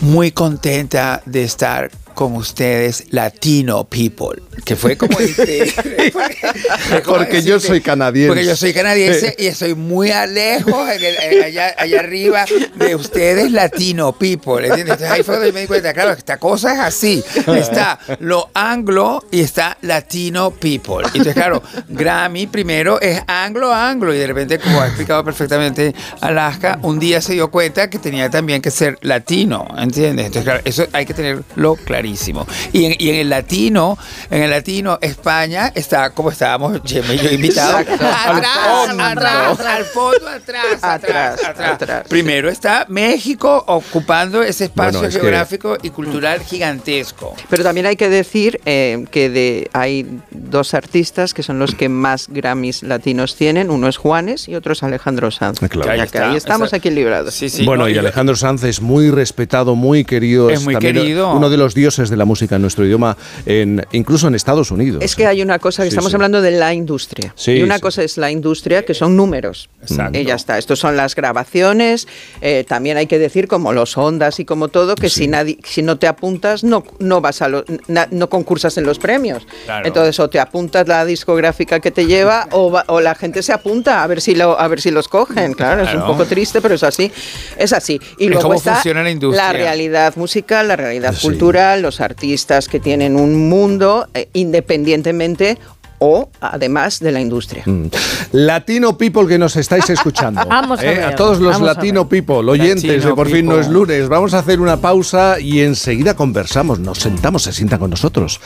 muy 0.00 0.30
contenta 0.30 1.22
de 1.26 1.44
estar 1.44 1.90
con 2.16 2.34
ustedes, 2.34 3.04
Latino 3.10 3.84
people, 3.84 4.42
que 4.64 4.74
fue 4.74 4.96
como 4.96 5.20
increíble, 5.20 5.72
porque- 6.12 7.02
Porque 7.04 7.42
yo 7.42 7.60
soy 7.60 7.80
canadiense. 7.80 8.28
porque 8.28 8.44
yo 8.46 8.56
soy 8.56 8.72
canadiense 8.72 9.36
y 9.38 9.46
estoy 9.46 9.74
muy 9.74 10.10
a 10.10 10.26
lejos, 10.26 10.88
en 10.90 11.04
el- 11.04 11.16
en- 11.20 11.44
allá, 11.44 11.74
allá 11.78 12.00
arriba, 12.00 12.44
de 12.74 12.94
ustedes, 12.96 13.52
latino 13.52 14.12
people. 14.18 14.54
¿entiendes? 14.66 14.80
Entonces 14.94 15.10
ahí 15.10 15.22
fue 15.22 15.36
donde 15.36 15.52
me 15.52 15.60
di 15.60 15.66
cuenta, 15.66 15.92
claro, 15.92 16.12
esta 16.12 16.38
cosa 16.38 16.72
es 16.74 16.80
así. 16.80 17.22
Está 17.54 17.98
lo 18.20 18.50
anglo 18.54 19.22
y 19.30 19.40
está 19.42 19.76
latino 19.82 20.50
people. 20.52 21.04
Entonces, 21.04 21.34
claro, 21.34 21.62
Grammy 21.88 22.46
primero 22.46 22.98
es 23.00 23.20
anglo-anglo 23.26 24.14
y 24.14 24.18
de 24.18 24.26
repente, 24.26 24.58
como 24.58 24.80
ha 24.80 24.86
explicado 24.86 25.22
perfectamente 25.24 25.94
Alaska, 26.22 26.78
un 26.82 26.98
día 26.98 27.20
se 27.20 27.34
dio 27.34 27.50
cuenta 27.50 27.90
que 27.90 27.98
tenía 27.98 28.30
también 28.30 28.62
que 28.62 28.70
ser 28.70 28.98
latino, 29.02 29.66
¿entiendes? 29.78 30.26
Entonces, 30.26 30.44
claro, 30.44 30.60
eso 30.64 30.86
hay 30.92 31.04
que 31.04 31.12
tenerlo 31.14 31.76
clarísimo. 32.10 32.46
Y 32.72 32.84
en, 32.84 32.94
y 32.98 33.08
en 33.10 33.14
el 33.16 33.30
latino, 33.30 33.98
en 34.30 34.42
el 34.42 34.50
latino, 34.50 34.98
España 35.00 35.72
está 35.74 36.10
como 36.10 36.30
estábamos 36.30 36.80
Gemma 36.84 37.14
y 37.14 37.18
yo 37.18 37.30
invitados. 37.32 37.80
Atrás, 37.80 38.26
Al 38.26 38.86
fondo. 38.88 39.04
atrás, 39.04 39.60
al 39.60 39.84
fondo, 39.84 40.28
atrás, 40.28 40.64
atrás, 40.82 41.44
atrás, 41.44 42.06
Primero 42.08 42.48
está 42.48 42.86
México 42.88 43.64
ocupando 43.66 44.42
ese 44.42 44.64
espacio 44.64 45.00
Bueno, 45.00 45.08
es 45.08 45.14
que- 45.14 45.20
geográfico 45.20 45.76
y 45.82 45.90
cultural 45.90 46.40
gigantesco. 46.40 47.34
Pero 47.48 47.62
también 47.62 47.86
hay 47.86 47.96
que 47.96 48.08
decir 48.08 48.60
eh, 48.64 49.04
que 49.10 49.30
de, 49.30 49.70
hay 49.72 50.06
dos 50.30 50.74
artistas 50.74 51.34
que 51.34 51.42
son 51.42 51.58
los 51.58 51.74
que 51.74 51.88
más 51.88 52.28
Grammys 52.28 52.82
latinos 52.82 53.36
tienen. 53.36 53.70
Uno 53.70 53.88
es 53.88 53.96
Juanes 53.96 54.48
y 54.48 54.54
otro 54.54 54.72
es 54.72 54.82
Alejandro 54.82 55.30
Sanz. 55.30 55.58
Claro. 55.68 55.90
Ahí 55.90 56.00
está. 56.00 56.30
ahí 56.30 56.36
estamos 56.36 56.72
equilibrados. 56.72 57.40
bueno, 57.64 57.88
y 57.88 57.98
Alejandro 57.98 58.36
Sanz 58.36 58.62
es 58.64 58.80
muy 58.80 59.10
respetado, 59.10 59.74
muy 59.74 60.04
querido. 60.04 60.50
Es 60.50 60.64
muy 60.64 60.74
también 60.74 60.94
querido. 60.96 61.32
Uno 61.32 61.50
de 61.50 61.56
los 61.56 61.74
dioses 61.74 61.95
de 61.96 62.16
la 62.16 62.24
música 62.24 62.56
en 62.56 62.62
nuestro 62.62 62.84
idioma, 62.84 63.16
en, 63.46 63.84
incluso 63.92 64.28
en 64.28 64.34
Estados 64.34 64.70
Unidos. 64.70 65.02
Es 65.02 65.16
que 65.16 65.26
hay 65.26 65.42
una 65.42 65.58
cosa 65.58 65.82
que 65.82 65.90
Sí, 65.90 65.94
estamos 65.94 66.10
sí. 66.10 66.16
hablando 66.16 66.40
de 66.42 66.50
la 66.52 66.72
industria. 66.74 67.32
Sí, 67.34 67.52
y 67.52 67.62
una 67.62 67.76
sí. 67.76 67.80
cosa 67.80 68.02
es 68.02 68.16
la 68.18 68.30
industria, 68.30 68.84
que 68.84 68.94
son 68.94 69.16
números. 69.16 69.68
Exacto. 69.82 70.18
Y 70.18 70.24
ya 70.24 70.34
está. 70.34 70.58
Estos 70.58 70.78
son 70.78 70.96
las 70.96 71.14
grabaciones. 71.14 72.06
eh, 72.40 72.64
también 72.68 72.96
hay 72.96 73.06
que 73.06 73.18
decir, 73.18 73.48
como 73.48 73.72
los 73.72 73.96
ondas 73.96 74.38
y 74.40 74.44
como 74.44 74.68
todo, 74.68 74.94
que 74.94 75.08
si, 75.08 75.26
nadie, 75.28 75.58
si 75.64 75.82
no 75.82 75.98
te 75.98 76.06
apuntas, 76.06 76.64
no, 76.64 76.84
no 76.98 77.20
vas 77.20 77.40
a 77.42 77.48
lo- 77.48 77.64
na- 77.88 78.08
no 78.10 78.28
concursas 78.28 78.76
en 78.78 78.84
los 78.84 78.98
premios. 78.98 79.46
Claro. 79.64 79.86
Entonces, 79.86 80.18
o 80.20 80.28
te 80.28 80.38
apuntas 80.40 80.86
la 80.88 81.04
discográfica 81.04 81.80
que 81.80 81.90
te 81.90 82.06
lleva, 82.06 82.48
o, 82.52 82.70
va- 82.70 82.84
o 82.88 83.00
la 83.00 83.14
gente 83.14 83.42
se 83.42 83.52
apunta 83.52 84.02
a 84.02 84.06
ver 84.06 84.20
si 84.20 84.34
lo, 84.34 84.58
a 84.58 84.68
ver 84.68 84.80
si 84.80 84.90
los 84.90 85.08
cogen. 85.08 85.54
Claro, 85.54 85.82
es 85.82 85.94
un 85.94 86.04
poco 86.06 86.24
triste, 86.26 86.60
pero 86.60 86.74
es 86.74 86.82
así. 86.82 87.10
Es 87.56 87.72
así. 87.72 88.00
Y 88.18 88.26
luego 88.28 88.42
cómo 88.42 88.54
está 88.54 88.74
funciona 88.74 89.02
la 89.02 89.10
industria. 89.10 89.52
realidad 89.52 90.14
musical, 90.16 90.68
la 90.68 90.76
realidad 90.76 91.14
cultural, 91.20 91.85
los 91.86 92.00
artistas 92.00 92.68
que 92.68 92.80
tienen 92.80 93.14
un 93.16 93.48
mundo 93.48 94.08
eh, 94.12 94.28
independientemente 94.32 95.56
o 95.98 96.28
además 96.40 96.98
de 97.00 97.12
la 97.12 97.20
industria. 97.20 97.62
Mm. 97.64 97.86
Latino 98.32 98.98
people 98.98 99.26
que 99.26 99.38
nos 99.38 99.56
estáis 99.56 99.88
escuchando. 99.88 100.42
Vamos 100.48 100.80
a 100.80 100.84
¿eh? 100.84 100.98
ver, 100.98 101.14
todos 101.14 101.38
los 101.40 101.52
vamos 101.52 101.68
a 101.70 101.74
Latino 101.74 102.08
people, 102.08 102.36
oyentes 102.50 102.84
Latino 102.84 103.08
de 103.08 103.14
Por 103.14 103.30
fin 103.30 103.46
no 103.46 103.58
es 103.58 103.68
lunes. 103.68 104.08
Vamos 104.08 104.34
a 104.34 104.40
hacer 104.40 104.60
una 104.60 104.78
pausa 104.78 105.40
y 105.40 105.60
enseguida 105.60 106.14
conversamos. 106.14 106.80
Nos 106.80 106.98
sentamos, 106.98 107.44
se 107.44 107.52
sientan 107.52 107.78
con 107.78 107.90
nosotros. 107.90 108.40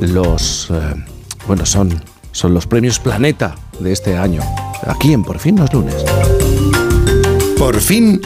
Los. 0.00 0.68
eh, 0.70 0.94
bueno, 1.46 1.66
son, 1.66 2.00
son 2.30 2.54
los 2.54 2.66
premios 2.66 3.00
Planeta 3.00 3.56
de 3.80 3.90
este 3.90 4.16
año. 4.16 4.42
Aquí 4.86 5.12
en 5.12 5.24
Por 5.24 5.38
fin 5.38 5.56
no 5.56 5.64
es 5.64 5.72
lunes. 5.72 5.96
Por 7.58 7.80
fin 7.80 8.20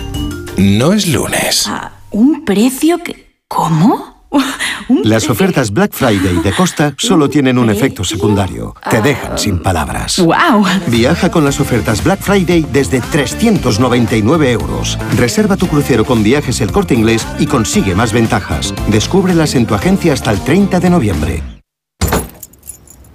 no 0.59 0.93
es 0.93 1.07
lunes. 1.09 1.71
¿Un 2.11 2.45
precio 2.45 2.99
que... 2.99 3.27
¿Cómo? 3.49 4.16
Las 5.05 5.29
ofertas 5.29 5.73
Black 5.73 5.93
Friday 5.93 6.37
de 6.43 6.53
Costa 6.53 6.95
solo 6.97 7.29
tienen 7.29 7.59
un 7.59 7.71
efecto 7.71 8.05
secundario. 8.05 8.75
Te 8.89 9.01
dejan 9.01 9.39
sin 9.39 9.59
palabras. 9.61 10.19
¡Wow! 10.19 10.65
Viaja 10.87 11.31
con 11.31 11.45
las 11.45 11.61
ofertas 11.61 12.05
Black 12.05 12.21
Friday 12.21 12.67
desde 12.73 13.01
399 13.01 14.53
euros. 14.53 14.99
Reserva 15.17 15.57
tu 15.57 15.67
crucero 15.67 16.05
con 16.05 16.23
viajes 16.23 16.61
el 16.61 16.71
corte 16.71 16.95
inglés 16.95 17.27
y 17.39 17.47
consigue 17.47 17.95
más 17.95 18.13
ventajas. 18.13 18.75
Descúbrelas 18.89 19.55
en 19.55 19.67
tu 19.67 19.75
agencia 19.75 20.13
hasta 20.13 20.31
el 20.31 20.41
30 20.41 20.81
de 20.81 20.91
noviembre. 20.91 21.43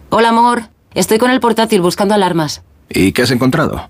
Hola, 0.09 0.29
amor. 0.29 0.63
Estoy 0.93 1.19
con 1.19 1.31
el 1.31 1.39
portátil 1.39 1.81
buscando 1.81 2.13
alarmas. 2.13 2.63
¿Y 2.89 3.13
qué 3.13 3.21
has 3.21 3.31
encontrado? 3.31 3.89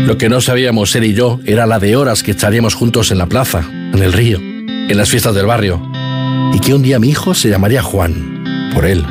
Lo 0.00 0.18
que 0.18 0.28
no 0.28 0.40
sabíamos 0.40 0.94
él 0.96 1.04
y 1.04 1.14
yo 1.14 1.38
era 1.44 1.66
la 1.66 1.78
de 1.78 1.96
horas 1.96 2.22
que 2.22 2.32
echaríamos 2.32 2.74
juntos 2.74 3.10
en 3.10 3.18
la 3.18 3.26
plaza, 3.26 3.64
en 3.70 4.02
el 4.02 4.12
río, 4.12 4.38
en 4.38 4.96
las 4.96 5.10
fiestas 5.10 5.34
del 5.34 5.46
barrio. 5.46 5.80
Y 6.52 6.60
que 6.60 6.74
un 6.74 6.82
día 6.82 6.98
mi 6.98 7.08
hijo 7.08 7.34
se 7.34 7.48
llamaría 7.48 7.82
Juan, 7.82 8.70
por 8.74 8.84
él. 8.84 9.04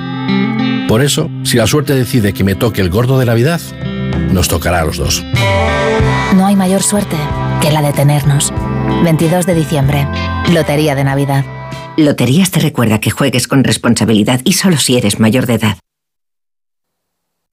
Por 0.88 1.01
eso, 1.01 1.30
si 1.43 1.58
la 1.58 1.68
suerte 1.68 1.95
decide 1.95 2.34
que 2.34 2.43
me 2.43 2.56
toque 2.56 2.82
el 2.82 2.90
gordo 2.90 3.18
de 3.18 3.26
Navidad, 3.26 3.61
nos 4.32 4.48
tocará 4.48 4.82
a 4.82 4.85
los 4.85 4.98
dos. 4.98 5.24
No 6.35 6.45
hay 6.45 6.56
mayor 6.56 6.84
suerte 6.84 7.16
que 7.61 7.72
la 7.72 7.82
de 7.82 7.93
tenernos. 7.93 8.53
22 9.03 9.45
de 9.45 9.56
diciembre. 9.56 10.08
Lotería 10.51 10.95
de 10.95 11.03
Navidad. 11.03 11.45
Loterías 11.98 12.51
te 12.51 12.60
recuerda 12.60 13.00
que 13.00 13.11
juegues 13.11 13.48
con 13.48 13.64
responsabilidad 13.64 14.42
y 14.43 14.53
solo 14.53 14.77
si 14.77 14.98
eres 14.98 15.19
mayor 15.19 15.45
de 15.45 15.56
edad. 15.56 15.77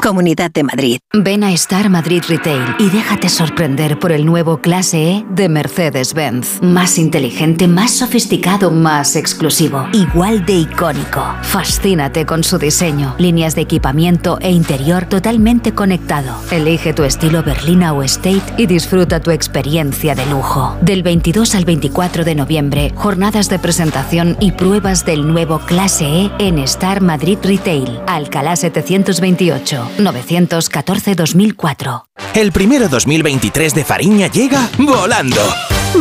Comunidad 0.00 0.50
de 0.50 0.62
Madrid. 0.62 0.98
Ven 1.12 1.44
a 1.44 1.52
Star 1.52 1.90
Madrid 1.90 2.22
Retail 2.26 2.76
y 2.78 2.88
déjate 2.88 3.28
sorprender 3.28 3.98
por 3.98 4.12
el 4.12 4.24
nuevo 4.24 4.60
Clase 4.60 5.12
E 5.12 5.26
de 5.28 5.48
Mercedes-Benz. 5.48 6.62
Más 6.62 6.98
inteligente, 6.98 7.68
más 7.68 7.90
sofisticado, 7.90 8.70
más 8.70 9.14
exclusivo. 9.16 9.86
Igual 9.92 10.46
de 10.46 10.54
icónico. 10.54 11.22
Fascínate 11.42 12.24
con 12.24 12.44
su 12.44 12.58
diseño, 12.58 13.14
líneas 13.18 13.54
de 13.54 13.62
equipamiento 13.62 14.38
e 14.40 14.50
interior 14.50 15.04
totalmente 15.04 15.74
conectado. 15.74 16.34
Elige 16.50 16.94
tu 16.94 17.04
estilo 17.04 17.42
berlina 17.42 17.92
o 17.92 18.02
estate 18.02 18.42
y 18.56 18.66
disfruta 18.66 19.20
tu 19.20 19.30
experiencia 19.30 20.14
de 20.14 20.24
lujo. 20.26 20.76
Del 20.80 21.02
22 21.02 21.54
al 21.54 21.64
24 21.66 22.24
de 22.24 22.34
noviembre, 22.34 22.92
jornadas 22.94 23.48
de 23.50 23.58
presentación 23.58 24.36
y 24.40 24.52
pruebas 24.52 25.04
del 25.04 25.26
nuevo 25.26 25.58
Clase 25.58 26.06
E 26.06 26.30
en 26.38 26.58
Star 26.60 27.02
Madrid 27.02 27.38
Retail. 27.42 28.00
Alcalá 28.06 28.56
728 28.56 29.89
914-2004. 29.98 32.04
El 32.34 32.52
primero 32.52 32.88
2023 32.88 33.74
de 33.74 33.84
Fariña 33.84 34.28
llega 34.28 34.68
volando. 34.78 35.40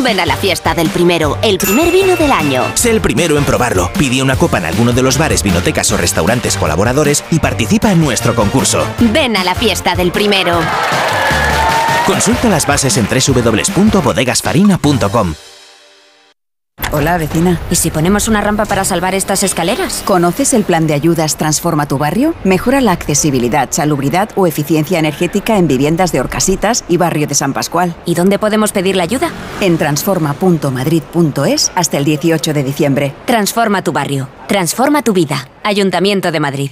Ven 0.04 0.20
a 0.20 0.26
la 0.26 0.36
fiesta 0.38 0.76
del 0.76 0.90
primero, 0.90 1.38
el 1.42 1.58
primer 1.58 1.92
vino 1.92 2.16
del 2.16 2.32
año. 2.32 2.64
Sé 2.76 2.92
el 2.92 3.02
primero 3.02 3.38
en 3.38 3.44
probarlo. 3.44 3.92
Pide 3.98 4.22
una 4.22 4.36
copa 4.36 4.60
en 4.60 4.66
alguno 4.66 4.94
de 4.94 5.02
los 5.02 5.18
bares, 5.18 5.42
vinotecas 5.42 5.92
o 5.92 5.98
restaurantes 5.98 6.58
colaboradores 6.58 7.24
y 7.32 7.40
participa 7.40 7.92
en 7.92 8.02
nuestro 8.02 8.36
concurso. 8.36 8.86
Ven 9.12 9.36
a 9.36 9.44
la 9.44 9.56
fiesta 9.56 9.96
del 9.96 10.12
primero. 10.12 10.60
Consulta 12.06 12.50
las 12.50 12.68
bases 12.68 12.98
en 12.98 13.08
www.bodegasfarina.com. 13.08 15.34
Hola, 16.92 17.18
vecina. 17.18 17.60
¿Y 17.70 17.76
si 17.76 17.92
ponemos 17.92 18.28
una 18.28 18.42
rampa 18.42 18.66
para 18.66 18.84
salvar 18.84 19.14
estas 19.14 19.44
escaleras? 19.44 20.02
¿Conoces 20.06 20.54
el 20.54 20.64
plan 20.64 20.88
de 20.88 20.96
ayudas 20.96 21.38
Transforma 21.38 21.88
tu 21.88 21.98
barrio? 21.98 22.34
Mejora 22.44 22.82
la 22.82 22.94
accesibilidad, 22.94 23.70
salubridad 23.72 24.30
o 24.36 24.48
eficiencia 24.48 24.98
energética 24.98 25.58
en 25.58 25.68
viviendas 25.68 26.12
de 26.12 26.20
Orcasitas 26.20 26.84
y 26.88 26.98
barrio 26.98 27.28
de 27.28 27.36
San 27.36 27.54
Pascual. 27.54 27.96
¿Y 28.06 28.16
dónde 28.16 28.40
podemos 28.40 28.72
pedir 28.72 28.96
la 28.96 29.04
ayuda? 29.04 29.30
En 29.62 29.78
transforma.madrid.es 29.78 31.72
hasta 31.76 31.98
el 31.98 32.06
18 32.06 32.54
de 32.54 32.64
diciembre. 32.64 33.14
Transforma 33.26 33.84
tu 33.84 33.92
barrio. 33.92 34.28
Transforma 34.48 35.04
tu 35.04 35.14
vida. 35.14 35.48
Ayuntamiento 35.64 36.32
de 36.32 36.40
Madrid. 36.40 36.72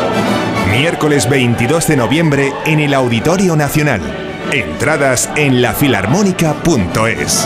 Miércoles 0.71 1.29
22 1.29 1.85
de 1.89 1.97
noviembre 1.97 2.53
en 2.65 2.79
el 2.79 2.93
Auditorio 2.93 3.57
Nacional. 3.57 4.01
Entradas 4.53 5.29
en 5.35 5.61
lafilarmónica.es. 5.61 7.45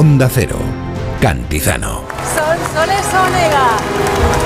Onda 0.00 0.32
Cero, 0.32 0.56
Cantizano. 1.20 2.08
Sol 2.34 2.56
Soles 2.72 3.06
Onega, 3.12 3.76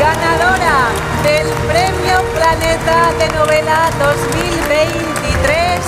ganadora 0.00 0.90
del 1.22 1.46
Premio 1.70 2.18
Planeta 2.34 3.14
de 3.20 3.28
Novela 3.38 3.78
2023 4.00 5.78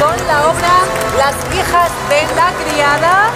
con 0.00 0.16
la 0.26 0.48
obra 0.50 0.74
Las 1.16 1.36
hijas 1.54 1.92
de 2.10 2.26
la 2.34 2.50
criada, 2.58 3.30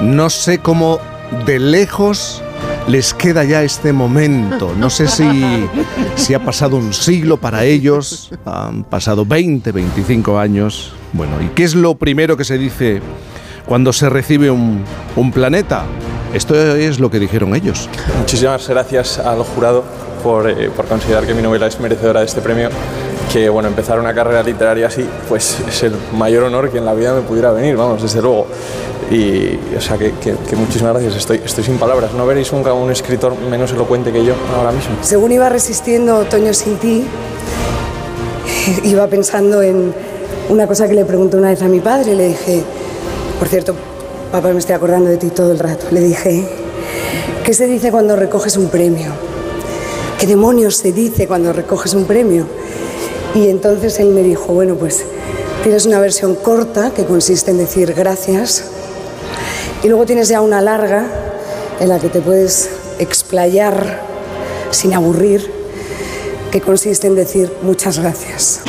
no 0.00 0.30
sé 0.30 0.60
cómo 0.60 0.98
de 1.44 1.58
lejos 1.58 2.42
les 2.88 3.14
queda 3.14 3.44
ya 3.44 3.62
este 3.62 3.92
momento. 3.92 4.74
No 4.76 4.90
sé 4.90 5.08
si, 5.08 5.66
si 6.16 6.34
ha 6.34 6.44
pasado 6.44 6.76
un 6.76 6.92
siglo 6.92 7.36
para 7.36 7.64
ellos, 7.64 8.30
han 8.44 8.84
pasado 8.84 9.24
20, 9.24 9.72
25 9.72 10.38
años. 10.38 10.92
Bueno, 11.12 11.40
¿y 11.42 11.48
qué 11.48 11.64
es 11.64 11.74
lo 11.74 11.96
primero 11.96 12.36
que 12.36 12.44
se 12.44 12.58
dice 12.58 13.00
cuando 13.66 13.92
se 13.92 14.08
recibe 14.08 14.50
un, 14.50 14.84
un 15.16 15.32
planeta? 15.32 15.84
Esto 16.34 16.54
es 16.76 17.00
lo 17.00 17.10
que 17.10 17.18
dijeron 17.18 17.54
ellos. 17.54 17.88
Muchísimas 18.18 18.68
gracias 18.68 19.18
al 19.18 19.42
jurado 19.42 19.84
por, 20.22 20.48
eh, 20.48 20.70
por 20.74 20.86
considerar 20.86 21.26
que 21.26 21.34
mi 21.34 21.42
novela 21.42 21.66
es 21.66 21.80
merecedora 21.80 22.20
de 22.20 22.26
este 22.26 22.40
premio. 22.40 22.68
Que 23.32 23.48
bueno, 23.48 23.68
empezar 23.68 23.98
una 24.00 24.12
carrera 24.12 24.42
literaria 24.42 24.88
así, 24.88 25.06
pues 25.28 25.58
es 25.68 25.82
el 25.84 25.92
mayor 26.16 26.42
honor 26.44 26.68
que 26.70 26.78
en 26.78 26.84
la 26.84 26.94
vida 26.94 27.14
me 27.14 27.20
pudiera 27.20 27.52
venir, 27.52 27.76
vamos, 27.76 28.02
desde 28.02 28.20
luego. 28.20 28.46
Y, 29.10 29.56
o 29.76 29.80
sea, 29.80 29.96
que, 29.98 30.12
que- 30.20 30.34
que 30.48 30.56
muchísimas 30.56 30.92
gracias, 30.94 31.16
estoy, 31.16 31.40
estoy 31.44 31.62
sin 31.64 31.78
palabras. 31.78 32.12
No 32.12 32.26
veréis 32.26 32.52
nunca 32.52 32.72
un 32.72 32.90
escritor 32.90 33.36
menos 33.38 33.72
elocuente 33.72 34.12
que 34.12 34.24
yo 34.24 34.34
ahora 34.56 34.72
mismo. 34.72 34.96
Según 35.02 35.30
iba 35.32 35.48
resistiendo 35.48 36.16
Otoño 36.18 36.52
sin 36.54 36.76
ti, 36.78 37.04
iba 38.84 39.06
pensando 39.06 39.62
en 39.62 39.92
una 40.48 40.66
cosa 40.66 40.88
que 40.88 40.94
le 40.94 41.04
pregunté 41.04 41.36
una 41.36 41.48
vez 41.50 41.62
a 41.62 41.68
mi 41.68 41.78
padre. 41.80 42.14
Le 42.16 42.28
dije, 42.28 42.62
por 43.38 43.46
cierto, 43.48 43.74
papá, 44.32 44.48
me 44.52 44.58
estoy 44.58 44.74
acordando 44.74 45.08
de 45.08 45.16
ti 45.18 45.28
todo 45.30 45.52
el 45.52 45.58
rato. 45.60 45.86
Le 45.92 46.00
dije, 46.00 46.44
¿qué 47.44 47.54
se 47.54 47.66
dice 47.66 47.90
cuando 47.92 48.16
recoges 48.16 48.56
un 48.56 48.68
premio? 48.68 49.12
¿Qué 50.18 50.26
demonios 50.26 50.76
se 50.76 50.92
dice 50.92 51.26
cuando 51.28 51.52
recoges 51.52 51.94
un 51.94 52.04
premio? 52.04 52.44
Y 53.34 53.48
entonces 53.48 53.98
él 54.00 54.08
me 54.08 54.22
dijo, 54.22 54.52
bueno, 54.52 54.74
pues 54.74 55.04
tienes 55.62 55.86
una 55.86 56.00
versión 56.00 56.34
corta 56.34 56.90
que 56.90 57.04
consiste 57.04 57.50
en 57.50 57.58
decir 57.58 57.92
gracias 57.94 58.64
y 59.82 59.88
luego 59.88 60.04
tienes 60.04 60.28
ya 60.28 60.40
una 60.40 60.60
larga 60.60 61.06
en 61.80 61.88
la 61.88 61.98
que 61.98 62.08
te 62.08 62.20
puedes 62.20 62.70
explayar 62.98 64.00
sin 64.70 64.94
aburrir, 64.94 65.50
que 66.50 66.60
consiste 66.60 67.06
en 67.06 67.14
decir 67.14 67.52
muchas 67.62 67.98
gracias. 67.98 68.60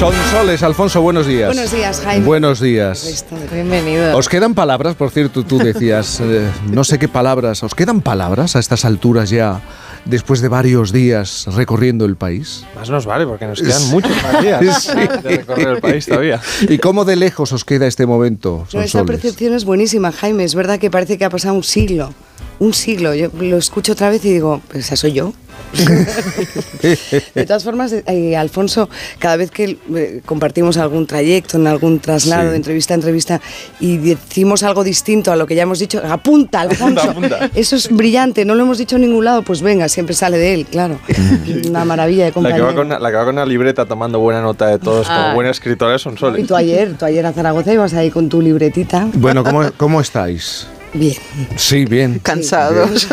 Son 0.00 0.14
soles, 0.32 0.62
Alfonso, 0.62 1.02
buenos 1.02 1.26
días. 1.26 1.54
Buenos 1.54 1.70
días, 1.72 2.00
Jaime. 2.00 2.24
Buenos 2.24 2.58
días. 2.58 3.22
Bienvenido. 3.52 4.16
¿Os 4.16 4.30
quedan 4.30 4.54
palabras? 4.54 4.94
Por 4.94 5.10
cierto, 5.10 5.44
tú 5.44 5.58
decías, 5.58 6.20
eh, 6.24 6.48
no 6.72 6.84
sé 6.84 6.98
qué 6.98 7.06
palabras, 7.06 7.62
¿os 7.62 7.74
quedan 7.74 8.00
palabras 8.00 8.56
a 8.56 8.60
estas 8.60 8.86
alturas 8.86 9.28
ya, 9.28 9.60
después 10.06 10.40
de 10.40 10.48
varios 10.48 10.90
días 10.92 11.44
recorriendo 11.54 12.06
el 12.06 12.16
país? 12.16 12.64
Más 12.74 12.88
nos 12.88 13.04
vale, 13.04 13.26
porque 13.26 13.46
nos 13.46 13.60
quedan 13.60 13.88
muchos 13.90 14.12
más 14.22 14.42
días 14.42 14.82
Sí. 14.84 14.98
de 15.22 15.36
recorrer 15.36 15.68
el 15.68 15.80
país 15.82 16.06
todavía. 16.06 16.40
¿Y 16.62 16.78
cómo 16.78 17.04
de 17.04 17.16
lejos 17.16 17.52
os 17.52 17.66
queda 17.66 17.86
este 17.86 18.06
momento, 18.06 18.66
No, 18.72 18.80
esta 18.80 18.80
Sonsoles? 19.00 19.06
percepción 19.20 19.52
es 19.52 19.66
buenísima, 19.66 20.12
Jaime. 20.12 20.44
Es 20.44 20.54
verdad 20.54 20.78
que 20.78 20.90
parece 20.90 21.18
que 21.18 21.26
ha 21.26 21.30
pasado 21.30 21.54
un 21.54 21.62
siglo. 21.62 22.14
Un 22.60 22.72
siglo. 22.72 23.14
Yo 23.14 23.28
lo 23.40 23.56
escucho 23.56 23.92
otra 23.92 24.08
vez 24.10 24.24
y 24.24 24.32
digo, 24.34 24.60
pues 24.70 24.84
esa 24.86 24.94
soy 24.96 25.12
yo. 25.12 25.32
De 27.34 27.44
todas 27.46 27.62
formas, 27.64 27.92
eh, 27.92 28.36
Alfonso, 28.36 28.88
cada 29.18 29.36
vez 29.36 29.50
que 29.50 29.78
eh, 29.94 30.20
compartimos 30.24 30.76
algún 30.78 31.06
trayecto, 31.06 31.58
en 31.58 31.66
algún 31.66 32.00
traslado, 32.00 32.44
Sí. 32.44 32.48
de 32.50 32.56
entrevista 32.56 32.94
a 32.94 32.96
entrevista, 32.96 33.40
y 33.78 33.98
decimos 33.98 34.62
algo 34.62 34.82
distinto 34.84 35.30
a 35.32 35.36
lo 35.36 35.46
que 35.46 35.54
ya 35.54 35.62
hemos 35.62 35.78
dicho, 35.78 36.00
apunta, 36.08 36.62
Alfonso. 36.62 37.10
Apunta. 37.10 37.50
Eso 37.54 37.76
es 37.76 37.88
brillante, 37.94 38.44
no 38.44 38.54
lo 38.54 38.62
hemos 38.64 38.78
dicho 38.78 38.96
en 38.96 39.02
ningún 39.02 39.24
lado, 39.24 39.42
pues 39.42 39.62
venga, 39.62 39.88
siempre 39.88 40.14
sale 40.14 40.38
de 40.38 40.54
él, 40.54 40.66
claro. 40.66 40.98
Una 41.68 41.84
maravilla 41.84 42.24
de 42.24 42.30
La 42.30 42.32
que, 42.34 42.40
va 42.40 42.42
compañero. 42.42 42.74
con, 42.74 42.86
una- 42.86 42.98
la 42.98 43.10
que 43.10 43.16
va 43.16 43.24
con 43.24 43.34
una 43.34 43.46
libreta 43.46 43.84
tomando 43.86 44.18
buena 44.18 44.40
nota 44.40 44.66
de 44.66 44.78
todos, 44.78 45.06
Ah. 45.08 45.22
como 45.24 45.34
buena 45.36 45.50
escritora 45.50 45.94
es 45.96 46.06
un 46.06 46.16
sol. 46.18 46.38
Y 46.38 46.44
tú 46.44 46.56
ayer, 46.56 46.94
tú 46.98 47.04
ayer 47.04 47.24
a 47.26 47.32
Zaragoza 47.32 47.72
ibas 47.72 47.94
ahí 47.94 48.10
con 48.10 48.28
tu 48.28 48.40
libretita. 48.40 49.06
Bueno, 49.14 49.44
¿cómo, 49.44 49.70
cómo 49.76 50.00
estáis? 50.00 50.66
Bien. 50.92 51.14
Sí, 51.56 51.84
bien. 51.84 52.18
Cansados. 52.22 53.08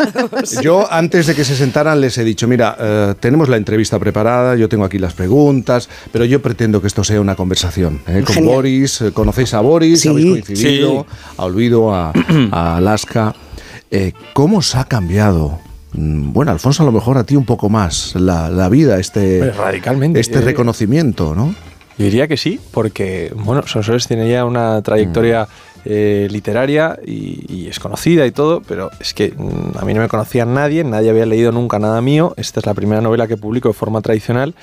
Yo 0.62 0.90
antes 0.92 1.26
de 1.28 1.34
que 1.34 1.44
se 1.44 1.54
sentaran 1.54 2.00
les 2.00 2.18
he 2.18 2.24
dicho, 2.24 2.48
mira, 2.48 2.76
eh, 2.78 3.14
tenemos 3.20 3.48
la 3.48 3.56
entrevista 3.56 3.98
preparada, 4.00 4.56
yo 4.56 4.68
tengo 4.68 4.84
aquí 4.84 4.98
las 4.98 5.14
preguntas, 5.14 5.88
pero 6.12 6.24
yo 6.24 6.42
pretendo 6.42 6.80
que 6.80 6.88
esto 6.88 7.04
sea 7.04 7.20
una 7.20 7.36
conversación 7.36 8.00
¿eh? 8.08 8.22
con 8.26 8.34
Genial. 8.34 8.54
Boris. 8.56 9.00
eh, 9.02 9.12
¿Conocéis 9.12 9.54
a 9.54 9.60
Boris? 9.60 10.00
Sí. 10.00 10.08
¿Habéis 10.08 10.44
coincidido? 10.44 11.06
Sí. 11.08 11.16
A 11.36 11.44
Olvido, 11.44 11.94
a, 11.94 12.12
a 12.50 12.76
Alaska. 12.78 13.34
Eh, 13.90 14.12
¿Cómo 14.32 14.58
os 14.58 14.74
ha 14.74 14.84
cambiado? 14.84 15.60
mm, 15.92 16.32
Bueno, 16.32 16.50
Alfonso, 16.50 16.82
a 16.82 16.86
lo 16.86 16.92
mejor 16.92 17.16
a 17.16 17.24
ti 17.24 17.36
un 17.36 17.44
poco 17.46 17.68
más 17.68 18.14
la, 18.16 18.50
la 18.50 18.68
vida, 18.68 18.98
este, 18.98 19.38
Pues 19.38 19.56
radicalmente, 19.56 20.18
este 20.18 20.40
reconocimiento, 20.40 21.34
¿no? 21.34 21.54
Yo 21.96 22.04
diría 22.04 22.28
que 22.28 22.36
sí, 22.36 22.60
porque, 22.72 23.32
bueno, 23.34 23.62
Sonsoles 23.66 24.06
tiene 24.06 24.28
ya 24.30 24.44
una 24.44 24.82
trayectoria 24.82 25.48
eh, 25.90 26.28
literaria 26.30 26.98
y, 27.06 27.44
y 27.48 27.66
es 27.68 27.80
conocida 27.80 28.26
y 28.26 28.30
todo, 28.30 28.60
pero 28.68 28.90
es 29.00 29.14
que 29.14 29.32
mm, 29.34 29.78
a 29.78 29.84
mí 29.86 29.94
no 29.94 30.02
me 30.02 30.08
conocía 30.08 30.44
nadie, 30.44 30.84
nadie 30.84 31.08
había 31.08 31.24
leído 31.24 31.50
nunca 31.50 31.78
nada 31.78 32.02
mío. 32.02 32.34
Esta 32.36 32.60
es 32.60 32.66
la 32.66 32.74
primera 32.74 33.00
novela 33.00 33.26
que 33.26 33.38
publico 33.38 33.68
de 33.68 33.74
forma 33.74 34.02
tradicional 34.02 34.54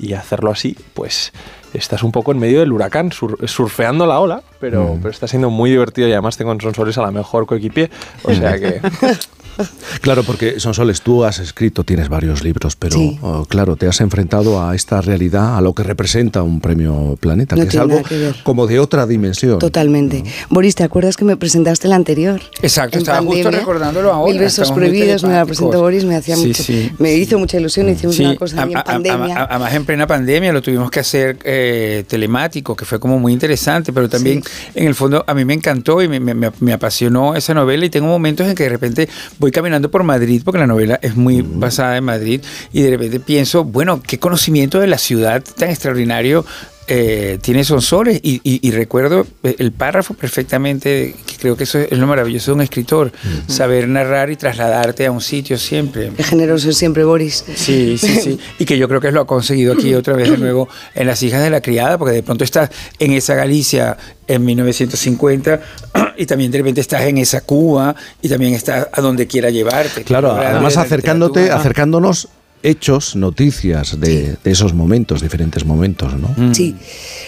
y 0.00 0.14
hacerlo 0.14 0.50
así, 0.50 0.76
pues 0.94 1.32
estás 1.74 2.02
un 2.02 2.12
poco 2.12 2.32
en 2.32 2.38
medio 2.38 2.60
del 2.60 2.72
huracán, 2.72 3.10
sur- 3.12 3.36
surfeando 3.46 4.06
la 4.06 4.20
ola, 4.20 4.42
pero, 4.58 4.96
pero 5.02 5.10
está 5.10 5.28
siendo 5.28 5.50
muy 5.50 5.68
divertido 5.68 6.08
y 6.08 6.12
además 6.12 6.36
tengo 6.38 6.52
en 6.52 6.60
Sonsoles 6.60 6.96
a 6.96 7.02
la 7.02 7.10
mejor 7.10 7.44
coequipier, 7.44 7.90
o 8.22 8.32
sea 8.32 8.58
que... 8.58 8.80
Claro, 10.00 10.22
porque 10.24 10.58
Sonsoles, 10.60 11.02
tú 11.02 11.24
has 11.24 11.38
escrito, 11.38 11.84
tienes 11.84 12.08
varios 12.08 12.42
libros, 12.42 12.76
pero 12.76 12.96
Sí. 12.96 13.18
oh, 13.22 13.44
claro, 13.44 13.76
te 13.76 13.86
has 13.86 14.00
enfrentado 14.00 14.62
a 14.66 14.74
esta 14.74 15.00
realidad, 15.00 15.56
a 15.56 15.60
lo 15.60 15.74
que 15.74 15.82
representa 15.82 16.42
un 16.42 16.60
premio 16.60 17.16
Planeta, 17.20 17.56
No 17.56 17.62
que 17.62 17.68
es 17.68 17.76
algo 17.76 18.02
que 18.02 18.32
como 18.44 18.66
de 18.66 18.78
otra 18.80 19.06
dimensión. 19.06 19.58
Totalmente. 19.58 20.24
Boris, 20.48 20.74
¿te 20.74 20.84
acuerdas 20.84 21.16
que 21.16 21.24
me 21.24 21.36
presentaste 21.36 21.86
el 21.86 21.92
anterior? 21.92 22.40
Exacto, 22.62 22.96
En 22.96 23.02
estaba 23.02 23.20
justo 23.22 23.50
recordándolo 23.50 24.12
ahora. 24.12 24.32
Mil 24.32 24.40
besos 24.40 24.70
muy 24.70 24.78
prohibidos, 24.80 25.22
me 25.24 25.32
la 25.32 25.44
presentó 25.46 25.80
Boris, 25.80 26.04
me 26.04 26.16
hacía 26.16 26.36
Sí, 26.36 26.46
mucho, 26.48 26.62
sí. 26.62 26.90
me 26.98 27.14
hizo 27.14 27.38
mucha 27.38 27.58
ilusión, 27.58 27.88
hicimos 27.88 28.16
Sí, 28.16 28.24
una 28.24 28.36
cosa 28.36 28.62
a- 28.62 28.64
en 28.66 28.76
a- 28.76 28.84
pandemia. 28.84 29.36
a- 29.36 29.44
Además, 29.44 29.74
en 29.74 29.84
plena 29.84 30.06
pandemia 30.06 30.52
lo 30.52 30.62
tuvimos 30.62 30.90
que 30.90 31.00
hacer 31.00 31.38
eh, 31.44 32.04
telemático, 32.08 32.74
que 32.76 32.84
fue 32.84 32.98
como 33.00 33.18
muy 33.18 33.32
interesante, 33.32 33.92
pero 33.92 34.08
también 34.08 34.42
en 34.74 34.86
el 34.86 34.94
fondo 34.94 35.24
a 35.26 35.34
mí 35.34 35.44
me 35.44 35.54
encantó 35.54 36.00
y 36.02 36.08
me- 36.08 36.20
me 36.20 36.72
apasionó 36.72 37.34
esa 37.34 37.54
novela 37.54 37.84
y 37.84 37.90
tengo 37.90 38.06
momentos 38.06 38.46
en 38.46 38.54
que 38.54 38.64
de 38.64 38.68
repente 38.68 39.08
voy 39.38 39.49
caminando 39.52 39.90
por 39.90 40.02
Madrid, 40.02 40.42
porque 40.44 40.58
la 40.58 40.66
novela 40.66 40.98
es 41.02 41.16
muy 41.16 41.42
basada 41.42 41.96
en 41.96 42.04
Madrid, 42.04 42.42
y 42.72 42.82
de 42.82 42.90
repente 42.90 43.20
pienso, 43.20 43.64
bueno, 43.64 44.02
qué 44.02 44.18
conocimiento 44.18 44.80
de 44.80 44.86
la 44.86 44.98
ciudad 44.98 45.42
tan 45.56 45.70
extraordinario. 45.70 46.44
Eh, 46.88 47.38
tiene 47.40 47.62
Sonsoles 47.62 48.18
y, 48.22 48.40
y- 48.42 48.66
y 48.66 48.70
recuerdo 48.72 49.26
eh, 49.44 49.54
el 49.58 49.70
párrafo 49.72 50.14
perfectamente, 50.14 51.14
que 51.26 51.36
creo 51.36 51.56
que 51.56 51.64
eso 51.64 51.78
es 51.78 51.96
lo 51.96 52.06
maravilloso 52.06 52.50
de 52.50 52.54
un 52.56 52.60
escritor, 52.62 53.12
saber 53.46 53.86
narrar 53.88 54.30
y 54.30 54.36
trasladarte 54.36 55.06
a 55.06 55.12
un 55.12 55.20
sitio 55.20 55.56
siempre. 55.58 56.10
Qué 56.16 56.22
generoso 56.24 56.70
es 56.70 56.76
siempre 56.76 57.04
Boris. 57.04 57.44
Sí, 57.54 57.96
sí, 57.96 58.16
sí. 58.20 58.38
Y 58.58 58.64
que 58.64 58.76
yo 58.76 58.88
creo 58.88 59.00
que 59.00 59.12
lo 59.12 59.20
ha 59.20 59.26
conseguido 59.26 59.72
aquí 59.74 59.94
otra 59.94 60.14
vez 60.16 60.30
de 60.30 60.36
nuevo 60.38 60.68
en 60.94 61.06
Las 61.06 61.22
hijas 61.22 61.42
de 61.42 61.50
la 61.50 61.60
criada, 61.60 61.96
porque 61.98 62.14
de 62.14 62.22
pronto 62.22 62.42
estás 62.44 62.70
en 62.98 63.12
esa 63.12 63.34
Galicia 63.36 63.96
en 64.26 64.44
1950 64.44 65.60
y 66.16 66.26
también 66.26 66.50
de 66.50 66.58
repente 66.58 66.80
estás 66.80 67.02
en 67.02 67.18
esa 67.18 67.40
Cuba 67.42 67.94
y 68.22 68.28
también 68.28 68.54
estás 68.54 68.88
a 68.92 69.00
donde 69.00 69.26
quiera 69.26 69.50
llevarte. 69.50 70.02
Claro, 70.02 70.32
además 70.32 70.76
acercándote, 70.76 71.50
acercándonos 71.50 72.28
hechos, 72.62 73.16
noticias 73.16 73.98
de, 74.00 74.36
de 74.42 74.50
esos 74.50 74.74
momentos, 74.74 75.22
diferentes 75.22 75.64
momentos, 75.64 76.14
¿no? 76.14 76.34
Mm. 76.36 76.54
Sí, 76.54 76.76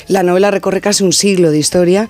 la 0.08 0.22
novela 0.22 0.50
recorre 0.50 0.80
casi 0.80 1.04
un 1.04 1.12
siglo 1.12 1.50
de 1.50 1.58
historia 1.58 2.08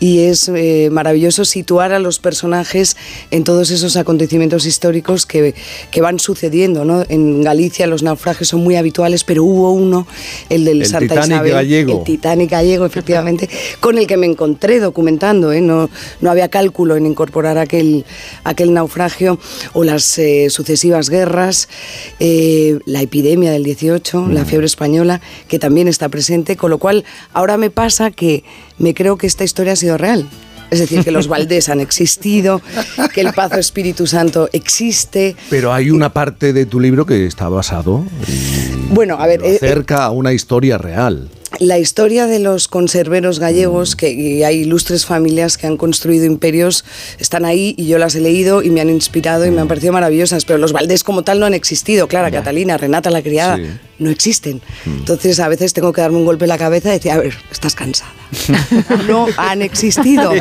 y 0.00 0.20
es 0.20 0.48
eh, 0.48 0.88
maravilloso 0.90 1.44
situar 1.44 1.92
a 1.92 1.98
los 1.98 2.18
personajes 2.18 2.96
en 3.30 3.44
todos 3.44 3.70
esos 3.70 3.96
acontecimientos 3.96 4.66
históricos 4.66 5.26
que, 5.26 5.54
que 5.90 6.00
van 6.00 6.18
sucediendo. 6.18 6.84
¿no? 6.84 7.04
En 7.08 7.42
Galicia 7.42 7.86
los 7.86 8.02
naufragios 8.02 8.48
son 8.48 8.62
muy 8.62 8.76
habituales, 8.76 9.24
pero 9.24 9.44
hubo 9.44 9.72
uno, 9.72 10.06
el 10.48 10.64
del 10.64 10.82
El 10.82 10.88
Santa 10.88 11.14
Titanic 11.14 11.32
Isabel, 11.32 11.52
gallego. 11.52 11.98
el 11.98 12.04
Titanic 12.04 12.50
gallego, 12.50 12.86
efectivamente, 12.86 13.48
con 13.80 13.98
el 13.98 14.06
que 14.06 14.16
me 14.16 14.26
encontré 14.26 14.80
documentando. 14.80 15.52
¿eh? 15.52 15.60
No, 15.60 15.90
no 16.20 16.30
había 16.30 16.48
cálculo 16.48 16.96
en 16.96 17.06
incorporar 17.06 17.58
aquel, 17.58 18.04
aquel 18.44 18.72
naufragio 18.72 19.38
o 19.72 19.84
las 19.84 20.18
eh, 20.18 20.48
sucesivas 20.50 21.10
guerras, 21.10 21.68
eh, 22.20 22.63
la 22.86 23.00
epidemia 23.02 23.50
del 23.52 23.64
18, 23.64 24.22
Mm. 24.22 24.32
la 24.32 24.44
fiebre 24.44 24.66
española, 24.66 25.20
que 25.48 25.58
también 25.58 25.88
está 25.88 26.08
presente, 26.08 26.56
con 26.56 26.70
lo 26.70 26.78
cual 26.78 27.04
ahora 27.32 27.56
me 27.56 27.70
pasa 27.70 28.10
que 28.10 28.44
me 28.78 28.94
creo 28.94 29.16
que 29.16 29.26
esta 29.26 29.44
historia 29.44 29.72
ha 29.72 29.76
sido 29.76 29.96
real. 29.98 30.28
Es 30.70 30.80
decir, 30.80 31.04
que 31.04 31.10
los 31.12 31.28
Valdés 31.34 31.68
han 31.68 31.78
existido, 31.80 32.60
que 33.14 33.20
el 33.20 33.32
Pazo 33.32 33.58
Espíritu 33.60 34.06
Santo 34.06 34.48
existe. 34.52 35.36
Pero 35.50 35.72
hay 35.72 35.90
una 35.90 36.12
parte 36.12 36.52
de 36.52 36.66
tu 36.66 36.80
libro 36.80 37.06
que 37.06 37.26
está 37.26 37.48
basado 37.48 38.04
Bueno, 38.90 39.16
a 39.20 39.26
ver, 39.26 39.40
eh, 39.44 39.56
acerca 39.56 40.04
a 40.04 40.10
una 40.10 40.32
historia 40.32 40.78
real. 40.78 41.28
La 41.60 41.78
historia 41.78 42.26
de 42.26 42.38
los 42.38 42.68
conserveros 42.68 43.38
gallegos, 43.38 43.96
que 43.96 44.10
y 44.12 44.42
hay 44.44 44.60
ilustres 44.60 45.06
familias 45.06 45.56
que 45.58 45.66
han 45.66 45.76
construido 45.76 46.24
imperios, 46.24 46.84
están 47.18 47.44
ahí 47.44 47.74
y 47.76 47.86
yo 47.86 47.98
las 47.98 48.14
he 48.14 48.20
leído 48.20 48.62
y 48.62 48.70
me 48.70 48.80
han 48.80 48.90
inspirado 48.90 49.46
y 49.46 49.50
me 49.50 49.60
han 49.60 49.68
parecido 49.68 49.92
maravillosas, 49.92 50.44
pero 50.44 50.58
los 50.58 50.72
Valdés 50.72 51.04
como 51.04 51.22
tal 51.22 51.40
no 51.40 51.46
han 51.46 51.54
existido. 51.54 52.08
Clara, 52.08 52.30
Catalina, 52.30 52.76
Renata 52.76 53.10
la 53.10 53.22
criada, 53.22 53.56
Sí. 53.56 53.62
no 53.98 54.10
existen. 54.10 54.60
Entonces 54.86 55.38
a 55.40 55.48
veces 55.48 55.72
tengo 55.72 55.92
que 55.92 56.00
darme 56.00 56.16
un 56.18 56.24
golpe 56.24 56.44
en 56.44 56.48
la 56.48 56.58
cabeza 56.58 56.90
y 56.90 56.92
decir, 56.94 57.12
a 57.12 57.18
ver, 57.18 57.34
estás 57.50 57.74
cansada. 57.74 58.10
no 59.08 59.26
han 59.36 59.62
existido. 59.62 60.32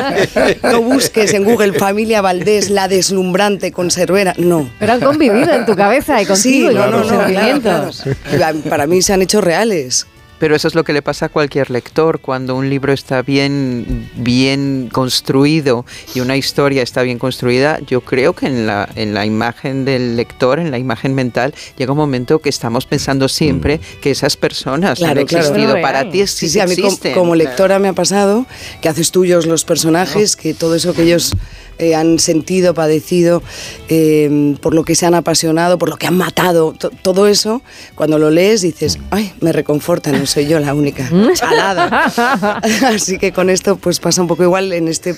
No 0.64 0.82
busques 0.82 1.34
en 1.34 1.44
Google 1.44 1.74
familia 1.74 2.22
Valdés, 2.22 2.70
la 2.70 2.88
deslumbrante 2.88 3.72
conservera. 3.72 4.34
No. 4.38 4.70
Pero 4.80 4.94
han 4.94 5.02
convivido 5.02 5.52
en 5.54 5.66
tu 5.66 5.76
cabeza 5.76 6.22
y 6.22 6.26
contigo 6.26 6.72
y 6.72 6.76
no, 6.76 6.82
con 6.84 6.92
no, 6.92 6.98
no, 7.00 7.04
claro, 7.08 7.22
sentimientos. 7.28 8.04
claro. 8.32 8.60
Para 8.70 8.88
mí 8.88 9.02
se 9.02 9.14
han 9.14 9.22
hecho 9.22 9.42
reales. 9.42 10.08
Pero 10.44 10.58
eso 10.58 10.68
es 10.68 10.76
lo 10.76 10.84
que 10.84 10.92
le 10.92 11.02
pasa 11.02 11.28
a 11.28 11.30
cualquier 11.30 11.72
lector. 11.72 12.20
Cuando 12.20 12.58
un 12.58 12.70
libro 12.70 12.92
está 12.92 13.22
bien, 13.22 14.10
bien 14.18 14.90
construido 14.92 15.86
y 16.14 16.20
una 16.20 16.36
historia 16.36 16.84
está 16.84 17.02
bien 17.02 17.18
construida, 17.18 17.80
yo 17.88 18.02
creo 18.02 18.34
que 18.34 18.48
en 18.48 18.68
la, 18.68 18.90
en 18.98 19.14
la 19.14 19.26
imagen 19.26 19.86
del 19.86 20.18
lector, 20.18 20.60
en 20.60 20.70
la 20.70 20.78
imagen 20.78 21.16
mental, 21.16 21.54
llega 21.78 21.94
un 21.94 21.98
momento 21.98 22.40
que 22.40 22.50
estamos 22.50 22.86
pensando 22.86 23.30
siempre 23.30 23.80
que 24.02 24.12
esas 24.12 24.36
personas 24.36 24.98
Claro, 25.00 25.22
han 25.22 25.28
claro. 25.28 25.46
existido. 25.46 25.82
Para 25.82 26.02
real. 26.02 26.12
ti 26.12 26.20
es, 26.20 26.32
Sí, 26.32 26.50
sí, 26.50 26.60
a 26.60 26.66
mí 26.66 26.74
existen. 26.74 27.14
como, 27.14 27.36
lectora 27.36 27.80
me 27.80 27.88
ha 27.88 27.94
pasado 27.94 28.46
que 28.82 28.90
haces 28.90 29.12
tuyos 29.12 29.46
los 29.46 29.64
personajes, 29.64 30.36
que 30.36 30.54
todo 30.54 30.76
eso 30.76 30.94
que 30.94 31.04
ellos 31.04 31.38
eh, 31.80 31.96
han 31.96 32.20
sentido, 32.20 32.74
padecido, 32.74 33.42
eh, 33.90 34.56
por 34.62 34.74
lo 34.74 34.84
que 34.84 34.96
se 34.96 35.06
han 35.06 35.14
apasionado, 35.16 35.78
por 35.78 35.90
lo 35.90 35.98
que 35.98 36.08
han 36.08 36.18
matado, 36.18 36.74
to- 36.74 36.90
todo 37.02 37.28
eso, 37.28 37.62
cuando 37.96 38.18
lo 38.20 38.30
lees 38.30 38.62
dices, 38.62 39.00
ay, 39.12 39.34
me 39.42 39.52
reconforta, 39.52 40.12
no 40.12 40.26
soy 40.26 40.48
yo 40.48 40.60
la 40.60 40.74
única 40.74 41.10
chalada. 41.34 42.06
Así 42.88 43.18
que 43.18 43.32
con 43.32 43.50
esto 43.50 43.76
pues 43.78 44.00
pasa 44.00 44.22
un 44.22 44.28
poco 44.28 44.44
igual 44.44 44.72
en 44.74 44.88
este, 44.88 45.12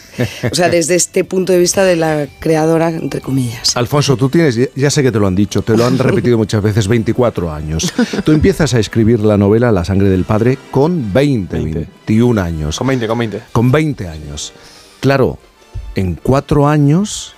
o 0.51 0.55
sea, 0.55 0.69
desde 0.69 0.95
este 0.95 1.23
punto 1.23 1.53
de 1.53 1.59
vista 1.59 1.83
de 1.83 1.95
la 1.95 2.27
creadora, 2.39 2.89
entre 2.89 3.21
comillas. 3.21 3.75
Alfonso, 3.75 4.17
tú 4.17 4.29
tienes, 4.29 4.57
ya 4.75 4.89
sé 4.89 5.03
que 5.03 5.11
te 5.11 5.19
lo 5.19 5.27
han 5.27 5.35
dicho, 5.35 5.61
te 5.61 5.75
lo 5.77 5.85
han 5.85 5.97
repetido 5.99 6.37
muchas 6.37 6.61
veces, 6.61 6.87
24 6.87 7.51
años. 7.53 7.93
Tú 8.23 8.31
empiezas 8.31 8.73
a 8.73 8.79
escribir 8.79 9.19
la 9.19 9.37
novela 9.37 9.71
La 9.71 9.83
sangre 9.85 10.09
del 10.09 10.23
padre 10.23 10.57
con 10.71 11.13
20, 11.13 11.59
21 11.59 12.41
años. 12.41 12.77
Con 12.77 12.87
20, 12.87 13.07
con 13.07 13.17
20. 13.17 13.41
Con 13.51 13.71
20 13.71 14.07
años. 14.07 14.53
Claro, 14.99 15.37
en 15.95 16.15
cuatro 16.15 16.67
años 16.67 17.34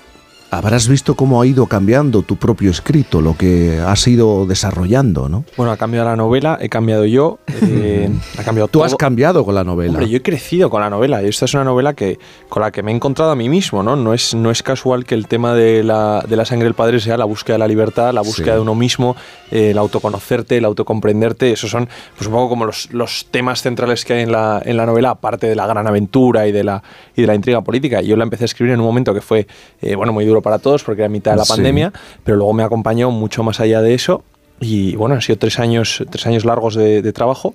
habrás 0.49 0.87
visto 0.87 1.15
cómo 1.15 1.41
ha 1.41 1.45
ido 1.45 1.65
cambiando 1.65 2.21
tu 2.21 2.37
propio 2.37 2.71
escrito, 2.71 3.21
lo 3.21 3.35
que 3.35 3.79
has 3.85 4.07
ido 4.07 4.45
desarrollando, 4.45 5.27
¿no? 5.29 5.43
Bueno, 5.57 5.71
ha 5.71 5.77
cambiado 5.77 6.07
la 6.07 6.15
novela, 6.15 6.57
he 6.61 6.69
cambiado 6.69 7.05
yo, 7.05 7.39
eh, 7.61 8.09
ha 8.39 8.43
cambiado 8.43 8.67
Tú 8.67 8.79
todo. 8.79 8.83
has 8.85 8.95
cambiado 8.95 9.43
con 9.43 9.55
la 9.55 9.63
novela. 9.63 9.91
Hombre, 9.93 10.09
yo 10.09 10.17
he 10.17 10.21
crecido 10.21 10.69
con 10.69 10.81
la 10.81 10.89
novela 10.89 11.21
y 11.21 11.27
esta 11.27 11.45
es 11.45 11.53
una 11.53 11.63
novela 11.65 11.93
que, 11.93 12.17
con 12.49 12.61
la 12.61 12.71
que 12.71 12.81
me 12.83 12.91
he 12.91 12.95
encontrado 12.95 13.31
a 13.31 13.35
mí 13.35 13.49
mismo, 13.49 13.83
¿no? 13.83 13.95
No 13.95 14.13
es, 14.13 14.33
no 14.35 14.49
es 14.51 14.63
casual 14.63 15.03
que 15.05 15.15
el 15.15 15.27
tema 15.27 15.53
de 15.53 15.83
la, 15.83 16.23
de 16.27 16.35
la 16.37 16.45
sangre 16.45 16.65
del 16.65 16.73
padre 16.75 16.99
sea 16.99 17.17
la 17.17 17.25
búsqueda 17.25 17.55
de 17.55 17.59
la 17.59 17.67
libertad, 17.67 18.13
la 18.13 18.21
búsqueda 18.21 18.37
Sí. 18.47 18.51
de 18.53 18.59
uno 18.59 18.75
mismo, 18.75 19.15
eh, 19.51 19.71
el 19.71 19.77
autoconocerte, 19.77 20.57
el 20.57 20.65
autocomprenderte. 20.65 21.51
Esos 21.51 21.69
son, 21.71 21.89
pues 22.15 22.27
un 22.27 22.33
poco 22.33 22.49
como 22.49 22.65
los, 22.65 22.91
los 22.93 23.27
temas 23.31 23.61
centrales 23.61 24.05
que 24.05 24.13
hay 24.13 24.21
en 24.23 24.31
la, 24.31 24.61
en 24.63 24.77
la 24.77 24.85
novela, 24.85 25.09
aparte 25.11 25.47
de 25.47 25.55
la 25.55 25.67
gran 25.67 25.87
aventura 25.87 26.47
y 26.47 26.51
de 26.51 26.63
la, 26.63 26.81
y 27.15 27.21
de 27.21 27.27
la 27.27 27.35
intriga 27.35 27.61
política. 27.61 28.01
Yo 28.01 28.15
la 28.15 28.23
empecé 28.23 28.43
a 28.43 28.45
escribir 28.45 28.73
en 28.73 28.79
un 28.79 28.85
momento 28.85 29.13
que 29.13 29.21
fue, 29.21 29.47
eh, 29.81 29.95
bueno, 29.95 30.13
muy 30.13 30.23
duro 30.25 30.36
duro 30.37 30.41
para 30.41 30.59
todos 30.59 30.83
porque 30.83 31.01
era 31.01 31.09
mitad 31.09 31.31
de 31.31 31.37
la 31.37 31.45
Sí. 31.45 31.53
pandemia, 31.53 31.91
pero 32.23 32.37
luego 32.37 32.53
me 32.53 32.63
acompañó 32.63 33.11
mucho 33.11 33.43
más 33.43 33.59
allá 33.59 33.81
de 33.81 33.93
eso 33.93 34.23
y 34.59 34.95
bueno, 34.95 35.15
han 35.15 35.21
sido 35.21 35.37
tres 35.37 35.59
años, 35.59 36.03
tres 36.09 36.25
años 36.25 36.43
largos 36.45 36.75
de, 36.75 37.01
de 37.01 37.13
trabajo, 37.13 37.53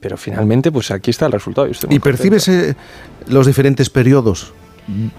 pero 0.00 0.16
finalmente 0.16 0.70
pues 0.72 0.90
aquí 0.90 1.10
está 1.10 1.26
el 1.26 1.32
resultado. 1.32 1.66
muy 1.68 1.96
¿Y 1.96 1.98
percibes 1.98 2.48
eh, 2.48 2.74
los 3.28 3.46
diferentes 3.46 3.88
periodos 3.88 4.52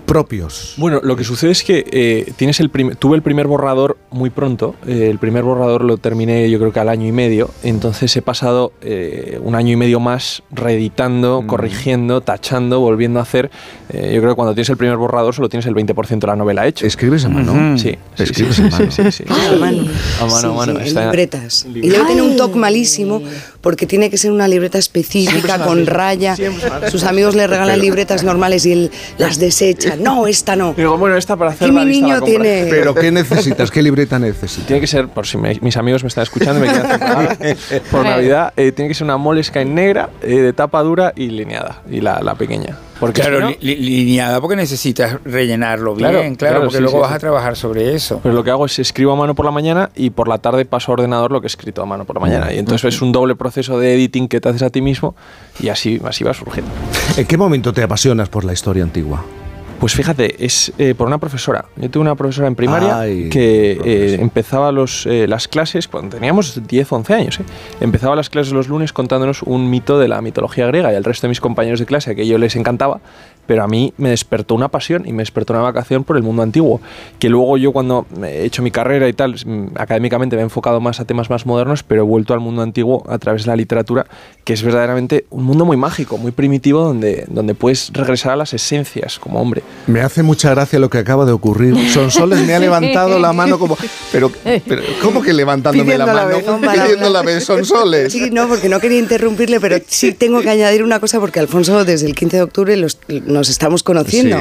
propios? 0.05 0.73
Bueno, 0.77 0.99
lo 1.03 1.15
que 1.15 1.23
sucede 1.23 1.51
es 1.51 1.63
que 1.63 1.85
eh, 1.91 2.33
tienes 2.35 2.59
el 2.59 2.69
tuve 2.97 3.15
el 3.15 3.21
primer 3.21 3.47
borrador 3.47 3.97
muy 4.11 4.29
pronto. 4.29 4.75
eh, 4.87 5.07
el 5.09 5.19
primer 5.19 5.43
borrador 5.43 5.83
lo 5.83 5.97
terminé 5.97 6.49
yo 6.49 6.59
creo 6.59 6.71
que 6.73 6.79
al 6.79 6.89
año 6.89 7.07
y 7.07 7.11
medio. 7.11 7.49
Entonces 7.63 8.15
he 8.15 8.21
pasado 8.21 8.73
eh, 8.81 9.39
un 9.41 9.55
año 9.55 9.71
y 9.71 9.75
medio 9.75 9.99
más 9.99 10.43
reeditando, 10.51 11.43
corrigiendo, 11.47 12.21
tachando, 12.21 12.79
volviendo 12.79 13.19
a 13.19 13.23
hacer. 13.23 13.51
Eh, 13.89 14.11
yo 14.15 14.21
creo 14.21 14.31
que 14.31 14.35
cuando 14.35 14.53
tienes 14.53 14.69
el 14.69 14.77
primer 14.77 14.97
borrador 14.97 15.33
solo 15.33 15.49
tienes 15.49 15.65
el 15.65 15.75
20% 15.75 16.19
de 16.19 16.27
la 16.27 16.35
novela 16.35 16.67
hecho. 16.67 16.85
¿Escribes 16.85 17.25
a 17.25 17.29
mano? 17.29 17.77
Sí. 17.77 17.95
sí, 18.15 18.23
¿Escribes 18.23 18.55
sí, 18.55 18.61
a 18.63 18.69
mano? 18.69 18.91
sí, 18.91 19.03
sí, 19.03 19.11
sí. 19.11 19.23
A 19.27 19.55
mano. 19.57 19.83
A 20.21 20.25
mano, 20.25 20.49
a 20.49 20.53
mano. 20.65 20.79
Sí, 20.81 20.87
Está- 20.87 21.01
en 21.03 21.07
libretas. 21.09 21.65
en 21.65 21.77
Y 21.83 21.89
luego 21.89 22.05
tiene 22.05 22.21
un 22.21 22.35
toque 22.37 22.57
malísimo 22.57 23.21
porque 23.61 23.85
tiene 23.87 24.09
que 24.09 24.17
ser 24.17 24.31
una 24.31 24.47
libreta 24.47 24.77
específica, 24.77 25.63
con 25.63 25.85
raya. 25.85 26.35
Sus 26.91 27.03
amigos 27.03 27.35
le 27.35 27.47
regalan 27.47 27.75
Pero- 27.75 27.83
libretas 27.83 28.23
normales 28.23 28.65
y 28.65 28.71
él 28.73 28.91
las 29.17 29.39
desecha. 29.59 29.95
No, 29.95 30.27
esta 30.27 30.55
no. 30.55 30.73
Digo, 30.73 30.97
bueno, 30.97 31.15
esta 31.17 31.35
para 31.35 31.51
hacer 31.51 31.67
Aquí 31.67 31.75
la 31.75 31.81
mi 31.81 31.87
lista 31.91 32.07
la 32.07 32.13
niño 32.15 32.19
compra. 32.21 32.43
tiene- 32.43 32.69
¿Pero 32.69 32.95
qué 32.95 33.11
necesitas? 33.11 33.71
¿Qué 33.71 33.81
libreta 33.81 34.19
necesitas? 34.19 34.65
Tiene 34.67 34.81
que 34.81 34.87
ser, 34.87 35.07
por 35.07 35.25
si 35.27 35.37
me- 35.37 35.57
mis 35.61 35.77
amigos 35.77 36.03
me 36.03 36.07
están 36.07 36.23
escuchando 36.23 36.63
y 36.63 36.67
me 36.67 36.73
quieren 36.73 36.91
hacer 36.91 37.81
por 37.91 38.03
Navidad, 38.03 38.53
eh, 38.57 38.71
tiene 38.71 38.89
que 38.89 38.95
ser 38.95 39.05
una 39.05 39.17
Moleskine 39.17 39.65
negra, 39.65 40.09
eh, 40.21 40.35
de 40.37 40.53
tapa 40.53 40.81
dura 40.83 41.13
y 41.15 41.27
lineada, 41.29 41.81
y 41.89 42.01
la, 42.01 42.21
la 42.21 42.35
pequeña. 42.35 42.77
Porque 42.99 43.21
claro, 43.21 43.37
si 43.37 43.43
no- 43.43 43.49
li- 43.49 43.75
li- 43.75 44.05
lineada 44.05 44.39
porque 44.39 44.55
necesitas 44.55 45.17
rellenarlo 45.25 45.93
bien, 45.95 46.09
Claro, 46.09 46.19
claro, 46.21 46.35
claro, 46.37 46.59
porque 46.61 46.77
sí, 46.77 46.81
luego 46.83 46.97
sí, 46.97 47.01
vas 47.01 47.09
sí. 47.09 47.15
a 47.15 47.19
trabajar 47.19 47.55
sobre 47.57 47.93
eso. 47.95 48.19
Pero 48.23 48.33
lo 48.33 48.43
que 48.43 48.51
hago 48.51 48.65
es 48.65 48.79
escribo 48.79 49.11
a 49.11 49.15
mano 49.15 49.35
por 49.35 49.45
la 49.45 49.51
mañana 49.51 49.89
y 49.95 50.11
por 50.11 50.27
la 50.29 50.37
tarde 50.37 50.63
paso 50.65 50.91
a 50.91 50.93
ordenador 50.93 51.31
lo 51.31 51.41
que 51.41 51.47
he 51.47 51.49
escrito 51.49 51.81
a 51.81 51.85
mano 51.85 52.05
por 52.05 52.15
la 52.15 52.21
mañana. 52.21 52.53
Y 52.53 52.59
entonces 52.59 52.95
es 52.95 53.01
un 53.01 53.11
doble 53.11 53.35
proceso 53.35 53.77
de 53.77 53.93
editing 53.95 54.27
que 54.29 54.39
te 54.39 54.47
haces 54.49 54.61
a 54.61 54.69
ti 54.69 54.81
mismo 54.81 55.15
y 55.59 55.67
así, 55.69 55.99
así 56.05 56.23
va 56.23 56.33
surgiendo. 56.33 56.71
¿En 57.17 57.25
qué 57.25 57.35
momento 57.37 57.73
te 57.73 57.83
apasionas 57.83 58.29
por 58.29 58.45
la 58.45 58.53
historia 58.53 58.83
antigua? 58.83 59.25
Pues 59.83 59.95
fíjate, 59.95 60.45
es 60.45 60.71
eh, 60.77 60.95
por 60.95 61.07
una 61.07 61.17
profesora. 61.17 61.65
Yo 61.75 61.91
tuve 61.91 62.03
una 62.03 62.15
profesora 62.15 62.47
en 62.47 62.55
primaria 62.55 63.01
Ay, 63.01 63.27
que 63.27 63.73
eh, 63.83 64.17
empezaba 64.17 64.71
los, 64.71 65.05
eh, 65.05 65.27
las 65.27 65.49
clases 65.49 65.89
cuando 65.89 66.15
teníamos 66.15 66.65
10, 66.65 66.89
11 66.89 67.13
años. 67.13 67.39
Empezaba 67.81 68.15
las 68.15 68.29
clases 68.29 68.53
los 68.53 68.69
lunes 68.69 68.93
contándonos 68.93 69.43
un 69.43 69.69
mito 69.69 69.99
de 69.99 70.07
la 70.07 70.21
mitología 70.21 70.67
griega 70.67 70.93
y 70.93 70.95
al 70.95 71.03
resto 71.03 71.27
de 71.27 71.29
mis 71.31 71.41
compañeros 71.41 71.81
de 71.81 71.85
clase, 71.85 72.15
que 72.15 72.21
ellos 72.21 72.39
les 72.39 72.55
encantaba, 72.55 73.01
pero 73.45 73.63
a 73.63 73.67
mí 73.67 73.93
me 73.97 74.09
despertó 74.09 74.55
una 74.55 74.67
pasión 74.69 75.03
y 75.07 75.13
me 75.13 75.21
despertó 75.21 75.53
una 75.53 75.61
vacación 75.61 76.03
por 76.03 76.17
el 76.17 76.23
mundo 76.23 76.41
antiguo. 76.43 76.81
Que 77.19 77.29
luego 77.29 77.57
yo 77.57 77.71
cuando 77.71 78.05
he 78.23 78.45
hecho 78.45 78.61
mi 78.61 78.71
carrera 78.71 79.07
y 79.09 79.13
tal, 79.13 79.35
mm, 79.45 79.67
académicamente 79.75 80.35
me 80.35 80.41
he 80.41 80.45
enfocado 80.45 80.79
más 80.79 80.99
a 80.99 81.05
temas 81.05 81.29
más 81.29 81.45
modernos, 81.45 81.83
pero 81.83 82.01
he 82.01 82.05
vuelto 82.05 82.33
al 82.33 82.39
mundo 82.39 82.61
antiguo 82.61 83.03
a 83.09 83.17
través 83.17 83.43
de 83.43 83.49
la 83.49 83.55
literatura, 83.55 84.05
que 84.43 84.53
es 84.53 84.63
verdaderamente 84.63 85.25
un 85.29 85.43
mundo 85.43 85.65
muy 85.65 85.77
mágico, 85.77 86.17
muy 86.17 86.31
primitivo, 86.31 86.81
donde, 86.83 87.25
donde 87.27 87.53
puedes 87.55 87.91
regresar 87.93 88.33
a 88.33 88.35
las 88.35 88.53
esencias 88.53 89.19
como 89.19 89.41
hombre. 89.41 89.61
Me 89.87 90.01
hace 90.01 90.23
mucha 90.23 90.49
gracia 90.51 90.79
lo 90.79 90.89
que 90.89 90.97
acaba 90.97 91.25
de 91.25 91.31
ocurrir. 91.31 91.75
Sonsoles 91.91 92.45
me 92.45 92.53
ha 92.53 92.59
levantado 92.63 93.19
la 93.19 93.33
mano 93.33 93.59
como... 93.59 93.77
Pero, 94.11 94.31
pero 94.67 94.81
¿cómo 95.01 95.21
que 95.21 95.33
levantándome 95.33 95.97
la 95.97 96.05
Pidiendo 96.05 96.13
la 96.13 96.25
mano? 96.25 96.59
vez, 96.61 96.71
Pidiendo 96.83 97.09
la 97.09 97.21
vez, 97.21 97.43
Sonsoles. 97.43 98.11
Sí, 98.13 98.29
no, 98.31 98.47
porque 98.47 98.69
no 98.69 98.79
quería 98.79 98.99
interrumpirle, 98.99 99.59
pero 99.59 99.77
sí 99.87 100.13
tengo 100.13 100.41
que 100.41 100.49
añadir 100.49 100.83
una 100.83 100.99
cosa 100.99 101.19
porque 101.19 101.39
Alfonso 101.39 101.83
desde 101.85 102.07
el 102.07 102.15
15 102.15 102.37
de 102.37 102.43
octubre 102.43 102.77
los- 102.77 102.99
nos 103.33 103.49
estamos 103.49 103.83
conociendo. 103.83 104.39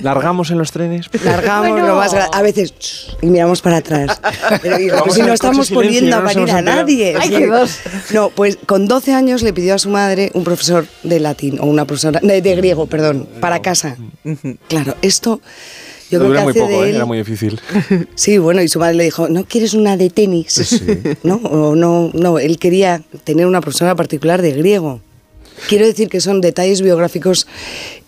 Largamos 0.00 0.50
en 0.50 0.58
los 0.58 0.72
trenes. 0.72 1.06
Largamos 1.24 1.70
Bueno. 1.70 1.86
lo 1.86 1.96
más 1.96 2.14
a 2.14 2.42
veces 2.42 2.74
y 3.22 3.26
miramos 3.26 3.60
para 3.62 3.76
atrás. 3.78 4.20
Pero 4.62 4.78
digo, 4.78 4.96
pues 5.04 5.14
si 5.14 5.22
no 5.22 5.32
estamos 5.32 5.68
silencio, 5.68 5.74
poniendo 5.90 6.16
no 6.16 6.22
a 6.22 6.24
parir 6.32 6.50
a 6.50 6.62
nadie. 6.62 7.14
Ay, 7.18 7.28
Sí. 7.28 7.34
qué 7.36 7.46
dos. 7.46 7.78
No, 8.12 8.30
pues 8.30 8.58
con 8.66 8.88
12 8.88 9.12
años 9.14 9.42
le 9.42 9.52
pidió 9.52 9.74
a 9.74 9.78
su 9.78 9.90
madre 9.90 10.30
un 10.34 10.42
profesor 10.44 10.86
de 11.02 11.20
latín 11.20 11.58
o 11.60 11.66
una 11.66 11.84
profesora 11.84 12.20
de, 12.22 12.42
de 12.42 12.56
griego, 12.56 12.86
perdón, 12.86 13.28
para 13.40 13.62
casa. 13.62 13.96
Claro, 14.68 14.96
esto 15.02 15.40
yo 16.10 16.18
creo 16.18 16.30
que 16.32 16.34
Dura 16.38 16.42
muy 16.42 16.50
hace 16.50 16.60
poco, 16.60 16.70
de 16.72 16.86
¿eh? 16.86 16.90
él 16.90 16.96
era 16.96 17.04
muy 17.06 17.18
difícil. 17.18 17.60
Sí, 18.14 18.36
bueno, 18.38 18.60
y 18.62 18.68
su 18.68 18.78
madre 18.78 18.94
le 18.94 19.04
dijo, 19.04 19.28
¿no 19.28 19.44
quieres 19.44 19.72
una 19.74 19.96
de 19.96 20.10
tenis? 20.10 20.82
¿No? 21.22 21.36
O 21.36 21.74
no, 21.74 22.10
no, 22.12 22.38
él 22.38 22.58
quería 22.58 23.02
tener 23.24 23.46
una 23.46 23.60
profesora 23.60 23.94
particular 23.94 24.42
de 24.42 24.52
griego. 24.52 25.00
Quiero 25.68 25.86
decir 25.86 26.08
que 26.08 26.20
son 26.20 26.40
detalles 26.40 26.82
biográficos 26.82 27.46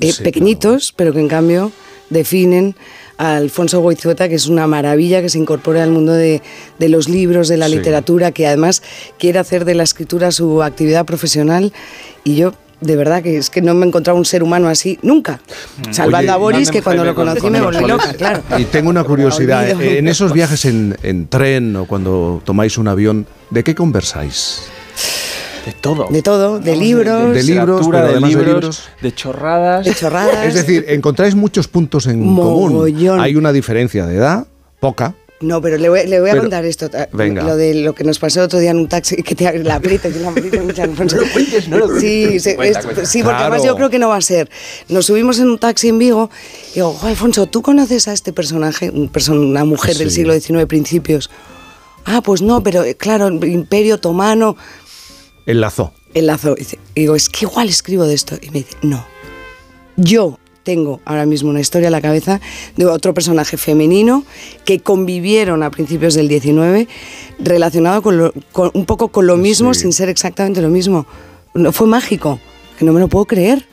eh, 0.01 0.13
Sí, 0.13 0.23
pequeñitos, 0.23 0.93
pero 0.97 1.13
que 1.13 1.21
en 1.21 1.29
cambio 1.29 1.73
definen 2.11 2.75
a 3.17 3.37
Alfonso 3.37 3.81
Goizueta, 3.81 4.29
que 4.29 4.35
es 4.35 4.47
una 4.47 4.67
maravilla 4.67 5.23
que 5.23 5.29
se 5.29 5.39
incorpora 5.39 5.83
al 5.85 5.91
mundo 5.91 6.13
de, 6.13 6.43
de 6.79 6.89
los 6.89 7.09
libros, 7.09 7.49
de 7.49 7.57
la 7.57 7.69
Sí. 7.69 7.77
literatura, 7.77 8.33
que 8.33 8.47
además 8.47 8.83
quiere 9.19 9.39
hacer 9.39 9.65
de 9.65 9.75
la 9.75 9.85
escritura 9.85 10.33
su 10.33 10.63
actividad 10.63 11.05
profesional. 11.07 11.73
Y 12.25 12.35
yo, 12.37 12.55
de 12.81 12.97
verdad, 12.97 13.23
que 13.23 13.39
es 13.39 13.51
que 13.51 13.63
no 13.63 13.73
me 13.73 13.85
he 13.87 13.89
encontrado 13.89 14.19
un 14.19 14.25
ser 14.25 14.43
humano 14.43 14.69
así 14.69 14.99
nunca. 15.03 15.41
Salvando 15.93 16.33
Oye, 16.33 16.35
a 16.35 16.37
Boris, 16.37 16.71
que 16.73 16.83
cuando 16.83 17.05
lo 17.05 17.15
con- 17.15 17.25
conocí 17.27 17.41
con 17.41 17.53
me 17.53 17.61
volví 17.61 17.85
loca, 17.87 18.13
claro. 18.15 18.43
Y 18.59 18.65
tengo 18.65 18.91
una 18.91 19.05
curiosidad. 19.05 19.81
Eh, 19.81 19.99
En 19.99 20.09
esos 20.09 20.33
viajes 20.33 20.65
en, 20.65 20.97
en 21.05 21.29
tren 21.29 21.77
o 21.77 21.87
cuando 21.87 22.43
tomáis 22.45 22.77
un 22.79 22.89
avión, 22.89 23.27
¿de 23.51 23.63
qué 23.63 23.75
conversáis? 23.77 24.63
De 25.65 25.73
todo. 25.73 26.09
De 26.11 26.23
todo, 26.23 26.59
de 26.61 26.77
libros, 26.77 27.35
de 27.35 27.43
libros, 27.43 27.87
pero 27.91 28.05
de 28.05 28.11
además 28.13 28.31
de 28.31 28.37
libros, 28.37 28.47
libros. 28.55 28.83
de 29.01 29.15
chorradas. 29.15 29.87
de 29.87 29.95
chorradas. 29.95 30.47
Es 30.47 30.55
decir, 30.55 30.85
encontráis 30.89 31.35
muchos 31.35 31.69
puntos 31.69 32.07
en 32.07 32.19
común. 32.21 32.73
Mogollón. 32.73 33.21
Hay 33.21 33.35
una 33.37 33.53
diferencia 33.53 34.05
de 34.07 34.17
edad, 34.17 34.47
poca. 34.81 35.15
No, 35.41 35.61
pero 35.61 35.77
le 35.77 35.89
voy, 35.89 36.07
le 36.07 36.21
voy 36.21 36.29
a 36.31 36.33
Pero- 36.33 36.43
contar 36.45 36.65
esto. 36.65 36.89
Venga. 37.13 37.43
Lo 37.43 37.57
de 37.57 37.75
lo 37.75 37.95
que 37.95 38.05
nos 38.05 38.19
pasó 38.19 38.43
otro 38.43 38.59
día 38.61 38.71
en 38.71 38.79
un 38.79 38.89
taxi, 38.89 39.17
que 39.23 39.35
te 39.35 39.59
la 39.59 39.75
aprieto, 39.77 40.09
que 40.11 40.19
la 40.21 40.29
aprieto 40.31 40.63
mucho, 40.63 40.83
Alfonso. 40.83 41.17
Sí, 42.01 42.41
se- 42.41 42.57
Cuenta, 42.57 42.79
es- 42.79 42.85
cuenta. 42.85 43.05
sí, 43.07 43.23
porque 43.23 43.41
además 43.43 43.63
yo 43.65 43.75
creo 43.77 43.91
que 43.91 43.99
no 43.99 44.09
va 44.09 44.17
a 44.17 44.21
ser. 44.23 44.49
Nos 44.89 45.07
subimos 45.07 45.39
en 45.41 45.49
un 45.49 45.59
taxi 45.59 45.89
en 45.89 45.99
Vigo 45.99 46.31
y 46.73 46.75
digo, 46.77 46.93
"Jo, 46.93 47.07
Alfonso, 47.09 47.47
¿tú 47.47 47.63
conoces 47.63 48.07
a 48.09 48.13
este 48.13 48.33
personaje? 48.33 48.91
Un 48.91 49.11
person- 49.13 49.39
una 49.39 49.65
mujer 49.65 49.97
del 49.97 50.11
Sí. 50.11 50.17
siglo 50.17 50.33
XIX, 50.35 50.67
principios. 50.67 51.31
Ah, 52.07 52.21
pues 52.23 52.41
no, 52.41 52.63
pero 52.63 52.85
eh, 52.85 52.95
claro, 52.97 53.29
Imperio 53.29 53.97
Otomano. 53.97 54.57
Enlazó. 55.47 55.93
Enlazo. 56.15 56.55
Y 56.57 56.61
dice- 56.61 56.79
digo, 56.95 57.15
es 57.17 57.29
que 57.29 57.45
igual 57.47 57.69
escribo 57.69 58.05
de 58.07 58.15
esto. 58.15 58.37
Y 58.41 58.47
me 58.51 58.59
dice, 58.61 58.77
no. 58.83 59.05
Yo 59.97 60.39
tengo 60.63 61.01
ahora 61.05 61.27
mismo 61.27 61.51
una 61.51 61.61
historia 61.61 61.89
en 61.89 61.93
la 61.93 62.01
cabeza 62.01 62.41
de 62.77 62.87
otro 62.87 63.13
personaje 63.13 63.57
femenino 63.59 64.25
que 64.65 64.81
convivieron 64.81 65.63
a 65.63 65.71
principios 65.71 66.15
del 66.15 66.27
19 66.29 66.89
relacionado 67.39 68.01
con, 68.03 68.17
lo- 68.17 68.33
con- 68.53 68.71
un 68.75 68.87
poco 68.87 69.09
con 69.09 69.27
lo 69.27 69.37
mismo 69.37 69.75
Sí. 69.75 69.81
sin 69.83 69.93
ser 69.93 70.09
exactamente 70.09 70.63
lo 70.63 70.71
mismo. 70.71 71.07
No, 71.53 71.71
fue 71.73 71.87
mágico, 71.87 72.41
que 72.79 72.85
no 72.85 72.93
me 72.93 73.01
lo 73.01 73.09
puedo 73.09 73.27
creer. 73.27 73.67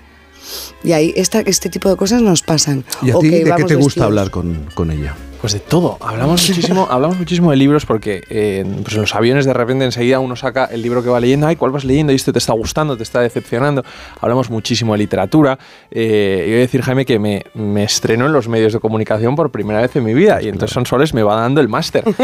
Y 0.84 0.92
ahí 0.92 1.14
esta, 1.16 1.40
este 1.42 1.70
tipo 1.70 1.90
de 1.90 1.96
cosas 1.96 2.22
nos 2.22 2.42
pasan. 2.42 2.84
¿Y 3.02 3.12
a 3.12 3.20
ti 3.20 3.30
que 3.30 3.44
de 3.46 3.56
qué 3.56 3.64
te 3.64 3.76
gusta 3.76 3.86
vestidos. 3.86 4.06
hablar 4.08 4.30
con, 4.32 4.68
con 4.76 4.92
ella? 4.92 5.16
Pues 5.42 5.54
de 5.54 5.60
todo. 5.60 5.98
Hablamos 6.02 6.42
muchísimo, 6.50 6.88
hablamos 6.90 7.18
muchísimo 7.18 7.50
de 7.52 7.58
libros 7.58 7.86
porque 7.88 8.22
eh, 8.30 8.64
pues 8.84 8.94
en 8.96 9.02
los 9.02 9.16
aviones 9.16 9.46
de 9.46 9.54
repente 9.54 9.84
enseguida 9.86 10.20
uno 10.20 10.36
saca 10.36 10.66
el 10.66 10.82
libro 10.84 11.02
que 11.04 11.10
va 11.10 11.20
leyendo, 11.20 11.48
ay, 11.48 11.56
¿cuál 11.56 11.72
vas 11.72 11.84
leyendo? 11.84 12.14
Y 12.14 12.16
este 12.16 12.32
te 12.32 12.38
está 12.40 12.54
gustando, 12.54 12.96
te 12.96 13.04
está 13.04 13.22
decepcionando. 13.22 13.84
Hablamos 14.20 14.50
muchísimo 14.52 14.94
de 14.94 15.00
literatura. 15.00 15.58
Eh, 15.90 16.44
y 16.46 16.50
voy 16.52 16.58
a 16.58 16.62
decir, 16.62 16.82
Jaime, 16.84 17.06
que 17.06 17.18
me, 17.18 17.44
me 17.56 17.84
estreno 17.84 18.28
en 18.28 18.34
los 18.34 18.48
medios 18.48 18.72
de 18.74 18.80
comunicación 18.80 19.36
por 19.36 19.50
primera 19.52 19.82
vez 19.82 19.96
en 19.96 20.04
mi 20.04 20.14
vida. 20.14 20.42
Y 20.44 20.48
entonces 20.48 20.74
Sonsoles 20.76 21.14
me 21.16 21.24
va 21.24 21.36
dando 21.42 21.60
el 21.60 21.68
máster. 21.70 22.04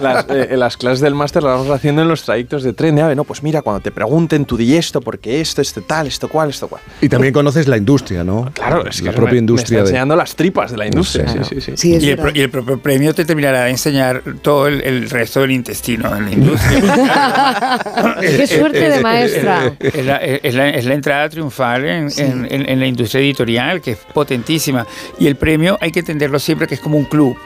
Las, 0.00 0.26
eh, 0.28 0.56
las 0.56 0.76
clases 0.76 1.00
del 1.00 1.14
máster 1.14 1.42
las 1.42 1.54
vamos 1.58 1.70
haciendo 1.70 2.02
en 2.02 2.08
los 2.08 2.22
trayectos 2.22 2.62
de 2.62 2.72
tren. 2.72 2.96
De, 2.96 3.02
"Ah, 3.02 3.14
no, 3.14 3.24
pues 3.24 3.42
mira, 3.42 3.62
cuando 3.62 3.80
te 3.80 3.90
pregunten, 3.90 4.44
tú 4.44 4.56
di 4.56 4.76
esto, 4.76 5.00
porque 5.00 5.40
esto, 5.40 5.60
este 5.62 5.80
tal, 5.80 6.06
esto 6.06 6.28
cual, 6.28 6.50
esto 6.50 6.68
cual. 6.68 6.82
Y 7.00 7.08
también 7.08 7.32
conoces 7.32 7.68
la 7.68 7.76
industria, 7.76 8.24
¿no? 8.24 8.50
Claro, 8.52 8.86
es 8.86 8.98
que 8.98 9.04
la 9.06 9.10
me- 9.12 9.16
propia 9.16 9.32
me 9.34 9.38
industria 9.38 9.76
está 9.78 9.84
de... 9.84 9.90
enseñando 9.90 10.16
las 10.16 10.34
tripas 10.34 10.70
de 10.70 10.76
la 10.76 10.86
industria. 10.86 11.28
Sí, 11.28 11.38
Sí, 11.46 11.60
sí, 11.60 11.72
sí. 11.75 11.75
Sí, 11.76 11.94
es 11.94 12.02
y, 12.02 12.10
el, 12.10 12.18
y 12.34 12.46
propio 12.48 12.78
premio 12.78 13.14
te 13.14 13.24
terminará 13.24 13.64
de 13.64 13.70
enseñar 13.70 14.22
todo 14.42 14.66
el, 14.66 14.80
el 14.82 15.08
resto 15.10 15.42
del 15.42 15.52
intestino 15.52 16.16
en 16.16 16.24
la 16.24 16.32
industria. 16.32 17.80
Qué 18.20 18.46
suerte 18.46 18.88
de 18.88 19.00
maestra. 19.00 19.72
Es 19.78 20.04
la, 20.04 20.16
es 20.16 20.54
la- 20.54 20.70
es 20.70 20.84
la 20.84 20.94
entrada 20.94 21.28
triunfal 21.28 21.84
en, 21.84 22.08
en- 22.16 22.46
en- 22.50 22.68
en 22.68 22.80
la 22.80 22.86
industria 22.86 23.20
editorial, 23.20 23.80
que 23.80 23.92
es 23.92 23.98
potentísima. 24.12 24.86
Y 25.18 25.26
el 25.26 25.36
premio 25.36 25.76
hay 25.80 25.92
que 25.92 26.00
entenderlo 26.00 26.38
siempre 26.38 26.66
que 26.66 26.74
es 26.74 26.80
como 26.80 26.96
un 26.96 27.04
club. 27.04 27.36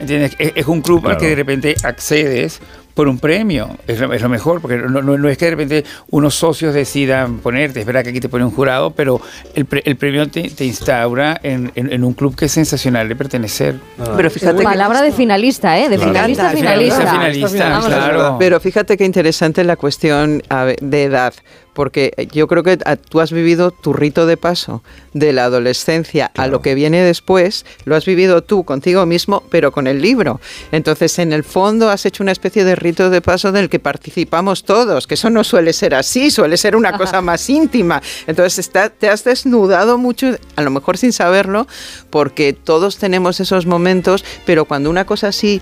¿Entiendes? 0.00 0.34
Es, 0.38 0.52
es 0.54 0.66
un 0.66 0.80
club 0.80 1.06
al 1.06 1.18
que 1.18 1.28
de 1.28 1.34
repente 1.34 1.74
accedes 1.82 2.60
por 2.96 3.08
un 3.08 3.18
premio. 3.18 3.76
Es 3.86 4.00
lo, 4.00 4.10
es 4.14 4.22
lo 4.22 4.28
mejor, 4.30 4.62
porque 4.62 4.78
no, 4.78 5.02
no- 5.02 5.18
no 5.18 5.28
es 5.28 5.36
que 5.36 5.44
de 5.44 5.50
repente 5.50 5.84
unos 6.10 6.34
socios 6.34 6.72
decidan 6.72 7.38
ponerte. 7.40 7.78
Es 7.80 7.86
verdad 7.86 8.02
que 8.02 8.08
aquí 8.08 8.20
te 8.20 8.30
pone 8.30 8.42
un 8.44 8.50
jurado, 8.50 8.90
pero 8.92 9.20
el, 9.54 9.66
pre- 9.66 9.82
el 9.84 9.96
premio 9.96 10.26
te, 10.30 10.48
te 10.48 10.64
instaura 10.64 11.38
en, 11.42 11.70
en- 11.74 11.92
en 11.92 12.02
un 12.04 12.14
club 12.14 12.34
que 12.34 12.46
es 12.46 12.52
sensacional 12.52 13.06
de 13.08 13.14
pertenecer. 13.14 13.76
Pero 14.16 14.30
fíjate 14.30 14.56
que- 14.56 14.64
Palabra 14.64 15.02
de 15.02 15.12
finalista, 15.12 15.78
¿eh? 15.78 15.90
De 15.90 15.96
Claro. 15.96 16.10
finalista, 16.12 16.50
finalista. 16.50 17.06
finalista, 17.12 17.68
Vamos 17.68 17.84
a 17.84 17.88
ver. 17.90 17.98
claro. 17.98 18.36
Pero 18.38 18.60
fíjate 18.60 18.96
qué 18.96 19.04
interesante 19.04 19.62
la 19.62 19.76
cuestión 19.76 20.42
de 20.80 21.04
edad, 21.04 21.34
porque 21.76 22.12
yo 22.32 22.48
creo 22.48 22.62
que 22.62 22.78
a- 22.86 22.96
tú 22.96 23.20
has 23.20 23.30
vivido 23.32 23.70
tu 23.70 23.92
rito 23.92 24.24
de 24.26 24.38
paso 24.38 24.82
de 25.12 25.34
la 25.34 25.44
adolescencia 25.44 26.30
a 26.34 26.46
lo 26.46 26.62
que 26.62 26.74
viene 26.74 27.02
después, 27.02 27.66
lo 27.84 27.94
has 27.96 28.06
vivido 28.06 28.42
tú 28.42 28.64
contigo 28.64 29.04
mismo, 29.04 29.42
pero 29.50 29.72
con 29.72 29.86
el 29.86 30.00
libro. 30.00 30.40
Entonces, 30.72 31.18
en 31.18 31.34
el 31.34 31.44
fondo 31.44 31.90
has 31.90 32.06
hecho 32.06 32.22
una 32.22 32.32
especie 32.32 32.64
de 32.64 32.76
rito 32.76 33.10
de 33.10 33.20
paso 33.20 33.52
del 33.52 33.68
que 33.68 33.78
participamos 33.78 34.64
todos, 34.64 35.06
que 35.06 35.14
eso 35.14 35.28
no 35.28 35.44
suele 35.44 35.74
ser 35.74 35.94
así, 35.94 36.30
suele 36.30 36.56
ser 36.56 36.76
una 36.76 36.96
cosa 36.96 37.20
más 37.20 37.48
íntima. 37.50 38.00
Entonces, 38.26 38.58
está- 38.58 38.88
te 38.88 39.10
has 39.10 39.22
desnudado 39.24 39.98
mucho, 39.98 40.34
a 40.56 40.62
lo 40.62 40.70
mejor 40.70 40.96
sin 40.96 41.12
saberlo, 41.12 41.66
porque 42.08 42.54
todos 42.54 42.96
tenemos 42.96 43.38
esos 43.38 43.66
momentos, 43.66 44.24
pero 44.46 44.64
cuando 44.64 44.88
una 44.88 45.04
cosa 45.04 45.28
así 45.28 45.60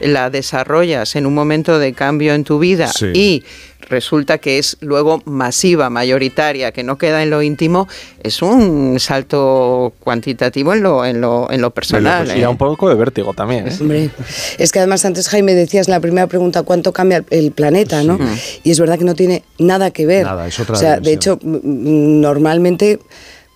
la 0.00 0.30
desarrollas 0.30 1.16
en 1.16 1.26
un 1.26 1.34
momento 1.34 1.78
de 1.78 1.92
cambio 1.92 2.34
en 2.34 2.44
tu 2.44 2.58
vida 2.58 2.88
Sí. 2.88 3.06
y 3.14 3.44
resulta 3.88 4.38
que 4.38 4.58
es 4.58 4.76
luego 4.80 5.22
masiva, 5.24 5.90
mayoritaria, 5.90 6.72
que 6.72 6.82
no 6.82 6.98
queda 6.98 7.22
en 7.22 7.30
lo 7.30 7.42
íntimo, 7.42 7.88
es 8.22 8.42
un 8.42 8.98
salto 8.98 9.92
cuantitativo 10.00 10.72
en 10.72 10.82
lo, 10.82 11.04
en 11.04 11.20
lo, 11.20 11.50
en 11.50 11.60
lo 11.60 11.70
personal. 11.70 12.26
Y 12.26 12.40
da 12.40 12.46
¿eh? 12.46 12.48
un 12.48 12.56
poco 12.56 12.88
de 12.88 12.94
vértigo 12.94 13.32
también. 13.32 13.68
¿eh? 13.68 13.76
Hombre, 13.80 14.10
es 14.58 14.72
que 14.72 14.78
además 14.80 15.04
antes 15.04 15.28
Jaime 15.28 15.54
decías 15.54 15.88
en 15.88 15.92
la 15.92 16.00
primera 16.00 16.26
pregunta 16.26 16.62
cuánto 16.62 16.92
cambia 16.92 17.24
el, 17.30 17.52
planeta, 17.52 18.02
¿no? 18.02 18.18
Y 18.64 18.72
es 18.72 18.80
verdad 18.80 18.98
que 18.98 19.04
no 19.04 19.14
tiene 19.14 19.44
nada 19.58 19.90
que 19.90 20.04
ver. 20.04 20.24
Nada, 20.24 20.46
es 20.46 20.58
otra 20.58 20.74
O 20.74 20.78
sea, 20.78 21.00
de 21.00 21.12
hecho, 21.12 21.38
normalmente 21.42 22.98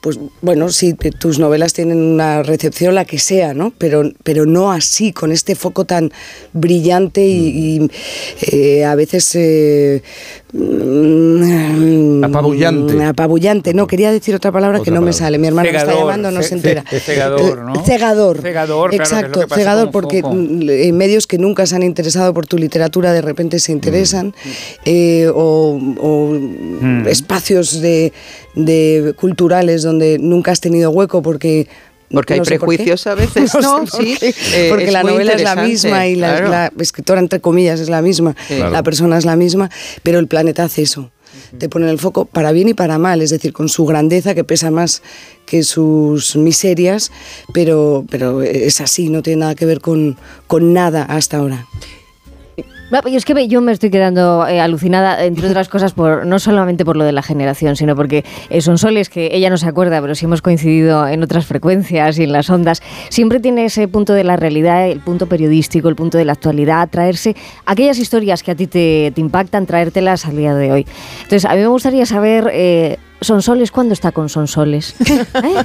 pues 0.01 0.19
bueno, 0.41 0.71
sí, 0.71 0.95
tus 1.19 1.39
novelas 1.39 1.73
tienen 1.75 1.99
una 1.99 2.43
recepción 2.43 2.95
la 2.95 3.05
que 3.05 3.19
sea, 3.19 3.53
¿no? 3.55 3.73
Pero, 3.77 4.03
pero 4.23 4.47
no 4.47 4.73
así, 4.73 5.13
con 5.13 5.31
este 5.31 5.55
foco 5.55 5.85
tan 5.85 6.11
brillante 6.55 7.27
y, 7.27 7.79
y, 7.83 7.91
eh, 8.51 8.85
a 8.85 8.95
veces 8.95 9.31
eh, 9.35 10.03
mm, 10.53 12.25
Apabullante. 12.25 13.05
Apabullante, 13.05 13.75
no, 13.75 13.87
quería 13.87 14.11
decir 14.13 14.35
otra 14.35 14.53
palabra 14.53 14.81
que 14.81 14.91
no 14.91 15.01
me 15.01 15.13
sale. 15.13 15.39
Mi 15.39 15.49
hermano 15.49 15.71
me 15.71 15.77
está 15.79 15.95
llamando, 15.95 16.31
no 16.31 16.43
se 16.43 16.55
entera. 16.55 16.85
ce- 16.89 17.01
cegador, 17.11 17.59
¿no? 17.63 17.85
Cegador. 17.85 18.41
Cegador, 18.41 18.91
claro, 18.91 19.03
Exacto, 19.05 19.41
que 19.47 19.55
cegador, 19.55 19.91
porque 19.91 20.23
mm, 20.23 20.93
medios 20.95 21.27
que 21.27 21.39
nunca 21.39 21.67
se 21.67 21.77
han 21.77 21.83
interesado 21.83 22.33
por 22.35 22.47
tu 22.47 22.57
literatura 22.59 23.13
de 23.13 23.23
repente 23.23 23.59
se 23.59 23.73
interesan, 23.73 24.35
eh, 24.85 25.29
o, 25.35 25.79
o 25.99 26.31
Mm. 26.81 27.07
espacios 27.09 27.81
de, 27.81 28.13
de 28.55 29.13
culturales 29.17 29.83
donde 29.83 29.90
nunca 29.99 30.53
has 30.53 30.61
tenido 30.61 30.91
hueco 30.91 31.23
porque... 31.23 31.69
Porque 32.13 32.35
hay 32.35 32.41
por 32.41 32.49
prejuicios 32.49 33.07
a 33.07 33.15
veces, 33.23 33.55
¿no? 33.61 33.85
por 33.85 33.91
Sí, 34.03 34.17
qué. 34.19 34.35
eh, 34.55 34.67
porque 34.69 34.91
la 34.91 35.05
novela 35.05 35.33
es 35.35 35.43
la 35.43 35.55
misma 35.55 36.09
y 36.09 36.17
la, 36.17 36.39
claro. 36.39 36.49
la 36.49 36.73
escritora, 36.83 37.21
entre 37.21 37.41
comillas, 37.41 37.79
es 37.79 37.89
la 37.89 38.03
misma, 38.03 38.35
Claro. 38.49 38.71
la 38.73 38.83
persona 38.83 39.17
es 39.17 39.25
la 39.25 39.37
misma, 39.37 39.71
pero 40.03 40.19
el 40.19 40.27
planeta 40.27 40.65
hace 40.65 40.83
eso. 40.83 41.11
Te 41.59 41.69
pone 41.69 41.85
en 41.87 41.93
el 41.93 42.01
foco 42.01 42.25
para 42.25 42.51
bien 42.51 42.69
y 42.69 42.75
para 42.75 42.99
mal, 42.99 43.23
es 43.23 43.31
decir, 43.31 43.53
con 43.53 43.69
su 43.69 43.87
grandeza 43.87 44.35
que 44.35 44.43
pesa 44.43 44.73
más 44.73 45.03
que 45.47 45.63
sus 45.63 46.35
miserias, 46.35 47.13
pero, 47.55 48.05
pero 48.11 48.43
es 48.43 48.81
así, 48.81 49.09
no 49.09 49.23
tiene 49.23 49.41
nada 49.41 49.55
que 49.55 49.65
ver 49.67 49.81
con, 49.81 50.17
con 50.49 50.73
nada 50.73 51.05
hasta 51.05 51.37
ahora. 51.37 51.67
Va, 52.93 53.03
y 53.09 53.17
es 53.17 53.25
que 53.25 53.47
yo 53.47 53.61
me 53.61 53.73
estoy 53.73 53.91
quedando 53.91 54.47
eh, 54.47 54.61
alucinada, 54.61 55.25
entre 55.25 55.49
otras 55.49 55.69
cosas, 55.69 55.93
por 55.93 56.27
no 56.27 56.39
solamente 56.39 56.85
por 56.85 56.97
lo 56.97 57.05
de 57.05 57.13
la 57.13 57.23
generación, 57.23 57.77
sino 57.77 57.95
porque 57.95 58.25
eh, 58.49 58.61
son 58.61 58.79
soles 58.79 59.09
que 59.09 59.31
ella 59.33 59.49
no 59.49 59.57
se 59.57 59.67
acuerda, 59.67 60.01
pero 60.01 60.15
sí 60.15 60.25
hemos 60.25 60.43
coincidido 60.43 61.07
en 61.07 61.23
otras 61.23 61.47
frecuencias 61.47 62.19
y 62.19 62.25
en 62.25 62.33
las 62.33 62.51
ondas. 62.51 62.83
Siempre 63.09 63.39
tiene 63.39 63.67
ese 63.67 63.87
punto 63.87 64.13
de 64.13 64.25
la 64.25 64.37
realidad, 64.37 64.89
el 64.89 65.01
punto 65.01 65.27
periodístico, 65.27 65.89
el 65.89 65.97
punto 65.97 66.19
de 66.19 66.25
la 66.25 66.33
actualidad, 66.33 66.89
traerse 66.91 67.37
aquellas 67.65 67.99
historias 67.99 68.43
que 68.43 68.51
a 68.51 68.55
ti 68.55 68.67
te, 68.67 69.13
te 69.15 69.21
impactan, 69.21 69.67
traértelas 69.67 70.27
al 70.27 70.37
día 70.37 70.55
de 70.55 70.73
hoy. 70.73 70.87
Entonces, 71.23 71.45
a 71.45 71.55
mí 71.55 71.61
me 71.61 71.69
gustaría 71.69 72.07
saber, 72.07 72.51
eh, 72.53 72.99
Sonsoles, 73.21 73.71
¿cuándo 73.71 73.93
está 73.93 74.13
con 74.13 74.29
Sonsoles? 74.29 74.95
¿Eh? 75.09 75.65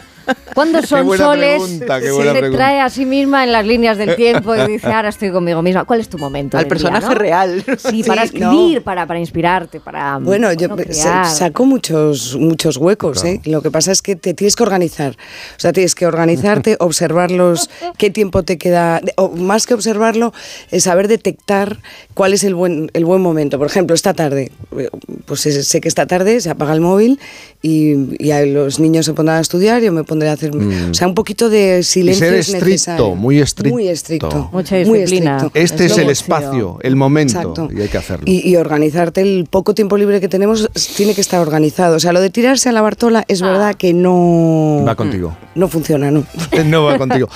¿Cuándo 0.53 0.79
Qué 0.81 0.87
buena 1.03 1.25
Sonsoles 1.25 1.61
pregunta, 1.63 1.99
qué 1.99 2.07
se 2.11 2.13
pregunta. 2.31 2.51
trae 2.57 2.79
a 2.81 2.89
sí 2.89 3.05
misma 3.05 3.43
en 3.43 3.51
las 3.51 3.65
líneas 3.65 3.97
del 3.97 4.15
tiempo 4.15 4.55
y 4.55 4.65
dice, 4.67 4.87
ahora 4.91 5.09
estoy 5.09 5.31
conmigo 5.31 5.61
misma? 5.61 5.85
¿Cuál 5.85 5.99
es 5.99 6.09
tu 6.09 6.17
momento? 6.17 6.57
Al 6.57 6.63
del 6.63 6.69
día, 6.69 6.89
personaje 6.89 7.13
no? 7.13 7.19
real. 7.19 7.63
Sí, 7.77 7.89
Sí, 7.95 8.03
para 8.03 8.21
no. 8.21 8.25
escribir, 8.25 8.81
para, 8.81 9.05
para 9.05 9.19
inspirarte, 9.19 9.79
para 9.79 10.17
Bueno, 10.19 10.51
yo 10.53 10.69
bueno, 10.69 10.77
se- 10.77 10.89
crear. 11.01 11.25
saco 11.29 11.65
muchos, 11.65 12.35
muchos 12.37 12.77
huecos. 12.77 13.23
¿eh? 13.25 13.41
Lo 13.45 13.61
que 13.61 13.69
pasa 13.71 13.91
es 13.91 14.01
que 14.01 14.15
te 14.15 14.33
tienes 14.33 14.55
que 14.55 14.63
organizar. 14.63 15.11
O 15.11 15.59
sea, 15.59 15.73
tienes 15.73 15.93
que 15.93 16.07
organizarte, 16.07 16.77
observarlos, 16.79 17.69
qué 17.97 18.09
tiempo 18.09 18.43
te 18.43 18.57
queda. 18.57 19.01
O 19.17 19.29
más 19.29 19.67
que 19.67 19.73
observarlo, 19.73 20.33
es 20.71 20.83
saber 20.85 21.07
detectar 21.07 21.79
cuál 22.13 22.33
es 22.33 22.43
el 22.43 22.55
buen, 22.55 22.89
el 22.93 23.05
buen 23.05 23.21
momento. 23.21 23.57
Por 23.57 23.67
ejemplo, 23.67 23.93
esta 23.93 24.13
tarde, 24.13 24.51
eh, 24.77 24.89
pues 25.25 25.41
sé 25.41 25.81
que 25.81 25.87
esta 25.87 26.05
tarde 26.07 26.39
se 26.41 26.49
apaga 26.49 26.73
el 26.73 26.81
móvil 26.81 27.19
y, 27.61 27.91
y 28.23 28.45
los 28.53 28.79
niños 28.79 29.05
se 29.05 29.13
pondrán 29.13 29.37
a 29.37 29.41
estudiar, 29.41 29.81
yo 29.81 29.91
me 29.91 30.03
pondré 30.03 30.14
a 30.27 30.33
hacer. 30.33 30.55
Mm. 30.55 30.91
O 30.91 30.93
sea, 30.93 31.07
un 31.07 31.15
poquito 31.15 31.49
de 31.49 31.83
silencio. 31.83 32.25
ser 32.25 32.33
es 32.35 32.47
estricto, 32.47 32.65
necesario. 32.69 33.15
muy 33.15 33.39
estricto. 33.39 33.73
Muy 33.73 33.87
estricto. 33.87 34.49
Mucha 34.51 34.75
muy 34.85 34.99
disciplina. 34.99 35.37
estricto. 35.37 35.59
Este 35.59 35.85
es 35.85 35.97
el 35.97 36.09
espacio, 36.09 36.77
el 36.81 36.95
momento, 36.95 37.37
Exacto. 37.37 37.69
y 37.75 37.81
hay 37.81 37.87
que 37.87 37.97
hacerlo. 37.97 38.23
Y, 38.27 38.49
y 38.49 38.55
organizarte 38.55 39.21
el 39.21 39.47
poco 39.49 39.73
tiempo 39.73 39.97
libre 39.97 40.21
que 40.21 40.27
tenemos 40.27 40.69
tiene 40.95 41.13
que 41.13 41.21
estar 41.21 41.39
organizado. 41.39 41.95
O 41.95 41.99
sea, 41.99 42.13
lo 42.13 42.21
de 42.21 42.29
tirarse 42.29 42.69
a 42.69 42.71
la 42.71 42.81
Bartola 42.81 43.25
es 43.27 43.41
verdad 43.41 43.75
que 43.75 43.93
no. 43.93 44.83
Va 44.87 44.95
contigo. 44.95 45.35
No 45.55 45.67
funciona, 45.67 46.11
¿no? 46.11 46.23
no 46.65 46.83
va 46.83 46.97
contigo. 46.97 47.27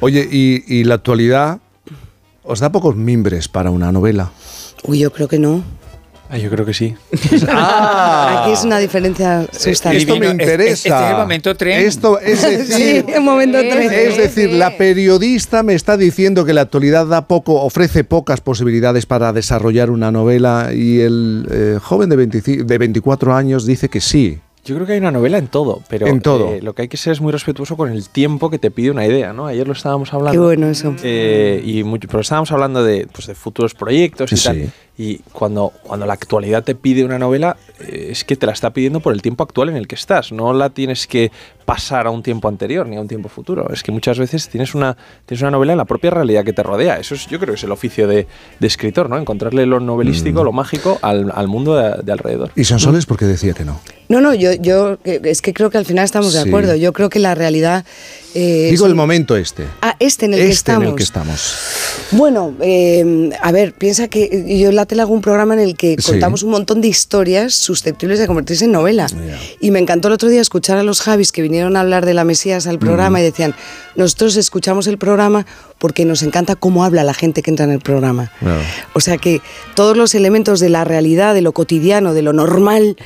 Oye, 0.00 0.28
y, 0.30 0.62
y 0.66 0.84
la 0.84 0.94
actualidad, 0.96 1.58
¿os 2.42 2.60
da 2.60 2.70
pocos 2.70 2.96
mimbres 2.96 3.48
para 3.48 3.70
una 3.70 3.92
novela? 3.92 4.30
Uy, 4.84 4.98
yo 4.98 5.10
creo 5.12 5.26
que 5.28 5.38
no. 5.38 5.62
Ah, 6.28 6.38
yo 6.38 6.50
creo 6.50 6.64
que 6.66 6.74
sí. 6.74 6.94
Ah. 7.48 8.42
Aquí 8.42 8.52
es 8.52 8.64
una 8.64 8.78
diferencia 8.78 9.46
sustancial. 9.52 9.96
Esto 9.96 10.16
me 10.18 10.26
interesa. 10.28 10.72
es- 10.72 10.86
este 10.86 10.88
es 11.04 11.10
el 11.10 11.16
momento 11.16 11.54
tren. 11.56 11.86
Esto 11.86 12.18
es 12.18 12.42
decir, 12.68 13.04
Sí, 13.06 13.20
momento 13.20 13.58
tres. 13.58 13.92
es 13.92 14.16
decir, 14.16 14.52
la 14.52 14.76
periodista 14.76 15.62
me 15.62 15.74
está 15.74 15.96
diciendo 15.96 16.44
que 16.44 16.52
la 16.52 16.62
actualidad 16.62 17.06
da 17.06 17.26
poco, 17.28 17.62
ofrece 17.62 18.04
pocas 18.04 18.40
posibilidades 18.40 19.06
para 19.06 19.32
desarrollar 19.32 19.90
una 19.90 20.10
novela 20.10 20.70
y 20.74 21.00
el 21.00 21.46
eh, 21.50 21.78
joven 21.82 22.08
de, 22.10 22.16
25 22.16 22.64
de 22.64 22.78
24 22.78 23.34
años 23.34 23.66
dice 23.66 23.88
que 23.88 24.00
sí. 24.00 24.38
Yo 24.64 24.74
creo 24.74 24.84
que 24.86 24.94
hay 24.94 24.98
una 24.98 25.12
novela 25.12 25.38
en 25.38 25.46
todo, 25.46 25.80
pero 25.88 26.08
En 26.08 26.20
todo. 26.20 26.52
eh, 26.54 26.60
lo 26.60 26.74
que 26.74 26.82
hay 26.82 26.88
que 26.88 26.96
ser 26.96 27.12
es 27.12 27.20
muy 27.20 27.30
respetuoso 27.30 27.76
con 27.76 27.88
el 27.92 28.08
tiempo 28.08 28.50
que 28.50 28.58
te 28.58 28.72
pide 28.72 28.90
una 28.90 29.06
idea, 29.06 29.32
¿no? 29.32 29.46
Ayer 29.46 29.64
lo 29.64 29.74
estábamos 29.74 30.12
hablando. 30.12 30.32
Qué 30.32 30.44
bueno 30.44 30.66
eso. 30.68 30.92
Eh, 31.04 31.62
y 31.64 31.84
mucho, 31.84 32.08
pero 32.08 32.20
estábamos 32.20 32.50
hablando 32.50 32.82
de, 32.82 33.06
pues, 33.12 33.28
de 33.28 33.36
futuros 33.36 33.74
proyectos 33.74 34.32
y 34.32 34.36
Sí. 34.36 34.44
tal. 34.44 34.72
Y 34.98 35.18
cuando, 35.32 35.72
cuando 35.82 36.06
la 36.06 36.14
actualidad 36.14 36.64
te 36.64 36.74
pide 36.74 37.04
una 37.04 37.18
novela, 37.18 37.56
eh, 37.80 38.08
es 38.12 38.24
que 38.24 38.34
te 38.36 38.46
la 38.46 38.52
está 38.52 38.70
pidiendo 38.72 39.00
por 39.00 39.12
el 39.12 39.20
tiempo 39.20 39.42
actual 39.44 39.68
en 39.68 39.76
el 39.76 39.86
que 39.86 39.94
estás. 39.94 40.32
No 40.32 40.54
la 40.54 40.70
tienes 40.70 41.06
que 41.06 41.30
pasar 41.66 42.06
a 42.06 42.10
un 42.10 42.22
tiempo 42.22 42.48
anterior 42.48 42.86
ni 42.86 42.96
a 42.96 43.00
un 43.00 43.08
tiempo 43.08 43.28
futuro. 43.28 43.68
Es 43.72 43.82
que 43.82 43.92
muchas 43.92 44.18
veces 44.18 44.48
tienes 44.48 44.74
una, 44.74 44.96
tienes 45.26 45.42
una 45.42 45.50
novela 45.50 45.72
en 45.72 45.78
la 45.78 45.84
propia 45.84 46.10
realidad 46.10 46.44
que 46.44 46.52
te 46.54 46.62
rodea. 46.62 46.98
Eso 46.98 47.14
es, 47.14 47.26
yo 47.26 47.38
creo 47.38 47.52
que 47.54 47.58
es 47.58 47.64
el 47.64 47.72
oficio 47.72 48.06
de, 48.06 48.26
de 48.58 48.66
escritor, 48.66 49.10
¿no? 49.10 49.18
Encontrarle 49.18 49.66
lo 49.66 49.80
novelístico, 49.80 50.40
Mm. 50.42 50.44
lo 50.44 50.52
mágico 50.52 50.98
al, 51.02 51.30
al 51.34 51.48
mundo 51.48 51.74
de, 51.76 52.02
de 52.02 52.12
alrededor. 52.12 52.52
Y 52.56 52.64
Sonsoles 52.64 53.04
porque 53.04 53.24
decía 53.26 53.52
que 53.52 53.64
no. 53.64 53.80
No, 54.08 54.20
no, 54.20 54.32
yo, 54.34 54.52
yo 54.54 54.98
es 55.04 55.42
que 55.42 55.52
creo 55.52 55.68
que 55.68 55.78
al 55.78 55.84
final 55.84 56.04
estamos 56.04 56.32
de 56.32 56.40
acuerdo. 56.40 56.76
Yo 56.76 56.92
creo 56.92 57.10
que 57.10 57.18
la 57.18 57.34
realidad. 57.34 57.84
eh, 58.34 58.68
Digo 58.70 58.86
es 58.86 58.90
el 58.90 58.94
momento 58.94 59.36
este. 59.36 59.64
Ah, 59.82 59.96
este 59.98 60.26
en 60.26 60.34
el 60.34 60.38
que 60.38 60.44
este 60.44 60.54
estamos. 60.54 60.84
en 60.84 60.88
el 60.90 60.94
que 60.96 61.02
estamos. 61.02 61.56
Bueno, 62.12 62.54
eh, 62.60 63.30
a 63.42 63.50
ver, 63.50 63.72
piensa 63.72 64.06
que 64.06 64.44
yo 64.60 64.68
en 64.68 64.76
la 64.86 65.04
tele 65.04 65.04
un 65.04 65.20
programa 65.20 65.54
en 65.54 65.60
el 65.60 65.76
que 65.76 65.96
Sí. 65.98 66.12
contamos 66.12 66.42
un 66.42 66.50
montón 66.50 66.80
de 66.80 66.88
historias 66.88 67.54
susceptibles 67.54 68.18
de 68.18 68.26
convertirse 68.26 68.64
en 68.66 68.72
novela. 68.72 69.06
Y 69.60 69.70
me 69.70 69.78
encantó 69.78 70.08
el 70.08 70.14
otro 70.14 70.28
día 70.28 70.40
escuchar 70.40 70.78
a 70.78 70.82
los 70.82 71.00
Javis 71.00 71.32
que 71.32 71.42
vinieron 71.42 71.76
a 71.76 71.80
hablar 71.80 72.06
de 72.06 72.14
la 72.14 72.24
Mesías 72.24 72.66
al 72.66 72.78
programa 72.78 73.20
y 73.20 73.24
decían, 73.24 73.54
nosotros 73.96 74.36
escuchamos 74.36 74.86
el 74.86 74.98
programa 74.98 75.46
porque 75.78 76.04
nos 76.04 76.22
encanta 76.22 76.54
cómo 76.56 76.84
habla 76.84 77.04
la 77.04 77.14
gente 77.14 77.42
que 77.42 77.50
entra 77.50 77.64
en 77.64 77.72
el 77.72 77.80
programa. 77.80 78.30
O 78.94 79.00
sea 79.00 79.18
que 79.18 79.40
todos 79.74 79.96
los 79.96 80.14
elementos 80.14 80.60
de 80.60 80.68
la 80.68 80.84
realidad, 80.84 81.34
de 81.34 81.42
lo 81.42 81.52
cotidiano, 81.52 82.14
de 82.14 82.22
lo 82.22 82.32
normal, 82.32 82.96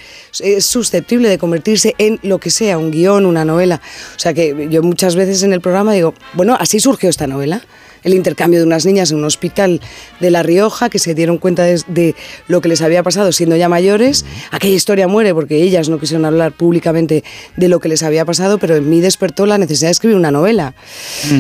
es 0.41 0.67
susceptible 0.67 1.29
de 1.29 1.39
convertirse 1.39 1.95
en 1.99 2.19
lo 2.23 2.39
que 2.39 2.51
sea, 2.51 2.79
un 2.79 2.91
guion, 2.91 3.27
una 3.27 3.45
novela. 3.45 3.81
O 4.17 4.19
sea 4.19 4.35
que 4.35 4.69
yo 4.71 4.83
muchas 4.83 5.17
veces 5.17 5.43
en 5.43 5.53
el 5.53 5.61
programa 5.61 5.93
digo, 5.93 6.15
bueno, 6.35 6.57
así 6.59 6.79
surgió 6.81 7.09
esta 7.09 7.27
novela. 7.27 7.63
El 8.03 8.15
intercambio 8.15 8.61
de 8.61 8.67
unas 8.67 8.87
niñas 8.87 9.11
en 9.11 9.19
un 9.19 9.25
hospital 9.25 9.81
de 10.21 10.31
La 10.31 10.43
Rioja 10.43 10.89
que 10.89 10.99
se 10.99 11.15
dieron 11.15 11.39
cuenta 11.39 11.65
de, 11.65 11.83
de 11.89 12.15
lo 12.49 12.61
que 12.61 12.69
les 12.69 12.83
había 12.83 13.03
pasado 13.03 13.33
siendo 13.33 13.57
ya 13.57 13.69
mayores. 13.69 14.25
Aquella 14.51 14.75
historia 14.75 15.09
muere 15.09 15.35
porque 15.35 15.63
ellas 15.63 15.89
no 15.89 15.99
quisieron 15.99 16.25
hablar 16.25 16.53
públicamente 16.53 17.25
de 17.57 17.69
lo 17.69 17.81
que 17.81 17.89
les 17.89 18.03
había 18.03 18.25
pasado, 18.25 18.59
pero 18.59 18.77
en 18.77 18.89
mí 18.89 19.01
despertó 19.01 19.47
la 19.47 19.59
necesidad 19.59 19.89
de 19.89 19.93
escribir 19.93 20.17
una 20.17 20.31
novela. 20.31 20.75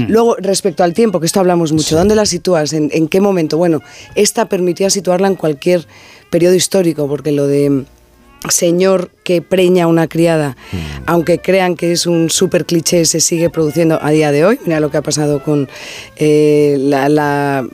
Luego, 0.08 0.36
respecto 0.36 0.84
al 0.84 0.94
tiempo, 0.94 1.20
que 1.20 1.26
esto 1.26 1.40
hablamos 1.40 1.72
mucho, 1.72 1.96
¿dónde 1.96 2.14
la 2.14 2.26
sitúas? 2.26 2.72
¿En, 2.72 2.90
en 2.92 3.08
qué 3.08 3.20
momento? 3.20 3.56
Bueno, 3.56 3.82
esta 4.14 4.48
permitía 4.48 4.90
situarla 4.90 5.28
en 5.28 5.34
cualquier 5.34 5.86
periodo 6.30 6.54
histórico, 6.54 7.08
porque 7.08 7.32
lo 7.32 7.46
de 7.46 7.70
mm, 7.70 7.84
señor 8.48 9.10
que 9.22 9.42
preña 9.42 9.84
a 9.84 9.86
una 9.86 10.08
criada, 10.08 10.56
aunque 11.06 11.38
crean 11.40 11.76
que 11.76 11.92
es 11.92 12.06
un 12.06 12.30
súper 12.30 12.64
cliché, 12.64 13.04
se 13.04 13.20
sigue 13.20 13.50
produciendo 13.50 13.98
a 14.02 14.10
día 14.10 14.32
de 14.32 14.44
hoy. 14.44 14.58
Mira 14.64 14.80
lo 14.80 14.90
que 14.90 14.96
ha 14.96 15.02
pasado 15.02 15.42
con 15.42 15.68
eh, 16.16 16.76
la, 16.78 17.08
la- 17.08 17.66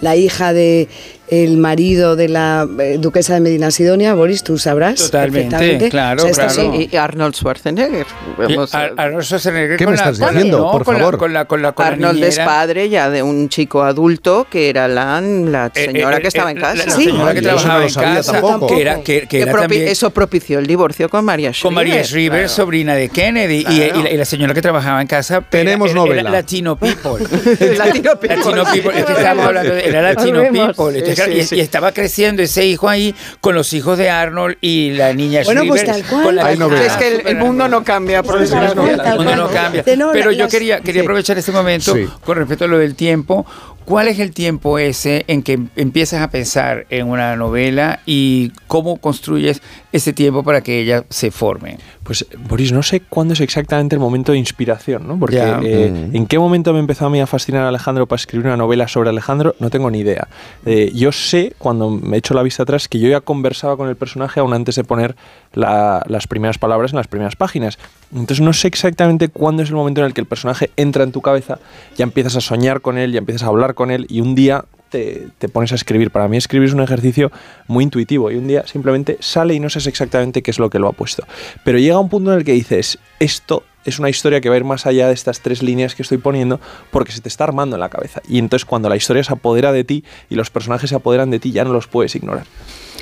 la 0.00 0.16
hija 0.16 0.52
de 0.52 0.88
el 1.30 1.58
marido 1.58 2.16
de 2.16 2.26
la 2.26 2.66
eh, 2.80 2.96
duquesa 2.98 3.34
de 3.34 3.40
Medina 3.40 3.70
Sidonia, 3.70 4.14
Boris, 4.14 4.42
tú 4.42 4.56
sabrás. 4.56 4.94
Totalmente, 4.96 5.90
claro, 5.90 6.22
O 6.24 6.32
sea, 6.32 6.46
claro. 6.46 6.72
sí- 6.72 6.88
Y 6.90 6.96
Arnold 6.96 7.34
Schwarzenegger. 7.34 8.06
Vamos 8.38 8.74
a- 8.74 8.78
Ar- 8.84 8.94
Arnold 8.96 9.24
Schwarzenegger 9.24 9.76
¿Qué 9.76 9.84
con 9.84 9.92
me 9.92 9.98
la- 9.98 10.02
estás 10.04 10.18
con 10.18 10.26
la- 10.26 10.32
diciendo? 10.32 10.58
no, 10.64 10.72
Por 10.72 10.84
con 10.84 10.94
la- 10.94 11.00
favor. 11.00 11.18
con 11.18 11.32
la- 11.34 11.44
con 11.44 11.60
la- 11.60 11.72
con 11.72 11.84
la 11.84 11.92
Arnold 11.92 12.24
es 12.24 12.38
padre 12.38 12.88
ya 12.88 13.10
de 13.10 13.22
un 13.22 13.50
chico 13.50 13.82
adulto 13.82 14.46
que 14.50 14.70
era 14.70 14.88
la, 14.88 15.20
la 15.20 15.66
Eh, 15.74 15.84
señora 15.84 16.16
eh, 16.16 16.22
que 16.22 16.28
estaba 16.28 16.48
eh, 16.50 16.54
en 16.54 16.60
casa. 16.60 16.74
La, 16.76 16.84
la 16.86 16.92
señora 16.92 17.34
que 17.34 17.40
no 17.42 17.46
trabajaba 17.48 17.78
lo 17.80 17.86
en 17.88 17.94
casa, 17.94 18.32
tampoco. 18.32 18.66
que 18.68 18.80
era, 18.80 19.00
que, 19.02 19.26
que 19.28 19.40
era 19.42 19.52
propi- 19.52 19.60
también 19.60 19.88
Eso 19.88 20.08
propició 20.10 20.58
el 20.60 20.66
divorcio 20.66 21.10
con 21.10 21.26
María 21.26 21.50
Shriver. 21.50 21.62
con 21.62 21.74
María 21.74 22.02
Shriver, 22.04 22.38
claro. 22.44 22.48
sobrina 22.48 22.94
de 22.94 23.10
Kennedy, 23.10 23.66
y- 23.68 23.82
y, 23.82 23.88
Claro. 23.90 24.02
la, 24.04 24.10
y 24.12 24.16
la 24.16 24.24
señora 24.24 24.54
que 24.54 24.62
trabajaba 24.62 25.02
en 25.02 25.06
casa. 25.08 25.42
Tenemos 25.42 25.90
era, 25.90 26.00
era 26.00 26.08
novela. 26.08 26.30
Latino 26.30 26.76
People. 26.78 27.26
Latino 27.76 28.18
people. 28.18 28.36
Latino 28.36 28.64
People, 28.72 28.98
es 28.98 29.04
que 29.04 29.12
estábamos 29.18 29.44
hablando 29.44 29.74
de, 29.74 29.87
era 29.88 30.02
Latino. 30.14 30.42
People. 30.42 31.14
Sí, 31.14 31.30
y, 31.32 31.42
sí. 31.44 31.56
y 31.56 31.60
estaba 31.60 31.92
creciendo 31.92 32.42
ese 32.42 32.64
hijo 32.66 32.88
ahí 32.88 33.14
con 33.40 33.54
los 33.54 33.72
hijos 33.72 33.98
de 33.98 34.10
Arnold 34.10 34.56
y 34.60 34.90
la 34.90 35.12
niña 35.12 35.42
Bueno, 35.44 35.62
pues 35.66 35.84
tal 35.84 36.04
cual. 36.04 36.22
con 36.24 36.36
la 36.36 36.54
novela. 36.54 36.84
Es 36.86 36.92
que 36.96 37.08
el, 37.16 37.26
el 37.26 37.36
mundo 37.36 37.68
no 37.68 37.84
cambia 37.84 38.22
tal 38.22 38.42
el 38.42 39.16
mundo 39.16 39.36
no 39.36 39.48
cambia. 39.48 39.82
Pero 39.84 40.30
yo 40.32 40.44
las- 40.44 40.50
quería, 40.52 40.80
quería 40.80 41.02
sí. 41.02 41.06
aprovechar 41.06 41.38
este 41.38 41.52
momento 41.52 41.94
Sí. 41.94 42.06
con 42.24 42.36
respecto 42.38 42.64
a 42.64 42.68
lo 42.68 42.78
del 42.78 42.94
tiempo. 42.94 43.46
¿Cuál 43.84 44.08
es 44.08 44.18
el 44.18 44.32
tiempo 44.32 44.78
ese 44.78 45.24
en 45.28 45.42
que 45.42 45.58
empiezas 45.76 46.20
a 46.20 46.28
pensar 46.30 46.84
en 46.90 47.08
una 47.08 47.36
novela 47.36 48.00
y 48.04 48.52
cómo 48.66 48.98
construyes 48.98 49.62
ese 49.92 50.12
tiempo 50.12 50.44
para 50.44 50.60
que 50.60 50.80
ella 50.80 51.04
se 51.08 51.30
forme? 51.30 51.78
Pues, 52.08 52.24
Boris, 52.48 52.72
no 52.72 52.82
sé 52.82 53.00
cuándo 53.02 53.34
es 53.34 53.40
exactamente 53.42 53.94
el 53.94 54.00
momento 54.00 54.32
de 54.32 54.38
inspiración, 54.38 55.06
¿no? 55.06 55.18
Porque 55.18 55.36
eh, 55.62 55.90
Mm. 56.10 56.16
en 56.16 56.26
qué 56.26 56.38
momento 56.38 56.72
me 56.72 56.78
empezó 56.78 57.04
a 57.04 57.10
mí 57.10 57.20
a 57.20 57.26
fascinar 57.26 57.66
Alejandro 57.66 58.06
para 58.06 58.16
escribir 58.18 58.46
una 58.46 58.56
novela 58.56 58.88
sobre 58.88 59.10
Alejandro, 59.10 59.54
no 59.60 59.68
tengo 59.68 59.90
ni 59.90 59.98
idea. 59.98 60.26
Eh, 60.64 60.90
yo 60.94 61.12
sé, 61.12 61.52
cuando 61.58 61.90
me 61.90 62.16
echo 62.16 62.32
la 62.32 62.42
vista 62.42 62.62
atrás, 62.62 62.88
que 62.88 62.98
yo 62.98 63.10
ya 63.10 63.20
conversaba 63.20 63.76
con 63.76 63.90
el 63.90 63.96
personaje 63.96 64.40
aún 64.40 64.54
antes 64.54 64.74
de 64.76 64.84
poner 64.84 65.16
la- 65.52 66.02
las 66.08 66.26
primeras 66.26 66.56
palabras 66.56 66.92
en 66.92 66.96
las 66.96 67.08
primeras 67.08 67.36
páginas. 67.36 67.78
Entonces 68.10 68.40
no 68.40 68.54
sé 68.54 68.68
exactamente 68.68 69.28
cuándo 69.28 69.62
es 69.62 69.68
el 69.68 69.74
momento 69.74 70.00
en 70.00 70.06
el 70.06 70.14
que 70.14 70.22
el 70.22 70.26
personaje 70.26 70.70
entra 70.78 71.04
en 71.04 71.12
tu 71.12 71.20
cabeza, 71.20 71.58
ya 71.98 72.04
empiezas 72.04 72.36
a 72.36 72.40
soñar 72.40 72.80
con 72.80 72.96
él, 72.96 73.12
ya 73.12 73.18
empiezas 73.18 73.42
a 73.42 73.48
hablar 73.48 73.74
con 73.74 73.90
él 73.90 74.06
y 74.08 74.22
un 74.22 74.34
día 74.34 74.64
te, 74.88 75.28
te 75.38 75.48
pones 75.48 75.72
a 75.72 75.74
escribir. 75.74 76.10
Para 76.10 76.28
mí 76.28 76.36
escribir 76.36 76.68
es 76.68 76.74
un 76.74 76.80
ejercicio 76.80 77.30
muy 77.66 77.84
intuitivo 77.84 78.30
y 78.30 78.36
un 78.36 78.48
día 78.48 78.66
simplemente 78.66 79.16
sale 79.20 79.54
y 79.54 79.60
no 79.60 79.70
sabes 79.70 79.86
exactamente 79.86 80.42
qué 80.42 80.50
es 80.50 80.58
lo 80.58 80.70
que 80.70 80.78
lo 80.78 80.88
ha 80.88 80.92
puesto. 80.92 81.24
Pero 81.64 81.78
llega 81.78 81.98
un 81.98 82.08
punto 82.08 82.32
en 82.32 82.38
el 82.38 82.44
que 82.44 82.52
dices, 82.52 82.98
esto 83.20 83.64
es 83.84 83.98
una 83.98 84.10
historia 84.10 84.40
que 84.40 84.48
va 84.48 84.54
a 84.54 84.58
ir 84.58 84.64
más 84.64 84.86
allá 84.86 85.08
de 85.08 85.14
estas 85.14 85.40
tres 85.40 85.62
líneas 85.62 85.94
que 85.94 86.02
estoy 86.02 86.18
poniendo 86.18 86.60
porque 86.90 87.12
se 87.12 87.20
te 87.20 87.28
está 87.28 87.44
armando 87.44 87.76
en 87.76 87.80
la 87.80 87.88
cabeza. 87.88 88.20
Y 88.28 88.38
entonces 88.38 88.64
cuando 88.64 88.88
la 88.88 88.96
historia 88.96 89.24
se 89.24 89.32
apodera 89.32 89.72
de 89.72 89.84
ti 89.84 90.04
y 90.28 90.34
los 90.34 90.50
personajes 90.50 90.90
se 90.90 90.96
apoderan 90.96 91.30
de 91.30 91.38
ti 91.38 91.52
ya 91.52 91.64
no 91.64 91.72
los 91.72 91.86
puedes 91.86 92.14
ignorar. 92.14 92.44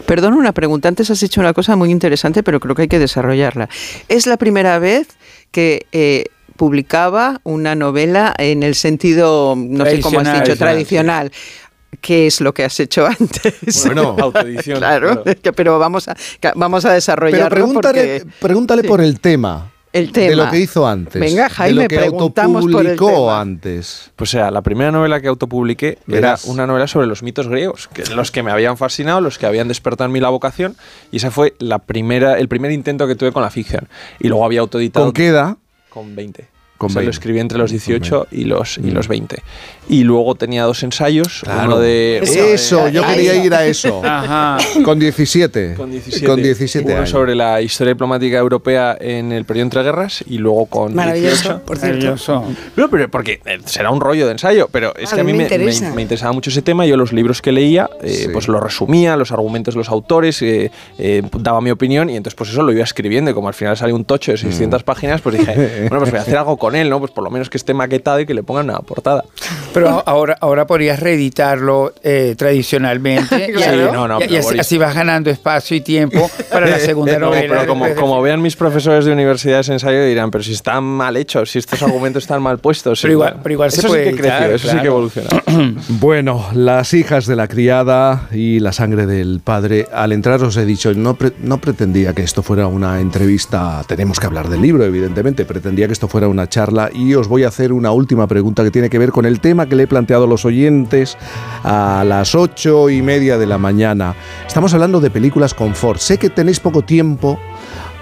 Perdón, 0.07 0.35
una 0.35 0.53
pregunta. 0.53 0.89
Antes 0.89 1.11
has 1.11 1.21
dicho 1.21 1.41
una 1.41 1.53
cosa 1.53 1.75
muy 1.75 1.91
interesante, 1.91 2.43
pero 2.43 2.61
creo 2.61 2.75
que 2.75 2.83
hay 2.83 2.89
que 2.89 2.99
desarrollarla. 2.99 3.69
Es 4.09 4.27
la 4.27 4.37
primera 4.37 4.79
vez 4.79 5.09
que 5.51 5.87
eh, 5.93 6.27
publicaba 6.57 7.41
una 7.45 7.75
novela 7.75 8.35
en 8.39 8.63
el 8.63 8.75
sentido, 8.75 9.55
no 9.57 9.85
sé 9.85 10.01
cómo 10.01 10.21
has 10.21 10.57
Tradicional, 10.59 11.29
dicho, 11.29 11.37
sí. 11.37 11.66
¿Qué 12.01 12.27
es 12.27 12.41
lo 12.41 12.53
que 12.53 12.65
has 12.65 12.79
hecho 12.81 13.07
antes? 13.21 13.85
Bueno, 13.87 14.17
Autoedición. 14.21 14.79
claro, 14.79 15.23
pero 15.57 15.79
vamos 15.79 16.09
a, 16.09 16.17
vamos 16.55 16.85
a 16.85 16.89
Pero 16.89 16.95
desarrollarlo 16.95 17.49
pregúntale, 17.51 18.19
porque 18.21 18.37
pregúntale 18.41 18.83
Sí. 18.83 18.89
por 18.89 19.01
el 19.01 19.21
tema. 19.21 19.73
el 19.93 20.13
tema. 20.13 20.29
De 20.29 20.37
lo 20.37 20.51
que 20.51 20.59
hizo 20.61 20.87
antes. 20.87 21.19
Venga, 21.21 21.49
Jaime, 21.49 21.75
de 21.75 21.83
lo 21.85 21.89
que 21.89 21.97
preguntamos 21.99 22.63
por 22.67 22.83
el 22.83 22.91
autopublicó 22.91 23.09
tema. 23.29 23.41
antes. 23.41 24.11
Pues 24.15 24.31
o 24.31 24.33
sea, 24.33 24.51
la 24.51 24.61
primera 24.61 24.91
novela 24.93 25.21
que 25.23 25.29
autopubliqué 25.29 25.99
Verás. 26.07 26.45
era 26.45 26.53
una 26.53 26.67
novela 26.67 26.87
sobre 26.87 27.07
los 27.07 27.23
mitos 27.23 27.49
griegos, 27.49 27.89
que 27.89 28.05
los 28.15 28.31
que 28.31 28.43
me 28.43 28.51
habían 28.51 28.77
fascinado, 28.77 29.21
los 29.23 29.39
que 29.39 29.47
habían 29.47 29.69
despertado 29.69 30.07
en 30.07 30.13
mí 30.13 30.21
la 30.21 30.29
vocación, 30.29 30.77
y 31.13 31.17
esa 31.17 31.31
fue 31.31 31.55
la 31.61 31.79
primera, 31.79 32.39
el 32.39 32.49
primer 32.49 32.73
intento 32.73 33.07
que 33.07 33.15
tuve 33.15 33.33
con 33.33 33.43
la 33.43 33.51
ficción. 33.51 33.89
Y 34.21 34.29
luego 34.29 34.45
había 34.45 34.61
autoeditado 34.61 35.07
¿Con 35.07 35.13
qué 35.15 35.29
edad? 35.29 35.57
con 35.89 36.15
20. 36.15 36.47
Con 36.79 36.87
O 36.87 36.91
sea, 36.91 37.01
lo 37.03 37.07
20. 37.07 37.11
escribí 37.17 37.41
entre 37.41 37.59
los 37.59 37.71
18 37.71 38.27
y 38.31 38.45
los, 38.45 38.79
y 38.79 38.83
Mm. 38.83 38.95
los 38.95 39.09
20. 39.09 39.43
Y 39.89 40.03
luego 40.05 40.35
tenía 40.35 40.65
dos 40.65 40.83
ensayos, 40.83 41.41
Claro. 41.45 41.67
uno 41.69 41.79
de... 41.79 42.19
Eso, 42.19 42.85
de- 42.87 42.93
yo 42.93 43.05
Ahí. 43.05 43.15
quería 43.17 43.45
ir 43.45 43.55
a 43.55 43.65
eso. 43.67 44.01
Ajá. 44.05 44.59
Con 44.85 44.99
17. 44.99 45.75
Con 45.75 45.91
17. 45.91 46.27
Con 46.27 46.43
17 46.43 46.87
Uno 46.89 46.97
años. 46.99 47.11
sobre 47.11 47.35
la 47.35 47.63
historia 47.63 47.95
diplomática 47.95 48.37
europea 48.39 48.97
en 49.01 49.33
el 49.33 49.45
periodo 49.45 49.65
entre 49.67 49.83
guerras 49.85 50.23
y 50.27 50.39
luego 50.39 50.67
con 50.67 50.95
Maravilloso, 50.95 51.35
18. 51.35 51.63
por 51.65 51.79
cierto. 51.79 51.97
Maravilloso. 51.97 52.45
No, 52.77 52.91
pero 52.91 53.09
porque 53.11 53.41
eh, 53.47 53.59
será 53.65 53.91
un 53.91 54.01
rollo 54.01 54.27
de 54.27 54.33
ensayo, 54.33 54.69
pero 54.71 54.95
es 54.97 55.13
A 55.13 55.17
que 55.17 55.21
a 55.21 55.25
mí 55.25 55.33
me 55.33 55.39
me, 55.39 55.49
me- 55.49 55.55
interesa. 55.55 55.95
me 55.95 56.03
interesaba 56.03 56.33
mucho 56.33 56.51
ese 56.51 56.63
tema. 56.63 56.85
Yo 56.85 56.97
los 56.97 57.13
libros 57.13 57.41
que 57.41 57.53
leía, 57.53 57.89
eh, 58.03 58.09
Sí. 58.25 58.29
pues 58.33 58.49
los 58.49 58.63
resumía, 58.63 59.17
los 59.17 59.31
argumentos 59.33 59.75
de 59.75 59.79
los 59.79 59.89
autores, 59.89 60.43
eh, 60.43 60.71
eh, 60.99 61.23
daba 61.41 61.61
mi 61.61 61.71
opinión 61.71 62.11
y 62.11 62.17
entonces 62.17 62.35
pues 62.37 62.51
eso 62.51 62.63
lo 62.63 62.73
iba 62.73 62.83
escribiendo 62.85 63.31
y 63.31 63.35
como 63.35 63.49
al 63.49 63.55
final 63.55 63.77
salió 63.77 63.95
un 63.95 64.05
tocho 64.05 64.33
de 64.33 64.39
600 64.39 64.83
páginas, 64.83 65.21
pues 65.21 65.39
dije, 65.39 65.55
bueno, 65.89 65.99
pues 66.01 66.11
voy 66.11 66.19
a 66.19 66.23
hacer 66.23 66.37
algo 66.37 66.57
con 66.57 66.66
él, 66.75 66.91
¿no? 66.91 66.99
Pues 66.99 67.13
por 67.13 67.23
lo 67.23 67.31
menos 67.31 67.49
que 67.51 67.57
esté 67.59 67.75
maquetado 67.75 68.19
y 68.21 68.27
que 68.27 68.35
le 68.35 68.43
pongan 68.43 68.69
una 68.71 68.81
portada. 68.81 69.25
Pero 69.73 70.03
ahora, 70.07 70.37
ahora 70.41 70.67
podrías 70.67 70.99
reeditarlo 71.01 71.93
eh, 72.03 72.35
tradicionalmente. 72.37 73.47
Claro. 73.57 73.85
así- 73.85 73.93
No, 73.93 74.09
no, 74.09 74.19
y- 74.21 74.33
y 74.35 74.59
así, 74.59 74.79
vas 74.79 74.95
ganando 74.95 75.31
espacio 75.31 75.77
y 75.77 75.81
tiempo 75.81 76.31
para 76.51 76.67
la 76.67 76.79
segunda 76.79 77.13
No, 77.19 77.27
novela. 77.27 77.55
pero 77.61 77.67
como, 77.69 77.95
como 77.95 78.21
vean 78.23 78.43
mis 78.43 78.57
profesores 78.57 79.05
de 79.05 79.13
universidades 79.13 79.67
de 79.69 79.75
ensayo 79.75 80.05
dirán, 80.05 80.31
pero 80.31 80.43
si 80.45 80.53
están 80.53 80.83
mal 80.85 81.17
hechos, 81.17 81.51
si 81.51 81.59
estos 81.59 81.83
argumentos 81.83 82.25
están 82.25 82.43
mal 82.43 82.59
puestos. 82.59 83.01
Pero 83.01 83.11
sí, 83.11 83.13
igual- 83.13 83.37
pero 83.43 83.53
igual 83.53 83.71
se 83.71 83.81
eso 83.81 83.89
puede 83.89 84.05
sí 84.11 84.17
que 84.17 84.23
creció, 84.23 84.55
eso 84.55 84.69
sí 84.71 84.79
que 84.79 84.87
evolucionó. 84.87 85.29
Bueno, 86.01 86.45
las 86.55 86.93
hijas 86.95 87.27
de 87.27 87.37
la 87.37 87.49
criada 87.49 88.29
y 88.33 88.59
la 88.59 88.73
sangre 88.73 89.07
del 89.07 89.41
padre, 89.43 89.87
al 89.93 90.13
entrar 90.13 90.43
os 90.43 90.57
he 90.57 90.65
dicho, 90.65 90.93
no, 90.95 91.17
no 91.41 91.59
pretendía 91.59 92.15
que 92.15 92.23
esto 92.23 92.43
fuera 92.43 92.67
una 92.67 93.01
entrevista, 93.01 93.83
tenemos 93.87 94.19
que 94.19 94.27
hablar 94.27 94.49
del 94.49 94.63
libro, 94.63 94.85
evidentemente, 94.85 95.45
pretendía 95.45 95.87
que 95.87 95.93
esto 95.93 96.09
fuera 96.09 96.29
una 96.29 96.49
charla 96.49 96.91
y 96.93 97.15
os 97.15 97.29
voy 97.29 97.45
a 97.45 97.49
hacer 97.49 97.73
una 97.73 97.93
última 97.93 98.27
pregunta 98.27 98.65
que 98.65 98.71
tiene 98.71 98.91
que 98.91 98.99
ver 98.99 99.13
con 99.13 99.25
el 99.25 99.41
tema 99.41 99.67
que 99.67 99.77
le 99.77 99.85
he 99.85 99.87
planteado 99.87 100.25
a 100.25 100.29
los 100.29 100.45
oyentes 100.45 101.17
a 101.63 102.05
las 102.07 102.35
ocho 102.35 102.91
y 102.91 103.03
media 103.03 103.39
de 103.39 103.47
la 103.47 103.59
mañana. 103.59 104.15
Estamos 104.47 104.75
hablando 104.75 105.01
de 105.01 105.11
películas 105.11 105.55
confort. 105.55 106.01
Sé 106.01 106.19
que 106.19 106.31
tenéis 106.31 106.61
poco 106.61 106.83
tiempo 106.83 107.39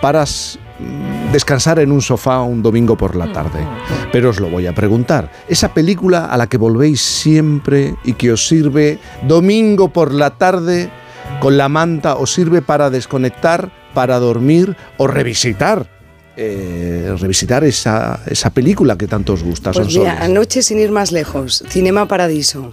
para 0.00 0.24
descansar 1.32 1.78
en 1.78 1.92
un 1.92 2.02
sofá 2.02 2.42
un 2.42 2.62
domingo 2.62 2.96
por 2.96 3.16
la 3.16 3.32
tarde. 3.32 3.66
Pero 4.12 4.30
os 4.30 4.40
lo 4.40 4.48
voy 4.48 4.66
a 4.66 4.74
preguntar. 4.74 5.30
Esa 5.48 5.72
película 5.74 6.26
a 6.26 6.36
la 6.36 6.46
que 6.46 6.56
volvéis 6.56 7.00
siempre 7.00 7.94
y 8.04 8.14
que 8.14 8.32
os 8.32 8.46
sirve 8.46 8.98
domingo 9.26 9.88
por 9.88 10.12
la 10.12 10.30
tarde 10.30 10.90
con 11.40 11.56
la 11.56 11.68
manta, 11.68 12.16
os 12.16 12.32
sirve 12.32 12.62
para 12.62 12.90
desconectar, 12.90 13.70
para 13.94 14.18
dormir 14.18 14.76
o 14.98 15.06
revisitar. 15.06 15.93
Eh, 16.36 17.14
revisitar 17.18 17.62
esa, 17.64 18.20
esa 18.26 18.50
película 18.50 18.96
que 18.96 19.06
tanto 19.06 19.34
os 19.34 19.42
gusta. 19.42 19.70
Pues 19.72 19.88
mira, 19.96 20.18
anoche 20.20 20.62
sin 20.62 20.78
ir 20.80 20.90
más 20.90 21.12
lejos, 21.12 21.62
Cinema 21.68 22.06
Paradiso. 22.08 22.70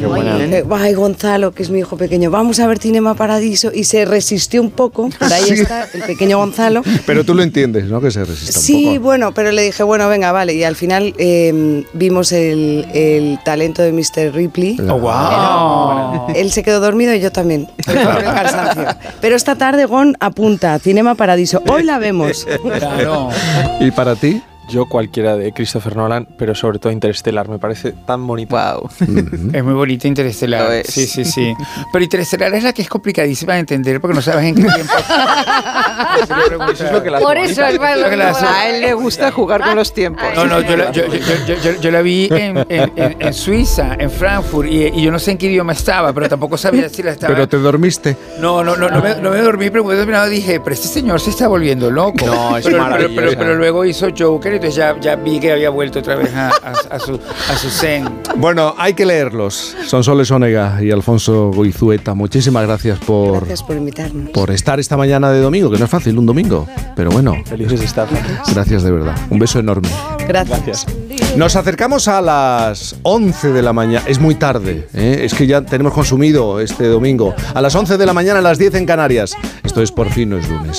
qué 0.00 0.06
buena. 0.06 0.38
Eh, 0.44 0.64
Ay, 0.70 0.94
Gonzalo, 0.94 1.52
que 1.52 1.62
es 1.62 1.70
mi 1.70 1.78
hijo 1.80 1.96
pequeño, 1.96 2.30
vamos 2.30 2.60
a 2.60 2.66
ver 2.66 2.78
Cinema 2.78 3.14
Paradiso. 3.14 3.70
Y 3.74 3.84
se 3.84 4.04
resistió 4.04 4.60
un 4.62 4.70
poco, 4.70 5.08
pero 5.18 5.34
ahí 5.34 5.42
Sí. 5.54 5.54
está, 5.54 5.88
el 5.92 6.02
pequeño 6.02 6.38
Gonzalo. 6.38 6.82
Pero 7.06 7.24
tú 7.24 7.34
lo 7.34 7.42
entiendes, 7.42 7.84
¿no? 7.86 8.00
Que 8.00 8.10
se 8.10 8.24
resista 8.24 8.58
un 8.58 8.64
Sí, 8.64 8.84
poco. 8.94 9.00
bueno, 9.00 9.34
pero 9.34 9.50
le 9.52 9.62
dije, 9.62 9.82
bueno, 9.82 10.08
venga, 10.08 10.30
vale. 10.32 10.54
Y 10.54 10.64
al 10.64 10.76
final 10.76 11.14
eh, 11.18 11.84
vimos 11.94 12.32
el, 12.32 12.86
el 12.94 13.38
talento 13.44 13.82
de 13.82 13.92
Mr. 13.92 14.32
Ripley. 14.34 14.76
Oh, 14.88 14.98
wow. 14.98 16.26
Él 16.34 16.50
se 16.52 16.62
quedó 16.62 16.80
dormido 16.80 17.14
y 17.14 17.20
yo 17.20 17.30
también. 17.32 17.66
por 17.86 17.96
el 17.96 18.04
cansancio. 18.24 18.86
Pero 19.20 19.36
esta 19.36 19.54
tarde 19.56 19.84
Gon 19.86 20.16
apunta, 20.20 20.78
Cinema 20.78 21.14
Paradiso. 21.14 21.62
Hoy 21.68 21.82
la 21.84 21.98
vemos. 21.98 22.46
Claro. 22.94 23.30
¿Y 23.80 23.90
para 23.90 24.14
ti? 24.14 24.42
Yo 24.70 24.86
cualquiera 24.86 25.36
de 25.36 25.52
Christopher 25.52 25.96
Nolan, 25.96 26.26
pero 26.38 26.54
sobre 26.54 26.78
todo 26.78 26.92
Interstellar, 26.92 27.48
me 27.48 27.58
parece 27.58 27.92
tan 28.06 28.26
bonito. 28.26 28.56
Wow. 28.56 28.88
Es 29.52 29.62
muy 29.64 29.74
bonita. 29.74 30.08
Lo 30.46 30.72
es. 30.72 30.86
Sí, 30.88 31.06
sí, 31.06 31.24
sí. 31.24 31.54
Pero 31.92 32.02
Interestelar 32.04 32.54
es 32.54 32.64
la 32.64 32.72
que 32.72 32.82
es 32.82 32.88
complicadísima 32.88 33.54
de 33.54 33.60
entender 33.60 34.00
porque 34.00 34.14
no 34.14 34.22
sabes 34.22 34.44
en 34.46 34.54
qué 34.54 34.62
tiempo. 34.62 34.92
Eso 36.72 36.84
es 36.86 36.92
lo 36.92 37.02
que 37.02 37.10
la 37.10 37.18
Por 37.20 37.36
eso 37.36 37.64
es 37.64 37.78
más 37.80 37.98
Lo 37.98 38.08
que 38.10 38.16
la 38.16 38.30
hace- 38.30 38.46
A 38.46 38.68
él 38.70 38.80
le 38.80 38.94
gusta 38.94 39.30
jugar 39.32 39.62
con 39.62 39.76
los 39.76 39.92
tiempos. 39.92 40.24
No, 40.34 40.46
no, 40.46 40.60
yo 40.60 40.76
la, 40.76 40.90
yo, 40.92 41.06
yo- 41.06 41.18
yo- 41.46 41.54
yo- 41.62 41.80
yo 41.80 41.90
la 41.90 42.02
vi 42.02 42.28
en, 42.30 42.58
en- 42.68 42.92
en- 42.96 43.16
en 43.20 43.34
Suiza, 43.34 43.94
en 43.98 44.10
Frankfurt, 44.10 44.68
y, 44.68 44.86
y 44.86 45.02
yo 45.02 45.10
no 45.10 45.18
sé 45.18 45.32
en 45.32 45.38
qué 45.38 45.46
idioma 45.46 45.72
estaba, 45.72 46.12
pero 46.12 46.28
tampoco 46.28 46.56
sabía 46.56 46.88
si 46.88 47.02
la 47.02 47.12
estaba. 47.12 47.34
Pero 47.34 47.48
te 47.48 47.56
dormiste. 47.58 48.16
No, 48.40 48.62
no, 48.64 48.76
no, 48.76 48.88
no 48.90 49.00
me, 49.02 49.16
no 49.16 49.30
me 49.30 49.38
dormí, 49.38 49.70
pero 49.70 49.82
cuando 49.82 50.00
terminado 50.02 50.28
dije, 50.28 50.60
pero 50.60 50.74
este 50.74 50.88
señor 50.88 51.20
se 51.20 51.30
está 51.30 51.48
volviendo 51.48 51.90
loco. 51.90 52.24
No, 52.26 52.56
es 52.56 52.64
pero, 52.64 52.84
pero, 52.96 53.08
pero- 53.14 53.32
pero 53.38 53.54
luego 53.56 53.84
hizo 53.84 54.08
Joker 54.16 54.53
entonces 54.56 54.76
ya, 54.76 54.98
ya 55.00 55.16
vi 55.16 55.38
que 55.40 55.52
había 55.52 55.70
vuelto 55.70 55.98
otra 56.00 56.16
vez 56.16 56.34
a, 56.34 56.48
a- 56.48 56.94
a 56.96 56.98
su, 56.98 57.14
a 57.50 57.56
su 57.56 57.68
zen. 57.70 58.04
Bueno, 58.36 58.74
hay 58.78 58.94
que 58.94 59.04
leerlos. 59.06 59.76
Sonsoles 59.86 60.30
Onega 60.30 60.78
y 60.82 60.90
Alfonso 60.90 61.50
Goizueta, 61.54 62.14
muchísimas 62.14 62.66
gracias 62.66 62.98
por, 63.00 63.38
Gracias 63.38 63.62
por 63.62 63.76
invitarnos. 63.76 64.30
por 64.30 64.50
estar 64.50 64.80
esta 64.80 64.96
mañana 64.96 65.30
de 65.30 65.40
domingo, 65.40 65.70
que 65.70 65.78
no 65.78 65.84
es 65.84 65.90
fácil, 65.90 66.18
un 66.18 66.26
domingo. 66.26 66.66
Pero 66.96 67.10
bueno, 67.10 67.34
Felices 67.44 67.80
de 67.80 67.86
estar. 67.86 68.08
gracias 68.52 68.82
de 68.82 68.90
verdad. 68.90 69.16
Un 69.30 69.38
beso 69.38 69.58
enorme. 69.58 69.88
Gracias. 70.26 70.86
Nos 71.36 71.56
acercamos 71.56 72.06
a 72.08 72.20
las 72.20 72.96
11 73.02 73.52
de 73.52 73.62
la 73.62 73.72
mañana. 73.72 74.04
Es 74.06 74.20
muy 74.20 74.36
tarde, 74.36 74.88
¿eh? 74.94 75.20
es 75.24 75.34
que 75.34 75.46
ya 75.46 75.62
tenemos 75.62 75.92
consumido 75.92 76.60
este 76.60 76.86
domingo. 76.86 77.34
A 77.54 77.60
las 77.60 77.74
11 77.74 77.98
de 77.98 78.06
la 78.06 78.12
mañana, 78.14 78.38
a 78.38 78.42
las 78.42 78.58
10 78.58 78.74
en 78.76 78.86
Canarias. 78.86 79.34
Esto 79.64 79.82
es 79.82 79.90
Por 79.90 80.08
fin 80.10 80.30
no 80.30 80.38
es 80.38 80.48
lunes. 80.48 80.78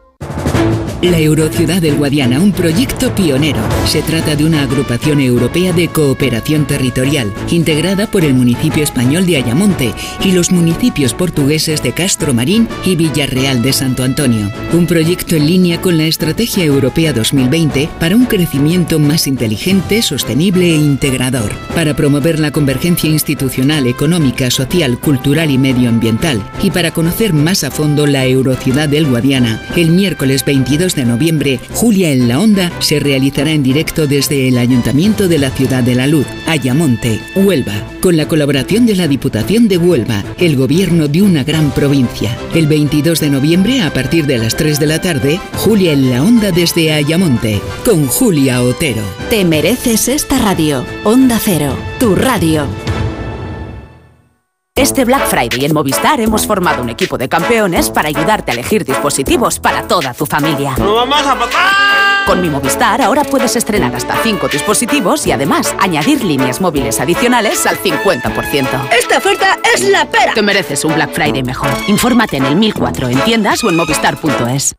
La 1.01 1.17
Eurociudad 1.17 1.81
del 1.81 1.95
Guadiana, 1.95 2.39
un 2.39 2.51
proyecto 2.51 3.15
pionero. 3.15 3.59
Se 3.87 4.03
trata 4.03 4.35
de 4.35 4.45
una 4.45 4.61
agrupación 4.61 5.19
europea 5.19 5.73
de 5.73 5.87
cooperación 5.87 6.67
territorial, 6.67 7.33
integrada 7.49 8.05
por 8.05 8.23
el 8.23 8.35
municipio 8.35 8.83
español 8.83 9.25
de 9.25 9.37
Ayamonte 9.37 9.95
y 10.23 10.31
los 10.31 10.51
municipios 10.51 11.15
portugueses 11.15 11.81
de 11.81 11.93
Castro 11.93 12.35
Marín 12.35 12.67
y 12.85 12.95
Villarreal 12.95 13.63
de 13.63 13.73
Santo 13.73 14.03
Antonio. 14.03 14.51
Un 14.73 14.85
proyecto 14.85 15.35
en 15.35 15.47
línea 15.47 15.81
con 15.81 15.97
la 15.97 16.05
Estrategia 16.05 16.65
Europea 16.65 17.13
2020 17.13 17.89
para 17.99 18.15
un 18.15 18.25
crecimiento 18.25 18.99
más 18.99 19.25
inteligente, 19.25 20.03
sostenible 20.03 20.69
e 20.69 20.75
integrador. 20.75 21.51
Para 21.73 21.95
promover 21.95 22.39
la 22.39 22.51
convergencia 22.51 23.09
institucional, 23.09 23.87
económica, 23.87 24.51
social, 24.51 24.99
cultural 24.99 25.49
y 25.49 25.57
medioambiental. 25.57 26.47
Y 26.61 26.69
para 26.69 26.91
conocer 26.91 27.33
más 27.33 27.63
a 27.63 27.71
fondo 27.71 28.05
la 28.05 28.27
Eurociudad 28.27 28.87
del 28.87 29.07
Guadiana, 29.07 29.63
el 29.75 29.89
miércoles 29.89 30.45
22 30.45 30.90
de 30.95 31.05
noviembre, 31.05 31.59
Julia 31.73 32.11
en 32.11 32.27
la 32.27 32.39
Onda 32.39 32.71
se 32.79 32.99
realizará 32.99 33.51
en 33.51 33.63
directo 33.63 34.07
desde 34.07 34.47
el 34.47 34.57
Ayuntamiento 34.57 35.27
de 35.27 35.37
la 35.37 35.49
Ciudad 35.51 35.83
de 35.83 35.95
la 35.95 36.07
Luz, 36.07 36.25
Ayamonte, 36.47 37.19
Huelva, 37.35 37.73
con 38.01 38.17
la 38.17 38.27
colaboración 38.27 38.85
de 38.85 38.95
la 38.95 39.07
Diputación 39.07 39.67
de 39.67 39.77
Huelva, 39.77 40.23
el 40.37 40.55
gobierno 40.55 41.07
de 41.07 41.21
una 41.21 41.43
gran 41.43 41.71
provincia. 41.71 42.37
El 42.53 42.67
22 42.67 43.19
de 43.19 43.29
noviembre, 43.29 43.81
a 43.81 43.93
partir 43.93 44.25
de 44.25 44.37
las 44.37 44.55
3 44.55 44.79
de 44.79 44.87
la 44.87 45.01
tarde, 45.01 45.39
Julia 45.53 45.93
en 45.93 46.09
la 46.09 46.23
Onda 46.23 46.51
desde 46.51 46.91
Ayamonte, 46.91 47.61
con 47.85 48.07
Julia 48.07 48.61
Otero. 48.61 49.03
Te 49.29 49.45
mereces 49.45 50.07
esta 50.07 50.37
radio. 50.39 50.85
Onda 51.03 51.39
Cero, 51.43 51.75
tu 51.99 52.15
radio. 52.15 52.90
Este 54.81 55.03
Black 55.03 55.27
Friday 55.27 55.65
en 55.65 55.73
Movistar 55.73 56.21
hemos 56.21 56.47
formado 56.47 56.81
un 56.81 56.89
equipo 56.89 57.17
de 57.17 57.27
campeones 57.27 57.89
para 57.89 58.07
ayudarte 58.07 58.51
a 58.51 58.53
elegir 58.53 58.85
dispositivos 58.85 59.59
para 59.59 59.85
toda 59.85 60.13
tu 60.13 60.25
familia. 60.25 60.73
¡No 60.77 60.95
vamos 60.95 61.21
a 61.23 61.35
matar! 61.35 62.25
Con 62.25 62.41
mi 62.41 62.49
Movistar 62.49 63.01
ahora 63.01 63.23
puedes 63.23 63.55
estrenar 63.57 63.93
hasta 63.93 64.15
5 64.23 64.47
dispositivos 64.47 65.27
y 65.27 65.33
además 65.33 65.75
añadir 65.77 66.23
líneas 66.23 66.61
móviles 66.61 67.01
adicionales 67.01 67.65
al 67.67 67.77
50%. 67.77 68.89
¡Esta 68.97 69.17
oferta 69.17 69.59
es 69.75 69.83
la 69.83 70.09
pera! 70.09 70.33
Te 70.33 70.41
mereces 70.41 70.85
un 70.85 70.95
Black 70.95 71.11
Friday 71.11 71.43
mejor. 71.43 71.69
Infórmate 71.87 72.37
en 72.37 72.45
el 72.45 72.55
1004 72.55 73.09
en 73.09 73.19
tiendas 73.21 73.63
o 73.65 73.69
en 73.69 73.75
movistar.es. 73.75 74.75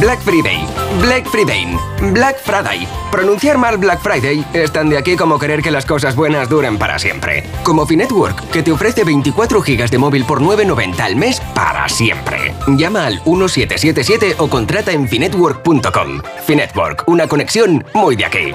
Black 0.00 0.20
Friday, 0.20 0.66
Black 1.02 1.26
Friday, 1.28 1.76
Black 2.12 2.38
Friday. 2.38 2.88
Pronunciar 3.10 3.58
mal 3.58 3.76
Black 3.76 4.00
Friday 4.00 4.44
es 4.54 4.72
tan 4.72 4.88
de 4.88 4.96
aquí 4.96 5.16
como 5.16 5.38
querer 5.38 5.62
que 5.62 5.70
las 5.70 5.84
cosas 5.84 6.16
buenas 6.16 6.48
duren 6.48 6.78
para 6.78 6.98
siempre. 6.98 7.44
Como 7.62 7.86
Finetwork, 7.86 8.50
que 8.50 8.62
te 8.62 8.72
ofrece 8.72 9.04
24 9.04 9.60
gigas 9.60 9.90
de 9.90 9.98
móvil 9.98 10.24
por 10.24 10.40
9.90 10.40 10.98
al 11.00 11.16
mes 11.16 11.40
para 11.54 11.88
siempre. 11.88 12.54
Llama 12.68 13.06
al 13.06 13.14
1777 13.26 14.36
o 14.38 14.48
contrata 14.48 14.92
en 14.92 15.06
finetwork.com. 15.06 16.22
Finetwork, 16.46 17.04
una 17.06 17.28
conexión 17.28 17.84
muy 17.92 18.16
de 18.16 18.24
aquí. 18.24 18.54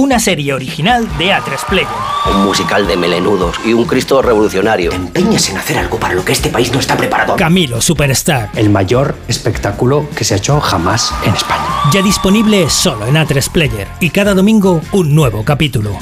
Una 0.00 0.18
serie 0.18 0.54
original 0.54 1.06
de 1.18 1.26
A3 1.26 1.66
Player. 1.68 1.86
Un 2.34 2.46
musical 2.46 2.86
de 2.86 2.96
melenudos 2.96 3.56
y 3.66 3.74
un 3.74 3.84
Cristo 3.84 4.22
revolucionario. 4.22 4.92
Empeñas 4.92 5.50
en 5.50 5.58
hacer 5.58 5.76
algo 5.76 5.98
para 6.00 6.14
lo 6.14 6.24
que 6.24 6.32
este 6.32 6.48
país 6.48 6.72
no 6.72 6.80
está 6.80 6.96
preparado. 6.96 7.36
Camilo 7.36 7.82
Superstar. 7.82 8.48
El 8.56 8.70
mayor 8.70 9.14
espectáculo 9.28 10.08
que 10.16 10.24
se 10.24 10.32
ha 10.32 10.36
hecho 10.38 10.58
jamás 10.58 11.12
en 11.26 11.34
España. 11.34 11.66
Ya 11.92 12.00
disponible 12.00 12.70
solo 12.70 13.06
en 13.06 13.16
A3 13.16 13.50
Player. 13.50 13.88
Y 14.00 14.08
cada 14.08 14.32
domingo 14.32 14.80
un 14.92 15.14
nuevo 15.14 15.44
capítulo. 15.44 15.98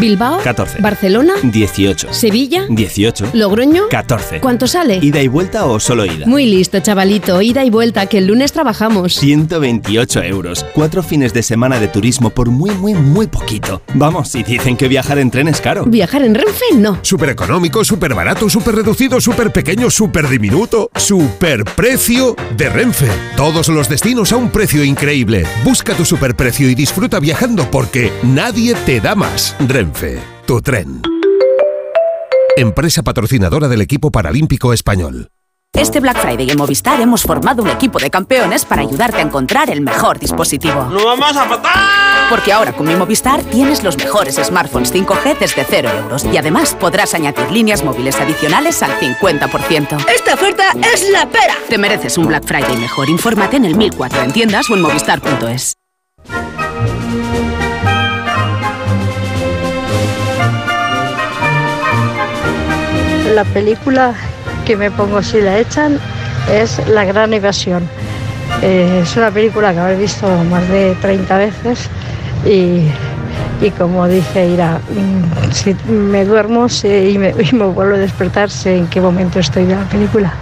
Bilbao, 0.00 0.40
14. 0.42 0.80
Barcelona, 0.80 1.34
18. 1.42 2.14
Sevilla, 2.14 2.64
18. 2.70 3.30
Logroño, 3.34 3.88
14. 3.90 4.40
¿Cuánto 4.40 4.66
sale? 4.66 4.98
¿Ida 5.02 5.20
y 5.20 5.28
vuelta 5.28 5.66
o 5.66 5.78
solo 5.78 6.06
ida? 6.06 6.26
Muy 6.26 6.46
listo, 6.46 6.80
chavalito. 6.80 7.42
Ida 7.42 7.64
y 7.64 7.70
vuelta, 7.70 8.06
que 8.06 8.18
el 8.18 8.28
lunes 8.28 8.52
trabajamos. 8.52 9.16
128 9.16 10.22
euros. 10.22 10.64
Cuatro 10.74 11.02
fines 11.02 11.34
de 11.34 11.42
semana 11.42 11.78
de 11.78 11.88
turismo 11.88 12.30
por 12.30 12.48
muy, 12.50 12.70
muy, 12.70 12.94
muy 12.94 13.19
poquito. 13.26 13.82
Vamos, 13.94 14.34
y 14.34 14.42
dicen 14.42 14.76
que 14.76 14.88
viajar 14.88 15.18
en 15.18 15.30
tren 15.30 15.48
es 15.48 15.60
caro. 15.60 15.84
Viajar 15.84 16.22
en 16.22 16.34
Renfe, 16.34 16.64
no. 16.76 16.98
Súper 17.02 17.30
económico, 17.30 17.84
súper 17.84 18.14
barato, 18.14 18.48
súper 18.48 18.76
reducido, 18.76 19.20
súper 19.20 19.52
pequeño, 19.52 19.90
súper 19.90 20.28
diminuto. 20.28 20.90
Súper 20.96 21.64
precio 21.64 22.36
de 22.56 22.68
Renfe. 22.68 23.08
Todos 23.36 23.68
los 23.68 23.88
destinos 23.88 24.32
a 24.32 24.36
un 24.36 24.50
precio 24.50 24.84
increíble. 24.84 25.44
Busca 25.64 25.94
tu 25.94 26.04
superprecio 26.04 26.68
y 26.68 26.74
disfruta 26.74 27.20
viajando 27.20 27.70
porque 27.70 28.12
nadie 28.22 28.74
te 28.86 29.00
da 29.00 29.14
más. 29.14 29.56
Renfe, 29.66 30.18
tu 30.46 30.60
tren. 30.60 31.02
Empresa 32.56 33.02
patrocinadora 33.02 33.68
del 33.68 33.80
equipo 33.80 34.10
paralímpico 34.10 34.72
español. 34.72 35.30
Este 35.72 36.00
Black 36.00 36.18
Friday 36.18 36.50
en 36.50 36.58
Movistar 36.58 37.00
hemos 37.00 37.22
formado 37.22 37.62
un 37.62 37.70
equipo 37.70 37.98
de 37.98 38.10
campeones 38.10 38.64
para 38.64 38.82
ayudarte 38.82 39.18
a 39.18 39.22
encontrar 39.22 39.70
el 39.70 39.80
mejor 39.80 40.18
dispositivo. 40.18 40.84
¡No 40.90 41.06
vamos 41.06 41.36
a 41.36 41.44
matar! 41.46 42.28
Porque 42.28 42.52
ahora 42.52 42.72
con 42.72 42.86
mi 42.86 42.94
Movistar 42.96 43.42
tienes 43.44 43.82
los 43.84 43.96
mejores 43.96 44.34
smartphones 44.34 44.92
5G 44.92 45.38
desde 45.38 45.64
0 45.64 45.88
euros 46.02 46.24
y 46.24 46.36
además 46.36 46.74
podrás 46.74 47.14
añadir 47.14 47.50
líneas 47.50 47.84
móviles 47.84 48.20
adicionales 48.20 48.82
al 48.82 48.98
50%. 48.98 50.06
¡Esta 50.14 50.34
oferta 50.34 50.64
es 50.92 51.08
la 51.08 51.26
pera! 51.26 51.54
Te 51.68 51.78
mereces 51.78 52.18
un 52.18 52.26
Black 52.26 52.44
Friday 52.44 52.76
mejor. 52.76 53.08
Infórmate 53.08 53.56
en 53.56 53.64
el 53.64 53.76
1004 53.76 54.22
en 54.22 54.32
tiendas 54.32 54.68
o 54.68 54.74
en 54.74 54.82
movistar.es. 54.82 55.74
La 63.34 63.44
película 63.44 64.14
me 64.76 64.90
pongo 64.90 65.22
si 65.22 65.40
la 65.40 65.58
echan 65.58 65.98
es 66.52 66.80
La 66.88 67.04
Gran 67.04 67.32
Evasión. 67.32 67.82
Eh, 68.62 69.00
es 69.02 69.16
una 69.16 69.30
película 69.30 69.72
que 69.72 69.78
habré 69.78 69.96
visto 69.96 70.26
más 70.50 70.68
de 70.68 70.96
30 71.00 71.38
veces 71.38 71.88
y, 72.44 72.82
y 73.64 73.70
como 73.76 74.06
dice 74.08 74.48
Ira, 74.48 74.78
mm, 74.78 75.52
si 75.52 75.76
me 75.88 76.24
duermo 76.24 76.66
y, 76.82 77.18
me, 77.18 77.34
y 77.38 77.54
me 77.54 77.64
vuelvo 77.66 77.94
a 77.94 77.98
despertar, 77.98 78.50
sé 78.50 78.76
en 78.76 78.86
qué 78.88 79.00
momento 79.00 79.38
estoy 79.38 79.64
de 79.64 79.76
la 79.76 79.84
película. 79.84 80.32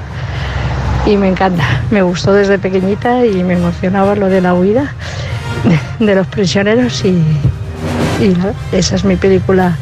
Y 1.07 1.17
me 1.17 1.29
encanta, 1.29 1.83
me 1.91 2.03
gustó 2.03 2.33
desde 2.33 2.59
pequeñita 2.59 3.25
y 3.25 3.43
me 3.43 3.55
emocionaba 3.55 4.15
lo 4.15 4.29
de 4.29 4.41
la 4.41 4.55
huida 4.55 4.95
de, 5.99 6.15
los 6.15 6.27
prisioneros 6.27 7.05
y, 7.05 7.23
esa 8.73 8.97
es 8.97 9.05
mi 9.05 9.17
película 9.17 9.77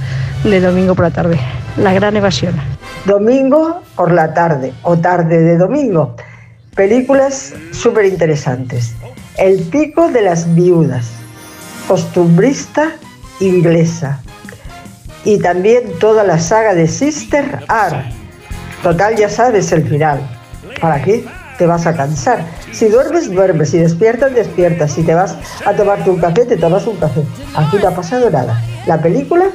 de 0.44 0.60
domingo 0.60 0.94
por 0.94 1.06
la 1.06 1.10
tarde, 1.10 1.40
La 1.76 1.92
Gran 1.92 2.16
Evasión. 2.16 2.75
Domingo 3.06 3.82
por 3.94 4.10
la 4.10 4.34
tarde 4.34 4.74
o 4.82 4.98
tarde 4.98 5.38
de 5.38 5.56
domingo. 5.56 6.16
Películas 6.74 7.54
súper 7.70 8.06
interesantes. 8.06 8.94
El 9.38 9.60
pico 9.62 10.08
de 10.08 10.22
las 10.22 10.52
viudas, 10.56 11.12
costumbrista 11.86 12.96
inglesa. 13.38 14.20
Y 15.24 15.38
también 15.38 15.84
toda 16.00 16.24
la 16.24 16.40
saga 16.40 16.74
de 16.74 16.88
Sister 16.88 17.60
Are. 17.68 18.12
Total, 18.82 19.14
ya 19.14 19.28
sabes 19.28 19.70
el 19.70 19.88
final. 19.88 20.20
¿Para 20.80 21.00
qué? 21.00 21.24
Te 21.58 21.66
vas 21.66 21.86
a 21.86 21.94
cansar. 21.94 22.44
Si 22.72 22.88
duermes, 22.88 23.30
duermes. 23.30 23.70
Si 23.70 23.78
despiertas, 23.78 24.34
despiertas. 24.34 24.90
Si 24.90 25.04
te 25.04 25.14
vas 25.14 25.36
a 25.64 25.72
tomarte 25.74 26.10
un 26.10 26.18
café, 26.18 26.44
te 26.44 26.56
tomas 26.56 26.84
un 26.88 26.96
café. 26.96 27.22
Aquí 27.54 27.76
no 27.80 27.86
ha 27.86 27.94
pasado 27.94 28.28
nada. 28.30 28.60
La 28.84 29.00
película 29.00 29.46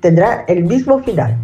tendrá 0.00 0.46
el 0.48 0.64
mismo 0.64 1.02
final. 1.02 1.36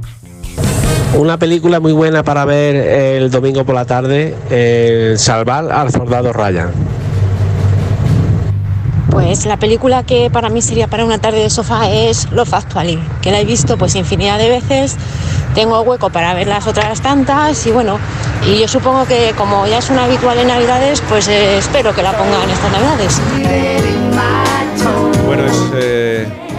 Una 1.14 1.38
película 1.38 1.80
muy 1.80 1.92
buena 1.92 2.22
para 2.22 2.44
ver 2.44 2.76
el 2.76 3.30
domingo 3.30 3.64
por 3.64 3.74
la 3.74 3.84
tarde, 3.84 4.34
eh, 4.48 5.14
Salvar 5.18 5.70
al 5.70 5.90
Soldado 5.90 6.32
Ryan. 6.32 6.70
Pues 9.10 9.44
la 9.44 9.56
película 9.56 10.04
que 10.04 10.30
para 10.30 10.50
mí 10.50 10.62
sería 10.62 10.86
para 10.86 11.04
una 11.04 11.18
tarde 11.18 11.40
de 11.40 11.50
sofá 11.50 11.90
es 11.90 12.30
Love 12.30 12.54
Actually, 12.54 12.98
que 13.20 13.32
la 13.32 13.40
he 13.40 13.44
visto 13.44 13.76
pues 13.76 13.96
infinidad 13.96 14.38
de 14.38 14.48
veces, 14.48 14.96
tengo 15.54 15.80
hueco 15.80 16.10
para 16.10 16.32
ver 16.32 16.46
las 16.46 16.68
otras 16.68 17.00
tantas 17.00 17.66
y 17.66 17.72
bueno, 17.72 17.98
y 18.46 18.60
yo 18.60 18.68
supongo 18.68 19.04
que 19.06 19.34
como 19.36 19.66
ya 19.66 19.78
es 19.78 19.90
una 19.90 20.04
habitual 20.04 20.38
en 20.38 20.46
Navidades, 20.46 21.02
pues 21.08 21.26
eh, 21.26 21.58
espero 21.58 21.92
que 21.92 22.02
la 22.02 22.12
pongan 22.12 22.48
estas 22.48 22.70
Navidades. 22.70 23.89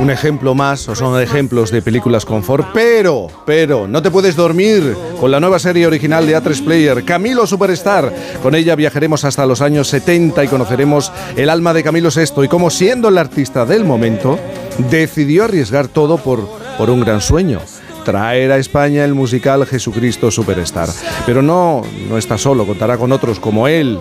Un 0.02 0.10
ejemplo 0.10 0.56
más, 0.56 0.90
o 0.90 0.96
son 0.96 1.22
ejemplos 1.22 1.70
de 1.70 1.84
películas 1.84 2.26
confort, 2.26 2.70
pero, 2.74 3.28
pero, 3.46 3.88
no 3.88 4.02
te 4.02 4.10
puedes 4.10 4.36
dormir 4.36 4.98
con 5.20 5.30
la 5.30 5.40
nueva 5.40 5.60
serie 5.60 5.86
original 5.86 6.26
de 6.26 6.36
A3 6.36 6.64
Player, 6.64 7.06
Camilo 7.06 7.46
Superstar. 7.46 8.12
Con 8.42 8.56
ella 8.56 8.76
viajaremos 8.76 9.26
hasta 9.26 9.46
los 9.46 9.62
años 9.62 9.90
70 9.90 10.44
y 10.44 10.48
conoceremos 10.48 11.12
el 11.36 11.52
alma 11.52 11.72
de 11.76 11.84
Camilo 11.84 12.10
VI 12.10 12.46
y 12.46 12.48
cómo 12.48 12.72
siendo 12.72 13.10
el 13.10 13.18
artista 13.20 13.64
del 13.64 13.86
momento, 13.86 14.40
decidió 14.90 15.44
arriesgar 15.44 15.88
todo 15.88 16.18
por, 16.18 16.50
por 16.80 16.90
un 16.90 17.02
gran 17.02 17.22
sueño 17.22 17.60
traer 18.04 18.52
a 18.52 18.58
España 18.58 19.06
el 19.06 19.14
musical 19.14 19.68
Jesucristo 19.68 20.32
Superstar. 20.32 20.90
Pero 21.28 21.44
no, 21.44 21.84
no 22.10 22.18
está 22.18 22.40
solo, 22.40 22.66
contará 22.66 22.98
con 22.98 23.12
otros 23.12 23.40
como 23.40 23.68
él, 23.68 24.00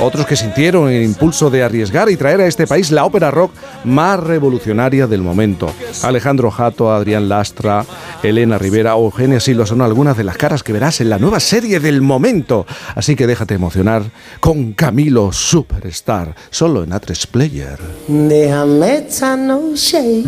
otros 0.00 0.26
que 0.26 0.36
sintieron 0.36 0.88
el 0.88 1.02
impulso 1.02 1.50
de 1.50 1.62
arriesgar 1.62 2.10
y 2.10 2.16
traer 2.16 2.40
a 2.40 2.46
este 2.46 2.66
país 2.66 2.90
la 2.90 3.04
ópera 3.04 3.30
rock 3.30 3.52
más 3.84 4.20
revolucionaria 4.20 5.06
del 5.06 5.22
momento. 5.22 5.70
Alejandro 6.02 6.50
Jato, 6.50 6.92
Adrián 6.92 7.28
Lastra, 7.28 7.84
Elena 8.22 8.58
Rivera 8.58 8.96
o 8.96 9.06
Eugenia 9.06 9.40
Silva 9.40 9.66
son 9.66 9.82
algunas 9.82 10.16
de 10.16 10.24
las 10.24 10.36
caras 10.36 10.62
que 10.62 10.72
verás 10.72 11.00
en 11.00 11.10
la 11.10 11.18
nueva 11.18 11.40
serie 11.40 11.80
del 11.80 12.02
momento. 12.02 12.66
Así 12.94 13.16
que 13.16 13.26
déjate 13.26 13.54
emocionar 13.54 14.02
con 14.40 14.72
Camilo 14.72 15.32
Superstar, 15.32 16.34
solo 16.50 16.82
en 16.82 16.90
A3 16.90 17.26
Player. 17.26 17.78
Déjame 18.08 18.98
esta 18.98 19.36
noche 19.36 20.24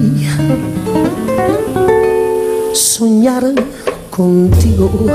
soñar 2.73 3.45
contigo. 4.11 5.07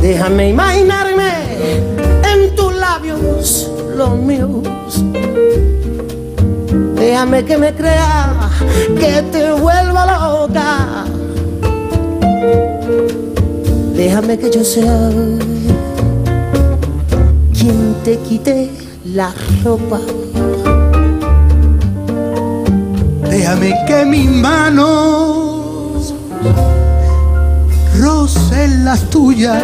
Déjame 0.00 0.48
imaginarme 0.50 1.01
los 4.02 4.18
míos. 4.18 4.50
Déjame 6.96 7.44
que 7.44 7.56
me 7.56 7.72
crea 7.72 8.32
que 9.00 9.22
te 9.32 9.52
vuelva 9.52 10.02
loca. 10.12 11.04
Déjame 13.94 14.38
que 14.38 14.50
yo 14.50 14.64
sea 14.64 15.10
quien 17.56 17.94
te 18.04 18.18
quite 18.26 18.70
la 19.04 19.32
ropa. 19.64 20.00
Déjame 23.30 23.70
que 23.86 24.04
mis 24.04 24.30
manos 24.30 26.14
rocen 28.00 28.84
las 28.84 29.00
tuyas. 29.10 29.62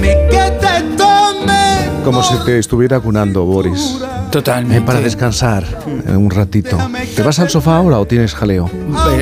Déjame 0.00 0.28
que 0.30 0.50
te 0.58 0.96
tome. 0.96 2.02
Como 2.04 2.22
si 2.22 2.34
te 2.44 2.58
estuviera 2.58 3.00
cunando, 3.00 3.44
Boris. 3.44 3.98
Totalmente. 4.30 4.78
Eh, 4.78 4.82
para 4.82 5.00
descansar 5.00 5.64
eh, 6.06 6.12
un 6.16 6.30
ratito. 6.30 6.76
¿Te 7.14 7.22
vas 7.22 7.38
al 7.38 7.48
sofá 7.48 7.76
ahora 7.76 7.98
o 7.98 8.06
tienes 8.06 8.34
jaleo? 8.34 8.68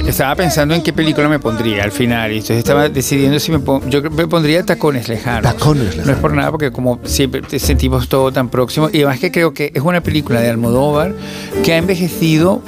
Estaba 0.06 0.34
pensando 0.34 0.74
en 0.74 0.82
qué 0.82 0.92
película 0.92 1.28
me 1.28 1.38
pondría 1.38 1.84
al 1.84 1.92
final 1.92 2.32
y 2.32 2.36
entonces 2.36 2.58
estaba 2.58 2.88
decidiendo 2.88 3.38
si 3.38 3.52
me 3.52 3.58
pon- 3.60 3.88
yo 3.90 4.02
me 4.10 4.26
pondría 4.26 4.64
Tacones 4.64 5.08
Lejanos. 5.08 5.42
Tacones 5.54 5.96
No 6.04 6.12
es 6.12 6.18
por 6.18 6.32
nada 6.32 6.50
porque 6.50 6.72
como 6.72 6.98
siempre 7.04 7.42
te 7.42 7.58
sentimos 7.58 8.08
todo 8.08 8.32
tan 8.32 8.48
próximo 8.48 8.88
y 8.92 8.98
además 8.98 9.20
que 9.20 9.30
creo 9.30 9.54
que 9.54 9.70
es 9.74 9.82
una 9.82 10.00
película 10.00 10.40
de 10.40 10.50
Almodóvar 10.50 11.14
que 11.62 11.74
ha 11.74 11.76
envejecido 11.76 12.60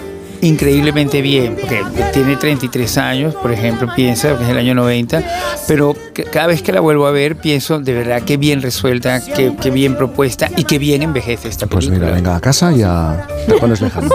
increíblemente 0.47 1.21
bien, 1.23 1.57
porque 1.61 1.83
tiene 2.13 2.37
33 2.37 2.99
años, 2.99 3.35
por 3.35 3.53
ejemplo, 3.53 3.89
piensa 3.95 4.37
que 4.37 4.45
es 4.45 4.51
el 4.51 4.59
año 4.59 4.75
90, 4.75 5.23
pero 5.69 5.95
cada 6.33 6.47
vez 6.49 6.63
que 6.63 6.73
la 6.73 6.81
vuelvo 6.81 7.07
a 7.07 7.11
ver 7.11 7.37
pienso 7.37 7.79
de 7.81 7.93
verdad 7.93 8.23
qué 8.23 8.37
bien 8.37 8.63
resuelta, 8.63 9.21
qué, 9.25 9.53
qué 9.61 9.71
bien 9.71 9.97
propuesta 9.97 10.49
y 10.57 10.65
qué 10.65 10.79
bien 10.79 11.03
envejece 11.03 11.49
esta 11.49 11.67
Pues 11.67 11.87
película. 11.87 12.07
mira, 12.07 12.17
venga 12.17 12.37
a 12.37 12.41
casa 12.41 12.73
y 12.73 12.83
a 12.83 13.27
tacones 13.49 13.81
lejanos. 13.83 14.13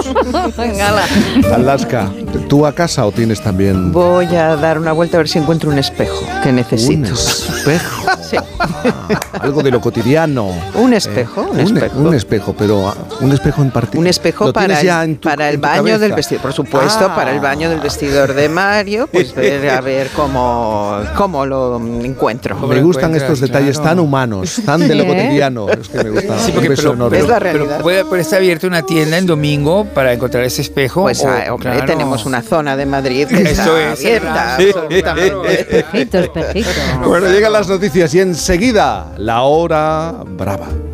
Venga. 0.58 1.04
Alaska, 1.54 2.10
¿tú 2.50 2.66
a 2.66 2.74
casa 2.74 3.06
o 3.06 3.12
tienes 3.12 3.42
también 3.42 3.92
Voy 3.92 4.26
a 4.36 4.56
dar 4.56 4.80
una 4.80 4.92
vuelta 4.92 5.18
a 5.18 5.20
ver 5.20 5.28
si 5.30 5.40
encuentro 5.40 5.70
un 5.70 5.78
espejo 5.80 6.26
que 6.44 6.52
necesito. 6.52 7.10
un 7.10 7.16
espejo? 7.16 8.01
Sí. 8.32 8.38
Algo 9.40 9.62
de 9.64 9.72
lo 9.72 9.82
cotidiano. 9.82 10.52
Un 10.76 10.94
espejo, 10.94 11.42
un 11.52 11.60
espejo. 11.60 12.00
un 12.00 12.14
espejo, 12.16 12.56
pero 12.58 12.88
ah, 12.90 12.96
un 13.22 13.32
espejo 13.32 13.62
en 13.62 13.72
particular. 13.72 14.02
Un 14.02 14.08
espejo 14.08 14.46
¿Lo 14.48 14.54
para 14.54 14.80
tienes 14.80 14.96
el, 15.10 15.18
tu- 15.20 15.30
para 15.30 15.50
el 15.50 15.58
baño 15.58 15.76
cabeza? 15.84 15.98
del 16.00 16.14
vestidor, 16.14 16.42
por 16.42 16.54
supuesto, 16.54 17.08
Ah. 17.10 17.16
para 17.16 17.32
el 17.32 17.40
baño 17.40 17.70
del 17.70 17.80
vestidor 17.80 18.34
de 18.34 18.50
Mario, 18.50 19.08
pues 19.12 19.34
ver 19.36 19.70
a 19.70 19.82
ver 19.82 20.10
cómo, 20.16 20.98
cómo 21.18 21.46
lo 21.46 21.78
encuentro. 22.04 22.56
Me 22.68 22.82
gustan 22.82 23.16
estos 23.16 23.40
detalles 23.42 23.82
tan 23.82 24.00
humanos, 24.00 24.62
tan 24.66 24.88
de 24.88 24.96
lo 24.96 25.04
¿eh? 25.04 25.08
cotidiano. 25.08 25.70
Es 25.70 25.90
que 25.90 26.04
me 26.04 26.10
gusta. 26.10 26.40
Sí, 26.40 26.48
Un 26.50 26.54
porque 26.56 26.70
beso 26.70 26.82
pero, 26.82 26.94
enorme. 26.94 27.18
pero- 27.20 27.40
pero 27.68 27.78
puede, 27.84 28.06
puede 28.06 28.22
estar 28.24 28.40
abierta 28.40 28.68
una 28.68 28.84
tienda 28.84 29.18
en 29.18 29.26
domingo 29.26 29.86
para 29.94 30.14
encontrar 30.14 30.44
ese 30.44 30.62
espejo. 30.62 31.02
Pues 31.04 31.24
o- 31.24 31.28
ah, 31.30 31.54
hombre, 31.54 31.72
claro. 31.72 31.86
tenemos 31.86 32.26
una 32.26 32.42
zona 32.42 32.76
de 32.78 32.86
Madrid 32.86 33.28
que 33.28 33.42
Eso 33.42 33.78
está 33.78 33.94
es, 33.94 34.00
abierta. 34.00 34.58
sí. 34.58 34.66
absolutamente. 34.70 35.62
Espejito, 35.82 36.18
espejito. 36.20 36.70
Bueno, 37.06 37.28
llegan 37.28 37.54
las 37.54 37.68
noticias 37.68 38.14
y 38.16 38.20
enseguida 38.22 39.14
la 39.18 39.42
hora 39.44 40.24
brava. 40.26 40.91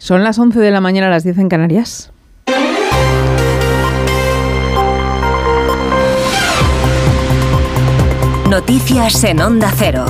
Son 0.00 0.24
las 0.24 0.38
11 0.38 0.58
de 0.60 0.70
la 0.70 0.80
mañana, 0.80 1.10
las 1.10 1.24
10 1.24 1.36
en 1.40 1.48
Canarias. 1.50 2.10
Noticias 8.48 9.22
en 9.24 9.42
Onda 9.42 9.70
Cero. 9.76 10.06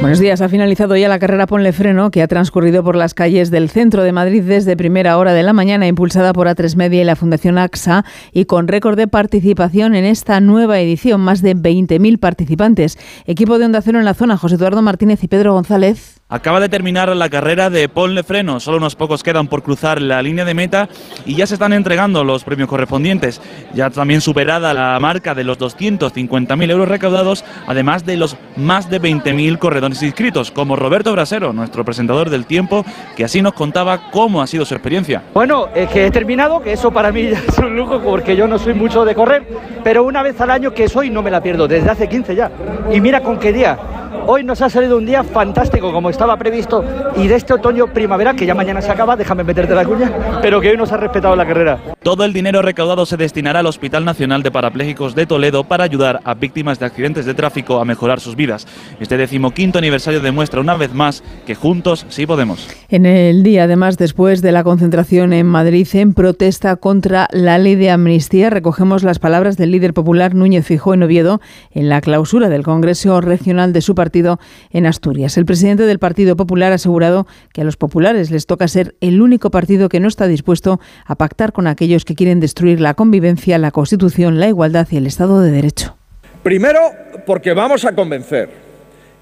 Buenos 0.00 0.18
días. 0.18 0.40
Ha 0.40 0.48
finalizado 0.48 0.96
ya 0.96 1.10
la 1.10 1.18
carrera 1.18 1.46
Ponle 1.46 1.74
Freno, 1.74 2.10
que 2.10 2.22
ha 2.22 2.26
transcurrido 2.26 2.82
por 2.82 2.96
las 2.96 3.12
calles 3.12 3.50
del 3.50 3.68
centro 3.68 4.02
de 4.02 4.12
Madrid 4.12 4.42
desde 4.42 4.74
primera 4.74 5.18
hora 5.18 5.34
de 5.34 5.42
la 5.42 5.52
mañana, 5.52 5.86
impulsada 5.86 6.32
por 6.32 6.46
A3 6.46 6.74
Media 6.74 7.02
y 7.02 7.04
la 7.04 7.16
Fundación 7.16 7.58
AXA, 7.58 8.06
y 8.32 8.46
con 8.46 8.66
récord 8.66 8.96
de 8.96 9.08
participación 9.08 9.94
en 9.94 10.06
esta 10.06 10.40
nueva 10.40 10.80
edición, 10.80 11.20
más 11.20 11.42
de 11.42 11.54
20.000 11.54 12.18
participantes. 12.18 12.96
Equipo 13.26 13.58
de 13.58 13.66
Onda 13.66 13.82
Cero 13.82 13.98
en 13.98 14.06
la 14.06 14.14
zona, 14.14 14.38
José 14.38 14.54
Eduardo 14.54 14.80
Martínez 14.80 15.22
y 15.22 15.28
Pedro 15.28 15.52
González. 15.52 16.17
Acaba 16.30 16.60
de 16.60 16.68
terminar 16.68 17.08
la 17.16 17.30
carrera 17.30 17.70
de 17.70 17.88
Ponle 17.88 18.22
Freno, 18.22 18.60
solo 18.60 18.76
unos 18.76 18.96
pocos 18.96 19.22
quedan 19.22 19.48
por 19.48 19.62
cruzar 19.62 20.02
la 20.02 20.20
línea 20.20 20.44
de 20.44 20.52
meta 20.52 20.90
y 21.24 21.36
ya 21.36 21.46
se 21.46 21.54
están 21.54 21.72
entregando 21.72 22.22
los 22.22 22.44
premios 22.44 22.68
correspondientes. 22.68 23.40
Ya 23.72 23.88
también 23.88 24.20
superada 24.20 24.74
la 24.74 25.00
marca 25.00 25.34
de 25.34 25.44
los 25.44 25.58
250.000 25.58 26.70
euros 26.70 26.86
recaudados, 26.86 27.46
además 27.66 28.04
de 28.04 28.18
los 28.18 28.36
más 28.56 28.90
de 28.90 29.00
20.000 29.00 29.56
corredores 29.58 30.02
inscritos, 30.02 30.50
como 30.50 30.76
Roberto 30.76 31.12
Brasero, 31.12 31.54
nuestro 31.54 31.82
presentador 31.82 32.28
del 32.28 32.44
tiempo, 32.44 32.84
que 33.16 33.24
así 33.24 33.40
nos 33.40 33.54
contaba 33.54 34.10
cómo 34.10 34.42
ha 34.42 34.46
sido 34.46 34.66
su 34.66 34.74
experiencia. 34.74 35.22
Bueno, 35.32 35.68
es 35.74 35.88
que 35.88 36.04
he 36.04 36.10
terminado, 36.10 36.60
que 36.60 36.74
eso 36.74 36.90
para 36.90 37.10
mí 37.10 37.22
ya 37.30 37.38
es 37.38 37.56
un 37.56 37.74
lujo 37.74 38.02
porque 38.02 38.36
yo 38.36 38.46
no 38.46 38.58
soy 38.58 38.74
mucho 38.74 39.06
de 39.06 39.14
correr, 39.14 39.48
pero 39.82 40.04
una 40.04 40.22
vez 40.22 40.38
al 40.42 40.50
año 40.50 40.74
que 40.74 40.90
soy 40.90 41.08
no 41.08 41.22
me 41.22 41.30
la 41.30 41.42
pierdo, 41.42 41.66
desde 41.66 41.88
hace 41.88 42.06
15 42.06 42.34
ya. 42.34 42.50
Y 42.92 43.00
mira 43.00 43.22
con 43.22 43.38
qué 43.38 43.50
día. 43.50 43.78
Hoy 44.26 44.44
nos 44.44 44.60
ha 44.60 44.68
salido 44.68 44.98
un 44.98 45.06
día 45.06 45.24
fantástico 45.24 45.90
como 45.90 46.10
estaba 46.18 46.36
previsto 46.36 46.84
y 47.16 47.28
de 47.28 47.36
este 47.36 47.54
otoño 47.54 47.86
primavera, 47.92 48.34
que 48.34 48.44
ya 48.44 48.52
mañana 48.52 48.82
se 48.82 48.90
acaba, 48.90 49.14
déjame 49.14 49.44
meterte 49.44 49.72
la 49.72 49.84
cuña, 49.84 50.10
pero 50.42 50.60
que 50.60 50.70
hoy 50.70 50.76
nos 50.76 50.90
ha 50.90 50.96
respetado 50.96 51.36
la 51.36 51.46
carrera. 51.46 51.78
Todo 52.02 52.24
el 52.24 52.32
dinero 52.32 52.60
recaudado 52.60 53.06
se 53.06 53.16
destinará 53.16 53.60
al 53.60 53.66
Hospital 53.66 54.04
Nacional 54.04 54.42
de 54.42 54.50
Parapléjicos 54.50 55.14
de 55.14 55.26
Toledo 55.26 55.62
para 55.62 55.84
ayudar 55.84 56.20
a 56.24 56.34
víctimas 56.34 56.80
de 56.80 56.86
accidentes 56.86 57.24
de 57.24 57.34
tráfico 57.34 57.78
a 57.78 57.84
mejorar 57.84 58.18
sus 58.18 58.34
vidas. 58.34 58.66
Este 58.98 59.16
decimoquinto 59.16 59.78
aniversario 59.78 60.18
demuestra 60.18 60.60
una 60.60 60.74
vez 60.74 60.92
más 60.92 61.22
que 61.46 61.54
juntos 61.54 62.04
sí 62.08 62.26
podemos. 62.26 62.66
En 62.88 63.06
el 63.06 63.44
día, 63.44 63.64
además, 63.64 63.96
después 63.96 64.42
de 64.42 64.50
la 64.50 64.64
concentración 64.64 65.32
en 65.32 65.46
Madrid 65.46 65.86
en 65.92 66.14
protesta 66.14 66.74
contra 66.74 67.28
la 67.30 67.58
ley 67.58 67.76
de 67.76 67.92
amnistía, 67.92 68.50
recogemos 68.50 69.04
las 69.04 69.20
palabras 69.20 69.56
del 69.56 69.70
líder 69.70 69.94
popular 69.94 70.34
Núñez 70.34 70.66
Fijó 70.66 70.94
en 70.94 71.04
Oviedo 71.04 71.40
en 71.70 71.88
la 71.88 72.00
clausura 72.00 72.48
del 72.48 72.64
Congreso 72.64 73.20
Regional 73.20 73.72
de 73.72 73.82
su 73.82 73.94
partido 73.94 74.40
en 74.70 74.84
Asturias. 74.86 75.36
El 75.36 75.46
presidente 75.46 75.84
del 75.84 76.00
Partido 76.00 76.07
Popular 76.36 76.72
ha 76.72 76.76
asegurado 76.76 77.26
que 77.52 77.60
a 77.60 77.64
los 77.64 77.76
populares 77.76 78.30
les 78.30 78.46
toca 78.46 78.68
ser 78.68 78.94
el 79.00 79.20
único 79.22 79.50
partido 79.50 79.88
que 79.88 80.00
no 80.00 80.08
está 80.08 80.26
dispuesto 80.26 80.80
a 81.04 81.14
pactar 81.16 81.52
con 81.52 81.66
aquellos 81.66 82.04
que 82.04 82.14
quieren 82.14 82.40
destruir 82.40 82.80
la 82.80 82.94
convivencia, 82.94 83.58
la 83.58 83.70
Constitución, 83.70 84.40
la 84.40 84.48
igualdad 84.48 84.88
y 84.90 84.96
el 84.96 85.06
Estado 85.06 85.40
de 85.40 85.50
Derecho. 85.50 85.96
Primero, 86.42 86.80
porque 87.26 87.52
vamos 87.52 87.84
a 87.84 87.94
convencer. 87.94 88.50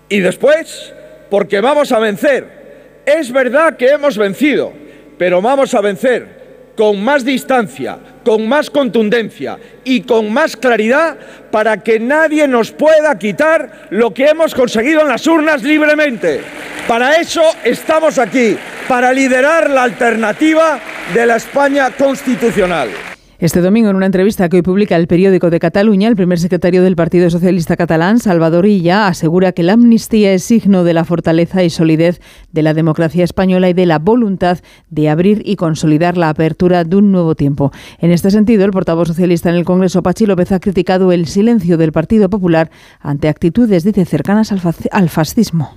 Y 0.09 0.21
después, 0.21 0.95
porque 1.31 1.61
vamos 1.61 1.93
a 1.93 1.99
vencer. 1.99 3.03
Es 3.07 3.33
verdad 3.33 3.77
que 3.77 3.91
hemos 3.91 4.17
vencido, 4.19 4.73
pero 5.19 5.43
vamos 5.43 5.75
a 5.75 5.81
vencer 5.81 6.46
con 6.77 7.03
más 7.03 7.25
distancia, 7.25 7.99
con 8.25 8.47
más 8.49 8.71
contundencia 8.71 9.59
y 9.85 10.03
con 10.03 10.33
más 10.33 10.57
claridad 10.57 11.17
para 11.51 11.83
que 11.83 11.99
nadie 11.99 12.47
nos 12.47 12.71
pueda 12.71 13.19
quitar 13.19 13.89
lo 13.91 14.13
que 14.13 14.27
hemos 14.27 14.55
conseguido 14.55 15.01
en 15.01 15.09
las 15.09 15.27
urnas 15.27 15.63
libremente. 15.63 16.41
Para 16.87 17.17
eso 17.17 17.43
estamos 17.65 18.19
aquí, 18.19 18.57
para 18.87 19.13
liderar 19.13 19.71
la 19.71 19.85
alternativa 19.85 20.79
de 21.15 21.27
la 21.27 21.37
España 21.37 21.91
constitucional. 21.91 23.16
Este 23.39 23.61
domingo, 23.61 23.91
en 23.91 23.97
una 23.97 24.07
entrevista 24.07 24.49
que 24.49 24.57
hoy 24.57 24.63
publica 24.63 24.97
el 24.97 25.09
periódico 25.09 25.51
de 25.51 25.61
Cataluña, 25.61 26.09
el 26.09 26.17
primer 26.17 26.39
secretario 26.39 26.83
del 26.83 26.97
Partido 26.97 27.29
Socialista 27.29 27.77
Catalán, 27.77 28.19
Salvador 28.19 28.65
Illa, 28.65 29.09
asegura 29.09 29.53
que 29.53 29.63
la 29.63 29.75
amnistía 29.75 30.33
es 30.33 30.43
signo 30.43 30.85
de 30.85 30.95
la 30.95 31.05
fortaleza 31.05 31.63
y 31.63 31.69
solidez 31.69 32.23
de 32.53 32.63
la 32.63 32.73
democracia 32.73 33.25
española 33.25 33.69
y 33.69 33.75
de 33.75 33.85
la 33.85 33.99
voluntad 33.99 34.61
de 34.89 35.11
abrir 35.11 35.43
y 35.45 35.57
consolidar 35.57 36.17
la 36.17 36.31
apertura 36.31 36.85
de 36.85 36.97
un 36.97 37.13
nuevo 37.13 37.35
tiempo. 37.35 37.73
En 37.99 38.11
este 38.11 38.31
sentido, 38.31 38.65
el 38.65 38.71
portavoz 38.71 39.09
socialista 39.09 39.51
en 39.51 39.57
el 39.57 39.67
Congreso, 39.67 40.03
Pachi 40.03 40.25
López, 40.25 40.51
ha 40.53 40.59
criticado 40.59 41.13
el 41.13 41.27
silencio 41.27 41.77
del 41.77 41.93
Partido 41.93 42.31
Popular 42.31 42.71
ante 43.01 43.29
actitudes, 43.29 43.85
dice, 43.85 44.07
cercanas 44.07 44.51
al, 44.51 44.63
al 44.93 45.11
fascismo. 45.11 45.77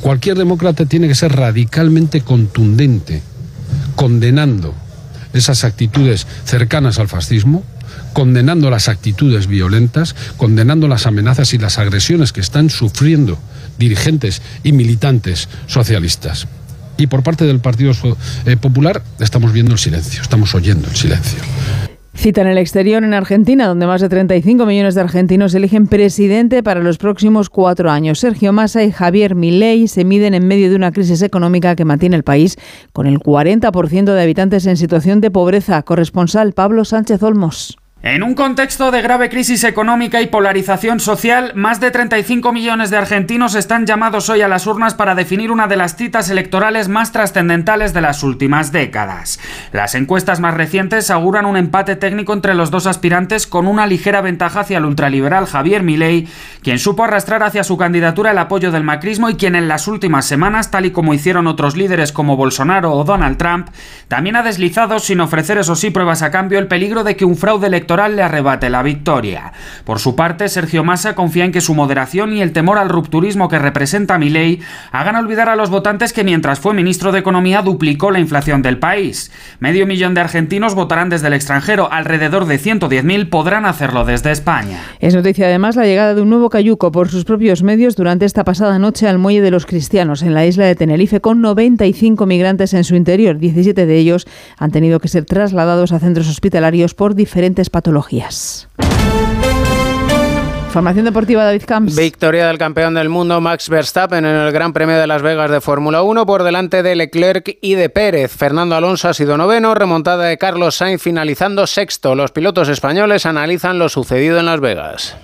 Cualquier 0.00 0.38
demócrata 0.38 0.86
tiene 0.86 1.08
que 1.08 1.14
ser 1.14 1.32
radicalmente 1.32 2.22
contundente, 2.22 3.20
condenando 3.94 4.72
esas 5.34 5.64
actitudes 5.64 6.26
cercanas 6.44 6.98
al 6.98 7.08
fascismo, 7.08 7.62
condenando 8.14 8.70
las 8.70 8.88
actitudes 8.88 9.46
violentas, 9.46 10.14
condenando 10.36 10.88
las 10.88 11.06
amenazas 11.06 11.52
y 11.52 11.58
las 11.58 11.78
agresiones 11.78 12.32
que 12.32 12.40
están 12.40 12.70
sufriendo 12.70 13.38
dirigentes 13.78 14.40
y 14.62 14.72
militantes 14.72 15.48
socialistas. 15.66 16.46
Y 16.96 17.08
por 17.08 17.22
parte 17.22 17.44
del 17.44 17.58
Partido 17.60 17.92
eh, 18.46 18.56
Popular 18.56 19.02
estamos 19.18 19.52
viendo 19.52 19.72
el 19.72 19.78
silencio, 19.78 20.22
estamos 20.22 20.54
oyendo 20.54 20.88
el 20.88 20.96
silencio. 20.96 21.40
Cita 22.14 22.40
en 22.40 22.46
el 22.46 22.58
exterior 22.58 23.02
en 23.04 23.12
Argentina, 23.12 23.66
donde 23.66 23.86
más 23.86 24.00
de 24.00 24.08
35 24.08 24.64
millones 24.64 24.94
de 24.94 25.00
argentinos 25.00 25.54
eligen 25.54 25.88
presidente 25.88 26.62
para 26.62 26.80
los 26.80 26.96
próximos 26.96 27.50
cuatro 27.50 27.90
años. 27.90 28.20
Sergio 28.20 28.52
Massa 28.52 28.82
y 28.82 28.92
Javier 28.92 29.34
Milei 29.34 29.88
se 29.88 30.04
miden 30.04 30.32
en 30.32 30.46
medio 30.46 30.70
de 30.70 30.76
una 30.76 30.92
crisis 30.92 31.20
económica 31.22 31.76
que 31.76 31.84
mantiene 31.84 32.16
el 32.16 32.22
país 32.22 32.56
con 32.92 33.06
el 33.06 33.18
40% 33.18 34.14
de 34.14 34.22
habitantes 34.22 34.64
en 34.66 34.76
situación 34.76 35.20
de 35.20 35.30
pobreza. 35.30 35.82
Corresponsal 35.82 36.52
Pablo 36.52 36.84
Sánchez 36.84 37.22
Olmos. 37.22 37.76
En 38.06 38.22
un 38.22 38.34
contexto 38.34 38.90
de 38.90 39.00
grave 39.00 39.30
crisis 39.30 39.64
económica 39.64 40.20
y 40.20 40.26
polarización 40.26 41.00
social, 41.00 41.52
más 41.54 41.80
de 41.80 41.90
35 41.90 42.52
millones 42.52 42.90
de 42.90 42.98
argentinos 42.98 43.54
están 43.54 43.86
llamados 43.86 44.28
hoy 44.28 44.42
a 44.42 44.48
las 44.48 44.66
urnas 44.66 44.92
para 44.92 45.14
definir 45.14 45.50
una 45.50 45.68
de 45.68 45.76
las 45.76 45.96
citas 45.96 46.28
electorales 46.28 46.88
más 46.88 47.12
trascendentales 47.12 47.94
de 47.94 48.02
las 48.02 48.22
últimas 48.22 48.72
décadas. 48.72 49.40
Las 49.72 49.94
encuestas 49.94 50.38
más 50.38 50.52
recientes 50.52 51.10
auguran 51.10 51.46
un 51.46 51.56
empate 51.56 51.96
técnico 51.96 52.34
entre 52.34 52.54
los 52.54 52.70
dos 52.70 52.86
aspirantes 52.86 53.46
con 53.46 53.66
una 53.66 53.86
ligera 53.86 54.20
ventaja 54.20 54.60
hacia 54.60 54.76
el 54.76 54.84
ultraliberal 54.84 55.46
Javier 55.46 55.82
Milei, 55.82 56.28
quien 56.62 56.78
supo 56.78 57.04
arrastrar 57.04 57.42
hacia 57.42 57.64
su 57.64 57.78
candidatura 57.78 58.32
el 58.32 58.38
apoyo 58.38 58.70
del 58.70 58.84
macrismo 58.84 59.30
y 59.30 59.36
quien 59.36 59.56
en 59.56 59.66
las 59.66 59.88
últimas 59.88 60.26
semanas, 60.26 60.70
tal 60.70 60.84
y 60.84 60.90
como 60.90 61.14
hicieron 61.14 61.46
otros 61.46 61.74
líderes 61.74 62.12
como 62.12 62.36
Bolsonaro 62.36 62.92
o 62.92 63.04
Donald 63.04 63.38
Trump, 63.38 63.68
también 64.08 64.36
ha 64.36 64.42
deslizado 64.42 64.98
sin 64.98 65.20
ofrecer 65.20 65.56
eso 65.56 65.74
sí 65.74 65.88
pruebas 65.88 66.20
a 66.20 66.30
cambio 66.30 66.58
el 66.58 66.68
peligro 66.68 67.02
de 67.02 67.16
que 67.16 67.24
un 67.24 67.38
fraude 67.38 67.68
electoral 67.68 67.93
le 67.94 68.22
arrebate 68.22 68.68
la 68.70 68.82
victoria. 68.82 69.52
Por 69.84 70.00
su 70.00 70.16
parte, 70.16 70.48
Sergio 70.48 70.84
Massa 70.84 71.14
confía 71.14 71.44
en 71.44 71.52
que 71.52 71.60
su 71.60 71.74
moderación 71.74 72.32
y 72.32 72.42
el 72.42 72.52
temor 72.52 72.78
al 72.78 72.88
rupturismo 72.88 73.48
que 73.48 73.58
representa 73.58 74.18
ley 74.18 74.60
hagan 74.92 75.16
olvidar 75.16 75.48
a 75.48 75.56
los 75.56 75.70
votantes 75.70 76.12
que 76.12 76.24
mientras 76.24 76.60
fue 76.60 76.74
ministro 76.74 77.12
de 77.12 77.20
Economía 77.20 77.62
duplicó 77.62 78.10
la 78.10 78.20
inflación 78.20 78.62
del 78.62 78.78
país. 78.78 79.30
Medio 79.60 79.86
millón 79.86 80.14
de 80.14 80.20
argentinos 80.20 80.74
votarán 80.74 81.08
desde 81.08 81.28
el 81.28 81.34
extranjero, 81.34 81.90
alrededor 81.90 82.46
de 82.46 82.58
110.000 82.58 83.28
podrán 83.28 83.66
hacerlo 83.66 84.04
desde 84.04 84.30
España. 84.30 84.80
Es 85.00 85.14
noticia 85.14 85.46
además 85.46 85.76
la 85.76 85.84
llegada 85.84 86.14
de 86.14 86.22
un 86.22 86.30
nuevo 86.30 86.50
cayuco 86.50 86.90
por 86.92 87.08
sus 87.08 87.24
propios 87.24 87.62
medios 87.62 87.96
durante 87.96 88.24
esta 88.24 88.44
pasada 88.44 88.78
noche 88.78 89.08
al 89.08 89.18
Muelle 89.18 89.40
de 89.40 89.50
los 89.50 89.66
Cristianos 89.66 90.22
en 90.22 90.34
la 90.34 90.46
isla 90.46 90.64
de 90.66 90.74
Tenerife 90.74 91.20
con 91.20 91.40
95 91.40 92.26
migrantes 92.26 92.74
en 92.74 92.84
su 92.84 92.96
interior. 92.96 93.38
17 93.38 93.86
de 93.86 93.96
ellos 93.96 94.26
han 94.58 94.70
tenido 94.70 95.00
que 95.00 95.08
ser 95.08 95.24
trasladados 95.24 95.92
a 95.92 95.98
centros 95.98 96.28
hospitalarios 96.28 96.94
por 96.94 97.14
diferentes 97.14 97.70
patologías 97.70 97.83
Formación 100.74 101.04
deportiva 101.04 101.44
David 101.44 101.62
Camps. 101.66 101.94
Victoria 101.94 102.48
del 102.48 102.58
campeón 102.58 102.94
del 102.94 103.08
mundo 103.08 103.40
Max 103.40 103.68
Verstappen 103.68 104.24
en 104.24 104.34
el 104.34 104.50
Gran 104.50 104.72
Premio 104.72 104.96
de 104.96 105.06
Las 105.06 105.22
Vegas 105.22 105.48
de 105.48 105.60
Fórmula 105.60 106.02
1 106.02 106.26
por 106.26 106.42
delante 106.42 106.82
de 106.82 106.96
Leclerc 106.96 107.58
y 107.60 107.76
de 107.76 107.90
Pérez. 107.90 108.32
Fernando 108.32 108.74
Alonso 108.74 109.08
ha 109.08 109.14
sido 109.14 109.36
noveno, 109.36 109.76
remontada 109.76 110.24
de 110.24 110.36
Carlos 110.36 110.74
Sainz 110.74 111.00
finalizando 111.00 111.68
sexto. 111.68 112.16
Los 112.16 112.32
pilotos 112.32 112.68
españoles 112.68 113.24
analizan 113.24 113.78
lo 113.78 113.88
sucedido 113.88 114.40
en 114.40 114.46
Las 114.46 114.58
Vegas 114.58 115.16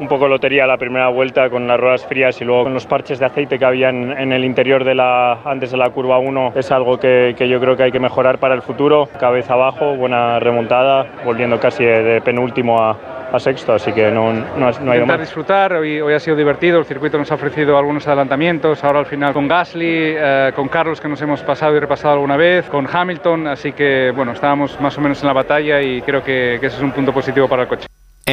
un 0.00 0.08
poco 0.08 0.26
lotería 0.26 0.66
la 0.66 0.78
primera 0.78 1.08
vuelta 1.08 1.50
con 1.50 1.66
las 1.66 1.78
ruedas 1.78 2.06
frías 2.06 2.40
y 2.40 2.44
luego 2.44 2.64
con 2.64 2.74
los 2.74 2.86
parches 2.86 3.18
de 3.18 3.26
aceite 3.26 3.58
que 3.58 3.64
había 3.64 3.90
en, 3.90 4.32
el 4.32 4.44
interior 4.44 4.82
de 4.82 4.94
la, 4.94 5.42
antes 5.44 5.70
de 5.70 5.76
la 5.76 5.90
curva 5.90 6.18
1 6.18 6.54
es 6.56 6.72
algo 6.72 6.98
que, 6.98 7.34
yo 7.38 7.60
creo 7.60 7.76
que 7.76 7.84
hay 7.84 7.92
que 7.92 8.00
mejorar 8.00 8.38
para 8.38 8.54
el 8.54 8.62
futuro. 8.62 9.08
Cabeza 9.18 9.52
abajo, 9.54 9.94
buena 9.96 10.40
remontada, 10.40 11.06
volviendo 11.24 11.60
casi 11.60 11.84
de, 11.84 12.20
penúltimo 12.22 12.82
a, 12.82 12.96
sexto, 13.38 13.74
así 13.74 13.92
que 13.92 14.10
no, 14.10 14.32
no, 14.32 14.70
no 14.82 14.90
ha 14.90 14.96
ido 14.96 15.06
mal. 15.06 15.20
disfrutar, 15.20 15.74
hoy, 15.74 16.00
hoy 16.00 16.14
ha 16.14 16.18
sido 16.18 16.36
divertido, 16.36 16.80
el 16.80 16.84
circuito 16.84 17.16
nos 17.16 17.30
ha 17.30 17.36
ofrecido 17.36 17.78
algunos 17.78 18.04
adelantamientos, 18.08 18.82
ahora 18.82 18.98
al 18.98 19.06
final 19.06 19.32
con 19.32 19.46
Gasly, 19.46 20.14
eh, 20.16 20.52
con 20.56 20.66
Carlos 20.66 21.00
que 21.00 21.08
nos 21.08 21.22
hemos 21.22 21.40
pasado 21.42 21.76
y 21.76 21.78
repasado 21.78 22.14
alguna 22.14 22.36
vez, 22.36 22.68
con 22.68 22.88
Hamilton, 22.92 23.46
así 23.46 23.70
que 23.70 24.10
bueno, 24.16 24.32
estábamos 24.32 24.80
más 24.80 24.98
o 24.98 25.00
menos 25.00 25.22
en 25.22 25.28
la 25.28 25.32
batalla 25.32 25.80
y 25.80 26.02
creo 26.02 26.24
que, 26.24 26.58
que 26.60 26.66
ese 26.66 26.78
es 26.78 26.82
un 26.82 26.90
punto 26.90 27.12
positivo 27.12 27.46
para 27.46 27.62
el 27.62 27.68
coche. 27.68 27.86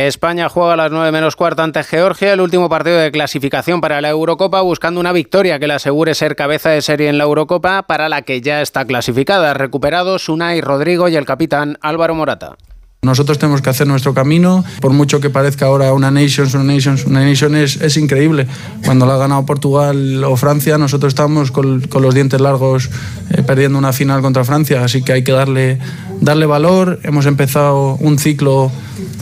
España 0.05 0.49
juega 0.49 0.73
a 0.73 0.75
las 0.75 0.91
9 0.91 1.11
menos 1.11 1.35
cuarto 1.35 1.63
ante 1.63 1.83
Georgia, 1.83 2.33
el 2.33 2.41
último 2.41 2.69
partido 2.69 2.97
de 2.97 3.11
clasificación 3.11 3.81
para 3.81 3.99
la 4.01 4.09
Eurocopa, 4.09 4.61
buscando 4.61 4.99
una 4.99 5.11
victoria 5.11 5.59
que 5.59 5.67
le 5.67 5.73
asegure 5.73 6.13
ser 6.13 6.35
cabeza 6.35 6.69
de 6.69 6.81
serie 6.81 7.09
en 7.09 7.17
la 7.17 7.23
Eurocopa, 7.23 7.83
para 7.83 8.07
la 8.07 8.21
que 8.21 8.41
ya 8.41 8.61
está 8.61 8.85
clasificada. 8.85 9.53
Recuperados 9.53 10.29
Unai 10.29 10.61
Rodrigo 10.61 11.09
y 11.09 11.15
el 11.15 11.25
capitán 11.25 11.77
Álvaro 11.81 12.15
Morata. 12.15 12.57
Nosotros 13.03 13.37
tenemos 13.37 13.61
que 13.61 13.69
hacer 13.69 13.85
nuestro 13.85 14.13
camino, 14.13 14.65
por 14.81 14.91
mucho 14.91 15.19
que 15.21 15.29
parezca 15.29 15.67
ahora 15.67 15.93
una 15.93 16.09
Nations, 16.09 16.55
una 16.55 16.63
Nations, 16.63 17.05
una 17.05 17.23
Nation 17.23 17.55
es, 17.55 17.79
es 17.79 17.95
increíble. 17.95 18.47
Cuando 18.83 19.05
la 19.05 19.13
ha 19.13 19.17
ganado 19.17 19.45
Portugal 19.45 20.23
o 20.23 20.35
Francia, 20.35 20.77
nosotros 20.79 21.11
estamos 21.11 21.51
con, 21.51 21.81
con 21.81 22.01
los 22.01 22.15
dientes 22.15 22.41
largos 22.41 22.89
eh, 23.29 23.43
perdiendo 23.43 23.77
una 23.77 23.93
final 23.93 24.21
contra 24.21 24.43
Francia, 24.43 24.83
así 24.83 25.03
que 25.03 25.13
hay 25.13 25.23
que 25.23 25.31
darle, 25.31 25.79
darle 26.21 26.47
valor. 26.47 26.99
Hemos 27.03 27.27
empezado 27.27 27.95
un 27.99 28.17
ciclo 28.17 28.71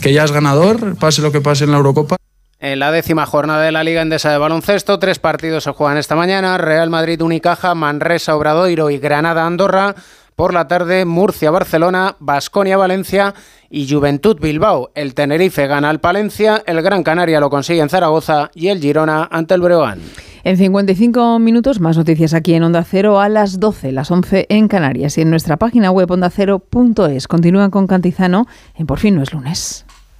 que 0.00 0.12
ya 0.12 0.24
es 0.24 0.32
ganador, 0.32 0.96
pase 0.96 1.20
lo 1.20 1.30
que 1.30 1.42
pase 1.42 1.64
en 1.64 1.70
la 1.72 1.76
Eurocopa. 1.76 2.16
En 2.58 2.78
la 2.78 2.90
décima 2.90 3.26
jornada 3.26 3.62
de 3.62 3.70
la 3.70 3.84
Liga 3.84 4.00
Endesa 4.00 4.32
de 4.32 4.38
Baloncesto, 4.38 4.98
tres 4.98 5.18
partidos 5.18 5.64
se 5.64 5.72
juegan 5.72 5.98
esta 5.98 6.16
mañana. 6.16 6.56
Real 6.56 6.88
Madrid, 6.88 7.20
Unicaja, 7.20 7.74
Manresa, 7.74 8.34
Obradoiro 8.34 8.88
y 8.88 8.98
Granada, 8.98 9.46
Andorra. 9.46 9.94
Por 10.36 10.52
la 10.52 10.68
tarde, 10.68 11.06
Murcia, 11.06 11.50
Barcelona, 11.50 12.16
Basconia, 12.18 12.76
Valencia 12.76 13.34
y 13.70 13.88
Juventud 13.88 14.38
Bilbao. 14.38 14.90
El 14.94 15.14
Tenerife 15.14 15.66
gana 15.66 15.88
al 15.88 15.98
Palencia, 15.98 16.62
el 16.66 16.82
Gran 16.82 17.02
Canaria 17.02 17.40
lo 17.40 17.48
consigue 17.48 17.80
en 17.80 17.88
Zaragoza 17.88 18.50
y 18.54 18.68
el 18.68 18.78
Girona 18.78 19.26
ante 19.32 19.54
el 19.54 19.62
Breogán. 19.62 20.00
En 20.44 20.58
55 20.58 21.38
minutos 21.38 21.80
más 21.80 21.96
noticias 21.96 22.34
aquí 22.34 22.52
en 22.52 22.64
Onda 22.64 22.84
Cero 22.84 23.18
a 23.18 23.30
las 23.30 23.60
12, 23.60 23.92
las 23.92 24.10
11 24.10 24.44
en 24.50 24.68
Canarias 24.68 25.16
y 25.16 25.22
en 25.22 25.30
nuestra 25.30 25.56
página 25.56 25.90
web 25.90 26.10
ondacero.es. 26.10 27.28
Continúan 27.28 27.70
con 27.70 27.86
Cantizano 27.86 28.46
en 28.74 28.86
Por 28.86 28.98
fin 28.98 29.14
no 29.14 29.22
es 29.22 29.32
lunes. 29.32 29.85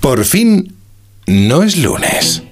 Por 0.00 0.24
fin, 0.24 0.74
no 1.26 1.62
es 1.62 1.76
lunes. 1.76 2.42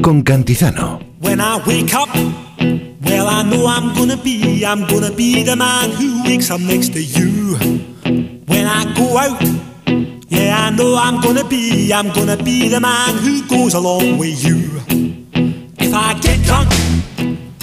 Con 0.00 0.22
Cantizano. 0.22 1.00
When 1.20 1.40
I 1.40 1.60
wake 1.66 1.92
up, 1.94 2.08
well, 3.04 3.26
I 3.26 3.42
know 3.42 3.66
I'm 3.66 3.92
gonna 3.94 4.16
be, 4.16 4.64
I'm 4.64 4.86
gonna 4.86 5.10
be 5.10 5.42
the 5.42 5.56
man 5.56 5.90
who 5.90 6.22
wakes 6.22 6.50
up 6.52 6.60
next 6.60 6.92
to 6.92 7.02
you. 7.02 7.56
When 8.46 8.66
I 8.68 8.84
go 8.94 9.18
out, 9.18 9.42
yeah, 10.28 10.68
I 10.68 10.70
know 10.70 10.94
I'm 10.96 11.20
gonna 11.20 11.44
be, 11.44 11.92
I'm 11.92 12.12
gonna 12.12 12.36
be 12.36 12.68
the 12.68 12.78
man 12.78 13.16
who 13.18 13.42
goes 13.48 13.74
along 13.74 14.18
with 14.18 14.44
you. 14.44 14.80
If 15.78 15.92
I 15.92 16.14
get 16.20 16.40
drunk, 16.44 16.70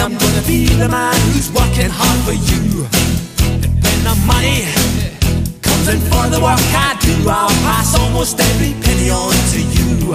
I'm 0.00 0.14
gonna 0.16 0.42
be 0.46 0.66
the 0.78 0.88
man 0.88 1.14
who's 1.32 1.50
working 1.52 1.90
hard 1.90 2.18
for 2.26 2.32
you. 2.32 2.86
And 3.64 3.74
when 3.82 3.98
the 4.06 4.14
money 4.26 4.64
comes 5.60 5.88
in 5.88 6.00
for 6.10 6.28
the 6.30 6.40
work 6.40 6.60
I 6.72 6.96
do, 7.02 7.14
I'll 7.28 7.48
pass 7.66 7.94
almost 7.98 8.38
every 8.40 8.74
penny 8.82 9.10
on 9.10 9.32
to 9.52 9.60
you. 9.60 10.14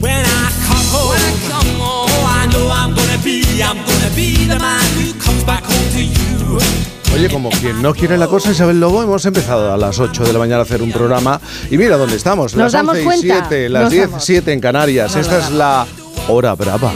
When 0.00 0.22
I 0.24 0.44
come 0.66 0.86
home, 0.94 1.10
when 1.10 1.20
I 1.20 1.32
come 1.50 1.70
home, 1.82 2.08
oh, 2.08 2.38
I 2.40 2.46
know 2.52 2.70
I'm 2.70 2.94
gonna 2.94 3.18
be, 3.22 3.42
I'm 3.62 3.76
gonna 3.76 4.12
be 4.14 4.46
the 4.46 4.58
man 4.58 4.84
who 4.96 5.12
comes 5.18 5.42
back 5.44 5.64
home 5.64 5.88
to 5.96 6.02
you. 6.02 6.58
Oye, 7.14 7.28
como 7.28 7.50
quien 7.50 7.82
no 7.82 7.92
quiere 7.92 8.16
la 8.16 8.28
cosa, 8.28 8.52
Isabel 8.52 8.78
Lobo, 8.78 9.02
hemos 9.02 9.24
empezado 9.26 9.74
a 9.74 9.76
las 9.76 9.98
8 9.98 10.22
de 10.24 10.32
la 10.32 10.38
mañana 10.38 10.60
a 10.60 10.62
hacer 10.62 10.80
un 10.80 10.92
programa 10.92 11.40
y 11.70 11.76
mira 11.76 11.96
dónde 11.96 12.16
estamos, 12.16 12.54
¿Nos 12.54 12.72
las 12.72 12.72
damos 12.72 12.94
11 12.96 13.02
y 13.02 13.04
cuenta? 13.04 13.46
7, 13.48 13.68
las 13.68 13.82
Nos 13.82 13.92
10, 13.92 14.04
damos. 14.10 14.24
7 14.24 14.52
en 14.52 14.60
Canarias. 14.60 15.16
Esta 15.16 15.38
es 15.38 15.50
la 15.50 15.86
hora 16.28 16.54
brava. 16.54 16.92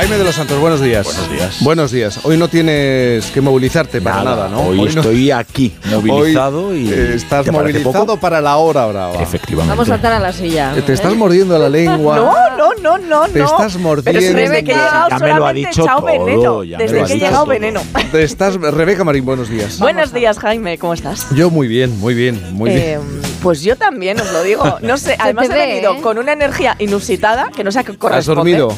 Jaime 0.00 0.16
de 0.16 0.24
los 0.24 0.34
Santos, 0.34 0.58
buenos 0.58 0.80
días. 0.80 1.04
Buenos 1.04 1.30
días. 1.30 1.56
Buenos 1.60 1.92
días. 1.92 2.20
Hoy 2.22 2.38
no 2.38 2.48
tienes 2.48 3.26
que 3.32 3.42
movilizarte 3.42 4.00
para 4.00 4.24
nada, 4.24 4.48
¿no? 4.48 4.62
Hoy, 4.68 4.78
no- 4.78 4.86
estoy 4.86 5.30
aquí, 5.30 5.74
movilizado 5.90 6.68
Hoy, 6.68 6.88
y. 6.88 6.90
eh, 6.90 7.14
estás 7.16 7.44
¿te 7.44 7.52
parece 7.52 7.80
movilizado 7.80 8.06
poco? 8.06 8.16
para 8.20 8.40
la 8.40 8.56
hora 8.56 8.86
brava. 8.86 9.22
Efectivamente. 9.22 9.68
Vamos 9.76 9.88
a 9.90 9.92
saltar 9.92 10.12
a 10.14 10.18
la 10.18 10.32
silla. 10.32 10.72
Eh, 10.74 10.80
Te 10.80 10.94
estás 10.94 11.14
mordiendo 11.14 11.58
la 11.58 11.68
lengua. 11.68 12.16
No, 12.16 12.56
no, 12.56 12.70
no, 12.82 12.96
no, 12.98 13.28
Te 13.28 13.40
no. 13.40 13.44
estás 13.44 13.76
mordiendo. 13.76 14.18
Pero 14.18 14.20
desde 14.38 14.64
que 14.64 14.72
he 14.72 14.74
llegado 14.74 15.08
Ya 15.10 15.18
me 15.18 15.34
lo 15.34 15.46
ha 15.46 15.52
dicho 15.52 15.84
todo, 15.84 16.02
veneno. 16.06 16.64
ya 16.64 16.78
me 16.78 16.84
Desde 16.84 17.04
que 17.04 17.12
he 17.12 17.16
llegado 17.18 17.34
todo. 17.44 17.46
veneno. 17.46 17.82
Te 18.10 18.22
estás, 18.22 18.54
Rebeca 18.54 19.04
Marín, 19.04 19.26
buenos 19.26 19.50
días. 19.50 19.78
Buenos 19.80 20.14
días, 20.14 20.38
Jaime, 20.38 20.78
¿cómo 20.78 20.94
estás? 20.94 21.26
Yo 21.34 21.50
muy 21.50 21.68
bien, 21.68 22.00
muy 22.00 22.14
bien, 22.14 22.40
muy 22.54 22.70
Eh, 22.70 22.74
bien. 22.74 23.00
Pues 23.42 23.60
yo 23.60 23.76
también 23.76 24.18
os 24.18 24.32
lo 24.32 24.42
digo. 24.44 24.78
No 24.80 24.96
sé, 24.96 25.14
además 25.18 25.44
he 25.50 25.52
ve, 25.52 25.66
venido 25.66 25.92
¿eh? 25.96 26.00
con 26.00 26.16
una 26.16 26.32
energía 26.32 26.74
inusitada 26.78 27.50
que 27.54 27.62
no 27.64 27.70
sé 27.70 27.80
a 27.80 27.84
qué 27.84 27.92
¿Has 27.92 27.98
corresponde. 27.98 28.34
dormido? 28.56 28.74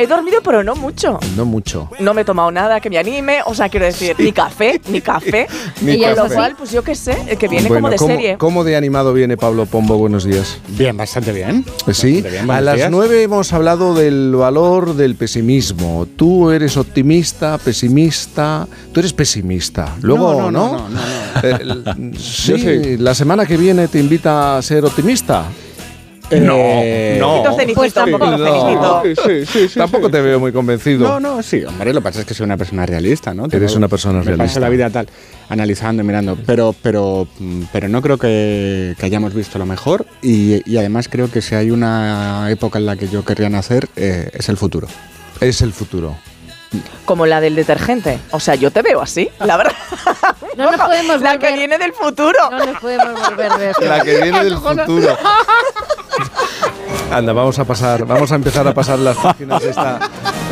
He 0.00 0.06
dormido, 0.06 0.40
pero 0.42 0.64
no 0.64 0.74
mucho. 0.74 1.18
No 1.36 1.44
mucho. 1.44 1.88
No 2.00 2.14
me 2.14 2.22
he 2.22 2.24
tomado 2.24 2.50
nada 2.50 2.80
que 2.80 2.88
me 2.90 2.98
anime, 2.98 3.38
o 3.44 3.54
sea, 3.54 3.68
quiero 3.68 3.86
decir, 3.86 4.16
ni 4.18 4.32
café, 4.32 4.80
ni 4.88 5.00
café. 5.02 5.46
Ni 5.82 5.92
y 5.92 6.00
café. 6.02 6.16
lo 6.16 6.28
cual, 6.28 6.54
pues 6.56 6.70
yo 6.70 6.82
qué 6.82 6.94
sé, 6.94 7.16
el 7.28 7.36
que 7.38 7.48
viene 7.48 7.68
Bueno, 7.68 7.82
como 7.82 7.90
de 7.90 7.96
¿cómo, 7.96 8.10
serie. 8.10 8.38
¿Cómo 8.38 8.64
de 8.64 8.76
animado 8.76 9.12
viene 9.12 9.36
Pablo 9.36 9.66
Pombo? 9.66 9.98
Buenos 9.98 10.24
días. 10.24 10.58
Bien, 10.68 10.96
bastante 10.96 11.32
bien. 11.32 11.64
Sí, 11.92 12.22
Bastante 12.22 12.30
bien, 12.30 12.50
a 12.50 12.60
las 12.60 12.76
días. 12.76 12.90
nueve 12.90 13.22
hemos 13.22 13.52
hablado 13.52 13.94
del 13.94 14.34
valor 14.34 14.94
del 14.94 15.14
pesimismo. 15.16 16.06
Tú 16.16 16.50
eres 16.50 16.76
optimista, 16.76 17.58
pesimista. 17.58 18.66
Tú 18.92 19.00
eres 19.00 19.12
pesimista. 19.12 19.96
Luego, 20.02 20.32
No, 20.34 20.50
¿no? 20.50 20.72
no, 20.72 20.88
no, 20.88 20.88
no, 20.88 21.94
no, 21.94 22.10
Eh, 22.12 22.12
sí, 22.18 22.58
sí. 22.58 22.96
la 22.98 23.14
semana 23.14 23.44
que 23.46 23.56
viene 23.56 23.88
te 23.88 23.98
invita 23.98 24.56
a 24.56 24.62
ser 24.62 24.84
optimista. 24.84 25.44
Eh, 26.30 27.16
no. 27.20 27.42
Cenicito, 27.56 27.74
Pues 27.80 27.92
tampoco- 27.94 28.26
no. 28.26 29.02
Sí, 29.04 29.68
te 30.10 30.20
veo 30.20 30.38
muy 30.40 30.52
convencido. 30.52 31.08
No, 31.08 31.20
no, 31.20 31.42
sí, 31.42 31.64
hombre, 31.64 31.92
lo 31.92 32.00
que 32.00 32.04
pasa 32.04 32.20
es 32.20 32.26
que 32.26 32.34
soy 32.34 32.44
una 32.44 32.56
persona 32.56 32.86
realista, 32.86 33.34
¿no? 33.34 33.46
Eres 33.50 33.74
una 33.74 33.88
persona 33.88 34.18
me 34.20 34.24
realista. 34.24 34.44
paso 34.46 34.60
la 34.60 34.68
vida 34.68 34.90
tal, 34.90 35.08
analizando, 35.48 36.04
mirando, 36.04 36.36
pero, 36.46 36.74
pero, 36.82 37.26
mm, 37.38 37.62
pero 37.72 37.88
no 37.88 38.00
creo 38.02 38.18
que, 38.18 38.94
que 38.98 39.06
hayamos 39.06 39.34
visto 39.34 39.58
lo 39.58 39.66
mejor 39.66 40.06
y, 40.22 40.62
y 40.70 40.76
además 40.76 41.08
creo 41.08 41.30
que 41.30 41.42
si 41.42 41.54
hay 41.54 41.70
una 41.70 42.46
época 42.50 42.78
en 42.78 42.86
la 42.86 42.96
que 42.96 43.08
yo 43.08 43.24
querría 43.24 43.48
nacer, 43.48 43.88
eh, 43.96 44.30
es 44.32 44.48
el 44.48 44.56
futuro. 44.56 44.88
Es 45.40 45.62
el 45.62 45.72
futuro. 45.72 46.16
Como 47.04 47.26
la 47.26 47.40
del 47.40 47.54
detergente. 47.56 48.18
O 48.30 48.38
sea, 48.40 48.54
yo 48.54 48.70
te 48.70 48.82
veo 48.82 49.00
así, 49.00 49.28
la 49.40 49.56
verdad. 49.56 49.72
No 50.56 50.70
nos 50.70 50.80
podemos 50.80 51.22
La 51.22 51.38
que 51.38 51.46
volver- 51.48 51.54
viene 51.56 51.78
del 51.78 51.92
futuro. 51.94 52.38
No 52.50 52.58
nos 52.66 52.78
podemos 52.80 53.14
volver 53.28 53.52
de 53.52 53.70
esto. 53.70 53.84
La 53.86 54.00
que 54.02 54.20
viene 54.20 54.44
del 54.44 54.56
futuro. 54.58 55.16
Anda, 57.12 57.32
vamos 57.32 57.58
a 57.58 57.64
pasar, 57.64 58.04
vamos 58.04 58.30
a 58.30 58.34
empezar 58.36 58.66
a 58.68 58.74
pasar 58.74 58.98
las 58.98 59.16
páginas 59.16 59.62
de 59.62 59.70
esta, 59.70 59.98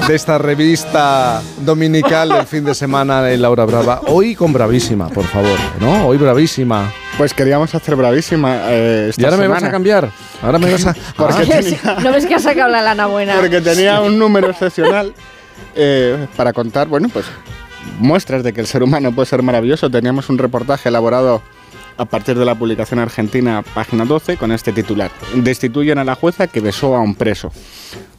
de 0.09 0.15
esta 0.15 0.39
revista 0.39 1.41
dominical 1.59 2.31
del 2.31 2.47
fin 2.47 2.65
de 2.65 2.75
semana 2.75 3.31
en 3.31 3.43
Laura 3.43 3.65
Brava. 3.65 4.01
Hoy 4.07 4.35
con 4.35 4.53
Bravísima, 4.53 5.09
por 5.09 5.25
favor, 5.25 5.59
¿no? 5.79 6.07
Hoy 6.07 6.17
Bravísima. 6.19 6.91
Pues 7.17 7.33
queríamos 7.35 7.73
hacer 7.75 7.95
bravísima. 7.97 8.57
eh, 8.71 9.07
esta 9.11 9.23
¿Y 9.23 9.25
ahora 9.25 9.37
me 9.37 9.47
vas 9.49 9.57
a 9.57 9.61
semana. 9.61 9.73
cambiar? 9.73 10.11
Ahora 10.43 10.59
me 10.59 10.73
vas 10.73 10.87
a... 10.87 10.95
Porque 11.17 11.35
Ah. 11.43 11.61
tenía- 11.61 11.97
¿No 12.03 12.13
ves 12.13 12.27
que 12.27 12.35
ha 12.35 12.39
sacado 12.41 12.69
la 12.71 12.81
lana 12.83 13.07
buena? 13.07 13.35
Porque 13.37 13.61
tenía 13.61 14.01
un 14.01 14.19
número 14.19 14.51
excepcional 14.51 15.15
eh, 15.75 16.27
para 16.37 16.53
contar, 16.53 16.89
bueno, 16.89 17.09
pues 17.09 17.27
muestras 17.99 18.43
de 18.43 18.53
que 18.53 18.61
el 18.61 18.67
ser 18.67 18.83
humano 18.83 19.13
puede 19.13 19.27
ser 19.27 19.43
maravilloso. 19.43 19.91
Teníamos 19.91 20.29
un 20.29 20.39
reportaje 20.39 20.89
elaborado 20.89 21.43
a 21.97 22.05
partir 22.05 22.39
de 22.39 22.45
la 22.45 22.55
publicación 22.55 23.01
argentina, 23.01 23.65
página 23.75 24.05
12, 24.05 24.37
con 24.37 24.53
este 24.53 24.73
titular. 24.73 25.11
Destituyen 25.35 25.99
a 25.99 26.05
la 26.05 26.15
jueza 26.15 26.47
que 26.47 26.61
besó 26.61 26.95
a 26.95 27.01
un 27.01 27.15
preso. 27.15 27.53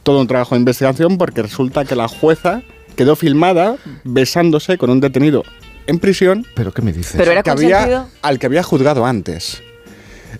Todo 0.02 0.20
un 0.20 0.26
trabajo 0.26 0.54
de 0.54 0.60
investigación 0.60 1.18
porque 1.18 1.42
resulta 1.42 1.84
que 1.84 1.96
la 1.96 2.08
jueza 2.08 2.62
quedó 2.96 3.16
filmada 3.16 3.76
besándose 4.04 4.76
con 4.76 4.90
un 4.90 5.00
detenido 5.00 5.44
en 5.86 5.98
prisión. 5.98 6.46
¿Pero 6.54 6.72
qué 6.72 6.82
me 6.82 6.92
dices? 6.92 7.14
Pero 7.16 7.32
era 7.32 7.42
que 7.42 7.50
había, 7.50 7.76
consentido. 7.78 8.08
al 8.22 8.38
que 8.38 8.46
había 8.46 8.62
juzgado 8.62 9.06
antes. 9.06 9.62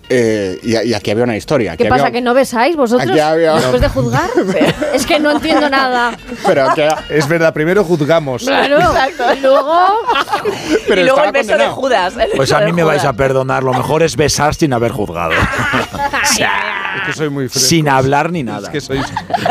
Eh, 0.09 0.59
y, 0.63 0.77
y 0.89 0.95
aquí 0.95 1.11
había 1.11 1.25
una 1.25 1.37
historia. 1.37 1.77
¿Qué 1.77 1.85
aquí 1.85 1.91
pasa? 1.91 2.07
había- 2.07 2.13
¿Que 2.19 2.21
no 2.21 2.35
besáis 2.35 2.77
vosotros 2.77 3.09
había- 3.11 3.55
después 3.55 3.81
de 3.81 3.89
juzgar? 3.89 4.29
es 4.95 5.07
que 5.07 5.21
no 5.21 5.31
entiendo 5.33 5.69
nada. 5.71 6.17
Pero 6.47 6.67
que, 6.75 6.89
Es 7.11 7.29
verdad, 7.29 7.53
primero 7.55 7.85
juzgamos. 7.85 8.43
Claro. 8.43 8.77
Y 8.77 9.41
luego. 9.41 9.95
pero 10.89 11.01
y 11.01 11.05
luego 11.05 11.23
el 11.25 11.33
beso 11.33 11.47
de 11.49 11.53
condenado. 11.53 11.75
Judas. 11.77 12.15
el 12.17 12.29
Pues 12.37 12.39
beso 12.51 12.57
a 12.57 12.61
de 12.61 12.67
mí 12.67 12.73
me 12.73 12.83
vais 12.83 13.01
Judas. 13.03 13.15
a 13.15 13.17
perdonar. 13.17 13.63
Lo 13.63 13.73
mejor 13.73 14.03
es 14.03 14.17
besar 14.17 14.55
sin 14.55 14.73
haber 14.73 14.91
juzgado. 14.93 15.33
Es 15.33 17.07
que 17.07 17.13
soy 17.13 17.31
muy 17.31 17.49
fresco. 17.49 17.69
sin 17.69 17.89
hablar 17.89 18.33
ni 18.33 18.43
nada. 18.43 18.67
Es 18.67 18.69
que 18.69 18.81
sois... 18.81 19.05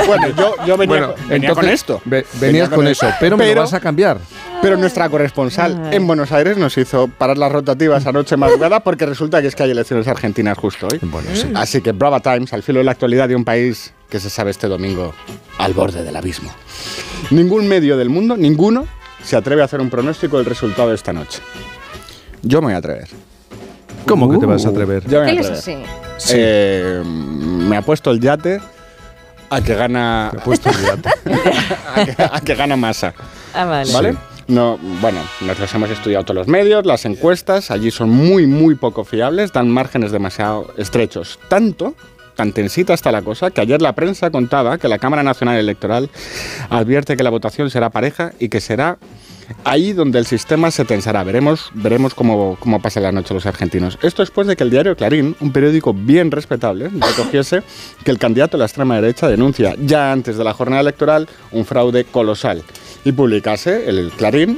Bueno, 0.05 0.27
yo, 0.35 0.55
yo 0.65 0.77
venía, 0.77 0.97
Bueno, 0.99 1.13
venía 1.27 1.49
con 1.49 1.63
entonces, 1.65 1.73
esto. 1.73 2.01
ve- 2.05 2.25
Venía 2.33 2.47
venías 2.63 2.69
con 2.69 2.87
eso, 2.87 3.07
pero 3.19 3.37
me 3.37 3.53
lo 3.53 3.61
vas 3.61 3.73
a 3.73 3.79
cambiar. 3.79 4.17
Pero 4.61 4.75
nuestra 4.75 5.07
corresponsal 5.09 5.93
en 5.93 6.05
Buenos 6.05 6.33
Aires 6.33 6.57
nos 6.57 6.77
hizo 6.77 7.07
parar 7.07 7.37
las 7.37 7.49
rotativas 7.51 8.05
anoche 8.05 8.35
madrugada 8.35 8.81
porque 8.81 9.05
resulta 9.05 9.41
que 9.41 9.47
es 9.47 9.55
que 9.55 9.63
hay 9.63 9.71
elecciones 9.71 10.07
argentinas 10.07 10.57
justo 10.57 10.87
hoy. 10.91 10.99
Así 11.55 11.81
que 11.81 11.93
Brava 11.93 12.19
Times, 12.19 12.51
al 12.51 12.61
filo 12.61 12.79
de 12.79 12.83
la 12.85 12.91
actualidad 12.91 13.29
de 13.29 13.35
un 13.37 13.45
país 13.45 13.93
que 14.09 14.19
se 14.19 14.29
sabe 14.29 14.51
este 14.51 14.67
domingo 14.67 15.13
al 15.57 15.73
borde 15.73 16.03
del 16.03 16.15
abismo. 16.15 16.51
Ningún 17.31 17.67
medio 17.69 17.95
del 17.95 18.09
mundo, 18.09 18.35
ninguno, 18.35 18.85
se 19.23 19.37
atreve 19.37 19.61
a 19.61 19.65
hacer 19.65 19.79
un 19.79 19.89
pronóstico 19.89 20.37
del 20.37 20.45
resultado 20.45 20.89
de 20.89 20.95
esta 20.95 21.13
noche. 21.13 21.39
Yo 22.41 22.59
me 22.61 22.65
voy 22.67 22.73
a 22.73 22.77
atrever. 22.77 23.07
¿Cómo 24.07 24.29
que 24.29 24.37
te 24.39 24.45
vas 24.45 24.65
a 24.65 24.69
atrever? 24.69 25.03
Yo 25.07 25.21
me 25.21 25.27
¿Qué 25.27 25.39
voy 25.41 25.45
a 25.45 25.51
atrever. 25.57 25.85
así? 26.17 26.33
Eh, 26.33 27.01
me 27.05 27.77
ha 27.77 27.81
puesto 27.81 28.11
el 28.11 28.19
yate 28.19 28.59
a 29.49 29.61
que 29.61 29.73
gana. 29.75 30.31
Me 30.33 30.41
ha 30.41 30.43
puesto 30.43 30.69
el 30.69 30.75
yate. 30.85 31.09
a, 31.95 32.05
que, 32.05 32.15
a 32.23 32.41
que 32.41 32.55
gana 32.55 32.75
masa. 32.75 33.13
Ah, 33.53 33.65
vale. 33.65 33.91
¿Vale? 33.93 34.15
No, 34.49 34.79
bueno, 34.99 35.19
nos 35.41 35.75
hemos 35.75 35.91
estudiado 35.91 36.25
todos 36.25 36.35
los 36.35 36.47
medios, 36.47 36.83
las 36.83 37.05
encuestas, 37.05 37.69
allí 37.69 37.91
son 37.91 38.09
muy, 38.09 38.47
muy 38.47 38.73
poco 38.73 39.03
fiables, 39.03 39.53
dan 39.53 39.69
márgenes 39.69 40.11
demasiado 40.11 40.73
estrechos. 40.75 41.37
Tanto, 41.49 41.93
tan 42.33 42.51
tensita 42.51 42.95
está 42.95 43.11
la 43.11 43.21
cosa, 43.21 43.51
que 43.51 43.61
ayer 43.61 43.79
la 43.79 43.93
prensa 43.93 44.31
contaba 44.31 44.79
que 44.79 44.87
la 44.87 44.97
Cámara 44.97 45.21
Nacional 45.21 45.59
Electoral 45.59 46.09
advierte 46.71 47.15
que 47.15 47.21
la 47.21 47.29
votación 47.29 47.69
será 47.69 47.91
pareja 47.91 48.33
y 48.39 48.49
que 48.49 48.59
será 48.59 48.97
ahí 49.65 49.93
donde 49.93 50.17
el 50.17 50.25
sistema 50.25 50.71
se 50.71 50.83
tensará. 50.83 51.23
Veremos, 51.23 51.69
veremos 51.75 52.15
cómo, 52.15 52.57
cómo 52.59 52.81
pasa 52.81 52.99
la 52.99 53.11
noche 53.11 53.35
los 53.35 53.45
argentinos. 53.45 53.99
Esto 54.01 54.23
después 54.23 54.47
de 54.47 54.55
que 54.55 54.63
el 54.63 54.71
diario 54.71 54.95
Clarín, 54.95 55.35
un 55.41 55.51
periódico 55.51 55.93
bien 55.93 56.31
respetable, 56.31 56.89
recogiese 56.89 57.61
que 58.03 58.09
el 58.09 58.17
candidato 58.17 58.57
de 58.57 58.61
la 58.61 58.65
extrema 58.65 58.95
derecha 58.95 59.27
denuncia 59.27 59.75
ya 59.79 60.11
antes 60.11 60.39
de 60.39 60.43
la 60.43 60.55
jornada 60.55 60.81
electoral 60.81 61.29
un 61.51 61.65
fraude 61.65 62.05
colosal 62.05 62.63
y 63.03 63.11
publicase 63.11 63.89
el 63.89 64.11
Clarín 64.15 64.57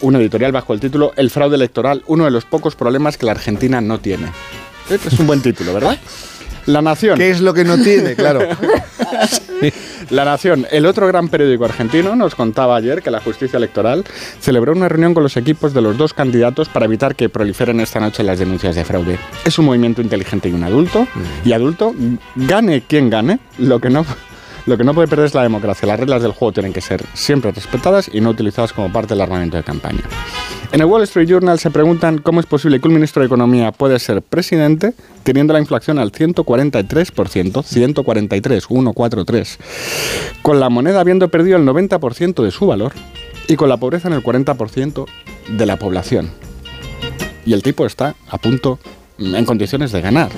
un 0.00 0.16
editorial 0.16 0.52
bajo 0.52 0.72
el 0.72 0.80
título 0.80 1.12
El 1.16 1.30
fraude 1.30 1.56
electoral, 1.56 2.02
uno 2.06 2.24
de 2.24 2.30
los 2.30 2.44
pocos 2.44 2.74
problemas 2.74 3.18
que 3.18 3.26
la 3.26 3.32
Argentina 3.32 3.80
no 3.80 3.98
tiene. 4.00 4.28
Este 4.88 5.08
es 5.08 5.18
un 5.18 5.26
buen 5.26 5.42
título, 5.42 5.74
¿verdad? 5.74 5.98
La 6.66 6.82
Nación. 6.82 7.18
¿Qué 7.18 7.30
es 7.30 7.40
lo 7.40 7.54
que 7.54 7.64
no 7.64 7.78
tiene? 7.78 8.14
Claro. 8.14 8.40
La 10.10 10.24
Nación, 10.24 10.66
el 10.70 10.86
otro 10.86 11.06
gran 11.06 11.28
periódico 11.28 11.64
argentino, 11.64 12.16
nos 12.16 12.34
contaba 12.34 12.76
ayer 12.76 13.02
que 13.02 13.10
la 13.10 13.20
justicia 13.20 13.58
electoral 13.58 14.04
celebró 14.40 14.72
una 14.72 14.88
reunión 14.88 15.14
con 15.14 15.22
los 15.22 15.36
equipos 15.36 15.72
de 15.74 15.82
los 15.82 15.96
dos 15.96 16.14
candidatos 16.14 16.68
para 16.68 16.86
evitar 16.86 17.14
que 17.14 17.28
proliferen 17.28 17.78
esta 17.78 18.00
noche 18.00 18.24
las 18.24 18.38
denuncias 18.38 18.74
de 18.74 18.84
fraude. 18.84 19.18
Es 19.44 19.58
un 19.58 19.66
movimiento 19.66 20.02
inteligente 20.02 20.48
y 20.48 20.52
un 20.52 20.64
adulto. 20.64 21.06
Y 21.44 21.52
adulto, 21.52 21.94
gane 22.34 22.82
quien 22.88 23.10
gane, 23.10 23.38
lo 23.58 23.80
que 23.80 23.90
no... 23.90 24.04
Lo 24.70 24.78
que 24.78 24.84
no 24.84 24.94
puede 24.94 25.08
perder 25.08 25.26
es 25.26 25.34
la 25.34 25.42
democracia. 25.42 25.88
Las 25.88 25.98
reglas 25.98 26.22
del 26.22 26.30
juego 26.30 26.52
tienen 26.52 26.72
que 26.72 26.80
ser 26.80 27.04
siempre 27.12 27.50
respetadas 27.50 28.08
y 28.12 28.20
no 28.20 28.30
utilizadas 28.30 28.72
como 28.72 28.92
parte 28.92 29.14
del 29.14 29.22
armamento 29.22 29.56
de 29.56 29.64
campaña. 29.64 30.02
En 30.70 30.80
el 30.80 30.86
Wall 30.86 31.02
Street 31.02 31.26
Journal 31.26 31.58
se 31.58 31.72
preguntan 31.72 32.18
cómo 32.18 32.38
es 32.38 32.46
posible 32.46 32.78
que 32.78 32.86
un 32.86 32.94
ministro 32.94 33.18
de 33.18 33.26
Economía 33.26 33.72
pueda 33.72 33.98
ser 33.98 34.22
presidente 34.22 34.94
teniendo 35.24 35.52
la 35.54 35.58
inflación 35.58 35.98
al 35.98 36.12
143%, 36.12 37.64
143, 37.64 38.64
143, 38.64 39.58
con 40.40 40.60
la 40.60 40.68
moneda 40.68 41.00
habiendo 41.00 41.26
perdido 41.30 41.56
el 41.56 41.66
90% 41.66 42.44
de 42.44 42.52
su 42.52 42.68
valor 42.68 42.92
y 43.48 43.56
con 43.56 43.68
la 43.68 43.78
pobreza 43.78 44.06
en 44.06 44.14
el 44.14 44.22
40% 44.22 45.04
de 45.48 45.66
la 45.66 45.80
población. 45.80 46.30
Y 47.44 47.54
el 47.54 47.64
tipo 47.64 47.86
está 47.86 48.14
a 48.28 48.38
punto 48.38 48.78
en 49.20 49.44
condiciones 49.44 49.92
de 49.92 50.00
ganar. 50.00 50.30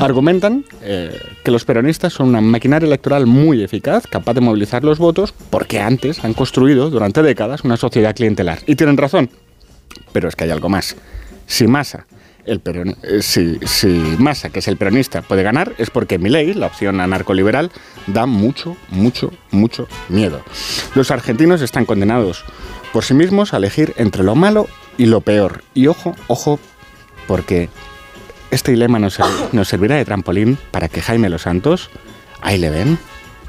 Argumentan 0.00 0.64
eh, 0.82 1.16
que 1.44 1.50
los 1.50 1.64
peronistas 1.64 2.12
son 2.14 2.28
una 2.30 2.40
maquinaria 2.40 2.86
electoral 2.86 3.26
muy 3.26 3.62
eficaz, 3.62 4.06
capaz 4.06 4.34
de 4.34 4.40
movilizar 4.40 4.82
los 4.84 4.98
votos, 4.98 5.32
porque 5.50 5.80
antes 5.80 6.24
han 6.24 6.32
construido 6.34 6.90
durante 6.90 7.22
décadas 7.22 7.62
una 7.62 7.76
sociedad 7.76 8.14
clientelar. 8.16 8.60
Y 8.66 8.74
tienen 8.76 8.96
razón. 8.96 9.30
Pero 10.12 10.28
es 10.28 10.36
que 10.36 10.44
hay 10.44 10.50
algo 10.50 10.68
más. 10.68 10.96
Si 11.46 11.66
Massa, 11.66 12.06
el 12.46 12.60
peron- 12.60 12.96
eh, 13.02 13.20
si, 13.22 13.58
si 13.66 13.86
Massa, 14.18 14.50
que 14.50 14.60
es 14.60 14.68
el 14.68 14.76
peronista, 14.76 15.22
puede 15.22 15.42
ganar, 15.42 15.74
es 15.78 15.90
porque 15.90 16.18
Milei, 16.18 16.54
la 16.54 16.66
opción 16.66 17.00
anarcoliberal, 17.00 17.70
da 18.06 18.26
mucho, 18.26 18.76
mucho, 18.90 19.30
mucho 19.50 19.86
miedo. 20.08 20.42
Los 20.94 21.10
argentinos 21.10 21.60
están 21.60 21.84
condenados 21.84 22.44
por 22.92 23.04
sí 23.04 23.14
mismos 23.14 23.52
a 23.52 23.58
elegir 23.58 23.92
entre 23.96 24.22
lo 24.24 24.34
malo 24.34 24.68
y 24.96 25.06
lo 25.06 25.20
peor. 25.20 25.62
Y 25.74 25.86
ojo, 25.86 26.14
ojo, 26.26 26.58
porque 27.26 27.68
este 28.52 28.70
dilema 28.70 28.98
nos, 29.00 29.14
ser- 29.14 29.26
nos 29.52 29.66
servirá 29.66 29.96
de 29.96 30.04
trampolín 30.04 30.56
para 30.70 30.88
que 30.88 31.02
Jaime 31.02 31.28
Los 31.28 31.42
Santos, 31.42 31.90
ahí 32.40 32.58
le 32.58 32.70
ven, 32.70 32.98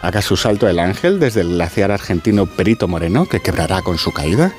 haga 0.01 0.21
su 0.21 0.35
salto 0.35 0.65
del 0.65 0.79
ángel 0.79 1.19
desde 1.19 1.41
el 1.41 1.49
glaciar 1.49 1.91
argentino 1.91 2.45
Perito 2.47 2.87
Moreno, 2.87 3.25
que 3.27 3.39
quebrará 3.39 3.81
con 3.83 3.97
su 3.97 4.11
caída. 4.11 4.51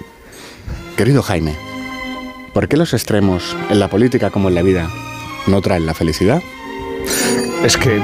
Querido 0.97 1.23
Jaime, 1.23 1.57
¿por 2.53 2.69
qué 2.69 2.77
los 2.77 2.93
extremos 2.95 3.57
en 3.71 3.81
la 3.81 3.89
política 3.89 4.31
como 4.31 4.49
en 4.49 4.55
la 4.55 4.63
vida 4.63 4.89
no 5.47 5.61
traen 5.61 5.87
la 5.87 5.95
felicidad? 5.95 6.41
Es 7.65 7.77
que... 7.77 8.01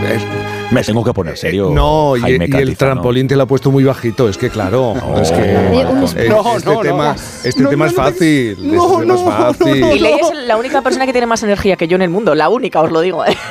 Me 0.70 0.82
tengo 0.82 1.02
que 1.02 1.12
poner 1.12 1.36
serio. 1.36 1.70
No, 1.70 2.16
y, 2.16 2.20
Jaime 2.20 2.46
y 2.48 2.54
el 2.54 2.76
trampolín 2.76 3.26
te 3.26 3.34
lo 3.34 3.42
ha 3.42 3.46
puesto 3.46 3.70
muy 3.70 3.82
bajito. 3.82 4.28
Es 4.28 4.38
que 4.38 4.50
claro, 4.50 4.94
es 5.20 5.32
que 5.32 5.40
eh, 5.42 5.84
No, 5.84 6.04
este 6.06 6.28
no, 6.28 6.80
tema, 6.80 7.14
no. 7.14 7.20
este 7.44 7.66
tema 7.66 7.86
es 7.86 7.94
fácil. 7.94 8.50
este 8.50 8.98
tema 9.00 9.14
es 9.14 9.22
fácil. 9.22 9.76
Y 9.76 9.98
Ley 9.98 10.14
es 10.20 10.46
la 10.46 10.56
única 10.56 10.80
persona 10.82 11.06
que 11.06 11.12
tiene 11.12 11.26
más 11.26 11.42
energía 11.42 11.76
que 11.76 11.88
yo 11.88 11.96
en 11.96 12.02
el 12.02 12.10
mundo, 12.10 12.34
la 12.34 12.48
única, 12.48 12.80
os 12.80 12.92
lo 12.92 13.00
digo. 13.00 13.24
¿eh? 13.24 13.36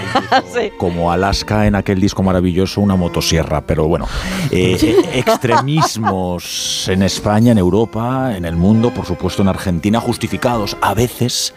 Sí. 0.53 0.71
Como 0.77 1.11
Alaska 1.11 1.67
en 1.67 1.75
aquel 1.75 1.99
disco 1.99 2.23
maravilloso, 2.23 2.81
una 2.81 2.95
motosierra. 2.95 3.61
Pero 3.61 3.87
bueno, 3.87 4.07
eh, 4.51 4.77
eh, 4.81 4.95
extremismos 5.15 6.87
en 6.87 7.03
España, 7.03 7.51
en 7.51 7.57
Europa, 7.57 8.35
en 8.35 8.45
el 8.45 8.55
mundo, 8.55 8.91
por 8.91 9.05
supuesto 9.05 9.41
en 9.41 9.49
Argentina, 9.49 9.99
justificados 9.99 10.77
a 10.81 10.93
veces 10.93 11.53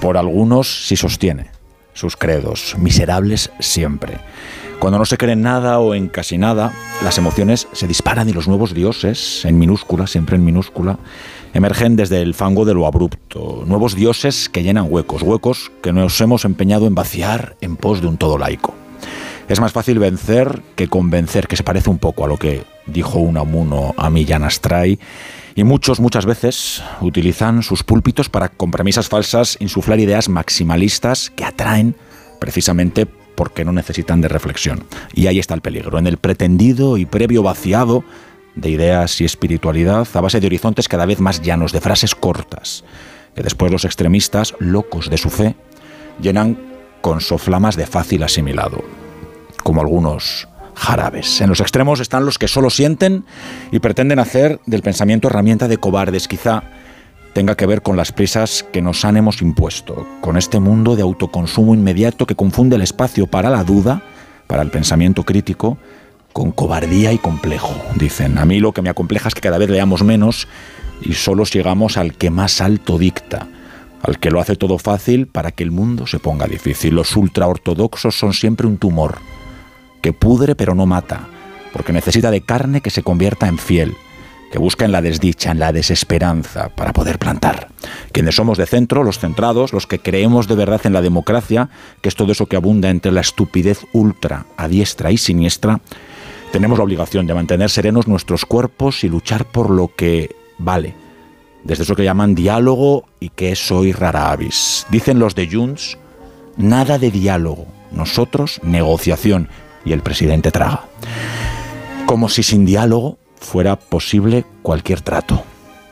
por 0.00 0.16
algunos 0.18 0.86
si 0.86 0.96
sostiene 0.96 1.50
sus 1.94 2.16
credos, 2.16 2.76
miserables 2.78 3.50
siempre. 3.60 4.18
Cuando 4.84 4.98
no 4.98 5.06
se 5.06 5.16
cree 5.16 5.32
en 5.32 5.40
nada 5.40 5.78
o 5.78 5.94
en 5.94 6.08
casi 6.08 6.36
nada, 6.36 6.70
las 7.02 7.16
emociones 7.16 7.68
se 7.72 7.88
disparan 7.88 8.28
y 8.28 8.34
los 8.34 8.48
nuevos 8.48 8.74
dioses, 8.74 9.46
en 9.46 9.58
minúscula, 9.58 10.06
siempre 10.06 10.36
en 10.36 10.44
minúscula, 10.44 10.98
emergen 11.54 11.96
desde 11.96 12.20
el 12.20 12.34
fango 12.34 12.66
de 12.66 12.74
lo 12.74 12.86
abrupto. 12.86 13.64
Nuevos 13.66 13.94
dioses 13.94 14.50
que 14.50 14.62
llenan 14.62 14.88
huecos, 14.90 15.22
huecos 15.22 15.72
que 15.82 15.94
nos 15.94 16.20
hemos 16.20 16.44
empeñado 16.44 16.86
en 16.86 16.94
vaciar 16.94 17.56
en 17.62 17.76
pos 17.76 18.02
de 18.02 18.08
un 18.08 18.18
todo 18.18 18.36
laico. 18.36 18.74
Es 19.48 19.58
más 19.58 19.72
fácil 19.72 19.98
vencer 20.00 20.60
que 20.76 20.86
convencer, 20.88 21.48
que 21.48 21.56
se 21.56 21.64
parece 21.64 21.88
un 21.88 21.96
poco 21.96 22.26
a 22.26 22.28
lo 22.28 22.36
que 22.36 22.64
dijo 22.84 23.20
Unamuno 23.20 23.94
a 23.96 24.10
Millán 24.10 24.44
Astray. 24.44 24.98
Y 25.54 25.64
muchos, 25.64 25.98
muchas 25.98 26.26
veces 26.26 26.82
utilizan 27.00 27.62
sus 27.62 27.84
púlpitos 27.84 28.28
para, 28.28 28.50
con 28.50 28.70
premisas 28.70 29.08
falsas, 29.08 29.56
insuflar 29.60 29.98
ideas 29.98 30.28
maximalistas 30.28 31.30
que 31.30 31.46
atraen 31.46 31.96
precisamente 32.38 33.06
porque 33.34 33.64
no 33.64 33.72
necesitan 33.72 34.20
de 34.20 34.28
reflexión. 34.28 34.84
Y 35.12 35.26
ahí 35.26 35.38
está 35.38 35.54
el 35.54 35.60
peligro, 35.60 35.98
en 35.98 36.06
el 36.06 36.18
pretendido 36.18 36.96
y 36.96 37.06
previo 37.06 37.42
vaciado 37.42 38.04
de 38.54 38.70
ideas 38.70 39.20
y 39.20 39.24
espiritualidad 39.24 40.06
a 40.14 40.20
base 40.20 40.40
de 40.40 40.46
horizontes 40.46 40.88
cada 40.88 41.06
vez 41.06 41.20
más 41.20 41.42
llanos, 41.42 41.72
de 41.72 41.80
frases 41.80 42.14
cortas, 42.14 42.84
que 43.34 43.42
después 43.42 43.72
los 43.72 43.84
extremistas, 43.84 44.54
locos 44.58 45.10
de 45.10 45.18
su 45.18 45.30
fe, 45.30 45.56
llenan 46.20 46.58
con 47.00 47.20
soflamas 47.20 47.76
de 47.76 47.86
fácil 47.86 48.22
asimilado, 48.22 48.84
como 49.62 49.80
algunos 49.80 50.48
jarabes. 50.74 51.40
En 51.40 51.48
los 51.48 51.60
extremos 51.60 52.00
están 52.00 52.24
los 52.24 52.38
que 52.38 52.48
solo 52.48 52.70
sienten 52.70 53.24
y 53.72 53.78
pretenden 53.78 54.18
hacer 54.18 54.60
del 54.66 54.82
pensamiento 54.82 55.28
herramienta 55.28 55.68
de 55.68 55.78
cobardes, 55.78 56.28
quizá 56.28 56.62
tenga 57.34 57.56
que 57.56 57.66
ver 57.66 57.82
con 57.82 57.96
las 57.96 58.12
prisas 58.12 58.64
que 58.72 58.80
nos 58.80 59.04
han 59.04 59.16
hemos 59.16 59.42
impuesto, 59.42 60.06
con 60.20 60.36
este 60.36 60.60
mundo 60.60 60.94
de 60.96 61.02
autoconsumo 61.02 61.74
inmediato 61.74 62.26
que 62.26 62.36
confunde 62.36 62.76
el 62.76 62.82
espacio 62.82 63.26
para 63.26 63.50
la 63.50 63.64
duda, 63.64 64.02
para 64.46 64.62
el 64.62 64.70
pensamiento 64.70 65.24
crítico, 65.24 65.76
con 66.32 66.52
cobardía 66.52 67.12
y 67.12 67.18
complejo. 67.18 67.74
Dicen, 67.96 68.38
a 68.38 68.44
mí 68.44 68.60
lo 68.60 68.72
que 68.72 68.82
me 68.82 68.88
acompleja 68.88 69.28
es 69.28 69.34
que 69.34 69.40
cada 69.40 69.58
vez 69.58 69.68
leamos 69.68 70.04
menos 70.04 70.48
y 71.02 71.14
solo 71.14 71.44
llegamos 71.44 71.96
al 71.96 72.14
que 72.14 72.30
más 72.30 72.60
alto 72.60 72.98
dicta, 72.98 73.48
al 74.02 74.20
que 74.20 74.30
lo 74.30 74.40
hace 74.40 74.54
todo 74.54 74.78
fácil 74.78 75.26
para 75.26 75.50
que 75.50 75.64
el 75.64 75.72
mundo 75.72 76.06
se 76.06 76.20
ponga 76.20 76.46
difícil. 76.46 76.94
Los 76.94 77.16
ultraortodoxos 77.16 78.16
son 78.16 78.32
siempre 78.32 78.68
un 78.68 78.78
tumor, 78.78 79.18
que 80.02 80.12
pudre 80.12 80.54
pero 80.54 80.76
no 80.76 80.86
mata, 80.86 81.26
porque 81.72 81.92
necesita 81.92 82.30
de 82.30 82.42
carne 82.42 82.80
que 82.80 82.90
se 82.90 83.02
convierta 83.02 83.48
en 83.48 83.58
fiel, 83.58 83.96
que 84.54 84.60
busca 84.60 84.84
en 84.84 84.92
la 84.92 85.02
desdicha, 85.02 85.50
en 85.50 85.58
la 85.58 85.72
desesperanza, 85.72 86.68
para 86.68 86.92
poder 86.92 87.18
plantar. 87.18 87.66
Quienes 88.12 88.36
somos 88.36 88.56
de 88.56 88.66
centro, 88.66 89.02
los 89.02 89.18
centrados, 89.18 89.72
los 89.72 89.88
que 89.88 89.98
creemos 89.98 90.46
de 90.46 90.54
verdad 90.54 90.80
en 90.84 90.92
la 90.92 91.02
democracia, 91.02 91.70
que 92.00 92.08
es 92.08 92.14
todo 92.14 92.30
eso 92.30 92.46
que 92.46 92.54
abunda 92.54 92.88
entre 92.88 93.10
la 93.10 93.20
estupidez 93.20 93.84
ultra, 93.92 94.46
a 94.56 94.68
diestra 94.68 95.10
y 95.10 95.18
siniestra, 95.18 95.80
tenemos 96.52 96.78
la 96.78 96.84
obligación 96.84 97.26
de 97.26 97.34
mantener 97.34 97.68
serenos 97.68 98.06
nuestros 98.06 98.44
cuerpos 98.44 99.02
y 99.02 99.08
luchar 99.08 99.44
por 99.44 99.70
lo 99.70 99.88
que 99.88 100.36
vale, 100.58 100.94
desde 101.64 101.82
eso 101.82 101.96
que 101.96 102.04
llaman 102.04 102.36
diálogo 102.36 103.08
y 103.18 103.30
que 103.30 103.50
es 103.50 103.72
hoy 103.72 103.90
rara 103.90 104.30
avis. 104.30 104.86
Dicen 104.88 105.18
los 105.18 105.34
de 105.34 105.48
Junts, 105.50 105.98
nada 106.56 107.00
de 107.00 107.10
diálogo, 107.10 107.66
nosotros 107.90 108.60
negociación 108.62 109.48
y 109.84 109.90
el 109.90 110.02
presidente 110.02 110.52
traga. 110.52 110.84
Como 112.06 112.28
si 112.28 112.44
sin 112.44 112.64
diálogo 112.64 113.18
fuera 113.44 113.76
posible 113.76 114.44
cualquier 114.62 115.00
trato, 115.00 115.42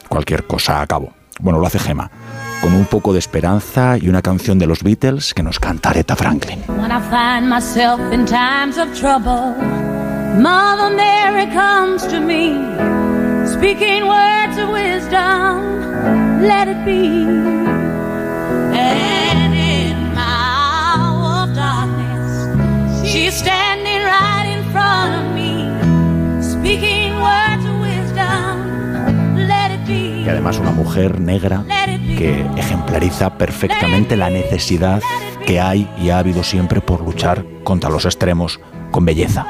cualquier 0.08 0.46
cosa 0.46 0.80
a 0.80 0.86
cabo. 0.86 1.12
Bueno, 1.40 1.58
lo 1.58 1.66
hace 1.66 1.78
Gema, 1.78 2.10
con 2.60 2.74
un 2.74 2.86
poco 2.86 3.12
de 3.12 3.18
esperanza 3.18 3.96
y 3.98 4.08
una 4.08 4.22
canción 4.22 4.58
de 4.58 4.66
los 4.66 4.82
Beatles 4.82 5.34
que 5.34 5.42
nos 5.42 5.60
canta 5.60 5.90
Aretha 5.90 6.16
Franklin. 6.16 6.64
When 6.68 6.90
I 6.90 7.00
find 7.10 7.48
myself 7.48 8.00
in 8.12 8.24
times 8.26 8.78
of 8.78 8.88
trouble, 8.98 9.54
Mother 10.40 10.96
Mary 10.96 11.46
comes 11.52 12.06
to 12.08 12.20
me, 12.20 12.54
speaking 13.46 14.08
words 14.08 14.58
of 14.58 14.70
wisdom, 14.70 16.42
let 16.42 16.68
it 16.68 16.84
be. 16.84 17.26
And 18.74 19.54
in 19.54 20.14
my 20.14 20.22
hour 20.96 21.44
of 21.44 21.54
darkness, 21.54 23.10
she 23.10 23.30
stands. 23.30 23.71
Y 30.24 30.28
además 30.28 30.58
una 30.58 30.70
mujer 30.70 31.20
negra 31.20 31.64
que 32.16 32.46
ejemplariza 32.56 33.36
perfectamente 33.38 34.16
la 34.16 34.30
necesidad 34.30 35.02
que 35.46 35.60
hay 35.60 35.88
y 35.98 36.10
ha 36.10 36.18
habido 36.18 36.42
siempre 36.42 36.80
por 36.80 37.02
luchar 37.02 37.44
contra 37.64 37.90
los 37.90 38.04
extremos 38.04 38.60
con 38.90 39.04
belleza. 39.04 39.46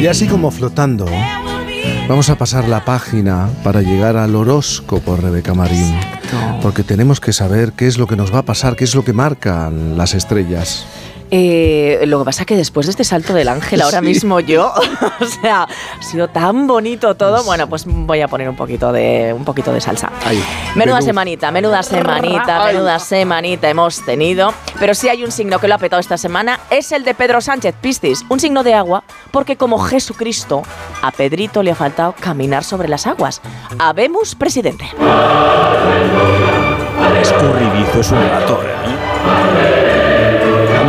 Y 0.00 0.06
así 0.06 0.26
como 0.26 0.50
flotando, 0.50 1.04
vamos 2.08 2.30
a 2.30 2.38
pasar 2.38 2.66
la 2.66 2.86
página 2.86 3.50
para 3.62 3.82
llegar 3.82 4.16
al 4.16 4.34
horóscopo, 4.34 5.14
Rebeca 5.14 5.52
Marín. 5.52 5.94
Porque 6.62 6.82
tenemos 6.82 7.20
que 7.20 7.34
saber 7.34 7.74
qué 7.74 7.86
es 7.86 7.98
lo 7.98 8.06
que 8.06 8.16
nos 8.16 8.32
va 8.32 8.38
a 8.38 8.44
pasar, 8.46 8.76
qué 8.76 8.84
es 8.84 8.94
lo 8.94 9.04
que 9.04 9.12
marcan 9.12 9.98
las 9.98 10.14
estrellas. 10.14 10.86
Eh, 11.32 12.02
lo 12.06 12.18
que 12.18 12.24
pasa 12.24 12.42
es 12.42 12.46
que 12.46 12.56
después 12.56 12.86
de 12.86 12.90
este 12.90 13.04
salto 13.04 13.34
del 13.34 13.48
ángel, 13.48 13.80
ahora 13.82 14.00
Sí. 14.00 14.06
mismo 14.06 14.40
yo, 14.40 14.72
o 15.20 15.24
sea, 15.42 15.62
ha 15.64 16.02
sido 16.02 16.28
tan 16.28 16.66
bonito 16.66 17.14
todo. 17.14 17.44
Bueno, 17.44 17.68
pues 17.68 17.84
voy 17.86 18.20
a 18.20 18.28
poner 18.28 18.48
un 18.48 18.56
poquito 18.56 18.92
de, 18.92 19.32
un 19.36 19.44
poquito 19.44 19.72
de 19.72 19.80
salsa. 19.80 20.10
Menuda 20.74 20.96
Menú. 20.96 21.06
semanita, 21.06 21.50
menuda 21.50 21.82
semanita, 21.82 22.64
menuda 22.66 22.98
semanita 22.98 23.68
hemos 23.70 24.04
tenido. 24.04 24.52
Pero 24.78 24.94
sí 24.94 25.08
hay 25.08 25.24
un 25.24 25.30
signo 25.30 25.58
que 25.60 25.68
lo 25.68 25.74
ha 25.74 25.78
petado 25.78 26.00
esta 26.00 26.16
semana, 26.18 26.58
es 26.70 26.90
el 26.92 27.04
de 27.04 27.14
Pedro 27.14 27.40
Sánchez 27.40 27.74
Piscis, 27.80 28.24
un 28.28 28.40
signo 28.40 28.62
de 28.64 28.74
agua, 28.74 29.04
porque 29.30 29.56
como 29.56 29.78
Jesucristo, 29.78 30.62
a 31.02 31.10
Pedrito 31.12 31.62
le 31.62 31.70
ha 31.70 31.74
faltado 31.76 32.14
caminar 32.18 32.64
sobre 32.64 32.88
las 32.88 33.06
aguas. 33.06 33.40
Habemos 33.78 34.34
presidente. 34.34 34.90
Escurridizo 37.20 38.00
es 38.00 38.10
un 38.12 38.28
rato, 38.28 38.60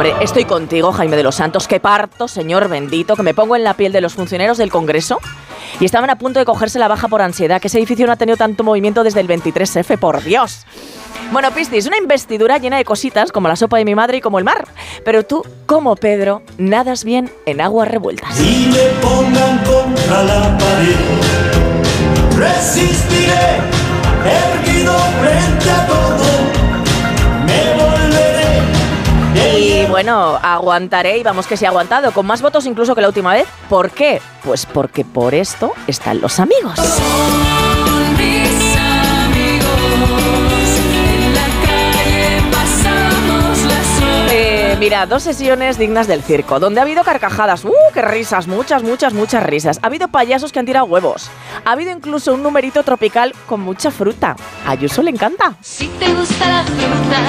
Hombre, 0.02 0.16
estoy 0.24 0.46
contigo, 0.46 0.92
Jaime 0.92 1.16
de 1.16 1.22
los 1.22 1.36
Santos, 1.36 1.68
que 1.68 1.80
parto, 1.80 2.28
señor 2.28 2.68
bendito, 2.68 3.16
que 3.16 3.22
me 3.22 3.36
pongo 3.36 3.56
en 3.56 3.64
la 3.64 3.76
piel 3.76 3.92
de 3.92 4.02
los 4.02 4.16
funcionarios 4.16 4.58
del 4.58 4.72
Congreso 4.72 5.20
y 5.80 5.86
estaban 5.86 6.10
a 6.10 6.18
punto 6.18 6.40
de 6.40 6.46
cogerse 6.46 6.80
la 6.80 6.88
baja 6.88 7.08
por 7.08 7.22
ansiedad, 7.22 7.62
que 7.62 7.68
ese 7.68 7.78
edificio 7.78 8.08
no 8.08 8.14
ha 8.14 8.16
tenido 8.16 8.36
tanto 8.36 8.64
movimiento 8.64 9.04
desde 9.04 9.20
el 9.20 9.28
23F, 9.28 10.00
por 10.00 10.24
Dios. 10.24 10.66
Bueno, 11.32 11.52
Piscis, 11.52 11.86
una 11.86 12.00
investidura 12.00 12.58
llena 12.58 12.78
de 12.78 12.84
cositas 12.84 13.32
como 13.32 13.48
la 13.48 13.56
sopa 13.56 13.78
de 13.78 13.86
mi 13.86 13.94
madre 13.94 14.18
y 14.18 14.22
como 14.22 14.40
el 14.40 14.44
mar. 14.44 14.68
Pero 15.06 15.24
tú, 15.24 15.46
como 15.68 15.96
Pedro, 15.96 16.42
nadas 16.58 17.04
bien 17.04 17.30
en 17.46 17.62
aguas 17.62 17.88
revueltas. 17.88 18.40
Y 18.40 18.72
me 18.74 18.86
pongan 19.04 19.60
contra 19.60 20.24
la 20.24 20.58
pared. 20.58 20.96
Resistiré, 22.40 23.60
erguido 24.26 24.98
frente 25.22 25.70
a 25.70 25.86
todo. 25.86 26.70
Y 29.35 29.85
bueno, 29.90 30.38
aguantaré 30.42 31.18
y 31.18 31.24
vamos 31.24 31.48
que 31.48 31.56
sí 31.58 31.66
he 31.66 31.68
aguantado, 31.68 32.11
con 32.11 32.26
más 32.26 32.42
votos 32.42 32.66
incluso 32.66 32.95
que 32.95 33.01
la 33.01 33.08
última 33.08 33.34
vez. 33.34 33.48
¿Por 33.69 33.92
qué? 33.92 34.22
Pues 34.43 34.66
porque 34.66 35.06
por 35.06 35.34
esto 35.34 35.74
están 35.88 36.19
los 36.22 36.40
amigos. 36.40 36.77
Mis 38.18 38.77
amigos, 38.77 40.10
en 40.93 41.34
la 41.34 41.48
calle 41.66 42.42
pasamos 42.51 43.58
las 43.64 44.01
horas. 44.01 44.32
Eh, 44.34 44.76
mira, 44.80 45.06
dos 45.06 45.24
sesiones 45.24 45.77
dignas 45.77 46.08
del 46.08 46.22
circo, 46.24 46.60
donde 46.60 46.80
ha 46.80 46.84
habido 46.84 47.03
carcajadas, 47.03 47.64
¡uh, 47.66 47.72
qué 47.93 48.01
risas! 48.01 48.48
Muchas, 48.48 48.84
muchas, 48.84 49.14
muchas 49.14 49.43
risas. 49.43 49.80
Ha 49.82 49.88
habido 49.88 50.08
payasos 50.10 50.51
que 50.51 50.60
han 50.60 50.66
tirado 50.66 50.85
huevos. 50.85 51.30
Ha 51.66 51.72
habido 51.72 51.92
incluso 51.92 52.34
un 52.34 52.43
numerito 52.43 52.84
tropical 52.84 53.34
con 53.48 53.61
mucha 53.61 53.92
fruta. 53.92 54.35
A 54.66 54.72
Ayuso 54.72 55.01
le 55.01 55.11
encanta. 55.11 55.53
Si 55.61 55.88
te 55.88 56.14
gusta 56.14 56.48
la 56.50 56.64
fruta, 56.64 57.22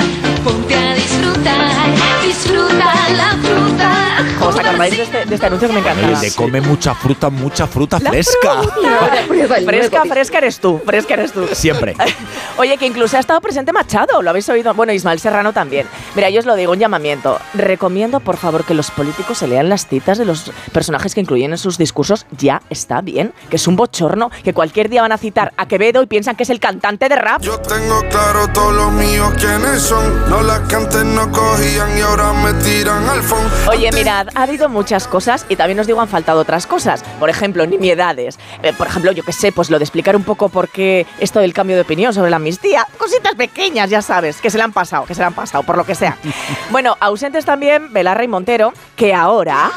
ponte 0.44 0.74
a 0.74 0.94
disfrutar. 1.26 2.22
Disfruta 2.22 2.92
la 3.16 3.36
fruta. 3.42 4.46
¿Os 4.46 4.56
acordáis 4.58 4.96
de 4.96 5.02
este, 5.04 5.24
de 5.26 5.34
este 5.34 5.46
anuncio 5.46 5.68
que 5.68 5.74
me 5.74 5.80
encantaba? 5.80 6.20
Le 6.20 6.30
come 6.32 6.60
mucha 6.60 6.94
fruta, 6.94 7.30
mucha 7.30 7.66
fruta 7.66 7.98
La 8.00 8.10
fresca. 8.10 8.62
fruta. 8.62 9.62
Fresca, 9.66 10.02
fresca 10.06 10.38
eres 10.38 10.58
tú, 10.60 10.80
fresca 10.84 11.14
eres 11.14 11.32
tú. 11.32 11.46
Siempre. 11.52 11.94
Oye, 12.56 12.76
que 12.78 12.86
incluso 12.86 13.16
ha 13.16 13.20
estado 13.20 13.40
presente 13.40 13.72
Machado, 13.72 14.22
lo 14.22 14.30
habéis 14.30 14.48
oído. 14.48 14.74
Bueno, 14.74 14.92
Ismael 14.92 15.20
Serrano 15.20 15.52
también. 15.52 15.86
Mira, 16.14 16.30
yo 16.30 16.40
os 16.40 16.46
lo 16.46 16.54
digo, 16.54 16.72
un 16.72 16.78
llamamiento. 16.78 17.38
Recomiendo, 17.54 18.20
por 18.20 18.36
favor, 18.36 18.64
que 18.64 18.74
los 18.74 18.90
políticos 18.90 19.38
se 19.38 19.46
lean 19.46 19.68
las 19.68 19.86
citas 19.86 20.18
de 20.18 20.24
los 20.24 20.50
personajes 20.72 21.14
que 21.14 21.20
incluyen 21.20 21.52
en 21.52 21.58
sus 21.58 21.78
discursos. 21.78 22.26
Ya 22.38 22.62
está 22.70 23.00
bien, 23.00 23.32
que 23.50 23.56
es 23.56 23.66
un 23.66 23.76
bochorno, 23.76 24.30
que 24.44 24.52
cualquier 24.54 24.88
día 24.88 25.02
van 25.02 25.12
a 25.12 25.18
citar 25.18 25.52
a 25.56 25.66
Quevedo 25.66 26.02
y 26.02 26.06
piensan 26.06 26.36
que 26.36 26.42
es 26.44 26.50
el 26.50 26.60
cantante 26.60 27.08
de 27.08 27.16
rap. 27.16 27.42
Yo 27.42 27.58
tengo 27.58 28.00
claro 28.10 28.48
todos 28.48 28.72
los 28.74 28.92
míos 28.92 29.32
quiénes 29.38 29.82
son. 29.82 30.30
No 30.30 30.42
las 30.42 30.60
que 30.60 30.76
antes 30.76 31.04
no 31.14 31.30
cogían 31.30 31.96
y 31.96 32.00
ahora 32.00 32.32
me 32.32 32.52
tiran 32.54 33.08
al 33.08 33.22
fondo. 33.22 33.50
Oye, 33.68 33.90
mirad, 33.92 34.28
ha 34.34 34.42
habido 34.42 34.68
muchas 34.68 35.06
cosas 35.06 35.46
y 35.48 35.56
también 35.56 35.78
os 35.80 35.86
digo, 35.86 36.00
han 36.00 36.08
faltado 36.08 36.40
otras 36.40 36.66
cosas. 36.66 37.02
Por 37.18 37.30
ejemplo, 37.30 37.66
nimiedades. 37.66 38.38
Eh, 38.62 38.72
por 38.72 38.86
ejemplo, 38.86 39.12
yo 39.12 39.22
qué 39.22 39.32
sé, 39.32 39.52
pues 39.52 39.70
lo 39.70 39.78
de 39.78 39.84
explicar 39.84 40.16
un 40.16 40.24
poco 40.24 40.48
por 40.48 40.68
qué 40.68 41.06
esto 41.18 41.40
del 41.40 41.52
cambio 41.52 41.76
de 41.76 41.82
opinión 41.82 42.12
sobre 42.14 42.30
la 42.30 42.36
amnistía. 42.36 42.86
Cositas 42.98 43.34
pequeñas, 43.34 43.90
ya 43.90 44.02
sabes, 44.02 44.40
que 44.40 44.50
se 44.50 44.58
le 44.58 44.64
han 44.64 44.72
pasado, 44.72 45.04
que 45.04 45.14
se 45.14 45.20
le 45.20 45.26
han 45.26 45.34
pasado, 45.34 45.62
por 45.64 45.76
lo 45.76 45.84
que 45.84 45.94
sea. 45.94 46.16
bueno, 46.70 46.96
ausentes 47.00 47.44
también 47.44 47.92
Belarra 47.92 48.24
y 48.24 48.28
Montero, 48.28 48.72
que 48.96 49.14
ahora... 49.14 49.70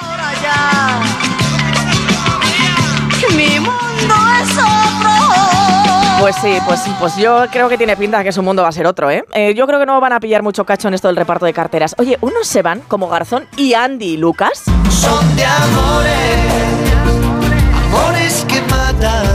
Mi 3.35 3.59
mundo 3.59 4.15
es 4.41 4.51
otro. 4.51 5.84
Pues 6.19 6.35
sí, 6.41 6.57
pues, 6.65 6.81
pues 6.99 7.15
yo 7.17 7.45
creo 7.51 7.69
que 7.69 7.77
tiene 7.77 7.95
pinta 7.97 8.19
de 8.19 8.23
que 8.23 8.31
su 8.31 8.41
mundo 8.41 8.63
va 8.63 8.69
a 8.69 8.71
ser 8.71 8.87
otro, 8.87 9.11
¿eh? 9.11 9.23
Eh, 9.33 9.53
Yo 9.53 9.67
creo 9.67 9.79
que 9.79 9.85
no 9.85 9.99
van 9.99 10.13
a 10.13 10.19
pillar 10.19 10.41
mucho 10.41 10.65
cacho 10.65 10.87
en 10.87 10.93
esto 10.93 11.07
del 11.07 11.17
reparto 11.17 11.45
de 11.45 11.53
carteras. 11.53 11.93
Oye, 11.99 12.17
unos 12.21 12.47
se 12.47 12.61
van 12.61 12.79
como 12.87 13.07
Garzón 13.09 13.47
y 13.57 13.73
Andy 13.73 14.05
y 14.13 14.17
Lucas. 14.17 14.63
Son 14.89 15.35
de 15.35 15.45
amores, 15.45 16.13
amores 17.87 18.45
que 18.47 18.61
matan, 18.63 19.27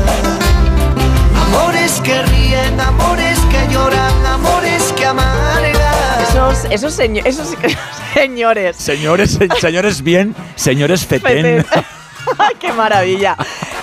amores 1.47 2.01
que 2.03 2.23
ríen, 2.23 2.81
amores 2.81 3.39
que 3.51 3.73
lloran, 3.73 4.27
amores 4.27 4.93
que 4.97 5.07
amargan. 5.07 6.23
Esos, 6.29 6.65
esos, 6.71 6.95
seño- 6.95 7.23
esos 7.25 7.55
señores. 8.15 8.77
Señores, 8.77 9.39
señores 9.61 10.03
bien, 10.03 10.35
señores 10.57 11.07
fetén. 11.07 11.63
Fetén. 11.65 11.85
¡Ay, 12.39 12.55
qué 12.59 12.73
maravilla! 12.73 13.37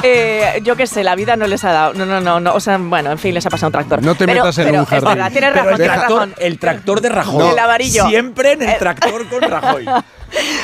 Eh, 0.03 0.59
yo 0.63 0.75
qué 0.75 0.85
sé, 0.87 1.03
la 1.03 1.15
vida 1.15 1.35
no 1.35 1.47
les 1.47 1.63
ha 1.63 1.71
dado. 1.71 1.93
No, 1.93 2.05
no, 2.05 2.21
no, 2.21 2.39
no. 2.39 2.53
O 2.53 2.59
sea, 2.59 2.77
bueno, 2.77 3.11
en 3.11 3.17
fin, 3.17 3.33
les 3.33 3.45
ha 3.45 3.49
pasado 3.49 3.67
un 3.67 3.73
tractor. 3.73 4.03
No 4.03 4.15
te 4.15 4.25
Pero- 4.25 4.41
metas 4.43 4.57
en 4.59 4.65
pero 4.65 4.79
un 4.79 4.85
jardín. 4.85 5.09
verdad, 5.09 5.31
tienes 5.31 5.51
Pero 5.51 5.63
razón, 5.63 5.71
el 5.71 5.77
tienes 5.77 5.95
tractor, 5.97 6.17
razón. 6.19 6.35
el 6.37 6.59
tractor 6.59 7.01
de 7.01 7.09
Rajoy. 7.09 7.49
El 7.49 7.55
lavarillo. 7.55 8.07
Siempre 8.07 8.51
en 8.53 8.61
el 8.63 8.69
Eh. 8.69 8.75
tractor 8.79 9.27
con 9.27 9.41
Rajoy. 9.41 9.85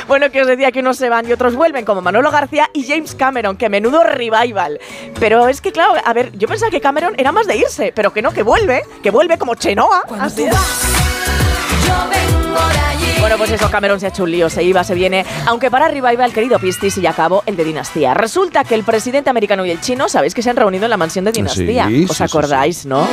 Bueno, 0.10 0.30
que 0.30 0.42
os 0.42 0.48
decía 0.48 0.74
que 0.74 0.82
unos 0.82 0.98
se 0.98 1.08
van 1.08 1.26
y 1.26 1.32
otros 1.32 1.56
vuelven, 1.56 1.86
como 1.86 2.02
Manolo 2.02 2.30
García 2.32 2.70
y 2.74 2.86
James 2.86 3.16
Cameron, 3.16 3.56
que 3.56 3.70
menudo 3.70 4.04
revival. 4.04 4.78
Pero 5.22 5.48
es 5.48 5.62
que, 5.62 5.72
claro, 5.72 5.94
a 6.04 6.12
ver, 6.14 6.34
yo 6.38 6.50
pensaba 6.50 6.70
que 6.70 6.82
Cameron 6.82 7.14
era 7.18 7.32
más 7.32 7.48
de 7.48 7.56
irse, 7.56 7.94
pero 7.96 8.12
que 8.12 8.22
no, 8.22 8.32
que 8.34 8.44
vuelve, 8.44 8.84
que 9.02 9.10
vuelve 9.10 9.38
como 9.38 9.56
Chenoa. 9.56 10.04
Así. 10.20 10.44
Yo 10.44 10.50
vengo 12.10 12.60
de. 12.68 12.93
Bueno, 13.24 13.38
pues 13.38 13.52
eso, 13.52 13.72
Cameron 13.72 14.02
se 14.02 14.08
ha 14.08 14.10
hecho 14.10 14.24
un 14.24 14.32
lío, 14.32 14.50
se 14.50 14.64
iba, 14.64 14.84
se 14.84 14.94
viene. 14.94 15.26
Aunque 15.46 15.72
para 15.72 15.88
revival, 15.88 16.34
querido 16.34 16.60
Pistis, 16.60 16.98
y 16.98 17.02
ya 17.04 17.12
acabó 17.12 17.42
el 17.46 17.56
de 17.56 17.64
Dinastía. 17.64 18.14
Resulta 18.14 18.66
que 18.66 18.76
el 18.76 18.84
presidente 18.84 19.30
americano 19.30 19.66
y 19.66 19.72
el 19.72 19.80
chino, 19.80 20.10
sabéis 20.10 20.34
que 20.34 20.42
se 20.42 20.50
han 20.50 20.58
reunido 20.58 20.84
en 20.84 20.90
la 20.90 20.98
mansión 20.98 21.24
de 21.24 21.32
Dinastía. 21.32 21.88
Sí, 21.88 22.06
¿Os 22.10 22.18
sí, 22.18 22.24
acordáis? 22.24 22.86
No 22.86 23.08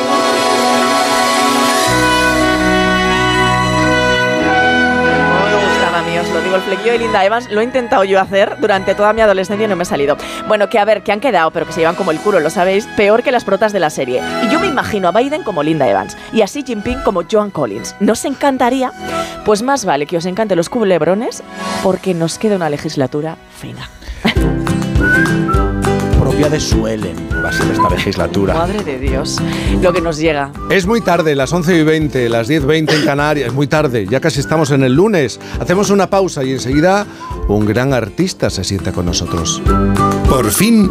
digo, 6.42 6.56
el 6.56 6.62
flequillo 6.62 6.92
de 6.92 6.98
Linda 6.98 7.24
Evans 7.24 7.50
lo 7.50 7.60
he 7.60 7.64
intentado 7.64 8.04
yo 8.04 8.20
hacer 8.20 8.56
durante 8.60 8.94
toda 8.94 9.12
mi 9.12 9.20
adolescencia 9.20 9.66
y 9.66 9.68
no 9.68 9.76
me 9.76 9.82
ha 9.82 9.86
salido. 9.86 10.16
Bueno, 10.48 10.68
que 10.68 10.78
a 10.78 10.84
ver, 10.84 11.02
que 11.02 11.12
han 11.12 11.20
quedado, 11.20 11.50
pero 11.50 11.66
que 11.66 11.72
se 11.72 11.80
llevan 11.80 11.94
como 11.94 12.10
el 12.10 12.18
culo, 12.18 12.40
lo 12.40 12.50
sabéis, 12.50 12.86
peor 12.96 13.22
que 13.22 13.32
las 13.32 13.44
protas 13.44 13.72
de 13.72 13.80
la 13.80 13.90
serie. 13.90 14.22
Y 14.44 14.48
yo 14.50 14.60
me 14.60 14.66
imagino 14.66 15.08
a 15.08 15.12
Biden 15.12 15.42
como 15.42 15.62
Linda 15.62 15.88
Evans 15.88 16.16
y 16.32 16.42
a 16.42 16.46
Xi 16.46 16.62
Jinping 16.62 17.02
como 17.02 17.22
Joan 17.30 17.50
Collins. 17.50 17.96
¿No 18.00 18.12
os 18.12 18.24
encantaría? 18.24 18.92
Pues 19.44 19.62
más 19.62 19.84
vale 19.84 20.06
que 20.06 20.16
os 20.16 20.26
encanten 20.26 20.56
los 20.56 20.68
culebrones 20.68 21.42
porque 21.82 22.14
nos 22.14 22.38
queda 22.38 22.56
una 22.56 22.70
legislatura 22.70 23.36
fina. 23.56 23.88
De 26.48 26.58
Suelen 26.58 27.28
va 27.44 27.50
a 27.50 27.52
ser 27.52 27.70
esta 27.70 27.90
legislatura. 27.90 28.54
Madre 28.54 28.82
de 28.82 28.98
Dios, 28.98 29.36
lo 29.82 29.92
que 29.92 30.00
nos 30.00 30.16
llega. 30.16 30.50
Es 30.70 30.86
muy 30.86 31.02
tarde, 31.02 31.36
las 31.36 31.52
11 31.52 31.76
y 31.76 31.84
20, 31.84 32.28
las 32.30 32.48
10.20 32.48 32.94
en 32.94 33.04
Canarias, 33.04 33.48
es 33.48 33.52
muy 33.52 33.66
tarde, 33.66 34.06
ya 34.08 34.20
casi 34.20 34.40
estamos 34.40 34.70
en 34.70 34.82
el 34.82 34.94
lunes. 34.94 35.38
Hacemos 35.60 35.90
una 35.90 36.08
pausa 36.08 36.42
y 36.42 36.52
enseguida 36.52 37.06
un 37.46 37.66
gran 37.66 37.92
artista 37.92 38.48
se 38.48 38.64
sienta 38.64 38.90
con 38.90 39.04
nosotros. 39.04 39.62
Por 40.28 40.50
fin, 40.50 40.90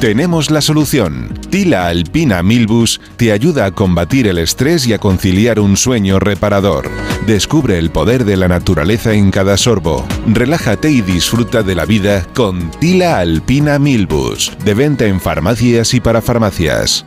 Tenemos 0.00 0.50
la 0.50 0.60
solución. 0.60 1.30
Tila 1.48 1.86
Alpina 1.86 2.42
Milbus 2.42 3.00
te 3.16 3.32
ayuda 3.32 3.64
a 3.64 3.70
combatir 3.70 4.26
el 4.26 4.36
estrés 4.36 4.86
y 4.86 4.92
a 4.92 4.98
conciliar 4.98 5.58
un 5.58 5.78
sueño 5.78 6.18
reparador. 6.18 6.90
Descubre 7.26 7.78
el 7.78 7.90
poder 7.90 8.26
de 8.26 8.36
la 8.36 8.46
naturaleza 8.46 9.14
en 9.14 9.30
cada 9.30 9.56
sorbo. 9.56 10.06
Relájate 10.26 10.90
y 10.90 11.00
disfruta 11.00 11.62
de 11.62 11.74
la 11.74 11.86
vida 11.86 12.26
con 12.34 12.70
Tila 12.72 13.18
Alpina 13.18 13.78
Milbus. 13.78 14.52
De 14.62 14.74
venta 14.74 15.06
en 15.06 15.18
farmacias 15.18 15.94
y 15.94 16.00
para 16.00 16.20
farmacias. 16.20 17.06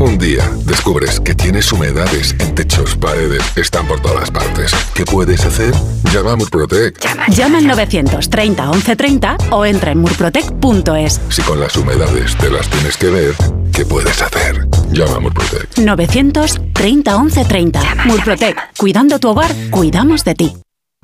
Un 0.00 0.16
día 0.16 0.48
descubres 0.64 1.18
que 1.18 1.34
tienes 1.34 1.72
humedades 1.72 2.34
en 2.38 2.54
techos, 2.54 2.94
paredes, 2.96 3.42
están 3.56 3.86
por 3.88 4.00
todas 4.00 4.30
partes. 4.30 4.70
¿Qué 4.94 5.04
puedes 5.04 5.44
hacer? 5.44 5.74
Llama 6.12 6.32
a 6.32 6.36
Murprotec. 6.36 7.00
Llama 7.30 7.58
al 7.58 7.66
930 7.66 8.62
1130 8.70 9.36
o 9.50 9.66
entra 9.66 9.90
en 9.90 9.98
murprotec.es. 9.98 11.20
Si 11.30 11.42
con 11.42 11.58
las 11.58 11.76
humedades 11.76 12.36
te 12.36 12.48
las 12.48 12.68
tienes 12.68 12.96
que 12.96 13.10
ver, 13.10 13.34
¿qué 13.72 13.84
puedes 13.84 14.22
hacer? 14.22 14.68
Llama 14.92 15.16
a 15.16 15.20
Murprotec. 15.20 15.78
930 15.78 17.18
1130. 17.18 17.80
Murprotec. 18.04 18.56
Cuidando 18.76 19.18
tu 19.18 19.28
hogar, 19.30 19.52
cuidamos 19.70 20.24
de 20.24 20.34
ti. 20.36 20.56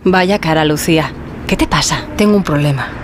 Vaya 0.05 0.39
cara, 0.39 0.65
Lucía. 0.65 1.13
¿Qué 1.49 1.57
te 1.57 1.67
pasa? 1.67 2.07
Tengo 2.17 2.37
un 2.37 2.45
problema. 2.45 3.04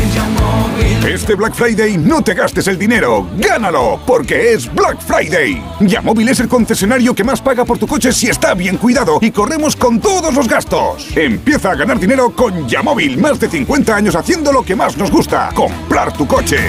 Este 1.07 1.33
Black 1.33 1.55
Friday 1.55 1.97
no 1.97 2.21
te 2.21 2.35
gastes 2.35 2.67
el 2.67 2.77
dinero, 2.77 3.27
gánalo, 3.37 3.99
porque 4.05 4.53
es 4.53 4.71
Black 4.71 5.01
Friday. 5.01 5.61
Yamóvil 5.79 6.29
es 6.29 6.39
el 6.39 6.47
concesionario 6.47 7.15
que 7.15 7.23
más 7.23 7.41
paga 7.41 7.65
por 7.65 7.79
tu 7.79 7.87
coche 7.87 8.11
si 8.11 8.27
está 8.27 8.53
bien 8.53 8.77
cuidado 8.77 9.17
y 9.19 9.31
corremos 9.31 9.75
con 9.75 9.99
todos 9.99 10.33
los 10.33 10.47
gastos. 10.47 11.07
Empieza 11.17 11.71
a 11.71 11.75
ganar 11.75 11.99
dinero 11.99 12.29
con 12.31 12.67
Yamóvil, 12.67 13.17
más 13.17 13.39
de 13.39 13.49
50 13.49 13.95
años 13.95 14.15
haciendo 14.15 14.53
lo 14.53 14.63
que 14.63 14.75
más 14.75 14.95
nos 14.95 15.09
gusta, 15.09 15.49
comprar 15.55 16.13
tu 16.13 16.27
coche. 16.27 16.59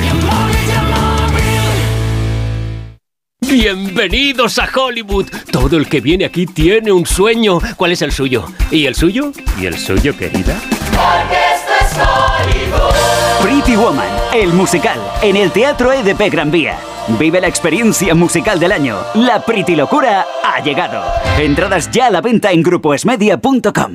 Bienvenidos 3.40 4.58
a 4.58 4.66
Hollywood. 4.74 5.26
Todo 5.50 5.76
el 5.76 5.88
que 5.88 6.00
viene 6.00 6.24
aquí 6.24 6.46
tiene 6.46 6.90
un 6.90 7.04
sueño. 7.04 7.58
¿Cuál 7.76 7.92
es 7.92 8.00
el 8.00 8.10
suyo? 8.10 8.46
¿Y 8.70 8.86
el 8.86 8.94
suyo? 8.94 9.30
¿Y 9.60 9.66
el 9.66 9.76
suyo, 9.76 10.16
querida? 10.16 10.58
Porque 10.90 11.38
esto 11.54 11.72
es 11.80 11.92
Hollywood. 11.98 13.12
Pretty 13.42 13.76
Woman, 13.76 14.08
el 14.32 14.52
musical, 14.54 14.98
en 15.22 15.36
el 15.36 15.52
Teatro 15.52 15.92
EDP 15.92 16.30
Gran 16.30 16.50
Vía. 16.50 16.78
Vive 17.18 17.40
la 17.40 17.48
experiencia 17.48 18.14
musical 18.14 18.58
del 18.58 18.72
año. 18.72 18.96
La 19.14 19.40
Pretty 19.44 19.76
Locura 19.76 20.26
ha 20.42 20.60
llegado. 20.62 21.02
Entradas 21.38 21.90
ya 21.90 22.06
a 22.06 22.10
la 22.10 22.20
venta 22.20 22.50
en 22.50 22.62
grupoesmedia.com. 22.62 23.94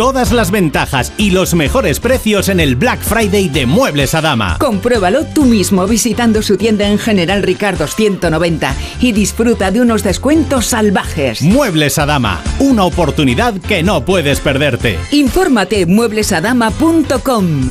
Todas 0.00 0.32
las 0.32 0.50
ventajas 0.50 1.12
y 1.18 1.30
los 1.30 1.52
mejores 1.52 2.00
precios 2.00 2.48
en 2.48 2.58
el 2.58 2.74
Black 2.74 3.02
Friday 3.02 3.50
de 3.50 3.66
Muebles 3.66 4.14
a 4.14 4.22
Dama. 4.22 4.56
Compruébalo 4.58 5.26
tú 5.26 5.44
mismo 5.44 5.86
visitando 5.86 6.40
su 6.40 6.56
tienda 6.56 6.88
en 6.88 6.98
General 6.98 7.42
Ricardo 7.42 7.86
190 7.86 8.74
y 9.02 9.12
disfruta 9.12 9.70
de 9.70 9.82
unos 9.82 10.02
descuentos 10.02 10.64
salvajes. 10.64 11.42
Muebles 11.42 11.98
a 11.98 12.06
Dama, 12.06 12.42
una 12.60 12.84
oportunidad 12.84 13.60
que 13.60 13.82
no 13.82 14.02
puedes 14.02 14.40
perderte. 14.40 14.98
Infórmate 15.10 15.82
en 15.82 15.94
mueblesadama.com. 15.94 17.70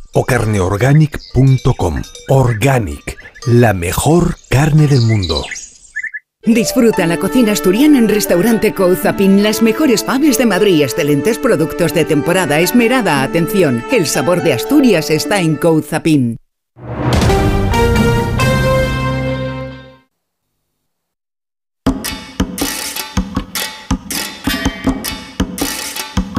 o 0.13 0.25
carneorganic.com. 0.25 2.01
Organic, 2.29 3.17
la 3.47 3.73
mejor 3.73 4.37
carne 4.49 4.87
del 4.87 5.01
mundo. 5.01 5.43
Disfruta 6.43 7.05
la 7.05 7.17
cocina 7.17 7.51
asturiana 7.51 7.99
en 7.99 8.09
Restaurante 8.09 8.73
Couzapin. 8.73 9.43
Las 9.43 9.61
mejores 9.61 10.03
faves 10.03 10.39
de 10.39 10.47
Madrid, 10.47 10.81
excelentes 10.81 11.37
productos 11.37 11.93
de 11.93 12.03
temporada, 12.03 12.59
esmerada 12.59 13.21
atención. 13.21 13.83
El 13.91 14.07
sabor 14.07 14.41
de 14.41 14.53
Asturias 14.53 15.11
está 15.11 15.39
en 15.39 15.55
Couzapin. 15.55 16.37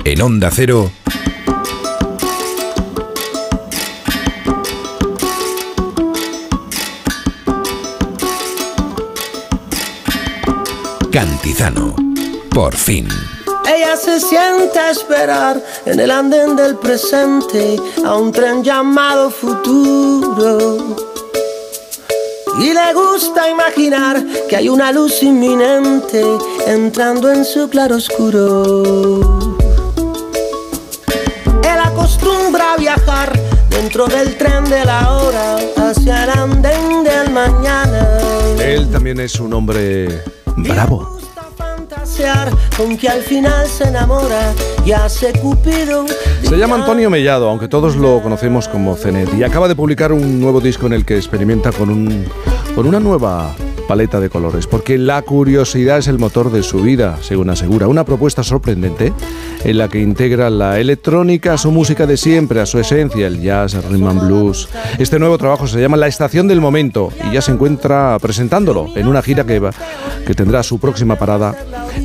En 0.05 0.21
Onda 0.21 0.51
Cero. 0.51 0.91
Cantizano. 11.13 11.95
Por 12.55 12.75
fin. 12.75 13.07
Ella 13.69 13.97
se 13.99 14.19
siente 14.19 14.79
a 14.79 14.93
esperar 14.93 15.63
en 15.85 16.01
el 16.01 16.11
andén 16.11 16.57
del 16.57 16.77
presente 16.77 17.77
a 18.03 18.17
un 18.17 18.33
tren 18.33 18.65
llamado 18.65 19.31
futuro. 19.31 20.97
Y 22.59 22.73
le 22.73 22.95
gusta 22.95 23.51
imaginar 23.51 24.25
que 24.49 24.57
hay 24.57 24.71
una 24.71 24.91
luz 24.91 25.23
inminente 25.23 26.25
entrando 26.67 27.31
en 27.31 27.45
su 27.45 27.69
claroscuro. 27.69 28.83
Él 31.63 31.79
acostumbra 31.85 32.73
a 32.73 32.77
viajar 32.79 33.39
dentro 33.69 34.07
del 34.07 34.39
tren 34.39 34.65
de 34.65 34.83
la 34.87 35.13
hora 35.13 35.57
hacia 35.77 36.25
el 36.25 36.31
andén 36.31 37.05
del 37.05 37.31
mañana. 37.31 38.19
Él 38.59 38.91
también 38.91 39.21
es 39.21 39.39
un 39.39 39.53
hombre 39.53 40.23
bravo. 40.57 41.23
Al 43.09 43.23
final 43.23 43.67
se 43.67 43.85
enamora 43.85 44.55
y 44.85 44.93
hace 44.93 45.33
Cupido. 45.33 46.07
Se 46.43 46.57
llama 46.57 46.77
Antonio 46.77 47.11
Mellado, 47.11 47.49
aunque 47.49 47.69
todos 47.69 47.97
lo 47.97 48.23
conocemos 48.23 48.69
como 48.69 48.97
Zenet, 48.97 49.33
y 49.35 49.43
acaba 49.43 49.67
de 49.67 49.75
publicar 49.75 50.13
un 50.13 50.41
nuevo 50.41 50.61
disco 50.61 50.87
en 50.87 50.93
el 50.93 51.05
que 51.05 51.17
experimenta 51.17 51.73
con, 51.73 51.91
un, 51.91 52.25
con 52.75 52.87
una 52.87 53.01
nueva 53.01 53.55
paleta 53.93 54.21
de 54.21 54.31
colores, 54.31 54.67
porque 54.67 54.97
la 54.97 55.21
curiosidad 55.21 55.99
es 55.99 56.09
el 56.09 56.19
motor 56.19 56.51
de 56.51 56.63
su 56.63 56.81
vida, 56.81 57.19
según 57.21 57.51
asegura. 57.51 57.89
Una 57.89 58.05
propuesta 58.05 58.43
sorprendente 58.43 59.13
en 59.65 59.77
la 59.77 59.91
que 59.91 60.01
integra 60.01 60.49
la 60.49 60.81
electrónica 60.81 61.53
a 61.53 61.59
su 61.59 61.71
música 61.71 62.07
de 62.07 62.17
siempre, 62.17 62.63
a 62.63 62.65
su 62.65 62.79
esencia, 62.79 63.27
el 63.27 63.43
jazz, 63.43 63.75
el 63.75 63.83
rhythm 63.83 64.07
and 64.07 64.27
blues. 64.27 64.67
Este 64.99 65.19
nuevo 65.19 65.37
trabajo 65.37 65.67
se 65.67 65.79
llama 65.79 65.99
La 65.99 66.07
Estación 66.07 66.49
del 66.49 66.63
Momento 66.63 67.13
y 67.29 67.35
ya 67.35 67.43
se 67.43 67.53
encuentra 67.53 68.17
presentándolo 68.19 68.89
en 68.97 69.09
una 69.09 69.21
gira 69.21 69.45
que, 69.45 69.59
va, 69.59 69.73
que 70.27 70.35
tendrá 70.35 70.63
su 70.63 70.79
próxima 70.79 71.17
parada 71.17 71.55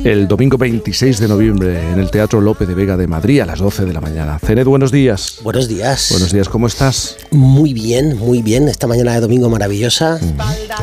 el 0.04 0.28
domingo 0.28 0.58
26 0.58 1.18
de 1.18 1.28
noviembre 1.28 1.90
en 1.92 1.98
el 1.98 2.10
Teatro 2.10 2.40
Lope 2.40 2.66
de 2.66 2.74
Vega 2.74 2.96
de 2.96 3.06
Madrid 3.06 3.40
a 3.40 3.46
las 3.46 3.58
12 3.58 3.84
de 3.84 3.92
la 3.92 4.00
mañana. 4.00 4.38
Cenet, 4.38 4.66
buenos 4.66 4.92
días. 4.92 5.38
Buenos 5.42 5.68
días. 5.68 6.08
Buenos 6.10 6.32
días, 6.32 6.48
¿cómo 6.48 6.66
estás? 6.66 7.16
Muy 7.30 7.74
bien, 7.74 8.16
muy 8.16 8.42
bien. 8.42 8.68
Esta 8.68 8.86
mañana 8.86 9.14
de 9.14 9.20
domingo 9.20 9.48
maravillosa. 9.48 10.18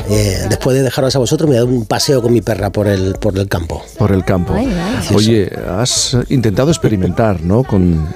Eh, 0.10 0.46
después 0.50 0.76
de 0.76 0.84
dejaros 0.84 1.16
a 1.16 1.20
vosotros, 1.20 1.50
me 1.50 1.56
he 1.56 1.60
dado 1.60 1.70
un 1.70 1.86
paseo 1.86 2.22
con 2.22 2.34
mi 2.34 2.42
perra 2.42 2.72
por 2.72 2.88
el, 2.88 3.16
por 3.16 3.38
el 3.38 3.48
campo. 3.48 3.84
Por 3.98 4.12
el 4.12 4.24
campo. 4.24 4.56
Oye, 5.14 5.52
has 5.70 6.18
intentado 6.30 6.70
experimentar, 6.70 7.42
¿no? 7.42 7.64
Con, 7.64 8.08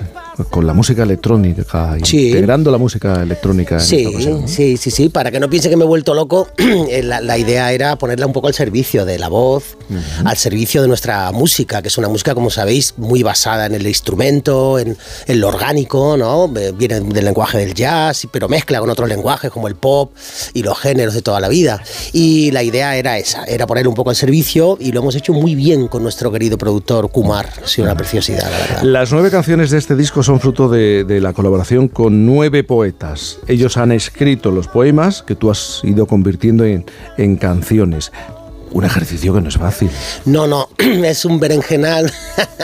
con 0.49 0.65
la 0.65 0.73
música 0.73 1.03
electrónica, 1.03 1.97
Sí. 2.03 2.27
integrando 2.27 2.71
la 2.71 2.77
música 2.77 3.21
electrónica. 3.21 3.75
en 3.75 3.81
Sí, 3.81 4.07
esta 4.17 4.47
sí, 4.47 4.77
sí, 4.77 4.91
sí. 4.91 5.09
Para 5.09 5.31
que 5.31 5.39
no 5.39 5.49
piense 5.49 5.69
que 5.69 5.77
me 5.77 5.83
he 5.83 5.87
vuelto 5.87 6.13
loco, 6.13 6.47
eh, 6.57 7.01
la, 7.03 7.21
la 7.21 7.37
idea 7.37 7.71
era 7.71 7.97
ponerla 7.97 8.25
un 8.25 8.33
poco 8.33 8.47
al 8.47 8.53
servicio 8.53 9.05
de 9.05 9.17
la 9.19 9.27
voz, 9.27 9.77
al 10.23 10.37
servicio 10.37 10.81
de 10.81 10.87
nuestra 10.87 11.31
música, 11.31 11.81
que 11.81 11.87
es 11.87 11.97
una 11.97 12.07
música, 12.09 12.33
como 12.35 12.49
sabéis, 12.49 12.93
muy 12.97 13.23
basada 13.23 13.65
en 13.65 13.73
el 13.73 13.87
instrumento, 13.87 14.79
en, 14.79 14.97
en 15.27 15.39
lo 15.39 15.47
orgánico, 15.47 16.15
¿no? 16.17 16.51
Eh, 16.57 16.71
Viene 16.77 16.99
del 17.01 17.25
lenguaje 17.25 17.57
del 17.57 17.73
jazz, 17.73 18.27
pero 18.31 18.47
mezcla 18.47 18.79
con 18.79 18.89
otros 18.89 19.09
lenguajes 19.09 19.51
como 19.51 19.67
el 19.67 19.75
pop 19.75 20.13
y 20.53 20.63
los 20.63 20.77
géneros 20.79 21.13
de 21.13 21.21
toda 21.21 21.39
la 21.39 21.49
vida. 21.49 21.81
Y 22.13 22.51
la 22.51 22.63
idea 22.63 22.95
era 22.95 23.17
esa, 23.17 23.43
era 23.45 23.65
poner 23.67 23.87
un 23.87 23.95
poco 23.95 24.09
al 24.11 24.15
servicio 24.15 24.77
y 24.79 24.91
lo 24.91 24.99
hemos 25.01 25.15
hecho 25.15 25.33
muy 25.33 25.55
bien 25.55 25.87
con 25.87 26.03
nuestro 26.03 26.31
querido 26.31 26.57
productor 26.57 27.09
Kumar. 27.11 27.49
Ha 27.63 27.67
sido 27.67 27.85
una 27.85 27.95
preciosidad, 27.95 28.43
la 28.49 28.57
verdad. 28.57 28.83
Las 28.83 29.11
nueve 29.11 29.31
canciones 29.31 29.71
de 29.71 29.77
este 29.79 29.95
disco 29.95 30.21
son 30.23 30.28
fruto 30.37 30.69
de, 30.69 31.03
de 31.05 31.21
la 31.21 31.33
colaboración 31.33 31.87
con 31.87 32.25
nueve 32.25 32.63
poetas. 32.63 33.39
Ellos 33.47 33.77
han 33.77 33.91
escrito 33.91 34.51
los 34.51 34.67
poemas 34.67 35.23
que 35.23 35.35
tú 35.35 35.49
has 35.49 35.81
ido 35.83 36.05
convirtiendo 36.05 36.65
en, 36.65 36.85
en 37.17 37.37
canciones. 37.37 38.11
Un 38.71 38.85
ejercicio 38.85 39.33
que 39.33 39.41
no 39.41 39.49
es 39.49 39.57
fácil. 39.57 39.89
No, 40.25 40.47
no, 40.47 40.69
es 40.77 41.25
un 41.25 41.39
berenjenal. 41.39 42.11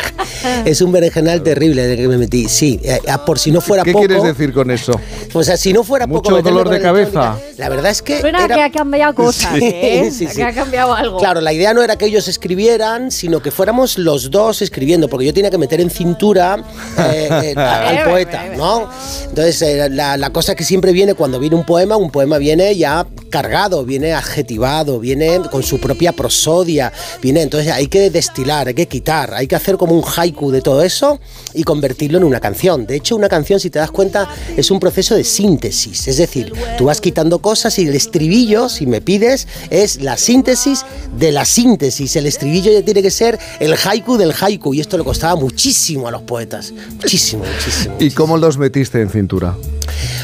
es 0.66 0.82
un 0.82 0.92
berenjenal 0.92 1.42
terrible 1.44 1.88
de 1.88 1.98
que 1.98 2.08
me 2.08 2.18
metí. 2.18 2.48
Sí, 2.48 2.80
eh, 2.84 3.00
ah, 3.08 3.26
por 3.26 3.40
si 3.40 3.52
no 3.52 3.62
fuera 3.62 3.84
¿Qué 3.84 3.92
poco. 3.92 4.06
quieres 4.06 4.24
decir 4.24 4.54
con 4.54 4.70
eso? 4.72 5.00
O 5.34 5.44
sea, 5.44 5.58
si 5.58 5.74
no 5.74 5.84
fuera 5.84 6.06
poco. 6.08 6.30
¿Mucho 6.30 6.42
dolor 6.42 6.70
de 6.70 6.80
cabeza? 6.82 7.38
La 7.58 7.70
verdad 7.70 7.92
es 7.92 8.02
que. 8.02 8.20
Suena 8.22 8.46
era- 8.46 8.56
que 8.56 8.62
ha 8.62 8.72
cambiado 8.72 9.16
cosas, 9.16 9.54
Sí, 9.58 9.60
¿eh? 9.64 10.10
sí, 10.12 10.28
sí. 10.28 10.36
Que 10.36 10.44
ha 10.44 10.54
cambiado 10.54 10.94
algo. 10.94 11.18
Claro, 11.18 11.42
la 11.42 11.54
idea 11.54 11.74
no 11.74 11.82
era 11.82 11.96
que 11.98 12.06
ellos 12.06 12.28
escribieran, 12.28 13.12
sino 13.12 13.42
que 13.42 13.52
fuéramos 13.52 13.98
los 13.98 14.30
dos 14.32 14.62
escribiendo, 14.62 15.08
porque 15.08 15.26
yo 15.26 15.34
tenía 15.34 15.50
que 15.50 15.58
meter 15.58 15.82
en 15.82 15.90
cintura 15.90 16.58
eh, 17.00 17.30
eh, 17.32 17.54
a- 17.58 17.90
al 17.90 18.04
poeta, 18.10 18.46
¿no? 18.56 18.90
Entonces, 19.30 19.62
eh, 19.62 19.90
la, 19.90 20.18
la 20.18 20.30
cosa 20.30 20.56
que 20.56 20.64
siempre 20.64 20.92
viene 20.92 21.14
cuando 21.16 21.40
viene 21.40 21.56
un 21.56 21.66
poema, 21.66 21.98
un 21.98 22.12
poema 22.12 22.38
viene 22.38 22.76
ya 22.76 23.06
cargado, 23.30 23.84
viene 23.86 24.14
adjetivado, 24.14 25.00
viene 25.00 25.40
con 25.52 25.64
su 25.64 25.80
propia 25.80 25.95
prosodia, 26.14 26.92
viene, 27.22 27.42
entonces 27.42 27.72
hay 27.72 27.88
que 27.88 28.10
destilar, 28.10 28.68
hay 28.68 28.74
que 28.74 28.88
quitar, 28.88 29.34
hay 29.34 29.48
que 29.48 29.56
hacer 29.56 29.78
como 29.78 29.96
un 29.96 30.04
haiku 30.04 30.52
de 30.52 30.62
todo 30.62 30.82
eso 30.82 31.20
y 31.54 31.64
convertirlo 31.64 32.18
en 32.18 32.24
una 32.24 32.40
canción. 32.40 32.86
De 32.86 32.96
hecho, 32.96 33.16
una 33.16 33.30
canción, 33.30 33.60
si 33.60 33.70
te 33.70 33.80
das 33.80 33.92
cuenta, 33.92 34.28
es 34.56 34.72
un 34.72 34.80
proceso 34.80 35.16
de 35.16 35.24
síntesis, 35.24 36.08
es 36.08 36.18
decir, 36.18 36.52
tú 36.78 36.86
vas 36.86 37.02
quitando 37.02 37.40
cosas 37.40 37.78
y 37.80 37.88
el 37.88 37.96
estribillo, 37.96 38.70
si 38.70 38.86
me 38.86 39.02
pides, 39.02 39.48
es 39.70 40.02
la 40.02 40.18
síntesis 40.18 40.86
de 41.18 41.32
la 41.32 41.46
síntesis. 41.46 42.16
El 42.16 42.26
estribillo 42.26 42.72
ya 42.72 42.84
tiene 42.84 43.02
que 43.02 43.12
ser 43.12 43.40
el 43.60 43.74
haiku 43.74 44.18
del 44.18 44.34
haiku 44.40 44.74
y 44.74 44.82
esto 44.82 44.98
le 44.98 45.04
costaba 45.04 45.36
muchísimo 45.36 46.08
a 46.08 46.12
los 46.12 46.22
poetas, 46.24 46.74
muchísimo, 47.02 47.44
muchísimo. 47.44 47.96
¿Y 48.00 48.12
cómo 48.12 48.38
los 48.38 48.58
metiste 48.58 49.02
en 49.02 49.10
cintura? 49.10 49.56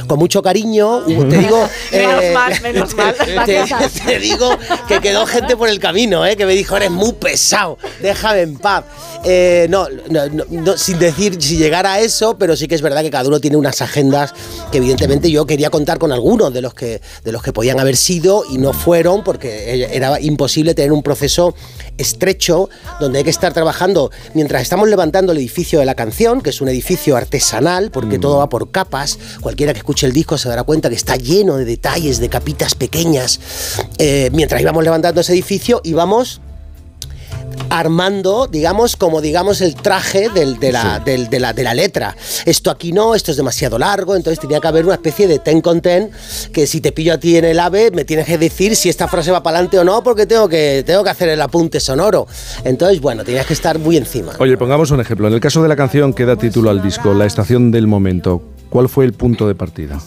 Con 0.08 0.20
mucho 0.20 0.42
cariño, 0.42 1.00
hubo- 1.06 1.28
te 1.28 1.38
digo... 1.38 1.68
Menos 1.92 2.24
eh, 2.24 2.32
mal, 2.34 2.62
menos 2.62 2.96
mal. 2.96 3.16
te, 3.46 3.64
te 4.06 4.20
digo 4.20 4.58
que 4.88 5.00
quedó 5.00 5.26
gente 5.26 5.56
por 5.58 5.70
el 5.70 5.80
camino, 5.80 6.26
¿eh? 6.26 6.36
que 6.38 6.46
me 6.46 6.54
dijo, 6.54 6.78
eres 6.78 6.92
muy 6.92 7.14
pesado, 7.14 7.78
déjame 8.02 8.42
en 8.42 8.58
paz. 8.58 8.86
Eh, 9.24 9.68
no, 9.70 9.88
no, 10.10 10.28
no, 10.30 10.44
no, 10.50 10.78
sin 10.78 10.98
decir 11.00 11.38
si 11.42 11.58
llegara 11.58 11.94
a 11.94 12.00
eso, 12.00 12.38
pero 12.38 12.56
sí 12.56 12.68
que 12.68 12.76
es 12.76 12.82
verdad 12.82 13.02
que 13.02 13.12
cada 13.12 13.28
uno 13.28 13.40
tiene 13.40 13.58
unas 13.58 13.82
agendas 13.82 14.34
que 14.72 14.78
evidentemente 14.78 15.30
yo 15.30 15.46
quería 15.46 15.70
contar 15.70 16.00
con 16.00 16.12
algunos 16.12 16.54
de 16.54 16.62
los 16.62 16.74
que, 16.74 17.02
de 17.24 17.32
los 17.32 17.44
que 17.44 17.54
podían 17.54 17.80
haber 17.80 17.98
sido 17.98 18.44
y 18.50 18.58
no 18.58 18.74
fueron 18.74 19.24
porque 19.24 19.88
era 19.92 20.20
imposible 20.20 20.74
tener 20.74 20.92
un 20.92 21.04
proceso 21.04 21.54
estrecho 21.98 22.70
donde 23.00 23.20
hay 23.20 23.24
que 23.24 23.30
estar 23.30 23.54
trabajando 23.54 24.12
mientras 24.34 24.62
estamos 24.62 24.88
levantando 24.90 25.32
el 25.34 25.38
edificio 25.38 25.80
de 25.80 25.86
la 25.86 25.96
canción, 25.96 26.42
que 26.42 26.50
es 26.50 26.62
un 26.62 26.70
edificio 26.70 27.16
artesanal, 27.16 27.92
porque 27.92 28.18
todo 28.18 28.38
va 28.38 28.50
por 28.50 28.72
capas. 28.72 29.20
Cualquiera 29.42 29.74
que 29.74 29.80
escuche 29.80 29.91
el 30.06 30.14
disco 30.14 30.38
se 30.38 30.50
dará 30.50 30.64
cuenta 30.64 30.90
que 30.90 30.96
está 30.96 31.16
lleno 31.16 31.58
de 31.58 31.66
detalles, 31.66 32.20
de 32.20 32.30
capitas 32.30 32.76
pequeñas. 32.76 33.40
Eh, 33.98 34.30
mientras 34.34 34.62
íbamos 34.62 34.84
levantando 34.84 35.22
ese 35.22 35.34
edificio, 35.34 35.82
íbamos 35.84 36.42
armando, 37.70 38.48
digamos, 38.48 38.96
como 38.96 39.22
digamos 39.22 39.62
el 39.62 39.76
traje 39.76 40.30
del- 40.30 40.60
de, 40.60 40.72
la, 40.72 41.00
del- 41.00 41.30
de 41.30 41.40
la, 41.40 41.54
de 41.54 41.64
la 41.64 41.74
letra. 41.74 42.16
Esto 42.46 42.70
aquí 42.72 42.92
no, 42.92 43.16
esto 43.16 43.32
es 43.32 43.38
demasiado 43.38 43.78
largo, 43.78 44.16
entonces 44.16 44.40
tenía 44.40 44.60
que 44.60 44.68
haber 44.68 44.86
una 44.86 44.96
especie 44.96 45.28
de 45.28 45.40
ten 45.40 45.62
con 45.62 45.82
ten, 45.82 46.12
que 46.54 46.68
si 46.68 46.82
te 46.82 46.92
pillo 46.92 47.14
a 47.14 47.18
ti 47.18 47.38
en 47.38 47.46
el 47.46 47.60
ave, 47.60 47.92
me 47.92 48.04
tienes 48.06 48.26
que 48.26 48.38
decir 48.38 48.76
si 48.76 48.90
esta 48.90 49.08
frase 49.08 49.32
va 49.32 49.44
para 49.44 49.58
adelante 49.58 49.80
o 49.80 49.84
no, 49.84 50.04
porque 50.04 50.26
tengo 50.26 50.50
que, 50.50 50.84
tengo 50.86 51.04
que 51.04 51.10
hacer 51.10 51.30
el 51.30 51.42
apunte 51.42 51.80
sonoro. 51.80 52.28
Entonces, 52.64 53.00
bueno, 53.00 53.24
tenías 53.24 53.46
que 53.46 53.54
estar 53.54 53.80
muy 53.80 53.96
encima. 53.98 54.34
Oye, 54.40 54.58
pongamos 54.58 54.92
un 54.92 55.00
ejemplo. 55.00 55.28
En 55.28 55.34
el 55.34 55.40
caso 55.40 55.62
de 55.62 55.70
la 55.70 55.76
canción 55.76 56.14
que 56.14 56.26
da 56.26 56.36
título 56.36 56.70
al 56.70 56.82
disco, 56.82 57.14
La 57.14 57.26
estación 57.26 57.72
del 57.72 57.88
momento, 57.88 58.42
¿cuál 58.72 58.90
fue 58.90 59.06
el 59.06 59.14
punto 59.14 59.48
de 59.48 59.54
partida? 59.54 60.00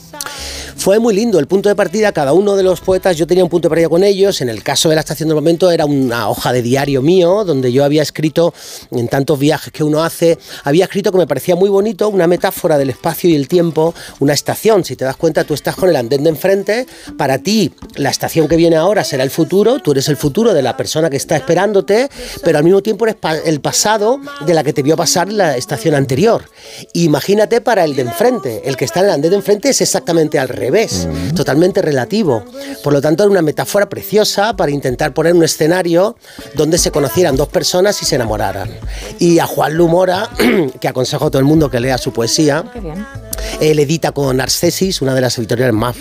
Fue 0.85 0.99
muy 0.99 1.15
lindo. 1.15 1.39
El 1.39 1.47
punto 1.47 1.71
de 1.71 1.75
partida, 1.75 2.13
cada 2.13 2.35
uno 2.35 2.57
de 2.57 2.63
los 2.63 2.83
poetas, 2.83 3.17
yo 3.17 3.27
tenía 3.27 3.43
un 3.43 3.49
punto 3.49 3.69
de 3.69 3.71
partida 3.71 3.89
con 3.89 4.05
ellos. 4.05 4.43
En 4.43 4.51
el 4.51 4.63
caso 4.63 4.91
de 4.91 4.97
la 4.97 5.01
estación 5.01 5.31
del 5.31 5.35
momento 5.35 5.71
era 5.71 5.87
una 5.87 6.29
hoja 6.29 6.53
de 6.53 6.61
diario 6.61 7.01
mío, 7.01 7.43
donde 7.43 7.73
yo 7.73 7.85
había 7.85 8.03
escrito, 8.03 8.53
en 8.91 9.09
tantos 9.09 9.39
viajes 9.39 9.73
que 9.73 9.83
uno 9.83 10.05
hace, 10.05 10.39
había 10.63 10.85
escrito 10.85 11.11
que 11.11 11.17
me 11.17 11.27
parecía 11.27 11.57
muy 11.57 11.71
bonito 11.71 12.11
una 12.11 12.27
metáfora 12.27 12.77
del 12.77 12.91
espacio 12.91 13.31
y 13.31 13.35
el 13.35 13.49
tiempo, 13.49 13.95
una 14.21 14.35
estación. 14.35 14.85
Si 14.85 14.95
te 14.95 15.07
das 15.07 15.17
cuenta, 15.17 15.45
tú 15.45 15.55
estás 15.55 15.75
con 15.75 15.89
el 15.89 15.97
andén 15.97 16.23
de 16.23 16.29
enfrente, 16.29 16.87
para 17.17 17.39
ti 17.39 17.73
la 17.97 18.11
estación 18.11 18.47
que 18.47 18.57
viene 18.57 18.77
ahora 18.77 19.05
será 19.05 19.25
el 19.25 19.31
futuro, 19.31 19.79
tú 19.79 19.93
eres 19.93 20.11
el 20.11 20.19
futuro 20.19 20.53
de 20.53 20.61
la 20.61 20.77
persona 20.77 21.09
que 21.09 21.17
está 21.17 21.35
esperándote, 21.35 22.11
pero 22.43 22.59
al 22.59 22.65
mismo 22.65 22.83
tiempo 22.83 23.07
eres 23.07 23.17
el 23.47 23.63
pasado 23.63 24.21
de 24.45 24.53
la 24.53 24.63
que 24.63 24.75
te 24.75 24.83
vio 24.83 24.99
pasar 24.99 25.33
la 25.33 25.57
estación 25.57 25.95
anterior. 25.95 26.45
Imagínate 26.93 27.63
para 27.63 27.85
el 27.85 27.97
de 27.97 28.03
enfrente, 28.03 28.61
el 28.67 28.77
que 28.77 28.85
está 28.85 29.01
en 29.01 29.07
el 29.07 29.13
andén 29.13 29.31
de 29.31 29.37
enfrente 29.39 29.71
es 29.71 29.81
exactamente 29.81 30.39
al 30.39 30.51
revés, 30.51 30.74
totalmente 31.35 31.83
relativo. 31.83 32.45
Por 32.83 32.93
lo 32.93 33.01
tanto, 33.01 33.23
era 33.23 33.31
una 33.31 33.43
metáfora 33.43 33.89
preciosa 33.89 34.57
para 34.57 34.71
intentar 34.71 35.15
poner 35.15 35.35
un 35.35 35.45
escenario 35.45 36.17
donde 36.55 36.79
se 36.79 36.91
conocieran 36.91 37.37
dos 37.37 37.49
personas 37.49 38.01
y 38.03 38.05
se 38.05 38.17
enamoraran. 38.17 38.71
Y 39.19 39.39
a 39.39 39.47
Juan 39.47 39.75
Lumora, 39.75 40.29
que 40.81 40.89
aconsejo 40.89 41.27
a 41.27 41.31
todo 41.31 41.39
el 41.39 41.45
mundo 41.45 41.71
que 41.71 41.81
lea 41.81 41.99
su 41.99 42.13
poesía, 42.13 42.65
él 43.61 43.79
edita 43.79 44.13
con 44.13 44.41
Arcesis, 44.41 45.03
una 45.03 45.15
de 45.15 45.21
las 45.21 45.39
editoriales 45.39 45.75
más, 45.75 45.97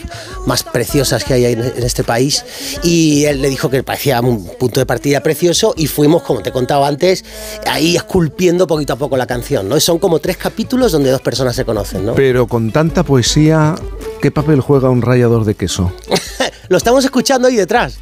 más 0.45 0.63
preciosas 0.63 1.23
que 1.23 1.33
hay 1.33 1.45
en, 1.45 1.61
este 1.61 2.03
país, 2.03 2.45
y 2.83 3.25
él 3.25 3.41
le 3.41 3.49
dijo 3.49 3.69
que 3.69 3.83
parecía 3.83 4.21
un 4.21 4.45
punto 4.59 4.79
de 4.79 4.85
partida 4.85 5.21
precioso 5.21 5.73
y 5.77 5.87
fuimos, 5.87 6.23
como 6.23 6.41
te 6.41 6.49
he 6.49 6.51
contado 6.51 6.85
antes, 6.85 7.23
ahí 7.67 7.95
esculpiendo 7.95 8.67
poquito 8.67 8.93
a 8.93 8.95
poco 8.95 9.17
la 9.17 9.27
canción, 9.27 9.69
¿no? 9.69 9.79
Son 9.79 9.99
como 9.99 10.19
tres 10.19 10.37
capítulos 10.37 10.91
donde 10.91 11.11
dos 11.11 11.21
personas 11.21 11.55
se 11.55 11.65
conocen, 11.65 12.05
¿no? 12.05 12.15
Pero 12.15 12.47
con 12.47 12.71
tanta 12.71 13.03
poesía, 13.03 13.75
¿qué 14.21 14.31
papel 14.31 14.61
juega 14.61 14.89
un 14.89 15.01
rallador 15.01 15.45
de 15.45 15.55
queso? 15.55 15.91
Lo 16.69 16.77
estamos 16.77 17.03
escuchando 17.03 17.47
ahí 17.47 17.55
detrás. 17.55 17.99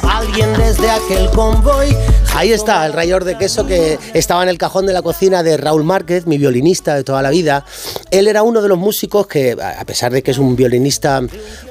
Alguien 0.02 0.52
desde 0.56 0.90
aquel 0.90 1.30
convoy 1.30 1.96
Ahí 2.32 2.52
está, 2.52 2.86
el 2.86 2.92
rayador 2.92 3.24
de 3.24 3.36
queso 3.36 3.66
que 3.66 3.98
estaba 4.14 4.42
en 4.42 4.48
el 4.48 4.56
cajón 4.56 4.86
de 4.86 4.92
la 4.92 5.02
cocina 5.02 5.42
de 5.42 5.56
Raúl 5.56 5.82
Márquez, 5.82 6.26
mi 6.26 6.38
violinista 6.38 6.94
de 6.94 7.02
toda 7.02 7.22
la 7.22 7.30
vida. 7.30 7.66
Él 8.10 8.28
era 8.28 8.44
uno 8.44 8.62
de 8.62 8.68
los 8.68 8.78
músicos 8.78 9.26
que, 9.26 9.52
a 9.60 9.84
pesar 9.84 10.12
de 10.12 10.22
que 10.22 10.30
es 10.30 10.38
un 10.38 10.54
violinista 10.54 11.20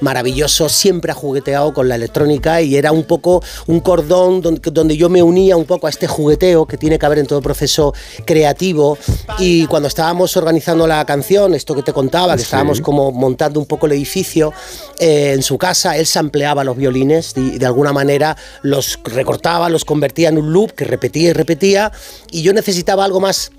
maravilloso, 0.01 0.67
siempre 0.67 1.11
ha 1.11 1.15
jugueteado 1.15 1.73
con 1.73 1.87
la 1.87 1.95
electrónica 1.95 2.61
y 2.61 2.75
era 2.75 2.91
un 2.91 3.05
poco 3.05 3.41
un 3.67 3.79
cordón 3.79 4.41
donde, 4.41 4.97
yo 4.97 5.09
me 5.09 5.23
unía 5.23 5.55
un 5.55 5.65
poco 5.65 5.87
a 5.87 5.89
este 5.89 6.07
jugueteo 6.07 6.65
que 6.67 6.77
tiene 6.77 6.99
que 6.99 7.05
haber 7.05 7.19
en 7.19 7.25
todo 7.25 7.41
proceso 7.41 7.93
creativo. 8.25 8.97
Y 9.39 9.65
cuando 9.67 9.87
estábamos 9.87 10.35
organizando 10.37 10.85
la 10.85 11.03
canción, 11.05 11.55
esto 11.55 11.73
que 11.73 11.83
te 11.83 11.93
contaba, 11.93 12.35
que 12.35 12.43
estábamos 12.43 12.81
como 12.81 13.11
montando 13.11 13.59
un 13.59 13.65
poco 13.65 13.85
el 13.85 13.93
edificio 13.93 14.53
eh, 14.99 15.31
en 15.33 15.41
su 15.41 15.57
casa, 15.57 15.97
él 15.97 16.05
sampleaba 16.05 16.63
los 16.63 16.75
violines 16.75 17.33
y 17.37 17.57
de 17.57 17.65
alguna 17.65 17.93
manera 17.93 18.35
los 18.61 18.99
recortaba, 19.05 19.69
los 19.69 19.85
convertía 19.85 20.29
en 20.29 20.37
un 20.37 20.48
loop 20.51 20.71
que 20.71 20.85
repetía 20.85 21.29
y 21.29 21.33
repetía 21.33 21.91
y 22.31 22.41
yo 22.41 22.53
necesitaba 22.53 23.05
algo 23.05 23.19
más 23.19 23.51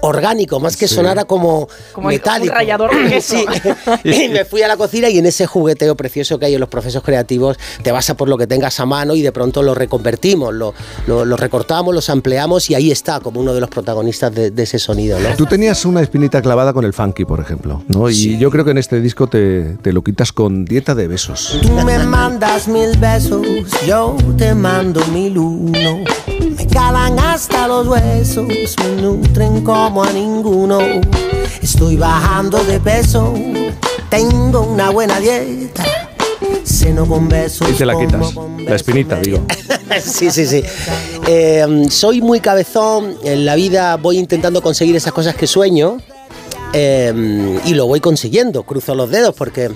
orgánico, 0.00 0.60
más 0.60 0.76
que 0.76 0.88
sonara 0.88 1.24
como, 1.24 1.68
metálico. 2.02 2.54
y 4.04 4.28
me 4.28 4.44
fui 4.44 4.62
a 4.62 4.68
la 4.68 4.76
cocina 4.76 5.08
y 5.08 5.18
en 5.18 5.26
ese 5.26 5.46
jugueteo 5.46 5.94
precioso 5.96 6.38
que 6.38 6.46
hay 6.46 6.54
en 6.54 6.60
los 6.60 6.68
procesos 6.68 7.02
creativos, 7.02 7.58
te 7.82 7.92
vas 7.92 8.08
a 8.10 8.14
por 8.14 8.28
lo 8.28 8.38
que 8.38 8.46
tengas 8.46 8.80
a 8.80 8.86
mano 8.86 9.14
y 9.14 9.22
de 9.22 9.32
pronto 9.32 9.62
lo 9.62 9.74
reconvertimos, 9.74 10.54
lo, 10.54 10.74
lo, 11.06 11.36
recortamos, 11.36 11.94
lo 11.94 12.12
ampliamos 12.12 12.70
y 12.70 12.74
ahí 12.74 12.90
está 12.90 13.20
como 13.20 13.40
uno 13.40 13.54
de 13.54 13.60
los 13.60 13.70
protagonistas 13.70 14.34
de, 14.34 14.52
ese 14.60 14.78
sonido. 14.78 15.18
Tú 15.36 15.46
tenías 15.46 15.84
una 15.84 16.02
espinita 16.02 16.42
clavada 16.42 16.72
con 16.72 16.84
el 16.84 16.92
funky, 16.92 17.24
por 17.24 17.40
ejemplo, 17.40 17.82
¿no? 17.88 18.10
Y 18.10 18.38
yo 18.38 18.50
creo 18.50 18.64
que 18.64 18.72
en 18.72 18.78
este 18.78 19.00
disco 19.00 19.26
te, 19.26 19.76
te 19.82 19.92
lo 19.92 20.02
quitas 20.02 20.32
con 20.32 20.64
dieta 20.64 20.94
de 20.94 21.08
besos. 21.08 21.58
Tú 21.62 21.70
me 21.70 21.98
mandas 21.98 22.68
mil 22.68 22.96
besos, 22.98 23.46
yo 23.86 24.16
te 24.36 24.54
mando 24.54 25.04
mil 25.06 25.38
uno. 25.38 26.04
Me 26.56 26.66
calan 26.66 27.18
hasta 27.18 27.68
los 27.68 27.86
huesos, 27.86 28.46
me 28.46 29.02
nutren 29.02 29.62
como 29.70 30.02
a 30.02 30.12
ninguno. 30.12 30.80
Estoy 31.62 31.96
bajando 31.96 32.58
de 32.64 32.80
peso, 32.80 33.32
tengo 34.08 34.62
una 34.62 34.90
buena 34.90 35.20
dieta. 35.20 35.84
Seno 36.64 37.06
con 37.06 37.28
besos. 37.28 37.68
Y 37.70 37.74
te 37.74 37.86
la 37.86 37.96
quitas, 37.96 38.34
la 38.58 38.74
espinita, 38.74 39.20
digo. 39.20 39.38
sí, 40.02 40.28
sí, 40.32 40.44
sí. 40.46 40.64
Eh, 41.28 41.86
soy 41.88 42.20
muy 42.20 42.40
cabezón, 42.40 43.16
en 43.22 43.44
la 43.44 43.54
vida 43.54 43.96
voy 43.96 44.18
intentando 44.18 44.60
conseguir 44.60 44.96
esas 44.96 45.12
cosas 45.12 45.36
que 45.36 45.46
sueño. 45.46 45.98
Eh, 46.72 47.60
y 47.64 47.74
lo 47.74 47.86
voy 47.86 48.00
consiguiendo, 48.00 48.64
cruzo 48.64 48.96
los 48.96 49.08
dedos 49.10 49.36
porque 49.36 49.70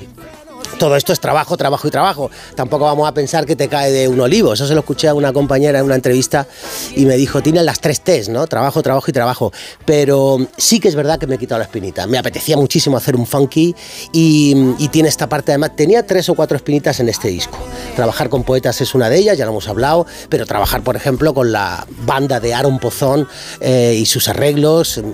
todo 0.85 0.97
esto 0.97 1.15
es 1.15 1.21
trabajo, 1.21 1.57
trabajo 1.57 1.89
y 1.89 1.91
trabajo. 1.91 2.31
Tampoco 2.55 2.85
vamos 2.85 3.09
a 3.09 3.15
pensar 3.15 3.47
que 3.47 3.57
te 3.57 3.69
cae 3.69 3.91
de 3.91 4.07
un 4.07 4.21
olivo. 4.21 4.53
Eso 4.53 4.67
se 4.67 4.75
lo 4.75 4.81
escuché 4.81 5.09
a 5.09 5.15
una 5.15 5.33
compañera 5.33 5.79
en 5.79 5.87
una 5.87 5.95
entrevista 5.95 6.47
y 6.95 7.07
me 7.07 7.17
dijo, 7.17 7.43
tienen 7.43 7.65
las 7.65 7.81
tres 7.81 8.03
T's, 8.03 8.29
¿no? 8.29 8.47
Trabajo, 8.47 8.83
trabajo 8.83 9.07
y 9.09 9.13
trabajo. 9.15 9.51
Pero 9.87 10.37
sí 10.59 10.81
que 10.81 10.89
es 10.89 10.95
verdad 10.95 11.19
que 11.19 11.27
me 11.27 11.37
he 11.37 11.39
quitado 11.39 11.61
la 11.61 11.65
espinita. 11.65 12.07
Me 12.07 12.19
apetecía 12.19 12.59
muchísimo 12.59 12.99
hacer 12.99 13.17
un 13.17 13.27
funky 13.27 13.75
y, 14.13 14.89
tiene 14.93 15.09
esta 15.09 15.27
parte, 15.27 15.53
además, 15.53 15.75
tenía 15.75 16.07
tres 16.07 16.29
o 16.29 16.35
cuatro 16.35 16.59
espinitas 16.59 17.01
en 17.01 17.09
este 17.09 17.29
disco. 17.29 17.57
Trabajar 17.97 18.29
con 18.29 18.45
poetas 18.45 18.83
es 18.83 18.95
una 18.95 19.09
de 19.09 19.17
ellas, 19.17 19.39
ya 19.39 19.47
lo 19.47 19.53
hemos 19.53 19.67
hablado, 19.67 20.07
pero 20.29 20.45
trabajar, 20.45 20.83
por 20.83 20.97
ejemplo, 20.97 21.33
con 21.33 21.51
la 21.51 21.87
banda 22.05 22.41
de 22.41 22.53
Aaron 22.53 22.79
Pozón 22.79 23.27
eh, 23.61 23.97
y 23.99 24.05
sus 24.05 24.29
arreglos 24.29 24.99
eh, 24.99 25.05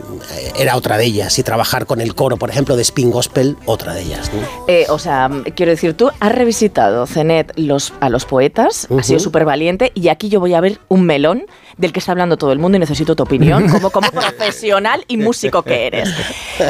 era 0.58 0.74
otra 0.74 0.98
de 0.98 1.04
ellas. 1.04 1.38
Y 1.38 1.44
trabajar 1.44 1.86
con 1.86 2.00
el 2.00 2.16
coro, 2.16 2.38
por 2.38 2.50
ejemplo, 2.50 2.74
de 2.74 2.82
Spin 2.82 3.12
Gospel, 3.12 3.56
otra 3.66 3.94
de 3.94 4.02
ellas. 4.02 4.30
Eh, 4.66 4.86
o 4.88 4.98
sea, 4.98 5.30
quiero 5.60 5.72
decir, 5.72 5.92
tú 5.92 6.10
has 6.20 6.32
revisitado, 6.32 7.06
Zenet, 7.06 7.52
los, 7.56 7.92
a 8.00 8.08
los 8.08 8.24
poetas, 8.24 8.88
ha 8.98 9.02
sido 9.02 9.20
súper 9.20 9.44
valiente, 9.44 9.92
y 9.94 10.08
aquí 10.08 10.30
yo 10.30 10.40
voy 10.40 10.54
a 10.54 10.60
ver 10.62 10.78
un 10.88 11.04
melón 11.04 11.44
del 11.76 11.92
que 11.92 11.98
está 11.98 12.12
hablando 12.12 12.38
todo 12.38 12.52
el 12.52 12.58
mundo 12.58 12.76
y 12.76 12.78
necesito 12.78 13.14
tu 13.14 13.24
opinión, 13.24 13.68
como, 13.68 13.90
como 13.90 14.10
profesional 14.10 15.04
y 15.06 15.18
músico 15.18 15.62
que 15.62 15.86
eres. 15.86 16.08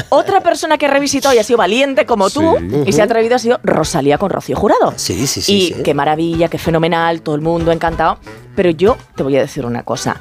Otra 0.08 0.40
persona 0.40 0.76
que 0.76 0.86
ha 0.86 0.90
revisitado 0.90 1.32
y 1.36 1.38
ha 1.38 1.44
sido 1.44 1.58
valiente 1.58 2.04
como 2.04 2.30
tú 2.30 2.56
y 2.84 2.90
se 2.90 3.00
ha 3.00 3.04
atrevido 3.04 3.36
ha 3.36 3.38
sido 3.38 3.60
Rosalía 3.62 4.18
con 4.18 4.28
Rocío 4.28 4.56
Jurado. 4.56 4.92
Sí, 4.96 5.28
sí, 5.28 5.40
sí. 5.40 5.72
Y 5.78 5.82
qué 5.84 5.94
maravilla, 5.94 6.48
qué 6.48 6.58
fenomenal, 6.58 7.22
todo 7.22 7.36
el 7.36 7.42
mundo 7.42 7.70
encantado. 7.70 8.18
Pero 8.56 8.70
yo 8.70 8.96
te 9.14 9.22
voy 9.22 9.36
a 9.36 9.40
decir 9.40 9.64
una 9.64 9.84
cosa 9.84 10.20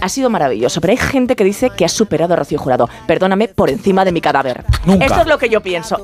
ha 0.00 0.08
sido 0.08 0.30
maravilloso, 0.30 0.80
pero 0.80 0.92
hay 0.92 0.96
gente 0.96 1.36
que 1.36 1.44
dice 1.44 1.70
que 1.70 1.84
ha 1.84 1.88
superado 1.88 2.34
a 2.34 2.36
Rocío 2.36 2.58
Jurado. 2.58 2.88
Perdóname, 3.06 3.48
por 3.48 3.70
encima 3.70 4.04
de 4.04 4.12
mi 4.12 4.20
cadáver. 4.20 4.64
Nunca. 4.84 5.06
Esto 5.06 5.20
es 5.20 5.26
lo 5.26 5.38
que 5.38 5.48
yo 5.48 5.62
pienso. 5.62 5.98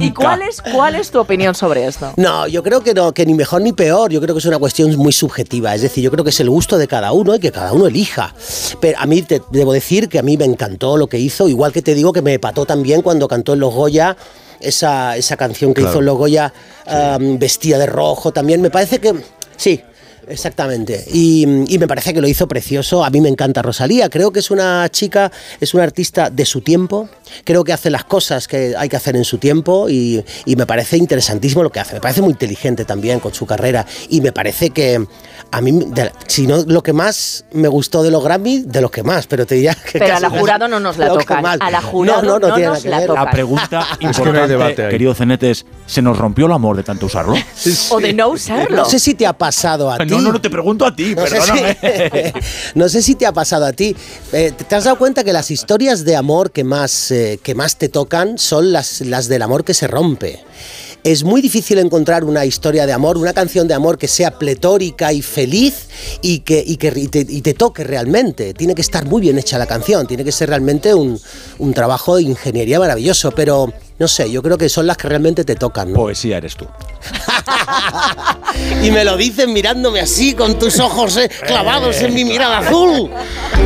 ¿Y 0.00 0.12
cuál 0.12 0.42
es, 0.42 0.60
cuál 0.60 0.94
es 0.94 1.10
tu 1.10 1.20
opinión 1.20 1.54
sobre 1.54 1.86
esto? 1.86 2.12
No, 2.16 2.46
yo 2.46 2.62
creo 2.62 2.80
que 2.80 2.94
no, 2.94 3.12
que 3.12 3.26
ni 3.26 3.34
mejor 3.34 3.62
ni 3.62 3.72
peor. 3.72 4.10
Yo 4.10 4.20
creo 4.20 4.34
que 4.34 4.40
es 4.40 4.44
una 4.46 4.58
cuestión 4.58 4.94
muy 4.96 5.12
subjetiva. 5.12 5.74
Es 5.74 5.82
decir, 5.82 6.02
yo 6.02 6.10
creo 6.10 6.24
que 6.24 6.30
es 6.30 6.40
el 6.40 6.50
gusto 6.50 6.78
de 6.78 6.88
cada 6.88 7.12
uno 7.12 7.34
y 7.34 7.38
que 7.38 7.52
cada 7.52 7.72
uno 7.72 7.86
elija. 7.86 8.34
Pero 8.80 8.98
a 8.98 9.06
mí 9.06 9.22
te 9.22 9.42
debo 9.50 9.72
decir 9.72 10.08
que 10.08 10.18
a 10.18 10.22
mí 10.22 10.36
me 10.36 10.44
encantó 10.44 10.96
lo 10.96 11.06
que 11.06 11.18
hizo, 11.18 11.48
igual 11.48 11.72
que 11.72 11.82
te 11.82 11.94
digo 11.94 12.12
que 12.12 12.22
me 12.22 12.38
pató 12.38 12.66
también 12.66 13.02
cuando 13.02 13.28
cantó 13.28 13.54
en 13.54 13.60
Los 13.60 13.74
Goya 13.74 14.16
esa, 14.60 15.16
esa 15.16 15.36
canción 15.36 15.74
que 15.74 15.82
hizo 15.82 15.98
en 15.98 16.06
Los 16.06 16.16
Goya 16.16 16.52
vestida 17.20 17.78
de 17.78 17.86
rojo 17.86 18.32
también. 18.32 18.60
Me 18.60 18.70
parece 18.70 18.98
que 18.98 19.14
sí, 19.56 19.82
Exactamente. 20.28 21.04
Y, 21.12 21.46
me 21.78 21.88
parece 21.88 22.14
que 22.14 22.20
lo 22.20 22.28
hizo 22.28 22.46
precioso. 22.46 23.04
A 23.04 23.10
mí 23.10 23.20
me 23.20 23.28
encanta 23.28 23.60
Rosalía. 23.62 24.08
Creo 24.08 24.30
que 24.30 24.38
es 24.38 24.50
una 24.50 24.88
chica, 24.88 25.32
es 25.60 25.74
una 25.74 25.82
artista 25.82 26.30
de 26.30 26.44
su 26.44 26.60
tiempo. 26.60 27.08
Creo 27.44 27.64
que 27.64 27.72
hace 27.72 27.90
las 27.90 28.04
cosas 28.04 28.46
que 28.46 28.74
hay 28.76 28.88
que 28.88 28.96
hacer 28.96 29.16
en 29.16 29.24
su 29.24 29.38
tiempo 29.38 29.88
y, 29.88 30.24
me 30.56 30.66
parece 30.66 30.96
interesantísimo 30.96 31.62
lo 31.62 31.72
que 31.72 31.80
hace. 31.80 31.94
Me 31.94 32.00
parece 32.00 32.22
muy 32.22 32.30
inteligente 32.30 32.84
también 32.84 33.18
con 33.18 33.34
su 33.34 33.46
carrera. 33.46 33.84
Y 34.10 34.20
me 34.20 34.32
parece 34.32 34.70
que 34.70 35.04
a 35.50 35.60
mí, 35.60 35.80
si 36.28 36.46
no 36.46 36.58
lo 36.66 36.82
que 36.82 36.92
más 36.92 37.44
me 37.52 37.68
gustó 37.68 38.02
de 38.02 38.10
los 38.10 38.22
Grammy, 38.22 38.62
de 38.62 38.80
los 38.80 38.90
que 38.90 39.02
más, 39.02 39.26
pero 39.26 39.44
te 39.44 39.56
diría 39.56 39.74
que. 39.74 39.98
Pero 39.98 40.16
a 40.16 40.20
la 40.20 40.30
jurado 40.30 40.68
no 40.68 40.78
nos 40.78 40.98
la 40.98 41.08
tocan. 41.08 41.44
A 41.44 41.70
la 41.70 41.82
jurado 41.82 42.22
no, 42.22 42.38
no, 42.38 42.56
nos 42.56 42.84
la. 42.84 43.06
La 43.06 43.30
pregunta 43.30 43.86
importante, 44.00 44.88
querido 44.88 45.14
Cenetes, 45.14 45.66
¿se 45.86 46.00
nos 46.00 46.16
rompió 46.16 46.46
el 46.46 46.52
amor 46.52 46.76
de 46.76 46.82
tanto 46.84 47.06
usarlo? 47.06 47.34
O 47.90 48.00
de 48.00 48.12
no 48.12 48.28
usarlo. 48.28 48.76
No 48.76 48.84
sé 48.84 48.98
si 48.98 49.14
te 49.14 49.26
ha 49.26 49.32
pasado 49.32 49.90
a 49.90 49.98
ti. 49.98 50.11
No, 50.16 50.20
no, 50.20 50.32
no 50.32 50.40
te 50.40 50.50
pregunto 50.50 50.86
a 50.86 50.94
ti, 50.94 51.14
perdóname. 51.14 51.76
no 52.74 52.88
sé 52.88 53.02
si 53.02 53.14
te 53.14 53.26
ha 53.26 53.32
pasado 53.32 53.66
a 53.66 53.72
ti. 53.72 53.96
Eh, 54.32 54.52
¿Te 54.52 54.74
has 54.74 54.84
dado 54.84 54.98
cuenta 54.98 55.24
que 55.24 55.32
las 55.32 55.50
historias 55.50 56.04
de 56.04 56.16
amor 56.16 56.50
que 56.50 56.64
más, 56.64 57.10
eh, 57.10 57.38
que 57.42 57.54
más 57.54 57.76
te 57.76 57.88
tocan 57.88 58.38
son 58.38 58.72
las, 58.72 59.00
las 59.02 59.28
del 59.28 59.42
amor 59.42 59.64
que 59.64 59.74
se 59.74 59.86
rompe? 59.86 60.40
es 61.04 61.24
muy 61.24 61.42
difícil 61.42 61.78
encontrar 61.78 62.24
una 62.24 62.44
historia 62.44 62.86
de 62.86 62.92
amor, 62.92 63.18
una 63.18 63.32
canción 63.32 63.66
de 63.66 63.74
amor 63.74 63.98
que 63.98 64.08
sea 64.08 64.38
pletórica 64.38 65.12
y 65.12 65.20
feliz 65.20 65.88
y 66.20 66.40
que, 66.40 66.62
y 66.64 66.76
que 66.76 66.90
te, 66.92 67.54
toque 67.54 67.84
realmente. 67.84 68.54
Tiene 68.54 68.74
que 68.74 68.82
estar 68.82 69.04
muy 69.06 69.20
bien 69.20 69.38
hecha 69.38 69.58
la 69.58 69.66
canción, 69.66 70.06
tiene 70.06 70.24
que 70.24 70.32
ser 70.32 70.48
realmente 70.48 70.94
un, 70.94 71.18
un 71.58 71.74
trabajo 71.74 72.16
de 72.16 72.22
ingeniería 72.22 72.78
maravilloso, 72.78 73.32
pero 73.32 73.72
no 74.02 74.08
sé, 74.08 74.28
yo 74.28 74.42
creo 74.42 74.58
que 74.58 74.68
son 74.68 74.88
las 74.88 74.96
que 74.96 75.08
realmente 75.08 75.44
te 75.44 75.54
tocan. 75.54 75.92
Poesía 75.92 76.38
eres 76.38 76.56
tú. 76.56 76.66
y 78.82 78.90
me 78.90 79.04
lo 79.04 79.16
dicen 79.16 79.52
mirándome 79.52 80.00
así, 80.00 80.34
con 80.34 80.58
tus 80.58 80.80
ojos 80.80 81.16
eh, 81.18 81.30
clavados 81.46 82.02
en 82.02 82.12
mi 82.12 82.24
mirada 82.24 82.58
azul. 82.58 83.08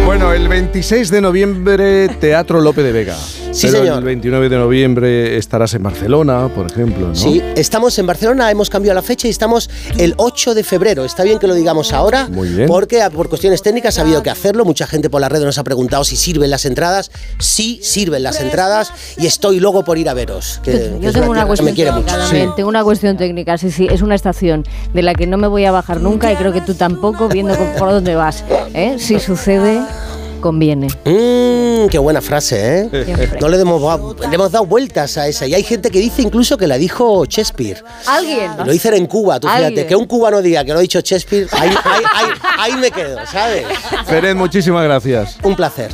Bueno, 0.04 0.34
el 0.34 0.46
26 0.46 1.08
de 1.08 1.22
noviembre, 1.22 2.08
Teatro 2.20 2.60
Lope 2.60 2.82
de 2.82 2.92
Vega. 2.92 3.16
Sí, 3.56 3.68
Pero 3.68 3.78
señor. 3.84 3.98
el 4.00 4.04
29 4.04 4.48
de 4.50 4.56
noviembre 4.58 5.36
estarás 5.38 5.72
en 5.72 5.82
Barcelona, 5.82 6.48
por 6.54 6.70
ejemplo, 6.70 7.08
¿no? 7.08 7.14
Sí, 7.14 7.40
estamos 7.56 7.98
en 7.98 8.06
Barcelona, 8.06 8.50
hemos 8.50 8.68
cambiado 8.68 8.94
la 8.94 9.00
fecha 9.02 9.28
y 9.28 9.30
estamos 9.30 9.70
el 9.96 10.12
8 10.18 10.54
de 10.54 10.62
febrero. 10.62 11.06
Está 11.06 11.22
bien 11.22 11.38
que 11.38 11.46
lo 11.46 11.54
digamos 11.54 11.94
ahora, 11.94 12.28
Muy 12.28 12.48
bien. 12.50 12.68
porque 12.68 13.00
ah, 13.00 13.08
por 13.08 13.30
cuestiones 13.30 13.62
técnicas 13.62 13.98
ha 13.98 14.02
habido 14.02 14.22
que 14.22 14.28
hacerlo. 14.28 14.66
Mucha 14.66 14.86
gente 14.86 15.08
por 15.08 15.22
la 15.22 15.30
red 15.30 15.40
nos 15.42 15.56
ha 15.56 15.64
preguntado 15.64 16.04
si 16.04 16.16
sirven 16.16 16.50
las 16.50 16.66
entradas. 16.66 17.10
Sí, 17.38 17.80
sirven 17.82 18.22
las 18.24 18.42
entradas 18.42 18.92
y 19.16 19.24
estoy 19.26 19.58
luego 19.58 19.84
por 19.86 19.96
ir 19.96 20.10
a 20.10 20.14
veros. 20.14 20.60
que- 20.62 20.98
Yo 21.00 21.10
tengo 21.12 21.30
una 21.30 21.46
cuestión 21.46 21.70
me 21.70 21.74
quiere 21.74 21.92
técnica 21.92 22.12
mucho. 22.12 22.24
también, 22.26 22.50
tengo 22.56 22.68
una 22.68 22.84
cuestión 22.84 23.16
técnica, 23.16 23.56
sí, 23.56 23.70
sí, 23.70 23.88
es 23.90 24.02
una 24.02 24.14
estación 24.16 24.64
de 24.92 25.00
la 25.02 25.14
que 25.14 25.26
no 25.26 25.38
me 25.38 25.46
voy 25.48 25.64
a 25.64 25.72
bajar 25.72 26.02
nunca 26.02 26.30
y 26.30 26.36
creo 26.36 26.52
que 26.52 26.60
tú 26.60 26.74
tampoco, 26.74 27.26
viendo 27.28 27.54
por 27.78 27.88
dónde 27.90 28.16
vas. 28.16 28.44
¿eh? 28.74 28.96
Si 28.98 29.18
sucede, 29.18 29.80
conviene. 30.46 30.86
Mmm, 31.04 31.88
qué 31.88 31.98
buena 31.98 32.20
frase, 32.20 32.88
¿eh? 32.92 33.36
No 33.40 33.48
le 33.48 33.60
hemos, 33.60 33.82
le 34.28 34.34
hemos 34.34 34.52
dado 34.52 34.64
vueltas 34.66 35.16
a 35.18 35.26
esa. 35.28 35.46
Y 35.46 35.54
hay 35.54 35.62
gente 35.62 35.90
que 35.90 35.98
dice 35.98 36.22
incluso 36.22 36.56
que 36.56 36.66
la 36.66 36.78
dijo 36.78 37.24
Shakespeare. 37.24 37.82
¿Alguien? 38.06 38.50
Lo 38.64 38.70
dicen 38.72 38.94
en 38.94 39.06
Cuba, 39.06 39.40
tú 39.40 39.48
fíjate. 39.48 39.86
Que 39.86 39.96
un 39.96 40.06
cubano 40.06 40.40
diga 40.42 40.64
que 40.64 40.72
lo 40.72 40.78
ha 40.78 40.82
dicho 40.82 41.00
Shakespeare, 41.00 41.48
ahí, 41.52 41.70
ahí- 41.84 42.04
ahí- 42.14 42.38
ahí 42.72 42.80
me 42.80 42.90
quedo, 42.90 43.18
¿sabes? 43.30 43.64
Feret, 44.06 44.36
muchísimas 44.36 44.84
gracias. 44.84 45.36
Un 45.42 45.56
placer. 45.56 45.90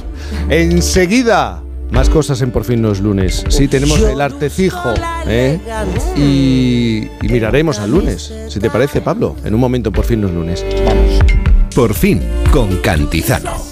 Enseguida, 0.51 1.63
más 1.91 2.09
cosas 2.11 2.41
en 2.43 2.51
Por 2.51 2.65
fin 2.65 2.83
los 2.83 3.01
lunes. 3.01 3.45
Sí, 3.49 3.69
tenemos 3.69 4.01
el 4.01 4.21
artecijo, 4.21 4.93
¿eh? 5.27 5.59
Y, 6.17 7.09
y 7.27 7.29
miraremos 7.33 7.79
al 7.79 7.91
lunes, 7.91 8.33
si 8.49 8.61
te 8.61 8.69
parece, 8.71 9.01
Pablo. 9.01 9.37
En 9.45 9.55
un 9.55 9.61
momento, 9.61 9.91
Por 9.93 10.05
fin 10.05 10.21
los 10.21 10.31
lunes. 10.31 10.65
Por 11.75 11.95
fin, 11.95 12.21
con 12.53 12.77
Cantizano. 12.83 13.72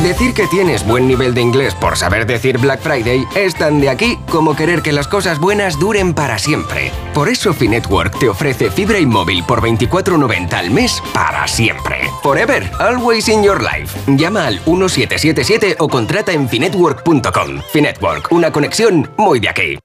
Decir 0.00 0.32
que 0.32 0.46
tienes 0.46 0.86
buen 0.86 1.06
nivel 1.06 1.34
de 1.34 1.42
inglés 1.42 1.74
por 1.74 1.98
saber 1.98 2.26
decir 2.26 2.56
Black 2.56 2.80
Friday 2.80 3.26
es 3.36 3.54
tan 3.54 3.78
de 3.78 3.90
aquí 3.90 4.18
como 4.30 4.56
querer 4.56 4.80
que 4.80 4.90
las 4.90 5.06
cosas 5.06 5.38
buenas 5.38 5.78
duren 5.78 6.14
para 6.14 6.38
siempre. 6.38 6.90
Por 7.12 7.28
eso 7.28 7.52
Finetwork 7.52 8.18
te 8.18 8.28
ofrece 8.28 8.70
fibra 8.70 8.98
y 8.98 9.04
móvil 9.04 9.44
por 9.44 9.60
24.90 9.60 10.54
al 10.54 10.70
mes 10.70 11.02
para 11.12 11.46
siempre. 11.46 11.98
Forever, 12.22 12.70
always 12.78 13.28
in 13.28 13.42
your 13.44 13.62
life. 13.62 14.00
Llama 14.06 14.46
al 14.46 14.54
1777 14.66 15.76
o 15.78 15.88
contrata 15.88 16.32
en 16.32 16.48
finetwork.com. 16.48 17.60
Finetwork, 17.70 18.32
una 18.32 18.50
conexión 18.50 19.10
muy 19.18 19.40
de 19.40 19.50
aquí. 19.50 19.78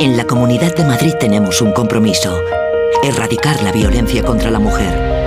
En 0.00 0.16
la 0.16 0.26
Comunidad 0.26 0.74
de 0.74 0.84
Madrid 0.84 1.14
tenemos 1.20 1.62
un 1.62 1.70
compromiso. 1.72 2.36
Erradicar 3.04 3.62
la 3.62 3.70
violencia 3.70 4.24
contra 4.24 4.50
la 4.50 4.58
mujer. 4.58 5.23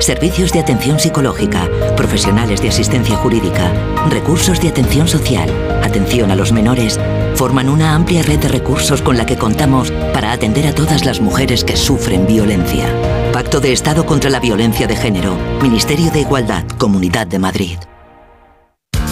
Servicios 0.00 0.52
de 0.52 0.60
atención 0.60 1.00
psicológica, 1.00 1.68
profesionales 1.96 2.60
de 2.60 2.68
asistencia 2.68 3.16
jurídica, 3.16 3.72
recursos 4.08 4.60
de 4.60 4.68
atención 4.68 5.08
social, 5.08 5.48
atención 5.82 6.30
a 6.30 6.36
los 6.36 6.52
menores, 6.52 7.00
forman 7.34 7.68
una 7.68 7.94
amplia 7.94 8.22
red 8.22 8.38
de 8.38 8.48
recursos 8.48 9.02
con 9.02 9.16
la 9.16 9.26
que 9.26 9.36
contamos 9.36 9.90
para 10.12 10.32
atender 10.32 10.66
a 10.66 10.74
todas 10.74 11.04
las 11.04 11.20
mujeres 11.20 11.64
que 11.64 11.76
sufren 11.76 12.26
violencia. 12.26 12.86
Pacto 13.32 13.60
de 13.60 13.72
Estado 13.72 14.06
contra 14.06 14.30
la 14.30 14.40
Violencia 14.40 14.86
de 14.86 14.96
Género, 14.96 15.36
Ministerio 15.62 16.10
de 16.10 16.20
Igualdad, 16.20 16.64
Comunidad 16.78 17.26
de 17.26 17.38
Madrid. 17.38 17.78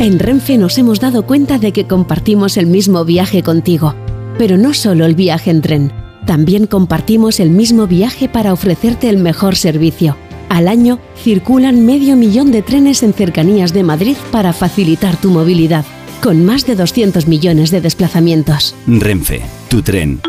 En 0.00 0.20
Renfe 0.20 0.58
nos 0.58 0.78
hemos 0.78 1.00
dado 1.00 1.26
cuenta 1.26 1.58
de 1.58 1.72
que 1.72 1.88
compartimos 1.88 2.56
el 2.56 2.66
mismo 2.66 3.04
viaje 3.04 3.42
contigo, 3.42 3.96
pero 4.38 4.56
no 4.56 4.72
solo 4.72 5.04
el 5.04 5.16
viaje 5.16 5.50
en 5.50 5.60
tren, 5.60 5.92
también 6.24 6.68
compartimos 6.68 7.40
el 7.40 7.50
mismo 7.50 7.88
viaje 7.88 8.28
para 8.28 8.52
ofrecerte 8.52 9.08
el 9.08 9.18
mejor 9.18 9.56
servicio. 9.56 10.16
Al 10.50 10.68
año 10.68 11.00
circulan 11.16 11.84
medio 11.84 12.14
millón 12.14 12.52
de 12.52 12.62
trenes 12.62 13.02
en 13.02 13.12
cercanías 13.12 13.72
de 13.72 13.82
Madrid 13.82 14.16
para 14.30 14.52
facilitar 14.52 15.16
tu 15.16 15.30
movilidad, 15.30 15.84
con 16.22 16.44
más 16.44 16.64
de 16.64 16.76
200 16.76 17.26
millones 17.26 17.72
de 17.72 17.80
desplazamientos. 17.80 18.76
Renfe, 18.86 19.42
tu 19.68 19.82
tren. 19.82 20.20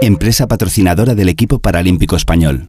Empresa 0.00 0.46
patrocinadora 0.46 1.14
del 1.14 1.28
equipo 1.28 1.58
paralímpico 1.58 2.16
español. 2.16 2.68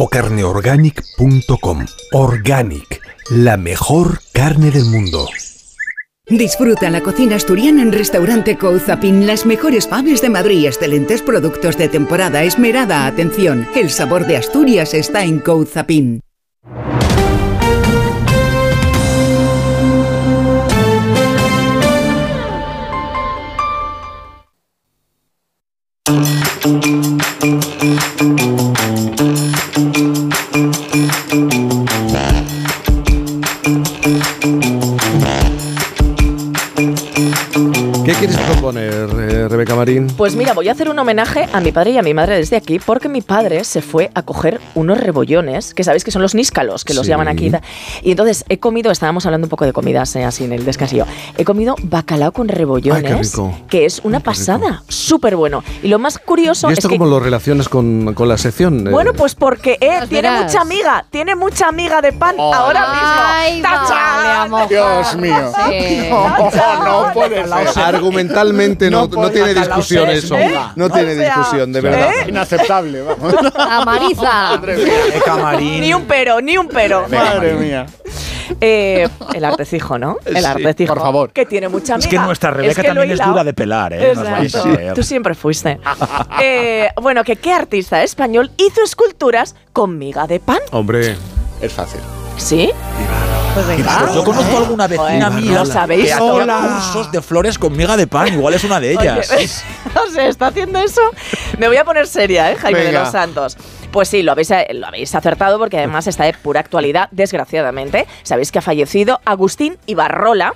o 0.00 0.08
carneorganic.com. 0.08 1.86
Organic, 2.12 3.02
la 3.28 3.58
mejor 3.58 4.20
carne 4.32 4.70
del 4.70 4.86
mundo. 4.86 5.28
Disfruta 6.26 6.88
la 6.88 7.02
cocina 7.02 7.36
asturiana 7.36 7.82
en 7.82 7.92
Restaurante 7.92 8.56
Couzapin, 8.56 9.26
las 9.26 9.44
mejores 9.44 9.88
faves 9.88 10.22
de 10.22 10.30
Madrid, 10.30 10.64
excelentes 10.64 11.20
productos 11.20 11.76
de 11.76 11.88
temporada, 11.88 12.44
esmerada 12.44 13.06
atención. 13.06 13.68
El 13.74 13.90
sabor 13.90 14.26
de 14.26 14.38
Asturias 14.38 14.94
está 14.94 15.22
en 15.22 15.38
Couzapin. 15.38 16.22
Quieres 38.20 38.36
proponer, 38.38 38.92
eh, 39.18 39.48
Rebeca 39.48 39.74
Marín? 39.74 40.06
Pues 40.16 40.34
mira, 40.36 40.52
voy 40.52 40.68
a 40.68 40.72
hacer 40.72 40.88
un 40.88 40.98
homenaje 40.98 41.48
a 41.52 41.60
mi 41.60 41.72
padre 41.72 41.90
y 41.92 41.98
a 41.98 42.02
mi 42.02 42.14
madre 42.14 42.36
desde 42.36 42.56
aquí, 42.56 42.78
porque 42.78 43.08
mi 43.08 43.22
padre 43.22 43.64
se 43.64 43.82
fue 43.82 44.10
a 44.14 44.22
coger 44.22 44.60
unos 44.74 44.98
rebollones, 45.00 45.74
que 45.74 45.82
sabéis 45.84 46.04
que 46.04 46.10
son 46.10 46.22
los 46.22 46.34
níscalos, 46.34 46.84
que 46.84 46.94
los 46.94 47.06
Sí. 47.06 47.10
llaman 47.10 47.28
aquí. 47.28 47.50
Y 48.02 48.10
entonces 48.12 48.44
he 48.48 48.58
comido, 48.58 48.90
estábamos 48.90 49.24
hablando 49.26 49.46
un 49.46 49.50
poco 49.50 49.64
de 49.64 49.72
comidas 49.72 50.14
eh, 50.16 50.24
así 50.24 50.44
en 50.44 50.52
el 50.52 50.64
descansillo, 50.64 51.06
he 51.36 51.44
comido 51.44 51.74
bacalao 51.82 52.32
con 52.32 52.48
rebollones, 52.48 53.02
Ay, 53.04 53.10
qué 53.16 53.22
rico. 53.22 53.58
que 53.68 53.84
es 53.86 54.00
una 54.04 54.20
pasada, 54.20 54.82
súper 54.88 55.36
bueno. 55.36 55.64
Y 55.82 55.88
lo 55.88 55.98
más 55.98 56.18
curioso 56.18 56.68
¿Y 56.68 56.72
es 56.72 56.78
esto 56.78 56.88
que... 56.90 56.98
cómo 56.98 57.08
lo 57.10 57.18
relacionas 57.20 57.68
con, 57.68 58.12
con 58.14 58.28
la 58.28 58.36
sección? 58.38 58.86
eh? 58.86 58.90
Bueno, 58.90 59.12
pues 59.14 59.34
porque 59.34 59.78
eh, 59.80 60.00
tiene 60.08 60.28
verás. 60.28 60.44
mucha 60.44 60.60
amiga, 60.60 61.04
tiene 61.10 61.34
mucha 61.34 61.68
amiga 61.68 62.00
de 62.02 62.12
pan 62.12 62.36
ahora 62.38 62.84
Ay, 62.86 63.54
mismo. 63.54 63.68
¡Tachán! 63.68 64.50
vale, 64.50 64.66
Dios 64.68 65.16
mío. 65.16 65.52
Sí. 65.68 66.08
No, 66.10 66.84
no 67.06 67.12
puede 67.12 67.46
ser. 67.72 68.00
Argumentalmente 68.10 68.90
no, 68.90 69.06
No 69.06 69.30
tiene 69.30 69.54
discusión 69.54 70.08
eso. 70.10 70.34
amiga. 70.34 70.72
No 70.76 70.90
tiene 70.90 71.14
sea, 71.16 71.36
discusión, 71.36 71.72
de 71.72 71.80
verdad. 71.80 72.10
¿eh? 72.22 72.28
Inaceptable, 72.28 73.02
vamos. 73.02 73.34
Amariza. 73.54 74.60
Camarín. 75.24 75.80
Ni 75.80 75.94
un 75.94 76.04
pero, 76.04 76.40
ni 76.40 76.56
un 76.58 76.68
pero. 76.68 77.06
Madre 77.08 77.54
mía. 77.54 77.86
Eh, 78.60 79.08
el 79.32 79.44
artecijo, 79.44 79.96
¿no? 79.96 80.18
El 80.24 80.38
Sí, 80.38 80.44
artecijo. 80.44 80.92
por 80.94 81.02
favor. 81.02 81.32
Que 81.32 81.46
tiene 81.46 81.68
mucha 81.68 81.94
amiga. 81.94 82.08
Es 82.08 82.10
que 82.10 82.18
nuestra 82.18 82.50
Rebeca 82.50 82.82
que 82.82 82.88
lo 82.88 82.94
he 83.02 83.06
también 83.06 83.20
es 83.20 83.26
dura 83.26 83.44
de 83.44 83.52
pelar, 83.54 83.92
¿eh? 83.92 84.12
Nos 84.14 84.24
vais 84.28 84.54
a 84.54 84.58
Exacto. 84.58 84.76
ver. 84.76 84.94
Tú 84.94 85.02
siempre 85.02 85.34
fuiste. 85.34 85.78
Eh, 86.42 86.88
bueno, 87.00 87.22
que 87.22 87.36
qué 87.36 87.52
artista 87.52 88.02
español 88.02 88.50
hizo 88.56 88.82
esculturas 88.82 89.54
con 89.72 89.98
miga 89.98 90.26
de 90.26 90.40
pan. 90.40 90.58
Hombre, 90.72 91.16
Es 91.60 91.72
fácil. 91.72 92.00
¿Sí? 92.40 92.70
Pues 93.54 93.66
venga. 93.66 94.12
Yo 94.14 94.24
conozco 94.24 94.56
a 94.56 94.60
alguna 94.60 94.86
vecina 94.86 95.28
mía 95.30 95.58
¿Lo 95.58 95.66
sabéis? 95.66 96.04
que 96.06 96.12
hacía 96.12 96.24
Hola. 96.24 96.60
cursos 96.62 97.12
de 97.12 97.20
flores 97.20 97.58
con 97.58 97.76
miga 97.76 97.96
de 97.96 98.06
pan. 98.06 98.28
Igual 98.28 98.54
es 98.54 98.64
una 98.64 98.80
de 98.80 98.92
ellas. 98.92 99.30
Oye, 99.32 99.48
o 100.08 100.10
sea, 100.12 100.28
está 100.28 100.46
haciendo 100.48 100.78
eso. 100.78 101.00
Me 101.58 101.66
voy 101.68 101.76
a 101.76 101.84
poner 101.84 102.06
seria, 102.06 102.50
¿eh, 102.52 102.56
Jaime 102.56 102.78
de 102.78 102.86
Venga. 102.86 103.00
los 103.00 103.10
Santos? 103.12 103.56
Pues 103.90 104.08
sí, 104.08 104.22
lo 104.22 104.32
habéis, 104.32 104.50
lo 104.72 104.86
habéis 104.86 105.14
acertado 105.14 105.58
porque 105.58 105.78
además 105.78 106.06
está 106.06 106.24
de 106.24 106.32
pura 106.32 106.60
actualidad, 106.60 107.08
desgraciadamente. 107.10 108.06
Sabéis 108.22 108.52
que 108.52 108.60
ha 108.60 108.62
fallecido 108.62 109.20
Agustín 109.24 109.78
Ibarrola 109.86 110.54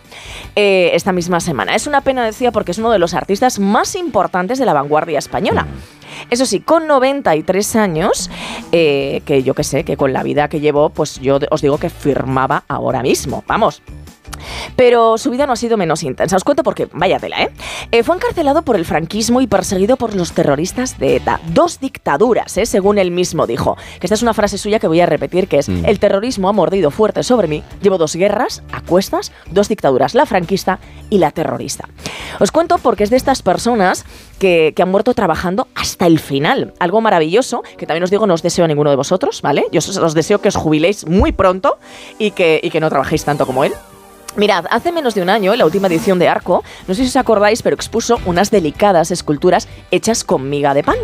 eh, 0.55 0.91
esta 0.95 1.13
misma 1.13 1.41
semana. 1.41 1.75
Es 1.75 1.89
una 1.89 2.01
pena, 2.01 2.25
decía, 2.25 2.53
porque 2.53 2.71
es 2.71 2.79
uno 2.79 2.93
de 2.93 3.01
los 3.01 3.13
artistas 3.13 3.59
más 3.59 3.97
importantes 3.97 4.59
de 4.61 4.67
la 4.67 4.73
vanguardia 4.73 5.19
española. 5.19 5.67
Eso 6.31 6.47
sí, 6.47 6.61
con 6.61 6.87
93 6.87 7.77
años, 7.77 8.31
eh, 8.71 9.21
que 9.25 9.43
yo 9.43 9.55
que 9.55 9.65
sé, 9.65 9.83
que 9.83 9.97
con 9.97 10.13
la 10.13 10.23
vida 10.23 10.49
que 10.49 10.61
llevó, 10.61 10.91
pues 10.91 11.21
yo 11.21 11.41
os 11.51 11.61
digo 11.61 11.79
que 11.79 11.91
firmaba 11.91 12.63
ahora 12.69 13.03
mismo. 13.03 13.43
Vamos, 13.49 13.83
pero 14.77 15.19
su 15.19 15.31
vida 15.31 15.47
no 15.47 15.53
ha 15.53 15.57
sido 15.57 15.77
menos 15.77 16.03
intensa. 16.03 16.37
Os 16.37 16.45
cuento 16.45 16.63
porque, 16.63 16.89
vaya 16.93 17.19
tela, 17.19 17.43
¿eh? 17.43 17.51
Eh, 17.93 18.03
Fue 18.03 18.17
encarcelado 18.17 18.63
por 18.63 18.77
el 18.77 18.85
franquismo 18.85 19.41
y 19.41 19.47
perseguido 19.47 19.97
por 19.97 20.15
los 20.15 20.33
terroristas 20.33 20.99
de 20.99 21.17
ETA. 21.17 21.41
Dos 21.49 21.81
dictaduras, 21.81 22.57
¿eh? 22.57 22.67
según 22.67 22.99
él 22.99 23.11
mismo 23.11 23.47
dijo. 23.47 23.77
Que 24.01 24.07
esta 24.07 24.15
es 24.15 24.23
una 24.23 24.35
frase 24.35 24.59
suya 24.59 24.79
que 24.79 24.89
voy 24.89 25.01
a 25.01 25.07
repetir, 25.07 25.49
que 25.49 25.59
es, 25.59 25.69
Mm. 25.69 25.85
el 25.87 25.99
terrorismo 25.99 26.49
ha 26.49 26.53
mordido 26.53 26.91
fuerte 26.91 27.23
sobre 27.23 27.49
mí. 27.49 27.63
Llevo 27.83 27.99
dos 27.99 28.15
guerras 28.17 28.63
a 28.73 28.81
cuestas, 28.83 29.33
dos 29.51 29.69
dictaduras, 29.69 30.15
la 30.15 30.27
franquista 30.27 30.79
y 31.11 31.19
la 31.19 31.31
terrorista. 31.31 31.89
Os 32.41 32.51
cuento 32.53 32.79
porque 32.79 33.05
es 33.05 33.11
de 33.11 33.17
estas 33.17 33.43
personas 33.43 34.05
que, 34.39 34.73
que 34.77 34.83
han 34.83 34.91
muerto 34.91 35.15
trabajando 35.15 35.69
hasta 35.75 36.07
el 36.07 36.19
final. 36.19 36.75
Algo 36.81 37.01
maravilloso, 37.01 37.63
que 37.79 37.87
también 37.87 38.05
os 38.05 38.11
digo, 38.11 38.27
no 38.27 38.35
os 38.35 38.43
deseo 38.43 38.65
a 38.65 38.69
ninguno 38.69 38.91
de 38.91 38.97
vosotros, 38.97 39.41
¿vale? 39.43 39.65
Yo 39.73 39.79
os, 39.79 39.97
os 39.97 40.15
deseo 40.15 40.41
que 40.41 40.49
os 40.49 40.57
jubiléis 40.57 41.07
muy 41.07 41.33
pronto 41.33 41.79
y 42.19 42.33
que, 42.33 42.61
y 42.63 42.71
que 42.71 42.81
no 42.81 42.89
trabajéis 42.91 43.25
tanto 43.25 43.47
como 43.47 43.65
él. 43.65 43.73
Mirad, 44.37 44.65
hace 44.71 44.91
menos 44.91 45.15
de 45.15 45.23
un 45.23 45.31
año, 45.31 45.53
en 45.53 45.59
la 45.61 45.65
última 45.65 45.87
edición 45.87 46.19
de 46.19 46.27
Arco, 46.27 46.65
no 46.89 46.95
sé 46.95 47.03
si 47.03 47.09
os 47.09 47.17
acordáis, 47.17 47.63
pero 47.63 47.77
expuso 47.77 48.19
unas 48.27 48.51
delicadas 48.51 49.13
esculturas 49.13 49.69
hechas 49.93 50.25
con 50.25 50.51
miga 50.51 50.75
de 50.75 50.83
pan. 50.83 50.97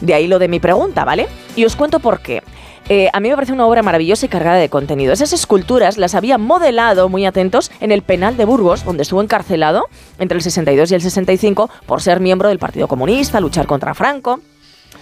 De 0.00 0.14
ahí 0.14 0.26
lo 0.26 0.38
de 0.38 0.48
mi 0.48 0.60
pregunta, 0.60 1.04
¿vale? 1.04 1.28
Y 1.56 1.66
os 1.66 1.76
cuento 1.76 2.00
por 2.00 2.20
qué. 2.20 2.42
Eh, 2.88 3.10
a 3.12 3.20
mí 3.20 3.28
me 3.28 3.34
parece 3.34 3.52
una 3.52 3.66
obra 3.66 3.82
maravillosa 3.82 4.24
y 4.24 4.30
cargada 4.30 4.56
de 4.56 4.70
contenido. 4.70 5.12
Esas 5.12 5.34
esculturas 5.34 5.98
las 5.98 6.14
había 6.14 6.38
modelado, 6.38 7.10
muy 7.10 7.26
atentos, 7.26 7.70
en 7.80 7.92
el 7.92 8.00
penal 8.00 8.38
de 8.38 8.46
Burgos, 8.46 8.82
donde 8.84 9.02
estuvo 9.02 9.20
encarcelado 9.20 9.84
entre 10.18 10.36
el 10.36 10.42
62 10.42 10.90
y 10.90 10.94
el 10.94 11.02
65 11.02 11.68
por 11.84 12.00
ser 12.00 12.20
miembro 12.20 12.48
del 12.48 12.58
Partido 12.58 12.88
Comunista, 12.88 13.40
luchar 13.40 13.66
contra 13.66 13.92
Franco. 13.92 14.40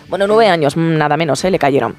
Bueno, 0.08 0.26
nueve 0.26 0.48
años, 0.48 0.76
mm, 0.76 0.96
nada 0.96 1.18
menos, 1.18 1.44
¿eh? 1.44 1.50
le 1.50 1.58
cayeron. 1.58 1.94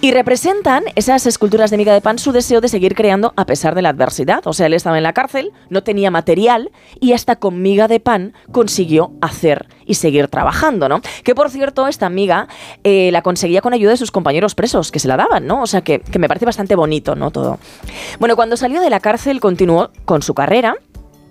Y 0.00 0.10
representan 0.10 0.82
esas 0.96 1.24
esculturas 1.26 1.70
de 1.70 1.76
miga 1.76 1.94
de 1.94 2.00
pan 2.00 2.18
su 2.18 2.32
deseo 2.32 2.60
de 2.60 2.68
seguir 2.68 2.96
creando 2.96 3.32
a 3.36 3.46
pesar 3.46 3.76
de 3.76 3.82
la 3.82 3.90
adversidad. 3.90 4.44
O 4.46 4.52
sea, 4.52 4.66
él 4.66 4.74
estaba 4.74 4.96
en 4.96 5.04
la 5.04 5.12
cárcel, 5.12 5.52
no 5.70 5.84
tenía 5.84 6.10
material 6.10 6.72
y 7.00 7.12
hasta 7.12 7.36
con 7.36 7.62
miga 7.62 7.86
de 7.86 8.00
pan 8.00 8.34
consiguió 8.50 9.12
hacer 9.20 9.68
y 9.86 9.94
seguir 9.94 10.26
trabajando, 10.28 10.88
¿no? 10.88 11.00
Que 11.22 11.34
por 11.34 11.48
cierto, 11.48 11.86
esta 11.86 12.08
miga 12.08 12.48
eh, 12.82 13.10
la 13.12 13.22
conseguía 13.22 13.60
con 13.60 13.72
ayuda 13.72 13.92
de 13.92 13.98
sus 13.98 14.10
compañeros 14.10 14.54
presos, 14.54 14.90
que 14.90 14.98
se 14.98 15.06
la 15.06 15.16
daban, 15.16 15.46
¿no? 15.46 15.62
O 15.62 15.66
sea, 15.66 15.82
que, 15.82 16.00
que 16.00 16.18
me 16.18 16.26
parece 16.26 16.46
bastante 16.46 16.74
bonito, 16.74 17.14
¿no? 17.14 17.30
Todo. 17.30 17.60
Bueno, 18.18 18.34
cuando 18.34 18.56
salió 18.56 18.80
de 18.80 18.90
la 18.90 18.98
cárcel 18.98 19.40
continuó 19.40 19.90
con 20.04 20.22
su 20.22 20.34
carrera 20.34 20.76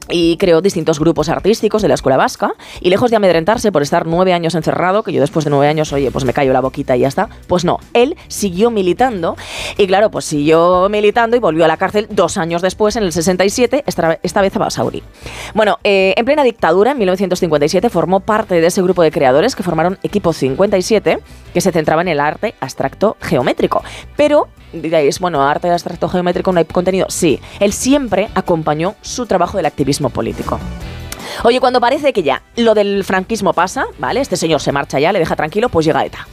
y 0.10 0.38
creó 0.38 0.62
distintos 0.62 1.00
grupos 1.00 1.30
artísticos 1.30 1.82
de 1.82 1.88
la 1.88 1.94
escuela 1.94 2.18
vasca. 2.18 2.54
Y 2.82 2.90
lejos 2.90 3.10
de 3.12 3.18
amedrentarse 3.18 3.72
por 3.72 3.82
estar 3.82 4.06
nueve 4.06 4.34
años 4.34 4.56
encerrado, 4.56 5.04
que 5.04 5.14
yo 5.14 5.22
después 5.22 5.46
de 5.46 5.52
nueve 5.52 5.68
años, 5.68 5.94
oye, 5.94 6.12
pues 6.12 6.26
me 6.26 6.34
callo 6.34 6.54
la 6.54 6.62
boquita 6.62 6.96
y 6.96 7.02
ya 7.02 7.08
está, 7.08 7.30
pues 7.48 7.66
no, 7.66 7.80
él 7.94 8.16
siguió 8.28 8.72
militando. 8.72 9.36
Y 9.78 9.88
claro, 9.88 10.12
pues 10.12 10.26
siguió 10.26 10.88
militando 10.90 11.36
y 11.38 11.40
volvió 11.40 11.66
a 11.66 11.68
la 11.68 11.78
cárcel 11.78 12.08
dos 12.10 12.38
años 12.38 12.62
después, 12.62 12.96
en 12.96 13.04
el 13.04 13.12
67, 13.12 13.84
esta, 13.86 14.20
esta 14.24 14.42
vez 14.42 14.56
a 14.56 14.60
Basauri. 14.60 15.04
Bueno, 15.54 15.80
eh, 15.84 16.14
en 16.18 16.26
plena 16.26 16.44
dictadura, 16.44 16.92
en 16.92 16.98
1957, 16.98 17.90
formó 17.90 18.20
parte 18.20 18.60
de 18.60 18.68
ese 18.68 18.82
grupo 18.82 19.04
de 19.04 19.12
creadores 19.12 19.56
que 19.56 19.64
formaron 19.64 20.00
Equipo 20.04 20.34
57, 20.34 21.20
que 21.54 21.62
se 21.62 21.72
centraba 21.72 22.02
en 22.02 22.08
el 22.10 22.20
arte 22.20 22.56
abstracto 22.60 23.18
geométrico, 23.22 23.84
pero 24.16 24.48
diréis, 24.74 25.20
bueno, 25.20 25.42
arte 25.44 25.70
abstracto 25.70 26.10
geométrico 26.10 26.52
no 26.52 26.60
hay 26.60 26.66
contenido. 26.66 27.08
Sí, 27.10 27.40
él 27.60 27.74
siempre 27.74 28.30
acompañó 28.36 28.96
su 29.02 29.26
trabajo 29.26 29.58
del 29.58 29.66
activismo 29.66 30.10
político. 30.10 30.60
Oye, 31.44 31.60
cuando 31.60 31.80
parece 31.80 32.14
que 32.14 32.24
ya 32.24 32.44
lo 32.58 32.74
del 32.74 33.04
franquismo 33.04 33.54
pasa, 33.54 33.86
¿vale? 33.98 34.22
Este 34.22 34.38
señor 34.38 34.62
se 34.62 34.72
marcha 34.72 35.00
ya, 35.00 35.12
le 35.12 35.20
deja 35.20 35.36
tranquilo, 35.36 35.70
pues 35.70 35.86
llega 35.86 36.06
ETA. 36.06 36.28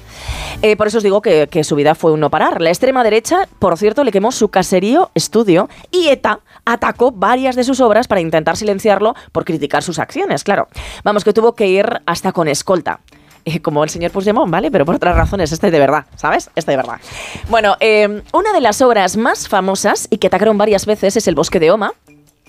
Eh, 0.62 0.77
por 0.77 0.89
eso 0.89 0.99
os 0.99 1.02
digo 1.05 1.23
que, 1.23 1.49
que 1.49 1.65
su 1.65 1.75
vida 1.75 1.94
fue 1.94 2.12
un 2.12 2.20
no 2.20 2.31
parar. 2.31 2.60
La 2.60 2.69
extrema 2.69 3.02
derecha, 3.02 3.49
por 3.59 3.78
cierto, 3.78 4.05
le 4.05 4.12
quemó 4.12 4.31
su 4.31 4.49
caserío 4.49 5.10
estudio 5.15 5.69
y 5.91 6.09
ETA 6.09 6.41
atacó 6.65 7.12
varias 7.12 7.57
de 7.57 7.65
sus 7.65 7.81
obras 7.81 8.09
para 8.09 8.20
intentar 8.20 8.57
silenciarlo 8.57 9.15
por 9.33 9.44
criticar 9.44 9.83
sus 9.83 9.99
acciones, 9.99 10.44
claro. 10.44 10.69
Vamos, 11.02 11.25
que 11.25 11.33
tuvo 11.33 11.55
que 11.55 11.69
ir 11.69 12.02
hasta 12.07 12.33
con 12.33 12.49
escolta. 12.49 13.01
Eh, 13.44 13.60
como 13.60 13.83
el 13.85 13.91
señor 13.91 14.10
Puigdemont, 14.10 14.51
¿vale? 14.51 14.70
Pero 14.70 14.85
por 14.85 14.94
otras 14.94 15.17
razones, 15.17 15.51
este 15.52 15.70
de 15.70 15.78
verdad, 15.78 16.05
¿sabes? 16.17 16.51
Este 16.55 16.73
de 16.73 16.77
verdad. 16.77 17.01
Bueno, 17.49 17.77
eh, 17.81 18.23
una 18.33 18.52
de 18.52 18.60
las 18.60 18.83
obras 18.83 19.17
más 19.17 19.49
famosas 19.49 20.09
y 20.10 20.19
que 20.19 20.27
atacaron 20.27 20.59
varias 20.59 20.86
veces 20.86 21.17
es 21.17 21.27
El 21.27 21.35
Bosque 21.35 21.59
de 21.59 21.70
Oma, 21.70 21.93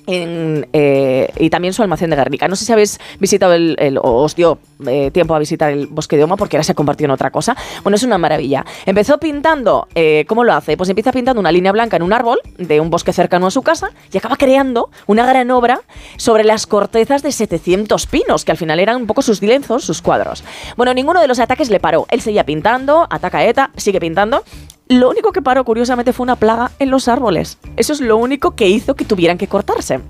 en, 0.07 0.67
eh, 0.73 1.31
y 1.37 1.49
también 1.49 1.73
su 1.73 1.81
almacén 1.81 2.09
de 2.09 2.15
Guernica. 2.15 2.47
No 2.47 2.55
sé 2.55 2.65
si 2.65 2.71
habéis 2.71 2.99
visitado 3.19 3.53
el, 3.53 3.75
el- 3.79 3.97
o 3.97 4.23
os 4.23 4.35
dio 4.35 4.59
eh, 4.87 5.11
tiempo 5.11 5.35
a 5.35 5.39
visitar 5.39 5.71
el 5.71 5.87
bosque 5.87 6.17
de 6.17 6.23
Oma 6.23 6.37
porque 6.37 6.57
ahora 6.57 6.63
se 6.63 6.71
ha 6.71 6.75
convertido 6.75 7.05
en 7.05 7.11
otra 7.11 7.31
cosa. 7.31 7.55
Bueno, 7.83 7.95
es 7.95 8.03
una 8.03 8.17
maravilla. 8.17 8.65
Empezó 8.85 9.17
pintando, 9.19 9.87
eh, 9.95 10.25
¿cómo 10.27 10.43
lo 10.43 10.53
hace? 10.53 10.77
Pues 10.77 10.89
empieza 10.89 11.11
pintando 11.11 11.39
una 11.39 11.51
línea 11.51 11.71
blanca 11.71 11.97
en 11.97 12.03
un 12.03 12.13
árbol 12.13 12.39
de 12.57 12.79
un 12.79 12.89
bosque 12.89 13.13
cercano 13.13 13.47
a 13.47 13.51
su 13.51 13.61
casa 13.61 13.89
y 14.11 14.17
acaba 14.17 14.35
creando 14.37 14.89
una 15.07 15.25
gran 15.25 15.49
obra 15.51 15.81
sobre 16.17 16.43
las 16.43 16.67
cortezas 16.67 17.21
de 17.23 17.31
700 17.31 18.07
pinos, 18.07 18.45
que 18.45 18.51
al 18.51 18.57
final 18.57 18.79
eran 18.79 18.95
un 18.97 19.07
poco 19.07 19.21
sus 19.21 19.41
lienzos, 19.41 19.83
sus 19.83 20.01
cuadros. 20.01 20.43
Bueno, 20.77 20.93
ninguno 20.93 21.21
de 21.21 21.27
los 21.27 21.39
ataques 21.39 21.69
le 21.69 21.79
paró. 21.79 22.05
Él 22.09 22.21
seguía 22.21 22.45
pintando, 22.45 23.07
ataca 23.09 23.39
a 23.39 23.45
ETA, 23.45 23.71
sigue 23.77 23.99
pintando. 23.99 24.43
Lo 24.91 25.09
único 25.09 25.31
que 25.31 25.41
paró, 25.41 25.63
curiosamente, 25.63 26.11
fue 26.11 26.25
una 26.25 26.35
plaga 26.35 26.71
en 26.77 26.91
los 26.91 27.07
árboles. 27.07 27.57
Eso 27.77 27.93
es 27.93 28.01
lo 28.01 28.17
único 28.17 28.57
que 28.57 28.67
hizo 28.67 28.93
que 28.93 29.05
tuvieran 29.05 29.37
que 29.37 29.47
cortarse. 29.47 30.01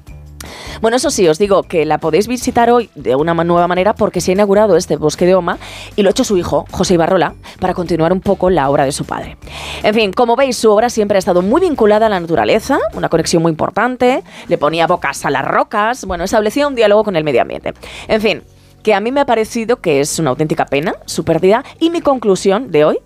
Bueno, 0.82 0.98
eso 0.98 1.12
sí, 1.12 1.28
os 1.28 1.38
digo 1.38 1.62
que 1.62 1.86
la 1.86 2.00
podéis 2.00 2.28
visitar 2.28 2.72
hoy 2.72 2.90
de 2.96 3.16
una 3.16 3.36
nueva 3.36 3.68
manera 3.68 3.94
porque 3.94 4.22
se 4.22 4.32
ha 4.32 4.34
inaugurado 4.34 4.76
este 4.76 4.96
bosque 4.96 5.28
de 5.28 5.36
Oma 5.36 5.60
y 5.96 6.02
lo 6.02 6.10
ha 6.10 6.12
hecho 6.12 6.24
su 6.24 6.36
hijo, 6.36 6.66
José 6.72 6.96
Ibarrola, 6.96 7.36
para 7.60 7.76
continuar 7.76 8.12
un 8.12 8.22
poco 8.22 8.50
la 8.50 8.72
obra 8.72 8.84
de 8.86 8.92
su 8.92 9.06
padre. 9.06 9.38
En 9.84 9.94
fin, 9.94 10.14
como 10.14 10.36
veis, 10.36 10.58
su 10.58 10.72
obra 10.72 10.90
siempre 10.90 11.18
ha 11.18 11.20
estado 11.20 11.44
muy 11.44 11.62
vinculada 11.62 12.08
a 12.08 12.10
la 12.10 12.20
naturaleza, 12.20 12.80
una 12.96 13.10
conexión 13.10 13.44
muy 13.44 13.52
importante, 13.52 14.24
le 14.48 14.58
ponía 14.58 14.88
bocas 14.88 15.24
a 15.26 15.30
las 15.30 15.46
rocas, 15.46 16.06
bueno, 16.06 16.24
establecía 16.24 16.68
un 16.68 16.74
diálogo 16.74 17.04
con 17.04 17.16
el 17.16 17.24
medio 17.24 17.44
ambiente. 17.44 17.76
En 18.08 18.20
fin, 18.20 18.42
que 18.82 18.94
a 18.94 19.00
mí 19.00 19.12
me 19.12 19.22
ha 19.22 19.26
parecido 19.26 19.78
que 19.78 20.00
es 20.00 20.18
una 20.20 20.32
auténtica 20.32 20.66
pena 20.66 20.96
su 21.06 21.24
pérdida 21.24 21.64
y 21.80 21.90
mi 21.90 22.02
conclusión 22.02 22.72
de 22.72 22.86
hoy 22.86 23.00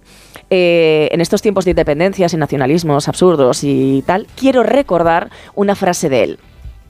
eh, 0.49 1.09
en 1.11 1.21
estos 1.21 1.41
tiempos 1.41 1.65
de 1.65 1.71
independencias 1.71 2.33
y 2.33 2.37
nacionalismos 2.37 3.07
absurdos 3.07 3.63
y 3.63 4.03
tal, 4.05 4.27
quiero 4.35 4.63
recordar 4.63 5.29
una 5.55 5.75
frase 5.75 6.09
de 6.09 6.23
él. 6.23 6.39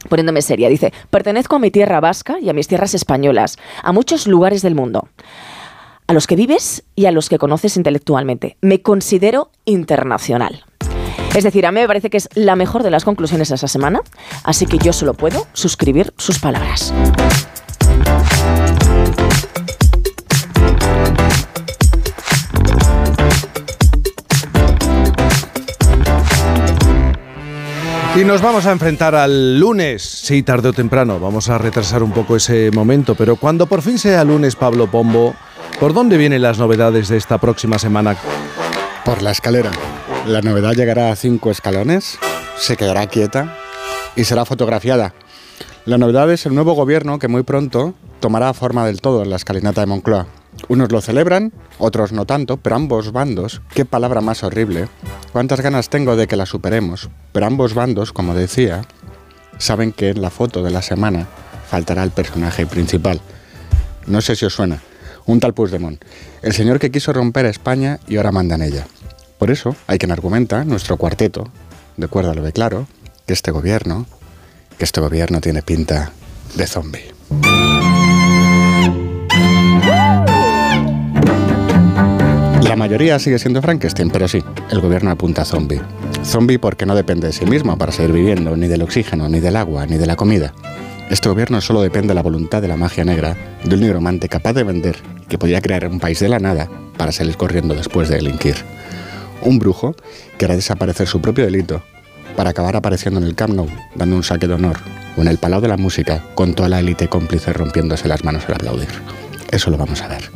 Poniéndome 0.10 0.42
seria, 0.42 0.70
dice, 0.70 0.94
pertenezco 1.10 1.56
a 1.56 1.60
mi 1.60 1.72
tierra 1.72 2.00
vasca 2.00 2.38
y 2.40 2.50
a 2.50 2.54
mis 2.54 2.68
tierras 2.68 2.94
españolas, 2.94 3.58
a 3.82 3.92
muchos 3.92 4.28
lugares 4.28 4.62
del 4.62 4.76
mundo. 4.76 5.10
a 6.08 6.14
los 6.14 6.28
que 6.28 6.36
vives 6.36 6.84
y 6.96 7.08
a 7.08 7.12
los 7.12 7.30
que 7.30 7.40
conoces 7.40 7.78
intelectualmente. 7.78 8.58
Me 8.62 8.84
considero 8.84 9.50
internacional. 9.66 10.64
Es 11.36 11.44
decir, 11.44 11.66
a 11.66 11.72
mí 11.72 11.82
me 11.82 11.88
parece 11.88 12.10
que 12.10 12.18
es 12.18 12.30
la 12.36 12.56
mejor 12.56 12.84
de 12.84 12.92
las 12.92 13.04
conclusiones 13.04 13.50
de 13.50 13.56
esa 13.56 13.68
semana, 13.68 14.02
así 14.44 14.68
que 14.68 14.78
yo 14.78 14.94
solo 14.94 15.16
puedo 15.16 15.48
suscribir 15.54 16.14
sus 16.16 16.40
palabras. 16.40 16.94
Y 28.16 28.24
nos 28.24 28.42
vamos 28.42 28.66
a 28.66 28.72
enfrentar 28.72 29.14
al 29.14 29.60
lunes, 29.60 30.02
sí, 30.02 30.42
tarde 30.42 30.70
o 30.70 30.74
temprano. 30.74 31.20
Vamos 31.20 31.50
a 31.50 31.58
retrasar 31.58 32.02
un 32.02 32.14
poco 32.14 32.38
ese 32.38 32.72
momento, 32.72 33.14
pero 33.14 33.36
cuando 33.36 33.66
por 33.66 33.82
fin 33.82 34.00
sea 34.00 34.24
lunes, 34.24 34.56
Pablo 34.56 34.90
Pombo, 34.90 35.36
¿por 35.82 35.94
dónde 35.94 36.18
vienen 36.18 36.42
las 36.42 36.58
novedades 36.58 37.10
de 37.10 37.18
esta 37.18 37.40
próxima 37.40 37.78
semana? 37.78 38.16
Por 39.04 39.22
la 39.22 39.32
escalera. 39.32 39.70
La 40.26 40.42
novedad 40.42 40.72
llegará 40.76 41.12
a 41.12 41.18
cinco 41.18 41.52
escalones, 41.52 42.18
se 42.58 42.78
quedará 42.78 43.06
quieta 43.08 43.58
y 44.16 44.24
será 44.24 44.46
fotografiada. 44.46 45.14
La 45.84 45.98
novedad 45.98 46.32
es 46.32 46.46
el 46.46 46.56
nuevo 46.56 46.72
gobierno 46.72 47.20
que 47.20 47.28
muy 47.28 47.44
pronto 47.44 47.96
tomará 48.22 48.54
forma 48.54 48.86
del 48.86 49.02
todo 49.02 49.24
en 49.24 49.30
la 49.30 49.36
escalinata 49.36 49.82
de 49.82 49.88
Moncloa. 49.88 50.26
Unos 50.68 50.92
lo 50.92 51.02
celebran, 51.02 51.54
otros 51.78 52.12
no 52.12 52.26
tanto, 52.26 52.58
pero 52.58 52.76
ambos 52.76 53.12
bandos, 53.12 53.62
qué 53.74 53.86
palabra 53.86 54.22
más 54.22 54.44
horrible, 54.44 54.88
cuántas 55.32 55.62
ganas 55.62 55.90
tengo 55.90 56.16
de 56.16 56.28
que 56.28 56.36
la 56.36 56.46
superemos, 56.46 57.10
pero 57.32 57.46
ambos 57.46 57.74
bandos, 57.74 58.12
como 58.12 58.34
decía, 58.34 58.82
saben 59.58 59.92
que 59.92 60.10
en 60.10 60.22
la 60.22 60.32
foto 60.32 60.64
de 60.64 60.72
la 60.72 60.82
semana 60.82 61.28
faltará 61.70 62.04
el 62.04 62.12
personaje 62.12 62.66
principal. 62.66 63.22
No 64.08 64.22
sé 64.22 64.36
si 64.36 64.46
os 64.46 64.54
suena, 64.54 64.82
un 65.26 65.40
tal 65.40 65.54
Puigdemont, 65.54 66.04
el 66.42 66.54
señor 66.54 66.80
que 66.80 66.92
quiso 66.92 67.14
romper 67.14 67.46
a 67.46 67.50
España 67.50 68.00
y 68.08 68.18
ahora 68.18 68.32
manda 68.32 68.56
en 68.56 68.64
ella. 68.64 68.88
Por 69.38 69.52
eso 69.52 69.76
hay 69.88 69.98
quien 69.98 70.12
argumenta, 70.12 70.64
nuestro 70.64 70.98
cuarteto, 70.98 71.50
de 71.98 72.06
acuerdo 72.06 72.32
a 72.32 72.36
lo 72.36 72.42
de 72.42 72.54
claro, 72.54 72.88
que 73.26 73.34
este 73.34 73.52
gobierno, 73.52 74.06
que 74.78 74.86
este 74.86 75.02
gobierno 75.02 75.42
tiene 75.42 75.62
pinta 75.62 76.12
de 76.56 76.68
zombie. 76.68 77.65
La 82.66 82.76
mayoría 82.76 83.20
sigue 83.20 83.38
siendo 83.38 83.62
Frankenstein, 83.62 84.10
pero 84.10 84.28
sí, 84.28 84.44
el 84.72 84.82
gobierno 84.82 85.12
apunta 85.12 85.44
a 85.44 85.46
zombie. 85.46 85.80
Zombie 86.24 86.58
porque 86.58 86.88
no 86.88 86.96
depende 86.96 87.28
de 87.28 87.34
sí 87.34 87.46
mismo 87.46 87.78
para 87.78 87.92
seguir 87.92 88.12
viviendo, 88.12 88.58
ni 88.58 88.68
del 88.68 88.82
oxígeno, 88.82 89.30
ni 89.30 89.40
del 89.40 89.56
agua, 89.56 89.86
ni 89.86 89.98
de 89.98 90.08
la 90.08 90.16
comida. 90.16 90.52
Este 91.12 91.30
gobierno 91.30 91.62
solo 91.62 91.84
depende 91.84 92.08
de 92.08 92.16
la 92.16 92.24
voluntad 92.24 92.64
de 92.64 92.68
la 92.68 92.76
magia 92.76 93.06
negra, 93.06 93.38
de 93.64 93.76
un 93.76 93.82
nigromante 93.82 94.30
capaz 94.30 94.54
de 94.54 94.64
vender, 94.64 94.98
que 95.30 95.38
podría 95.38 95.62
crear 95.62 95.88
un 95.88 96.00
país 96.00 96.20
de 96.20 96.28
la 96.28 96.40
nada 96.40 96.68
para 96.98 97.12
salir 97.12 97.38
corriendo 97.38 97.76
después 97.76 98.10
de 98.10 98.16
delinquir. 98.16 98.56
Un 99.42 99.60
brujo 99.60 99.96
que 100.40 100.46
hará 100.46 100.56
desaparecer 100.56 101.06
su 101.06 101.22
propio 101.22 101.46
delito 101.46 101.84
para 102.36 102.50
acabar 102.50 102.76
apareciendo 102.76 103.20
en 103.20 103.28
el 103.28 103.36
Camp 103.36 103.54
Nou, 103.54 103.68
dando 103.94 104.16
un 104.16 104.24
saque 104.24 104.48
de 104.48 104.56
honor, 104.56 104.78
o 105.16 105.22
en 105.22 105.28
el 105.28 105.38
Palau 105.38 105.62
de 105.62 105.68
la 105.68 105.78
Música, 105.78 106.24
con 106.34 106.56
toda 106.56 106.68
la 106.68 106.80
élite 106.80 107.10
cómplice 107.10 107.54
rompiéndose 107.54 108.08
las 108.08 108.24
manos 108.24 108.46
al 108.48 108.56
aplaudir. 108.56 108.90
Eso 109.52 109.70
lo 109.70 109.78
vamos 109.78 110.02
a 110.02 110.08
ver. 110.08 110.32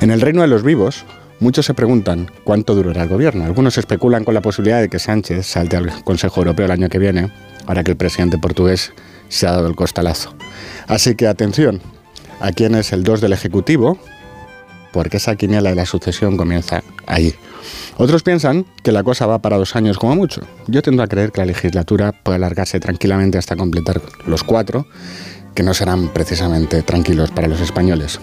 En 0.00 0.12
el 0.12 0.20
reino 0.20 0.42
de 0.42 0.48
los 0.48 0.62
vivos, 0.62 1.04
Muchos 1.42 1.66
se 1.66 1.74
preguntan 1.74 2.30
cuánto 2.44 2.72
durará 2.76 3.02
el 3.02 3.08
gobierno. 3.08 3.44
Algunos 3.44 3.76
especulan 3.76 4.22
con 4.22 4.32
la 4.32 4.40
posibilidad 4.40 4.80
de 4.80 4.88
que 4.88 5.00
Sánchez 5.00 5.44
salte 5.44 5.76
al 5.76 6.04
Consejo 6.04 6.38
Europeo 6.40 6.66
el 6.66 6.70
año 6.70 6.88
que 6.88 7.00
viene, 7.00 7.32
ahora 7.66 7.82
que 7.82 7.90
el 7.90 7.96
presidente 7.96 8.38
portugués 8.38 8.92
se 9.28 9.48
ha 9.48 9.50
dado 9.50 9.66
el 9.66 9.74
costalazo. 9.74 10.36
Así 10.86 11.16
que 11.16 11.26
atención, 11.26 11.80
a 12.38 12.52
quién 12.52 12.76
es 12.76 12.92
el 12.92 13.02
2 13.02 13.20
del 13.20 13.32
Ejecutivo, 13.32 13.98
porque 14.92 15.16
esa 15.16 15.34
quiniela 15.34 15.70
de 15.70 15.74
la 15.74 15.84
sucesión 15.84 16.36
comienza 16.36 16.84
ahí. 17.08 17.34
Otros 17.96 18.22
piensan 18.22 18.64
que 18.84 18.92
la 18.92 19.02
cosa 19.02 19.26
va 19.26 19.42
para 19.42 19.58
dos 19.58 19.74
años 19.74 19.98
como 19.98 20.14
mucho. 20.14 20.42
Yo 20.68 20.80
tiendo 20.80 21.02
a 21.02 21.08
creer 21.08 21.32
que 21.32 21.40
la 21.40 21.46
legislatura 21.46 22.12
puede 22.12 22.36
alargarse 22.36 22.78
tranquilamente 22.78 23.36
hasta 23.36 23.56
completar 23.56 24.00
los 24.28 24.44
cuatro, 24.44 24.86
que 25.56 25.64
no 25.64 25.74
serán 25.74 26.06
precisamente 26.10 26.82
tranquilos 26.82 27.32
para 27.32 27.48
los 27.48 27.60
españoles. 27.60 28.20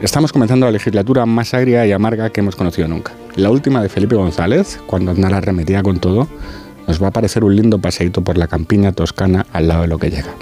Estamos 0.00 0.32
comenzando 0.32 0.66
la 0.66 0.72
legislatura 0.72 1.24
más 1.24 1.54
agria 1.54 1.86
y 1.86 1.92
amarga 1.92 2.30
que 2.30 2.40
hemos 2.40 2.56
conocido 2.56 2.88
nunca. 2.88 3.12
La 3.36 3.50
última 3.50 3.80
de 3.80 3.88
Felipe 3.88 4.16
González, 4.16 4.80
cuando 4.86 5.12
Aznar 5.12 5.32
arremetía 5.34 5.82
con 5.82 5.98
todo, 5.98 6.28
nos 6.86 7.02
va 7.02 7.08
a 7.08 7.12
parecer 7.12 7.44
un 7.44 7.56
lindo 7.56 7.78
paseíto 7.78 8.22
por 8.22 8.36
la 8.36 8.48
campiña 8.48 8.92
toscana 8.92 9.46
al 9.52 9.68
lado 9.68 9.82
de 9.82 9.88
lo 9.88 9.98
que 9.98 10.10
llega. 10.10 10.34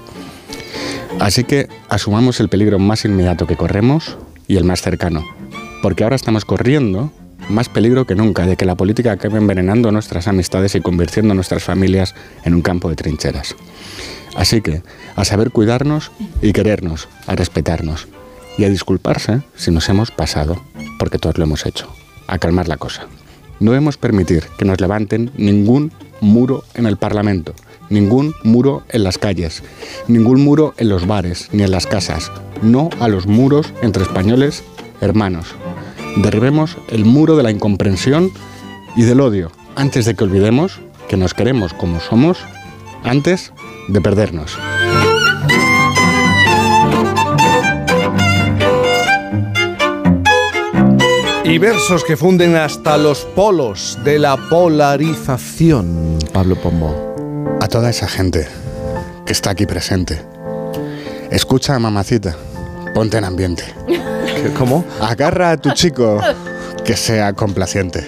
Así 1.20 1.44
que 1.44 1.68
asumamos 1.88 2.40
el 2.40 2.48
peligro 2.48 2.78
más 2.78 3.04
inmediato 3.04 3.46
que 3.46 3.56
corremos 3.56 4.16
y 4.48 4.56
el 4.56 4.64
más 4.64 4.80
cercano, 4.80 5.22
porque 5.82 6.02
ahora 6.02 6.16
estamos 6.16 6.44
corriendo 6.44 7.12
más 7.48 7.68
peligro 7.68 8.06
que 8.06 8.14
nunca 8.14 8.46
de 8.46 8.56
que 8.56 8.64
la 8.64 8.76
política 8.76 9.12
acabe 9.12 9.38
envenenando 9.38 9.92
nuestras 9.92 10.28
amistades 10.28 10.74
y 10.74 10.80
convirtiendo 10.80 11.34
nuestras 11.34 11.62
familias 11.62 12.14
en 12.44 12.54
un 12.54 12.62
campo 12.62 12.88
de 12.88 12.96
trincheras. 12.96 13.54
Así 14.34 14.62
que, 14.62 14.82
a 15.14 15.24
saber 15.24 15.50
cuidarnos 15.50 16.10
y 16.40 16.52
querernos, 16.52 17.08
a 17.26 17.36
respetarnos, 17.36 18.08
y 18.58 18.64
a 18.64 18.68
disculparse 18.68 19.42
si 19.56 19.70
nos 19.70 19.88
hemos 19.88 20.10
pasado, 20.10 20.62
porque 20.98 21.18
todos 21.18 21.38
lo 21.38 21.44
hemos 21.44 21.66
hecho, 21.66 21.88
a 22.26 22.38
calmar 22.38 22.68
la 22.68 22.76
cosa. 22.76 23.06
No 23.60 23.70
debemos 23.70 23.96
permitir 23.96 24.44
que 24.58 24.64
nos 24.64 24.80
levanten 24.80 25.30
ningún 25.36 25.92
muro 26.20 26.64
en 26.74 26.86
el 26.86 26.96
Parlamento, 26.96 27.54
ningún 27.90 28.34
muro 28.42 28.82
en 28.88 29.04
las 29.04 29.18
calles, 29.18 29.62
ningún 30.08 30.42
muro 30.42 30.74
en 30.76 30.88
los 30.88 31.06
bares 31.06 31.48
ni 31.52 31.62
en 31.62 31.70
las 31.70 31.86
casas, 31.86 32.30
no 32.62 32.90
a 33.00 33.08
los 33.08 33.26
muros 33.26 33.72
entre 33.82 34.02
españoles 34.02 34.64
hermanos. 35.00 35.54
Derribemos 36.16 36.76
el 36.88 37.04
muro 37.04 37.36
de 37.36 37.42
la 37.42 37.50
incomprensión 37.50 38.30
y 38.96 39.02
del 39.02 39.20
odio 39.20 39.50
antes 39.76 40.04
de 40.04 40.14
que 40.14 40.24
olvidemos 40.24 40.80
que 41.08 41.16
nos 41.16 41.34
queremos 41.34 41.74
como 41.74 42.00
somos, 42.00 42.38
antes 43.04 43.52
de 43.88 44.00
perdernos. 44.00 44.56
Y 51.44 51.58
versos 51.58 52.04
que 52.04 52.16
funden 52.16 52.54
hasta 52.54 52.96
los 52.96 53.24
polos 53.24 53.98
de 54.04 54.18
la 54.18 54.36
polarización. 54.48 56.18
Pablo 56.32 56.54
Pombo. 56.54 57.58
A 57.60 57.66
toda 57.66 57.90
esa 57.90 58.06
gente 58.06 58.46
que 59.26 59.32
está 59.32 59.50
aquí 59.50 59.66
presente. 59.66 60.24
Escucha, 61.30 61.78
mamacita. 61.80 62.36
Ponte 62.94 63.18
en 63.18 63.24
ambiente. 63.24 63.64
¿Cómo? 64.56 64.84
Agarra 65.00 65.50
a 65.50 65.56
tu 65.56 65.72
chico 65.72 66.20
que 66.84 66.96
sea 66.96 67.32
complaciente. 67.32 68.06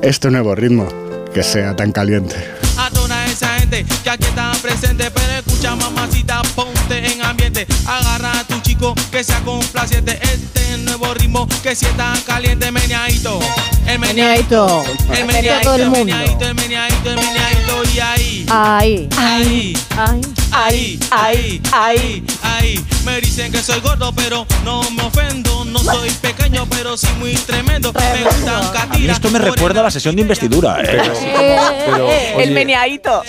Este 0.00 0.30
nuevo 0.30 0.54
ritmo 0.54 0.88
que 1.34 1.42
sea 1.42 1.76
tan 1.76 1.92
caliente. 1.92 2.36
A 2.78 2.90
toda 2.90 3.26
esa 3.26 3.58
gente 3.58 3.84
que 4.02 4.10
aquí 4.10 4.24
está 4.24 4.52
presente, 4.62 5.10
pero 5.10 5.32
escucha, 5.46 5.76
mamacita, 5.76 6.40
ponte 6.54 7.12
en 7.12 7.22
ambiente. 7.22 7.66
Agarra 7.86 8.40
a 8.40 8.44
tu 8.44 8.57
chico 8.78 8.94
que 9.10 9.24
sea 9.24 9.40
complaciente. 9.40 10.18
Este 10.22 10.78
nuevo 10.78 11.12
ritmo 11.14 11.46
que 11.62 11.74
si 11.74 11.86
está 11.86 12.14
caliente, 12.26 12.70
meneadito. 12.70 13.38
El 13.86 13.98
meneadito. 13.98 14.84
El 15.14 15.26
meneadito, 15.26 15.60
todo 15.62 15.74
el 15.76 15.90
mundo. 15.90 16.14
El 16.40 16.54
meneadito, 16.54 17.10
el 17.10 17.16
meneadito, 17.16 17.82
y 17.94 18.00
ahí. 18.00 18.46
Ahí. 18.50 19.08
Ahí. 19.16 19.76
Ahí. 19.96 20.22
Ahí, 20.50 20.98
ahí, 21.10 21.60
ahí, 21.72 22.24
ahí. 22.42 22.84
Me 23.04 23.20
dicen 23.20 23.52
que 23.52 23.62
soy 23.62 23.80
gordo, 23.80 24.12
pero 24.14 24.46
no 24.64 24.82
me 24.90 25.02
ofendo. 25.02 25.64
No 25.64 25.78
soy 25.80 26.10
pequeño, 26.10 26.66
pero 26.70 26.96
sí 26.96 27.06
muy 27.18 27.34
tremendo. 27.34 27.92
Me 27.92 28.24
gustan 28.24 28.88
mí 28.98 29.08
esto 29.08 29.30
me 29.30 29.38
recuerda 29.38 29.80
a 29.80 29.84
la 29.84 29.90
sesión 29.90 30.16
de 30.16 30.22
investidura. 30.22 30.80
¿eh? 30.82 32.32
el 32.34 32.40
oye, 32.40 32.50
meneadito. 32.50 33.22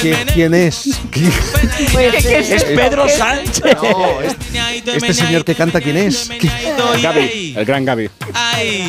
¿Quién, 0.00 0.26
quién 0.32 0.54
es? 0.54 0.86
¿Qui- 1.10 1.32
Pues, 1.92 2.24
¿qué 2.24 2.38
es 2.38 2.50
Es? 2.50 2.64
Pedro 2.64 3.04
¿Qué 3.06 3.12
es 3.12 3.18
Sánchez. 3.18 3.76
Este 4.96 5.14
señor 5.14 5.44
que 5.44 5.54
canta, 5.54 5.80
¿quién 5.80 5.96
es? 5.96 6.30
¿Qui- 6.30 6.50
Gaby, 7.02 7.54
el 7.56 7.64
gran 7.64 7.84
Gaby. 7.84 8.10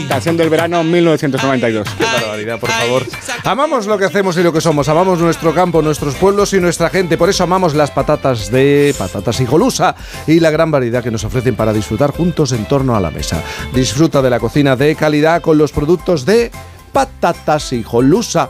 Canción 0.08 0.38
del 0.38 0.50
verano 0.50 0.84
1992. 0.84 1.88
Qué 1.98 2.04
barbaridad, 2.04 2.60
por 2.60 2.70
favor. 2.72 3.06
Amamos 3.44 3.86
lo 3.86 3.98
que 3.98 4.06
hacemos 4.06 4.38
y 4.38 4.44
lo 4.44 4.52
que 4.54 4.62
somos. 4.62 4.88
Amamos 4.90 5.20
nuestro 5.20 5.54
campo, 5.54 5.82
nuestros 5.82 6.16
pueblos 6.16 6.54
y 6.54 6.60
nuestra 6.60 6.90
gente. 6.90 7.18
Por 7.18 7.30
eso 7.30 7.44
amamos 7.44 7.76
las 7.76 7.92
patatas 7.92 8.50
de 8.52 8.96
patatas 8.98 9.40
hijolusa 9.40 9.96
y 10.26 10.40
la 10.40 10.50
gran 10.52 10.72
variedad 10.72 11.04
que 11.04 11.12
nos 11.12 11.24
ofrecen 11.24 11.56
para 11.56 11.74
disfrutar 11.74 12.12
juntos 12.12 12.52
en 12.54 12.66
torno 12.66 12.96
a 12.96 13.00
la 13.02 13.12
mesa. 13.12 13.44
Disfruta 13.74 14.22
de 14.22 14.30
la 14.30 14.40
cocina 14.40 14.76
de 14.76 14.96
calidad 14.96 15.42
con 15.42 15.58
los 15.58 15.72
productos 15.72 16.26
de 16.26 16.52
patatas 16.94 17.74
hijolusa. 17.74 18.50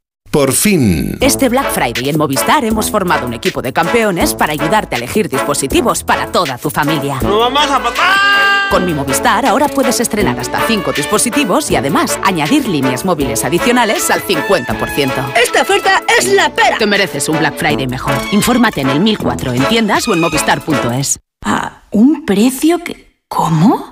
Por 0.31 0.53
fin. 0.53 1.17
Este 1.19 1.49
Black 1.49 1.71
Friday 1.71 2.07
en 2.07 2.17
Movistar 2.17 2.63
hemos 2.63 2.89
formado 2.89 3.27
un 3.27 3.33
equipo 3.33 3.61
de 3.61 3.73
campeones 3.73 4.33
para 4.33 4.53
ayudarte 4.53 4.95
a 4.95 4.97
elegir 4.97 5.27
dispositivos 5.27 6.05
para 6.05 6.31
toda 6.31 6.57
tu 6.57 6.69
familia. 6.69 7.19
¡No 7.21 7.37
vamos 7.39 7.69
a 7.69 7.83
patar! 7.83 8.69
Con 8.71 8.85
mi 8.85 8.93
Movistar 8.93 9.45
ahora 9.45 9.67
puedes 9.67 9.99
estrenar 9.99 10.39
hasta 10.39 10.65
5 10.65 10.93
dispositivos 10.93 11.69
y 11.69 11.75
además 11.75 12.17
añadir 12.23 12.65
líneas 12.69 13.03
móviles 13.03 13.43
adicionales 13.43 14.09
al 14.09 14.21
50%. 14.21 15.33
¡Esta 15.35 15.63
oferta 15.63 16.01
es 16.17 16.31
la 16.31 16.49
pera! 16.55 16.77
Te 16.77 16.87
mereces 16.87 17.27
un 17.27 17.37
Black 17.37 17.57
Friday 17.57 17.87
mejor. 17.87 18.13
Infórmate 18.31 18.79
en 18.79 18.89
el 18.89 19.01
1004 19.01 19.51
en 19.51 19.65
tiendas 19.65 20.07
o 20.07 20.13
en 20.13 20.21
movistar.es. 20.21 21.19
¿A 21.43 21.81
un 21.91 22.25
precio 22.25 22.81
que... 22.81 23.19
¿Cómo? 23.27 23.90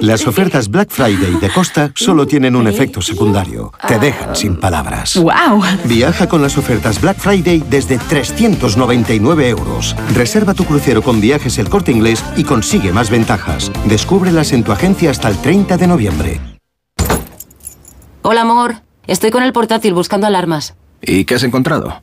Las 0.00 0.26
ofertas 0.26 0.68
Black 0.68 0.90
Friday 0.90 1.34
de 1.40 1.50
Costa 1.50 1.92
solo 1.94 2.26
tienen 2.26 2.56
un 2.56 2.66
efecto 2.66 3.00
secundario. 3.00 3.72
Te 3.86 3.98
dejan 3.98 4.36
sin 4.36 4.56
palabras. 4.56 5.16
¡Wow! 5.16 5.62
Viaja 5.84 6.28
con 6.28 6.42
las 6.42 6.58
ofertas 6.58 7.00
Black 7.00 7.18
Friday 7.18 7.64
desde 7.68 7.98
399 7.98 9.48
euros. 9.48 9.96
Reserva 10.14 10.54
tu 10.54 10.64
crucero 10.64 11.02
con 11.02 11.20
viajes 11.20 11.58
el 11.58 11.68
corte 11.68 11.92
inglés 11.92 12.24
y 12.36 12.44
consigue 12.44 12.92
más 12.92 13.10
ventajas. 13.10 13.72
Descúbrelas 13.86 14.52
en 14.52 14.64
tu 14.64 14.72
agencia 14.72 15.10
hasta 15.10 15.28
el 15.28 15.38
30 15.38 15.76
de 15.76 15.86
noviembre. 15.86 16.40
Hola, 18.22 18.42
amor. 18.42 18.76
Estoy 19.06 19.30
con 19.30 19.42
el 19.42 19.52
portátil 19.52 19.94
buscando 19.94 20.26
alarmas. 20.26 20.74
¿Y 21.00 21.24
qué 21.24 21.36
has 21.36 21.42
encontrado? 21.42 22.02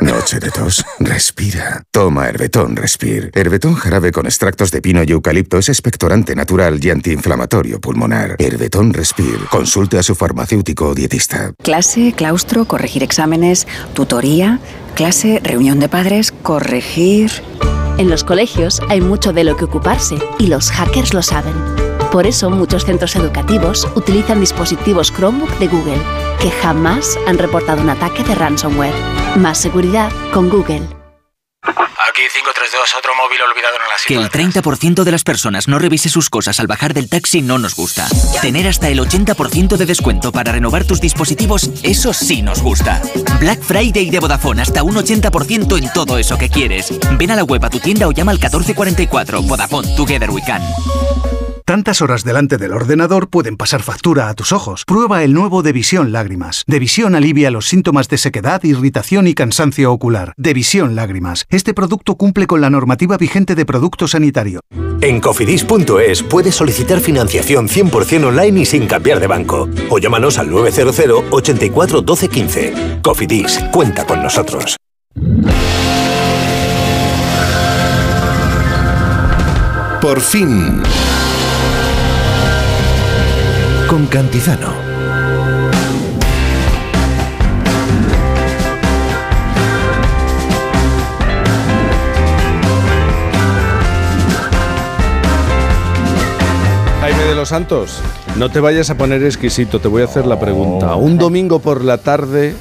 Noche 0.00 0.40
de 0.40 0.50
tos. 0.50 0.84
Respira. 0.98 1.82
Toma 1.90 2.28
Herbetón 2.28 2.76
Respir. 2.76 3.30
Herbetón 3.34 3.74
jarabe 3.74 4.12
con 4.12 4.26
extractos 4.26 4.70
de 4.70 4.82
pino 4.82 5.02
y 5.04 5.12
eucalipto 5.12 5.58
es 5.58 5.68
expectorante 5.68 6.34
natural 6.34 6.84
y 6.84 6.90
antiinflamatorio 6.90 7.80
pulmonar. 7.80 8.36
Herbetón 8.38 8.92
Respir. 8.92 9.38
Consulte 9.50 9.98
a 9.98 10.02
su 10.02 10.14
farmacéutico 10.14 10.88
o 10.88 10.94
dietista. 10.94 11.52
Clase, 11.62 12.12
claustro, 12.16 12.64
corregir 12.64 13.02
exámenes, 13.02 13.66
tutoría, 13.94 14.58
clase, 14.94 15.40
reunión 15.42 15.78
de 15.80 15.88
padres, 15.88 16.32
corregir... 16.32 17.30
En 17.96 18.10
los 18.10 18.24
colegios 18.24 18.80
hay 18.88 19.00
mucho 19.00 19.32
de 19.32 19.44
lo 19.44 19.56
que 19.56 19.66
ocuparse 19.66 20.16
y 20.40 20.48
los 20.48 20.72
hackers 20.72 21.14
lo 21.14 21.22
saben. 21.22 21.83
Por 22.14 22.28
eso 22.28 22.48
muchos 22.48 22.84
centros 22.84 23.16
educativos 23.16 23.88
utilizan 23.96 24.38
dispositivos 24.38 25.12
Chromebook 25.12 25.50
de 25.58 25.66
Google, 25.66 26.00
que 26.40 26.48
jamás 26.48 27.18
han 27.26 27.38
reportado 27.38 27.82
un 27.82 27.90
ataque 27.90 28.22
de 28.22 28.36
ransomware. 28.36 28.94
Más 29.34 29.58
seguridad 29.58 30.12
con 30.32 30.48
Google. 30.48 30.82
Aquí 31.64 32.22
532, 32.32 32.94
otro 32.96 33.16
móvil 33.16 33.40
olvidado 33.42 33.74
en 33.74 33.82
la 33.82 33.96
Que 34.06 34.14
el 34.14 34.30
30% 34.30 35.02
de 35.02 35.10
las 35.10 35.24
personas 35.24 35.66
no 35.66 35.80
revise 35.80 36.08
sus 36.08 36.30
cosas 36.30 36.60
al 36.60 36.68
bajar 36.68 36.94
del 36.94 37.08
taxi 37.08 37.42
no 37.42 37.58
nos 37.58 37.74
gusta. 37.74 38.06
Tener 38.40 38.68
hasta 38.68 38.88
el 38.90 39.00
80% 39.00 39.76
de 39.76 39.84
descuento 39.84 40.30
para 40.30 40.52
renovar 40.52 40.84
tus 40.84 41.00
dispositivos, 41.00 41.68
eso 41.82 42.12
sí 42.12 42.42
nos 42.42 42.62
gusta. 42.62 43.02
Black 43.40 43.60
Friday 43.60 44.10
de 44.10 44.20
Vodafone, 44.20 44.62
hasta 44.62 44.84
un 44.84 44.94
80% 44.94 45.78
en 45.78 45.92
todo 45.92 46.16
eso 46.18 46.38
que 46.38 46.48
quieres. 46.48 46.96
Ven 47.18 47.32
a 47.32 47.34
la 47.34 47.42
web 47.42 47.64
a 47.64 47.70
tu 47.70 47.80
tienda 47.80 48.06
o 48.06 48.12
llama 48.12 48.30
al 48.30 48.38
1444. 48.38 49.42
Vodafone, 49.42 49.96
Together 49.96 50.30
We 50.30 50.42
Can. 50.46 50.62
Tantas 51.66 52.02
horas 52.02 52.24
delante 52.24 52.58
del 52.58 52.72
ordenador 52.72 53.30
pueden 53.30 53.56
pasar 53.56 53.82
factura 53.82 54.28
a 54.28 54.34
tus 54.34 54.52
ojos. 54.52 54.84
Prueba 54.86 55.24
el 55.24 55.32
nuevo 55.32 55.62
Devisión 55.62 56.12
Lágrimas. 56.12 56.62
Devisión 56.66 57.14
alivia 57.14 57.50
los 57.50 57.66
síntomas 57.66 58.10
de 58.10 58.18
sequedad, 58.18 58.62
irritación 58.64 59.26
y 59.26 59.32
cansancio 59.32 59.90
ocular. 59.90 60.34
Devisión 60.36 60.94
Lágrimas. 60.94 61.46
Este 61.48 61.72
producto 61.72 62.16
cumple 62.16 62.46
con 62.46 62.60
la 62.60 62.68
normativa 62.68 63.16
vigente 63.16 63.54
de 63.54 63.64
producto 63.64 64.06
sanitario. 64.06 64.60
En 65.00 65.22
cofidis.es 65.22 66.22
puedes 66.24 66.54
solicitar 66.54 67.00
financiación 67.00 67.66
100% 67.66 68.26
online 68.26 68.60
y 68.60 68.66
sin 68.66 68.86
cambiar 68.86 69.18
de 69.18 69.26
banco. 69.26 69.66
O 69.88 69.98
llámanos 69.98 70.36
al 70.36 70.50
900 70.50 71.24
84 71.30 72.02
12 72.02 72.28
15. 72.28 72.74
Cofidis, 73.02 73.58
cuenta 73.72 74.04
con 74.04 74.22
nosotros. 74.22 74.76
Por 80.02 80.20
fin. 80.20 80.82
Cantizano. 84.02 84.72
Jaime 97.00 97.22
de 97.22 97.34
los 97.36 97.50
Santos, 97.50 98.00
no 98.36 98.50
te 98.50 98.58
vayas 98.58 98.90
a 98.90 98.96
poner 98.96 99.22
exquisito, 99.22 99.78
te 99.78 99.86
voy 99.86 100.02
a 100.02 100.06
hacer 100.06 100.26
la 100.26 100.40
pregunta. 100.40 100.96
Un 100.96 101.16
domingo 101.16 101.60
por 101.60 101.84
la 101.84 101.98
tarde, 101.98 102.56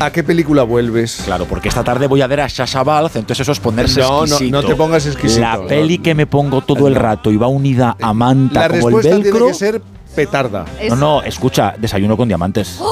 ¿a 0.00 0.10
qué 0.10 0.22
película 0.24 0.62
vuelves? 0.62 1.22
Claro, 1.24 1.44
porque 1.46 1.68
esta 1.68 1.84
tarde 1.84 2.06
voy 2.06 2.22
a 2.22 2.26
ver 2.26 2.40
a 2.40 2.48
Sasha 2.48 2.82
Balz, 2.82 3.16
entonces 3.16 3.40
eso 3.40 3.52
es 3.52 3.60
ponerse 3.60 4.00
No, 4.00 4.08
no, 4.20 4.24
exquisito. 4.24 4.62
no 4.62 4.66
te 4.66 4.74
pongas 4.74 5.06
exquisito. 5.06 5.40
La 5.42 5.60
peli 5.66 5.98
que 5.98 6.14
me 6.14 6.26
pongo 6.26 6.60
todo 6.62 6.88
el 6.88 6.94
rato 6.94 7.30
y 7.30 7.36
va 7.36 7.46
unida 7.48 7.96
a 8.00 8.12
manta 8.14 8.60
La 8.60 8.68
como 8.68 8.74
el 8.88 8.94
respuesta 8.94 9.10
tiene 9.16 9.24
velcro. 9.30 9.46
que 9.48 9.54
ser 9.54 9.82
petarda. 10.14 10.64
No, 10.88 10.96
no, 10.96 11.22
escucha, 11.22 11.74
desayuno 11.78 12.16
con 12.16 12.28
diamantes. 12.28 12.78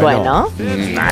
Bueno. 0.00 0.48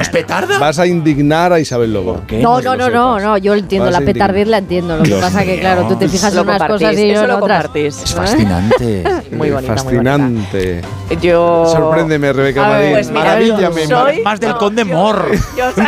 ¿Es 0.00 0.08
petarda? 0.08 0.58
Vas 0.58 0.78
a 0.78 0.86
indignar 0.86 1.52
a 1.52 1.60
Isabel 1.60 1.92
Lobo. 1.92 2.20
No, 2.32 2.60
no, 2.60 2.76
no, 2.76 2.90
no, 2.90 3.18
no, 3.20 3.39
yo 3.39 3.55
entiendo, 3.55 3.86
Vas 3.86 3.92
la 3.92 3.98
a 3.98 4.00
indignar. 4.02 4.28
petardez 4.28 4.48
la 4.48 4.58
entiendo. 4.58 4.97
Lo 4.97 5.02
que 5.02 5.08
Dios 5.10 5.20
pasa 5.20 5.42
que, 5.44 5.52
mío. 5.52 5.60
claro, 5.60 5.86
tú 5.89 5.97
te 5.97 6.08
fijas 6.08 6.34
Lo 6.34 6.40
en 6.42 6.48
unas 6.48 6.58
compartís, 6.58 6.86
cosas 6.89 7.00
y 7.00 7.06
yo 7.06 7.12
eso 7.14 7.22
en 7.22 7.28
lo 7.28 7.36
otras. 7.39 7.62
compartís. 7.62 8.02
Es 8.02 8.14
fascinante. 8.14 9.05
Muy 9.32 9.50
bonita, 9.50 9.76
Fascinante. 9.76 10.82
Yo. 11.20 11.64
Sorpréndeme, 11.70 12.32
Rebeca 12.32 12.66
A 12.66 12.68
ver, 12.70 12.78
Madín. 12.78 12.92
pues 12.94 13.08
mira, 13.10 13.24
Maravíllame. 13.24 13.86
soy- 13.86 14.20
Más 14.22 14.40
del 14.40 14.56
conde 14.56 14.84
Mor. 14.84 15.31
Yo 15.56 15.72
soy- 15.72 15.86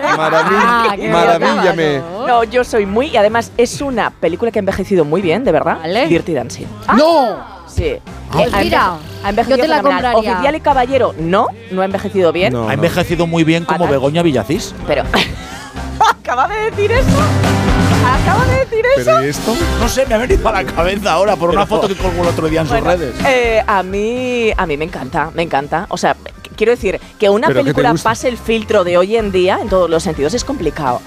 Ah, 0.00 0.94
qué 0.96 1.08
Maravíllame. 1.08 2.00
No, 2.26 2.44
yo 2.44 2.62
soy 2.64 2.86
muy. 2.86 3.06
Y 3.08 3.16
además 3.16 3.52
es 3.56 3.80
una 3.80 4.10
película 4.10 4.50
que 4.50 4.58
ha 4.58 4.60
envejecido 4.60 5.04
muy 5.04 5.22
bien, 5.22 5.44
de 5.44 5.52
verdad. 5.52 5.78
Dirty 6.08 6.34
Dancing. 6.34 6.66
¡No! 6.96 7.57
Sí. 7.78 7.94
Ah, 8.32 8.44
Ha 8.52 8.62
mira, 8.62 8.96
ha 9.24 9.28
envejecido 9.30 9.56
yo 9.56 9.62
te 9.62 9.68
la 9.68 9.76
fenomenal. 9.78 10.12
compraría. 10.12 10.32
Oficial 10.34 10.54
y 10.56 10.60
Caballero, 10.60 11.14
no, 11.18 11.46
no 11.70 11.82
ha 11.82 11.84
envejecido 11.84 12.32
bien. 12.32 12.54
ha 12.56 12.74
envejecido 12.74 13.26
muy 13.26 13.44
bien 13.44 13.64
como 13.64 13.78
Fatal. 13.78 13.92
Begoña 13.92 14.22
Villacís. 14.22 14.74
Pero. 14.86 15.04
Acaba 16.10 16.48
de 16.48 16.70
decir 16.70 16.92
eso. 16.92 17.08
Acaba 18.04 18.44
de 18.46 18.58
decir 18.64 18.84
eso. 18.96 19.04
¿Pero 19.12 19.24
y 19.24 19.28
esto? 19.28 19.54
No 19.80 19.88
sé, 19.88 20.06
me 20.06 20.14
ha 20.14 20.18
venido 20.18 20.46
a 20.48 20.52
la 20.52 20.64
cabeza 20.64 21.12
ahora 21.12 21.36
por 21.36 21.50
una 21.50 21.66
foto 21.66 21.88
que 21.88 21.94
colgó 21.94 22.22
el 22.22 22.28
otro 22.28 22.48
día 22.48 22.60
en 22.62 22.66
sus 22.68 22.80
Bueno, 22.80 22.96
redes. 22.96 23.14
eh, 23.26 23.62
a 23.66 23.82
mí 23.82 24.50
a 24.56 24.66
mí 24.66 24.76
me 24.76 24.84
encanta, 24.84 25.30
me 25.34 25.42
encanta. 25.42 25.86
O 25.88 25.96
sea, 25.96 26.16
quiero 26.58 26.72
decir 26.72 27.00
que 27.18 27.30
una 27.30 27.46
¿Pero 27.46 27.60
qué 27.60 27.60
te 27.60 27.64
película 27.72 27.92
gusta? 27.92 28.10
pase 28.10 28.28
el 28.28 28.36
filtro 28.36 28.84
de 28.84 28.98
hoy 28.98 29.16
en 29.16 29.32
día 29.32 29.58
en 29.62 29.70
todos 29.70 29.88
los 29.88 30.02
sentidos 30.02 30.34
es 30.34 30.44
complicado. 30.44 31.00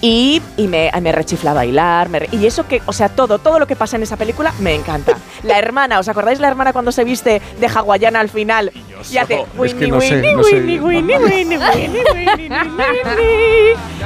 Y, 0.00 0.40
y 0.56 0.68
me, 0.68 0.92
me 1.02 1.10
rechifla 1.10 1.52
bailar, 1.52 2.08
me 2.08 2.20
re- 2.20 2.28
y 2.30 2.46
eso 2.46 2.68
que, 2.68 2.80
o 2.86 2.92
sea, 2.92 3.08
todo, 3.08 3.40
todo 3.40 3.58
lo 3.58 3.66
que 3.66 3.74
pasa 3.74 3.96
en 3.96 4.04
esa 4.04 4.16
película 4.16 4.52
me 4.60 4.72
encanta. 4.76 5.18
La 5.42 5.58
hermana, 5.58 5.98
¿os 5.98 6.06
acordáis 6.08 6.38
la 6.38 6.46
hermana 6.46 6.72
cuando 6.72 6.92
se 6.92 7.02
viste 7.02 7.42
de 7.58 7.66
hawaiana 7.66 8.20
al 8.20 8.28
final? 8.28 8.70
Y 9.10 9.16
hace 9.16 9.38
que 9.38 9.44
Winnie, 9.58 9.88
no 9.88 9.98
Winnie, 9.98 10.34
no. 10.34 10.42
Winnie, 10.42 10.80
Winnie, 10.80 11.18
Winnie, 11.18 11.58
Winnie, 11.58 11.58
Winnie, 11.58 12.50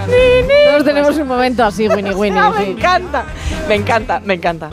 Winnie, 0.09 0.67
Todos 0.71 0.85
tenemos 0.85 1.17
un 1.19 1.29
momento 1.29 1.63
así, 1.65 1.89
Winnie 1.89 2.15
Winnie. 2.15 2.39
Ah, 2.41 2.53
me 2.59 2.71
encanta, 2.71 3.25
me 3.69 3.75
encanta, 3.75 4.21
me 4.21 4.35
encanta. 4.35 4.71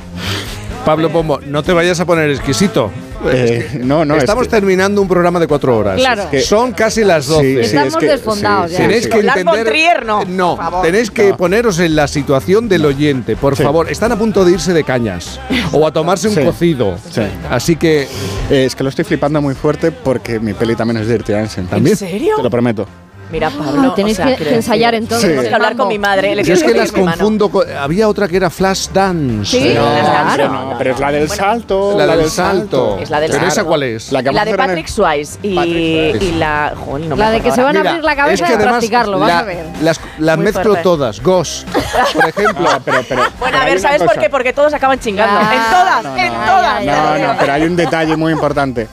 Pablo 0.86 1.10
Pombo, 1.10 1.40
no 1.46 1.64
te 1.64 1.74
vayas 1.74 2.00
a 2.00 2.06
poner 2.06 2.30
exquisito. 2.30 2.92
Eh, 3.32 3.82
no, 3.84 4.06
no, 4.06 4.16
es 4.16 4.24
Estamos 4.24 4.46
que- 4.46 4.52
terminando 4.52 5.02
un 5.02 5.08
programa 5.08 5.40
de 5.40 5.48
cuatro 5.48 5.78
horas. 5.78 5.98
Claro. 5.98 6.24
Es 6.24 6.28
que 6.30 6.42
Son 6.42 6.72
casi 6.74 7.04
las 7.04 7.26
Sí, 7.26 7.32
doce. 7.32 7.54
sí, 7.56 7.60
Estamos 7.62 7.94
es 7.94 8.00
que- 8.00 8.06
desfondados 8.08 8.68
sí, 8.72 8.78
ya. 8.78 8.80
Tenéis 8.88 9.08
que 9.08 9.20
entender. 9.20 9.68
Trier, 9.68 10.06
no, 10.06 10.24
No, 10.26 10.56
por 10.56 10.64
favor. 10.66 10.82
tenéis 10.86 11.12
que 11.12 11.30
No. 11.30 11.38
poneros 11.38 11.80
en 11.80 11.96
la 11.96 12.08
situación 12.08 12.70
del 12.70 12.86
oyente, 12.86 13.36
por 13.36 13.56
Sí. 13.58 13.64
favor. 13.64 13.90
Están 13.92 14.12
a 14.12 14.18
punto 14.18 14.46
de 14.46 14.52
irse 14.54 14.74
de 14.74 14.84
cañas 14.84 15.40
o 15.74 15.86
a 15.86 15.92
tomarse 15.92 16.28
un 16.30 16.36
Sí. 16.36 16.42
cocido. 16.44 16.98
Sí. 17.12 17.22
Así 17.50 17.76
que 17.76 18.08
Eh, 18.50 18.66
es 18.66 18.76
que 18.76 18.84
lo 18.84 18.90
estoy 18.90 19.06
flipando 19.06 19.42
muy 19.42 19.54
fuerte 19.54 19.92
porque 19.92 20.40
mi 20.40 20.54
peli 20.54 20.76
también 20.76 20.98
es 21.02 21.08
Dirty 21.08 21.34
Dancing. 21.34 21.64
¿También? 21.66 21.94
¿En 21.94 21.98
serio? 21.98 22.36
Te 22.38 22.44
lo 22.44 22.50
prometo. 22.50 22.88
Mira, 23.32 23.52
Pablo, 23.52 23.92
Ah, 23.92 23.96
tenéis 23.96 24.20
o 24.20 24.24
sea, 24.24 24.36
que, 24.36 24.56
ensayar 24.56 24.96
entonces. 24.96 25.22
Tenemos 25.30 25.48
que 25.48 25.54
hablar 25.54 25.76
con 25.76 25.88
mi 25.88 26.00
madre. 26.00 26.36
Le 26.36 26.44
Yo 26.44 26.54
es 26.54 26.60
tengo 26.62 26.74
que 26.74 26.80
las 26.80 26.92
confundo. 26.92 27.50
con- 27.50 27.70
había 27.78 28.08
otra 28.10 28.28
que 28.28 28.38
era 28.38 28.50
Flash 28.50 28.88
Dance. 28.92 29.52
Sí, 29.60 29.68
Eh, 29.68 29.74
claro. 29.76 30.48
No, 30.50 30.76
pero 30.80 30.94
es 30.96 31.00
la 31.00 31.12
del 31.12 31.30
salto. 31.30 31.96
La 31.98 32.16
del 32.18 32.30
salto. 32.30 32.98
Es 33.00 33.10
la 33.12 33.20
del 33.20 33.30
¿Pero 33.32 33.46
esa 33.46 33.64
cuál 33.64 33.84
es? 33.84 34.12
La 34.12 34.24
que 34.24 34.32
La 34.32 34.44
vamos 34.46 34.52
de 34.52 34.58
Patrick 34.58 34.88
Swayze 34.88 35.38
y, 35.44 35.56
Patrick 35.56 36.12
Swayze. 36.18 36.26
y 36.26 36.32
la. 36.38 36.74
Joder, 36.76 37.06
no 37.08 37.16
me 37.16 37.22
La 37.24 37.30
de 37.32 37.42
que 37.42 37.52
se 37.52 37.62
van 37.62 37.78
a 37.78 37.80
abrir 37.82 38.04
la 38.04 38.16
cabeza 38.16 38.34
es 38.46 38.50
que 38.52 38.58
y 38.58 38.66
a 38.66 38.68
practicarlo, 38.70 39.20
vas 39.20 39.32
a 39.32 39.44
ver. 39.44 39.66
las, 39.84 40.00
las 40.18 40.38
mezclo 40.40 40.64
fuerte. 40.64 40.82
todas. 40.84 41.22
Ghost, 41.22 41.68
por 42.14 42.30
ejemplo. 42.30 42.64
No, 42.72 42.80
pero, 42.86 43.04
pero, 43.08 43.22
Bueno, 43.22 43.34
pero 43.40 43.58
a 43.60 43.66
ver, 43.66 43.80
¿sabes 43.80 44.02
por 44.02 44.18
qué? 44.18 44.30
Porque 44.32 44.54
todos 44.54 44.74
acaban 44.74 45.00
chingando. 45.00 45.40
Ah, 45.40 45.54
en 45.54 45.72
todas, 45.72 46.04
no, 46.04 46.18
en 46.18 46.34
no. 46.34 46.46
todas. 46.46 46.86
No, 46.86 47.28
no, 47.28 47.40
pero 47.40 47.54
hay 47.54 47.62
un 47.64 47.76
detalle 47.76 48.16
muy 48.18 48.32
importante. 48.34 48.88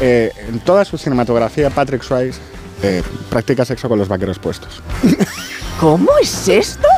Eh, 0.00 0.30
en 0.48 0.60
toda 0.60 0.84
su 0.84 0.96
cinematografía, 0.98 1.68
Patrick 1.70 2.02
Swayze 2.02 2.38
eh, 2.86 3.02
practica 3.28 3.64
sexo 3.64 3.88
con 3.88 3.98
los 3.98 4.08
vaqueros 4.08 4.38
puestos. 4.38 4.82
¿Cómo 5.80 6.10
es 6.22 6.48
esto? 6.48 6.88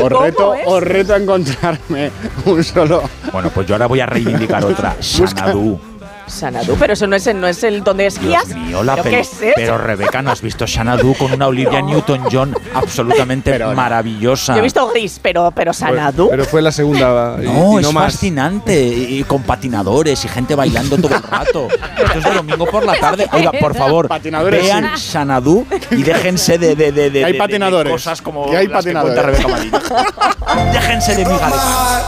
Os 0.00 0.08
¿Cómo 0.08 0.22
reto, 0.22 0.54
es? 0.54 0.62
os 0.66 0.82
reto 0.82 1.14
a 1.14 1.18
encontrarme 1.18 2.10
un 2.46 2.64
solo. 2.64 3.02
Bueno, 3.32 3.50
pues 3.50 3.66
yo 3.66 3.74
ahora 3.74 3.86
voy 3.86 4.00
a 4.00 4.06
reivindicar 4.06 4.64
otra. 4.64 4.96
Xanadu. 5.00 5.78
Xanadu, 6.28 6.76
pero 6.78 6.92
eso 6.92 7.06
no 7.06 7.16
es 7.16 7.26
el, 7.26 7.40
no 7.40 7.46
es 7.48 7.62
el 7.64 7.82
donde 7.84 8.06
esquías. 8.06 8.46
Dios 8.46 8.58
mío, 8.58 8.82
la 8.82 8.96
¿Pero 8.96 9.10
qué 9.10 9.20
es 9.20 9.32
eso? 9.40 9.52
Pero 9.56 9.78
Rebeca, 9.78 10.22
¿no 10.22 10.30
has 10.30 10.40
visto 10.40 10.66
Xanadu 10.66 11.14
con 11.14 11.32
una 11.32 11.46
Olivia 11.46 11.80
Newton-John 11.82 12.54
absolutamente 12.74 13.58
maravillosa? 13.74 14.54
Yo 14.54 14.58
he 14.60 14.62
visto 14.62 14.86
gris, 14.88 15.18
pero, 15.22 15.50
pero 15.52 15.72
Xanadu. 15.72 16.28
Pero 16.30 16.44
fue 16.44 16.62
la 16.62 16.72
segunda. 16.72 17.36
y- 17.42 17.46
No, 17.46 17.80
y 17.80 17.84
es 17.84 17.92
más. 17.92 18.12
fascinante. 18.12 18.80
Y, 18.82 19.18
y 19.20 19.24
con 19.24 19.42
patinadores 19.42 20.24
y 20.24 20.28
gente 20.28 20.54
bailando 20.54 20.96
todo 20.96 21.14
el 21.16 21.22
rato. 21.22 21.68
Esto 21.68 22.18
es 22.18 22.24
de 22.24 22.30
domingo 22.34 22.66
por 22.66 22.84
la 22.84 22.94
tarde. 22.98 23.26
Oiga, 23.32 23.52
por 23.52 23.74
favor, 23.76 24.08
Patinadores, 24.08 24.62
vean 24.62 24.90
sí. 24.96 25.10
Xanadu 25.12 25.66
y 25.90 26.02
déjense 26.02 26.58
de, 26.58 26.74
de, 26.76 26.92
de, 26.92 27.10
de- 27.10 27.20
Que 27.20 27.24
hay 27.24 27.32
de- 27.32 27.32
de 27.32 27.38
patinadores. 27.38 27.92
cosas 27.92 28.22
como 28.22 28.50
Que 28.50 28.56
hay 28.56 28.66
las 28.66 28.84
patinadores. 28.84 29.14
cuenta 29.14 29.30
Rebeca 29.30 29.48
Madrid. 29.48 30.72
déjense 30.72 31.14
de 31.16 31.24
migajas. 31.24 32.04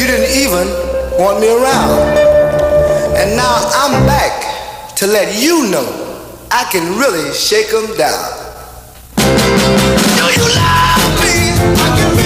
You 0.00 0.06
didn't 0.06 0.32
even 0.34 0.66
want 1.20 1.40
me 1.40 1.48
around. 1.52 2.16
And 3.20 3.36
now 3.36 3.68
I'm 3.74 4.06
back 4.06 4.96
to 4.96 5.06
let 5.06 5.38
you 5.38 5.70
know 5.70 5.84
I 6.50 6.64
can 6.72 6.98
really 6.98 7.34
shake 7.34 7.70
'em 7.74 7.94
down. 7.98 8.24
Do 10.16 10.24
you 10.38 10.46
love 10.56 11.20
me? 11.20 12.19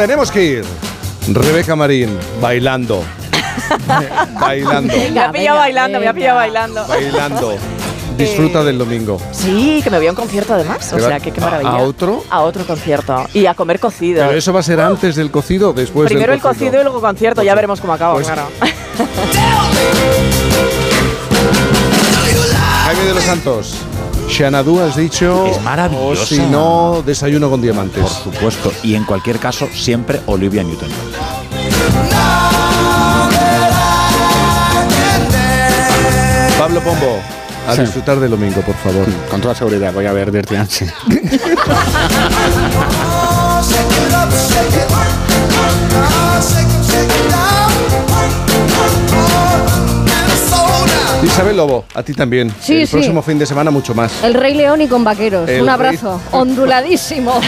Tenemos 0.00 0.30
que 0.30 0.42
ir. 0.42 0.64
Rebeca 1.30 1.76
Marín, 1.76 2.18
bailando. 2.40 3.04
bailando. 4.40 4.94
me 5.12 5.20
ha 5.20 5.30
pillado 5.30 5.58
bailando, 5.58 6.00
me 6.00 6.08
ha 6.08 6.14
pillado 6.14 6.36
bailando. 6.36 6.86
Bailando. 6.86 7.54
Disfruta 8.16 8.64
del 8.64 8.78
domingo. 8.78 9.20
Sí, 9.30 9.80
que 9.84 9.90
me 9.90 9.98
voy 9.98 10.06
a 10.06 10.10
un 10.10 10.16
concierto 10.16 10.54
además. 10.54 10.90
O 10.92 10.96
¿Te 10.96 11.02
va- 11.02 11.08
sea, 11.08 11.20
que 11.20 11.30
qué 11.32 11.40
a- 11.40 11.44
maravilla. 11.44 11.70
a 11.70 11.76
otro? 11.82 12.24
A 12.30 12.40
otro 12.40 12.64
concierto. 12.66 13.26
Y 13.34 13.44
a 13.44 13.52
comer 13.52 13.78
cocido. 13.78 14.24
Pero 14.26 14.38
eso 14.38 14.54
va 14.54 14.60
a 14.60 14.62
ser 14.62 14.80
antes 14.80 15.16
del 15.16 15.30
cocido 15.30 15.70
o 15.70 15.72
después 15.74 16.06
Primero 16.08 16.32
del 16.32 16.38
el 16.38 16.42
cocido 16.42 16.80
y 16.80 16.82
luego 16.82 17.00
concierto. 17.02 17.42
Ya 17.42 17.54
veremos 17.54 17.78
cómo 17.82 17.92
acaba, 17.92 18.14
Pues- 18.14 18.26
claro. 18.26 18.48
Jaime 22.86 23.04
de 23.04 23.14
los 23.14 23.24
Santos. 23.24 23.74
Xanadu 24.40 24.80
has 24.80 24.96
dicho. 24.96 25.46
Es 25.48 25.60
maravillosa. 25.62 26.22
O 26.22 26.26
si 26.26 26.38
no, 26.38 27.02
desayuno 27.04 27.50
con 27.50 27.60
diamantes. 27.60 28.02
Por 28.02 28.10
supuesto. 28.32 28.72
Y 28.82 28.94
en 28.94 29.04
cualquier 29.04 29.38
caso, 29.38 29.68
siempre 29.70 30.18
Olivia 30.26 30.62
Newton-John. 30.62 32.10
Pablo 36.58 36.80
Pombo, 36.82 37.18
a 37.68 37.74
Sí. 37.74 37.82
disfrutar 37.82 38.20
del 38.20 38.30
domingo, 38.30 38.60
por 38.62 38.74
favor. 38.76 39.06
Con 39.30 39.40
toda 39.40 39.54
seguridad 39.54 39.92
voy 39.92 40.06
a 40.06 40.12
ver 40.12 40.30
Dirty 40.30 40.54
Dancing. 40.54 40.86
Isabel 51.40 51.56
Lobo, 51.56 51.86
a 51.94 52.02
ti 52.02 52.12
también. 52.12 52.54
Sí, 52.60 52.82
el 52.82 52.86
sí. 52.86 52.92
próximo 52.92 53.22
fin 53.22 53.38
de 53.38 53.46
semana 53.46 53.70
mucho 53.70 53.94
más. 53.94 54.12
El 54.22 54.34
Rey 54.34 54.52
León 54.52 54.82
y 54.82 54.88
con 54.88 55.02
vaqueros. 55.02 55.48
El 55.48 55.62
Un 55.62 55.66
Rey- 55.68 55.74
abrazo. 55.74 56.20
Onduladísimo. 56.32 57.40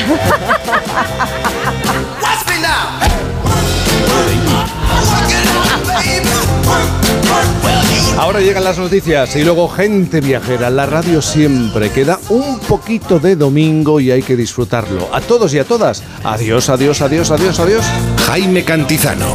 Well, 7.62 7.82
you 8.14 8.20
Ahora 8.20 8.40
llegan 8.40 8.62
las 8.64 8.78
noticias 8.78 9.34
y 9.36 9.44
luego 9.44 9.68
gente 9.68 10.20
viajera. 10.20 10.70
La 10.70 10.86
radio 10.86 11.20
siempre 11.20 11.90
queda 11.90 12.18
un 12.28 12.60
poquito 12.60 13.18
de 13.18 13.36
domingo 13.36 14.00
y 14.00 14.10
hay 14.10 14.22
que 14.22 14.36
disfrutarlo. 14.36 15.08
A 15.12 15.20
todos 15.20 15.52
y 15.54 15.58
a 15.58 15.64
todas. 15.64 16.02
Adiós, 16.24 16.68
adiós, 16.68 17.00
adiós, 17.02 17.30
adiós, 17.30 17.58
adiós. 17.58 17.84
Jaime 18.26 18.64
Cantizano. 18.64 19.34